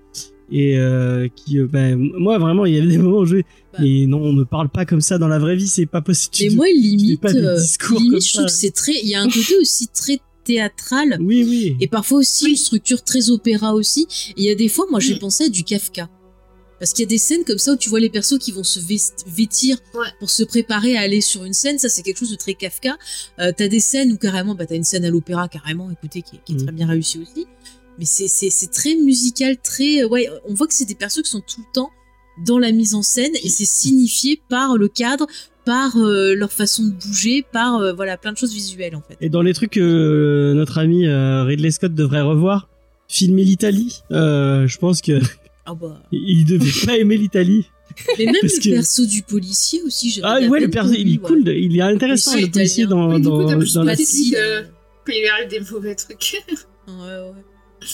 et 0.50 0.78
euh, 0.78 1.28
qui 1.36 1.58
euh, 1.58 1.66
bah, 1.70 1.94
moi 1.94 2.38
vraiment 2.38 2.64
il 2.64 2.74
y 2.74 2.78
avait 2.78 2.86
des 2.86 2.96
moments 2.96 3.18
où 3.18 3.26
je 3.26 3.36
Bah. 3.36 3.80
mais 3.80 4.06
non 4.06 4.18
on 4.22 4.32
ne 4.32 4.44
parle 4.44 4.70
pas 4.70 4.86
comme 4.86 5.02
ça 5.02 5.18
dans 5.18 5.28
la 5.28 5.38
vraie 5.38 5.56
vie 5.56 5.68
c'est 5.68 5.84
pas 5.84 6.00
possible 6.00 6.34
te- 6.34 6.54
moi, 6.56 6.64
limite, 6.74 7.20
pas 7.20 7.34
des 7.34 7.38
euh, 7.40 7.56
discours 7.60 7.98
limite 7.98 8.12
comme 8.12 8.20
je 8.22 8.32
trouve 8.32 8.44
que 8.46 8.50
c'est 8.50 8.70
très. 8.70 8.94
Il 9.02 9.08
y 9.10 9.14
a 9.14 9.20
un 9.20 9.28
côté 9.28 9.54
aussi 9.60 9.88
très 9.88 10.18
théâtral 10.44 11.18
oui 11.20 11.44
oui 11.46 11.76
et 11.80 11.86
parfois 11.86 12.20
aussi 12.20 12.44
Oui. 12.46 12.50
une 12.52 12.56
structure 12.56 13.04
très 13.04 13.28
opéra 13.28 13.74
aussi. 13.74 14.06
Et 14.30 14.34
il 14.38 14.44
y 14.44 14.50
a 14.50 14.54
des 14.54 14.68
fois, 14.68 14.86
moi, 14.90 15.00
j'ai 15.00 15.16
pensé 15.18 15.44
à 15.44 15.48
du 15.50 15.64
Kafka. 15.64 16.08
Parce 16.78 16.92
qu'il 16.92 17.02
y 17.02 17.06
a 17.06 17.08
des 17.08 17.18
scènes 17.18 17.44
comme 17.44 17.58
ça 17.58 17.72
où 17.72 17.76
tu 17.76 17.88
vois 17.88 18.00
les 18.00 18.08
persos 18.10 18.38
qui 18.38 18.52
vont 18.52 18.62
se 18.64 18.78
vêtir 19.26 19.78
Ouais. 19.94 20.06
pour 20.20 20.30
se 20.30 20.42
préparer 20.44 20.96
à 20.96 21.00
aller 21.00 21.20
sur 21.20 21.44
une 21.44 21.52
scène. 21.54 21.78
Ça, 21.78 21.88
c'est 21.88 22.02
quelque 22.02 22.18
chose 22.18 22.30
de 22.30 22.36
très 22.36 22.54
Kafka. 22.54 22.96
Euh, 23.40 23.52
t'as 23.56 23.68
des 23.68 23.80
scènes 23.80 24.12
où 24.12 24.16
carrément, 24.16 24.54
bah, 24.54 24.66
t'as 24.66 24.76
une 24.76 24.84
scène 24.84 25.04
à 25.04 25.10
l'opéra 25.10 25.48
carrément, 25.48 25.90
écoutez, 25.90 26.22
qui, 26.22 26.36
est- 26.36 26.40
qui 26.44 26.52
est 26.52 26.56
Mhm. 26.56 26.62
très 26.64 26.72
bien 26.72 26.86
réussie 26.86 27.18
aussi. 27.20 27.46
Mais 27.98 28.04
c'est, 28.04 28.70
très 28.70 28.94
musical, 28.94 29.56
très, 29.56 30.04
euh, 30.04 30.08
ouais, 30.08 30.28
on 30.48 30.54
voit 30.54 30.68
que 30.68 30.74
c'est 30.74 30.84
des 30.84 30.94
persos 30.94 31.22
qui 31.22 31.30
sont 31.30 31.40
tout 31.40 31.60
le 31.60 31.72
temps 31.74 31.90
dans 32.46 32.58
la 32.60 32.70
mise 32.70 32.94
en 32.94 33.02
scène 33.02 33.32
et 33.42 33.48
c'est 33.48 33.64
signifié 33.66 34.40
par 34.48 34.76
le 34.76 34.86
cadre, 34.86 35.26
par 35.64 35.96
euh, 35.96 36.34
leur 36.36 36.52
façon 36.52 36.84
de 36.84 36.92
bouger, 36.92 37.44
par, 37.52 37.78
euh, 37.80 37.92
voilà, 37.92 38.16
plein 38.16 38.30
de 38.32 38.36
choses 38.38 38.52
visuelles, 38.54 38.94
en 38.94 39.02
fait. 39.02 39.16
Et 39.20 39.28
dans 39.28 39.42
les 39.42 39.52
trucs 39.52 39.72
que 39.72 39.80
euh, 39.80 40.54
notre 40.54 40.78
ami 40.78 41.06
euh, 41.08 41.42
Ridley 41.42 41.72
Scott 41.72 41.92
devrait 41.92 42.22
revoir, 42.22 42.68
filmer 43.08 43.42
l'Italie, 43.42 44.00
euh, 44.12 44.68
je 44.68 44.78
pense 44.78 45.02
que 45.02 45.18
Ah 45.70 45.74
bah. 45.74 46.02
il 46.12 46.44
devait 46.46 46.86
pas 46.86 46.96
aimer 46.96 47.16
l'Italie. 47.16 47.66
Mais 48.18 48.26
même 48.26 48.36
Parce 48.40 48.54
le 48.56 48.60
que- 48.62 48.70
perso 48.76 49.04
du 49.06 49.22
policier 49.22 49.82
aussi, 49.82 50.10
j'avais 50.10 50.44
Ah 50.46 50.48
ouais, 50.48 50.60
le 50.60 50.68
perso, 50.70 50.92
il 50.92 51.14
est 51.14 51.18
cool, 51.18 51.42
ouais. 51.46 51.60
il 51.60 51.76
est 51.76 51.82
intéressant 51.82 52.34
Oui, 52.34 52.42
le 52.42 52.50
policier 52.50 52.84
italien. 52.84 53.00
dans, 53.08 53.14
Oui, 53.14 53.20
du 53.20 53.28
coup, 53.28 53.42
dans, 53.42 53.58
dans 53.74 53.82
la 53.84 53.96
que- 53.96 54.36
euh, 54.36 54.62
Quand 55.04 55.12
il 55.12 55.28
arrive 55.28 55.48
des 55.48 55.60
mauvais 55.60 55.94
trucs. 55.94 56.36
Ouais, 56.86 56.94
ouais. 56.94 57.88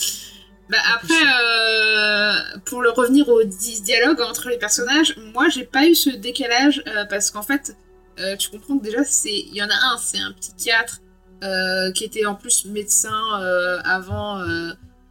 Bah 0.69 0.77
après, 0.95 1.13
euh, 1.13 2.33
pour 2.65 2.81
le 2.81 2.89
revenir 2.89 3.29
au 3.29 3.43
di- 3.43 3.81
dialogue 3.81 4.19
entre 4.21 4.49
les 4.49 4.57
personnages, 4.57 5.15
moi 5.33 5.47
j'ai 5.49 5.63
pas 5.63 5.85
eu 5.87 5.93
ce 5.95 6.09
décalage 6.09 6.81
euh, 6.87 7.05
parce 7.05 7.29
qu'en 7.29 7.43
fait, 7.43 7.75
euh, 8.19 8.35
tu 8.35 8.49
comprends 8.49 8.77
que 8.79 8.83
déjà 8.83 9.03
c'est, 9.03 9.31
il 9.37 9.53
y 9.55 9.61
en 9.61 9.67
a 9.69 9.93
un, 9.93 9.97
c'est 9.97 10.17
un 10.19 10.31
psychiatre 10.39 11.01
euh, 11.43 11.91
qui 11.91 12.03
était 12.03 12.25
en 12.25 12.33
plus 12.35 12.65
médecin 12.65 13.13
euh, 13.41 13.79
avant, 13.83 14.39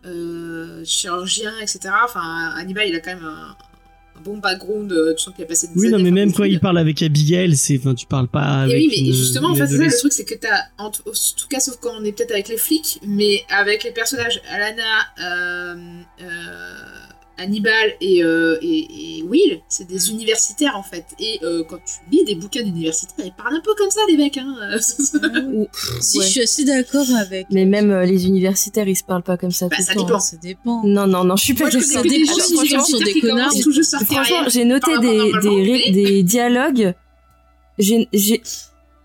euh, 0.06 0.80
euh, 0.80 0.84
chirurgien, 0.84 1.52
etc. 1.60 1.80
Enfin, 2.04 2.52
Hannibal, 2.56 2.88
il 2.88 2.94
a 2.94 3.00
quand 3.00 3.14
même 3.14 3.24
un, 3.24 3.56
un 4.16 4.20
bon 4.22 4.38
background, 4.38 4.92
euh, 4.92 5.14
tu 5.16 5.24
sens 5.24 5.34
qu'il 5.34 5.44
a 5.44 5.46
passé 5.48 5.66
des 5.68 5.72
Oui, 5.76 5.88
non, 5.90 5.98
mais 5.98 6.10
même 6.10 6.32
quand 6.32 6.44
il 6.44 6.60
parle 6.60 6.78
avec 6.78 7.02
Abigail, 7.02 7.56
c'est, 7.56 7.78
enfin, 7.78 7.94
tu 7.94 8.06
parles 8.06 8.28
pas 8.28 8.60
Et 8.60 8.62
avec. 8.64 8.76
oui, 8.76 8.88
mais 8.90 9.08
une- 9.08 9.12
justement, 9.14 9.48
en 9.50 9.54
fait, 9.54 9.66
c'est 9.66 9.76
ça 9.78 9.84
le 9.84 9.98
truc, 9.98 10.12
c'est 10.12 10.24
que 10.24 10.34
t'as, 10.34 10.60
en, 10.78 10.90
tout- 10.90 11.02
en 11.08 11.12
tout 11.12 11.48
cas, 11.48 11.60
sauf 11.60 11.76
quand 11.80 11.92
on 11.98 12.04
est 12.04 12.12
peut-être 12.12 12.32
avec 12.32 12.48
les 12.48 12.56
flics, 12.56 13.00
mais 13.06 13.44
avec 13.48 13.82
les 13.84 13.92
personnages 13.92 14.40
Alana, 14.50 14.82
euh, 15.20 15.74
euh, 16.22 16.74
Hannibal 17.36 17.94
et, 18.00 18.22
euh, 18.22 18.56
et, 18.62 19.18
et 19.18 19.22
Will, 19.24 19.60
c'est 19.68 19.86
des 19.88 20.10
universitaires 20.10 20.76
en 20.76 20.82
fait. 20.82 21.04
Et 21.18 21.40
euh, 21.42 21.64
quand 21.68 21.78
tu 21.78 21.94
lis 22.12 22.24
des 22.24 22.34
bouquins 22.36 22.62
d'universitaires, 22.62 23.24
ils 23.26 23.32
parlent 23.34 23.56
un 23.56 23.60
peu 23.60 23.74
comme 23.76 23.90
ça, 23.90 24.00
les 24.08 24.16
mecs. 24.16 24.36
Hein. 24.38 24.54
Ou- 25.52 25.66
Si, 26.00 26.18
ouais. 26.18 26.24
je 26.24 26.30
suis 26.30 26.40
assez 26.42 26.64
d'accord 26.64 27.06
avec. 27.18 27.46
Mais 27.50 27.64
même 27.64 27.90
euh, 27.90 28.04
les 28.04 28.26
universitaires, 28.26 28.86
ils 28.88 28.96
se 28.96 29.04
parlent 29.04 29.22
pas 29.22 29.36
comme 29.36 29.50
ça 29.50 29.68
Bah, 29.68 29.76
tout 29.76 29.82
ça 29.82 29.92
le 29.94 30.00
temps. 30.00 30.06
dépend. 30.06 30.20
Ça 30.20 30.36
dépend. 30.36 30.82
Non, 30.86 31.06
non, 31.06 31.24
non, 31.24 31.36
je 31.36 31.44
suis 31.44 31.54
pas 31.54 31.70
d'accord. 31.70 32.02
des 32.02 32.08
dépend 32.10 32.32
gens 32.32 32.38
si 32.40 32.52
les 32.62 32.68
gens 32.68 32.84
sont 32.84 32.98
universitaires 32.98 33.14
des 33.14 33.20
connards 33.20 34.04
Franchement, 34.06 34.48
j'ai 34.48 34.64
noté 34.64 34.90
des, 34.98 35.90
des, 35.92 36.22
dialogues. 36.22 36.94
J'ai 37.78 38.08
j'ai- 38.12 38.42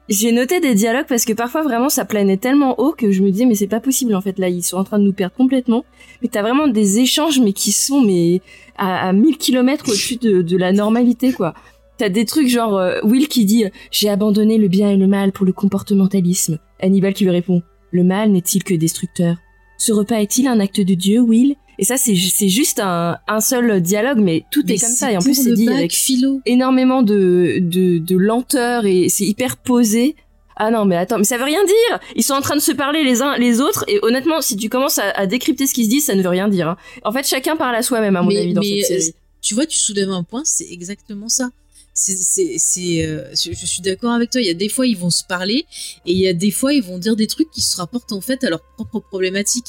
j'ai 0.09 0.31
noté 0.31 0.59
des 0.59 0.73
dialogues 0.73 1.05
parce 1.07 1.23
que 1.23 1.33
parfois 1.33 1.61
vraiment 1.63 1.89
ça 1.89 2.03
planait 2.03 2.37
tellement 2.37 2.79
haut 2.79 2.93
que 2.93 3.11
je 3.11 3.21
me 3.21 3.29
disais 3.29 3.45
mais 3.45 3.53
c'est 3.53 3.67
pas 3.67 3.79
possible 3.79 4.15
en 4.15 4.21
fait 4.21 4.39
là 4.39 4.49
ils 4.49 4.63
sont 4.63 4.77
en 4.77 4.83
train 4.83 4.97
de 4.99 5.03
nous 5.03 5.13
perdre 5.13 5.35
complètement. 5.35 5.85
Mais 6.21 6.27
t'as 6.29 6.41
vraiment 6.41 6.67
des 6.67 6.99
échanges 6.99 7.39
mais 7.39 7.53
qui 7.53 7.71
sont 7.71 8.01
mais 8.01 8.41
à, 8.77 9.07
à 9.09 9.13
1000 9.13 9.37
km 9.37 9.85
au-dessus 9.87 10.17
de, 10.17 10.41
de 10.41 10.57
la 10.57 10.71
normalité 10.71 11.31
quoi. 11.33 11.53
T'as 11.97 12.09
des 12.09 12.25
trucs 12.25 12.47
genre 12.47 12.77
euh, 12.77 12.99
Will 13.03 13.27
qui 13.27 13.45
dit 13.45 13.65
j'ai 13.91 14.09
abandonné 14.09 14.57
le 14.57 14.67
bien 14.67 14.89
et 14.91 14.97
le 14.97 15.07
mal 15.07 15.31
pour 15.31 15.45
le 15.45 15.53
comportementalisme. 15.53 16.59
Hannibal 16.81 17.13
qui 17.13 17.23
lui 17.23 17.31
répond 17.31 17.61
le 17.91 18.03
mal 18.03 18.31
n'est-il 18.31 18.63
que 18.63 18.73
destructeur? 18.73 19.35
Ce 19.77 19.91
repas 19.91 20.17
est-il 20.21 20.47
un 20.47 20.59
acte 20.59 20.79
de 20.81 20.93
Dieu, 20.93 21.19
Will? 21.21 21.55
Et 21.77 21.85
ça 21.85 21.95
c'est 21.95 22.13
ju- 22.15 22.29
c'est 22.29 22.49
juste 22.49 22.81
un, 22.81 23.17
un 23.27 23.39
seul 23.39 23.81
dialogue 23.81 24.19
mais 24.19 24.43
tout 24.51 24.63
Mais 24.67 24.75
est 24.75 24.77
comme 24.79 24.89
ça 24.89 25.11
et 25.13 25.17
en 25.17 25.21
plus 25.21 25.33
c'est 25.41 25.53
dit 25.53 25.69
avec 25.69 25.93
philo. 25.93 26.41
énormément 26.45 27.01
de, 27.01 27.59
de, 27.61 27.97
de 27.99 28.17
lenteur 28.17 28.85
et 28.85 29.07
c'est 29.09 29.25
hyper 29.25 29.55
posé. 29.57 30.15
Ah 30.61 30.71
non, 30.71 30.83
mais 30.85 30.97
attends, 30.97 31.17
mais 31.17 31.23
ça 31.23 31.37
veut 31.37 31.45
rien 31.45 31.63
dire 31.65 31.99
Ils 32.15 32.23
sont 32.23 32.33
en 32.33 32.41
train 32.41 32.55
de 32.55 32.61
se 32.61 32.71
parler 32.73 33.03
les 33.03 33.21
uns 33.21 33.37
les 33.37 33.61
autres, 33.61 33.85
et 33.87 33.99
honnêtement, 34.03 34.41
si 34.41 34.57
tu 34.57 34.67
commences 34.69 34.97
à, 34.99 35.09
à 35.11 35.25
décrypter 35.25 35.65
ce 35.67 35.73
qu'ils 35.73 35.85
se 35.85 35.89
disent, 35.89 36.05
ça 36.05 36.15
ne 36.15 36.21
veut 36.21 36.29
rien 36.29 36.49
dire. 36.49 36.67
hein. 36.69 36.77
En 37.03 37.11
fait, 37.13 37.25
chacun 37.25 37.55
parle 37.55 37.75
à 37.75 37.81
soi-même, 37.81 38.15
à 38.17 38.21
mon 38.21 38.27
Mais- 38.29 38.37
avis, 38.39 38.53
dans 38.53 38.61
mais, 38.61 38.81
cette 38.83 39.01
série. 39.01 39.09
euh, 39.15 39.19
Tu 39.41 39.55
vois, 39.55 39.65
tu 39.65 39.77
soulèves 39.79 40.09
un 40.11 40.23
point, 40.23 40.41
c'est 40.45 40.67
exactement 40.69 41.29
ça. 41.29 41.49
C'est, 41.93 42.15
c'est, 42.15 42.55
c'est, 42.57 43.05
euh, 43.05 43.23
je, 43.33 43.65
suis 43.65 43.81
d'accord 43.81 44.11
avec 44.11 44.29
toi. 44.29 44.39
Il 44.41 44.47
y 44.47 44.49
a 44.49 44.53
des 44.53 44.69
fois 44.69 44.85
ils 44.87 44.95
vont 44.97 45.09
se 45.09 45.23
parler 45.23 45.65
et 46.05 46.11
il 46.13 46.17
y 46.17 46.27
a 46.29 46.33
des 46.33 46.51
fois 46.51 46.71
ils 46.73 46.83
vont 46.83 46.97
dire 46.97 47.17
des 47.17 47.27
trucs 47.27 47.51
qui 47.51 47.61
se 47.61 47.75
rapportent 47.75 48.13
en 48.13 48.21
fait 48.21 48.41
à 48.45 48.49
leurs 48.49 48.61
propres 48.61 48.99
problématiques. 49.01 49.65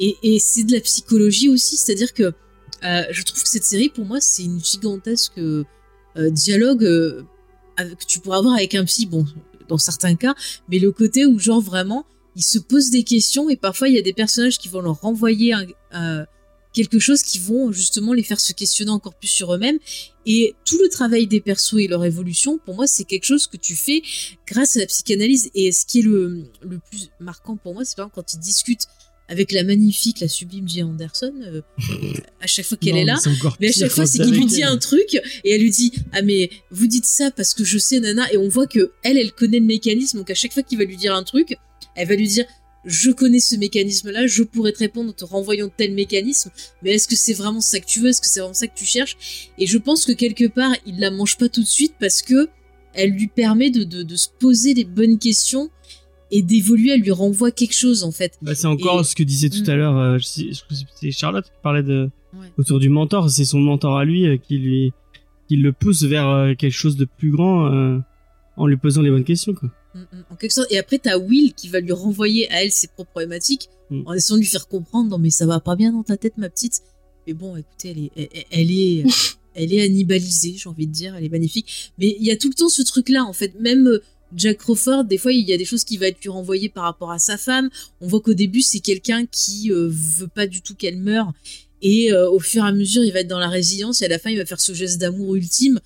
Et, 0.00 0.16
et 0.24 0.38
c'est 0.40 0.64
de 0.64 0.72
la 0.72 0.80
psychologie 0.80 1.48
aussi, 1.48 1.76
c'est-à-dire 1.76 2.14
que 2.14 2.32
euh, 2.84 3.02
je 3.10 3.22
trouve 3.22 3.40
que 3.44 3.48
cette 3.48 3.62
série 3.64 3.90
pour 3.90 4.04
moi 4.06 4.18
c'est 4.20 4.42
une 4.42 4.60
gigantesque 4.64 5.38
euh, 5.38 5.64
dialogue 6.16 6.84
avec- 7.76 7.98
que 7.98 8.04
tu 8.06 8.18
pourras 8.18 8.38
avoir 8.38 8.54
avec 8.54 8.74
un 8.74 8.84
psy. 8.84 9.06
Bon, 9.06 9.24
dans 9.68 9.78
certains 9.78 10.16
cas, 10.16 10.34
mais 10.68 10.78
le 10.78 10.92
côté 10.92 11.26
où 11.26 11.38
genre 11.38 11.60
vraiment 11.60 12.06
ils 12.36 12.42
se 12.42 12.58
posent 12.58 12.90
des 12.90 13.02
questions 13.02 13.50
et 13.50 13.56
parfois 13.56 13.88
il 13.88 13.94
y 13.94 13.98
a 13.98 14.02
des 14.02 14.12
personnages 14.12 14.58
qui 14.58 14.68
vont 14.68 14.80
leur 14.80 15.00
renvoyer 15.00 15.54
quelque 16.72 16.98
chose 16.98 17.22
qui 17.22 17.38
vont 17.38 17.72
justement 17.72 18.12
les 18.12 18.22
faire 18.22 18.40
se 18.40 18.52
questionner 18.52 18.90
encore 18.90 19.14
plus 19.14 19.28
sur 19.28 19.52
eux-mêmes. 19.54 19.78
Et 20.26 20.54
tout 20.64 20.78
le 20.80 20.88
travail 20.88 21.26
des 21.26 21.40
persos 21.40 21.78
et 21.78 21.88
leur 21.88 22.04
évolution, 22.04 22.58
pour 22.58 22.74
moi, 22.74 22.86
c'est 22.86 23.04
quelque 23.04 23.24
chose 23.24 23.46
que 23.46 23.56
tu 23.56 23.74
fais 23.74 24.02
grâce 24.46 24.76
à 24.76 24.80
la 24.80 24.86
psychanalyse. 24.86 25.50
Et 25.54 25.72
ce 25.72 25.86
qui 25.86 26.00
est 26.00 26.02
le, 26.02 26.44
le 26.60 26.78
plus 26.78 27.10
marquant 27.18 27.56
pour 27.56 27.74
moi, 27.74 27.84
c'est 27.84 27.96
par 27.96 28.10
quand 28.10 28.34
ils 28.34 28.40
discutent 28.40 28.86
avec 29.28 29.52
la 29.52 29.62
magnifique, 29.62 30.20
la 30.20 30.28
sublime 30.28 30.66
J. 30.68 30.82
Anderson, 30.82 31.34
euh, 31.42 31.60
à 32.40 32.46
chaque 32.46 32.64
fois 32.64 32.78
qu'elle 32.78 32.96
est 32.96 33.04
là. 33.04 33.18
mais 33.60 33.68
à 33.68 33.72
chaque 33.72 33.90
fois, 33.90 34.06
c'est 34.06 34.18
qu'il 34.18 34.32
lui 34.34 34.46
dit 34.46 34.62
elle. 34.62 34.68
un 34.68 34.78
truc 34.78 35.14
et 35.44 35.52
elle 35.52 35.60
lui 35.60 35.70
dit 35.70 35.92
ah 36.12 36.22
mais 36.22 36.50
vous 36.70 36.86
dites 36.86 37.04
ça 37.04 37.30
parce 37.30 37.52
que 37.54 37.62
je 37.64 37.78
sais 37.78 38.00
nana 38.00 38.32
et 38.32 38.38
on 38.38 38.48
voit 38.48 38.66
que 38.66 38.92
elle 39.02 39.18
elle 39.18 39.32
connaît 39.32 39.60
le 39.60 39.66
mécanisme 39.66 40.18
donc 40.18 40.30
à 40.30 40.34
chaque 40.34 40.52
fois 40.52 40.62
qu'il 40.62 40.78
va 40.78 40.84
lui 40.84 40.96
dire 40.96 41.14
un 41.14 41.22
truc, 41.22 41.56
elle 41.94 42.08
va 42.08 42.16
lui 42.16 42.26
dire 42.26 42.46
je 42.84 43.10
connais 43.10 43.40
ce 43.40 43.56
mécanisme 43.56 44.10
là, 44.10 44.26
je 44.26 44.42
pourrais 44.42 44.72
te 44.72 44.78
répondre 44.78 45.10
en 45.10 45.12
te 45.12 45.24
renvoyant 45.24 45.68
tel 45.68 45.92
mécanisme, 45.92 46.50
mais 46.82 46.92
est-ce 46.92 47.06
que 47.06 47.16
c'est 47.16 47.34
vraiment 47.34 47.60
ça 47.60 47.80
que 47.80 47.86
tu 47.86 48.00
veux, 48.00 48.08
est-ce 48.08 48.22
que 48.22 48.26
c'est 48.28 48.40
vraiment 48.40 48.54
ça 48.54 48.66
que 48.66 48.78
tu 48.78 48.86
cherches 48.86 49.16
Et 49.58 49.66
je 49.66 49.76
pense 49.76 50.06
que 50.06 50.12
quelque 50.12 50.46
part 50.46 50.74
il 50.86 50.98
la 51.00 51.10
mange 51.10 51.36
pas 51.36 51.48
tout 51.48 51.62
de 51.62 51.66
suite 51.66 51.94
parce 52.00 52.22
que 52.22 52.48
elle 52.94 53.10
lui 53.10 53.28
permet 53.28 53.70
de, 53.70 53.84
de, 53.84 54.02
de 54.02 54.16
se 54.16 54.28
poser 54.40 54.74
les 54.74 54.84
bonnes 54.84 55.18
questions 55.18 55.70
et 56.30 56.42
d'évoluer, 56.42 56.90
elle 56.92 57.00
lui 57.00 57.10
renvoie 57.10 57.50
quelque 57.50 57.74
chose 57.74 58.04
en 58.04 58.12
fait. 58.12 58.38
Bah, 58.42 58.54
c'est 58.54 58.66
encore 58.66 59.00
Et- 59.00 59.04
ce 59.04 59.14
que 59.16 59.22
disait 59.22 59.48
tout 59.50 59.62
Mm. 59.66 59.70
à 59.70 59.76
l'heure, 59.76 59.96
euh, 59.96 60.18
je 60.18 60.52
je 61.02 61.10
Charlotte 61.10 61.44
qui 61.44 61.50
parlait 61.62 61.82
de 61.82 62.10
Ouais. 62.34 62.46
autour 62.58 62.78
du 62.78 62.88
mentor. 62.90 63.30
C'est 63.30 63.44
son 63.46 63.58
mentor 63.58 63.96
à 63.96 64.04
lui 64.04 64.26
euh, 64.26 64.36
qui 64.36 64.58
lui 64.58 64.92
qui 65.48 65.56
le 65.56 65.72
pousse 65.72 66.02
vers 66.02 66.28
euh, 66.28 66.54
quelque 66.54 66.72
chose 66.74 66.96
de 66.96 67.06
plus 67.06 67.30
grand 67.30 67.72
euh, 67.72 67.98
en 68.58 68.66
lui 68.66 68.76
posant 68.76 69.00
les 69.00 69.10
bonnes 69.10 69.24
questions. 69.24 69.54
Quoi. 69.54 69.70
Mm, 69.94 70.00
mm, 70.00 70.24
En 70.30 70.36
quelque 70.36 70.52
sorte. 70.52 70.70
Et 70.70 70.78
après, 70.78 70.98
t'as 70.98 71.16
Will 71.18 71.54
qui 71.54 71.68
va 71.68 71.80
lui 71.80 71.92
renvoyer 71.92 72.50
à 72.52 72.62
elle 72.64 72.70
ses 72.70 72.88
propres 72.88 73.10
problématiques 73.12 73.68
Mm. 73.90 74.02
en 74.04 74.12
essayant 74.12 74.36
de 74.36 74.40
lui 74.42 74.46
faire 74.48 74.68
comprendre 74.68 75.08
non, 75.08 75.16
mais 75.18 75.30
ça 75.30 75.46
va 75.46 75.60
pas 75.60 75.74
bien 75.74 75.92
dans 75.92 76.02
ta 76.02 76.18
tête, 76.18 76.36
ma 76.36 76.50
petite. 76.50 76.82
Mais 77.26 77.32
bon, 77.32 77.56
écoutez, 77.56 77.90
elle 77.90 77.98
est, 77.98 78.10
elle, 78.34 78.44
elle 78.50 78.70
est, 78.70 79.04
elle 79.54 79.72
est 79.72 79.80
annibalisée, 79.82 80.54
j'ai 80.58 80.68
envie 80.68 80.86
de 80.86 80.92
dire, 80.92 81.14
elle 81.16 81.24
est 81.24 81.30
magnifique. 81.30 81.92
Mais 81.98 82.14
il 82.20 82.26
y 82.26 82.30
a 82.30 82.36
tout 82.36 82.48
le 82.50 82.54
temps 82.54 82.68
ce 82.68 82.82
truc-là, 82.82 83.24
en 83.24 83.32
fait. 83.32 83.58
Même 83.58 83.86
euh, 83.86 84.02
Jack 84.34 84.58
Crawford, 84.58 85.04
des 85.04 85.18
fois, 85.18 85.32
il 85.32 85.48
y 85.48 85.52
a 85.52 85.56
des 85.56 85.64
choses 85.64 85.84
qui 85.84 85.96
va 85.96 86.08
être 86.08 86.20
lui 86.20 86.28
renvoyer 86.28 86.68
par 86.68 86.84
rapport 86.84 87.10
à 87.10 87.18
sa 87.18 87.38
femme. 87.38 87.70
On 88.00 88.08
voit 88.08 88.20
qu'au 88.20 88.34
début, 88.34 88.62
c'est 88.62 88.80
quelqu'un 88.80 89.26
qui 89.26 89.72
euh, 89.72 89.88
veut 89.90 90.28
pas 90.28 90.46
du 90.46 90.60
tout 90.60 90.74
qu'elle 90.74 90.98
meure. 90.98 91.32
Et 91.80 92.12
euh, 92.12 92.28
au 92.30 92.40
fur 92.40 92.64
et 92.64 92.68
à 92.68 92.72
mesure, 92.72 93.04
il 93.04 93.12
va 93.12 93.20
être 93.20 93.28
dans 93.28 93.38
la 93.38 93.48
résilience 93.48 94.02
et 94.02 94.06
à 94.06 94.08
la 94.08 94.18
fin, 94.18 94.30
il 94.30 94.38
va 94.38 94.44
faire 94.44 94.60
ce 94.60 94.74
geste 94.74 94.98
d'amour 94.98 95.34
ultime 95.36 95.80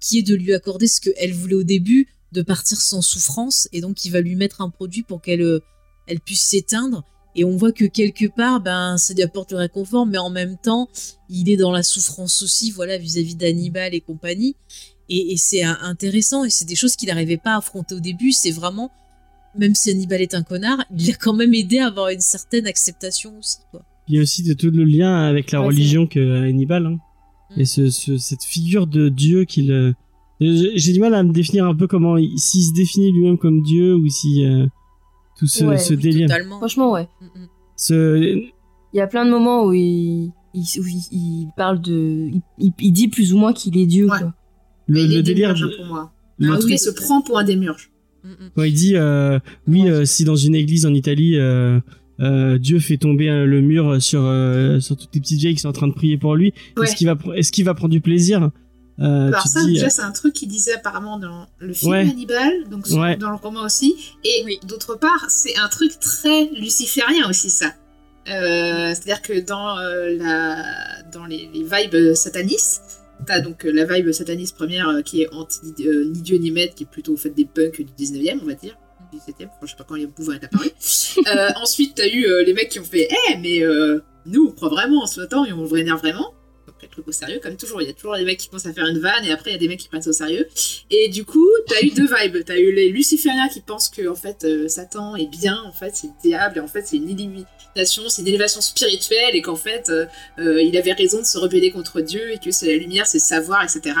qui 0.00 0.18
est 0.18 0.22
de 0.22 0.34
lui 0.34 0.54
accorder 0.54 0.86
ce 0.86 1.00
qu'elle 1.00 1.32
voulait 1.32 1.56
au 1.56 1.64
début, 1.64 2.08
de 2.32 2.42
partir 2.42 2.80
sans 2.80 3.02
souffrance. 3.02 3.68
Et 3.72 3.80
donc, 3.80 4.04
il 4.04 4.10
va 4.10 4.20
lui 4.20 4.36
mettre 4.36 4.60
un 4.60 4.70
produit 4.70 5.02
pour 5.02 5.20
qu'elle 5.20 5.42
euh, 5.42 5.60
elle 6.06 6.20
puisse 6.20 6.42
s'éteindre. 6.42 7.04
Et 7.34 7.44
on 7.44 7.56
voit 7.56 7.72
que 7.72 7.84
quelque 7.84 8.26
part, 8.26 8.60
ben, 8.60 8.98
ça 8.98 9.14
lui 9.14 9.22
apporte 9.22 9.52
le 9.52 9.58
réconfort, 9.58 10.06
mais 10.06 10.18
en 10.18 10.30
même 10.30 10.56
temps, 10.56 10.88
il 11.28 11.48
est 11.50 11.56
dans 11.56 11.70
la 11.70 11.82
souffrance 11.82 12.42
aussi, 12.42 12.70
voilà, 12.70 12.98
vis-à-vis 12.98 13.36
d'Hannibal 13.36 13.94
et 13.94 14.00
compagnie. 14.00 14.56
Et, 15.08 15.32
et 15.32 15.36
c'est 15.36 15.62
intéressant, 15.62 16.44
et 16.44 16.50
c'est 16.50 16.66
des 16.66 16.74
choses 16.76 16.94
qu'il 16.96 17.08
n'arrivait 17.08 17.36
pas 17.38 17.54
à 17.54 17.58
affronter 17.58 17.94
au 17.94 18.00
début. 18.00 18.32
C'est 18.32 18.50
vraiment, 18.50 18.90
même 19.56 19.74
si 19.74 19.90
Hannibal 19.90 20.20
est 20.20 20.34
un 20.34 20.42
connard, 20.42 20.84
il 20.96 21.06
l'a 21.06 21.14
quand 21.14 21.32
même 21.32 21.54
aidé 21.54 21.78
à 21.78 21.86
avoir 21.86 22.08
une 22.10 22.20
certaine 22.20 22.66
acceptation 22.66 23.38
aussi, 23.38 23.58
quoi. 23.70 23.82
Il 24.08 24.16
y 24.16 24.18
a 24.18 24.22
aussi 24.22 24.42
de, 24.42 24.54
tout 24.54 24.70
le 24.70 24.84
lien 24.84 25.14
avec 25.26 25.50
la 25.52 25.60
Ouais, 25.60 25.66
religion 25.68 26.06
que 26.06 26.46
Hannibal. 26.48 26.86
Hein. 26.86 26.98
Mm. 27.56 27.60
Et 27.60 27.64
ce, 27.64 27.90
ce- 27.90 28.16
cette 28.18 28.42
figure 28.44 28.86
de 28.86 29.08
Dieu 29.08 29.44
qu'il. 29.44 29.70
euh, 29.72 29.92
J'ai 30.40 30.92
du 30.92 31.00
mal 31.00 31.14
à 31.14 31.22
me 31.22 31.32
définir 31.32 31.66
un 31.66 31.74
peu 31.74 31.86
comment 31.86 32.16
il- 32.16 32.38
s'il 32.38 32.62
se 32.64 32.72
définit 32.72 33.10
lui-même 33.12 33.38
comme 33.38 33.62
Dieu 33.62 33.94
ou 33.96 34.08
si 34.08 34.44
euh, 34.44 34.66
tout 35.38 35.46
ce, 35.46 35.64
Ouais, 35.64 35.78
ce 35.78 35.94
Oui, 35.94 36.00
délire. 36.02 36.28
Totalement. 36.28 36.58
Franchement, 36.58 36.92
ouais. 36.92 37.08
Mm, 37.20 37.24
mm. 37.40 37.48
Ce, 37.76 38.18
Il 38.94 38.96
y 38.96 39.00
a 39.00 39.06
plein 39.06 39.24
de 39.26 39.30
moments 39.30 39.64
où 39.64 39.72
il, 39.74 40.32
il, 40.54 40.80
où 40.80 40.86
il, 40.86 41.02
il 41.12 41.48
parle 41.56 41.80
de. 41.80 42.28
Il, 42.32 42.40
il- 42.58 42.72
il 42.80 42.92
dit 42.92 43.08
plus 43.08 43.32
ou 43.34 43.38
moins 43.38 43.52
qu'il 43.52 43.76
est 43.76 43.86
Dieu, 43.86 44.10
Ouais. 44.10 44.18
quoi. 44.18 44.34
Le, 44.88 45.06
délire. 45.22 45.22
démiurge, 45.22 45.60
de- 45.62 45.76
pour 45.76 45.86
moi. 45.86 46.12
le 46.38 46.50
En 46.50 46.54
tout 46.54 46.60
truc- 46.60 46.70
cas, 46.70 46.76
il 46.76 46.78
se 46.78 46.90
prend 46.90 47.20
pour 47.22 47.38
un 47.38 47.44
démiurge. 47.44 47.90
Mm, 48.24 48.28
mm. 48.30 48.50
Quand 48.56 48.62
il 48.64 48.74
dit, 48.74 48.96
euh, 48.96 49.38
oui, 49.68 49.88
euh, 49.88 50.04
si 50.04 50.24
dans 50.24 50.36
une 50.36 50.54
église 50.54 50.84
en 50.86 50.92
Italie, 50.94 51.36
euh, 51.38 51.78
euh, 52.20 52.58
Dieu 52.58 52.78
fait 52.80 52.96
tomber 52.96 53.28
euh, 53.30 53.44
le 53.46 53.60
mur 53.60 54.02
sur 54.02 54.22
euh, 54.24 54.80
sur 54.80 54.96
toutes 54.96 55.14
les 55.14 55.20
petites 55.20 55.38
vieilles 55.38 55.54
qui 55.54 55.60
sont 55.60 55.68
en 55.68 55.72
train 55.72 55.86
de 55.88 55.92
prier 55.94 56.18
pour 56.18 56.34
lui. 56.34 56.52
Ouais. 56.76 56.84
Est-ce 56.84 56.96
qu'il 56.96 57.06
va 57.06 57.14
pr- 57.14 57.34
est-ce 57.36 57.52
qu'il 57.52 57.64
va 57.64 57.74
prendre 57.74 57.92
du 57.92 58.00
plaisir 58.00 58.50
euh, 59.00 59.28
Alors 59.28 59.42
tu 59.42 59.48
te 59.48 59.52
ça, 59.54 59.64
dis, 59.64 59.74
déjà, 59.74 59.88
c'est 59.90 60.02
un 60.02 60.10
truc 60.10 60.32
qu'il 60.34 60.48
disait 60.48 60.74
apparemment 60.74 61.20
dans 61.20 61.46
le 61.60 61.72
film 61.72 61.92
Ouais. 61.92 62.00
Hannibal, 62.00 62.52
donc 62.68 62.88
sur- 62.88 62.98
Ouais. 62.98 63.16
dans 63.16 63.30
le 63.30 63.36
roman 63.36 63.62
aussi. 63.62 63.94
Et 64.24 64.42
Oui. 64.44 64.58
d'autre 64.66 64.98
part, 64.98 65.26
c'est 65.28 65.56
un 65.56 65.68
truc 65.68 65.92
très 66.00 66.46
luciférien 66.60 67.28
aussi, 67.30 67.50
ça. 67.50 67.66
Euh, 68.28 68.92
C'est-à-dire 68.94 69.22
que 69.22 69.40
dans, 69.40 69.78
euh, 69.78 70.16
la, 70.18 71.02
dans 71.12 71.24
les, 71.24 71.48
les 71.54 71.62
vibes 71.62 72.14
satanistes, 72.14 72.97
t'as 73.26 73.40
donc 73.40 73.64
euh, 73.64 73.70
la 73.70 73.84
vibe 73.84 74.12
sataniste 74.12 74.56
première 74.56 74.88
euh, 74.88 75.02
qui 75.02 75.22
est 75.22 75.32
anti 75.32 75.74
euh, 75.80 76.04
ni 76.06 76.20
Dieu 76.20 76.38
ni 76.38 76.50
maître, 76.50 76.74
qui 76.74 76.84
est 76.84 76.90
plutôt 76.90 77.14
au 77.14 77.16
fait 77.16 77.30
des 77.30 77.44
punks 77.44 77.82
du 77.82 77.92
19e, 77.92 78.40
on 78.42 78.46
va 78.46 78.54
dire. 78.54 78.76
Du 79.12 79.18
17e, 79.18 79.48
je 79.62 79.66
sais 79.66 79.76
pas 79.76 79.84
quand 79.84 79.94
les 79.94 80.06
Bouvin 80.06 80.34
est 80.34 80.44
apparu. 80.44 80.70
Euh, 81.26 81.48
ensuite, 81.56 81.96
t'as 81.96 82.06
eu 82.06 82.26
euh, 82.26 82.44
les 82.44 82.54
mecs 82.54 82.68
qui 82.68 82.78
ont 82.78 82.84
fait 82.84 83.08
Eh, 83.10 83.36
mais 83.38 83.60
euh, 83.64 84.00
nous, 84.24 84.46
on 84.46 84.52
croit 84.52 84.68
vraiment 84.68 85.02
en 85.02 85.06
ce 85.06 85.22
temps 85.22 85.44
et 85.44 85.52
on 85.52 85.62
le 85.62 85.68
vénère 85.68 85.96
vraiment. 85.96 86.32
Donc, 86.66 86.76
les 86.80 86.86
trucs 86.86 87.08
au 87.08 87.12
sérieux, 87.12 87.40
comme 87.42 87.56
toujours. 87.56 87.82
Il 87.82 87.88
y 87.88 87.90
a 87.90 87.92
toujours 87.92 88.16
des 88.16 88.24
mecs 88.24 88.38
qui 88.38 88.48
pensent 88.48 88.66
à 88.66 88.72
faire 88.72 88.86
une 88.86 89.00
vanne 89.00 89.24
et 89.24 89.32
après, 89.32 89.50
il 89.50 89.54
y 89.54 89.56
a 89.56 89.58
des 89.58 89.66
mecs 89.66 89.80
qui 89.80 89.88
prennent 89.88 90.02
ça 90.02 90.10
au 90.10 90.12
sérieux. 90.12 90.46
Et 90.90 91.08
du 91.08 91.24
coup, 91.24 91.48
t'as 91.66 91.84
eu 91.84 91.90
deux 91.90 92.06
vibes. 92.06 92.44
T'as 92.44 92.58
eu 92.58 92.72
les 92.72 92.90
lucifériens 92.90 93.48
qui 93.48 93.62
pensent 93.62 93.88
que, 93.88 94.06
en 94.06 94.14
fait, 94.14 94.46
Satan 94.68 95.16
est 95.16 95.26
bien, 95.26 95.60
en 95.66 95.72
fait, 95.72 95.96
c'est 95.96 96.06
le 96.06 96.12
diable, 96.22 96.58
et 96.58 96.60
en 96.60 96.68
fait, 96.68 96.86
c'est 96.86 96.98
une 96.98 97.08
c'est 97.86 98.22
une 98.22 98.28
élévation 98.28 98.60
spirituelle, 98.60 99.34
et 99.34 99.42
qu'en 99.42 99.56
fait, 99.56 99.88
euh, 99.88 100.06
euh, 100.38 100.62
il 100.62 100.76
avait 100.76 100.92
raison 100.92 101.18
de 101.18 101.24
se 101.24 101.38
rebeller 101.38 101.70
contre 101.70 102.00
Dieu, 102.00 102.32
et 102.32 102.38
que 102.38 102.50
c'est 102.50 102.66
la 102.66 102.78
lumière, 102.78 103.06
c'est 103.06 103.18
savoir, 103.18 103.62
etc. 103.62 103.96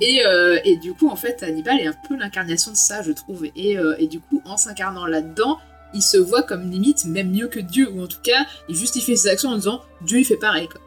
Et, 0.00 0.24
euh, 0.24 0.58
et 0.64 0.76
du 0.76 0.92
coup, 0.94 1.08
en 1.08 1.16
fait, 1.16 1.42
Hannibal 1.42 1.80
est 1.80 1.86
un 1.86 1.96
peu 2.08 2.16
l'incarnation 2.16 2.72
de 2.72 2.76
ça, 2.76 3.02
je 3.02 3.12
trouve. 3.12 3.46
Et, 3.56 3.76
et 3.98 4.06
du 4.06 4.20
coup, 4.20 4.42
en 4.44 4.56
s'incarnant 4.56 5.06
là-dedans, 5.06 5.58
il 5.94 6.02
se 6.02 6.16
voit 6.16 6.42
comme 6.42 6.70
limite 6.70 7.04
même 7.04 7.30
mieux 7.30 7.48
que 7.48 7.60
Dieu, 7.60 7.90
ou 7.90 8.02
en 8.02 8.06
tout 8.06 8.20
cas, 8.22 8.46
il 8.68 8.76
justifie 8.76 9.16
ses 9.16 9.28
actions 9.28 9.50
en 9.50 9.56
disant 9.56 9.82
Dieu, 10.02 10.18
il 10.18 10.24
fait 10.24 10.36
pareil, 10.36 10.68
quoi. 10.68 10.80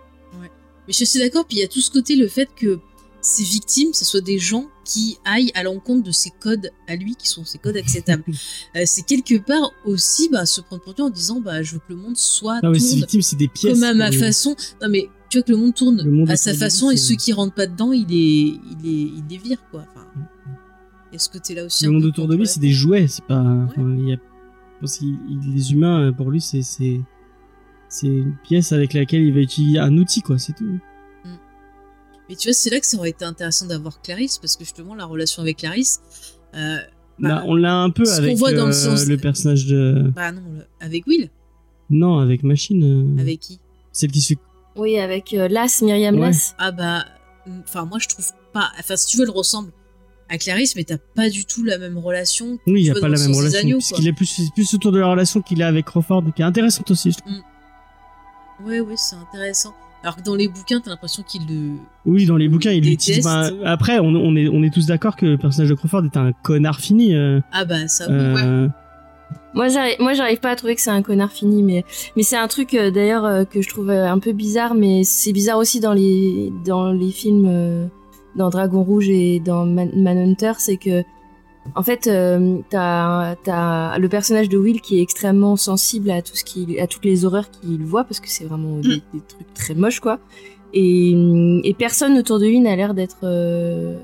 Mais 0.88 0.93
je 0.93 1.06
suis 1.06 1.19
d'accord, 1.19 1.45
puis 1.45 1.57
il 1.57 1.60
y 1.61 1.64
a 1.64 1.68
tout 1.68 1.81
ce 1.81 1.91
côté, 1.91 2.15
le 2.15 2.27
fait 2.27 2.49
que 2.56 2.80
ces 3.22 3.44
victimes, 3.44 3.94
ce 3.94 4.06
soit 4.06 4.22
des 4.22 4.40
gens 4.40 4.68
qui 4.86 5.18
aillent 5.26 5.52
à 5.54 5.64
l'encontre 5.64 6.04
de 6.04 6.12
ses 6.12 6.32
codes 6.40 6.72
à 6.88 6.96
lui, 6.96 7.16
qui 7.16 7.28
sont 7.28 7.46
ses 7.46 7.58
codes 7.58 7.78
acceptables. 7.78 8.24
Euh, 8.76 8.84
c'est 8.86 9.02
quelque 9.02 9.38
part 9.40 9.72
aussi 9.86 10.30
bah, 10.30 10.46
se 10.46 10.62
prendre 10.62 10.84
pour 10.84 10.94
Dieu 10.94 11.04
en 11.04 11.10
disant 11.10 11.41
bah, 11.41 11.64
je 11.64 11.74
veux 11.74 11.80
que 11.80 11.86
le 11.90 11.96
monde 11.96 12.16
soit 12.16 12.60
Non 12.62 12.70
mais 12.70 12.78
tourne 12.78 12.96
victimes 12.98 13.22
c'est 13.22 13.36
des 13.36 13.48
pièces. 13.48 13.74
comme 13.74 13.84
à 13.84 13.94
ma 13.94 14.10
quoi. 14.10 14.20
façon. 14.20 14.56
Non 14.82 14.90
mais 14.90 15.10
tu 15.30 15.38
vois 15.38 15.44
que 15.44 15.52
le 15.52 15.58
monde 15.58 15.74
tourne 15.74 16.04
Le 16.04 16.12
monde 16.12 16.30
à 16.30 16.36
sa 16.36 16.54
façon 16.54 16.91
et 16.91 16.98
ceux 16.98 17.16
qui 17.16 17.34
rentrent 17.34 17.56
pas 17.56 17.66
dedans, 17.68 17.91
il 17.91 18.12
est, 18.12 18.60
il 18.72 18.86
est, 18.86 19.12
il 19.18 19.24
les 19.30 19.38
vire 19.38 19.58
quoi. 19.72 19.86
Enfin, 19.90 20.06
il 21.12 21.14
y 21.14 21.16
a 21.16 21.20
ce 21.20 21.30
côté-là 21.30 21.66
aussi. 21.66 21.86
Le 21.86 21.91
monde 21.91 22.06
autour 22.06 22.28
de 22.28 22.36
lui 22.36 22.46
c'est 22.46 22.60
des 22.60 22.72
jouets, 22.72 23.08
c'est 23.08 23.26
pas. 23.26 23.40
enfin, 23.41 23.96
il 23.98 24.10
y 24.10 24.14
a... 24.14 24.18
les 25.56 25.72
humains 25.74 26.08
euh, 26.08 26.12
pour 26.12 26.30
lui 26.30 26.41
c'est 26.41 26.62
c'est 26.62 27.02
c'est 27.88 28.08
une 28.08 28.36
pièce 28.44 28.72
avec 28.72 28.94
laquelle 28.94 29.24
il 29.24 29.34
va 29.34 29.40
utiliser 29.40 29.80
un 29.80 29.98
outil 29.98 30.22
quoi, 30.22 30.38
c'est 30.38 30.54
tout. 30.54 30.80
Mais 32.30 32.35
tu 32.35 32.47
vois, 32.47 32.53
c'est 32.53 32.69
là 32.69 32.80
que 32.80 32.85
ça 32.85 32.97
aurait 32.97 33.10
été 33.10 33.26
intéressant 33.26 33.65
d'avoir 33.65 34.01
Clarisse 34.01 34.38
parce 34.38 34.56
que 34.56 34.64
justement 34.64 34.93
la 34.95 35.06
relation 35.06 35.41
avec 35.41 35.57
Clarisse. 35.57 35.99
euh, 36.56 36.77
Bah, 37.18 37.27
Là, 37.30 37.43
on 37.47 37.56
l'a 37.56 37.76
un 37.76 37.89
peu 37.89 38.10
avec 38.14 38.38
voit 38.38 38.53
dans 38.53 38.68
le 38.68 38.72
euh, 38.72 38.73
sens- 38.73 39.06
le 39.07 39.18
personnage 39.18 39.65
de. 39.65 40.10
bah 40.15 40.31
non, 40.31 40.41
le- 40.56 40.65
avec 40.80 41.06
Will, 41.07 41.30
Non, 41.89 42.19
avec 42.19 42.43
Machine. 42.43 43.18
euh, 43.18 43.22
avec 43.22 43.39
qui? 43.41 43.60
Celle 43.91 44.11
qui 44.11 44.22
se 44.22 44.27
fait. 44.35 44.39
Oui, 44.77 44.97
avec 44.99 45.34
euh, 45.34 45.47
Las, 45.49 45.81
Myriam 45.81 46.15
Ouais. 46.19 46.27
Las. 46.27 46.56
Ah 46.60 46.72
bah, 46.72 47.03
enfin 47.64 47.84
moi 47.85 47.97
je 47.99 48.07
trouve 48.07 48.26
pas. 48.53 48.69
Enfin 48.80 48.95
si 48.95 49.07
tu 49.07 49.18
veux, 49.18 49.23
elle 49.23 49.31
ressemble 49.31 49.72
à 50.30 50.38
Clarisse, 50.38 50.76
mais 50.77 50.84
t'as 50.85 50.99
pas 51.15 51.30
du 51.30 51.43
tout 51.45 51.64
la 51.64 51.77
même 51.80 51.97
relation. 51.97 52.57
Oui, 52.68 52.81
il 52.81 52.84
n'y 52.84 52.89
a 52.91 52.93
pas 52.93 53.10
la 53.10 53.18
le 53.18 53.22
même 53.23 53.35
relation. 53.35 53.60
agneaux, 53.60 53.77
Puisqu'il 53.80 54.07
est 54.07 54.14
plus, 54.14 54.27
c'est 54.27 54.43
plus 54.53 54.72
autour 54.76 54.91
de 54.93 54.99
la 54.99 55.07
relation 55.07 55.41
qu'il 55.41 55.61
a 55.64 55.68
avec 55.68 55.85
Crawford, 55.88 56.23
qui 56.35 56.41
est 56.43 56.45
intéressante 56.45 56.89
aussi, 56.91 57.11
je 57.11 57.18
trouve. 57.18 57.34
quoi. 57.34 58.65
Ouais, 58.68 58.80
ouais, 58.80 58.95
c'est 58.95 59.15
intéressant. 59.15 59.73
Alors 60.04 60.16
que 60.16 60.22
dans 60.22 60.36
les 60.36 60.48
bouquins, 60.48 60.80
t'as 60.80 60.92
l'impression 60.92 61.24
qu'il 61.24 61.42
le. 61.48 61.72
Oui, 62.06 62.26
dans 62.26 62.38
les 62.38 62.48
bouquins, 62.48 62.72
il 62.72 62.82
Déteste. 62.82 63.10
utilise. 63.10 63.26
ben, 63.26 63.52
après, 63.66 64.00
on, 64.00 64.06
on 64.16 64.36
est, 64.36 64.48
on 64.48 64.64
est 64.64 64.74
tous 64.74 64.86
d'accord 64.86 65.16
que 65.18 65.26
le 65.26 65.38
personnage 65.38 65.70
de 65.70 65.76
Crawford 65.76 66.06
est 66.06 66.16
un 66.18 66.32
connard 66.32 66.80
fini. 66.80 67.14
euh, 67.16 67.42
Ah 67.52 67.66
bah 67.66 67.88
ça. 67.88 68.06
oui. 68.10 68.16
euh, 68.18 68.68
Moi, 69.54 69.68
j'arrive, 69.68 69.96
moi, 70.00 70.14
j'arrive 70.14 70.40
pas 70.40 70.52
à 70.52 70.56
trouver 70.56 70.76
que 70.76 70.82
c'est 70.82 70.90
un 70.90 71.02
connard 71.02 71.32
fini, 71.32 71.64
mais, 71.64 71.84
mais 72.16 72.24
c'est 72.24 72.38
un 72.38 72.48
truc 72.48 72.74
euh, 72.76 72.92
d'ailleurs 72.92 73.26
euh, 73.26 73.44
que 73.44 73.62
je 73.62 73.68
trouve 73.68 73.90
un 73.90 74.20
peu 74.20 74.32
bizarre, 74.32 74.74
mais 74.74 75.04
c'est 75.04 75.34
bizarre 75.34 75.58
aussi 75.58 75.80
dans 75.82 75.94
les, 75.94 76.54
dans 76.66 76.92
les 76.94 77.12
films, 77.12 77.46
euh, 77.50 77.88
dans 78.38 78.50
Dragon 78.50 78.84
Rouge 78.84 79.10
et 79.10 79.40
dans 79.42 79.66
Man- 79.66 79.92
Manhunter, 79.96 80.54
c'est 80.60 80.78
que, 80.78 81.04
en 81.76 81.84
fait, 81.84 82.08
euh, 82.08 82.60
t'as, 82.70 83.36
t'as 83.38 83.98
le 83.98 84.10
personnage 84.10 84.50
de 84.50 84.58
Will 84.58 84.82
qui 84.82 85.00
est 85.00 85.02
extrêmement 85.02 85.56
sensible 85.56 86.12
à 86.12 86.22
tout 86.22 86.36
ce 86.36 86.44
qui, 86.44 86.80
à 86.80 86.88
toutes 86.88 87.06
les 87.06 87.26
horreurs 87.26 87.50
qu'il 87.50 87.84
voit, 87.84 88.04
parce 88.04 88.20
que 88.20 88.30
c'est 88.30 88.46
vraiment 88.46 88.78
des, 88.78 89.02
des 89.14 89.22
trucs 89.28 89.54
très 89.54 89.76
moches, 89.76 90.00
quoi. 90.00 90.20
Et, 90.74 91.12
et 91.64 91.74
personne 91.74 92.18
autour 92.18 92.40
de 92.40 92.46
lui 92.46 92.60
n'a 92.60 92.76
l'air 92.76 92.94
d'être, 92.94 93.24
euh, 93.24 94.00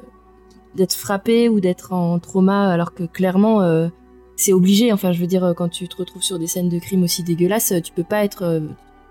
d'être 0.76 0.94
frappé 0.94 1.50
ou 1.50 1.60
d'être 1.60 1.94
en 1.94 2.20
trauma, 2.20 2.72
alors 2.72 2.94
que 2.94 3.04
clairement, 3.04 3.62
euh, 3.62 3.88
c'est 4.36 4.54
obligé. 4.54 4.92
Enfin, 4.92 5.12
je 5.12 5.20
veux 5.20 5.28
dire, 5.28 5.54
quand 5.56 5.70
tu 5.70 5.88
te 5.88 5.96
retrouves 5.98 6.24
sur 6.24 6.40
des 6.40 6.48
scènes 6.48 6.70
de 6.70 6.80
crime 6.80 7.04
aussi 7.04 7.24
dégueulasses, 7.24 7.74
tu 7.84 7.94
peux 7.94 8.04
pas 8.04 8.24
être, 8.24 8.62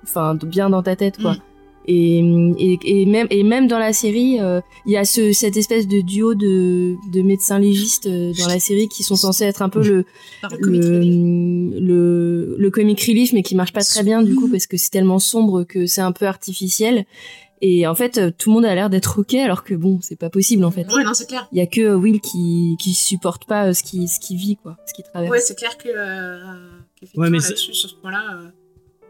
enfin, 0.03 0.35
bien 0.35 0.71
dans 0.71 0.83
ta 0.83 0.97
tête, 0.97 1.21
quoi. 1.21 1.35
Mm. 1.35 1.39
Et, 1.87 2.19
et, 2.59 2.79
et 3.03 3.07
même 3.07 3.27
et 3.31 3.43
même 3.43 3.67
dans 3.69 3.79
la 3.79 3.93
série, 3.93 4.41
euh, 4.41 4.61
il 4.87 4.93
y 4.93 4.97
a 4.97 5.05
ce, 5.05 5.33
cette 5.33 5.57
espèce 5.57 5.87
de 5.87 6.01
duo 6.01 6.35
de, 6.35 6.95
de 7.13 7.23
médecins 7.23 7.59
légistes 7.59 8.07
euh, 8.07 8.33
dans 8.39 8.49
la 8.49 8.59
série 8.59 8.89
qui 8.89 9.03
sont 9.03 9.17
censés 9.17 9.45
être 9.45 9.61
un 9.61 9.69
peu 9.69 9.83
le 9.83 10.05
le, 10.59 10.67
relief. 10.67 11.81
le 11.81 12.57
le 12.59 12.71
comic 12.71 13.01
relief, 13.03 13.33
mais 13.33 13.43
qui 13.43 13.55
marche 13.55 13.73
pas 13.73 13.83
très 13.85 14.03
bien 14.03 14.23
du 14.23 14.35
coup 14.35 14.49
parce 14.49 14.67
que 14.67 14.77
c'est 14.77 14.91
tellement 14.91 15.19
sombre 15.19 15.65
que 15.65 15.87
c'est 15.87 16.01
un 16.01 16.13
peu 16.13 16.27
artificiel. 16.27 17.05
Et 17.61 17.87
en 17.87 17.95
fait, 17.95 18.19
euh, 18.19 18.31
tout 18.37 18.51
le 18.51 18.55
monde 18.57 18.65
a 18.67 18.75
l'air 18.75 18.91
d'être 18.91 19.21
ok, 19.21 19.35
alors 19.35 19.65
que 19.65 19.75
bon, 19.75 19.99
c'est 20.03 20.19
pas 20.19 20.29
possible 20.29 20.65
en 20.65 20.71
fait. 20.71 20.87
Ouais, 20.93 21.05
non, 21.05 21.15
c'est 21.15 21.27
clair. 21.27 21.49
Il 21.53 21.59
y 21.59 21.63
a 21.63 21.67
que 21.67 21.95
Will 21.95 22.21
qui 22.21 22.77
qui 22.79 22.93
supporte 22.95 23.47
pas 23.47 23.73
ce 23.73 23.83
qui 23.83 24.07
ce 24.09 24.19
vit 24.35 24.57
quoi, 24.57 24.77
ce 24.87 24.93
qu'il 24.93 25.05
traverse. 25.05 25.31
Ouais, 25.31 25.41
c'est 25.41 25.57
clair 25.57 25.77
que 25.79 25.89
euh, 25.89 26.39
Ouais, 27.17 27.31
mais 27.31 27.41
c'est- 27.41 27.51
là-dessus, 27.51 27.75
sur 27.75 27.89
ce 27.91 27.95
point-là. 27.97 28.23
euh, 28.39 28.49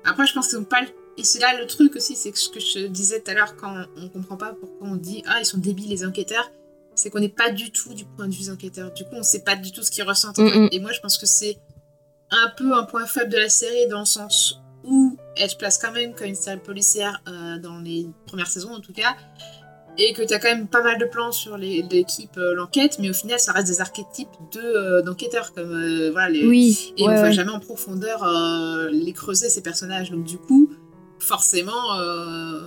Après, 0.05 0.27
je 0.27 0.35
pense 0.35 0.49
qu'ils 0.49 0.59
ont 0.59 0.65
pas. 0.65 0.83
le- 0.83 0.89
Et 1.17 1.25
c'est 1.25 1.39
là 1.39 1.59
le 1.59 1.67
truc 1.67 1.95
aussi, 1.97 2.17
c'est 2.17 2.33
que 2.33 2.39
ce 2.39 2.49
que 2.49 2.61
je 2.61 2.87
disais 2.87 3.21
tout 3.21 3.31
à 3.31 3.35
l'heure 3.35 3.57
quand 3.57 3.87
on 3.97 4.09
comprend 4.09 4.37
pas 4.37 4.55
pourquoi 4.59 4.89
on 4.89 4.97
dit 4.97 5.23
ah 5.27 5.39
ils 5.41 5.47
sont 5.47 5.59
débiles 5.59 5.89
les 5.89 6.05
enquêteurs, 6.05 6.51
c'est 6.95 7.11
qu'on 7.11 7.21
n'est 7.21 7.29
pas 7.29 7.51
du 7.51 7.71
tout 7.71 7.95
du 7.95 8.05
point 8.05 8.27
de 8.27 8.33
vue 8.33 8.41
des 8.41 8.51
enquêteurs. 8.51 8.93
Du 8.93 9.05
coup, 9.05 9.15
on 9.15 9.23
sait 9.23 9.43
pas 9.43 9.57
du 9.57 9.73
tout 9.73 9.83
ce 9.83 9.91
qu'ils 9.91 10.05
ressentent. 10.05 10.39
Mm, 10.39 10.65
mm. 10.65 10.69
Et 10.73 10.81
moi, 10.81 10.93
je 10.93 11.01
pense 11.01 11.19
que 11.19 11.27
c'est 11.27 11.59
un 12.31 12.51
peu 12.57 12.73
un 12.75 12.85
point 12.85 13.07
faible 13.07 13.31
de 13.31 13.39
la 13.39 13.49
série 13.49 13.87
dans 13.89 14.01
le 14.01 14.07
sens 14.07 14.61
où 14.85 15.17
elle 15.37 15.51
se 15.51 15.57
place 15.57 15.79
quand 15.79 15.93
même 15.93 16.15
comme 16.15 16.29
une 16.29 16.35
série 16.35 16.59
policière 16.59 17.23
euh, 17.29 17.59
dans 17.59 17.79
les 17.79 18.07
premières 18.27 18.47
saisons 18.47 18.73
en 18.73 18.81
tout 18.81 18.93
cas. 18.93 19.17
Et 19.97 20.13
que 20.13 20.23
t'as 20.23 20.41
quand 20.41 20.49
même 20.49 20.67
pas 20.67 20.83
mal 20.83 20.99
de 20.99 21.05
plans 21.05 21.31
sur 21.31 21.57
l'équipe, 21.57 22.37
euh, 22.37 22.53
l'enquête, 22.55 22.99
mais 22.99 23.11
au 23.11 23.13
final, 23.13 23.39
ça 23.39 23.53
reste 23.53 23.69
des 23.69 23.81
archétypes 23.81 24.29
de, 24.53 24.59
euh, 24.59 25.03
d'enquêteurs, 25.03 25.53
comme 25.55 25.71
voilà, 26.11 26.31
les, 26.31 26.45
Oui. 26.45 26.93
et 26.97 27.05
ouais, 27.05 27.11
on 27.11 27.15
va 27.15 27.23
ouais. 27.23 27.33
jamais 27.33 27.53
en 27.53 27.61
profondeur 27.61 28.27
les 28.91 29.13
creuser 29.13 29.49
ces 29.49 29.63
personnages 29.63 30.11
donc 30.11 30.25
du 30.25 30.37
coup 30.37 30.69
forcément 31.25 31.99
euh, 31.99 32.61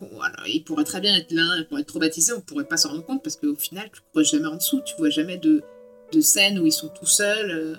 on- 0.00 0.06
voilà, 0.16 0.36
il 0.46 0.62
pourrait 0.64 0.84
très 0.84 1.00
bien 1.00 1.14
être 1.16 1.32
l'un 1.32 1.64
pour 1.68 1.78
être 1.78 1.86
traumatisé 1.86 2.32
on 2.32 2.40
pourrait 2.40 2.64
pas 2.68 2.76
s'en 2.76 2.90
rendre 2.90 3.04
compte 3.04 3.22
parce 3.22 3.36
qu'au 3.36 3.54
final 3.56 3.88
tu 3.92 4.00
creuses 4.12 4.30
jamais 4.30 4.46
en 4.46 4.56
dessous 4.56 4.80
tu 4.86 4.94
vois 4.98 5.10
jamais 5.10 5.36
de, 5.38 5.62
de 6.12 6.20
scènes 6.20 6.58
où 6.58 6.66
ils 6.66 6.72
sont 6.72 6.88
tout 6.88 7.06
seuls 7.06 7.50
euh, 7.50 7.74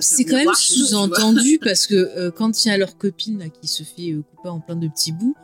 C'est 0.00 0.24
quand 0.24 0.36
même 0.36 0.54
sous-entendu 0.54 1.58
parce 1.64 1.86
que 1.86 1.94
euh, 1.94 2.30
quand 2.30 2.64
il 2.64 2.68
y 2.68 2.70
a 2.72 2.76
leur 2.78 2.96
copine 2.98 3.38
là, 3.38 3.48
qui 3.48 3.68
se 3.68 3.82
fait 3.84 4.10
euh, 4.12 4.22
couper 4.34 4.48
en 4.48 4.60
plein 4.60 4.76
de 4.76 4.88
petits 4.88 5.12
bouts, 5.12 5.34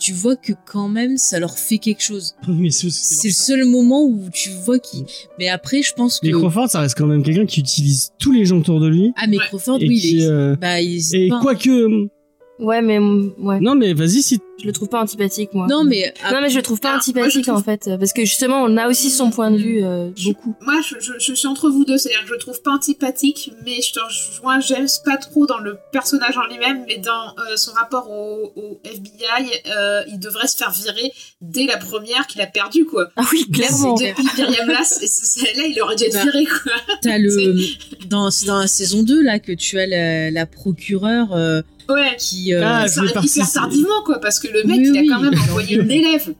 tu 0.00 0.12
vois 0.12 0.36
que 0.36 0.52
quand 0.66 0.88
même 0.88 1.16
ça 1.18 1.40
leur 1.40 1.58
fait 1.58 1.78
quelque 1.78 2.02
chose. 2.02 2.34
c'est- 2.70 2.90
C'est 2.90 3.28
le 3.28 3.34
seul 3.34 3.64
moment 3.64 4.04
où 4.04 4.28
tu 4.32 4.50
vois 4.50 4.78
qui. 4.78 5.04
Mais 5.40 5.48
après, 5.48 5.82
je 5.82 5.92
pense 5.92 6.20
que. 6.20 6.26
Mais 6.26 6.32
Crawford, 6.32 6.70
ça 6.70 6.80
reste 6.80 6.96
quand 6.96 7.06
même 7.06 7.22
quelqu'un 7.24 7.46
qui 7.46 7.58
utilise 7.60 8.10
tous 8.18 8.30
les 8.30 8.44
gens 8.44 8.58
autour 8.58 8.78
de 8.80 8.86
lui. 8.86 9.12
Ah, 9.16 9.26
mais 9.28 9.38
Ouais. 9.38 9.44
Crawford, 9.48 9.78
et 9.80 9.88
oui, 9.88 9.98
qui, 10.00 10.14
il 10.16 10.22
est. 10.22 10.26
euh, 10.28 10.54
Bah, 10.56 10.80
il 10.80 10.94
hésite 10.96 11.14
Et 11.14 11.28
pas. 11.28 11.40
quoique. 11.40 12.08
Ouais, 12.58 12.82
mais 12.82 12.98
ouais. 12.98 13.60
Non, 13.60 13.74
mais 13.74 13.92
vas-y, 13.94 14.22
si. 14.22 14.40
Je 14.60 14.66
le 14.66 14.72
trouve 14.72 14.88
pas 14.88 15.00
antipathique 15.00 15.54
moi. 15.54 15.68
Non, 15.70 15.84
mais. 15.84 16.12
Non 16.32 16.40
mais 16.42 16.50
je 16.50 16.56
le 16.56 16.62
trouve 16.62 16.80
pas 16.80 16.88
Alors, 16.88 16.98
antipathique 17.00 17.44
trouve- 17.44 17.58
en 17.58 17.62
fait 17.62 17.88
parce 18.00 18.12
que 18.12 18.24
justement 18.24 18.60
on 18.64 18.76
a 18.76 18.88
aussi 18.88 19.08
son 19.08 19.30
point 19.30 19.52
de 19.52 19.56
vue 19.56 19.84
euh, 19.84 20.10
Je- 20.16 20.30
beaucoup. 20.30 20.56
moi 20.62 20.80
je, 20.84 20.96
je- 20.98 21.12
je 21.20 21.32
suis 21.32 21.46
entre 21.46 21.70
vous 21.70 21.84
deux 21.84 21.96
c'est 21.96 22.08
à 22.08 22.14
dire 22.14 22.22
que 22.22 22.26
je 22.26 22.32
le 22.32 22.40
trouve 22.40 22.60
pas 22.62 22.72
antipathique 22.72 23.52
mais 23.64 23.80
je 23.80 23.92
te 23.92 24.00
rejoins 24.00 24.58
James 24.58 24.88
pas 25.04 25.16
trop 25.16 25.46
dans 25.46 25.58
le 25.58 25.78
personnage 25.92 26.36
en 26.36 26.44
lui-même 26.52 26.82
mais 26.88 26.96
dans 26.98 27.28
euh, 27.38 27.56
son 27.56 27.70
rapport 27.70 28.10
au, 28.10 28.52
au 28.56 28.80
FBI 28.82 29.44
euh, 29.68 30.02
il 30.08 30.18
devrait 30.18 30.48
se 30.48 30.56
faire 30.56 30.72
virer 30.72 31.12
dès 31.40 31.66
la 31.66 31.76
première 31.76 32.26
qu'il 32.26 32.40
a 32.40 32.48
perdu 32.48 32.84
quoi 32.84 33.10
Ah 33.14 33.22
oui 33.30 33.48
clairement. 33.52 33.96
C'est 33.96 34.08
depuis 34.10 34.24
Myriam 34.38 34.66
Lass, 34.70 35.36
là, 35.56 35.62
il 35.68 35.80
aurait 35.80 35.94
dû 35.94 36.02
être 36.02 36.14
Bah, 36.14 36.24
viré, 36.24 36.46
quoi. 36.46 36.72
T'as 37.02 37.18
le. 37.18 37.54
dans, 38.08 38.32
c'est 38.32 38.46
dans 38.46 38.58
la 38.58 38.66
saison 38.66 39.04
2, 39.04 39.22
là, 39.22 39.38
que 39.38 39.52
tu 39.52 39.78
as 39.78 39.86
la, 39.86 40.32
la 40.32 40.46
procureure 40.46 41.32
euh, 41.32 41.62
Ouais. 41.88 42.16
qui. 42.18 42.52
euh, 42.54 42.60
Ah, 42.64 42.86
Ça 42.88 43.02
hyper 43.04 43.50
tardivement, 43.52 44.02
quoi, 44.04 44.18
parce 44.20 44.38
que 44.38 44.48
le 44.48 44.64
mec, 44.64 44.78
Oui, 44.78 44.88
il 44.92 44.98
a 44.98 45.00
oui, 45.00 45.08
quand 45.08 45.20
même 45.20 45.34
envoyé 45.48 45.78
en 45.80 45.82
une 45.84 45.90
élève. 45.90 46.34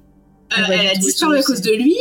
Ah 0.50 0.60
Euh, 0.60 0.66
bah, 0.68 0.74
elle 0.74 0.80
j'ai 0.80 0.86
a 0.88 0.90
trouvé 0.92 1.06
disparu 1.06 1.38
à 1.38 1.42
cause 1.42 1.60
de 1.62 1.72
lui. 1.72 1.94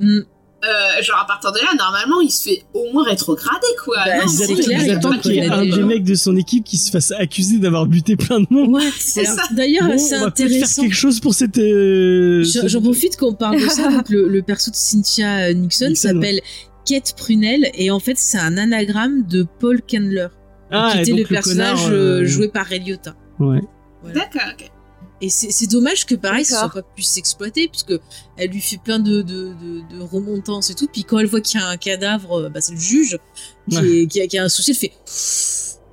hmm, 0.00 0.20
euh, 0.64 1.02
genre 1.02 1.18
à 1.22 1.26
partir 1.26 1.52
de 1.52 1.58
là, 1.58 1.74
normalement, 1.78 2.22
il 2.22 2.30
se 2.30 2.42
fait 2.44 2.62
au 2.72 2.90
moins 2.92 3.04
rétrograder, 3.04 3.66
quoi. 3.84 3.96
Bah, 4.06 4.16
Non, 4.22 4.28
c'est 4.28 4.54
clair, 4.54 4.82
ils 4.82 4.90
attendent 4.92 5.12
attend 5.12 5.20
qu'il 5.20 5.34
y 5.34 5.38
ait 5.38 5.46
un 5.46 5.64
des 5.66 5.82
mecs 5.82 6.04
de 6.04 6.14
son 6.14 6.34
équipe 6.36 6.64
qui 6.64 6.78
se 6.78 6.90
fasse 6.90 7.12
accuser 7.12 7.58
d'avoir 7.58 7.84
buté 7.86 8.16
plein 8.16 8.40
de 8.40 8.46
monde. 8.48 8.70
Ouais, 8.70 8.88
C'est 8.98 9.26
ça. 9.26 9.42
D'ailleurs, 9.50 9.86
Bon, 9.88 9.98
c'est 9.98 10.16
on 10.16 10.20
va 10.20 10.30
peut-être 10.30 10.48
faire 10.48 10.56
intéressant. 10.56 10.82
quelque 10.82 10.94
chose 10.94 11.20
pour 11.20 11.34
cette. 11.34 11.58
euh, 11.58 12.42
J'en 12.42 12.50
cette- 12.62 12.68
j'en 12.68 12.80
profite 12.80 13.16
qu'on 13.18 13.34
parle 13.34 13.60
de 13.60 13.68
ça. 13.68 13.88
Donc 13.90 14.08
le, 14.08 14.26
le 14.28 14.42
perso 14.42 14.70
de 14.70 14.76
Cynthia 14.76 15.48
euh, 15.48 15.52
Nixon, 15.52 15.88
Nixon, 15.88 16.08
s'appelle 16.08 16.40
Kate 16.86 17.12
Prunell 17.16 17.70
et 17.74 17.90
en 17.90 17.98
fait 18.00 18.16
c'est 18.16 18.38
un 18.38 18.56
anagramme 18.56 19.26
de 19.26 19.46
Paul 19.60 19.82
Candler, 19.82 20.28
Ah, 20.76 20.92
qui 20.94 21.10
était 21.10 21.20
le 21.22 21.26
personnage 21.26 21.78
connard, 21.82 21.92
euh, 21.92 22.20
euh, 22.22 22.24
joué 22.26 22.48
par 22.48 22.66
Ray 22.66 22.80
Liotta. 22.80 23.16
Ouais. 23.38 23.60
D'accord. 24.12 24.42
Et 25.20 25.30
c'est 25.30 25.50
c'est 25.50 25.66
dommage 25.68 26.04
que 26.06 26.14
pareil, 26.14 26.44
ça 26.44 26.58
soit 26.60 26.68
pas 26.68 26.82
pu 26.82 27.02
s'exploiter, 27.02 27.68
parce 27.68 27.82
que 27.84 28.00
elle 28.36 28.50
lui 28.50 28.60
fait 28.60 28.76
plein 28.82 28.98
de, 28.98 29.22
de, 29.22 29.54
de, 29.54 29.96
de 29.96 30.02
remontances 30.02 30.70
et 30.70 30.74
tout. 30.74 30.88
Puis 30.92 31.04
quand 31.04 31.18
elle 31.18 31.26
voit 31.26 31.40
qu'il 31.40 31.58
y 31.60 31.62
a 31.62 31.68
un 31.68 31.76
cadavre, 31.76 32.40
euh, 32.40 32.48
bah, 32.50 32.60
c'est 32.60 32.72
le 32.74 32.78
juge 32.80 33.18
qui, 33.70 33.78
Ouais. 33.78 33.88
est- 34.02 34.06
qui 34.08 34.20
a, 34.20 34.26
qui 34.26 34.36
a 34.38 34.44
un 34.44 34.48
souci, 34.48 34.72
elle 34.72 34.76
fait 34.76 34.92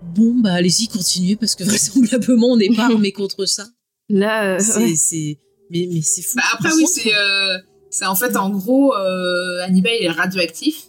Bon, 0.01 0.33
bah 0.41 0.53
allez-y, 0.53 0.87
continuez, 0.87 1.35
parce 1.35 1.55
que 1.55 1.63
vraisemblablement 1.65 2.47
on 2.47 2.57
n'est 2.57 2.75
pas 2.75 2.85
armé 2.91 3.11
contre 3.11 3.45
ça. 3.45 3.67
Là, 4.09 4.55
euh, 4.55 4.59
C'est. 4.59 4.79
ouais. 5.15 5.39
Mais, 5.69 5.87
mais 5.93 6.01
c'est 6.01 6.21
fou. 6.23 6.35
Bah 6.35 6.43
après, 6.53 6.73
oui, 6.75 6.85
c'est 6.87 7.13
euh, 7.15 7.57
c'est 7.89 8.05
en 8.05 8.15
fait, 8.15 8.35
en 8.35 8.49
gros, 8.49 8.93
euh, 8.95 9.61
Hannibal, 9.63 9.93
il 10.01 10.05
est 10.07 10.09
radioactif. 10.09 10.87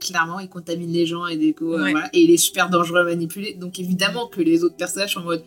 Clairement, 0.00 0.38
il 0.40 0.48
contamine 0.48 0.92
les 0.92 1.06
gens 1.06 1.26
et 1.26 1.36
des 1.36 1.52
co- 1.52 1.74
euh, 1.74 1.82
Ouais. 1.82 1.90
voilà. 1.92 2.08
Et 2.12 2.20
il 2.22 2.30
est 2.30 2.36
super 2.36 2.70
dangereux 2.70 3.00
à 3.00 3.04
manipuler. 3.04 3.54
Donc 3.54 3.78
évidemment 3.80 4.28
que 4.28 4.40
les 4.40 4.62
autres 4.64 4.76
personnages 4.76 5.14
sont 5.14 5.20
en 5.20 5.24
mode 5.24 5.42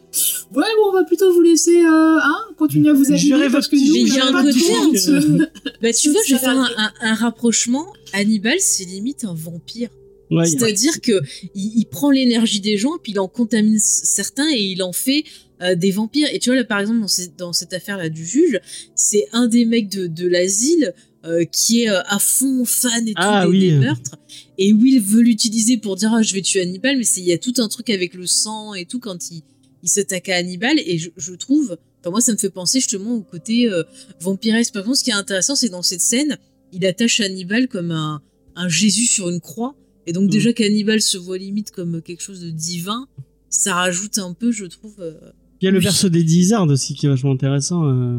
Ouais, 0.54 0.66
bon, 0.78 0.90
on 0.90 0.94
va 0.94 1.04
plutôt 1.06 1.32
vous 1.34 1.42
laisser 1.42 1.80
hein, 1.86 2.20
continuer 2.58 2.90
à 2.90 2.94
vous 2.94 3.12
habiller 3.12 3.50
parce 3.50 3.68
que 3.70 3.76
nous, 3.78 3.96
il 3.96 4.14
y 4.14 4.20
a 4.20 4.26
un 4.28 4.32
pas 4.34 4.44
côté. 4.44 4.60
Bah, 5.82 5.94
tu 5.94 6.10
vois, 6.12 6.22
je 6.28 6.34
vais 6.34 6.40
faire 6.40 6.50
un, 6.58 6.70
un- 6.78 6.94
un 7.02 7.14
rapprochement. 7.14 7.86
Hannibal, 8.14 8.60
c'est 8.60 8.84
limite 8.86 9.24
un 9.24 9.34
vampire. 9.34 9.90
Ouais, 10.30 10.46
C'est-à-dire 10.46 11.02
que 11.02 11.22
il, 11.56 11.80
il 11.80 11.86
prend 11.86 12.10
l'énergie 12.12 12.60
des 12.62 12.78
gens, 12.78 12.98
puis 13.02 13.12
il 13.14 13.20
en 13.20 13.28
contamine 13.28 13.80
certains 13.80 14.50
et 14.54 14.62
il 14.62 14.82
en 14.84 14.94
fait 14.94 15.24
euh, 15.62 15.76
des 15.76 15.92
vampires. 15.92 16.28
Et 16.34 16.40
tu 16.40 16.50
vois, 16.50 16.56
là, 16.58 16.64
par 16.64 16.80
exemple, 16.80 17.00
dans, 17.02 17.08
ces- 17.08 17.32
dans 17.38 17.54
cette 17.54 17.74
affaire-là 17.74 18.10
du 18.10 18.26
juge, 18.26 18.60
c'est 18.96 19.28
un 19.34 19.48
des 19.48 19.66
mecs 19.66 19.90
de, 19.90 20.08
de 20.08 20.28
l'asile 20.28 20.94
euh, 21.26 21.46
qui 21.46 21.84
est 21.84 21.90
euh, 21.90 22.02
à 22.08 22.20
fond 22.20 22.66
fan 22.66 23.08
et 23.08 23.14
tout 23.14 23.22
Ah, 23.22 23.46
des, 23.46 23.52
oui. 23.52 23.60
des 23.60 23.76
meurtres. 23.78 24.16
Et 24.58 24.74
Will 24.74 25.00
veut 25.02 25.22
l'utiliser 25.22 25.78
pour 25.78 25.96
dire 25.96 26.12
ah, 26.14 26.22
je 26.22 26.34
vais 26.34 26.42
tuer 26.42 26.62
Hannibal, 26.62 26.98
mais 26.98 27.04
c'est- 27.04 27.22
il 27.22 27.28
y 27.28 27.32
a 27.34 27.38
tout 27.38 27.54
un 27.58 27.68
truc 27.68 27.90
avec 27.90 28.14
le 28.14 28.26
sang 28.26 28.74
et 28.74 28.86
tout 28.86 29.00
quand 29.00 29.30
il, 29.32 29.42
il 29.84 29.90
s'attaque 29.90 30.30
à 30.30 30.36
Hannibal. 30.38 30.80
Et 30.86 30.98
je, 30.98 31.10
je 31.18 31.34
trouve, 31.34 31.78
enfin, 32.00 32.10
moi, 32.12 32.22
ça 32.22 32.32
me 32.32 32.38
fait 32.38 32.50
penser 32.50 32.80
justement 32.80 33.14
au 33.16 33.22
côté 33.22 33.70
euh, 33.70 33.84
vampiresque. 34.20 34.74
Par 34.74 34.84
contre, 34.84 34.98
ce 34.98 35.04
qui 35.04 35.10
est 35.12 35.14
intéressant, 35.14 35.56
c'est 35.56 35.70
dans 35.70 35.84
cette 35.84 36.02
scène, 36.02 36.38
il 36.74 36.86
attache 36.86 37.20
Hannibal 37.20 37.68
comme 37.68 37.92
un, 37.92 38.22
un 38.56 38.70
Jésus 38.70 39.06
sur 39.06 39.30
une 39.30 39.40
croix. 39.42 39.76
Et 40.08 40.14
donc, 40.14 40.26
Mm. 40.26 40.30
déjà 40.32 40.54
qu'Hannibal 40.54 41.02
se 41.02 41.18
voit 41.18 41.38
limite 41.38 41.70
comme 41.72 42.02
quelque 42.02 42.22
chose 42.24 42.40
de 42.42 42.50
divin, 42.50 43.08
ça 43.50 43.76
rajoute 43.76 44.18
un 44.18 44.34
peu, 44.34 44.52
je 44.52 44.66
trouve. 44.66 44.96
euh, 45.00 45.14
Il 45.62 45.66
y 45.66 45.68
a 45.68 45.72
le 45.72 45.78
Oui. 45.78 45.84
perso 45.84 46.10
d'Eddie 46.10 46.40
Izzard 46.40 46.68
aussi 46.68 46.96
qui 46.96 47.06
est 47.06 47.10
vachement 47.10 47.32
intéressant. 47.34 47.86
euh. 47.88 48.18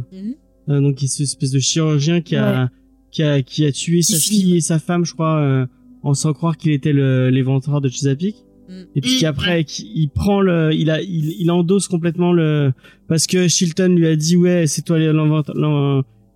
Euh, 0.68 0.80
donc, 0.80 1.02
il 1.02 1.06
est 1.06 1.08
cette 1.08 1.22
espèce 1.22 1.50
de 1.50 1.58
chirurgien 1.58 2.20
qui 2.20 2.36
a, 2.36 2.70
qui 3.12 3.22
a, 3.22 3.43
qui 3.43 3.64
a 3.64 3.70
tué 3.72 4.02
sa 4.02 4.16
fille 4.18 4.56
et 4.56 4.60
sa 4.60 4.78
femme, 4.80 5.05
je 5.05 5.12
crois, 5.12 5.36
euh, 5.39 5.66
en 6.02 6.14
sans 6.14 6.32
croire 6.32 6.56
qu'il 6.56 6.72
était 6.72 6.93
l'éventreur 6.93 7.80
de 7.80 7.89
Chesapeake. 7.89 8.36
Mm. 8.68 8.72
Et 8.97 9.01
puis 9.01 9.18
qu'après, 9.20 9.64
qu'il- 9.64 9.86
il 9.94 10.09
prend 10.09 10.40
le, 10.40 10.70
il 10.72 10.90
a, 10.90 11.01
il, 11.02 11.36
il 11.39 11.51
endosse 11.51 11.86
complètement 11.89 12.32
le, 12.32 12.72
parce 13.09 13.26
que 13.28 13.47
Shilton 13.48 13.94
lui 13.94 14.06
a 14.09 14.16
dit, 14.16 14.36
ouais, 14.36 14.66
c'est 14.66 14.82
toi 14.82 14.98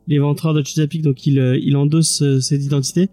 l'éventreur 0.08 0.54
de 0.54 0.62
Chesapeake, 0.62 1.02
donc 1.02 1.26
il, 1.26 1.38
euh, 1.38 1.58
il 1.60 1.76
endosse 1.76 2.22
euh, 2.22 2.40
cette 2.40 2.62
identité 2.62 3.08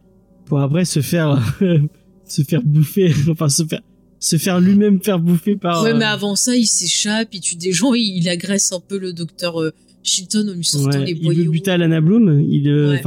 pour 0.46 0.60
après 0.60 0.86
se 0.86 1.02
faire, 1.02 1.42
se 2.26 2.42
faire 2.44 2.62
bouffer, 2.64 3.12
enfin 3.32 3.50
se 3.50 3.64
faire, 3.64 3.82
se 4.20 4.38
faire 4.38 4.60
lui-même 4.60 5.02
faire 5.02 5.20
bouffer 5.20 5.56
par. 5.56 5.84
Ouais, 5.84 5.92
euh, 5.94 5.98
mais 5.98 6.06
avant 6.06 6.36
ça, 6.36 6.56
il 6.56 6.66
s'échappe, 6.66 7.30
il 7.34 7.40
tue 7.42 7.56
des 7.56 7.72
gens, 7.72 7.94
il, 7.94 8.18
il 8.18 8.30
agresse 8.30 8.72
un 8.74 8.80
peu 8.80 8.98
le 9.00 9.14
docteur 9.14 9.60
euh, 9.62 9.72
Chilton 10.04 10.48
en 10.50 10.54
lui 10.54 10.64
sortant 10.66 11.00
Ouais, 11.00 11.06
les 11.06 11.12
il 11.12 11.18
veut 11.18 11.24
boyaux. 11.24 11.52
buter 11.52 11.72
Alana 11.72 12.02
Bloom, 12.02 12.42
il, 12.48 12.68
euh, 12.70 12.92
Ouais. 12.92 13.02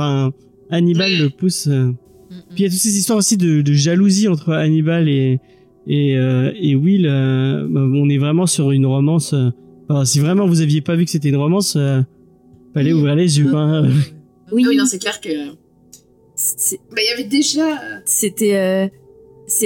Hannibal 0.71 1.11
Ouais. 1.13 1.19
le 1.19 1.31
pousse. 1.31 1.67
euh. 1.69 1.85
Mm, 1.85 1.91
mm. 1.91 1.95
Puis 2.51 2.59
il 2.59 2.63
y 2.63 2.67
a 2.67 2.71
toutes 2.71 2.79
ces 2.79 2.97
histoires 2.99 3.19
aussi 3.19 3.37
de, 3.37 3.63
de 3.63 3.73
jalousie 3.73 4.29
entre 4.29 4.53
Hannibal 4.53 5.09
et 5.09 5.41
et, 5.89 6.17
euh, 6.19 6.51
et 6.61 6.75
Will. 6.75 7.07
euh, 7.09 7.67
bah, 7.71 7.81
on 7.81 8.09
est 8.09 8.19
vraiment 8.19 8.47
sur 8.47 8.73
une 8.73 8.87
romance. 8.87 9.33
euh, 9.35 9.51
enfin, 9.89 10.05
si 10.05 10.19
vraiment 10.21 10.47
vous 10.47 10.61
aviez 10.61 10.81
pas 10.81 10.97
vu 10.97 11.05
que 11.05 11.11
c'était 11.13 11.29
une 11.29 11.37
romance, 11.37 11.77
euh, 11.77 12.01
fallait 12.75 12.93
Oui. 12.93 12.99
ouvrir 12.99 13.15
les 13.15 13.39
yeux. 13.39 13.55
Hein. 13.55 13.89
Oui, 14.53 14.63
Ah 14.67 14.69
oui, 14.71 14.77
non, 14.77 14.85
c'est 14.87 14.99
clair 14.99 15.21
que. 15.21 15.51
Bah, 15.51 16.97
il 16.99 17.11
y 17.11 17.13
avait 17.15 17.29
déjà. 17.29 17.79
c'était. 18.05 18.57
euh, 18.57 18.89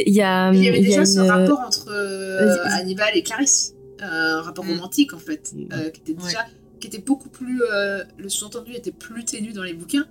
Il 0.07 0.13
y 0.13 0.21
a, 0.21 0.53
Il 0.53 0.63
y 0.63 0.69
avait 0.69 0.79
il 0.81 0.89
y 0.91 0.95
a 0.95 1.01
déjà 1.01 1.07
ce 1.07 1.21
une- 1.21 1.27
rapport 1.31 1.61
entre 1.61 1.89
euh. 1.91 2.57
Hannibal 2.67 3.09
et 3.15 3.23
Clarisse, 3.23 3.75
Euh, 4.03 4.39
un 4.39 4.43
rapport 4.43 4.65
Mm. 4.65 4.71
romantique 4.73 5.13
en 5.15 5.19
fait, 5.19 5.53
Mm. 5.55 5.69
euh, 5.73 5.89
qui 5.91 6.01
était 6.03 6.13
Ouais. 6.23 6.27
déjà, 6.29 6.39
qui 6.81 6.87
était 6.87 7.03
beaucoup 7.05 7.29
plus, 7.31 7.61
euh, 7.75 8.03
le 8.19 8.29
sous-entendu 8.31 8.73
était 8.75 8.93
plus 8.93 9.25
ténu 9.25 9.53
dans 9.53 9.63
les 9.63 9.75
bouquins, 9.75 10.07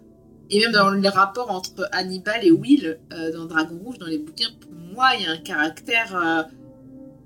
et 0.49 0.59
même 0.59 0.71
dans 0.71 0.89
les 0.91 1.09
rapports 1.09 1.51
entre 1.51 1.87
Hannibal 1.91 2.43
et 2.43 2.51
Will 2.51 2.99
euh, 3.13 3.31
dans 3.31 3.45
Dragon 3.45 3.77
Rouge, 3.83 3.97
dans 3.99 4.07
les 4.07 4.17
bouquins, 4.17 4.49
pour 4.59 4.71
moi, 4.93 5.11
il 5.17 5.23
y 5.23 5.27
a 5.27 5.31
un 5.31 5.37
caractère, 5.37 6.15
euh, 6.15 6.43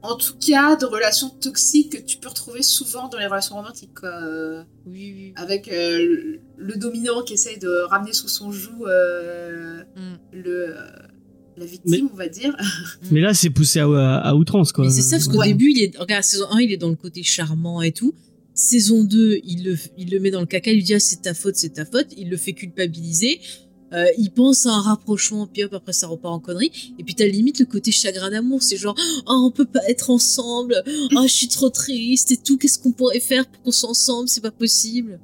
en 0.01 0.15
tout 0.15 0.33
cas, 0.45 0.75
de 0.75 0.85
relations 0.85 1.29
toxiques 1.29 1.91
que 2.01 2.01
tu 2.05 2.17
peux 2.17 2.27
retrouver 2.29 2.61
souvent 2.61 3.07
dans 3.07 3.17
les 3.17 3.25
relations 3.27 3.55
romantiques, 3.55 3.93
quoi. 3.99 4.09
Euh, 4.09 4.63
Oui, 4.85 5.13
oui. 5.15 5.33
avec 5.37 5.69
euh, 5.71 6.37
le- 6.57 6.75
dominant 6.75 7.21
qui 7.23 7.33
essaye 7.35 7.57
de 7.59 7.69
ramener 7.89 8.11
sous 8.13 8.27
son 8.27 8.51
joug 8.51 8.85
euh, 8.87 9.81
Mm. 9.95 10.15
le, 10.33 10.69
euh, 10.69 10.75
la 11.55 11.65
victime, 11.65 12.09
on 12.11 12.15
va 12.17 12.27
dire. 12.27 12.53
Mais 13.11 13.21
là, 13.21 13.33
c'est 13.33 13.49
poussé 13.51 13.79
à, 13.79 13.85
à, 13.85 14.17
à 14.29 14.33
outrance, 14.33 14.71
quoi. 14.73 14.89
C'est 14.89 15.01
ça, 15.01 15.17
parce 15.17 15.27
qu'au 15.29 15.37
Ouais. 15.37 15.47
début, 15.47 15.71
il 15.71 15.81
est, 15.83 15.97
regarde, 15.97 16.23
saison 16.23 16.47
1, 16.51 16.59
il 16.59 16.71
est 16.73 16.77
dans 16.77 16.89
le 16.89 16.95
côté 16.95 17.23
charmant 17.23 17.81
et 17.81 17.91
tout. 17.93 18.13
Saison 18.53 19.03
2, 19.03 19.39
il 19.43 19.63
le, 19.63 19.77
il 19.97 20.11
le 20.11 20.19
met 20.19 20.29
dans 20.31 20.39
le 20.39 20.45
caca, 20.45 20.71
il 20.71 20.75
lui 20.75 20.83
dit 20.83 20.93
ah, 20.93 20.99
c'est 20.99 21.21
ta 21.23 21.33
faute, 21.33 21.55
c'est 21.55 21.73
ta 21.73 21.85
faute. 21.85 22.07
Il 22.17 22.29
le 22.29 22.37
fait 22.37 22.53
culpabiliser. 22.53 23.39
Euh, 23.93 24.05
il 24.17 24.31
pense 24.31 24.65
à 24.65 24.71
un 24.71 24.81
rapprochement, 24.81 25.45
puis 25.45 25.63
hop, 25.63 25.73
après 25.73 25.93
ça 25.93 26.07
repart 26.07 26.33
en 26.33 26.39
connerie. 26.39 26.71
Et 26.97 27.03
puis 27.03 27.13
t'as 27.13 27.27
limite 27.27 27.59
le 27.59 27.65
côté 27.67 27.91
chagrin 27.91 28.31
d'amour, 28.31 28.63
c'est 28.63 28.75
genre, 28.77 28.95
oh, 29.27 29.43
on 29.45 29.51
peut 29.51 29.65
pas 29.65 29.81
être 29.87 30.09
ensemble, 30.09 30.81
oh, 31.15 31.21
je 31.23 31.27
suis 31.31 31.47
trop 31.47 31.69
triste 31.69 32.31
et 32.31 32.37
tout, 32.37 32.57
qu'est-ce 32.57 32.79
qu'on 32.79 32.91
pourrait 32.91 33.19
faire 33.19 33.45
pour 33.45 33.61
qu'on 33.61 33.71
soit 33.71 33.89
ensemble, 33.89 34.27
c'est 34.29 34.41
pas 34.41 34.49
possible. 34.49 35.19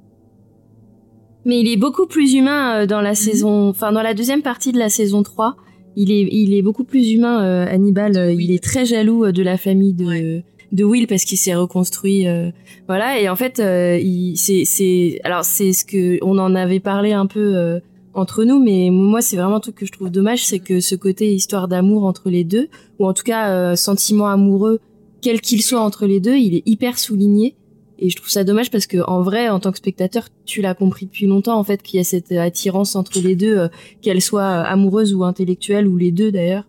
Mais 1.45 1.61
il 1.61 1.67
est 1.67 1.77
beaucoup 1.77 2.05
plus 2.05 2.33
humain 2.33 2.81
euh, 2.81 2.85
dans 2.85 3.01
la 3.01 3.11
Mhm. 3.11 3.15
saison, 3.15 3.69
enfin 3.69 3.91
dans 3.91 4.03
la 4.03 4.13
deuxième 4.13 4.43
partie 4.43 4.71
de 4.71 4.77
la 4.77 4.89
saison 4.89 5.23
3. 5.23 5.55
Il 5.95 6.11
est, 6.11 6.27
il 6.31 6.53
est 6.53 6.61
beaucoup 6.61 6.83
plus 6.83 7.09
humain, 7.11 7.43
euh, 7.43 7.65
Hannibal. 7.67 8.35
Oui. 8.35 8.45
Il 8.45 8.51
est 8.51 8.63
très 8.63 8.85
jaloux 8.85 9.31
de 9.31 9.41
la 9.41 9.57
famille 9.57 9.93
de, 9.93 10.05
Ouais. 10.05 10.45
De 10.71 10.83
Will 10.83 11.07
parce 11.07 11.23
qu'il 11.25 11.37
s'est 11.37 11.55
reconstruit. 11.55 12.27
euh, 12.27 12.51
voilà, 12.87 13.19
et 13.19 13.29
en 13.29 13.35
fait, 13.35 13.59
euh, 13.59 13.99
c'est, 14.35 14.65
c'est, 14.65 15.19
alors 15.23 15.45
c'est 15.45 15.73
ce 15.73 15.85
que 15.85 16.19
on 16.23 16.37
en 16.37 16.55
avait 16.55 16.79
parlé 16.79 17.11
un 17.11 17.25
peu 17.25 17.55
euh, 17.55 17.79
entre 18.13 18.43
nous, 18.43 18.59
mais 18.63 18.89
moi 18.91 19.21
c'est 19.21 19.37
vraiment 19.37 19.57
un 19.57 19.59
truc 19.59 19.75
que 19.75 19.85
je 19.85 19.91
trouve 19.91 20.09
dommage, 20.09 20.45
c'est 20.45 20.59
que 20.59 20.79
ce 20.79 20.95
côté 20.95 21.33
histoire 21.33 21.67
d'amour 21.67 22.05
entre 22.05 22.29
les 22.29 22.43
deux, 22.43 22.67
ou 22.99 23.07
en 23.07 23.13
tout 23.13 23.23
cas 23.23 23.51
euh, 23.51 23.75
sentiment 23.75 24.27
amoureux, 24.27 24.79
quel 25.21 25.41
qu'il 25.41 25.61
soit 25.61 25.81
entre 25.81 26.05
les 26.05 26.19
deux, 26.19 26.37
il 26.37 26.55
est 26.55 26.63
hyper 26.65 26.97
souligné. 26.97 27.55
Et 28.01 28.09
je 28.09 28.15
trouve 28.15 28.29
ça 28.29 28.45
dommage 28.45 28.71
parce 28.71 28.87
que 28.87 28.97
en 29.05 29.21
vrai, 29.21 29.49
en 29.49 29.59
tant 29.59 29.71
que 29.71 29.77
spectateur, 29.77 30.29
tu 30.45 30.61
l'as 30.61 30.73
compris 30.73 31.05
depuis 31.05 31.27
longtemps 31.27 31.59
en 31.59 31.65
fait 31.65 31.83
qu'il 31.83 31.97
y 31.97 32.01
a 32.01 32.05
cette 32.05 32.31
euh, 32.31 32.41
attirance 32.41 32.95
entre 32.95 33.19
les 33.19 33.35
deux, 33.35 33.57
euh, 33.57 33.67
qu'elle 34.01 34.21
soit 34.21 34.47
amoureuse 34.47 35.13
ou 35.13 35.25
intellectuelle 35.25 35.87
ou 35.87 35.97
les 35.97 36.11
deux 36.11 36.31
d'ailleurs. 36.31 36.63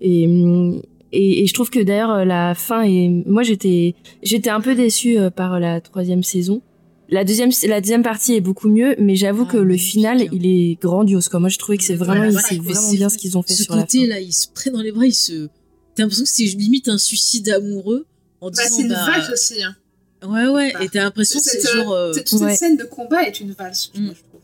Et, 0.00 0.26
hum, 0.26 0.80
et 1.12 1.42
et 1.42 1.46
je 1.46 1.54
trouve 1.54 1.70
que 1.70 1.80
d'ailleurs 1.80 2.10
euh, 2.10 2.24
la 2.24 2.54
fin 2.54 2.82
est, 2.82 3.08
moi 3.26 3.42
j'étais 3.42 3.94
j'étais 4.22 4.50
un 4.50 4.60
peu 4.60 4.74
déçue 4.74 5.18
euh, 5.18 5.30
par 5.30 5.58
la 5.60 5.80
troisième 5.80 6.22
saison. 6.22 6.62
La 7.10 7.24
deuxième 7.24 7.50
la 7.66 7.80
deuxième 7.80 8.02
partie 8.02 8.34
est 8.34 8.40
beaucoup 8.42 8.68
mieux, 8.68 8.94
mais 8.98 9.16
j'avoue 9.16 9.46
Ah, 9.48 9.52
que 9.52 9.56
le 9.56 9.76
final 9.78 10.20
hein. 10.20 10.26
il 10.32 10.44
est 10.46 10.78
grandiose. 10.80 11.28
Quoi. 11.28 11.40
Moi 11.40 11.48
je 11.48 11.56
trouvais 11.58 11.78
que 11.78 11.84
c'est 11.84 11.94
vraiment 11.94 12.30
c'est 12.38 12.56
mais 12.58 12.72
vraiment 12.72 12.92
bien 12.92 13.08
ce 13.08 13.16
qu'ils 13.16 13.38
ont 13.38 13.42
fait 13.42 13.54
Ce 13.54 13.62
sur 13.64 13.74
la 13.76 13.82
côté 13.82 14.00
fin. 14.02 14.06
là, 14.08 14.20
il 14.20 14.32
se 14.32 14.46
prend 14.54 14.70
dans 14.70 14.82
les 14.82 14.92
bras, 14.92 15.06
il 15.06 15.14
se. 15.14 15.48
T'as 15.94 16.02
l'impression 16.04 16.24
que 16.24 16.30
c'est 16.30 16.44
limite 16.44 16.88
un 16.88 16.98
suicide 16.98 17.48
amoureux 17.48 18.06
en 18.42 18.50
Bah, 18.50 18.62
disant 18.62 18.76
c'est 18.76 18.82
une 18.82 18.88
bah, 18.90 19.06
valse 19.06 19.30
aussi. 19.30 19.62
Hein. 19.62 19.74
Ouais, 20.22 20.46
ouais, 20.48 20.72
Bah, 20.74 20.84
et 20.84 20.88
t'as 20.90 21.04
l'impression 21.04 21.38
que 21.40 21.44
c'est 21.46 21.66
euh, 21.66 21.82
genre. 21.82 21.92
euh, 21.92 22.12
cette- 22.12 22.26
toute 22.26 22.40
ouais. 22.40 22.50
cette 22.50 22.58
scène 22.58 22.76
de 22.76 22.84
combat 22.84 23.22
est 23.26 23.40
une 23.40 23.52
valse, 23.52 23.90
Mm. 23.94 24.04
moi, 24.04 24.14
je 24.14 24.20
trouve. 24.28 24.40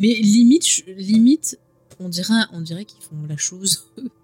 Mais 0.00 0.08
limite, 0.14 0.84
limite, 0.96 1.58
on 2.00 2.08
dirait, 2.08 2.32
on 2.52 2.60
dirait 2.62 2.84
qu'ils 2.84 3.02
font 3.02 3.16
la 3.28 3.36
chose. 3.36 3.84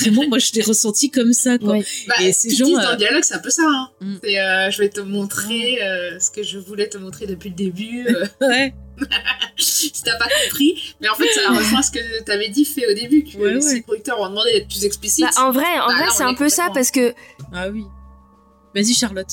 Vraiment, 0.00 0.26
moi, 0.28 0.38
je 0.38 0.50
l'ai 0.54 0.62
ressenti 0.62 1.10
comme 1.10 1.32
ça, 1.32 1.58
quoi. 1.58 1.72
Ouais. 1.74 1.84
Bah, 2.06 2.14
Et 2.20 2.32
ces 2.32 2.50
c'est 2.50 2.56
gens, 2.56 2.68
dans 2.70 2.78
euh, 2.80 2.90
le 2.92 2.96
dialogue, 2.96 3.22
c'est 3.22 3.34
un 3.34 3.38
peu 3.40 3.50
ça. 3.50 3.62
Hein. 3.66 3.88
Mm. 4.00 4.14
C'est, 4.24 4.40
euh, 4.40 4.70
je 4.70 4.78
vais 4.82 4.88
te 4.88 5.00
montrer 5.00 5.82
euh, 5.82 6.18
ce 6.18 6.30
que 6.30 6.42
je 6.42 6.58
voulais 6.58 6.88
te 6.88 6.96
montrer 6.98 7.26
depuis 7.26 7.50
le 7.50 7.54
début. 7.54 8.06
euh, 8.08 8.26
Ouais. 8.48 8.74
si 9.56 9.92
t'as 10.04 10.16
pas 10.16 10.26
compris. 10.44 10.94
Mais 11.00 11.08
en 11.08 11.14
fait, 11.14 11.28
ça 11.34 11.50
rejoint 11.50 11.82
ce 11.82 11.90
que 11.90 12.22
t'avais 12.24 12.48
dit 12.48 12.64
fait 12.64 12.90
au 12.90 12.94
début, 12.94 13.22
que 13.24 13.36
Ouais, 13.38 13.74
les 13.74 13.82
producteurs 13.82 14.20
ont 14.20 14.28
demandé 14.28 14.52
d'être 14.52 14.68
plus 14.68 14.84
explicite. 14.84 15.24
Bah, 15.36 15.42
en 15.46 15.50
vrai, 15.52 15.64
en 15.80 15.86
Bah, 15.88 15.94
vrai 15.98 16.06
c'est 16.16 16.24
un 16.24 16.34
peu 16.34 16.48
ça 16.48 16.68
parce 16.74 16.90
que 16.90 17.14
Ah 17.52 17.68
oui. 17.68 17.84
Vas-y, 18.74 18.94
Charlotte. 18.94 19.28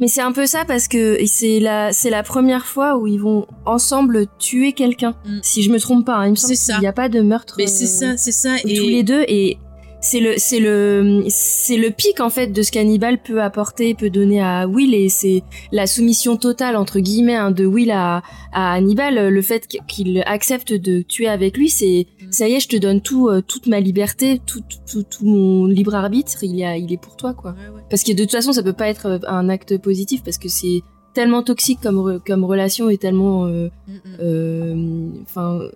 Mais 0.00 0.06
c'est 0.08 0.20
un 0.20 0.30
peu 0.32 0.46
ça 0.46 0.64
parce 0.64 0.86
que 0.86 1.18
c'est 1.26 1.58
la, 1.58 1.92
c'est 1.92 2.10
la 2.10 2.22
première 2.22 2.66
fois 2.66 2.96
où 2.98 3.06
ils 3.08 3.18
vont 3.20 3.46
ensemble 3.66 4.26
tuer 4.38 4.72
quelqu'un. 4.72 5.16
Mm. 5.24 5.38
Si 5.42 5.62
je 5.62 5.70
me 5.70 5.80
trompe 5.80 6.06
pas, 6.06 6.16
hein, 6.16 6.26
il 6.26 6.30
me 6.32 6.36
semble 6.36 6.54
qu'il 6.54 6.78
n'y 6.80 6.86
a 6.86 6.92
pas 6.92 7.08
de 7.08 7.20
meurtre. 7.20 7.54
Mais 7.58 7.66
c'est 7.66 7.86
ça, 7.86 8.16
c'est 8.16 8.30
ça. 8.32 8.56
tous 8.60 8.68
Et 8.68 8.78
les 8.78 9.02
deux 9.02 9.24
et 9.26 9.58
c'est 10.00 10.20
le 10.20 10.34
c'est 10.38 10.60
le 10.60 11.24
c'est 11.28 11.76
le 11.76 11.90
pic 11.90 12.20
en 12.20 12.30
fait 12.30 12.48
de 12.48 12.62
ce 12.62 12.70
qu'Hannibal 12.70 13.18
peut 13.18 13.42
apporter 13.42 13.94
peut 13.94 14.10
donner 14.10 14.40
à 14.40 14.66
Will 14.68 14.94
et 14.94 15.08
c'est 15.08 15.42
la 15.72 15.86
soumission 15.88 16.36
totale 16.36 16.76
entre 16.76 17.00
guillemets 17.00 17.34
hein, 17.34 17.50
de 17.50 17.66
Will 17.66 17.90
à, 17.90 18.22
à 18.52 18.74
Hannibal 18.74 19.28
le 19.28 19.42
fait 19.42 19.66
qu'il 19.88 20.22
accepte 20.26 20.72
de 20.72 21.02
tuer 21.02 21.26
avec 21.28 21.56
lui 21.56 21.68
c'est 21.68 22.06
ça 22.30 22.48
y 22.48 22.52
est 22.54 22.60
je 22.60 22.68
te 22.68 22.76
donne 22.76 23.00
tout 23.00 23.28
euh, 23.28 23.40
toute 23.40 23.66
ma 23.66 23.80
liberté 23.80 24.40
tout, 24.46 24.62
tout 24.90 25.02
tout 25.02 25.24
mon 25.26 25.66
libre 25.66 25.94
arbitre 25.96 26.44
il 26.44 26.54
y 26.54 26.64
a 26.64 26.76
il 26.76 26.92
est 26.92 27.00
pour 27.00 27.16
toi 27.16 27.34
quoi 27.34 27.50
Ouais, 27.52 27.74
ouais. 27.76 27.82
parce 27.90 28.04
que 28.04 28.12
de 28.12 28.22
toute 28.22 28.32
façon 28.32 28.52
ça 28.52 28.62
peut 28.62 28.72
pas 28.72 28.88
être 28.88 29.06
euh, 29.06 29.18
un 29.26 29.48
acte 29.48 29.78
positif 29.78 30.22
parce 30.22 30.38
que 30.38 30.48
c'est 30.48 30.82
tellement 31.14 31.42
toxique 31.42 31.80
comme 31.82 31.96
re- 31.98 32.20
comme 32.24 32.44
relation 32.44 32.88
et 32.88 32.98
tellement 32.98 33.46
euh, 33.46 33.68
Mm, 33.88 34.22
mm. 34.24 35.12
enfin 35.22 35.58
euh, 35.60 35.70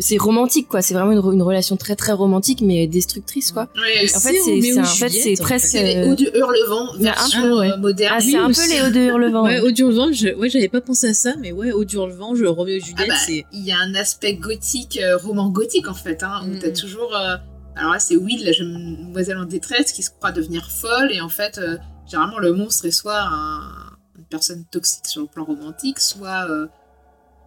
c'est 0.00 0.16
romantique 0.18 0.68
quoi 0.68 0.82
c'est 0.82 0.94
vraiment 0.94 1.12
une, 1.12 1.32
une 1.34 1.42
relation 1.42 1.76
très 1.76 1.94
très 1.96 2.12
romantique 2.12 2.60
mais 2.62 2.86
destructrice 2.86 3.52
quoi 3.52 3.68
Ouais, 3.76 4.04
en 4.04 4.18
C'est 4.18 4.32
fait 4.32 4.38
c'est 4.44 4.80
en 4.80 4.84
fait 4.84 5.08
c'est 5.10 5.34
presque 5.40 5.66
c'est 5.66 5.82
les 5.82 5.96
euh, 5.98 6.10
hauts 6.10 6.14
du 6.16 6.24
Hurlevent, 6.34 6.92
il 6.98 7.02
y 7.04 7.08
a 7.08 7.12
un 7.12 7.14
version 7.14 7.42
peu, 7.42 7.58
ouais. 7.60 7.70
euh, 7.72 7.76
moderne. 7.76 8.14
ah 8.16 8.20
c'est 8.20 8.36
un 8.36 8.50
peu 8.50 8.68
les 8.68 8.82
hauts 8.82 8.90
de 8.92 9.00
Hurlevent 9.10 9.42
Ouais, 9.44 9.60
au 9.60 9.68
Hurlevent, 9.70 10.12
je... 10.12 10.34
ouais, 10.34 10.48
j'avais 10.50 10.68
pas 10.68 10.80
pensé 10.80 11.08
à 11.08 11.14
ça, 11.14 11.34
mais 11.40 11.52
ouais, 11.52 11.70
au 11.72 11.84
Hurlevent, 11.84 12.34
je 12.34 12.44
Roméo 12.44 12.76
et 12.76 12.80
Juliette, 12.80 13.06
Ah 13.10 13.12
bah, 13.12 13.18
c'est. 13.24 13.44
il 13.52 13.64
y 13.64 13.70
a 13.72 13.78
un 13.78 13.94
aspect 13.94 14.34
gothique, 14.34 14.98
euh, 15.02 15.16
roman 15.16 15.48
gothique 15.50 15.88
en 15.88 15.94
fait, 15.94 16.22
hein, 16.22 16.40
où 16.44 16.48
Mm. 16.54 16.58
t'as 16.58 16.70
toujours. 16.72 17.14
euh, 17.16 17.36
alors 17.76 17.92
là, 17.92 17.98
c'est 17.98 18.16
Will, 18.16 18.42
la 18.44 18.52
jeune 18.52 18.96
demoiselle 19.06 19.36
en 19.38 19.44
détresse, 19.44 19.92
qui 19.92 20.02
se 20.02 20.10
croit 20.10 20.32
devenir 20.32 20.70
folle, 20.70 21.12
et 21.12 21.20
en 21.20 21.28
fait, 21.28 21.58
euh, 21.58 21.76
généralement, 22.10 22.38
le 22.38 22.52
monstre 22.52 22.86
est 22.86 22.90
soit 22.90 23.20
un- 23.20 23.92
une 24.18 24.24
personne 24.24 24.64
toxique 24.72 25.06
sur 25.06 25.20
le 25.20 25.26
plan 25.28 25.44
romantique, 25.44 26.00
soit, 26.00 26.46
euh, 26.50 26.66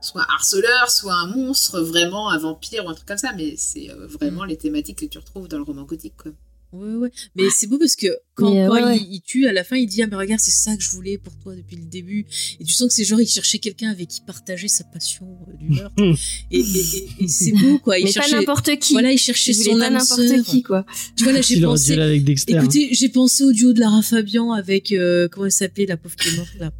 soit 0.01 0.21
un 0.21 0.33
harceleur, 0.35 0.89
soit 0.89 1.13
un 1.15 1.27
monstre, 1.27 1.81
vraiment 1.81 2.29
un 2.29 2.37
vampire 2.37 2.85
ou 2.85 2.89
un 2.89 2.93
truc 2.93 3.07
comme 3.07 3.17
ça, 3.17 3.33
mais 3.35 3.55
c'est 3.57 3.89
euh, 3.89 4.07
vraiment 4.07 4.43
les 4.45 4.57
thématiques 4.57 4.99
que 4.99 5.05
tu 5.05 5.17
retrouves 5.17 5.47
dans 5.47 5.57
le 5.57 5.63
roman 5.63 5.83
gothique. 5.83 6.13
Quoi. 6.17 6.31
Ouais, 6.71 6.93
ouais. 6.93 7.11
Mais 7.35 7.45
c'est 7.49 7.65
beau 7.65 7.79
parce 7.79 7.95
que 7.95 8.05
quand, 8.35 8.55
euh, 8.55 8.67
quand 8.67 8.75
ouais, 8.85 8.97
il, 8.97 9.15
il 9.15 9.21
tue, 9.21 9.47
à 9.47 9.51
la 9.53 9.63
fin, 9.63 9.75
il 9.75 9.87
dit 9.87 10.03
Ah, 10.03 10.07
mais 10.07 10.15
regarde, 10.17 10.39
c'est 10.39 10.51
ça 10.51 10.77
que 10.77 10.83
je 10.83 10.91
voulais 10.91 11.17
pour 11.17 11.35
toi 11.39 11.55
depuis 11.55 11.75
le 11.77 11.85
début. 11.85 12.27
Et 12.59 12.63
tu 12.63 12.71
sens 12.73 12.89
que 12.89 12.93
c'est 12.93 13.05
genre, 13.05 13.19
il 13.19 13.27
cherchait 13.27 13.57
quelqu'un 13.57 13.89
avec 13.89 14.07
qui 14.07 14.21
partager 14.21 14.67
sa 14.67 14.83
passion 14.83 15.25
euh, 15.47 15.57
du 15.57 15.69
meurtre. 15.69 15.95
et 16.51 16.59
et, 16.59 16.61
et, 16.61 17.09
et 17.23 17.27
c'est 17.27 17.53
beau, 17.53 17.79
quoi. 17.79 17.97
Il 17.97 18.05
mais 18.05 18.11
cherchait. 18.11 18.29
pas 18.33 18.37
n'importe 18.37 18.77
qui 18.77 18.93
Voilà, 18.93 19.11
il 19.11 19.17
cherchait 19.17 19.51
Il 19.51 19.55
son 19.63 19.79
pas 19.79 19.87
âme 19.87 19.93
n'importe 19.93 20.27
sœur. 20.27 20.45
qui 20.45 20.61
quoi 20.61 20.85
Tu 21.17 21.23
vois, 21.23 21.33
là, 21.33 21.41
j'ai 21.41 21.59
pensé. 21.59 21.93
avec 21.99 22.23
Dexter. 22.23 22.55
hein. 22.55 22.61
Écoutez, 22.61 22.89
j'ai 22.93 23.09
pensé 23.09 23.43
au 23.43 23.51
duo 23.51 23.73
de 23.73 23.79
Lara 23.79 24.03
Fabian 24.03 24.51
avec. 24.51 24.91
euh, 24.91 25.27
comment 25.27 25.47
elle 25.47 25.51
s'appelait, 25.51 25.87
la 25.87 25.97
pauvre 25.97 26.15
qui 26.17 26.27
est 26.29 26.37
morte, 26.37 26.53
là? 26.59 26.71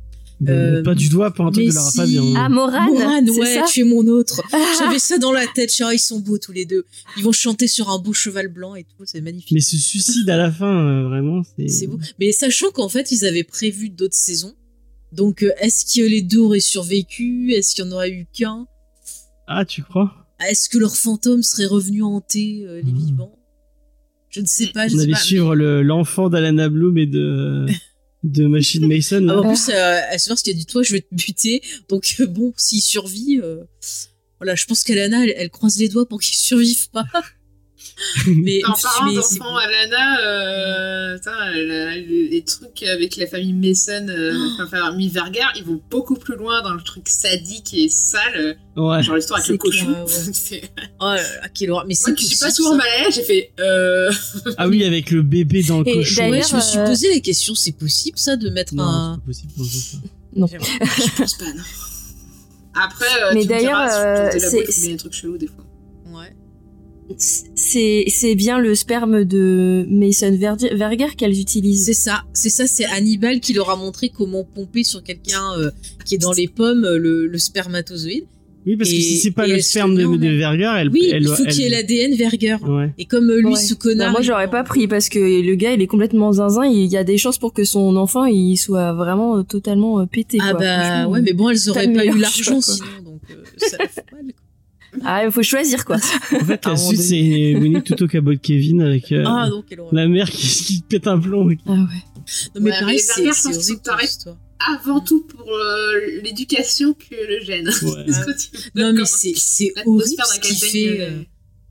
Euh, 0.47 0.81
pas 0.83 0.95
du 0.95 1.09
doigt 1.09 1.31
pour 1.31 1.45
un 1.47 1.51
truc 1.51 1.67
de 1.67 1.73
Lara 1.73 1.91
si. 1.91 1.97
Fabian. 1.97 2.33
ah 2.37 2.47
Morane, 2.47 2.93
Morane, 2.93 3.29
ouais, 3.31 3.55
ça 3.55 3.65
tu 3.67 3.81
es 3.81 3.83
mon 3.83 4.07
autre. 4.07 4.41
Ah, 4.53 4.73
J'avais 4.79 4.99
ça 4.99 5.17
dans 5.17 5.33
la 5.33 5.45
tête. 5.47 5.75
Genre, 5.75 5.91
ils 5.91 5.99
sont 5.99 6.19
beaux 6.19 6.37
tous 6.37 6.53
les 6.53 6.63
deux. 6.65 6.85
Ils 7.17 7.23
vont 7.23 7.31
chanter 7.33 7.67
sur 7.67 7.89
un 7.89 7.99
beau 7.99 8.13
cheval 8.13 8.47
blanc 8.47 8.75
et 8.75 8.83
tout. 8.85 9.03
C'est 9.05 9.19
magnifique. 9.21 9.51
Mais 9.51 9.59
ce 9.59 9.77
suicide 9.77 10.29
à 10.29 10.37
la 10.37 10.49
fin, 10.51 10.73
euh, 10.87 11.07
vraiment, 11.09 11.41
c'est. 11.57 11.67
C'est 11.67 11.87
beau. 11.87 11.99
Mais 12.19 12.31
sachant 12.31 12.71
qu'en 12.71 12.87
fait, 12.87 13.11
ils 13.11 13.25
avaient 13.25 13.43
prévu 13.43 13.89
d'autres 13.89 14.15
saisons. 14.15 14.53
Donc, 15.11 15.43
euh, 15.43 15.51
est-ce 15.59 15.85
que 15.93 16.05
les 16.07 16.21
deux 16.21 16.37
auraient 16.39 16.59
survécu? 16.59 17.51
Est-ce 17.53 17.75
qu'il 17.75 17.83
y 17.83 17.87
en 17.87 17.91
aurait 17.91 18.11
eu 18.11 18.25
qu'un? 18.31 18.65
Ah, 19.47 19.65
tu 19.65 19.83
crois? 19.83 20.13
Est-ce 20.47 20.69
que 20.69 20.77
leur 20.77 20.95
fantôme 20.95 21.43
serait 21.43 21.65
revenu 21.65 22.01
hanter 22.03 22.63
euh, 22.65 22.81
les 22.81 22.91
Hmm. 22.93 22.97
vivants? 22.97 23.35
Je 24.29 24.39
ne 24.41 24.45
sais 24.45 24.67
pas. 24.67 24.87
Je 24.87 24.93
On 24.93 24.97
sais 24.99 25.03
allait 25.03 25.13
pas. 25.13 25.19
suivre 25.19 25.55
le- 25.55 25.81
l'enfant 25.81 26.29
d'Alana 26.29 26.69
Bloom 26.69 26.97
et 26.99 27.07
de, 27.07 27.65
de 28.23 28.45
Machine 28.47 28.87
Mason. 28.87 29.27
Ah, 29.29 29.37
en 29.37 29.53
plus, 29.53 29.69
euh, 29.69 29.99
elle 30.11 30.19
se 30.19 30.27
parce 30.27 30.41
qu'il 30.41 30.53
a 30.53 30.57
dit 30.57 30.65
toi, 30.65 30.83
je 30.83 30.93
vais 30.93 31.01
te 31.01 31.13
buter. 31.13 31.61
Donc 31.87 32.15
euh, 32.19 32.25
bon, 32.25 32.53
s'il 32.57 32.81
survit, 32.81 33.39
euh, 33.41 33.63
voilà, 34.39 34.55
je 34.55 34.65
pense 34.65 34.83
qu'Alana, 34.83 35.23
elle, 35.23 35.33
elle 35.37 35.49
croise 35.49 35.77
les 35.77 35.89
doigts 35.89 36.07
pour 36.07 36.19
qu'il 36.19 36.35
survive 36.35 36.89
pas. 36.89 37.05
mais 38.27 38.61
En 38.65 38.73
parlant 38.73 39.11
d'enfant. 39.13 39.55
Alana, 39.57 40.19
euh, 40.21 41.17
la- 41.55 41.95
les 41.97 42.43
trucs 42.45 42.83
avec 42.83 43.15
la 43.17 43.27
famille 43.27 43.53
Mason, 43.53 44.07
euh, 44.09 44.33
Oh. 44.35 44.61
enfin, 44.63 44.77
la 44.79 44.85
famille 44.91 45.09
Verger, 45.09 45.39
ils 45.57 45.63
vont 45.63 45.81
beaucoup 45.89 46.15
plus 46.15 46.35
loin 46.35 46.61
dans 46.61 46.73
le 46.73 46.81
truc 46.81 47.09
sadique 47.09 47.73
et 47.73 47.89
sale. 47.89 48.57
Ouais. 48.77 49.03
Genre 49.03 49.15
l'histoire 49.15 49.39
avec 49.39 49.49
le 49.51 49.57
cochon. 49.57 49.85
clair, 49.85 50.05
ouais. 50.05 50.61
Oh 51.01 51.05
là 51.05 51.15
là, 51.15 51.49
quelle 51.53 51.71
horreur. 51.71 51.85
Mais 51.87 51.93
c'est 51.95 52.11
Moi 52.11 52.17
qui 52.17 52.25
suis 52.25 52.37
pas 52.37 52.45
possible, 52.47 52.55
souvent 52.65 52.71
ça. 52.71 52.77
mal 52.77 52.87
à 52.87 53.03
l'aise, 53.05 53.15
j'ai 53.15 53.23
fait. 53.23 53.51
Euh... 53.59 54.11
Ah 54.57 54.67
oui, 54.67 54.83
avec 54.85 55.11
le 55.11 55.21
bébé 55.21 55.63
dans 55.63 55.79
le 55.81 55.87
Et 55.87 55.93
cochon. 55.95 56.15
d'ailleurs, 56.29 56.31
Ouais, 56.31 56.43
je 56.49 56.55
me 56.55 56.61
suis 56.61 56.79
euh, 56.79 56.85
posé 56.85 57.13
la 57.13 57.19
question, 57.19 57.55
c'est 57.55 57.71
possible 57.73 58.17
ça 58.17 58.35
de 58.37 58.49
mettre 58.49 58.73
Non, 58.75 58.83
un. 58.83 59.21
c'est 59.31 59.45
pas 59.47 59.55
possible. 59.57 60.01
non, 60.35 60.47
c'est 60.47 60.57
pas. 60.57 60.65
non 60.65 60.85
Je 61.05 61.17
pense 61.17 61.33
pas, 61.37 61.45
non. 61.53 61.63
Après, 62.81 63.05
euh, 63.23 63.31
Mais 63.33 63.41
tu 63.41 63.47
me 63.47 63.49
d'ailleurs, 63.49 63.79
euh, 63.91 64.29
c'est- 64.37 64.87
des 64.87 64.95
trucs 64.97 65.13
chelous 65.13 65.37
des 65.37 65.47
fois. 65.47 65.65
C'est 67.17 68.05
c'est 68.07 68.35
bien 68.35 68.59
le 68.59 68.75
sperme 68.75 69.23
de 69.25 69.85
Mason 69.89 70.31
Verger, 70.37 71.15
qu'elles 71.17 71.39
utilisent 71.39 71.85
C'est 71.85 71.93
ça, 71.93 72.23
c'est 72.33 72.49
ça, 72.49 72.67
c'est 72.67 72.85
Hannibal 72.85 73.39
qui 73.39 73.53
leur 73.53 73.69
a 73.69 73.75
montré 73.75 74.09
comment 74.09 74.43
pomper 74.43 74.83
sur 74.83 75.01
quelqu'un 75.03 75.53
euh, 75.57 75.71
qui 76.05 76.15
est 76.15 76.19
dans 76.19 76.31
les 76.33 76.47
pommes 76.47 76.85
euh, 76.85 76.97
le, 76.97 77.25
le 77.27 77.37
spermatozoïde. 77.37 78.25
Oui, 78.67 78.75
parce 78.75 78.89
que 78.89 78.95
si 78.97 79.17
c'est 79.19 79.31
pas 79.31 79.47
le 79.47 79.59
sperme 79.61 79.95
de, 79.95 80.03
de 80.17 80.25
elle. 80.25 80.37
Verger, 80.37 80.69
elle. 80.77 80.89
Oui, 80.89 81.09
elle, 81.11 81.23
il 81.23 81.27
faut 81.29 81.45
qu'il 81.45 81.61
y 81.61 81.65
ait 81.65 81.69
l'ADN 81.69 82.13
Verger. 82.13 82.57
Ouais. 82.67 82.93
Et 82.97 83.05
comme 83.05 83.29
euh, 83.31 83.39
lui, 83.39 83.47
Ouais. 83.47 83.55
ce 83.55 83.73
Non, 83.73 83.79
connard. 83.79 84.11
moi 84.11 84.21
j'aurais 84.21 84.49
pas 84.49 84.63
pris 84.63 84.87
parce 84.87 85.09
que 85.09 85.17
le 85.19 85.55
gars 85.55 85.73
il 85.73 85.81
est 85.81 85.87
complètement 85.87 86.31
zinzin 86.33 86.65
il 86.65 86.85
y 86.85 86.97
a 86.97 87.03
des 87.03 87.17
chances 87.17 87.37
pour 87.37 87.53
que 87.53 87.63
son 87.63 87.95
enfant 87.95 88.25
il 88.25 88.57
soit 88.57 88.93
vraiment 88.93 89.43
totalement 89.43 90.05
pété 90.05 90.37
Ah 90.41 90.51
quoi. 90.51 90.59
bah 90.59 91.07
ouais, 91.07 91.21
mais 91.21 91.33
bon, 91.33 91.49
elles 91.49 91.69
auraient 91.69 91.91
pas 91.91 92.05
eu 92.05 92.17
l'argent 92.19 92.59
sinon, 92.61 92.85
donc 93.03 93.21
euh, 93.31 93.35
ça 93.57 93.77
la 93.79 93.87
fout 93.87 94.03
mal. 94.11 94.25
Ah 95.03 95.23
il 95.25 95.31
faut 95.31 95.43
choisir 95.43 95.85
quoi 95.85 95.97
En 95.97 96.45
fait, 96.45 96.65
la 96.65 96.75
suite, 96.77 97.01
c'est 97.01 97.55
Winnie 97.55 97.81
Tuto 97.83 98.07
Cabot 98.07 98.33
Kevin 98.41 98.81
avec 98.81 99.11
euh, 99.11 99.23
Ah 99.27 99.49
la 99.91 100.07
mère 100.07 100.29
qui, 100.29 100.47
qui 100.47 100.81
pète 100.87 101.07
un 101.07 101.19
plomb. 101.19 101.49
ah 101.65 101.71
ouais 101.71 101.77
Non 102.55 102.61
mais 102.61 102.71
Ouais, 102.71 102.79
pareil, 102.79 102.95
mais 102.97 103.13
qu'ils 103.13 103.29
horrible 103.29 103.35
sont 103.35 103.49
histoire. 103.99 104.37
Avant 104.75 104.99
tout 104.99 105.23
pour 105.23 105.47
euh, 105.49 106.21
l'éducation 106.23 106.93
que 106.93 107.15
le 107.15 107.43
gène. 107.45 107.67
Ouais. 107.67 108.05
Non 108.75 108.91
mais 108.91 109.03
comment- 109.03 109.05
c'est 109.05 109.73
horrible 109.85 110.23
ce 110.25 110.39
qu'il 110.39 110.55
fait. 110.57 110.99
euh, 111.01 111.09
euh, 111.11 111.21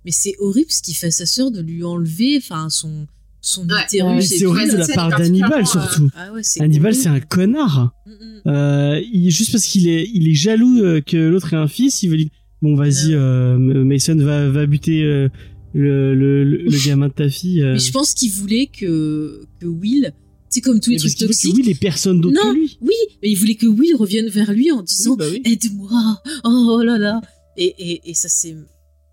Mais 0.04 0.10
c'est 0.12 0.34
horrible 0.38 0.70
ce 0.70 0.80
qu'il 0.82 0.94
fait 0.94 1.08
à 1.08 1.10
sa 1.10 1.26
sœur 1.26 1.50
de 1.50 1.60
lui 1.60 1.84
enlever, 1.84 2.38
enfin 2.38 2.68
son 2.70 3.06
son 3.40 3.68
Ouais. 3.68 3.82
utérus. 3.84 4.14
Mais 4.16 4.22
c'est 4.38 4.46
horrible 4.46 4.72
de 4.72 4.76
la 4.78 4.88
part 4.88 5.10
d'Hannibal 5.10 5.66
surtout. 5.66 6.10
Ah 6.16 6.32
ouais, 6.32 6.42
c'est 6.42 6.60
Hannibal, 6.62 6.94
c'est 6.94 7.08
un 7.08 7.20
connard. 7.20 7.92
Mm, 8.06 8.10
mm. 8.10 8.40
Euh, 8.48 9.00
il, 9.12 9.30
juste 9.30 9.52
parce 9.52 9.64
qu'il 9.64 9.88
est, 9.88 10.08
il 10.12 10.28
est 10.28 10.34
jaloux 10.34 10.82
euh, 10.82 11.00
que 11.00 11.16
l'autre 11.16 11.52
ait 11.52 11.56
un 11.56 11.68
fils, 11.68 12.02
il 12.02 12.10
veut 12.10 12.16
dire 12.16 12.28
bon 12.62 12.74
vas-y, 12.74 13.14
euh, 13.14 13.58
Mason 13.58 14.16
va, 14.16 14.48
va 14.48 14.66
buter 14.66 15.02
euh, 15.02 15.28
le, 15.74 16.14
le, 16.14 16.44
le, 16.44 16.78
gamin 16.86 17.08
de 17.08 17.12
ta 17.12 17.28
fille. 17.28 17.62
euh. 17.62 17.74
Mais 17.74 17.78
je 17.78 17.92
pense 17.92 18.14
qu'il 18.14 18.30
voulait 18.32 18.66
que 18.66 19.42
que 19.60 19.66
Will, 19.66 20.12
c'est 20.48 20.60
comme 20.60 20.80
tous 20.80 20.90
les 20.90 20.96
Mais 20.96 21.00
trucs 21.00 21.16
que 21.18 21.24
toxiques. 21.26 21.54
oui, 21.56 21.62
les 21.62 21.74
personnes 21.74 22.20
d'autres 22.20 22.36
Non. 22.42 22.52
que 22.52 22.56
lui. 22.58 22.78
Oui, 22.80 22.94
mais 23.22 23.30
il 23.30 23.34
voulait 23.36 23.54
que 23.54 23.66
Will 23.66 23.94
revienne 23.96 24.28
vers 24.28 24.52
lui 24.52 24.70
en 24.72 24.82
disant 24.82 25.16
bah 25.16 25.26
oui. 25.30 25.42
aide-moi, 25.44 26.22
oh 26.44 26.82
là 26.84 26.98
là. 26.98 27.20
Et, 27.56 27.74
et, 27.78 28.10
et 28.10 28.14
ça 28.14 28.28
s'est 28.28 28.56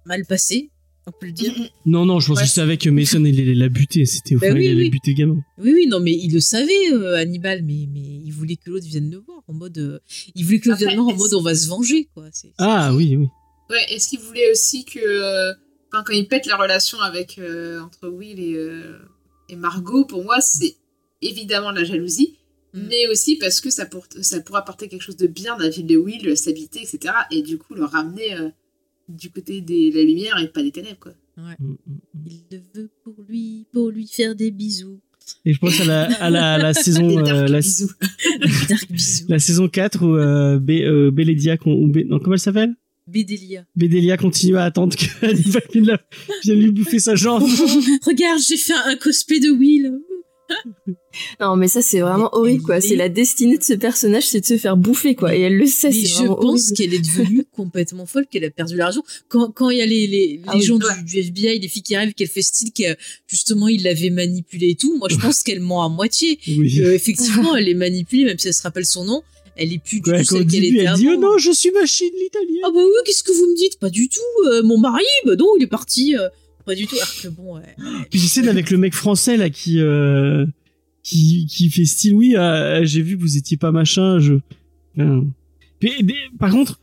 mal 0.06 0.24
passé, 0.26 0.70
on 1.08 1.12
peut 1.12 1.26
le 1.28 1.32
dire. 1.32 1.54
Non, 1.86 2.06
non, 2.06 2.20
je 2.20 2.28
pense 2.28 2.38
Ouais. 2.38 2.44
qu'il 2.44 2.52
savait 2.52 2.78
que 2.78 2.90
Mason 2.90 3.24
il 3.24 3.40
allait 3.40 3.54
la 3.56 3.70
buter. 3.70 4.06
C'était 4.06 4.36
au 4.36 4.40
Bah 4.40 4.48
final, 4.48 4.60
oui, 4.60 4.66
il 4.66 4.72
allait 4.72 4.82
oui. 4.84 4.90
buter 4.90 5.12
le 5.12 5.18
gamin. 5.18 5.38
Oui, 5.60 5.72
oui, 5.74 5.88
non, 5.88 6.00
mais 6.00 6.14
il 6.14 6.34
le 6.34 6.40
savait, 6.40 6.92
euh, 6.94 7.16
Hannibal, 7.18 7.64
mais, 7.64 7.88
mais 7.92 8.02
il 8.26 8.32
voulait 8.32 8.56
que 8.56 8.70
l'autre 8.70 8.86
vienne 8.88 9.10
le 9.12 9.18
voir 9.20 9.42
en 9.48 9.54
mode. 9.54 9.78
euh, 9.78 10.00
il 10.36 10.44
voulait 10.46 10.60
que 10.60 10.70
l'autre 10.70 10.80
vienne 10.80 10.92
le 10.96 11.02
voir 11.02 11.16
en 11.16 11.18
mode 11.18 11.34
on 11.34 11.42
va 11.42 11.56
se 11.56 11.68
venger, 11.68 12.10
quoi. 12.14 12.26
Ah 12.58 12.94
oui, 12.96 13.16
oui. 13.18 13.28
Ouais, 13.70 13.84
est-ce 13.94 14.10
qu'il 14.10 14.20
voulait 14.20 14.52
aussi 14.52 14.86
que. 14.86 15.00
euh, 15.00 15.54
Enfin, 15.94 16.04
quand 16.06 16.14
il 16.14 16.28
pète 16.28 16.46
la 16.48 16.58
relation 16.58 17.00
avec, 17.00 17.38
euh, 17.40 17.80
entre 17.80 18.10
Will 18.10 18.40
et, 18.40 18.56
euh, 18.56 18.98
et 19.48 19.56
Margot, 19.56 20.04
pour 20.06 20.24
moi, 20.24 20.42
c'est 20.42 20.76
évidemment 21.22 21.72
de 21.72 21.78
la 21.78 21.84
jalousie, 21.86 22.36
Mm. 22.74 22.88
mais 22.90 23.08
aussi 23.08 23.38
parce 23.38 23.62
que 23.62 23.70
ça, 23.70 23.86
pour, 23.86 24.06
ça 24.22 24.42
pourrait 24.42 24.60
apporter 24.60 24.90
quelque 24.90 25.04
chose 25.04 25.16
de 25.16 25.28
bien 25.28 25.56
dans 25.56 25.64
la 25.64 25.70
vie 25.70 25.84
de 25.86 25.96
Will, 25.96 26.36
s'habiter, 26.36 26.82
etc. 26.82 27.14
Et 27.32 27.42
du 27.44 27.58
coup, 27.58 27.76
le 27.76 27.86
ramener 27.86 28.34
euh, 28.36 28.50
du 29.10 29.30
côté 29.30 29.62
de 29.62 29.96
la 29.96 30.04
lumière 30.04 30.38
et 30.40 30.48
pas 30.48 30.62
des 30.64 30.72
ténèbres, 30.72 31.00
quoi. 31.00 31.14
Ouais. 31.38 31.56
Mm, 31.60 31.66
mm, 31.66 31.76
mm. 31.88 32.28
Il 32.28 32.42
le 32.52 32.62
veut 32.74 32.90
pour 33.04 33.16
lui, 33.28 33.66
pour 33.72 33.90
lui 33.90 34.08
faire 34.08 34.36
des 34.36 34.52
bisous. 34.52 35.00
Et 35.44 35.54
je 35.54 35.60
pense 35.60 35.80
à 35.82 35.86
la, 35.86 36.04
à 36.22 36.30
la, 36.30 36.54
à 36.54 36.58
la 36.58 36.74
saison, 36.76 37.10
euh, 37.18 37.24
dark 37.24 37.50
la, 37.50 37.60
bisous. 37.60 37.90
Dark 38.70 38.92
bisous. 38.92 39.26
la 39.28 39.40
saison 39.40 39.68
4 39.68 40.06
où 40.06 40.16
euh, 40.16 40.60
Bé- 40.60 40.84
euh, 40.86 41.12
Bélédia, 41.12 41.58
ou 41.66 41.88
non, 41.88 42.20
comment 42.20 42.34
elle 42.34 42.40
s'appelle? 42.40 42.76
Bédélia. 43.08 43.66
Bédélia 43.76 44.18
continue 44.18 44.58
à 44.58 44.64
attendre 44.64 44.96
que 44.96 45.06
Hannibal 45.76 46.00
vienne 46.44 46.60
lui 46.60 46.72
bouffer 46.72 47.00
sa 47.00 47.16
jambe. 47.16 47.44
Regarde, 48.06 48.40
j'ai 48.48 48.58
fait 48.58 48.74
un 48.74 48.96
cosplay 48.96 49.40
de 49.40 49.50
Will. 49.50 50.00
Non, 51.40 51.56
mais 51.56 51.68
ça, 51.68 51.82
c'est 51.82 52.00
vraiment 52.02 52.30
Mais 52.34 52.38
horrible, 52.40 52.64
quoi. 52.64 52.82
C'est 52.82 52.94
est- 52.94 52.98
la 52.98 53.10
destinée 53.10 53.58
de 53.58 53.64
ce 53.64 53.74
personnage, 53.74 54.28
c'est 54.28 54.42
de 54.42 54.46
se 54.46 54.58
faire 54.58 54.78
bouffer, 54.78 55.16
quoi. 55.16 55.36
Et 55.36 55.42
elle 55.42 55.56
le 55.58 55.66
sait, 55.66 55.92
c'est 55.92 56.06
je 56.06 56.26
pense 56.26 56.72
qu'elle 56.72 56.94
est 56.94 57.00
devenue 57.00 57.46
complètement 57.56 58.06
folle, 58.06 58.26
qu'elle 58.30 58.44
a 58.46 58.50
perdu 58.50 58.76
l'argent. 58.76 59.04
Quand 59.28 59.52
quand 59.52 59.70
il 59.70 59.78
y 59.78 59.82
a 59.82 59.86
les 59.86 60.08
les, 60.08 60.28
les 60.28 60.42
Ah 60.48 60.56
oui, 60.56 60.62
gens 60.62 60.76
ouais. 60.78 61.04
du, 61.04 61.04
du 61.06 61.18
FBI, 61.20 61.60
les 61.60 61.68
filles 61.68 61.84
qui 61.84 61.96
arrivent, 61.96 62.14
qu'elle 62.14 62.28
fait 62.28 62.42
style 62.42 62.72
que 62.74 62.96
justement 63.28 63.68
il 63.68 63.84
l'avait 63.84 64.10
manipulée 64.10 64.72
et 64.72 64.76
tout. 64.76 64.98
Moi, 64.98 65.08
je 65.10 65.18
pense 65.18 65.44
qu'elle 65.44 65.62
ment 65.62 65.84
à 65.84 65.90
moitié. 65.90 66.40
Oui. 66.48 66.82
Euh, 66.82 66.94
effectivement, 66.94 67.56
elle 67.56 67.70
est 67.70 67.74
manipulée, 67.74 68.26
même 68.26 68.38
si 68.40 68.48
elle 68.48 68.54
se 68.54 68.62
rappelle 68.64 68.86
son 68.86 69.06
nom. 69.06 69.24
Elle 69.58 69.72
est 69.72 69.80
plus 69.82 70.02
du 70.02 70.10
Ouais, 70.12 70.20
tout 70.24 70.36
celle 70.36 70.48
qu'elle 70.48 70.66
était 70.66 70.80
elle 70.84 70.96
dit. 70.96 71.08
Oh 71.10 71.16
non, 71.18 71.38
je 71.38 71.50
suis 71.52 71.72
machine 71.72 72.10
l'italienne. 72.22 72.60
Ah 72.66 72.72
bah 72.74 72.82
oui, 72.84 72.92
qu'est-ce 73.06 73.24
que 73.24 73.32
vous 73.32 73.48
me 73.50 73.56
dites? 73.56 73.80
Pas 73.80 73.90
du 73.90 74.10
tout. 74.10 74.20
euh, 74.48 74.62
mon 74.64 74.78
mari, 74.78 75.04
bah 75.26 75.36
non, 75.38 75.48
il 75.58 75.64
est 75.64 75.68
parti. 75.68 76.16
euh, 76.18 76.28
pas 76.66 76.76
du 76.76 76.88
tout. 76.88 76.96
Alors 76.96 77.16
que 77.22 77.28
bon. 77.30 77.62
Puis 78.10 78.20
j'ai 78.20 78.28
scène 78.28 78.48
avec 78.50 78.70
le 78.72 78.78
mec 78.78 78.94
français 78.94 79.38
là 79.38 79.50
qui 79.50 79.80
euh, 79.80 80.46
qui 81.04 81.46
qui 81.48 81.70
fait 81.70 81.86
style 81.86 82.14
oui, 82.14 82.36
euh, 82.36 82.84
j'ai 82.86 83.02
vu 83.02 83.16
que 83.18 83.22
vous 83.22 83.38
étiez 83.38 83.58
pas 83.58 83.72
machin. 83.72 84.20
Je. 84.20 84.36
Enfin, 84.98 85.26
puis, 85.80 85.92
mais, 86.04 86.14
par 86.40 86.52
contre, 86.52 86.80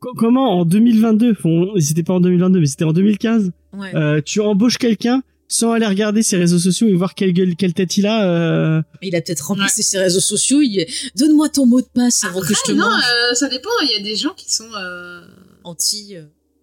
co- 0.00 0.14
comment 0.14 0.58
en 0.60 0.64
2022, 0.64 1.36
bon, 1.42 1.72
c'était 1.80 2.02
pas 2.02 2.14
en 2.14 2.20
2022, 2.20 2.60
mais 2.60 2.66
c'était 2.66 2.84
en 2.84 2.92
2015, 2.92 3.52
ouais. 3.74 3.94
euh, 3.94 4.20
tu 4.24 4.40
embauches 4.40 4.78
quelqu'un 4.78 5.22
sans 5.48 5.70
aller 5.72 5.86
regarder 5.86 6.22
ses 6.22 6.38
réseaux 6.38 6.58
sociaux 6.58 6.88
et 6.88 6.94
voir 6.94 7.14
quelle 7.14 7.32
gueule, 7.32 7.54
quelle 7.56 7.74
tête 7.74 7.96
il 7.98 8.06
a. 8.06 8.26
euh, 8.26 8.82
Il 9.02 9.14
a 9.14 9.20
peut-être 9.20 9.46
remplacé 9.48 9.82
ses 9.82 9.98
réseaux 9.98 10.20
sociaux. 10.20 10.60
Il... 10.62 10.86
Donne-moi 11.14 11.50
ton 11.50 11.66
mot 11.66 11.80
de 11.82 11.86
passe 11.94 12.24
avant 12.24 12.40
que 12.40 12.48
je 12.54 12.62
te 12.64 12.72
non, 12.72 12.86
mange. 12.88 13.02
euh, 13.30 13.34
ça 13.34 13.48
dépend. 13.48 13.68
Il 13.84 13.90
y 13.92 14.00
a 14.00 14.02
des 14.02 14.16
gens 14.16 14.32
qui 14.36 14.50
sont. 14.52 14.68
euh, 14.74 15.20
Anti. 15.64 16.14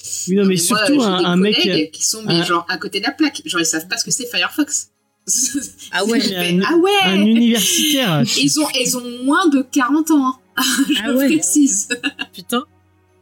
Euh, 0.02 0.30
Oui, 0.30 0.36
non, 0.36 0.46
mais, 0.46 0.58
surtout 0.58 1.02
un, 1.02 1.20
des 1.20 1.26
un 1.26 1.36
mec. 1.36 1.92
qui 1.92 2.06
sont 2.06 2.24
mais 2.26 2.36
un- 2.36 2.44
genre 2.44 2.66
à 2.70 2.78
côté 2.78 3.00
de 3.00 3.06
la 3.06 3.12
plaque. 3.12 3.42
Genre 3.46 3.62
ils 3.62 3.66
savent 3.66 3.88
pas 3.88 3.98
ce 3.98 4.06
que 4.06 4.12
c'est 4.12 4.26
Firefox. 4.30 4.90
Ah 5.92 6.04
ouais. 6.06 6.36
Un- 6.36 6.62
ah 6.66 6.76
ouais. 6.78 6.92
un 7.04 7.22
universitaire. 7.26 8.24
tu- 8.28 8.40
Ils 8.42 8.60
ont 8.60 8.68
ils 8.80 8.98
ont 8.98 9.24
moins 9.26 9.48
de 9.50 9.62
40 9.72 10.12
ans. 10.12 10.28
hein. 10.58 10.64
Je 10.90 11.02
Ah 11.04 11.14
ouais. 11.14 11.28
précise. 11.28 11.90
Putain. 12.34 12.64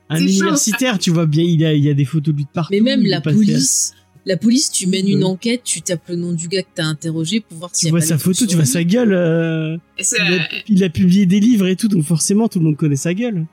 Un 0.09 0.17
chaud. 0.19 0.23
universitaire, 0.23 0.97
tu 0.99 1.11
vois 1.11 1.25
bien, 1.25 1.43
il 1.43 1.59
y 1.59 1.65
a, 1.65 1.73
il 1.73 1.83
y 1.83 1.89
a 1.89 1.93
des 1.93 2.05
photos 2.05 2.33
de 2.33 2.37
lui 2.37 2.45
de 2.45 2.49
partout. 2.49 2.69
Mais 2.71 2.79
même 2.79 3.05
la 3.05 3.19
police, 3.19 3.93
la 4.25 4.37
police, 4.37 4.71
tu 4.71 4.87
mènes 4.87 5.07
une 5.09 5.23
Euh. 5.23 5.27
enquête, 5.27 5.63
tu 5.65 5.81
tapes 5.81 6.07
le 6.07 6.15
nom 6.15 6.31
du 6.31 6.47
gars 6.47 6.63
que 6.63 6.69
t'as 6.73 6.85
interrogé 6.85 7.41
pour 7.41 7.57
voir 7.57 7.71
Tu 7.73 7.79
s'il 7.79 7.85
y 7.87 7.89
a 7.89 7.91
vois 7.91 7.99
pas 7.99 8.05
sa 8.05 8.17
photo, 8.17 8.45
tu 8.45 8.55
vois 8.55 8.63
sa 8.65 8.83
gueule. 8.85 9.11
euh, 9.13 9.75
il, 9.99 10.33
a, 10.33 10.47
il 10.69 10.83
a 10.85 10.89
publié 10.89 11.25
des 11.25 11.41
livres 11.41 11.67
et 11.67 11.75
tout, 11.75 11.89
donc 11.89 12.03
forcément 12.05 12.47
tout 12.47 12.59
le 12.59 12.65
monde 12.65 12.77
connaît 12.77 12.95
sa 12.95 13.13
gueule. 13.13 13.45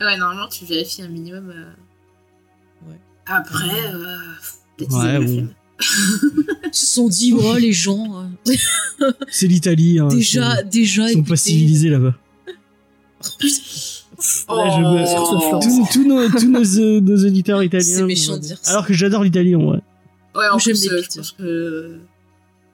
Ouais, 0.00 0.16
normalement, 0.16 0.46
tu 0.48 0.64
vérifies 0.64 1.02
un 1.02 1.08
minimum. 1.08 1.50
euh. 1.50 1.72
Ouais. 3.28 3.34
Après, 3.34 3.92
euh, 3.92 4.16
peut-être 4.76 4.96
Ouais, 4.96 5.12
la 5.12 5.20
bon. 5.26 5.48
Ils 5.78 6.68
se 6.72 6.86
sont 6.86 7.08
dit, 7.08 7.34
oh 7.34 7.56
les 7.56 7.72
gens, 7.72 8.24
euh, 8.50 9.10
C'est 9.30 9.46
l'Italie. 9.46 9.98
Hein, 9.98 10.08
déjà, 10.08 10.62
déjà, 10.62 11.10
ils 11.10 11.14
sont 11.14 11.22
pas 11.22 11.36
civilisés 11.36 11.90
là-bas. 11.90 12.14
Là, 14.48 14.70
je 14.70 14.80
me- 14.80 15.06
surtout 15.06 15.40
Florence. 15.40 15.66
Tous, 15.66 15.88
tous 15.92 16.08
nos, 16.08 16.28
tous 16.30 16.48
nos, 16.48 16.78
euh, 16.80 17.00
nos 17.00 17.26
auditeurs 17.26 17.62
italiens. 17.62 17.96
C'est 17.98 18.02
méchant 18.04 18.36
de 18.36 18.42
dire 18.42 18.58
ça. 18.62 18.70
Alors 18.70 18.86
que 18.86 18.94
j'adore 18.94 19.22
l'Italie 19.24 19.54
en 19.54 19.64
vrai. 19.66 19.80
Ouais, 20.34 20.46
en 20.48 20.52
Moi, 20.52 20.58
j'aime 20.58 20.74
plus, 20.76 20.88
les 20.88 20.90
euh, 20.90 21.02
je 21.02 21.16
pense 21.18 21.32
que 21.32 21.98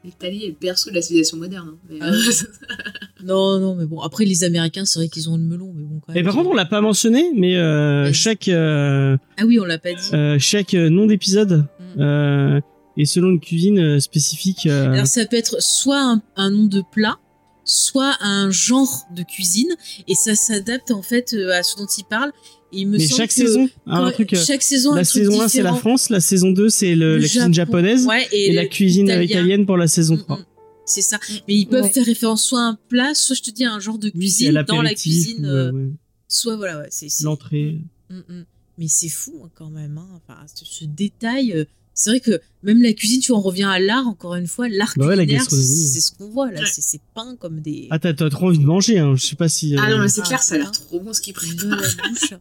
l'Italie 0.04 0.44
est 0.44 0.48
le 0.48 0.56
berceau 0.60 0.90
de 0.90 0.94
la 0.96 1.02
civilisation 1.02 1.36
moderne. 1.38 1.68
hein. 1.74 1.78
Mais, 1.90 1.98
Ah 2.00 2.10
euh, 2.10 2.20
Non, 3.24 3.60
non, 3.60 3.74
mais 3.76 3.86
bon, 3.86 4.00
après 4.00 4.24
les 4.24 4.42
Américains, 4.44 4.84
c'est 4.84 4.98
vrai 4.98 5.08
qu'ils 5.08 5.30
ont 5.30 5.36
le 5.36 5.42
melon, 5.44 5.72
mais 5.76 5.84
bon, 5.84 6.00
quand 6.00 6.12
même. 6.12 6.20
Et 6.22 6.24
par 6.24 6.34
contre, 6.34 6.50
on 6.50 6.54
l'a 6.54 6.64
pas 6.64 6.80
mentionné, 6.80 7.30
mais 7.36 7.56
euh, 7.56 8.12
chaque 8.12 8.48
euh, 8.48 9.16
Ah 9.38 9.44
oui, 9.46 9.60
on 9.60 9.64
l'a 9.64 9.78
pas 9.78 9.92
dit. 9.92 10.10
euh, 10.14 10.38
chaque 10.40 10.74
nom 10.74 11.06
d'épisode 11.06 11.66
Mm. 11.96 12.00
euh, 12.00 12.60
est 12.96 13.04
selon 13.04 13.30
une 13.30 13.40
cuisine 13.40 14.00
spécifique. 14.00 14.66
euh, 14.66 14.92
Alors 14.92 15.06
ça 15.06 15.24
peut 15.26 15.36
être 15.36 15.62
soit 15.62 16.00
un, 16.02 16.22
un 16.36 16.50
nom 16.50 16.64
de 16.64 16.82
plat, 16.92 17.16
soit 17.64 18.16
un 18.20 18.50
genre 18.50 19.04
de 19.14 19.22
cuisine, 19.22 19.70
et 20.08 20.14
ça 20.14 20.34
s'adapte 20.34 20.90
en 20.90 21.02
fait 21.02 21.34
à 21.54 21.62
ce 21.62 21.76
dont 21.76 21.86
il 21.96 22.04
parle. 22.04 22.32
Et 22.74 22.80
il 22.80 22.86
me 22.88 22.96
mais 22.98 23.06
semble 23.06 23.18
chaque 23.20 23.28
que 23.28 23.34
saison, 23.34 23.64
hein, 23.64 23.68
quand- 23.86 24.04
un 24.04 24.10
truc. 24.12 24.32
euh, 24.32 24.44
chaque 24.44 24.62
saison, 24.62 24.94
la 24.94 25.00
un 25.00 25.04
truc 25.04 25.24
saison 25.24 25.40
1 25.42 25.48
c'est 25.48 25.62
la. 25.62 25.74
France, 25.74 26.08
la 26.10 26.20
saison 26.20 26.50
2 26.50 26.68
c'est 26.70 26.94
le, 26.94 27.16
Le 27.16 27.18
la 27.18 27.28
cuisine 27.28 27.40
Japon. 27.54 27.72
japonaise 27.72 28.06
Ouais, 28.06 28.26
et, 28.32 28.46
et, 28.46 28.52
la 28.52 28.66
cuisine 28.66 29.06
italien. 29.06 29.22
italienne 29.22 29.66
pour 29.66 29.76
la 29.76 29.88
saison 29.88 30.14
Mm, 30.14 30.18
3. 30.20 30.38
mm. 30.38 30.44
C'est 30.84 31.02
ça. 31.02 31.18
Mais 31.48 31.54
ils 31.56 31.66
peuvent 31.66 31.84
Ouais. 31.84 31.90
faire 31.92 32.04
référence 32.04 32.42
soit 32.44 32.60
à 32.60 32.64
un 32.64 32.78
plat, 32.88 33.14
soit 33.14 33.36
je 33.36 33.42
te 33.42 33.50
dis 33.50 33.64
à 33.64 33.72
un 33.72 33.78
genre 33.80 33.98
de 33.98 34.08
cuisine 34.08 34.64
dans 34.66 34.82
la 34.82 34.94
cuisine, 34.94 35.44
ou, 35.46 35.48
euh, 35.48 35.70
ouais, 35.72 35.90
soit 36.28 36.56
voilà, 36.56 36.78
ouais, 36.80 36.88
c'est 36.90 37.08
l'entrée. 37.22 37.78
Mm, 38.10 38.16
mm. 38.28 38.44
Mais 38.78 38.88
c'est 38.88 39.08
fou 39.10 39.42
hein, 39.44 39.50
quand 39.54 39.68
même. 39.70 39.98
Hein. 39.98 40.08
Enfin, 40.16 40.40
ce, 40.54 40.64
ce 40.64 40.84
détail. 40.86 41.52
euh, 41.52 41.64
c'est 41.94 42.08
vrai 42.08 42.20
que 42.20 42.40
même 42.62 42.80
la 42.80 42.94
cuisine, 42.94 43.20
tu 43.20 43.32
on 43.32 43.40
revient 43.42 43.64
à 43.64 43.78
l'art 43.78 44.08
encore 44.08 44.34
une 44.34 44.46
fois. 44.46 44.66
L'art 44.70 44.94
Bah 44.96 45.08
ouais, 45.08 45.26
c'est 45.38 46.00
ce 46.00 46.10
qu'on 46.10 46.30
voit 46.30 46.50
là. 46.50 46.60
Ouais. 46.60 46.66
C'est 46.72 46.80
c'est 46.80 47.00
peint 47.14 47.36
comme 47.38 47.60
des. 47.60 47.86
Ah 47.90 47.98
t'as 47.98 48.14
trop 48.14 48.46
envie 48.46 48.58
de 48.58 48.64
manger, 48.64 48.98
hein. 48.98 49.14
je 49.14 49.26
sais 49.26 49.36
pas 49.36 49.50
si. 49.50 49.76
Ah 49.78 49.90
non, 49.90 49.98
mais 49.98 50.08
c'est 50.08 50.22
Ah, 50.22 50.26
clair, 50.26 50.42
ça 50.42 50.54
a 50.54 50.58
l'air 50.58 50.72
trop 50.72 51.00
bon 51.00 51.12
ce 51.12 51.20
qu'ils 51.20 51.34
préparent. 51.34 51.68
la 51.68 52.08
bouche. 52.08 52.32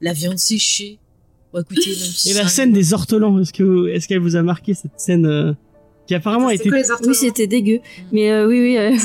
La 0.00 0.12
viande 0.12 0.38
séchée. 0.38 0.98
Bon, 1.52 1.60
écoutez, 1.60 1.90
même 1.90 1.96
si 1.96 2.30
Et 2.30 2.34
la 2.34 2.46
scène 2.48 2.72
des 2.72 2.94
ortolans, 2.94 3.38
est-ce 3.40 3.52
que 3.52 3.88
est-ce 3.88 4.06
qu'elle 4.08 4.20
vous 4.20 4.36
a 4.36 4.42
marqué 4.42 4.74
cette 4.74 4.92
scène 4.98 5.26
euh, 5.26 5.52
qui 6.06 6.14
apparemment 6.14 6.46
quoi 6.46 6.54
les 6.54 6.90
ortolans 6.90 7.10
Oui, 7.10 7.14
c'était 7.14 7.46
dégueu. 7.46 7.80
Mais 8.12 8.30
euh, 8.30 8.46
oui, 8.46 8.60
oui. 8.60 8.78
euh, 8.78 8.96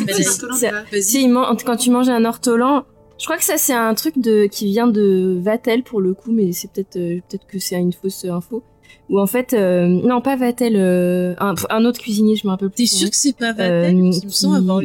C'est 1.01 1.25
quand 1.65 1.75
tu 1.77 1.89
manges 1.89 2.09
un 2.09 2.23
ortolan, 2.25 2.85
je 3.17 3.25
crois 3.25 3.37
que 3.37 3.43
ça 3.43 3.57
c'est 3.57 3.73
un 3.73 3.93
truc 3.95 4.19
de 4.19 4.45
qui 4.45 4.67
vient 4.67 4.87
de 4.87 5.39
Vatel 5.41 5.83
pour 5.83 6.01
le 6.01 6.13
coup, 6.13 6.31
mais 6.31 6.51
c'est 6.51 6.71
peut-être 6.71 6.97
euh, 6.97 7.19
peut-être 7.27 7.47
que 7.47 7.59
c'est 7.59 7.75
une 7.77 7.93
fausse 7.93 8.25
info. 8.25 8.63
Ou 9.09 9.19
en 9.19 9.27
fait, 9.27 9.53
euh, 9.53 9.87
non 9.87 10.21
pas 10.21 10.35
Vatel, 10.35 10.75
euh, 10.75 11.35
un, 11.39 11.53
un 11.69 11.85
autre 11.85 11.99
cuisinier, 11.99 12.35
je 12.35 12.45
me 12.47 12.51
rappelle 12.51 12.69
plus. 12.69 12.85
T'es 12.89 12.95
sûr 12.95 13.09
que 13.09 13.15
c'est 13.15 13.37
pas 13.37 13.53
Vatel 13.53 13.95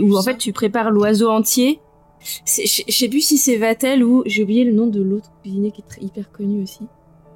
où 0.03 0.17
en 0.17 0.23
fait 0.23 0.39
tu 0.39 0.53
prépares 0.53 0.91
l'oiseau 0.91 1.29
entier. 1.31 1.81
C'est- 2.45 2.67
Je 2.89 2.93
sais 2.97 3.09
plus 3.09 3.21
si 3.23 3.39
c'est 3.39 3.57
Vatel 3.57 4.05
ou 4.05 4.23
j'ai 4.27 4.43
oublié 4.43 4.65
le 4.65 4.73
nom 4.73 4.87
de 4.87 5.01
l'autre 5.01 5.31
cuisinier 5.43 5.71
qui 5.73 5.81
est 5.81 5.89
très, 5.89 6.03
hyper 6.03 6.31
connu 6.31 6.63
aussi. 6.63 6.81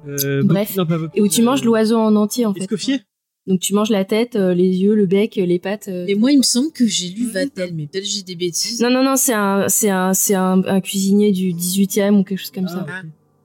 euh, 0.07 0.43
Bref. 0.43 0.75
non, 0.77 0.85
pas 0.85 0.97
Bob- 0.99 1.09
Et 1.15 1.21
où 1.21 1.27
tu 1.27 1.41
euh, 1.41 1.45
manges 1.45 1.63
l'oiseau 1.63 1.97
en 1.97 2.15
entier 2.15 2.45
en 2.45 2.53
fait. 2.53 2.61
Escoffier 2.61 2.99
Donc 3.47 3.59
tu 3.59 3.73
manges 3.73 3.89
la 3.89 4.05
tête, 4.05 4.35
euh, 4.35 4.53
les 4.53 4.77
yeux, 4.77 4.93
le 4.95 5.05
bec, 5.07 5.37
euh, 5.37 5.45
les 5.45 5.59
pattes. 5.59 5.87
euh, 5.87 6.05
Mais 6.07 6.13
moi, 6.15 6.31
il 6.31 6.37
me 6.37 6.43
semble 6.43 6.71
que 6.71 6.85
j'ai 6.87 7.09
lu 7.09 7.23
Mhm. 7.25 7.29
Vatel, 7.31 7.73
mais 7.75 7.87
peut-être 7.87 8.05
j'ai 8.05 8.21
des 8.23 8.35
bêtises. 8.35 8.81
Non 8.81 8.89
non 8.91 9.03
non, 9.03 9.15
c'est 9.15 9.33
un 9.33 9.67
c'est 9.69 9.89
un 9.89 10.13
c'est 10.13 10.35
un, 10.35 10.63
un 10.65 10.81
cuisinier 10.81 11.31
du 11.31 11.53
18e 11.53 12.19
ou 12.19 12.23
quelque 12.23 12.39
chose 12.39 12.51
comme 12.51 12.67
ça. 12.67 12.85
Ah. 12.87 13.01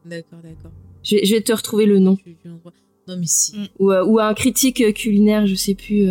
D'accord, 0.06 0.38
d'accord. 0.42 0.70
Je, 1.02 1.16
vais- 1.16 1.24
je 1.24 1.34
vais 1.34 1.40
te 1.42 1.52
retrouver 1.52 1.86
le 1.86 1.98
nom. 1.98 2.16
Non, 3.08 3.16
mais 3.18 3.26
si. 3.26 3.56
Mm. 3.56 3.66
ou, 3.78 3.90
euh, 3.92 4.04
ou 4.04 4.18
un 4.20 4.34
critique 4.34 4.82
culinaire, 4.94 5.46
je 5.46 5.54
sais 5.54 5.74
plus. 5.74 6.04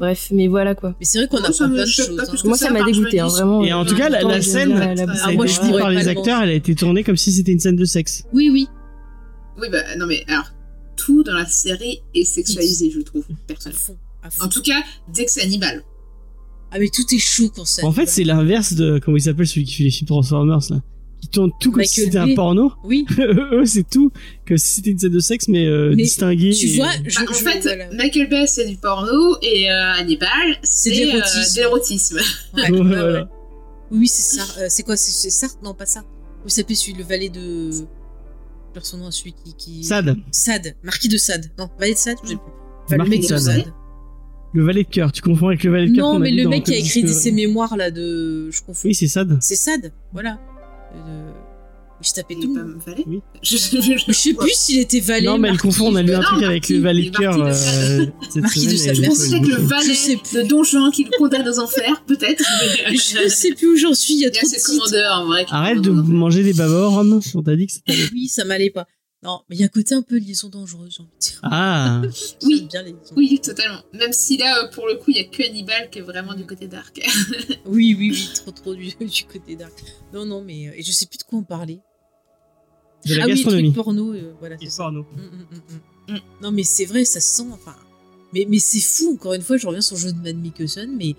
Euh, 0.00 0.06
Bref, 0.06 0.28
mais 0.32 0.46
voilà 0.48 0.74
quoi. 0.74 0.94
Mais 0.98 1.04
c'est 1.04 1.18
vrai 1.18 1.28
qu'on 1.28 1.52
ça 1.52 1.66
me 1.68 1.74
plein 1.74 1.84
de 1.84 1.88
choses. 1.88 2.16
pas 2.16 2.22
hein. 2.22 2.26
plus 2.28 2.42
que 2.42 2.48
Moi, 2.48 2.56
ça 2.56 2.70
m'a 2.70 2.82
dégoûté, 2.84 3.20
hein, 3.20 3.28
vraiment. 3.28 3.62
Et 3.64 3.72
en 3.72 3.82
euh, 3.82 3.84
tout 3.88 3.94
cas, 3.96 4.08
la, 4.08 4.22
la 4.22 4.40
scène, 4.42 4.70
la- 4.70 4.94
la 4.94 4.96
ça 4.96 5.06
bouffe. 5.06 5.16
a 5.22 5.24
Ah, 5.28 5.32
moi, 5.32 5.44
été 5.46 5.54
je 5.54 5.60
par 5.60 5.70
pas 5.80 5.90
les 5.90 6.02
le 6.02 6.08
acteurs, 6.08 6.42
elle 6.42 6.48
a 6.50 6.54
été 6.54 6.74
tournée 6.74 7.04
comme 7.04 7.16
si 7.16 7.32
c'était 7.32 7.52
une 7.52 7.60
scène 7.60 7.76
de 7.76 7.84
sexe. 7.84 8.24
Oui, 8.32 8.50
oui. 8.50 8.66
Oui, 9.60 9.68
bah 9.70 9.78
non, 9.98 10.06
mais 10.06 10.24
alors, 10.28 10.46
tout 10.96 11.22
dans 11.22 11.34
la 11.34 11.46
série 11.46 12.00
est 12.14 12.24
sexualisé, 12.24 12.90
je 12.90 13.00
trouve, 13.00 13.24
À 13.30 13.34
personnellement. 13.46 13.78
fond. 13.80 13.96
À 14.22 14.30
fond. 14.30 14.44
En 14.44 14.48
tout 14.48 14.62
cas, 14.62 14.80
dès 15.12 15.24
que 15.26 15.30
c'est 15.30 15.42
Hannibal. 15.42 15.82
Ah, 16.72 16.76
mais 16.78 16.88
tout 16.88 17.02
est 17.14 17.18
chou 17.18 17.50
quand 17.54 17.64
ça. 17.64 17.84
En 17.84 17.92
fait, 17.92 18.06
c'est 18.06 18.24
l'inverse 18.24 18.74
de 18.74 18.98
comment 19.04 19.16
il 19.16 19.22
s'appelle 19.22 19.46
celui 19.46 19.64
qui 19.64 19.74
fait 19.74 19.84
les 19.84 19.90
films 19.90 20.06
Transformers 20.08 20.60
là, 20.70 20.80
qui 21.20 21.28
tourne 21.28 21.50
tout 21.60 21.70
comme 21.70 21.84
si 21.84 22.00
Michael 22.00 22.04
c'était 22.06 22.18
un 22.18 22.26
Bay. 22.26 22.34
porno. 22.34 22.72
Oui. 22.84 23.06
Eux, 23.18 23.64
c'est 23.66 23.88
tout 23.88 24.10
que 24.46 24.56
si 24.56 24.76
c'était 24.76 24.90
une 24.90 24.98
scène 24.98 25.12
de 25.12 25.20
sexe, 25.20 25.48
mais, 25.48 25.66
euh, 25.66 25.90
Mais 25.94 26.02
distingué. 26.04 26.50
Tu 26.52 26.66
et- 26.68 26.76
vois, 26.76 26.88
je, 27.06 27.14
Bah, 27.16 27.24
en 27.28 27.32
je- 27.34 27.38
fait, 27.44 27.60
voilà. 27.60 27.90
Michael 27.92 28.28
Bay, 28.28 28.46
c'est 28.46 28.66
du 28.66 28.76
porno, 28.76 29.36
et 29.42 29.70
euh, 29.70 29.92
Hannibal, 29.98 30.28
c'est 30.62 30.90
de 30.90 30.96
euh. 30.96 32.20
Ouais, 32.54 32.70
Ouais, 32.70 32.80
ouais. 32.80 33.24
Oui, 33.90 33.98
oui, 34.00 34.08
c'est 34.08 34.36
ça. 34.36 34.44
Euh, 34.60 34.66
c'est 34.68 34.82
quoi 34.82 34.96
C'est 34.96 35.30
Sartre? 35.30 35.58
Non, 35.62 35.74
pas 35.74 35.86
ça. 35.86 36.02
Vous 36.44 36.48
s'appelle 36.48 36.76
celui, 36.76 36.94
le 36.94 37.04
valet 37.04 37.28
de. 37.28 37.70
Je 37.70 38.80
son 38.82 38.98
nom, 38.98 39.10
celui 39.10 39.32
qui. 39.32 39.54
qui... 39.54 39.84
Sade, 39.84 40.16
Sade. 40.30 40.74
Marquis 40.84 41.08
de 41.08 41.16
Sade. 41.18 41.46
Non, 41.58 41.68
valet 41.78 41.94
de 41.94 41.98
Sade, 41.98 42.16
je 42.22 42.28
sais 42.30 42.34
plus. 42.36 42.42
Enfin, 42.86 42.96
le 42.96 43.10
mec 43.10 43.20
de 43.22 43.24
de 43.26 43.36
Sade. 43.36 43.40
Sade. 43.64 43.72
le 44.54 44.64
valet 44.64 44.84
de 44.84 44.88
cœur. 44.88 45.10
Tu 45.12 45.22
confonds 45.22 45.48
avec 45.48 45.64
le 45.64 45.72
valet 45.72 45.88
de 45.90 45.96
cœur. 45.96 46.12
Non, 46.12 46.18
mais 46.20 46.30
le 46.30 46.48
mec 46.48 46.64
qui 46.64 46.74
a 46.74 46.76
écrit 46.76 47.06
ses 47.08 47.32
mémoires 47.32 47.76
là 47.76 47.90
de. 47.90 48.48
Je 48.50 48.62
confonds. 48.62 48.88
Oui, 48.88 48.94
c'est 48.94 49.08
Sade. 49.08 49.36
C'est 49.40 49.56
Sade, 49.56 49.92
voilà. 50.12 50.38
Euh, 50.94 51.30
Je 52.02 52.12
tapais 52.12 52.34
tout 52.34 52.54
pas 52.54 52.60
valet 52.86 53.04
Oui. 53.06 53.20
Je, 53.42 53.56
je, 53.56 53.80
je- 53.80 54.04
Je 54.08 54.12
sais 54.12 54.32
plus 54.34 54.52
s'il 54.54 54.78
était 54.80 55.00
valet. 55.00 55.26
Non, 55.26 55.36
mais 55.38 55.48
elle 55.48 55.58
confond. 55.58 55.88
On 55.92 55.96
a 55.96 56.02
lu 56.02 56.14
un 56.14 56.20
truc 56.22 56.42
avec 56.42 56.68
le 56.68 56.78
valet 56.80 57.10
de 57.10 57.16
cœur 57.16 57.34
euh, 57.38 58.06
Marquis 58.36 58.66
de 58.66 58.76
semaine. 58.76 58.78
Sade, 58.78 58.94
Je 58.96 59.02
pensais 59.02 59.40
que 59.40 59.46
le 59.46 59.56
valet 59.56 60.18
de 60.34 60.42
Don 60.48 60.64
Juan 60.64 60.90
qui 60.90 61.04
le 61.04 61.10
condamne 61.18 61.46
aux 61.48 61.58
enfers, 61.58 62.02
peut-être. 62.06 62.42
Je 62.90 63.28
sais 63.28 63.52
plus 63.52 63.68
où 63.72 63.76
j'en 63.76 63.92
suis, 63.94 64.14
il 64.14 64.20
y 64.20 64.24
a 64.26 64.28
Il 64.28 64.34
y 64.34 64.38
a 64.38 64.40
trop 64.40 64.72
de 64.72 64.78
commandeurs, 64.78 65.18
en 65.20 65.26
vrai. 65.26 65.46
Arrête 65.50 65.80
de 65.80 65.90
manger 65.90 66.42
des 66.42 66.54
babornes. 66.54 67.20
On 67.34 67.42
t'a 67.42 67.54
dit 67.56 67.66
que 67.66 67.72
c'était. 67.72 67.94
Oui, 68.12 68.28
ça 68.28 68.44
m'allait 68.44 68.70
pas. 68.70 68.86
Non, 69.22 69.42
mais 69.48 69.56
il 69.56 69.60
y 69.60 69.62
a 69.62 69.66
un 69.66 69.68
côté 69.68 69.94
un 69.94 70.00
peu 70.00 70.16
liaison 70.16 70.48
dangereuse, 70.48 70.94
j'ai 70.96 71.02
envie 71.02 71.10
de 71.12 71.18
dire. 71.18 71.40
Ah. 71.42 72.00
Oui. 72.42 72.56
J'aime 72.58 72.68
bien 72.68 72.82
les 72.82 72.92
liaisons. 72.92 73.14
Oui, 73.16 73.38
totalement. 73.40 73.82
Même 73.92 74.12
si 74.14 74.38
là, 74.38 74.64
euh, 74.64 74.70
pour 74.72 74.86
le 74.86 74.94
coup, 74.96 75.10
il 75.10 75.16
y 75.16 75.20
a 75.20 75.24
que 75.24 75.42
Hannibal 75.42 75.90
qui 75.90 75.98
est 75.98 76.02
vraiment 76.02 76.34
du 76.34 76.46
côté 76.46 76.68
dark. 76.68 77.00
Oui, 77.66 77.94
oui, 77.98 78.10
oui, 78.12 78.30
trop, 78.34 78.50
trop 78.50 78.74
du, 78.74 78.88
du 79.00 79.24
côté 79.24 79.56
dark. 79.56 79.74
Non, 80.14 80.24
non, 80.24 80.42
mais 80.42 80.68
euh, 80.68 80.72
et 80.74 80.82
je 80.82 80.90
sais 80.90 81.06
plus 81.06 81.18
de 81.18 81.24
quoi 81.24 81.38
on 81.38 81.42
parlait. 81.42 81.80
De 83.06 83.14
la 83.14 83.24
ah 83.24 83.26
oui, 83.26 83.34
gastronomie. 83.34 83.72
truc 83.72 83.84
porno, 83.84 84.12
euh, 84.14 84.34
voilà, 84.40 84.56
c'est 84.58 84.66
Et 84.66 84.76
porno. 84.76 85.02
Mm, 85.02 85.20
mm, 85.20 85.46
mm, 85.50 86.12
mm. 86.12 86.14
Mm. 86.14 86.20
Non, 86.42 86.52
mais 86.52 86.64
c'est 86.64 86.86
vrai, 86.86 87.04
ça 87.04 87.20
se 87.20 87.28
sent. 87.36 87.48
Enfin, 87.52 87.76
mais, 88.32 88.46
mais 88.48 88.58
c'est 88.58 88.80
fou. 88.80 89.12
Encore 89.14 89.34
une 89.34 89.42
fois, 89.42 89.58
je 89.58 89.66
reviens 89.66 89.80
sur 89.82 89.96
le 89.96 90.02
jeu 90.02 90.12
de 90.12 90.18
Mad 90.18 90.36
Mikkelsen, 90.36 90.96
mais 90.96 91.14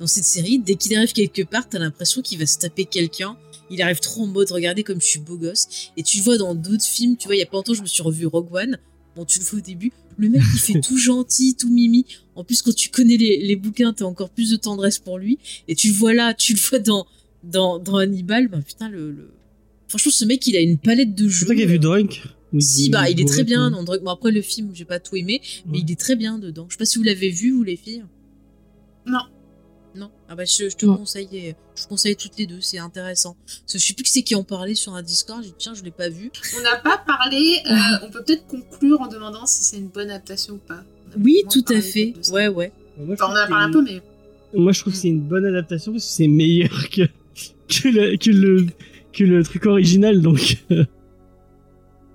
dans 0.00 0.06
cette 0.06 0.24
série, 0.24 0.58
dès 0.58 0.74
qu'il 0.74 0.94
arrive 0.96 1.12
quelque 1.12 1.42
part, 1.42 1.68
t'as 1.68 1.78
l'impression 1.78 2.22
qu'il 2.22 2.38
va 2.38 2.46
se 2.46 2.58
taper 2.58 2.84
quelqu'un. 2.84 3.36
Il 3.70 3.82
arrive 3.82 3.98
trop 4.00 4.22
en 4.22 4.26
mode 4.26 4.50
regardez 4.50 4.82
comme 4.84 5.00
je 5.00 5.06
suis 5.06 5.18
beau 5.20 5.36
gosse. 5.36 5.90
Et 5.96 6.02
tu 6.02 6.18
le 6.18 6.22
vois 6.22 6.38
dans 6.38 6.54
d'autres 6.54 6.84
films, 6.84 7.16
tu 7.16 7.26
vois, 7.28 7.34
il 7.36 7.40
y 7.40 7.42
a 7.42 7.46
pas 7.46 7.56
longtemps, 7.56 7.74
je 7.74 7.82
me 7.82 7.86
suis 7.86 8.02
revu 8.02 8.26
Rogue 8.26 8.54
One. 8.54 8.78
Bon, 9.16 9.24
tu 9.24 9.38
le 9.38 9.44
vois 9.44 9.58
au 9.58 9.62
début. 9.62 9.92
Le 10.18 10.28
mec, 10.28 10.42
il 10.54 10.60
fait 10.60 10.80
tout 10.84 10.98
gentil, 10.98 11.56
tout 11.56 11.70
mimi. 11.70 12.04
En 12.34 12.44
plus, 12.44 12.62
quand 12.62 12.74
tu 12.74 12.90
connais 12.90 13.16
les, 13.16 13.38
les 13.38 13.56
bouquins, 13.56 13.92
t'as 13.94 14.04
encore 14.04 14.30
plus 14.30 14.50
de 14.50 14.56
tendresse 14.56 14.98
pour 14.98 15.18
lui. 15.18 15.38
Et 15.68 15.74
tu 15.74 15.88
le 15.88 15.94
vois 15.94 16.12
là, 16.14 16.34
tu 16.34 16.52
le 16.52 16.58
vois 16.60 16.78
dans, 16.78 17.06
dans, 17.42 17.78
dans 17.78 17.96
Hannibal. 17.96 18.48
Ben 18.48 18.60
putain, 18.62 18.88
le, 18.90 19.10
le... 19.10 19.30
Franchement, 19.88 20.12
ce 20.12 20.24
mec, 20.26 20.46
il 20.46 20.56
a 20.56 20.60
une 20.60 20.78
palette 20.78 21.14
de 21.14 21.26
jeux. 21.28 21.40
C'est 21.40 21.46
toi 21.46 21.54
qui 21.54 21.62
as 21.62 21.66
vu 21.66 21.78
Drunk 21.78 22.22
Oui, 22.52 22.60
Si, 22.62 22.90
bah, 22.90 23.08
il 23.08 23.18
est 23.20 23.24
très 23.26 23.44
bien 23.44 23.70
dans 23.70 23.82
Drunk. 23.82 24.02
Bon, 24.02 24.10
après, 24.10 24.30
le 24.32 24.42
film, 24.42 24.70
j'ai 24.74 24.84
pas 24.84 25.00
tout 25.00 25.16
aimé, 25.16 25.40
mais 25.66 25.78
Ouais. 25.78 25.84
il 25.86 25.90
est 25.90 25.98
très 25.98 26.14
bien 26.16 26.38
dedans. 26.38 26.66
Je 26.68 26.74
sais 26.74 26.78
pas 26.78 26.84
si 26.84 26.98
vous 26.98 27.04
l'avez 27.04 27.30
vu, 27.30 27.52
vous, 27.52 27.62
les 27.62 27.76
filles. 27.76 28.04
Non. 29.06 29.20
Non. 29.96 30.10
Ah 30.28 30.34
bah, 30.34 30.44
je, 30.44 30.68
je 30.68 30.76
te 30.76 30.84
Non. 30.86 30.96
conseille, 30.96 31.54
je 31.74 31.82
vous 31.82 31.88
conseille 31.88 32.16
toutes 32.16 32.36
les 32.38 32.46
deux, 32.46 32.60
c'est 32.60 32.78
intéressant. 32.78 33.36
Parce 33.46 33.72
que 33.72 33.78
je 33.78 33.84
sais 33.86 33.94
plus 33.94 34.02
qui 34.04 34.12
c'est 34.12 34.22
qui 34.22 34.34
en 34.34 34.44
parlait 34.44 34.74
sur 34.74 34.94
un 34.94 35.02
Discord, 35.02 35.42
j'ai 35.42 35.48
dit, 35.50 35.54
tiens, 35.58 35.74
je 35.74 35.82
l'ai 35.82 35.90
pas 35.90 36.08
vu. 36.08 36.30
On 36.58 36.62
n'a 36.62 36.76
pas 36.76 36.98
parlé, 36.98 37.60
euh, 37.70 37.74
on 38.06 38.10
peut 38.10 38.22
peut-être 38.24 38.46
conclure 38.46 39.00
en 39.00 39.06
demandant 39.08 39.46
si 39.46 39.64
c'est 39.64 39.78
une 39.78 39.88
bonne 39.88 40.10
adaptation 40.10 40.54
ou 40.54 40.58
pas. 40.58 40.82
Oui, 41.18 41.42
tout 41.50 41.64
à 41.72 41.80
fait. 41.80 42.14
Ouais, 42.32 42.48
ouais. 42.48 42.72
Moi, 42.98 43.14
je 43.16 43.22
Enfin, 43.22 43.26
on 43.28 43.32
en 43.32 43.36
a 43.36 43.40
trouve 43.46 43.48
parlé 43.50 43.64
un 43.64 43.68
que 43.68 43.72
peu, 43.72 43.82
mais. 43.84 44.02
c'est- 44.52 44.58
Moi, 44.58 44.72
je 44.72 44.80
trouve 44.80 44.92
que 44.92 44.98
c'est 44.98 45.08
une 45.08 45.20
bonne 45.22 45.44
adaptation 45.46 45.92
parce 45.92 46.04
que 46.04 46.10
c'est 46.10 46.28
meilleur 46.28 46.90
que, 46.90 47.02
que, 47.68 47.88
le, 47.88 48.16
que, 48.16 48.30
le, 48.30 48.66
que 49.12 49.24
le 49.24 49.42
truc 49.44 49.66
original, 49.66 50.20
donc 50.20 50.58
euh, 50.72 50.84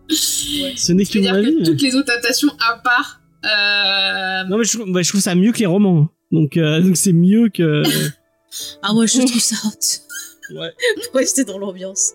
ce 0.10 0.92
n'est 0.92 1.06
Je 1.06 1.12
que 1.14 1.20
mon 1.20 1.28
avis. 1.34 1.54
que 1.54 1.60
mais- 1.60 1.66
toutes 1.66 1.82
les 1.82 1.96
autres 1.96 2.12
adaptations, 2.12 2.50
à 2.60 2.78
part. 2.80 3.22
Euh... 3.46 4.44
Non, 4.50 4.58
mais 4.58 4.66
je, 4.66 4.78
bah, 4.92 5.02
je 5.02 5.10
trouve 5.10 5.22
ça 5.22 5.34
mieux 5.36 5.52
que 5.52 5.60
les 5.60 5.66
romans. 5.66 6.10
Donc, 6.32 6.58
euh, 6.58 6.82
donc 6.82 6.98
c'est 6.98 7.14
mieux 7.14 7.50
que. 7.50 7.84
Ah, 8.82 8.94
moi, 8.94 9.06
je 9.06 9.20
trouve 9.20 9.40
ça 9.40 9.56
hot. 9.66 9.70
Ouais. 10.60 10.72
Pour 11.12 11.20
rester 11.22 11.46
dans 11.46 11.58
l'ambiance. 11.58 12.12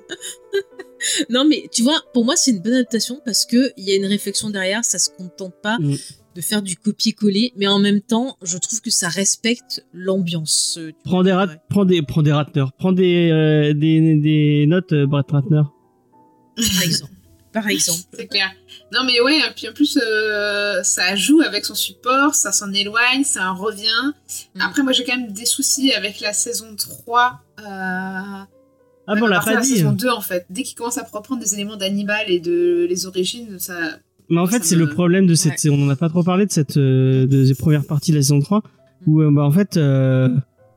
non, 1.30 1.46
mais 1.48 1.68
tu 1.72 1.82
vois, 1.82 2.02
pour 2.12 2.26
moi, 2.26 2.36
c'est 2.36 2.50
une 2.50 2.60
bonne 2.60 2.74
adaptation 2.74 3.22
parce 3.24 3.46
que 3.46 3.72
il 3.78 3.84
y 3.88 3.92
a 3.92 3.94
une 3.96 4.04
réflexion 4.04 4.50
derrière, 4.50 4.84
ça 4.84 4.98
se 4.98 5.08
contente 5.08 5.54
pas 5.62 5.78
Mm. 5.80 5.94
de 6.34 6.40
faire 6.42 6.60
du 6.60 6.76
copier-coller, 6.76 7.54
mais 7.56 7.66
en 7.66 7.78
même 7.78 8.02
temps, 8.02 8.36
je 8.42 8.58
trouve 8.58 8.82
que 8.82 8.90
ça 8.90 9.08
respecte 9.08 9.86
l'ambiance. 9.94 10.76
euh, 10.78 10.92
Prends 11.04 11.22
des, 11.22 11.30
ouais. 11.30 11.36
rat, 11.36 11.46
prends 11.70 11.86
des, 11.86 12.02
prends 12.02 12.20
des 12.22 12.32
Ratner. 12.32 12.64
Prends 12.78 12.92
des, 12.92 13.30
euh, 13.30 13.72
des, 13.72 14.16
des 14.16 14.66
notes, 14.68 14.92
Brett 14.92 15.30
Ratner. 15.30 15.62
Par 16.56 16.82
exemple. 16.82 17.12
Par 17.56 17.68
exemple. 17.68 18.00
C'est 18.12 18.26
clair. 18.26 18.50
Non, 18.92 19.00
mais 19.06 19.18
ouais, 19.20 19.40
puis 19.56 19.66
en 19.66 19.72
plus, 19.72 19.98
euh, 20.02 20.82
ça 20.82 21.16
joue 21.16 21.40
avec 21.40 21.64
son 21.64 21.74
support, 21.74 22.34
ça 22.34 22.52
s'en 22.52 22.70
éloigne, 22.72 23.24
ça 23.24 23.50
en 23.50 23.54
revient. 23.54 24.12
Mm. 24.54 24.60
Après, 24.60 24.82
moi, 24.82 24.92
j'ai 24.92 25.04
quand 25.04 25.16
même 25.16 25.32
des 25.32 25.46
soucis 25.46 25.92
avec 25.92 26.20
la 26.20 26.34
saison 26.34 26.76
3. 26.76 27.40
Euh... 27.58 27.62
Ah 27.64 28.44
même 29.08 29.20
bon, 29.20 29.26
l'a 29.26 29.40
pas 29.40 29.56
de 29.56 29.62
dit. 29.62 29.70
La 29.70 29.76
saison 29.76 29.92
2, 29.92 30.08
en 30.10 30.20
fait. 30.20 30.44
Dès 30.50 30.64
qu'il 30.64 30.76
commence 30.76 30.98
à 30.98 31.02
reprendre 31.10 31.40
des 31.40 31.54
éléments 31.54 31.76
d'Hannibal 31.76 32.26
et 32.28 32.40
de 32.40 32.86
les 32.90 33.06
origines, 33.06 33.58
ça. 33.58 33.74
Mais 34.28 34.40
en 34.40 34.46
fait, 34.46 34.62
c'est 34.62 34.76
me- 34.76 34.84
le 34.84 34.90
problème 34.90 35.26
de 35.26 35.34
cette. 35.34 35.64
Ouais. 35.64 35.70
On 35.70 35.86
en 35.86 35.88
a 35.88 35.96
pas 35.96 36.10
trop 36.10 36.22
parlé 36.22 36.44
de 36.44 36.52
cette 36.52 36.76
euh, 36.76 37.26
de 37.26 37.54
première 37.54 37.86
partie 37.86 38.10
de 38.10 38.16
la 38.16 38.22
saison 38.22 38.40
3 38.40 38.62
où 39.06 39.22
euh, 39.22 39.30
bah, 39.30 39.44
en 39.44 39.52
fait 39.52 39.76
euh, 39.76 40.28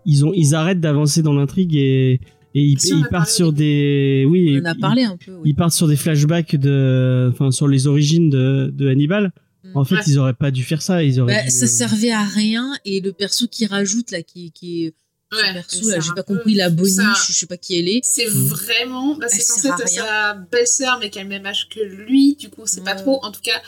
ils 0.06 0.26
ont 0.26 0.32
ils 0.34 0.56
arrêtent 0.56 0.80
d'avancer 0.80 1.22
dans 1.22 1.34
l'intrigue 1.34 1.76
et 1.76 2.22
et 2.56 2.62
ils, 2.62 2.80
Si, 2.80 2.90
ils 2.98 3.08
partent 3.10 3.30
sur 3.30 3.54
des 3.54 4.26
oui 4.28 4.58
On 4.60 4.62
en 4.66 4.72
a 4.72 4.74
ils- 4.76 4.80
parlé 4.80 5.04
un 5.04 5.18
peu. 5.18 5.32
oui. 5.34 5.50
ils 5.52 5.56
partent 5.56 5.74
sur 5.74 5.88
des 5.88 5.96
flashbacks 5.96 6.56
de 6.56 7.30
enfin 7.32 7.52
sur 7.52 7.68
les 7.68 7.88
origines 7.88 8.30
de, 8.30 8.72
de 8.74 8.90
Hannibal. 8.90 9.32
Mm. 9.64 9.72
En 9.78 9.84
fait, 9.84 9.96
Ouais. 9.96 10.02
ils 10.08 10.18
auraient 10.20 10.34
pas 10.34 10.52
dû 10.52 10.64
faire 10.64 10.82
ça. 10.82 11.04
Ils 11.04 11.20
auraient 11.20 11.36
Bah, 11.36 11.44
dû, 11.44 11.52
ça 11.52 11.66
euh, 11.66 11.68
servait 11.68 12.12
à 12.12 12.24
rien 12.24 12.74
et 12.86 13.02
le 13.02 13.12
perso 13.12 13.48
qui 13.48 13.66
rajoute 13.66 14.12
là, 14.12 14.22
qui, 14.24 14.52
qui 14.52 14.86
est 14.86 14.94
ce 15.32 15.38
Ouais, 15.38 15.54
perso 15.54 15.90
là, 15.92 16.00
j'ai 16.00 16.10
pas 16.16 16.24
peu- 16.24 16.34
compris 16.36 16.56
la 16.56 16.70
boniche, 16.72 16.96
ça- 16.96 17.14
je 17.28 17.34
sais 17.34 17.46
pas 17.46 17.58
qui 17.58 17.78
elle 17.78 17.88
est. 17.88 18.00
C'est 18.04 18.26
Mm. 18.26 18.48
vraiment. 18.48 19.16
Bah, 19.18 19.28
c'est 19.30 19.42
censé 19.42 19.68
être 19.68 19.88
sa 19.88 20.34
belle-sœur, 20.52 20.98
mais 21.02 21.10
qui 21.12 21.20
a 21.20 21.24
le 21.24 21.30
même 21.30 21.46
âge 21.46 21.68
que 21.70 21.82
lui. 21.82 22.36
Du 22.36 22.50
coup, 22.50 22.62
on 22.64 22.66
sait 22.66 22.82
pas 22.82 22.96
Ouais. 22.96 23.02
trop. 23.02 23.24
En 23.24 23.32
tout 23.32 23.42
cas, 23.44 23.62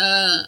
euh, 0.00 0.42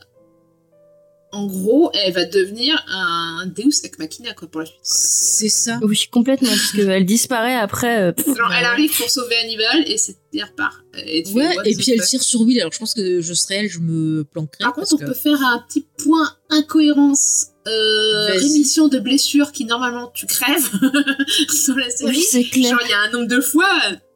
en 1.32 1.46
gros, 1.46 1.90
elle 1.94 2.12
va 2.12 2.24
devenir 2.24 2.84
un 2.88 3.46
Deus 3.46 3.82
Ex 3.84 3.98
Machina, 3.98 4.34
quoi, 4.34 4.48
pour 4.48 4.60
la 4.60 4.66
suite. 4.66 4.78
C'est 4.82 5.48
ça. 5.48 5.78
Oui, 5.82 6.06
complètement, 6.10 6.48
parce 6.48 6.72
qu'elle 6.72 7.04
disparaît 7.06 7.54
après. 7.56 8.00
euh, 8.02 8.12
pff, 8.12 8.26
elle 8.26 8.64
arrive 8.64 8.96
pour 8.96 9.08
sauver 9.10 9.36
Hannibal 9.36 9.84
et 9.86 9.96
c'est 9.98 10.16
elle 10.34 10.44
repart. 10.44 10.74
Et, 11.06 11.24
Ouais, 11.32 11.54
et 11.64 11.74
the 11.74 11.78
puis 11.78 11.92
elle 11.92 12.00
tire 12.02 12.22
sur 12.22 12.40
Will. 12.42 12.60
Alors 12.60 12.72
je 12.72 12.78
pense 12.78 12.94
que 12.94 13.20
je 13.20 13.34
serais 13.34 13.56
elle, 13.56 13.68
je 13.70 13.78
me 13.80 14.24
planquerais. 14.24 14.64
Par 14.64 14.74
contre, 14.74 14.94
on 14.94 14.96
que- 14.98 15.04
peut 15.06 15.14
faire 15.14 15.40
un 15.42 15.64
petit 15.68 15.86
point 15.98 16.34
incohérence. 16.50 17.46
Euh, 17.68 18.26
rémission 18.38 18.88
de 18.88 18.98
blessures 18.98 19.52
qui 19.52 19.64
normalement 19.66 20.10
tu 20.14 20.26
crèves 20.26 20.70
sur 21.52 21.76
la 21.76 21.90
série. 21.90 22.10
Oui, 22.16 22.24
c'est 22.28 22.44
clair. 22.44 22.70
Genre, 22.70 22.80
il 22.84 22.90
y 22.90 22.92
a 22.94 23.00
un 23.02 23.10
nombre 23.10 23.28
de 23.28 23.40
fois 23.40 23.68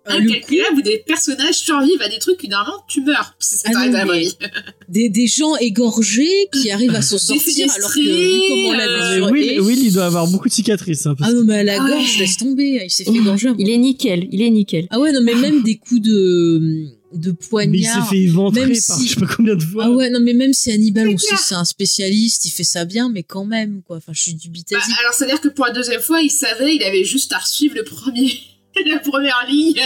incalculable 0.06 0.78
où 0.78 0.82
des 0.82 1.02
personnages 1.06 1.54
survivent 1.56 2.00
à 2.02 2.08
des 2.08 2.18
trucs 2.18 2.38
qui 2.38 2.48
normalement 2.48 2.84
tu 2.88 3.00
meurs. 3.02 3.34
Si 3.38 3.56
ça 3.56 3.62
Ah 3.66 3.72
t'arrive 3.72 3.90
non, 3.92 3.96
à 3.96 3.98
la 4.00 4.04
vraie 4.06 4.18
mais- 4.18 4.24
vie. 4.24 4.36
des, 4.88 5.08
des 5.08 5.26
gens 5.26 5.56
égorgés 5.56 6.48
qui 6.52 6.70
arrivent 6.70 6.94
à 6.94 7.02
s'en 7.02 7.18
sortir 7.18 7.72
alors 7.74 7.92
que 7.92 8.00
vu 8.00 8.64
comment 8.66 8.72
la 8.76 8.84
euh, 8.86 9.30
Will, 9.30 9.42
est- 9.50 9.58
Will, 9.60 9.78
il 9.84 9.92
doit 9.92 10.06
avoir 10.06 10.26
beaucoup 10.28 10.48
de 10.48 10.54
cicatrices. 10.54 11.06
Hein, 11.06 11.14
parce 11.18 11.30
Ah 11.30 11.34
non, 11.34 11.44
mais 11.44 11.58
à 11.58 11.64
la 11.64 11.82
Ah 11.82 11.88
gorge, 11.88 12.14
ouais. 12.14 12.20
laisse 12.20 12.36
tomber. 12.36 12.82
Il 12.84 12.90
s'est 12.90 13.04
fait 13.04 13.10
égorger. 13.12 13.48
un 13.48 13.56
Il 13.58 13.70
est 13.70 13.78
nickel, 13.78 14.28
il 14.30 14.42
est 14.42 14.50
nickel. 14.50 14.86
Ah 14.90 15.00
ouais, 15.00 15.12
non, 15.12 15.20
mais 15.22 15.34
même 15.34 15.62
des 15.62 15.76
coups 15.78 16.02
de, 16.02 16.88
de 17.14 17.30
mais 17.30 17.36
il 17.42 17.48
poignard. 17.48 18.04
s'est 18.08 18.10
fait 18.16 18.22
éventrer 18.22 18.60
même 18.66 18.70
par 18.86 18.98
si- 18.98 19.08
je 19.08 19.14
sais 19.14 19.20
pas 19.20 19.26
combien 19.36 19.54
de 19.54 19.62
fois. 19.62 19.84
Ah 19.86 19.90
ouais, 19.90 20.10
non, 20.10 20.20
mais 20.20 20.32
même 20.34 20.52
si 20.52 20.70
Hannibal, 20.70 21.06
C'est 21.08 21.14
on 21.14 21.18
sait 21.18 21.26
clair. 21.28 21.38
que 21.40 21.44
c'est 21.46 21.54
un 21.54 21.64
spécialiste, 21.64 22.44
il 22.44 22.50
fait 22.50 22.64
ça 22.64 22.84
bien, 22.84 23.08
mais 23.08 23.22
quand 23.22 23.44
même, 23.44 23.82
quoi. 23.86 23.96
Enfin, 23.96 24.12
je 24.12 24.20
suis 24.20 24.32
Bah, 24.32 24.38
dubitatif. 24.42 24.94
alors, 25.00 25.14
c'est-à-dire 25.14 25.40
que 25.40 25.48
pour 25.48 25.64
la 25.66 25.72
deuxième 25.72 26.00
fois, 26.00 26.20
il 26.20 26.30
savait, 26.30 26.74
il 26.76 26.82
avait 26.82 27.04
juste 27.04 27.32
à 27.32 27.40
suivre 27.44 27.74
le 27.76 27.84
premier, 27.84 28.32
la 28.86 28.98
première 28.98 29.46
ligne 29.48 29.80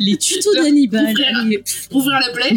Les 0.00 0.16
tutos 0.16 0.54
d'Hannibal. 0.54 1.14
Pour 1.90 2.00
ouvrir 2.00 2.20
la 2.20 2.32
plaie. 2.32 2.56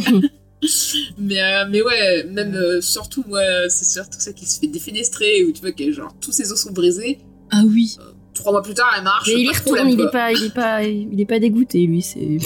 mais, 1.18 1.42
euh, 1.42 1.66
mais 1.70 1.82
ouais, 1.82 2.24
même 2.26 2.56
euh, 2.56 2.82
surtout, 2.82 3.24
moi, 3.28 3.42
c'est 3.70 3.86
surtout 3.86 4.20
ça 4.20 4.34
qui 4.34 4.46
se 4.46 4.60
fait 4.60 4.68
défenestrer, 4.68 5.44
où 5.44 5.52
tu 5.52 5.62
vois 5.62 5.72
que 5.72 5.92
genre 5.92 6.14
tous 6.20 6.32
ses 6.32 6.52
os 6.52 6.62
sont 6.62 6.72
brisés. 6.72 7.20
Ah 7.52 7.64
oui. 7.66 7.98
Trois 8.34 8.52
mois 8.52 8.62
plus 8.62 8.74
tard, 8.74 8.94
elle 8.96 9.04
marche. 9.04 9.28
Mais 9.28 9.42
il 9.42 9.48
de 9.48 9.58
retourne, 9.58 9.90
il 9.90 10.00
est 10.00 10.12
pas, 10.12 10.32
il 10.32 10.44
est 10.44 10.54
pas, 10.54 10.84
il 10.84 11.20
est 11.20 11.26
pas 11.26 11.40
dégoûté, 11.40 11.86
lui. 11.86 12.02
C'est. 12.02 12.38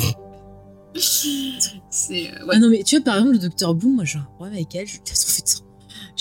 C'est 1.90 2.28
euh, 2.28 2.46
ouais. 2.46 2.54
Ah 2.54 2.60
non, 2.60 2.70
mais 2.70 2.84
tu 2.84 2.96
vois, 2.96 3.04
par 3.04 3.16
exemple, 3.16 3.34
le 3.34 3.40
Docteur 3.40 3.74
Bloom, 3.74 3.96
moi 3.96 4.06
j'ai 4.06 4.18
un 4.18 4.28
problème 4.36 4.56
avec 4.56 4.74
elle. 4.76 4.88
Je 4.88 4.98
déteste 4.98 5.28
en 5.30 5.32
fait. 5.32 5.64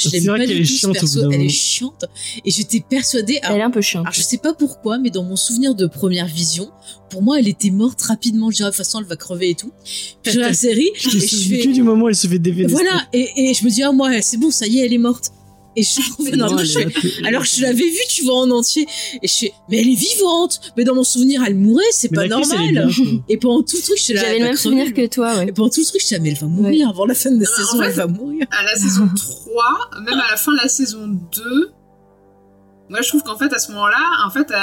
Je 0.01 0.09
C'est 0.09 0.17
l'aime 0.21 0.27
vrai 0.29 0.39
pas 0.41 0.47
qu'elle 0.47 0.57
du 0.57 0.63
est 0.63 0.67
tout, 0.67 0.73
ce 0.73 0.79
chiante 0.79 0.93
perso. 0.95 1.31
Elle 1.31 1.41
est 1.43 1.49
chiante. 1.49 2.05
Et 2.45 2.51
j'étais 2.51 2.81
persuadée. 2.81 3.39
Elle 3.43 3.47
Alors, 3.47 3.59
est 3.59 3.63
un 3.63 3.71
peu 3.71 3.81
chiante. 3.81 4.07
alors, 4.07 4.15
je 4.15 4.23
sais 4.23 4.39
pas 4.39 4.55
pourquoi, 4.55 4.99
mais 4.99 5.11
dans 5.11 5.23
mon 5.25 5.37
souvenir 5.37 5.75
de 5.75 5.87
première 5.87 6.27
vision, 6.27 6.71
pour 7.11 7.23
moi, 7.23 7.39
elle 7.39 7.49
était 7.49 7.71
morte 7.71 8.01
rapidement. 8.03 8.51
Je 8.51 8.57
dirais, 8.57 8.71
de 8.71 8.75
toute 8.75 8.85
façon, 8.85 8.99
elle 9.01 9.05
va 9.07 9.17
crever 9.17 9.51
et 9.51 9.55
tout. 9.55 9.73
Puis 10.23 10.33
je 10.33 10.41
la 10.41 10.53
série, 10.55 10.89
Je 10.99 11.09
et 11.09 11.21
je 11.21 11.27
fais. 11.63 11.67
du 11.73 11.83
moment 11.83 12.05
où 12.05 12.09
elle 12.09 12.17
se 12.17 12.27
fait 12.27 12.39
dévénester. 12.39 12.73
Voilà, 12.73 13.07
et, 13.13 13.51
et 13.51 13.55
je 13.55 13.65
me 13.65 13.71
dis, 13.71 13.83
ah, 13.83 13.93
moi, 13.93 14.21
c'est 14.23 14.37
bon, 14.39 14.51
ça 14.51 14.67
y 14.67 14.79
est, 14.79 14.87
elle 14.87 14.93
est 14.93 14.99
morte. 14.99 15.33
Et 15.77 15.83
je 15.85 16.01
Mais 16.25 16.33
non, 16.33 16.51
Non, 16.51 16.59
je 16.59 16.79
fais- 16.81 17.27
alors 17.27 17.43
que 17.43 17.49
je 17.49 17.63
l'avais 17.63 17.77
vue, 17.85 18.07
tu 18.09 18.25
vois, 18.25 18.41
en 18.41 18.51
entier. 18.51 18.87
Et 19.23 19.29
je 19.29 19.33
fais, 19.35 19.53
mais 19.69 19.79
elle 19.81 19.89
est 19.89 19.95
vivante. 19.95 20.61
Mais 20.77 20.83
dans 20.85 20.95
mon 20.97 21.05
souvenir, 21.05 21.43
elle 21.47 21.55
mourait, 21.55 21.85
c'est 21.93 22.09
pas 22.09 22.27
normal. 22.27 22.71
bien. 22.73 22.89
Et 23.29 23.37
pendant 23.37 23.63
tout 23.63 23.77
le 23.77 23.83
truc, 23.83 23.99
je. 23.99 24.15
J'avais 24.17 24.39
le 24.41 24.45
même 24.47 24.57
souvenir 24.57 24.93
que 24.93 25.07
toi, 25.07 25.37
ouais. 25.37 25.49
Et 25.49 25.53
pendant 25.53 25.69
tout 25.71 25.81
le 25.81 25.87
truc, 25.87 26.01
je 26.01 26.07
disais, 26.07 26.19
mais 26.19 26.31
elle 26.31 26.39
va 26.39 26.47
mourir 26.49 26.89
avant 26.89 27.07
la 27.07 27.15
fin 27.15 27.31
de 27.31 27.39
la 27.41 27.47
saison, 27.47 27.79
fait- 27.81 27.87
elle 27.87 27.93
va 27.93 28.07
mourir. 28.09 28.47
À 28.51 28.65
la 28.65 28.75
saison 28.75 29.09
3, 29.17 29.65
même 30.05 30.19
à 30.19 30.31
la 30.33 30.37
fin 30.37 30.53
de 30.53 30.59
la 30.59 30.69
saison 30.69 31.07
2, 31.37 31.71
moi 32.89 33.01
je 33.03 33.09
trouve 33.09 33.23
qu'en 33.23 33.39
fait, 33.39 33.53
à 33.53 33.59
ce 33.59 33.71
moment-là, 33.73 34.27
en 34.27 34.31
fait, 34.31 34.51
euh, 34.51 34.57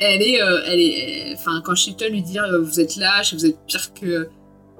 elle 0.00 0.20
est. 0.22 0.42
euh, 0.42 0.60
elle 0.66 0.80
est 0.80 1.34
enfin, 1.38 1.62
quand 1.64 1.74
Shilton 1.74 2.08
lui 2.10 2.22
dit 2.22 2.38
euh, 2.38 2.60
vous 2.60 2.78
êtes 2.80 2.96
lâche, 2.96 3.32
vous 3.34 3.46
êtes 3.46 3.58
pire 3.66 3.94
que. 3.94 4.28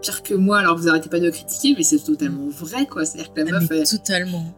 Pire 0.02 0.22
que 0.22 0.32
moi, 0.32 0.58
alors 0.58 0.78
vous 0.78 0.88
arrêtez 0.88 1.10
pas 1.10 1.20
de 1.20 1.26
me 1.26 1.30
critiquer, 1.30 1.74
mais 1.76 1.82
c'est 1.82 1.98
totalement 1.98 2.48
vrai, 2.48 2.86
quoi. 2.86 3.04
C'est-à-dire 3.04 3.34
que 3.34 3.40
la 3.40 3.46
Ah, 3.48 3.60
meuf, 3.60 3.68
mais 3.70 3.78
elle, 3.80 3.86
totalement. 3.88 4.54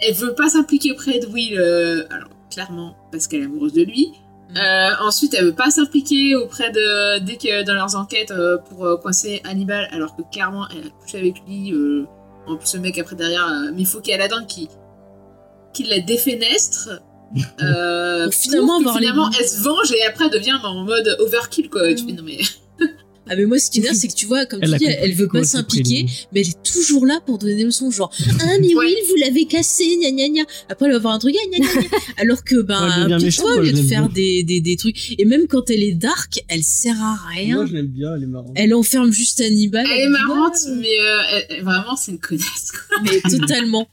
Elle 0.00 0.14
veut 0.14 0.34
pas 0.34 0.48
s'impliquer 0.48 0.92
auprès 0.92 1.18
de 1.18 1.26
Will, 1.26 1.58
euh, 1.58 2.04
alors 2.10 2.28
clairement 2.50 2.96
parce 3.12 3.26
qu'elle 3.26 3.42
est 3.42 3.44
amoureuse 3.44 3.72
de 3.72 3.82
lui. 3.82 4.12
Mm. 4.50 4.56
Euh, 4.56 4.90
ensuite, 5.00 5.34
elle 5.34 5.46
veut 5.46 5.54
pas 5.54 5.70
s'impliquer 5.70 6.34
auprès 6.36 6.70
de 6.70 7.18
dès 7.20 7.36
que 7.36 7.64
dans 7.64 7.74
leurs 7.74 7.96
enquêtes 7.96 8.30
euh, 8.30 8.56
pour 8.58 9.00
coincer 9.00 9.40
Hannibal, 9.44 9.88
alors 9.92 10.16
que 10.16 10.22
clairement 10.32 10.66
elle 10.70 10.86
a 10.86 10.90
couché 11.02 11.18
avec 11.18 11.42
lui. 11.46 11.72
en 12.46 12.56
plus, 12.56 12.66
ce 12.66 12.78
mec 12.78 12.98
après 12.98 13.16
derrière, 13.16 13.46
mais 13.74 13.82
il 13.82 13.86
faut 13.86 14.00
qu'il 14.00 14.12
y 14.12 14.14
ait 14.14 14.18
la 14.18 14.28
dent 14.28 14.44
qui 14.46 14.68
qui 15.74 15.84
la 15.84 16.00
défenestre. 16.00 16.88
Pour 17.58 18.32
finalement 18.32 18.78
finalement 18.94 19.30
elle 19.38 19.46
se 19.46 19.60
venge 19.62 19.92
et 19.92 20.02
après 20.06 20.30
devient 20.30 20.56
en 20.64 20.82
mode 20.84 21.14
overkill 21.20 21.68
quoi. 21.68 21.92
Tu 21.92 22.04
Mm. 22.04 22.06
fais 22.06 22.12
non 22.14 22.22
mais 22.24 22.38
Ah, 23.30 23.36
mais 23.36 23.44
moi, 23.46 23.58
ce 23.58 23.70
qui 23.70 23.78
est 23.78 23.82
bien, 23.82 23.94
c'est 23.94 24.08
que 24.08 24.14
tu 24.14 24.26
vois, 24.26 24.46
comme 24.46 24.60
Elle 24.62 24.72
tu 24.72 24.78
dis, 24.78 24.84
elle 24.86 25.14
veut 25.14 25.28
pas 25.28 25.44
s'impliquer, 25.44 26.06
mais 26.32 26.40
elle 26.40 26.48
est 26.48 26.62
toujours 26.62 27.06
là 27.06 27.20
pour 27.26 27.38
donner 27.38 27.56
des 27.56 27.64
leçons, 27.64 27.90
genre, 27.90 28.10
ah, 28.40 28.44
mais 28.60 28.74
Ouais. 28.74 28.86
oui, 28.86 28.94
vous 29.08 29.16
l'avez 29.16 29.46
cassé, 29.46 29.84
gna 30.00 30.10
gna 30.10 30.28
gna. 30.28 30.42
Après, 30.68 30.86
elle 30.86 30.92
va 30.92 30.96
avoir 30.98 31.14
un 31.14 31.18
truc, 31.18 31.34
gna 31.34 31.58
gna 31.58 31.64
gna. 31.66 31.80
gna. 31.82 31.88
Alors 32.18 32.44
que, 32.44 32.62
ben, 32.62 32.82
Ouais, 32.82 33.04
devient 33.10 33.24
méchante, 33.24 33.44
toi, 33.46 33.56
au 33.56 33.60
lieu 33.60 33.72
de 33.72 33.82
faire 33.82 34.08
des, 34.08 34.42
des, 34.42 34.60
des 34.60 34.76
trucs, 34.76 35.18
et 35.18 35.24
même 35.24 35.46
quand 35.46 35.70
elle 35.70 35.82
est 35.82 35.92
dark, 35.94 36.40
elle 36.48 36.62
sert 36.62 37.00
à 37.00 37.18
rien. 37.34 37.56
Moi, 37.56 37.66
je 37.66 37.72
l'aime 37.74 37.86
bien, 37.88 38.14
elle 38.16 38.22
est 38.22 38.26
marrante. 38.26 38.52
Elle 38.54 38.74
enferme 38.74 39.12
juste 39.12 39.40
Hannibal. 39.40 39.86
elle 39.92 40.00
est 40.00 40.08
marrante, 40.08 40.54
ouais. 40.66 40.74
mais 40.80 40.86
euh, 41.00 41.40
elle- 41.50 41.62
vraiment 41.64 41.96
c'est 41.96 42.12
une 42.12 42.18
connasse 42.18 42.70
quoi. 42.72 43.02
mais 43.04 43.20
totalement. 43.30 43.86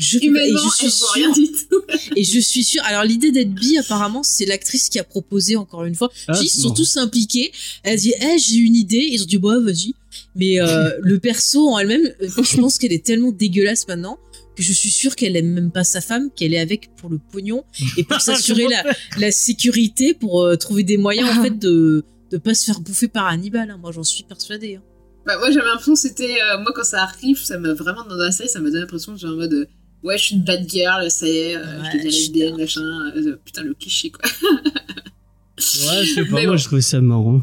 Je 0.00 0.18
pas- 0.18 0.24
et 0.24 0.28
Humainement, 0.28 0.58
je 0.64 0.74
suis 0.76 0.86
elle 0.86 0.90
voit 0.90 0.90
sûre, 0.90 1.12
rien 1.14 1.32
du 1.32 1.46
tout. 1.52 1.82
et 2.16 2.24
je 2.24 2.40
suis 2.40 2.64
sûre. 2.64 2.82
Alors 2.84 3.04
l'idée 3.04 3.30
d'être 3.32 3.52
bi, 3.54 3.78
apparemment, 3.78 4.22
c'est 4.22 4.46
l'actrice 4.46 4.88
qui 4.88 4.98
a 4.98 5.04
proposé 5.04 5.56
encore 5.56 5.84
une 5.84 5.94
fois. 5.94 6.10
Ah, 6.28 6.38
ils 6.42 6.48
sont 6.48 6.68
bon. 6.68 6.74
tous 6.74 6.96
impliqués. 6.96 7.52
Elle 7.82 7.98
dit, 7.98 8.12
eh, 8.20 8.38
j'ai 8.38 8.56
une 8.56 8.76
idée. 8.76 9.08
Ils 9.10 9.22
ont 9.22 9.26
dit, 9.26 9.38
bah 9.38 9.58
vas-y. 9.60 9.94
Mais 10.34 10.60
euh, 10.60 10.90
le 11.02 11.18
perso 11.18 11.68
en 11.68 11.78
elle-même, 11.78 12.12
euh, 12.22 12.28
je 12.42 12.56
pense 12.56 12.78
qu'elle 12.78 12.92
est 12.92 13.04
tellement 13.04 13.30
dégueulasse 13.32 13.86
maintenant 13.88 14.18
que 14.56 14.62
je 14.64 14.72
suis 14.72 14.90
sûre 14.90 15.14
qu'elle 15.16 15.36
aime 15.36 15.52
même 15.52 15.70
pas 15.70 15.84
sa 15.84 16.00
femme, 16.00 16.28
qu'elle 16.34 16.52
est 16.54 16.58
avec 16.58 16.90
pour 16.96 17.08
le 17.08 17.18
pognon 17.32 17.62
et 17.96 18.02
pour 18.04 18.20
s'assurer 18.20 18.66
la, 18.68 18.82
la 19.18 19.30
sécurité, 19.30 20.12
pour 20.12 20.42
euh, 20.42 20.56
trouver 20.56 20.82
des 20.82 20.96
moyens 20.96 21.28
en 21.38 21.42
fait 21.42 21.58
de 21.58 22.04
de 22.32 22.36
pas 22.38 22.54
se 22.54 22.64
faire 22.64 22.80
bouffer 22.80 23.08
par 23.08 23.26
Hannibal. 23.26 23.70
hein. 23.70 23.78
Moi, 23.80 23.90
j'en 23.92 24.04
suis 24.04 24.22
persuadée. 24.22 24.76
hein. 24.76 24.82
Bah, 25.26 25.36
moi, 25.38 25.50
j'avais 25.50 25.66
l'impression 25.66 25.94
que 25.94 25.98
c'était. 26.00 26.36
euh, 26.40 26.58
moi, 26.62 26.72
quand 26.74 26.84
ça 26.84 27.02
arrive, 27.02 27.38
ça 27.42 27.58
me 27.58 27.72
vraiment 27.72 28.04
dans 28.08 28.14
la 28.16 28.30
série, 28.32 28.48
ça 28.48 28.60
me 28.60 28.70
donne 28.70 28.80
l'impression 28.82 29.12
que 29.14 29.18
j'ai 29.20 29.26
en 29.26 29.34
mode. 29.36 29.68
Ouais, 30.02 30.18
je 30.18 30.24
suis 30.24 30.36
une 30.36 30.44
bad 30.44 30.68
girl, 30.68 31.10
ça 31.10 31.26
y 31.26 31.30
est, 31.36 31.56
euh, 31.56 31.60
Ouais, 31.60 31.84
je 31.92 31.96
deviens 31.96 32.04
lesbienne, 32.10 32.54
bien. 32.56 32.64
machin. 32.64 32.80
euh, 33.16 33.36
putain, 33.44 33.62
le 33.62 33.74
cliché, 33.74 34.10
quoi. 34.10 34.22
Ouais, 34.28 36.04
je 36.04 36.14
sais 36.14 36.24
pas, 36.24 36.36
Mais 36.36 36.42
moi 36.44 36.52
bon. 36.52 36.56
je 36.56 36.64
trouvais 36.64 36.80
ça 36.80 37.00
marrant. 37.00 37.42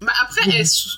Bah, 0.00 0.12
après, 0.22 0.50
elles 0.58 0.66
sont- 0.66 0.90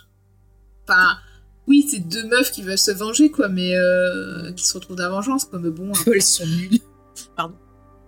Enfin. 0.89 1.19
Oui, 1.67 1.87
c'est 1.87 1.99
deux 2.01 2.25
meufs 2.27 2.51
qui 2.51 2.63
veulent 2.63 2.79
se 2.79 2.91
venger, 2.93 3.31
quoi, 3.31 3.49
mais 3.49 3.75
euh, 3.77 4.53
qui 4.53 4.65
se 4.67 4.73
retrouvent 4.73 4.97
dans 4.97 5.03
la 5.03 5.11
vengeance, 5.11 5.45
quoi. 5.45 5.59
Mais 5.59 5.69
bon. 5.71 5.91
après- 5.93 6.13
Elles 6.15 6.23
sont 6.23 6.47
nulles. 6.47 6.79
Pardon. 7.37 7.55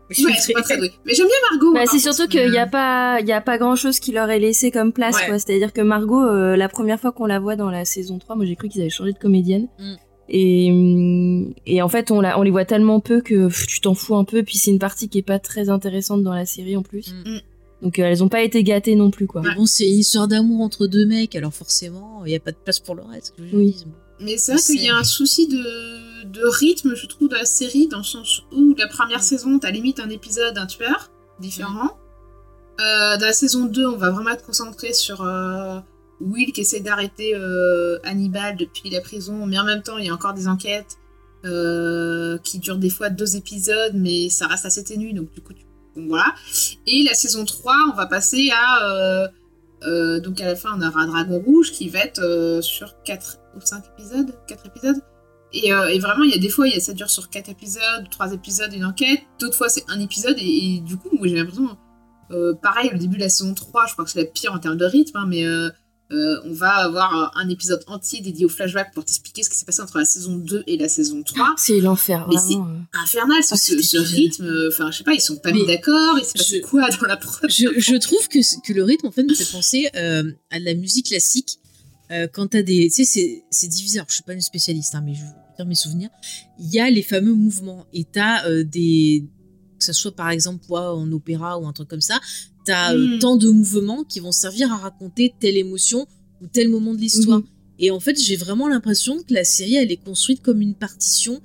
Ouais, 0.09 0.33
c'est 0.41 0.55
pas 0.55 0.63
très 0.63 0.77
doué. 0.79 0.91
Mais 1.05 1.15
j'aime 1.15 1.27
bien 1.27 1.37
Margot. 1.53 1.73
Bah, 1.75 1.81
hein, 1.83 1.89
c'est 1.89 1.99
surtout 2.01 2.27
qu'il 2.27 2.51
n'y 2.51 2.59
a 2.59 2.67
pas, 2.67 3.21
il 3.21 3.29
y 3.29 3.33
a 3.33 3.41
pas 3.41 3.59
grand 3.59 3.77
chose 3.77 4.01
qui 4.01 4.11
leur 4.13 4.29
est 4.31 4.41
laissé 4.41 4.71
comme 4.73 4.93
place, 4.93 5.15
Ouais. 5.17 5.27
quoi. 5.27 5.39
C'est-à-dire 5.39 5.73
que 5.73 5.83
Margot, 5.83 6.21
euh, 6.27 6.57
la 6.57 6.69
première 6.69 6.99
fois 6.99 7.13
qu'on 7.13 7.27
la 7.27 7.39
voit 7.39 7.55
dans 7.55 7.71
la 7.71 7.85
saison 7.85 8.19
3, 8.19 8.35
moi 8.35 8.45
j'ai 8.45 8.57
cru 8.57 8.69
qu'ils 8.69 8.81
avaient 8.81 8.91
changé 8.91 9.13
de 9.13 9.19
comédienne. 9.19 9.69
Mm. 9.79 9.95
Et, 10.33 11.53
et 11.67 11.83
en 11.83 11.89
fait, 11.89 12.11
on, 12.11 12.21
la, 12.21 12.39
on 12.39 12.43
les 12.43 12.51
voit 12.51 12.65
tellement 12.65 13.01
peu 13.01 13.21
que 13.21 13.47
pff, 13.49 13.67
tu 13.67 13.81
t'en 13.81 13.95
fous 13.95 14.15
un 14.17 14.25
peu. 14.25 14.43
Puis 14.43 14.59
c'est 14.59 14.71
une 14.71 14.79
partie 14.79 15.09
qui 15.09 15.19
est 15.19 15.23
pas 15.23 15.39
très 15.39 15.69
intéressante 15.69 16.23
dans 16.23 16.35
la 16.35 16.47
série 16.47 16.77
en 16.77 16.83
plus. 16.83 17.13
Mm. 17.25 17.39
Donc 17.83 17.99
euh, 17.99 18.05
elles 18.05 18.23
ont 18.23 18.29
pas 18.29 18.43
été 18.43 18.63
gâtées 18.63 18.95
non 18.95 19.11
plus, 19.11 19.27
quoi. 19.27 19.43
Mais 19.43 19.55
bon, 19.55 19.67
c'est 19.67 19.89
une 19.89 19.99
histoire 19.99 20.29
d'amour 20.29 20.61
entre 20.61 20.87
deux 20.87 21.05
mecs, 21.07 21.35
alors 21.35 21.53
forcément, 21.53 22.25
il 22.27 22.33
y 22.33 22.37
a 22.37 22.41
pas 22.41 22.53
de 22.53 22.57
place 22.63 22.79
pour 22.79 22.95
le 22.95 23.03
reste. 23.03 23.35
que 23.37 23.43
je 23.47 23.57
Oui. 23.57 23.73
dise. 23.73 23.87
Mais 24.21 24.37
c'est 24.37 24.53
vrai 24.53 24.61
qu'il 24.63 24.83
y 24.83 24.89
a 24.91 24.97
un 24.97 25.03
souci 25.05 25.49
de, 25.49 26.25
de 26.27 26.43
rythme, 26.45 26.95
je 26.95 27.07
trouve, 27.07 27.29
de 27.31 27.37
la 27.37 27.47
série, 27.47 27.89
dans 27.89 27.99
le 27.99 28.05
sens 28.05 28.43
où 28.53 28.75
la 28.79 28.87
première 28.87 29.23
saison, 29.23 29.59
t'as 29.59 29.71
limite 29.71 29.99
un 29.99 30.11
épisode, 30.11 30.59
un 30.59 30.67
tueur 30.67 31.11
différent. 31.41 31.97
Euh, 32.81 33.17
dans 33.17 33.27
la 33.27 33.33
saison 33.33 33.65
2, 33.65 33.87
on 33.87 33.97
va 33.97 34.11
vraiment 34.11 34.31
être 34.31 34.45
concentré 34.45 34.93
sur 34.93 35.23
euh, 35.23 35.79
Will 36.21 36.53
qui 36.53 36.61
essaie 36.61 36.81
d'arrêter 36.81 37.33
euh, 37.35 37.99
Hannibal 38.05 38.57
depuis 38.57 38.91
la 38.91 39.01
prison, 39.01 39.47
mais 39.47 39.59
en 39.59 39.65
même 39.65 39.83
temps, 39.83 39.99
il 39.99 40.07
y 40.07 40.09
a 40.09 40.15
encore 40.15 40.35
des 40.35 40.49
enquêtes 40.49 40.99
euh, 41.45 42.39
qui 42.39 42.59
durent 42.59 42.79
des 42.79 42.91
fois 42.91 43.09
deux 43.09 43.37
épisodes, 43.37 43.93
mais 43.95 44.29
ça 44.29 44.47
reste 44.47 44.67
assez 44.67 44.85
ténu, 44.85 45.13
donc 45.13 45.33
du 45.33 45.41
coup, 45.41 45.55
tu... 45.55 45.65
voilà. 45.97 46.35
Et 46.87 47.03
la 47.03 47.15
saison 47.15 47.45
3, 47.45 47.75
on 47.93 47.97
va 47.97 48.07
passer 48.07 48.51
à... 48.53 49.29
euh, 49.83 50.21
donc 50.21 50.41
à 50.41 50.47
la 50.47 50.57
fin, 50.57 50.79
on 50.79 50.87
aura 50.87 51.07
Dragon 51.07 51.43
Rouge 51.45 51.73
qui 51.73 51.89
va 51.89 52.01
être 52.01 52.61
sur 52.63 53.03
4 53.03 53.39
ou 53.57 53.61
5 53.61 53.85
épisodes. 53.97 54.35
4 54.47 54.67
épisodes. 54.67 55.01
Et, 55.53 55.71
vraiment, 55.99 56.23
il 56.23 56.31
y 56.31 56.35
a 56.35 56.39
des 56.39 56.51
fois, 56.51 56.69
y 56.69 56.77
a, 56.77 56.81
ça 56.81 56.93
dure 56.93 57.11
sur 57.11 57.31
4 57.31 57.49
épisodes, 57.49 58.09
3 58.11 58.35
épisodes, 58.35 58.73
une 58.75 58.85
enquête. 58.85 59.21
D'autres 59.41 59.57
fois, 59.57 59.71
c'est 59.71 59.85
un 59.89 59.99
épisode. 59.99 60.37
Et, 60.39 60.81
du 60.81 60.99
coup, 60.99 61.19
j'ai 61.23 61.37
l'impression. 61.37 61.79
pareil, 62.61 62.91
le 62.93 62.99
début 62.99 63.17
de 63.17 63.23
la 63.23 63.31
saison 63.31 63.55
3, 63.55 63.87
je 63.87 63.93
crois 63.95 64.05
que 64.05 64.11
c'est 64.11 64.21
la 64.21 64.27
pire 64.27 64.53
en 64.53 64.59
termes 64.59 64.77
de 64.77 64.85
rythme, 64.85 65.17
hein, 65.17 65.25
mais 65.27 65.45
euh, 66.13 66.41
on 66.45 66.53
va 66.53 66.71
avoir 66.71 67.33
un 67.37 67.49
épisode 67.49 67.83
entier 67.87 68.21
dédié 68.21 68.45
au 68.45 68.49
flashback 68.49 68.93
pour 68.95 69.05
t'expliquer 69.05 69.43
ce 69.43 69.51
qui 69.51 69.57
s'est 69.57 69.65
passé 69.65 69.81
entre 69.81 69.99
la 69.99 70.05
saison 70.05 70.37
2 70.37 70.65
et 70.67 70.77
la 70.77 70.89
saison 70.89 71.23
3. 71.23 71.55
C'est 71.57 71.81
l'enfer, 71.81 72.27
Mais 72.29 72.37
vraiment. 72.37 72.67
euh. 72.69 73.01
Infernal, 73.03 73.43
ce, 73.45 73.55
Ah, 73.55 73.57
ce, 73.57 73.81
ce 73.83 73.97
rythme. 73.99 74.45
euh, 74.45 74.69
Enfin, 74.73 74.91
je 74.91 74.99
sais 74.99 75.05
pas, 75.05 75.15
ils 75.15 75.21
sont 75.21 75.37
pas 75.37 75.53
mis 75.53 75.67
d'accord. 75.67 76.19
Il 76.19 76.25
s'est 76.25 76.39
passé 76.39 76.57
je- 76.63 76.67
quoi 76.67 76.89
dans 76.91 77.07
la 77.07 77.17
prod? 77.17 77.51
je, 77.51 77.67
je 77.79 77.97
trouve 77.97 78.27
que, 78.29 78.73
le 78.73 78.83
rythme, 78.85 79.07
en 79.07 79.13
fait, 79.13 79.23
me 79.23 79.35
fait 79.35 79.51
penser 79.53 79.89
euh, 79.97 80.33
à 80.51 80.59
de 80.59 80.65
la 80.65 80.75
musique 80.75 81.07
classique. 81.07 81.59
Euh, 82.11 82.27
quand 82.33 82.49
t'as 82.49 82.63
des. 82.63 82.89
Tu 82.89 82.91
sais, 82.91 83.05
c'est- 83.05 83.45
c'est 83.51 83.69
divisé. 83.69 83.99
Alors, 83.99 84.09
je 84.09 84.15
suis 84.15 84.25
pas 84.25 84.33
une 84.35 84.41
spécialiste, 84.41 84.95
hein, 84.97 85.03
mais 85.05 85.15
je 85.15 85.21
dire 85.57 85.67
mes 85.67 85.77
souvenirs. 85.77 86.09
Il 86.59 86.69
y 86.75 86.81
a 86.81 86.91
les 86.91 87.03
fameux 87.03 87.35
mouvements. 87.35 87.87
Et 87.93 88.05
t'as 88.05 88.51
des. 88.65 89.27
Que 89.79 89.85
ce 89.85 89.93
soit 89.95 90.15
par 90.15 90.29
exemple 90.31 90.63
toi, 90.67 90.95
en 90.95 91.11
opéra 91.13 91.59
ou 91.59 91.67
un 91.67 91.73
truc 91.73 91.89
comme 91.89 92.01
ça, 92.03 92.21
t'as 92.65 92.95
euh, 92.95 93.17
Mm. 93.17 93.19
tant 93.19 93.37
de 93.37 93.49
mouvements 93.49 94.05
qui 94.05 94.21
vont 94.21 94.33
servir 94.33 94.73
à 94.73 94.77
raconter 94.77 95.35
telle 95.41 95.57
émotion 95.57 96.07
ou 96.43 96.47
tel 96.47 96.69
moment 96.69 96.95
de 96.95 97.01
l'histoire. 97.01 97.39
Mhm. 97.39 97.47
Et 97.79 97.91
en 97.91 98.01
fait, 98.01 98.19
j'ai 98.21 98.37
vraiment 98.37 98.69
l'impression 98.69 99.19
que 99.19 99.33
la 99.33 99.45
série, 99.45 99.77
elle 99.77 99.91
est 99.91 99.97
construite 100.05 100.43
comme 100.43 100.61
une 100.61 100.75
partition 100.75 101.41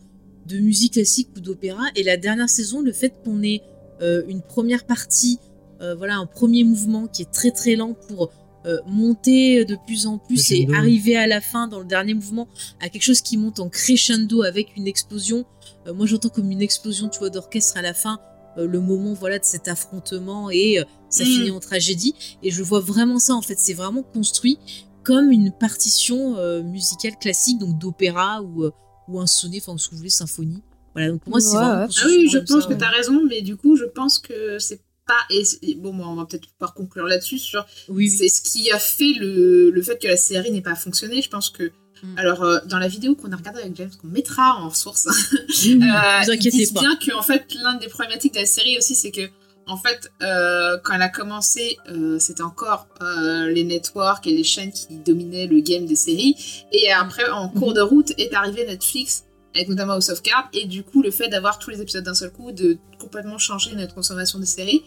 de 0.47 0.57
musique 0.59 0.93
classique 0.93 1.29
ou 1.35 1.39
d'opéra. 1.39 1.83
Et 1.95 2.03
la 2.03 2.17
dernière 2.17 2.49
saison, 2.49 2.81
le 2.81 2.91
fait 2.91 3.13
qu'on 3.23 3.41
ait 3.41 3.61
euh, 4.01 4.23
une 4.27 4.41
première 4.41 4.85
partie, 4.85 5.39
euh, 5.81 5.95
voilà, 5.95 6.17
un 6.17 6.25
premier 6.25 6.63
mouvement 6.65 7.07
qui 7.07 7.21
est 7.21 7.31
très 7.31 7.51
très 7.51 7.75
lent 7.75 7.95
pour 8.09 8.31
euh, 8.65 8.77
monter 8.87 9.63
de 9.63 9.77
plus 9.85 10.07
en 10.07 10.17
plus 10.17 10.51
et 10.51 10.67
arriver 10.75 11.15
à 11.15 11.27
la 11.27 11.39
fin 11.39 11.67
dans 11.67 11.79
le 11.79 11.85
dernier 11.85 12.13
mouvement 12.15 12.47
à 12.81 12.89
quelque 12.89 13.03
chose 13.03 13.21
qui 13.21 13.37
monte 13.37 13.59
en 13.59 13.69
crescendo 13.69 14.41
avec 14.41 14.75
une 14.75 14.87
explosion. 14.87 15.45
Euh, 15.87 15.93
moi, 15.93 16.05
j'entends 16.07 16.29
comme 16.29 16.51
une 16.51 16.61
explosion, 16.61 17.07
tu 17.09 17.19
vois, 17.19 17.29
d'orchestre 17.29 17.77
à 17.77 17.81
la 17.81 17.93
fin. 17.93 18.19
euh, 18.57 18.67
le 18.67 18.79
moment 18.79 19.13
voilà 19.13 19.37
de 19.37 19.43
cet 19.43 19.67
affrontement 19.67 20.49
et 20.49 20.79
euh, 20.79 20.83
ça 21.15 21.23
Mm. 21.23 21.27
finit 21.27 21.51
en 21.51 21.59
tragédie 21.59 22.13
et 22.43 22.51
je 22.51 22.61
vois 22.63 22.79
vraiment 22.79 23.19
ça 23.19 23.33
en 23.33 23.41
fait 23.41 23.57
c'est 23.57 23.73
vraiment 23.73 24.03
construit 24.03 24.57
comme 25.03 25.31
une 25.31 25.51
partition 25.51 26.35
euh, 26.37 26.63
musicale 26.63 27.13
classique, 27.19 27.59
donc 27.59 27.77
d'opéra 27.77 28.41
ou, 28.41 28.63
euh, 28.63 28.71
ou 29.07 29.19
un 29.19 29.27
sonnet, 29.27 29.61
enfin, 29.61 29.77
si 29.77 29.89
vous 29.91 29.97
voulez, 29.97 30.09
symphonie. 30.09 30.63
Voilà, 30.95 31.11
donc 31.11 31.21
pour 31.21 31.29
moi, 31.29 31.39
c'est 31.39 31.55
vraiment 31.55 31.83
ouais. 31.85 31.87
Ah 32.01 32.05
oui, 32.07 32.27
je 32.27 32.39
pense 32.39 32.63
ça, 32.63 32.67
que 32.67 32.73
ouais. 32.73 32.77
tu 32.79 32.83
as 32.85 32.89
raison, 32.89 33.21
mais 33.29 33.41
du 33.43 33.55
coup, 33.55 33.75
je 33.75 33.83
pense 33.85 34.17
que 34.17 34.57
c'est 34.57 34.81
pas. 35.05 35.13
Et 35.29 35.75
bon, 35.75 35.93
on 36.03 36.15
va 36.15 36.25
peut-être 36.25 36.47
pouvoir 36.57 36.73
conclure 36.73 37.05
là-dessus 37.05 37.37
sur. 37.37 37.63
Oui, 37.89 37.95
oui. 37.97 38.09
C'est 38.09 38.29
ce 38.29 38.41
qui 38.41 38.71
a 38.71 38.79
fait 38.79 39.13
le, 39.19 39.69
le 39.69 39.81
fait 39.83 39.99
que 40.01 40.07
la 40.07 40.17
série 40.17 40.51
n'ait 40.51 40.61
pas 40.61 40.73
fonctionné. 40.75 41.21
Je 41.21 41.29
pense 41.29 41.51
que. 41.51 41.71
Mm. 42.01 42.17
Alors, 42.17 42.41
euh, 42.43 42.57
dans 42.65 42.79
la 42.79 42.87
vidéo 42.87 43.13
qu'on 43.15 43.31
a 43.31 43.35
regardée 43.35 43.61
avec 43.61 43.75
James, 43.75 43.91
qu'on 44.01 44.07
mettra 44.07 44.55
en 44.55 44.71
source, 44.71 45.05
oui, 45.65 45.73
euh, 45.73 45.77
vous 45.77 45.83
ils 45.83 46.31
inquiétez 46.31 46.57
disent 46.57 46.71
pas. 46.71 46.79
bien 46.79 46.95
que 46.95 47.13
en 47.15 47.21
fait, 47.21 47.45
l'un 47.61 47.75
des 47.75 47.89
problématiques 47.89 48.33
de 48.33 48.39
la 48.39 48.45
série 48.47 48.75
aussi, 48.79 48.95
c'est 48.95 49.11
que 49.11 49.29
en 49.67 49.77
fait, 49.77 50.11
euh, 50.21 50.77
quand 50.83 50.93
elle 50.93 51.01
a 51.01 51.09
commencé, 51.09 51.77
euh, 51.89 52.19
c'était 52.19 52.43
encore 52.43 52.87
euh, 53.01 53.49
les 53.49 53.63
networks 53.63 54.27
et 54.27 54.31
les 54.31 54.43
chaînes 54.43 54.71
qui 54.71 54.97
dominaient 54.97 55.47
le 55.47 55.59
game 55.59 55.85
des 55.85 55.95
séries. 55.95 56.35
Et 56.71 56.91
après, 56.91 57.27
en 57.29 57.49
cours 57.49 57.73
de 57.73 57.81
route, 57.81 58.11
est 58.17 58.33
arrivé 58.33 58.65
Netflix, 58.65 59.25
avec 59.55 59.69
notamment 59.69 59.93
House 59.93 60.09
of 60.09 60.21
Cards. 60.21 60.49
Et 60.53 60.65
du 60.65 60.83
coup, 60.83 61.01
le 61.01 61.11
fait 61.11 61.29
d'avoir 61.29 61.57
tous 61.57 61.71
les 61.71 61.81
épisodes 61.81 62.03
d'un 62.03 62.13
seul 62.13 62.31
coup, 62.31 62.51
de 62.51 62.77
complètement 62.99 63.37
changer 63.37 63.75
notre 63.75 63.95
consommation 63.95 64.39
des 64.39 64.45
séries. 64.45 64.83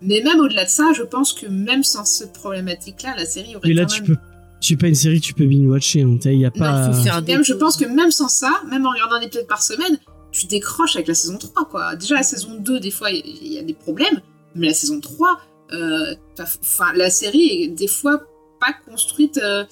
Mais 0.00 0.20
même 0.22 0.40
au-delà 0.40 0.64
de 0.64 0.70
ça, 0.70 0.92
je 0.96 1.02
pense 1.02 1.32
que 1.32 1.46
même 1.46 1.84
sans 1.84 2.04
cette 2.04 2.32
problématique-là, 2.32 3.14
la 3.16 3.26
série 3.26 3.56
aurait 3.56 3.68
Mais 3.68 3.74
là, 3.74 3.86
quand 3.86 3.94
tu 3.94 4.02
peux. 4.02 4.16
C'est 4.60 4.76
pas 4.76 4.86
une 4.86 4.94
série 4.94 5.20
que 5.20 5.26
tu 5.26 5.34
peux 5.34 5.44
binge-watcher. 5.44 6.02
hein. 6.02 6.18
Il 6.24 6.38
y 6.38 6.44
a 6.44 6.52
pas. 6.52 6.86
il 6.88 6.94
faut 6.94 7.02
faire 7.02 7.20
Même, 7.22 7.42
je 7.42 7.52
pense 7.52 7.76
que 7.76 7.84
même 7.84 8.12
sans 8.12 8.28
ça, 8.28 8.62
même 8.70 8.86
en 8.86 8.90
regardant 8.90 9.16
un 9.16 9.20
épisode 9.20 9.48
par 9.48 9.60
semaine, 9.60 9.98
tu 10.32 10.46
décroches 10.46 10.96
avec 10.96 11.08
la 11.08 11.14
saison 11.14 11.38
3, 11.38 11.66
quoi. 11.66 11.94
Déjà, 11.96 12.16
la 12.16 12.22
saison 12.22 12.56
2, 12.58 12.80
des 12.80 12.90
fois, 12.90 13.10
il 13.10 13.52
y, 13.52 13.58
a 13.58 13.62
des 13.62 13.74
problèmes, 13.74 14.20
mais 14.54 14.68
la 14.68 14.74
saison 14.74 15.00
3, 15.00 15.38
euh, 15.72 16.14
enfin, 16.40 16.92
la 16.94 17.10
série 17.10 17.62
est 17.62 17.68
des 17.68 17.86
fois 17.86 18.22
pas 18.60 18.72
construite, 18.86 19.38
euh, 19.38 19.64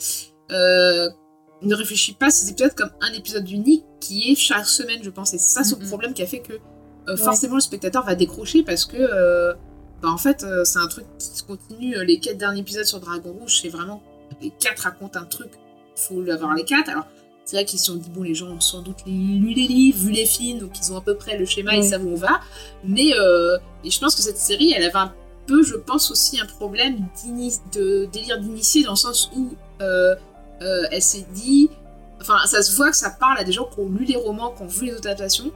euh, 0.52 1.08
ne 1.62 1.74
réfléchit 1.74 2.14
pas 2.14 2.26
à 2.26 2.30
ces 2.30 2.50
épisodes 2.50 2.74
comme 2.74 2.90
un 3.00 3.12
épisode 3.12 3.48
unique 3.50 3.84
qui 4.00 4.32
est 4.32 4.34
chaque 4.34 4.66
semaine, 4.66 5.00
je 5.02 5.10
pense. 5.10 5.34
Et 5.34 5.39
c'est 5.39 5.62
ça 5.62 5.76
Mhm. 5.76 5.89
problème 5.89 6.14
qui 6.14 6.22
a 6.22 6.26
fait 6.26 6.40
que 6.40 6.55
euh, 7.08 7.16
forcément 7.16 7.56
le 7.56 7.60
spectateur 7.60 8.05
va 8.05 8.14
décrocher 8.14 8.62
parce 8.62 8.84
que, 8.84 8.97
euh, 8.97 9.55
bah, 10.02 10.08
en 10.10 10.18
fait, 10.18 10.44
euh, 10.44 10.64
c'est 10.64 10.78
un 10.78 10.86
truc 10.86 11.06
qui 11.18 11.26
se 11.26 11.42
continue. 11.42 12.05
Les 12.05 12.18
quatre 12.20 12.39
derniers 12.39 12.60
épisodes 12.60 12.84
sur 12.84 13.00
Dragon 13.00 13.32
Rouge, 13.32 13.60
c'est 13.62 13.68
vraiment 13.68 14.02
les 14.40 14.50
quatre 14.58 14.80
racontent 14.80 15.18
un 15.18 15.24
truc, 15.24 15.50
faut 15.97 16.20
avoir 16.30 16.55
les 16.55 16.64
quatre. 16.64 16.89
Alors, 16.89 17.06
c'est 17.51 17.57
vrai 17.57 17.65
qu'ils 17.65 17.81
se 17.81 17.87
sont 17.87 17.97
dit, 17.97 18.09
bon, 18.11 18.23
les 18.23 18.35
gens 18.37 18.47
ont 18.47 18.61
sans 18.61 18.81
doute 18.81 18.99
lu 19.07 19.53
les 19.55 19.67
livres, 19.67 19.99
vu 19.99 20.12
les 20.12 20.25
films, 20.25 20.61
donc 20.61 20.70
ils 20.81 20.93
ont 20.93 20.97
à 20.99 21.01
peu 21.01 21.17
près 21.17 21.37
le 21.37 21.45
schéma, 21.45 21.75
ils 21.75 21.81
Ouais. 21.81 21.89
savent 21.89 22.05
où 22.07 22.11
on 22.12 22.15
va. 22.17 22.39
Mais 22.85 23.12
euh, 23.19 23.59
et 23.83 23.91
je 23.91 23.99
pense 23.99 24.15
que 24.15 24.23
cette 24.23 24.39
série, 24.39 24.73
elle 24.73 24.85
avait 24.85 24.95
un 24.97 25.12
peu, 25.49 25.65
je 25.65 25.75
pense, 25.75 26.12
aussi 26.12 26.39
un 26.39 26.47
problème 26.47 27.09
de 27.75 28.05
délire 28.12 28.39
d'initié, 28.39 28.85
dans 28.85 28.93
le 28.93 28.97
sens 28.97 29.33
où 29.35 29.49
euh, 29.81 30.15
euh, 30.62 30.85
elle 30.93 31.03
s'est 31.03 31.27
dit. 31.35 31.70
Enfin, 32.20 32.37
ça 32.47 32.62
se 32.62 32.77
voit 32.77 32.91
que 32.91 32.97
ça 32.97 33.11
parle 33.11 33.39
à 33.39 33.43
des 33.43 33.51
gens 33.51 33.65
qui 33.65 33.81
ont 33.81 33.89
lu 33.89 34.05
les 34.05 34.15
romans, 34.17 34.51
qui 34.57 34.62
ont 34.62 34.67
vu 34.69 34.87
les 34.87 34.97
adaptations. 34.99 35.51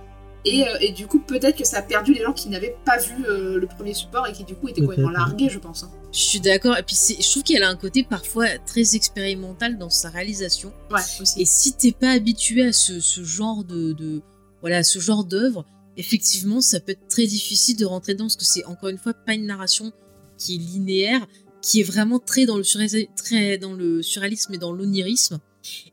Et, 0.47 0.67
euh, 0.69 0.77
et 0.81 0.93
du 0.93 1.07
coup, 1.07 1.21
peut-être 1.21 1.57
que 1.57 1.65
ça 1.65 1.79
a 1.79 1.83
perdu 1.83 2.13
les 2.13 2.23
gens 2.23 2.33
qui 2.35 2.49
n'avaient 2.51 2.77
pas 2.85 2.99
vu 2.99 3.25
euh, 3.27 3.59
le 3.59 3.67
premier 3.67 3.95
support 3.95 4.27
et 4.27 4.33
qui, 4.33 4.45
du 4.45 4.55
coup, 4.55 4.69
étaient 4.69 4.83
complètement 4.83 5.09
Peut-être. 5.09 5.19
largués, 5.29 5.49
je 5.49 5.59
pense. 5.59 5.85
hein. 5.85 5.91
Je 6.13 6.19
suis 6.19 6.41
d'accord. 6.41 6.77
Et 6.77 6.83
puis, 6.83 6.95
je 6.97 7.31
trouve 7.31 7.43
qu'elle 7.43 7.63
a 7.63 7.69
un 7.69 7.77
côté 7.77 8.03
parfois 8.05 8.47
très 8.67 8.95
expérimental 8.95 9.79
dans 9.79 9.89
sa 9.91 10.11
réalisation. 10.11 10.73
Ouais, 10.91 11.01
aussi. 11.21 11.41
Et 11.41 11.45
si 11.47 11.73
t'es 11.75 11.93
pas 11.93 12.11
habitué 12.11 12.63
à 12.67 12.73
ce, 12.73 13.01
ce 13.01 13.25
genre 13.25 13.65
de, 13.65 13.93
de 13.95 14.21
voilà, 14.61 14.83
ce 14.83 14.99
genre 14.99 15.25
d'œuvre, 15.25 15.65
effectivement, 15.97 16.61
ça 16.61 16.79
peut 16.81 16.93
être 16.93 17.09
très 17.09 17.27
difficile 17.27 17.77
de 17.77 17.87
rentrer 17.87 18.13
dedans 18.13 18.25
parce 18.25 18.37
que 18.37 18.45
c'est 18.45 18.65
encore 18.67 18.91
une 18.91 18.99
fois 18.99 19.15
pas 19.15 19.33
une 19.35 19.47
narration 19.47 19.93
qui 20.37 20.57
est 20.57 20.59
linéaire, 20.59 21.27
qui 21.63 21.81
est 21.81 21.85
vraiment 21.85 22.19
très 22.19 22.45
dans 22.45 22.57
le, 22.59 22.65
surré- 22.65 23.09
très 23.17 23.57
dans 23.57 23.73
le 23.73 24.03
surréalisme 24.03 24.53
et 24.53 24.59
dans 24.59 24.73
l'onirisme. 24.73 25.39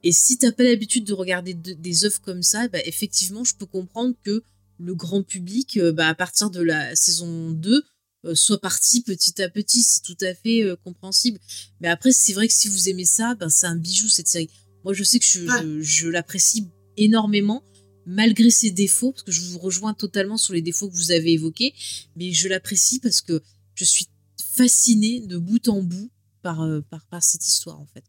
Et 0.04 0.12
si 0.12 0.38
t'as 0.38 0.52
pas 0.52 0.64
l'habitude 0.64 1.06
de 1.06 1.14
regarder 1.14 1.54
de- 1.54 1.74
des 1.74 2.06
œuvres 2.06 2.22
comme 2.22 2.44
ça, 2.44 2.68
bah, 2.68 2.80
effectivement, 2.86 3.44
je 3.44 3.56
peux 3.56 3.66
comprendre 3.66 4.16
que 4.24 4.44
le 4.80 4.96
grand 4.96 5.24
public, 5.24 5.78
euh, 5.78 5.92
bah, 5.92 6.08
à 6.08 6.16
partir 6.16 6.50
de 6.50 6.62
la 6.62 6.96
saison 6.96 7.52
2, 7.52 7.84
euh, 8.26 8.36
soit 8.36 8.60
parti 8.62 9.02
petit 9.02 9.42
à 9.42 9.50
petit. 9.50 9.82
C'est 9.84 10.02
tout 10.04 10.18
à 10.22 10.34
fait 10.36 10.64
euh, 10.64 10.76
compréhensible. 10.76 11.40
Mais 11.80 11.88
après, 11.88 12.12
c'est 12.12 12.34
vrai 12.34 12.48
que 12.48 12.54
si 12.54 12.68
vous 12.68 12.90
aimez 12.90 13.06
ça, 13.06 13.36
ben, 13.36 13.50
c'est 13.50 13.66
un 13.68 13.76
bijou 13.76 14.10
cette 14.10 14.28
série. 14.28 14.50
Moi, 14.84 14.94
je 14.94 15.04
sais 15.04 15.20
que 15.20 15.26
je, 15.26 15.46
je, 15.62 15.82
je 15.82 16.08
l'apprécie 16.08 16.68
énormément, 16.98 17.64
malgré 18.06 18.50
ses 18.50 18.72
défauts, 18.72 19.12
parce 19.12 19.24
que 19.24 19.32
je 19.32 19.42
vous 19.42 19.60
rejoins 19.60 19.94
totalement 19.94 20.38
sur 20.38 20.54
les 20.54 20.62
défauts 20.62 20.90
que 20.90 20.96
vous 20.96 21.12
avez 21.12 21.34
évoqués. 21.34 21.74
Mais 22.16 22.32
je 22.34 22.48
l'apprécie 22.48 23.00
parce 23.00 23.22
que 23.22 23.42
je 23.76 23.86
suis 23.86 24.08
fascinée 24.54 25.22
de 25.22 25.38
bout 25.38 25.68
en 25.68 25.82
bout 25.82 26.10
par, 26.42 26.62
euh, 26.62 26.82
par, 26.90 27.06
par 27.06 27.24
cette 27.24 27.48
histoire, 27.48 27.80
en 27.80 27.86
fait. 27.94 28.04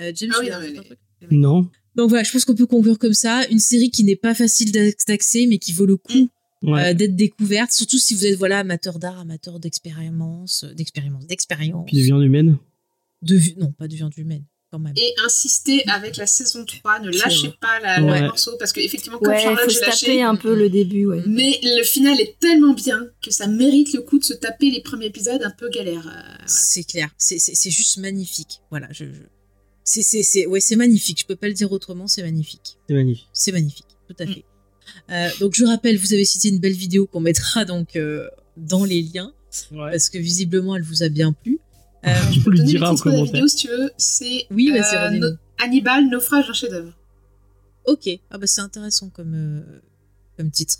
Euh, 0.00 0.12
James, 0.14 0.30
Ah 0.34 0.38
oui, 0.40 0.50
non, 0.50 0.82
mais 0.82 1.36
Non. 1.36 1.68
donc 1.96 2.08
voilà, 2.08 2.22
je 2.24 2.30
pense 2.32 2.44
qu'on 2.44 2.54
peut 2.54 2.66
conclure 2.66 2.98
comme 2.98 3.14
ça. 3.14 3.46
Une 3.50 3.58
série 3.58 3.90
qui 3.90 4.04
n'est 4.04 4.16
pas 4.16 4.34
facile 4.34 4.72
d'ac- 4.72 5.06
d'accès, 5.06 5.46
mais 5.46 5.58
qui 5.58 5.72
vaut 5.72 5.86
le 5.86 5.96
coup 5.96 6.28
Ouais. 6.62 6.90
euh, 6.90 6.94
d'être 6.94 7.16
découverte, 7.16 7.72
surtout 7.72 7.98
si 7.98 8.14
vous 8.14 8.26
êtes 8.26 8.36
voilà 8.36 8.58
amateur 8.58 8.98
d'art, 8.98 9.18
amateur 9.18 9.58
d'expérience, 9.60 10.64
euh, 10.64 10.74
d'expérience, 10.74 11.26
d'expérience. 11.26 11.86
Puis 11.86 11.96
de 11.98 12.02
viande 12.02 12.22
humaine. 12.22 12.58
De 13.22 13.38
non, 13.58 13.72
pas 13.72 13.88
de 13.88 13.94
viande 13.94 14.12
humaine, 14.16 14.44
quand 14.70 14.78
même. 14.78 14.94
Et 14.96 15.12
insister 15.26 15.82
avec 15.88 16.16
la 16.16 16.26
saison 16.26 16.64
3, 16.64 17.00
ne 17.00 17.10
lâchez 17.10 17.50
pas 17.60 17.80
la, 17.82 18.02
Ouais. 18.04 18.20
le 18.22 18.26
morceau, 18.28 18.52
parce 18.58 18.72
qu'effectivement, 18.72 19.18
comme 19.18 19.32
Ouais, 19.32 19.42
Charlotte, 19.42 19.68
j'ai 19.70 19.80
lâché. 19.80 20.06
taper 20.06 20.22
un 20.22 20.36
peu 20.36 20.54
le 20.54 20.68
début, 20.70 21.06
ouais. 21.06 21.22
Mais 21.26 21.58
le 21.62 21.82
final 21.84 22.18
est 22.20 22.38
tellement 22.40 22.72
bien 22.74 23.06
que 23.22 23.30
ça 23.30 23.46
mérite 23.46 23.92
le 23.92 24.00
coup 24.02 24.18
de 24.18 24.24
se 24.24 24.32
taper 24.34 24.70
les 24.70 24.80
premiers 24.82 25.06
épisodes 25.06 25.42
un 25.42 25.50
peu 25.50 25.68
galère. 25.70 26.06
euh. 26.08 26.42
C'est 26.46 26.84
clair, 26.84 27.10
c'est 27.18 27.70
juste 27.70 27.98
magnifique. 27.98 28.60
Voilà, 28.70 28.88
je, 28.90 29.04
je- 29.06 29.20
c'est 29.90 30.02
c'est 30.02 30.22
c'est 30.22 30.46
ouais, 30.46 30.60
c'est 30.60 30.76
magnifique. 30.76 31.20
Je 31.20 31.26
peux 31.26 31.36
pas 31.36 31.48
le 31.48 31.54
dire 31.54 31.70
autrement, 31.72 32.06
c'est 32.06 32.22
magnifique. 32.22 32.76
C'est 32.88 32.94
magnifique. 32.94 33.28
C'est 33.32 33.52
magnifique, 33.52 33.86
tout 34.08 34.16
à 34.18 34.24
Mm. 34.26 34.34
fait. 34.34 34.44
Euh, 35.10 35.28
donc 35.40 35.54
je 35.54 35.64
rappelle, 35.64 35.96
vous 35.98 36.12
avez 36.14 36.24
cité 36.24 36.48
une 36.48 36.58
belle 36.58 36.72
vidéo 36.72 37.06
qu'on 37.06 37.20
mettra 37.20 37.64
donc 37.64 37.96
euh, 37.96 38.28
dans 38.56 38.84
les 38.84 39.02
liens 39.02 39.32
Ouais. 39.72 39.90
parce 39.90 40.08
que 40.08 40.18
visiblement 40.18 40.76
elle 40.76 40.82
vous 40.82 41.02
a 41.02 41.08
bien 41.08 41.32
plu. 41.32 41.58
Euh, 42.06 42.14
Je 42.32 42.40
peux 42.40 42.50
lui 42.50 42.62
dira 42.62 42.88
en 42.90 42.94
de 42.94 42.98
la 42.98 43.02
commentaire. 43.02 43.24
vidéo 43.26 43.46
si 43.48 43.56
tu 43.56 43.68
veux. 43.68 43.90
C'est 43.98 44.46
Oui, 44.50 44.72
euh. 44.74 45.10
No- 45.10 45.36
Hannibal, 45.58 46.08
naufrage 46.08 46.46
d'un 46.46 46.54
chef-d'œuvre. 46.54 46.94
Ok, 47.86 48.08
ah 48.30 48.38
bah 48.38 48.46
c'est 48.46 48.62
intéressant 48.62 49.10
comme, 49.10 49.34
euh, 49.34 49.80
comme 50.38 50.50
titre, 50.50 50.76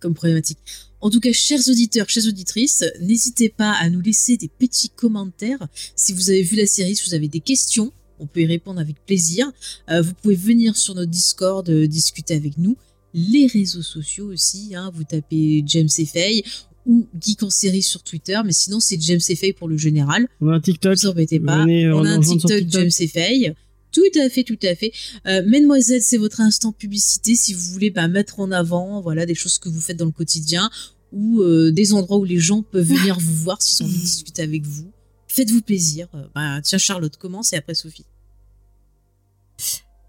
comme 0.00 0.14
problématique. 0.14 0.58
En 1.00 1.10
tout 1.10 1.20
cas, 1.20 1.32
chers 1.32 1.68
auditeurs, 1.68 2.08
chères 2.08 2.26
auditrices, 2.26 2.84
n'hésitez 3.00 3.48
pas 3.48 3.72
à 3.72 3.88
nous 3.88 4.00
laisser 4.00 4.36
des 4.36 4.48
petits 4.48 4.90
commentaires 4.90 5.68
si 5.94 6.12
vous 6.12 6.30
avez 6.30 6.42
vu 6.42 6.56
la 6.56 6.66
série, 6.66 6.96
si 6.96 7.08
vous 7.08 7.14
avez 7.14 7.28
des 7.28 7.40
questions, 7.40 7.92
on 8.18 8.26
peut 8.26 8.40
y 8.40 8.46
répondre 8.46 8.80
avec 8.80 8.96
plaisir. 9.06 9.50
Euh, 9.90 10.02
vous 10.02 10.12
pouvez 10.14 10.34
venir 10.34 10.76
sur 10.76 10.94
notre 10.94 11.10
Discord 11.10 11.68
euh, 11.68 11.86
discuter 11.86 12.34
avec 12.34 12.58
nous, 12.58 12.76
les 13.14 13.46
réseaux 13.46 13.82
sociaux 13.82 14.32
aussi, 14.32 14.74
hein, 14.74 14.90
vous 14.94 15.04
tapez 15.04 15.62
James 15.66 15.88
et 15.98 16.06
Faye 16.06 16.42
ou 16.86 17.06
Geek 17.20 17.42
en 17.42 17.50
série 17.50 17.82
sur 17.82 18.02
Twitter, 18.02 18.38
mais 18.44 18.52
sinon 18.52 18.80
c'est 18.80 19.00
James 19.00 19.20
et 19.28 19.36
Faye 19.36 19.52
pour 19.52 19.68
le 19.68 19.76
général. 19.76 20.26
On 20.40 20.48
a 20.48 20.54
un 20.54 20.60
TikTok. 20.60 20.92
Ne 20.92 21.00
vous 21.00 21.06
embêtez 21.08 21.38
pas. 21.38 21.60
Venez, 21.60 21.84
euh, 21.86 21.96
on 21.96 22.04
a 22.04 22.10
un 22.10 22.20
TikTok. 22.20 22.64
James 22.68 22.90
et 22.98 23.08
Faye. 23.08 23.54
Tout 23.92 24.02
à 24.20 24.28
fait, 24.28 24.44
tout 24.44 24.58
à 24.62 24.74
fait. 24.74 24.92
Euh, 25.26 25.42
Mademoiselle, 25.46 26.02
c'est 26.02 26.18
votre 26.18 26.40
instant 26.40 26.72
publicité 26.72 27.34
si 27.34 27.54
vous 27.54 27.72
voulez 27.72 27.90
bah, 27.90 28.08
mettre 28.08 28.40
en 28.40 28.50
avant 28.50 29.00
voilà, 29.00 29.26
des 29.26 29.34
choses 29.34 29.58
que 29.58 29.68
vous 29.68 29.80
faites 29.80 29.96
dans 29.96 30.06
le 30.06 30.12
quotidien 30.12 30.70
ou 31.12 31.40
euh, 31.40 31.70
des 31.70 31.92
endroits 31.92 32.18
où 32.18 32.24
les 32.24 32.38
gens 32.38 32.62
peuvent 32.62 32.86
venir 32.86 33.18
vous 33.20 33.34
voir 33.34 33.62
s'ils 33.62 33.82
ont 33.84 33.88
envie 33.88 33.96
de 33.96 34.02
discuter 34.02 34.42
avec 34.42 34.64
vous. 34.64 34.90
Faites-vous 35.28 35.62
plaisir. 35.62 36.08
Euh, 36.14 36.24
bah, 36.34 36.60
tiens, 36.62 36.78
Charlotte, 36.78 37.16
commence 37.16 37.52
et 37.52 37.56
après 37.56 37.74
Sophie. 37.74 38.06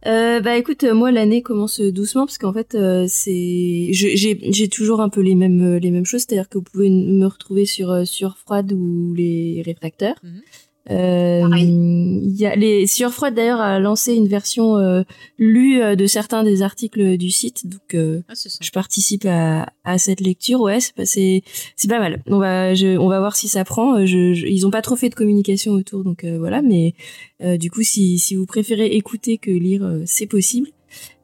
Euh, 0.06 0.40
bah 0.40 0.56
écoute, 0.56 0.86
moi 0.86 1.12
l'année 1.12 1.42
commence 1.42 1.82
doucement 1.82 2.26
parce 2.26 2.38
qu'en 2.38 2.54
fait 2.54 2.78
c'est 3.10 3.90
j'ai 3.92 4.70
toujours 4.70 5.02
un 5.02 5.10
peu 5.10 5.20
les 5.20 5.36
mêmes 5.36 5.76
les 5.76 5.92
mêmes 5.92 6.06
choses, 6.06 6.22
c'est-à-dire 6.22 6.48
que 6.48 6.58
vous 6.58 6.64
pouvez 6.64 6.90
me 6.90 7.26
retrouver 7.26 7.66
sur 7.66 8.08
sur 8.08 8.38
Froide 8.38 8.72
ou 8.72 9.14
les 9.14 9.62
réfracteurs. 9.66 10.16
Mhm. 10.24 10.42
Euh, 10.92 12.20
y 12.24 12.46
a 12.46 12.56
les 12.56 12.88
sur 12.88 13.12
Froide 13.12 13.36
d'ailleurs 13.36 13.60
a 13.62 13.80
lancé 13.80 14.16
une 14.16 14.28
version 14.28 14.78
euh, 14.78 15.04
lue 15.38 15.82
euh, 15.82 15.96
de 15.96 16.08
certains 16.08 16.44
des 16.44 16.62
articles 16.64 17.18
du 17.18 17.30
site, 17.30 17.68
donc 17.68 17.94
euh, 17.94 18.22
Ah, 18.28 18.34
je 18.62 18.72
participe 18.72 19.26
à, 19.26 19.68
à 19.84 19.98
cette 19.98 20.20
lecture. 20.22 20.62
Ouais, 20.62 20.80
c'est 20.80 20.96
pas 20.96 21.06
c'est 21.06 21.44
pas 21.88 22.00
mal. 22.00 22.24
On 22.28 22.40
va 22.40 22.74
je, 22.74 22.98
on 22.98 23.08
va 23.08 23.20
voir 23.20 23.36
si 23.36 23.48
ça 23.48 23.64
prend. 23.66 24.06
Je, 24.06 24.34
je- 24.34 24.48
ils 24.48 24.66
ont 24.66 24.72
pas 24.72 24.82
trop 24.82 24.96
fait 24.96 25.10
de 25.10 25.16
communication 25.16 25.74
autour, 25.74 26.04
donc 26.04 26.24
euh, 26.24 26.38
voilà. 26.40 26.62
Mais 26.62 26.94
euh, 27.44 27.58
du 27.58 27.70
coup, 27.70 27.84
si 27.84 28.18
si 28.18 28.36
vous 28.36 28.46
préférez 28.48 28.88
écouter 28.88 29.38
que 29.38 29.52
lire, 29.52 29.88
c'est 30.06 30.28
possible. 30.28 30.70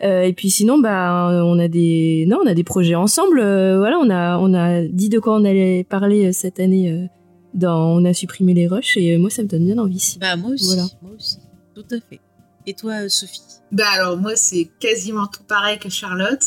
Euh, 0.04 0.22
et 0.24 0.34
puis 0.34 0.52
sinon, 0.52 0.78
bah 0.78 1.42
on 1.44 1.58
a 1.58 1.68
des 1.68 2.26
non, 2.28 2.38
on 2.44 2.48
a 2.48 2.54
des 2.54 2.64
projets 2.64 2.94
ensemble. 2.96 3.40
Euh, 3.40 3.78
voilà, 3.80 3.98
on 4.00 4.10
a 4.12 4.38
on 4.38 4.54
a 4.54 4.84
dit 4.84 5.10
de 5.10 5.18
quoi 5.18 5.36
on 5.38 5.44
allait 5.46 5.84
parler 5.84 6.28
euh, 6.28 6.32
cette 6.34 6.60
année. 6.60 7.08
Dans 7.56 7.98
on 8.00 8.06
a 8.06 8.14
supprimé 8.14 8.54
les 8.54 8.68
rushs 8.68 8.98
et 8.98 9.16
euh, 9.16 9.18
moi 9.20 9.30
ça 9.32 9.42
me 9.44 9.48
donne 9.48 9.66
bien 9.66 9.78
envie. 9.80 10.18
Bah, 10.22 10.36
moi 10.36 10.52
aussi. 10.52 10.66
Voilà. 10.68 10.86
Moi 11.02 11.12
aussi. 11.18 11.38
Tout 11.74 11.86
à 11.92 12.00
fait. 12.00 12.20
Et 12.68 12.74
toi, 12.74 13.04
euh, 13.04 13.10
Sophie? 13.10 13.42
Bah 13.72 13.88
alors 13.94 14.18
moi 14.18 14.36
c'est 14.36 14.70
quasiment 14.80 15.28
tout 15.28 15.44
pareil 15.44 15.80
que 15.80 15.90
Charlotte. 15.90 16.42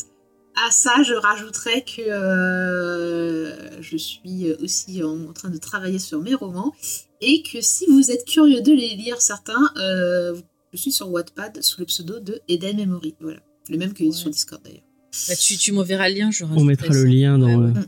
À 0.66 0.70
ça 0.70 1.02
je 1.04 1.14
rajouterais 1.14 1.82
que 1.84 2.02
euh, 2.02 3.80
je 3.80 3.96
suis 3.96 4.52
aussi 4.62 5.02
en 5.02 5.32
train 5.32 5.50
de 5.50 5.58
travailler 5.58 5.98
sur 5.98 6.20
mes 6.20 6.34
romans 6.34 6.72
et 7.20 7.42
que 7.42 7.60
si 7.60 7.86
vous 7.86 8.10
êtes 8.10 8.24
curieux 8.24 8.60
de 8.62 8.72
les 8.72 8.94
lire 8.96 9.20
certains, 9.20 9.70
euh, 9.76 10.34
je 10.72 10.78
suis 10.78 10.92
sur 10.92 11.10
Wattpad 11.10 11.62
sous 11.62 11.80
le 11.80 11.86
pseudo 11.86 12.20
de 12.20 12.40
Eden 12.48 12.76
Memory. 12.76 13.14
Voilà, 13.20 13.40
le 13.68 13.76
même 13.78 13.92
que 13.92 14.04
Ouais. 14.04 14.12
sur 14.12 14.30
Discord 14.30 14.62
d'ailleurs. 14.64 14.82
bah, 15.28 15.34
Tu, 15.36 15.56
tu 15.56 15.72
m'enverras 15.72 16.08
le 16.08 16.14
lien, 16.16 16.30
je 16.30 16.44
On 16.44 16.64
mettra 16.64 16.88
le 16.88 17.02
ça. 17.02 17.06
lien 17.08 17.38
dans. 17.38 17.46
Ouais, 17.48 17.72
ouais. 17.72 17.80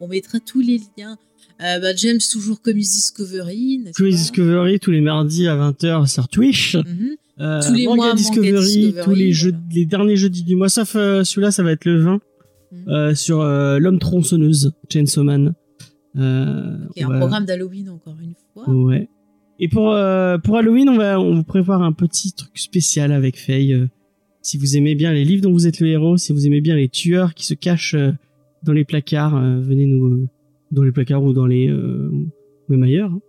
On 0.00 0.08
mettra 0.08 0.40
tous 0.40 0.60
les 0.60 0.80
liens. 0.98 1.16
Euh, 1.62 1.78
bah, 1.80 1.94
James, 1.96 2.18
toujours 2.30 2.60
Comics 2.60 2.82
Discovery. 2.84 3.84
Comics 3.94 4.14
Discovery 4.14 4.80
tous 4.80 4.90
les 4.90 5.00
mardis 5.00 5.46
à 5.46 5.56
20h 5.56 6.06
sur 6.08 6.28
Twitch. 6.28 6.76
Mhm. 6.76 7.10
Euh, 7.40 7.60
Tous 7.66 7.72
les 7.74 7.86
Manga 7.86 7.96
mois, 7.96 8.06
Manga 8.08 8.16
Discovery, 8.16 8.94
tous 9.02 9.10
les, 9.10 9.24
voilà. 9.24 9.32
jeux, 9.32 9.54
les 9.72 9.86
derniers 9.86 10.16
jeudis 10.16 10.44
du 10.44 10.54
mois, 10.54 10.68
sauf 10.68 10.94
euh, 10.94 11.24
celui-là, 11.24 11.50
ça 11.50 11.62
va 11.64 11.72
être 11.72 11.84
le 11.84 11.98
20 12.00 12.20
Mhm. 12.72 12.88
euh, 12.88 13.14
sur 13.14 13.42
l'homme 13.44 13.98
tronçonneuse, 13.98 14.72
Chainsaw 14.92 15.22
Man. 15.24 15.54
Ok, 16.16 16.20
un 17.02 17.18
programme 17.18 17.44
d'Halloween 17.44 17.88
encore 17.90 18.16
une 18.22 18.34
fois. 18.52 18.68
Ouais. 18.70 19.08
Et 19.60 19.68
pour 19.68 19.96
pour 20.44 20.56
Halloween, 20.58 20.88
on 20.88 20.96
va 20.96 21.20
on 21.20 21.34
vous 21.34 21.44
prépare 21.44 21.82
un 21.82 21.92
petit 21.92 22.32
truc 22.32 22.56
spécial 22.58 23.10
avec 23.12 23.36
Faye. 23.38 23.88
si 24.42 24.58
vous 24.58 24.76
aimez 24.76 24.94
bien 24.94 25.12
les 25.12 25.24
livres 25.24 25.42
dont 25.42 25.52
vous 25.52 25.66
êtes 25.66 25.80
le 25.80 25.88
héros, 25.88 26.16
si 26.16 26.32
vous 26.32 26.46
aimez 26.46 26.60
bien 26.60 26.76
les 26.76 26.88
tueurs 26.88 27.34
qui 27.34 27.46
se 27.46 27.54
cachent 27.54 27.96
dans 28.62 28.72
les 28.72 28.84
placards, 28.84 29.40
venez 29.60 29.86
nous 29.86 30.28
dans 30.74 30.82
les 30.82 30.92
placards 30.92 31.22
ou 31.24 31.32
dans 31.32 31.46
les 31.46 31.68
euh, 31.68 32.10
même 32.68 32.82
ailleurs. 32.82 33.10
hein. 33.10 33.20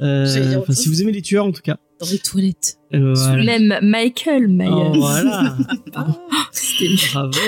Euh, 0.00 0.56
Enfin, 0.58 0.72
si 0.72 0.88
vous 0.88 1.02
aimez 1.02 1.12
les 1.12 1.22
tueurs 1.22 1.44
en 1.46 1.52
tout 1.52 1.62
cas. 1.62 1.78
Dans 2.00 2.06
les 2.10 2.18
toilettes. 2.18 2.78
Euh, 2.94 3.14
voilà. 3.14 3.42
Même 3.44 3.74
Michael 3.82 4.48
Myers. 4.48 4.68
Oh, 4.70 4.92
voilà. 4.96 5.56
C'était 6.52 6.94
Bravo. 7.12 7.38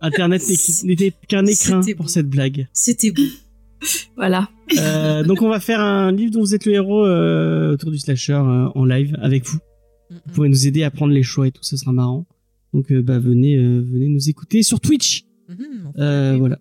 Internet 0.00 0.42
n'était 0.84 1.12
qu'un 1.28 1.46
écrin 1.46 1.82
C'était 1.82 1.94
pour 1.94 2.06
beau. 2.06 2.10
cette 2.10 2.28
blague. 2.28 2.68
C'était 2.72 3.10
beau. 3.10 3.22
voilà. 4.16 4.48
Euh, 4.78 5.24
donc 5.24 5.42
on 5.42 5.48
va 5.48 5.60
faire 5.60 5.80
un 5.80 6.12
livre 6.12 6.32
dont 6.32 6.40
vous 6.40 6.54
êtes 6.54 6.64
le 6.66 6.72
héros 6.74 7.04
euh, 7.06 7.72
autour 7.72 7.90
du 7.90 7.98
slasher 7.98 8.32
euh, 8.34 8.68
en 8.74 8.84
live 8.84 9.16
avec 9.20 9.44
vous. 9.46 9.58
Vous 10.10 10.32
pourrez 10.34 10.48
nous 10.48 10.66
aider 10.66 10.82
à 10.84 10.90
prendre 10.90 11.12
les 11.12 11.22
choix 11.22 11.46
et 11.48 11.50
tout, 11.50 11.62
ça 11.62 11.76
sera 11.76 11.92
marrant. 11.92 12.26
Donc 12.74 12.92
euh, 12.92 13.02
bah 13.02 13.18
venez 13.18 13.56
euh, 13.56 13.80
venez 13.80 14.08
nous 14.08 14.28
écouter 14.28 14.62
sur 14.62 14.80
Twitch. 14.80 15.24
Mhm, 15.48 15.92
Euh, 15.98 16.36
voilà. 16.38 16.58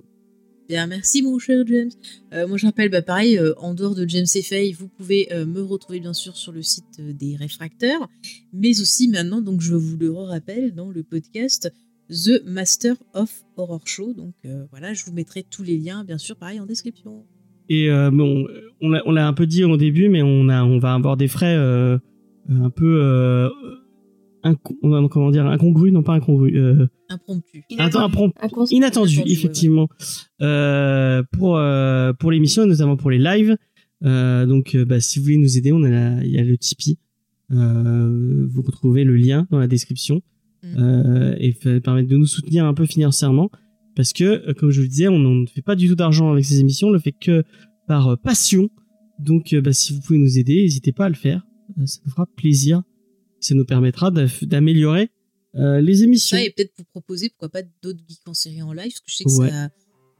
Bien, 0.69 0.85
merci 0.87 1.21
mon 1.21 1.39
cher 1.39 1.63
James. 1.65 1.91
Euh, 2.33 2.45
moi 2.45 2.57
je 2.57 2.65
rappelle, 2.65 2.89
bah, 2.89 3.01
pareil, 3.01 3.37
euh, 3.37 3.53
en 3.57 3.73
dehors 3.73 3.95
de 3.95 4.05
James 4.07 4.25
et 4.35 4.41
Faye, 4.41 4.73
vous 4.73 4.89
pouvez 4.89 5.31
euh, 5.31 5.45
me 5.45 5.61
retrouver 5.61 6.01
bien 6.01 6.11
sûr 6.13 6.35
sur 6.35 6.51
le 6.51 6.61
site 6.61 6.83
euh, 6.99 7.13
des 7.13 7.37
réfracteurs, 7.37 8.09
mais 8.51 8.79
aussi 8.81 9.07
maintenant, 9.07 9.41
donc 9.41 9.61
je 9.61 9.75
vous 9.75 9.95
le 9.97 10.11
rappelle, 10.11 10.73
dans 10.75 10.89
le 10.89 11.03
podcast 11.03 11.71
The 12.09 12.43
Master 12.45 12.95
of 13.13 13.45
Horror 13.55 13.87
Show. 13.87 14.13
Donc 14.13 14.33
euh, 14.45 14.65
voilà, 14.71 14.93
je 14.93 15.05
vous 15.05 15.13
mettrai 15.13 15.43
tous 15.43 15.63
les 15.63 15.77
liens, 15.77 16.03
bien 16.03 16.17
sûr, 16.17 16.35
pareil 16.35 16.59
en 16.59 16.65
description. 16.65 17.23
Et 17.69 17.89
euh, 17.89 18.11
bon, 18.11 18.45
on 18.81 19.11
l'a 19.11 19.27
un 19.27 19.33
peu 19.33 19.45
dit 19.47 19.63
au 19.63 19.77
début, 19.77 20.09
mais 20.09 20.21
on 20.21 20.49
a 20.49 20.63
on 20.63 20.79
va 20.79 20.93
avoir 20.93 21.15
des 21.15 21.27
frais 21.29 21.55
euh, 21.57 21.97
un 22.49 22.69
peu 22.69 23.49
comment 24.55 25.31
dire 25.31 25.45
incongrus, 25.45 25.91
non 25.91 26.03
pas 26.03 26.13
incongrus. 26.13 26.53
Euh, 26.55 26.87
Impromptu. 27.09 27.63
attends, 27.77 28.07
improm- 28.07 28.31
Incons- 28.41 28.67
inattendu, 28.71 29.13
Inattendu, 29.15 29.31
effectivement, 29.31 29.87
Euh, 30.41 31.23
pour 31.31 31.57
euh, 31.57 32.13
pour 32.13 32.31
l'émission 32.31 32.63
et 32.63 32.67
notamment 32.67 32.97
pour 32.97 33.09
les 33.11 33.17
lives. 33.19 33.55
Euh, 34.05 34.45
donc, 34.45 34.75
bah, 34.77 34.99
si 34.99 35.17
vous 35.19 35.25
voulez 35.25 35.37
nous 35.37 35.57
aider, 35.57 35.71
on 35.71 35.83
a 35.83 35.89
la- 35.89 36.23
il 36.23 36.31
y 36.31 36.37
a 36.37 36.43
le 36.43 36.57
Tipeee. 36.57 36.97
Euh, 37.51 38.45
vous 38.49 38.61
retrouvez 38.61 39.03
le 39.03 39.15
lien 39.15 39.47
dans 39.51 39.59
la 39.59 39.67
description 39.67 40.21
Mm. 40.63 40.75
euh, 40.79 41.35
et 41.39 41.53
permettre 41.79 42.09
de 42.09 42.17
nous 42.17 42.25
soutenir 42.25 42.65
un 42.65 42.73
peu 42.73 42.85
financièrement 42.85 43.49
parce 43.95 44.11
que, 44.13 44.51
comme 44.53 44.69
je 44.69 44.77
vous 44.79 44.83
le 44.83 44.89
disais, 44.89 45.07
on 45.07 45.17
ne 45.19 45.45
fait 45.47 45.61
pas 45.61 45.75
du 45.75 45.87
tout 45.87 45.95
d'argent 45.95 46.31
avec 46.31 46.45
ces 46.45 46.59
émissions. 46.59 46.89
On 46.89 46.91
le 46.91 46.99
fait 46.99 47.13
que 47.13 47.43
par 47.87 48.17
passion. 48.19 48.69
Donc, 49.19 49.55
bah, 49.55 49.73
si 49.73 49.93
vous 49.93 50.01
pouvez 50.01 50.19
nous 50.19 50.37
aider, 50.37 50.61
n'hésitez 50.61 50.91
pas 50.91 51.05
à 51.05 51.09
le 51.09 51.15
faire. 51.15 51.41
Ça 51.85 51.99
nous 52.05 52.11
fera 52.11 52.25
plaisir. 52.35 52.81
Ça 53.47 53.55
nous 53.55 53.65
permettra 53.65 54.11
d'améliorer 54.43 55.09
euh, 55.55 55.79
les 55.81 56.03
émissions. 56.03 56.37
Ça, 56.37 56.43
et 56.43 56.49
peut-être 56.51 56.71
vous 56.77 56.83
proposer, 56.85 57.29
pourquoi 57.29 57.49
pas, 57.49 57.61
d'autres 57.81 57.99
geeks 58.07 58.27
en 58.27 58.33
série 58.33 58.61
en 58.61 58.73
live, 58.73 58.91
parce 58.91 58.99
que 58.99 59.11
je 59.11 59.15
sais 59.15 59.23
que 59.23 59.29
Ouais. 59.41 59.49
ça, 59.49 59.69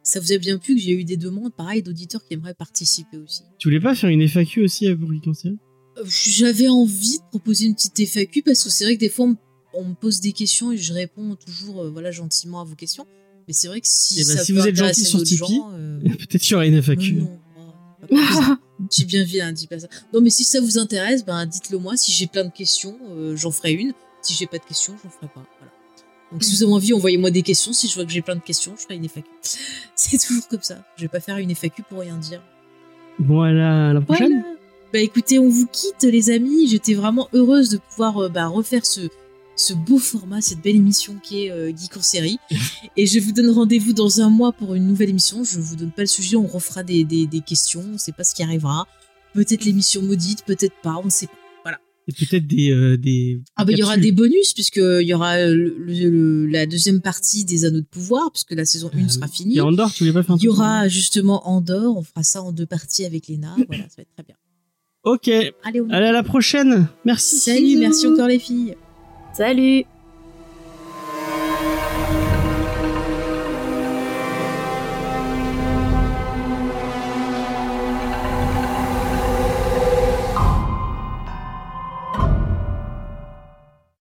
ça 0.04 0.20
vous 0.20 0.32
a 0.32 0.38
bien 0.38 0.58
plu, 0.58 0.76
que 0.76 0.82
j'ai 0.82 0.94
eu 0.94 1.04
des 1.04 1.18
demandes, 1.18 1.54
pareil, 1.56 1.84
d'auditeurs 1.84 2.24
qui 2.26 2.34
aimeraient 2.36 2.54
participer 2.54 3.18
aussi. 3.18 3.42
Tu 3.60 3.68
voulais 3.68 3.82
pas 3.82 3.94
faire 3.96 4.10
une 4.10 4.22
FAQ 4.28 4.62
aussi 4.64 4.94
pour 4.96 5.12
Geek 5.12 5.28
en 5.28 5.34
série? 5.34 5.58
Euh, 5.98 6.04
J'avais 6.08 6.68
envie 6.70 7.18
de 7.18 7.24
proposer 7.30 7.66
une 7.66 7.76
petite 7.76 8.00
FAQ, 8.00 8.42
parce 8.44 8.64
que 8.64 8.70
c'est 8.70 8.86
vrai 8.86 8.96
que 8.96 9.00
des 9.02 9.10
fois, 9.10 9.26
on, 9.26 9.30
me- 9.30 9.36
on 9.74 9.84
me 9.90 9.94
pose 9.96 10.22
des 10.22 10.32
questions 10.32 10.72
et 10.72 10.78
je 10.78 10.94
réponds 10.94 11.36
toujours 11.36 11.82
euh, 11.84 11.90
voilà, 11.90 12.12
gentiment 12.12 12.62
à 12.62 12.64
vos 12.64 12.76
questions. 12.76 13.06
Mais 13.48 13.54
c'est 13.54 13.68
vrai 13.68 13.80
que 13.82 13.88
si, 13.90 14.22
Eh 14.22 14.24
ben, 14.26 14.38
ça 14.38 14.44
si 14.44 14.54
peut 14.54 14.60
vous 14.60 14.68
êtes 14.68 14.76
gentil 14.76 15.06
sur 15.06 15.22
Tipeee, 15.24 15.60
euh, 15.74 16.00
Peut-être 16.02 16.42
qu'il 16.42 16.52
y 16.52 16.56
aura 16.56 16.66
une 16.66 16.82
FAQ. 16.82 17.14
non, 17.14 17.40
non, 18.12 18.58
J'ai 18.92 19.06
bien 19.06 19.24
vilain, 19.24 19.52
dis 19.52 19.68
pas 19.68 19.80
ça. 19.80 19.88
Non, 20.14 20.22
mais 20.22 20.30
si 20.30 20.44
ça 20.44 20.62
vous 20.62 20.78
intéresse, 20.78 21.26
ben 21.26 21.46
dites-le 21.46 21.78
moi. 21.78 21.98
Si 21.98 22.12
j'ai 22.12 22.28
plein 22.28 22.46
de 22.46 22.52
questions, 22.52 22.98
euh, 23.10 23.36
j'en 23.36 23.52
ferai 23.52 23.74
une. 23.74 23.94
Si 24.22 24.34
j'ai 24.34 24.46
pas 24.46 24.58
de 24.58 24.64
questions, 24.64 24.96
j'en 25.04 25.10
ferai 25.10 25.28
pas. 25.28 25.46
Voilà. 25.60 25.72
Donc 26.32 26.44
si 26.44 26.56
vous 26.56 26.64
avez 26.64 26.74
envie, 26.74 26.94
envoyez-moi 26.94 27.32
des 27.32 27.42
questions. 27.42 27.74
Si 27.74 27.88
je 27.88 27.96
vois 27.96 28.06
que 28.06 28.12
j'ai 28.12 28.22
plein 28.22 28.36
de 28.36 28.42
questions, 28.42 28.76
je 28.78 28.84
ferai 28.84 28.96
une 28.96 29.08
FAQ. 29.08 29.28
C'est 29.96 30.18
toujours 30.18 30.48
comme 30.48 30.62
ça. 30.62 30.84
Je 30.96 31.04
vais 31.04 31.08
pas 31.08 31.20
faire 31.20 31.38
une 31.38 31.54
FAQ 31.56 31.84
pour 31.84 32.00
rien 32.00 32.18
dire. 32.18 32.44
Bon, 33.20 33.42
à 33.42 33.52
la, 33.52 33.90
à 33.90 33.94
la 33.94 34.02
prochaine. 34.02 34.42
Voilà. 34.42 34.58
Bah 34.94 35.00
écoutez, 35.00 35.38
on 35.40 35.50
vous 35.50 35.68
quitte 35.68 36.04
les 36.04 36.30
amis. 36.30 36.68
J'étais 36.68 36.94
vraiment 36.94 37.28
heureuse 37.34 37.70
de 37.70 37.78
pouvoir 37.78 38.18
euh, 38.18 38.30
bah, 38.30 38.48
refaire 38.48 38.86
ce, 38.86 39.10
ce 39.58 39.74
beau 39.74 39.98
format, 39.98 40.40
cette 40.40 40.62
belle 40.62 40.76
émission 40.78 41.16
qui 41.22 41.46
est 41.46 41.52
euh, 41.52 41.76
Geek 41.76 41.98
en 41.98 42.02
série. 42.02 42.38
Et 42.96 43.06
je 43.08 43.20
vous 43.20 43.32
donne 43.34 43.50
rendez-vous 43.50 43.92
dans 43.94 44.22
un 44.22 44.30
mois 44.30 44.54
pour 44.54 44.76
une 44.76 44.88
nouvelle 44.88 45.10
émission. 45.10 45.44
Je 45.44 45.60
vous 45.60 45.76
donne 45.76 45.92
pas 45.92 46.04
le 46.04 46.08
sujet, 46.08 46.36
on 46.38 46.48
refera 46.48 46.84
des, 46.84 47.04
des, 47.04 47.26
des 47.28 47.42
questions. 47.42 47.84
On 47.94 47.98
sait 47.98 48.12
pas 48.14 48.24
ce 48.24 48.34
qui 48.36 48.44
arrivera. 48.44 48.86
Peut-être 49.34 49.66
l'émission 49.66 50.02
maudite, 50.02 50.46
peut-être 50.46 50.76
pas, 50.82 50.96
on 51.02 51.06
ne 51.06 51.10
sait 51.10 51.28
pas. 51.28 51.34
Et 52.10 52.14
peut-être 52.14 52.48
des, 52.48 52.72
euh, 52.72 52.96
des. 52.98 53.42
Ah 53.58 53.66
bah 53.66 53.74
il 53.74 53.80
y 53.80 53.84
aura 53.84 53.98
des 53.98 54.14
bonus 54.14 54.54
puisque 54.54 54.78
il 54.78 55.02
y 55.06 55.14
aura 55.14 55.34
euh, 55.40 55.54
le- 55.54 55.76
le- 56.10 56.46
la 56.48 56.66
deuxième 56.66 57.02
partie 57.02 57.44
des 57.44 57.66
Anneaux 57.66 57.82
de 57.82 57.86
pouvoir 57.86 58.32
puisque 58.32 58.54
la 58.54 58.64
saison 58.64 58.90
1 58.94 58.98
Ah 59.06 59.10
sera 59.10 59.28
finie. 59.28 59.58
Et 59.58 59.60
Andorre, 59.60 59.92
tu 59.92 60.04
voulais 60.06 60.14
pas 60.14 60.24
faire 60.24 60.36
un 60.36 60.38
Il 60.38 60.44
y 60.46 60.48
aura 60.48 60.88
justement 60.88 61.46
Andorre, 61.50 61.98
on 61.98 62.04
fera 62.04 62.24
ça 62.24 62.42
en 62.42 62.54
deux 62.54 62.66
parties 62.66 63.04
avec 63.04 63.28
Léna. 63.28 63.54
Voilà, 63.68 63.84
ça 63.90 63.96
va 63.98 64.04
être 64.04 64.14
très 64.14 64.24
bien. 64.24 64.36
Ok. 65.04 65.28
Allez, 65.66 65.82
on 65.82 65.90
y 65.90 65.92
Allez, 65.92 66.06
à 66.06 66.12
la 66.14 66.24
prochaine. 66.24 66.88
Merci. 67.04 67.40
Salut, 67.40 67.76
merci 67.78 68.08
encore 68.08 68.28
les 68.30 68.40
filles. 68.40 68.76
Salut 69.38 69.86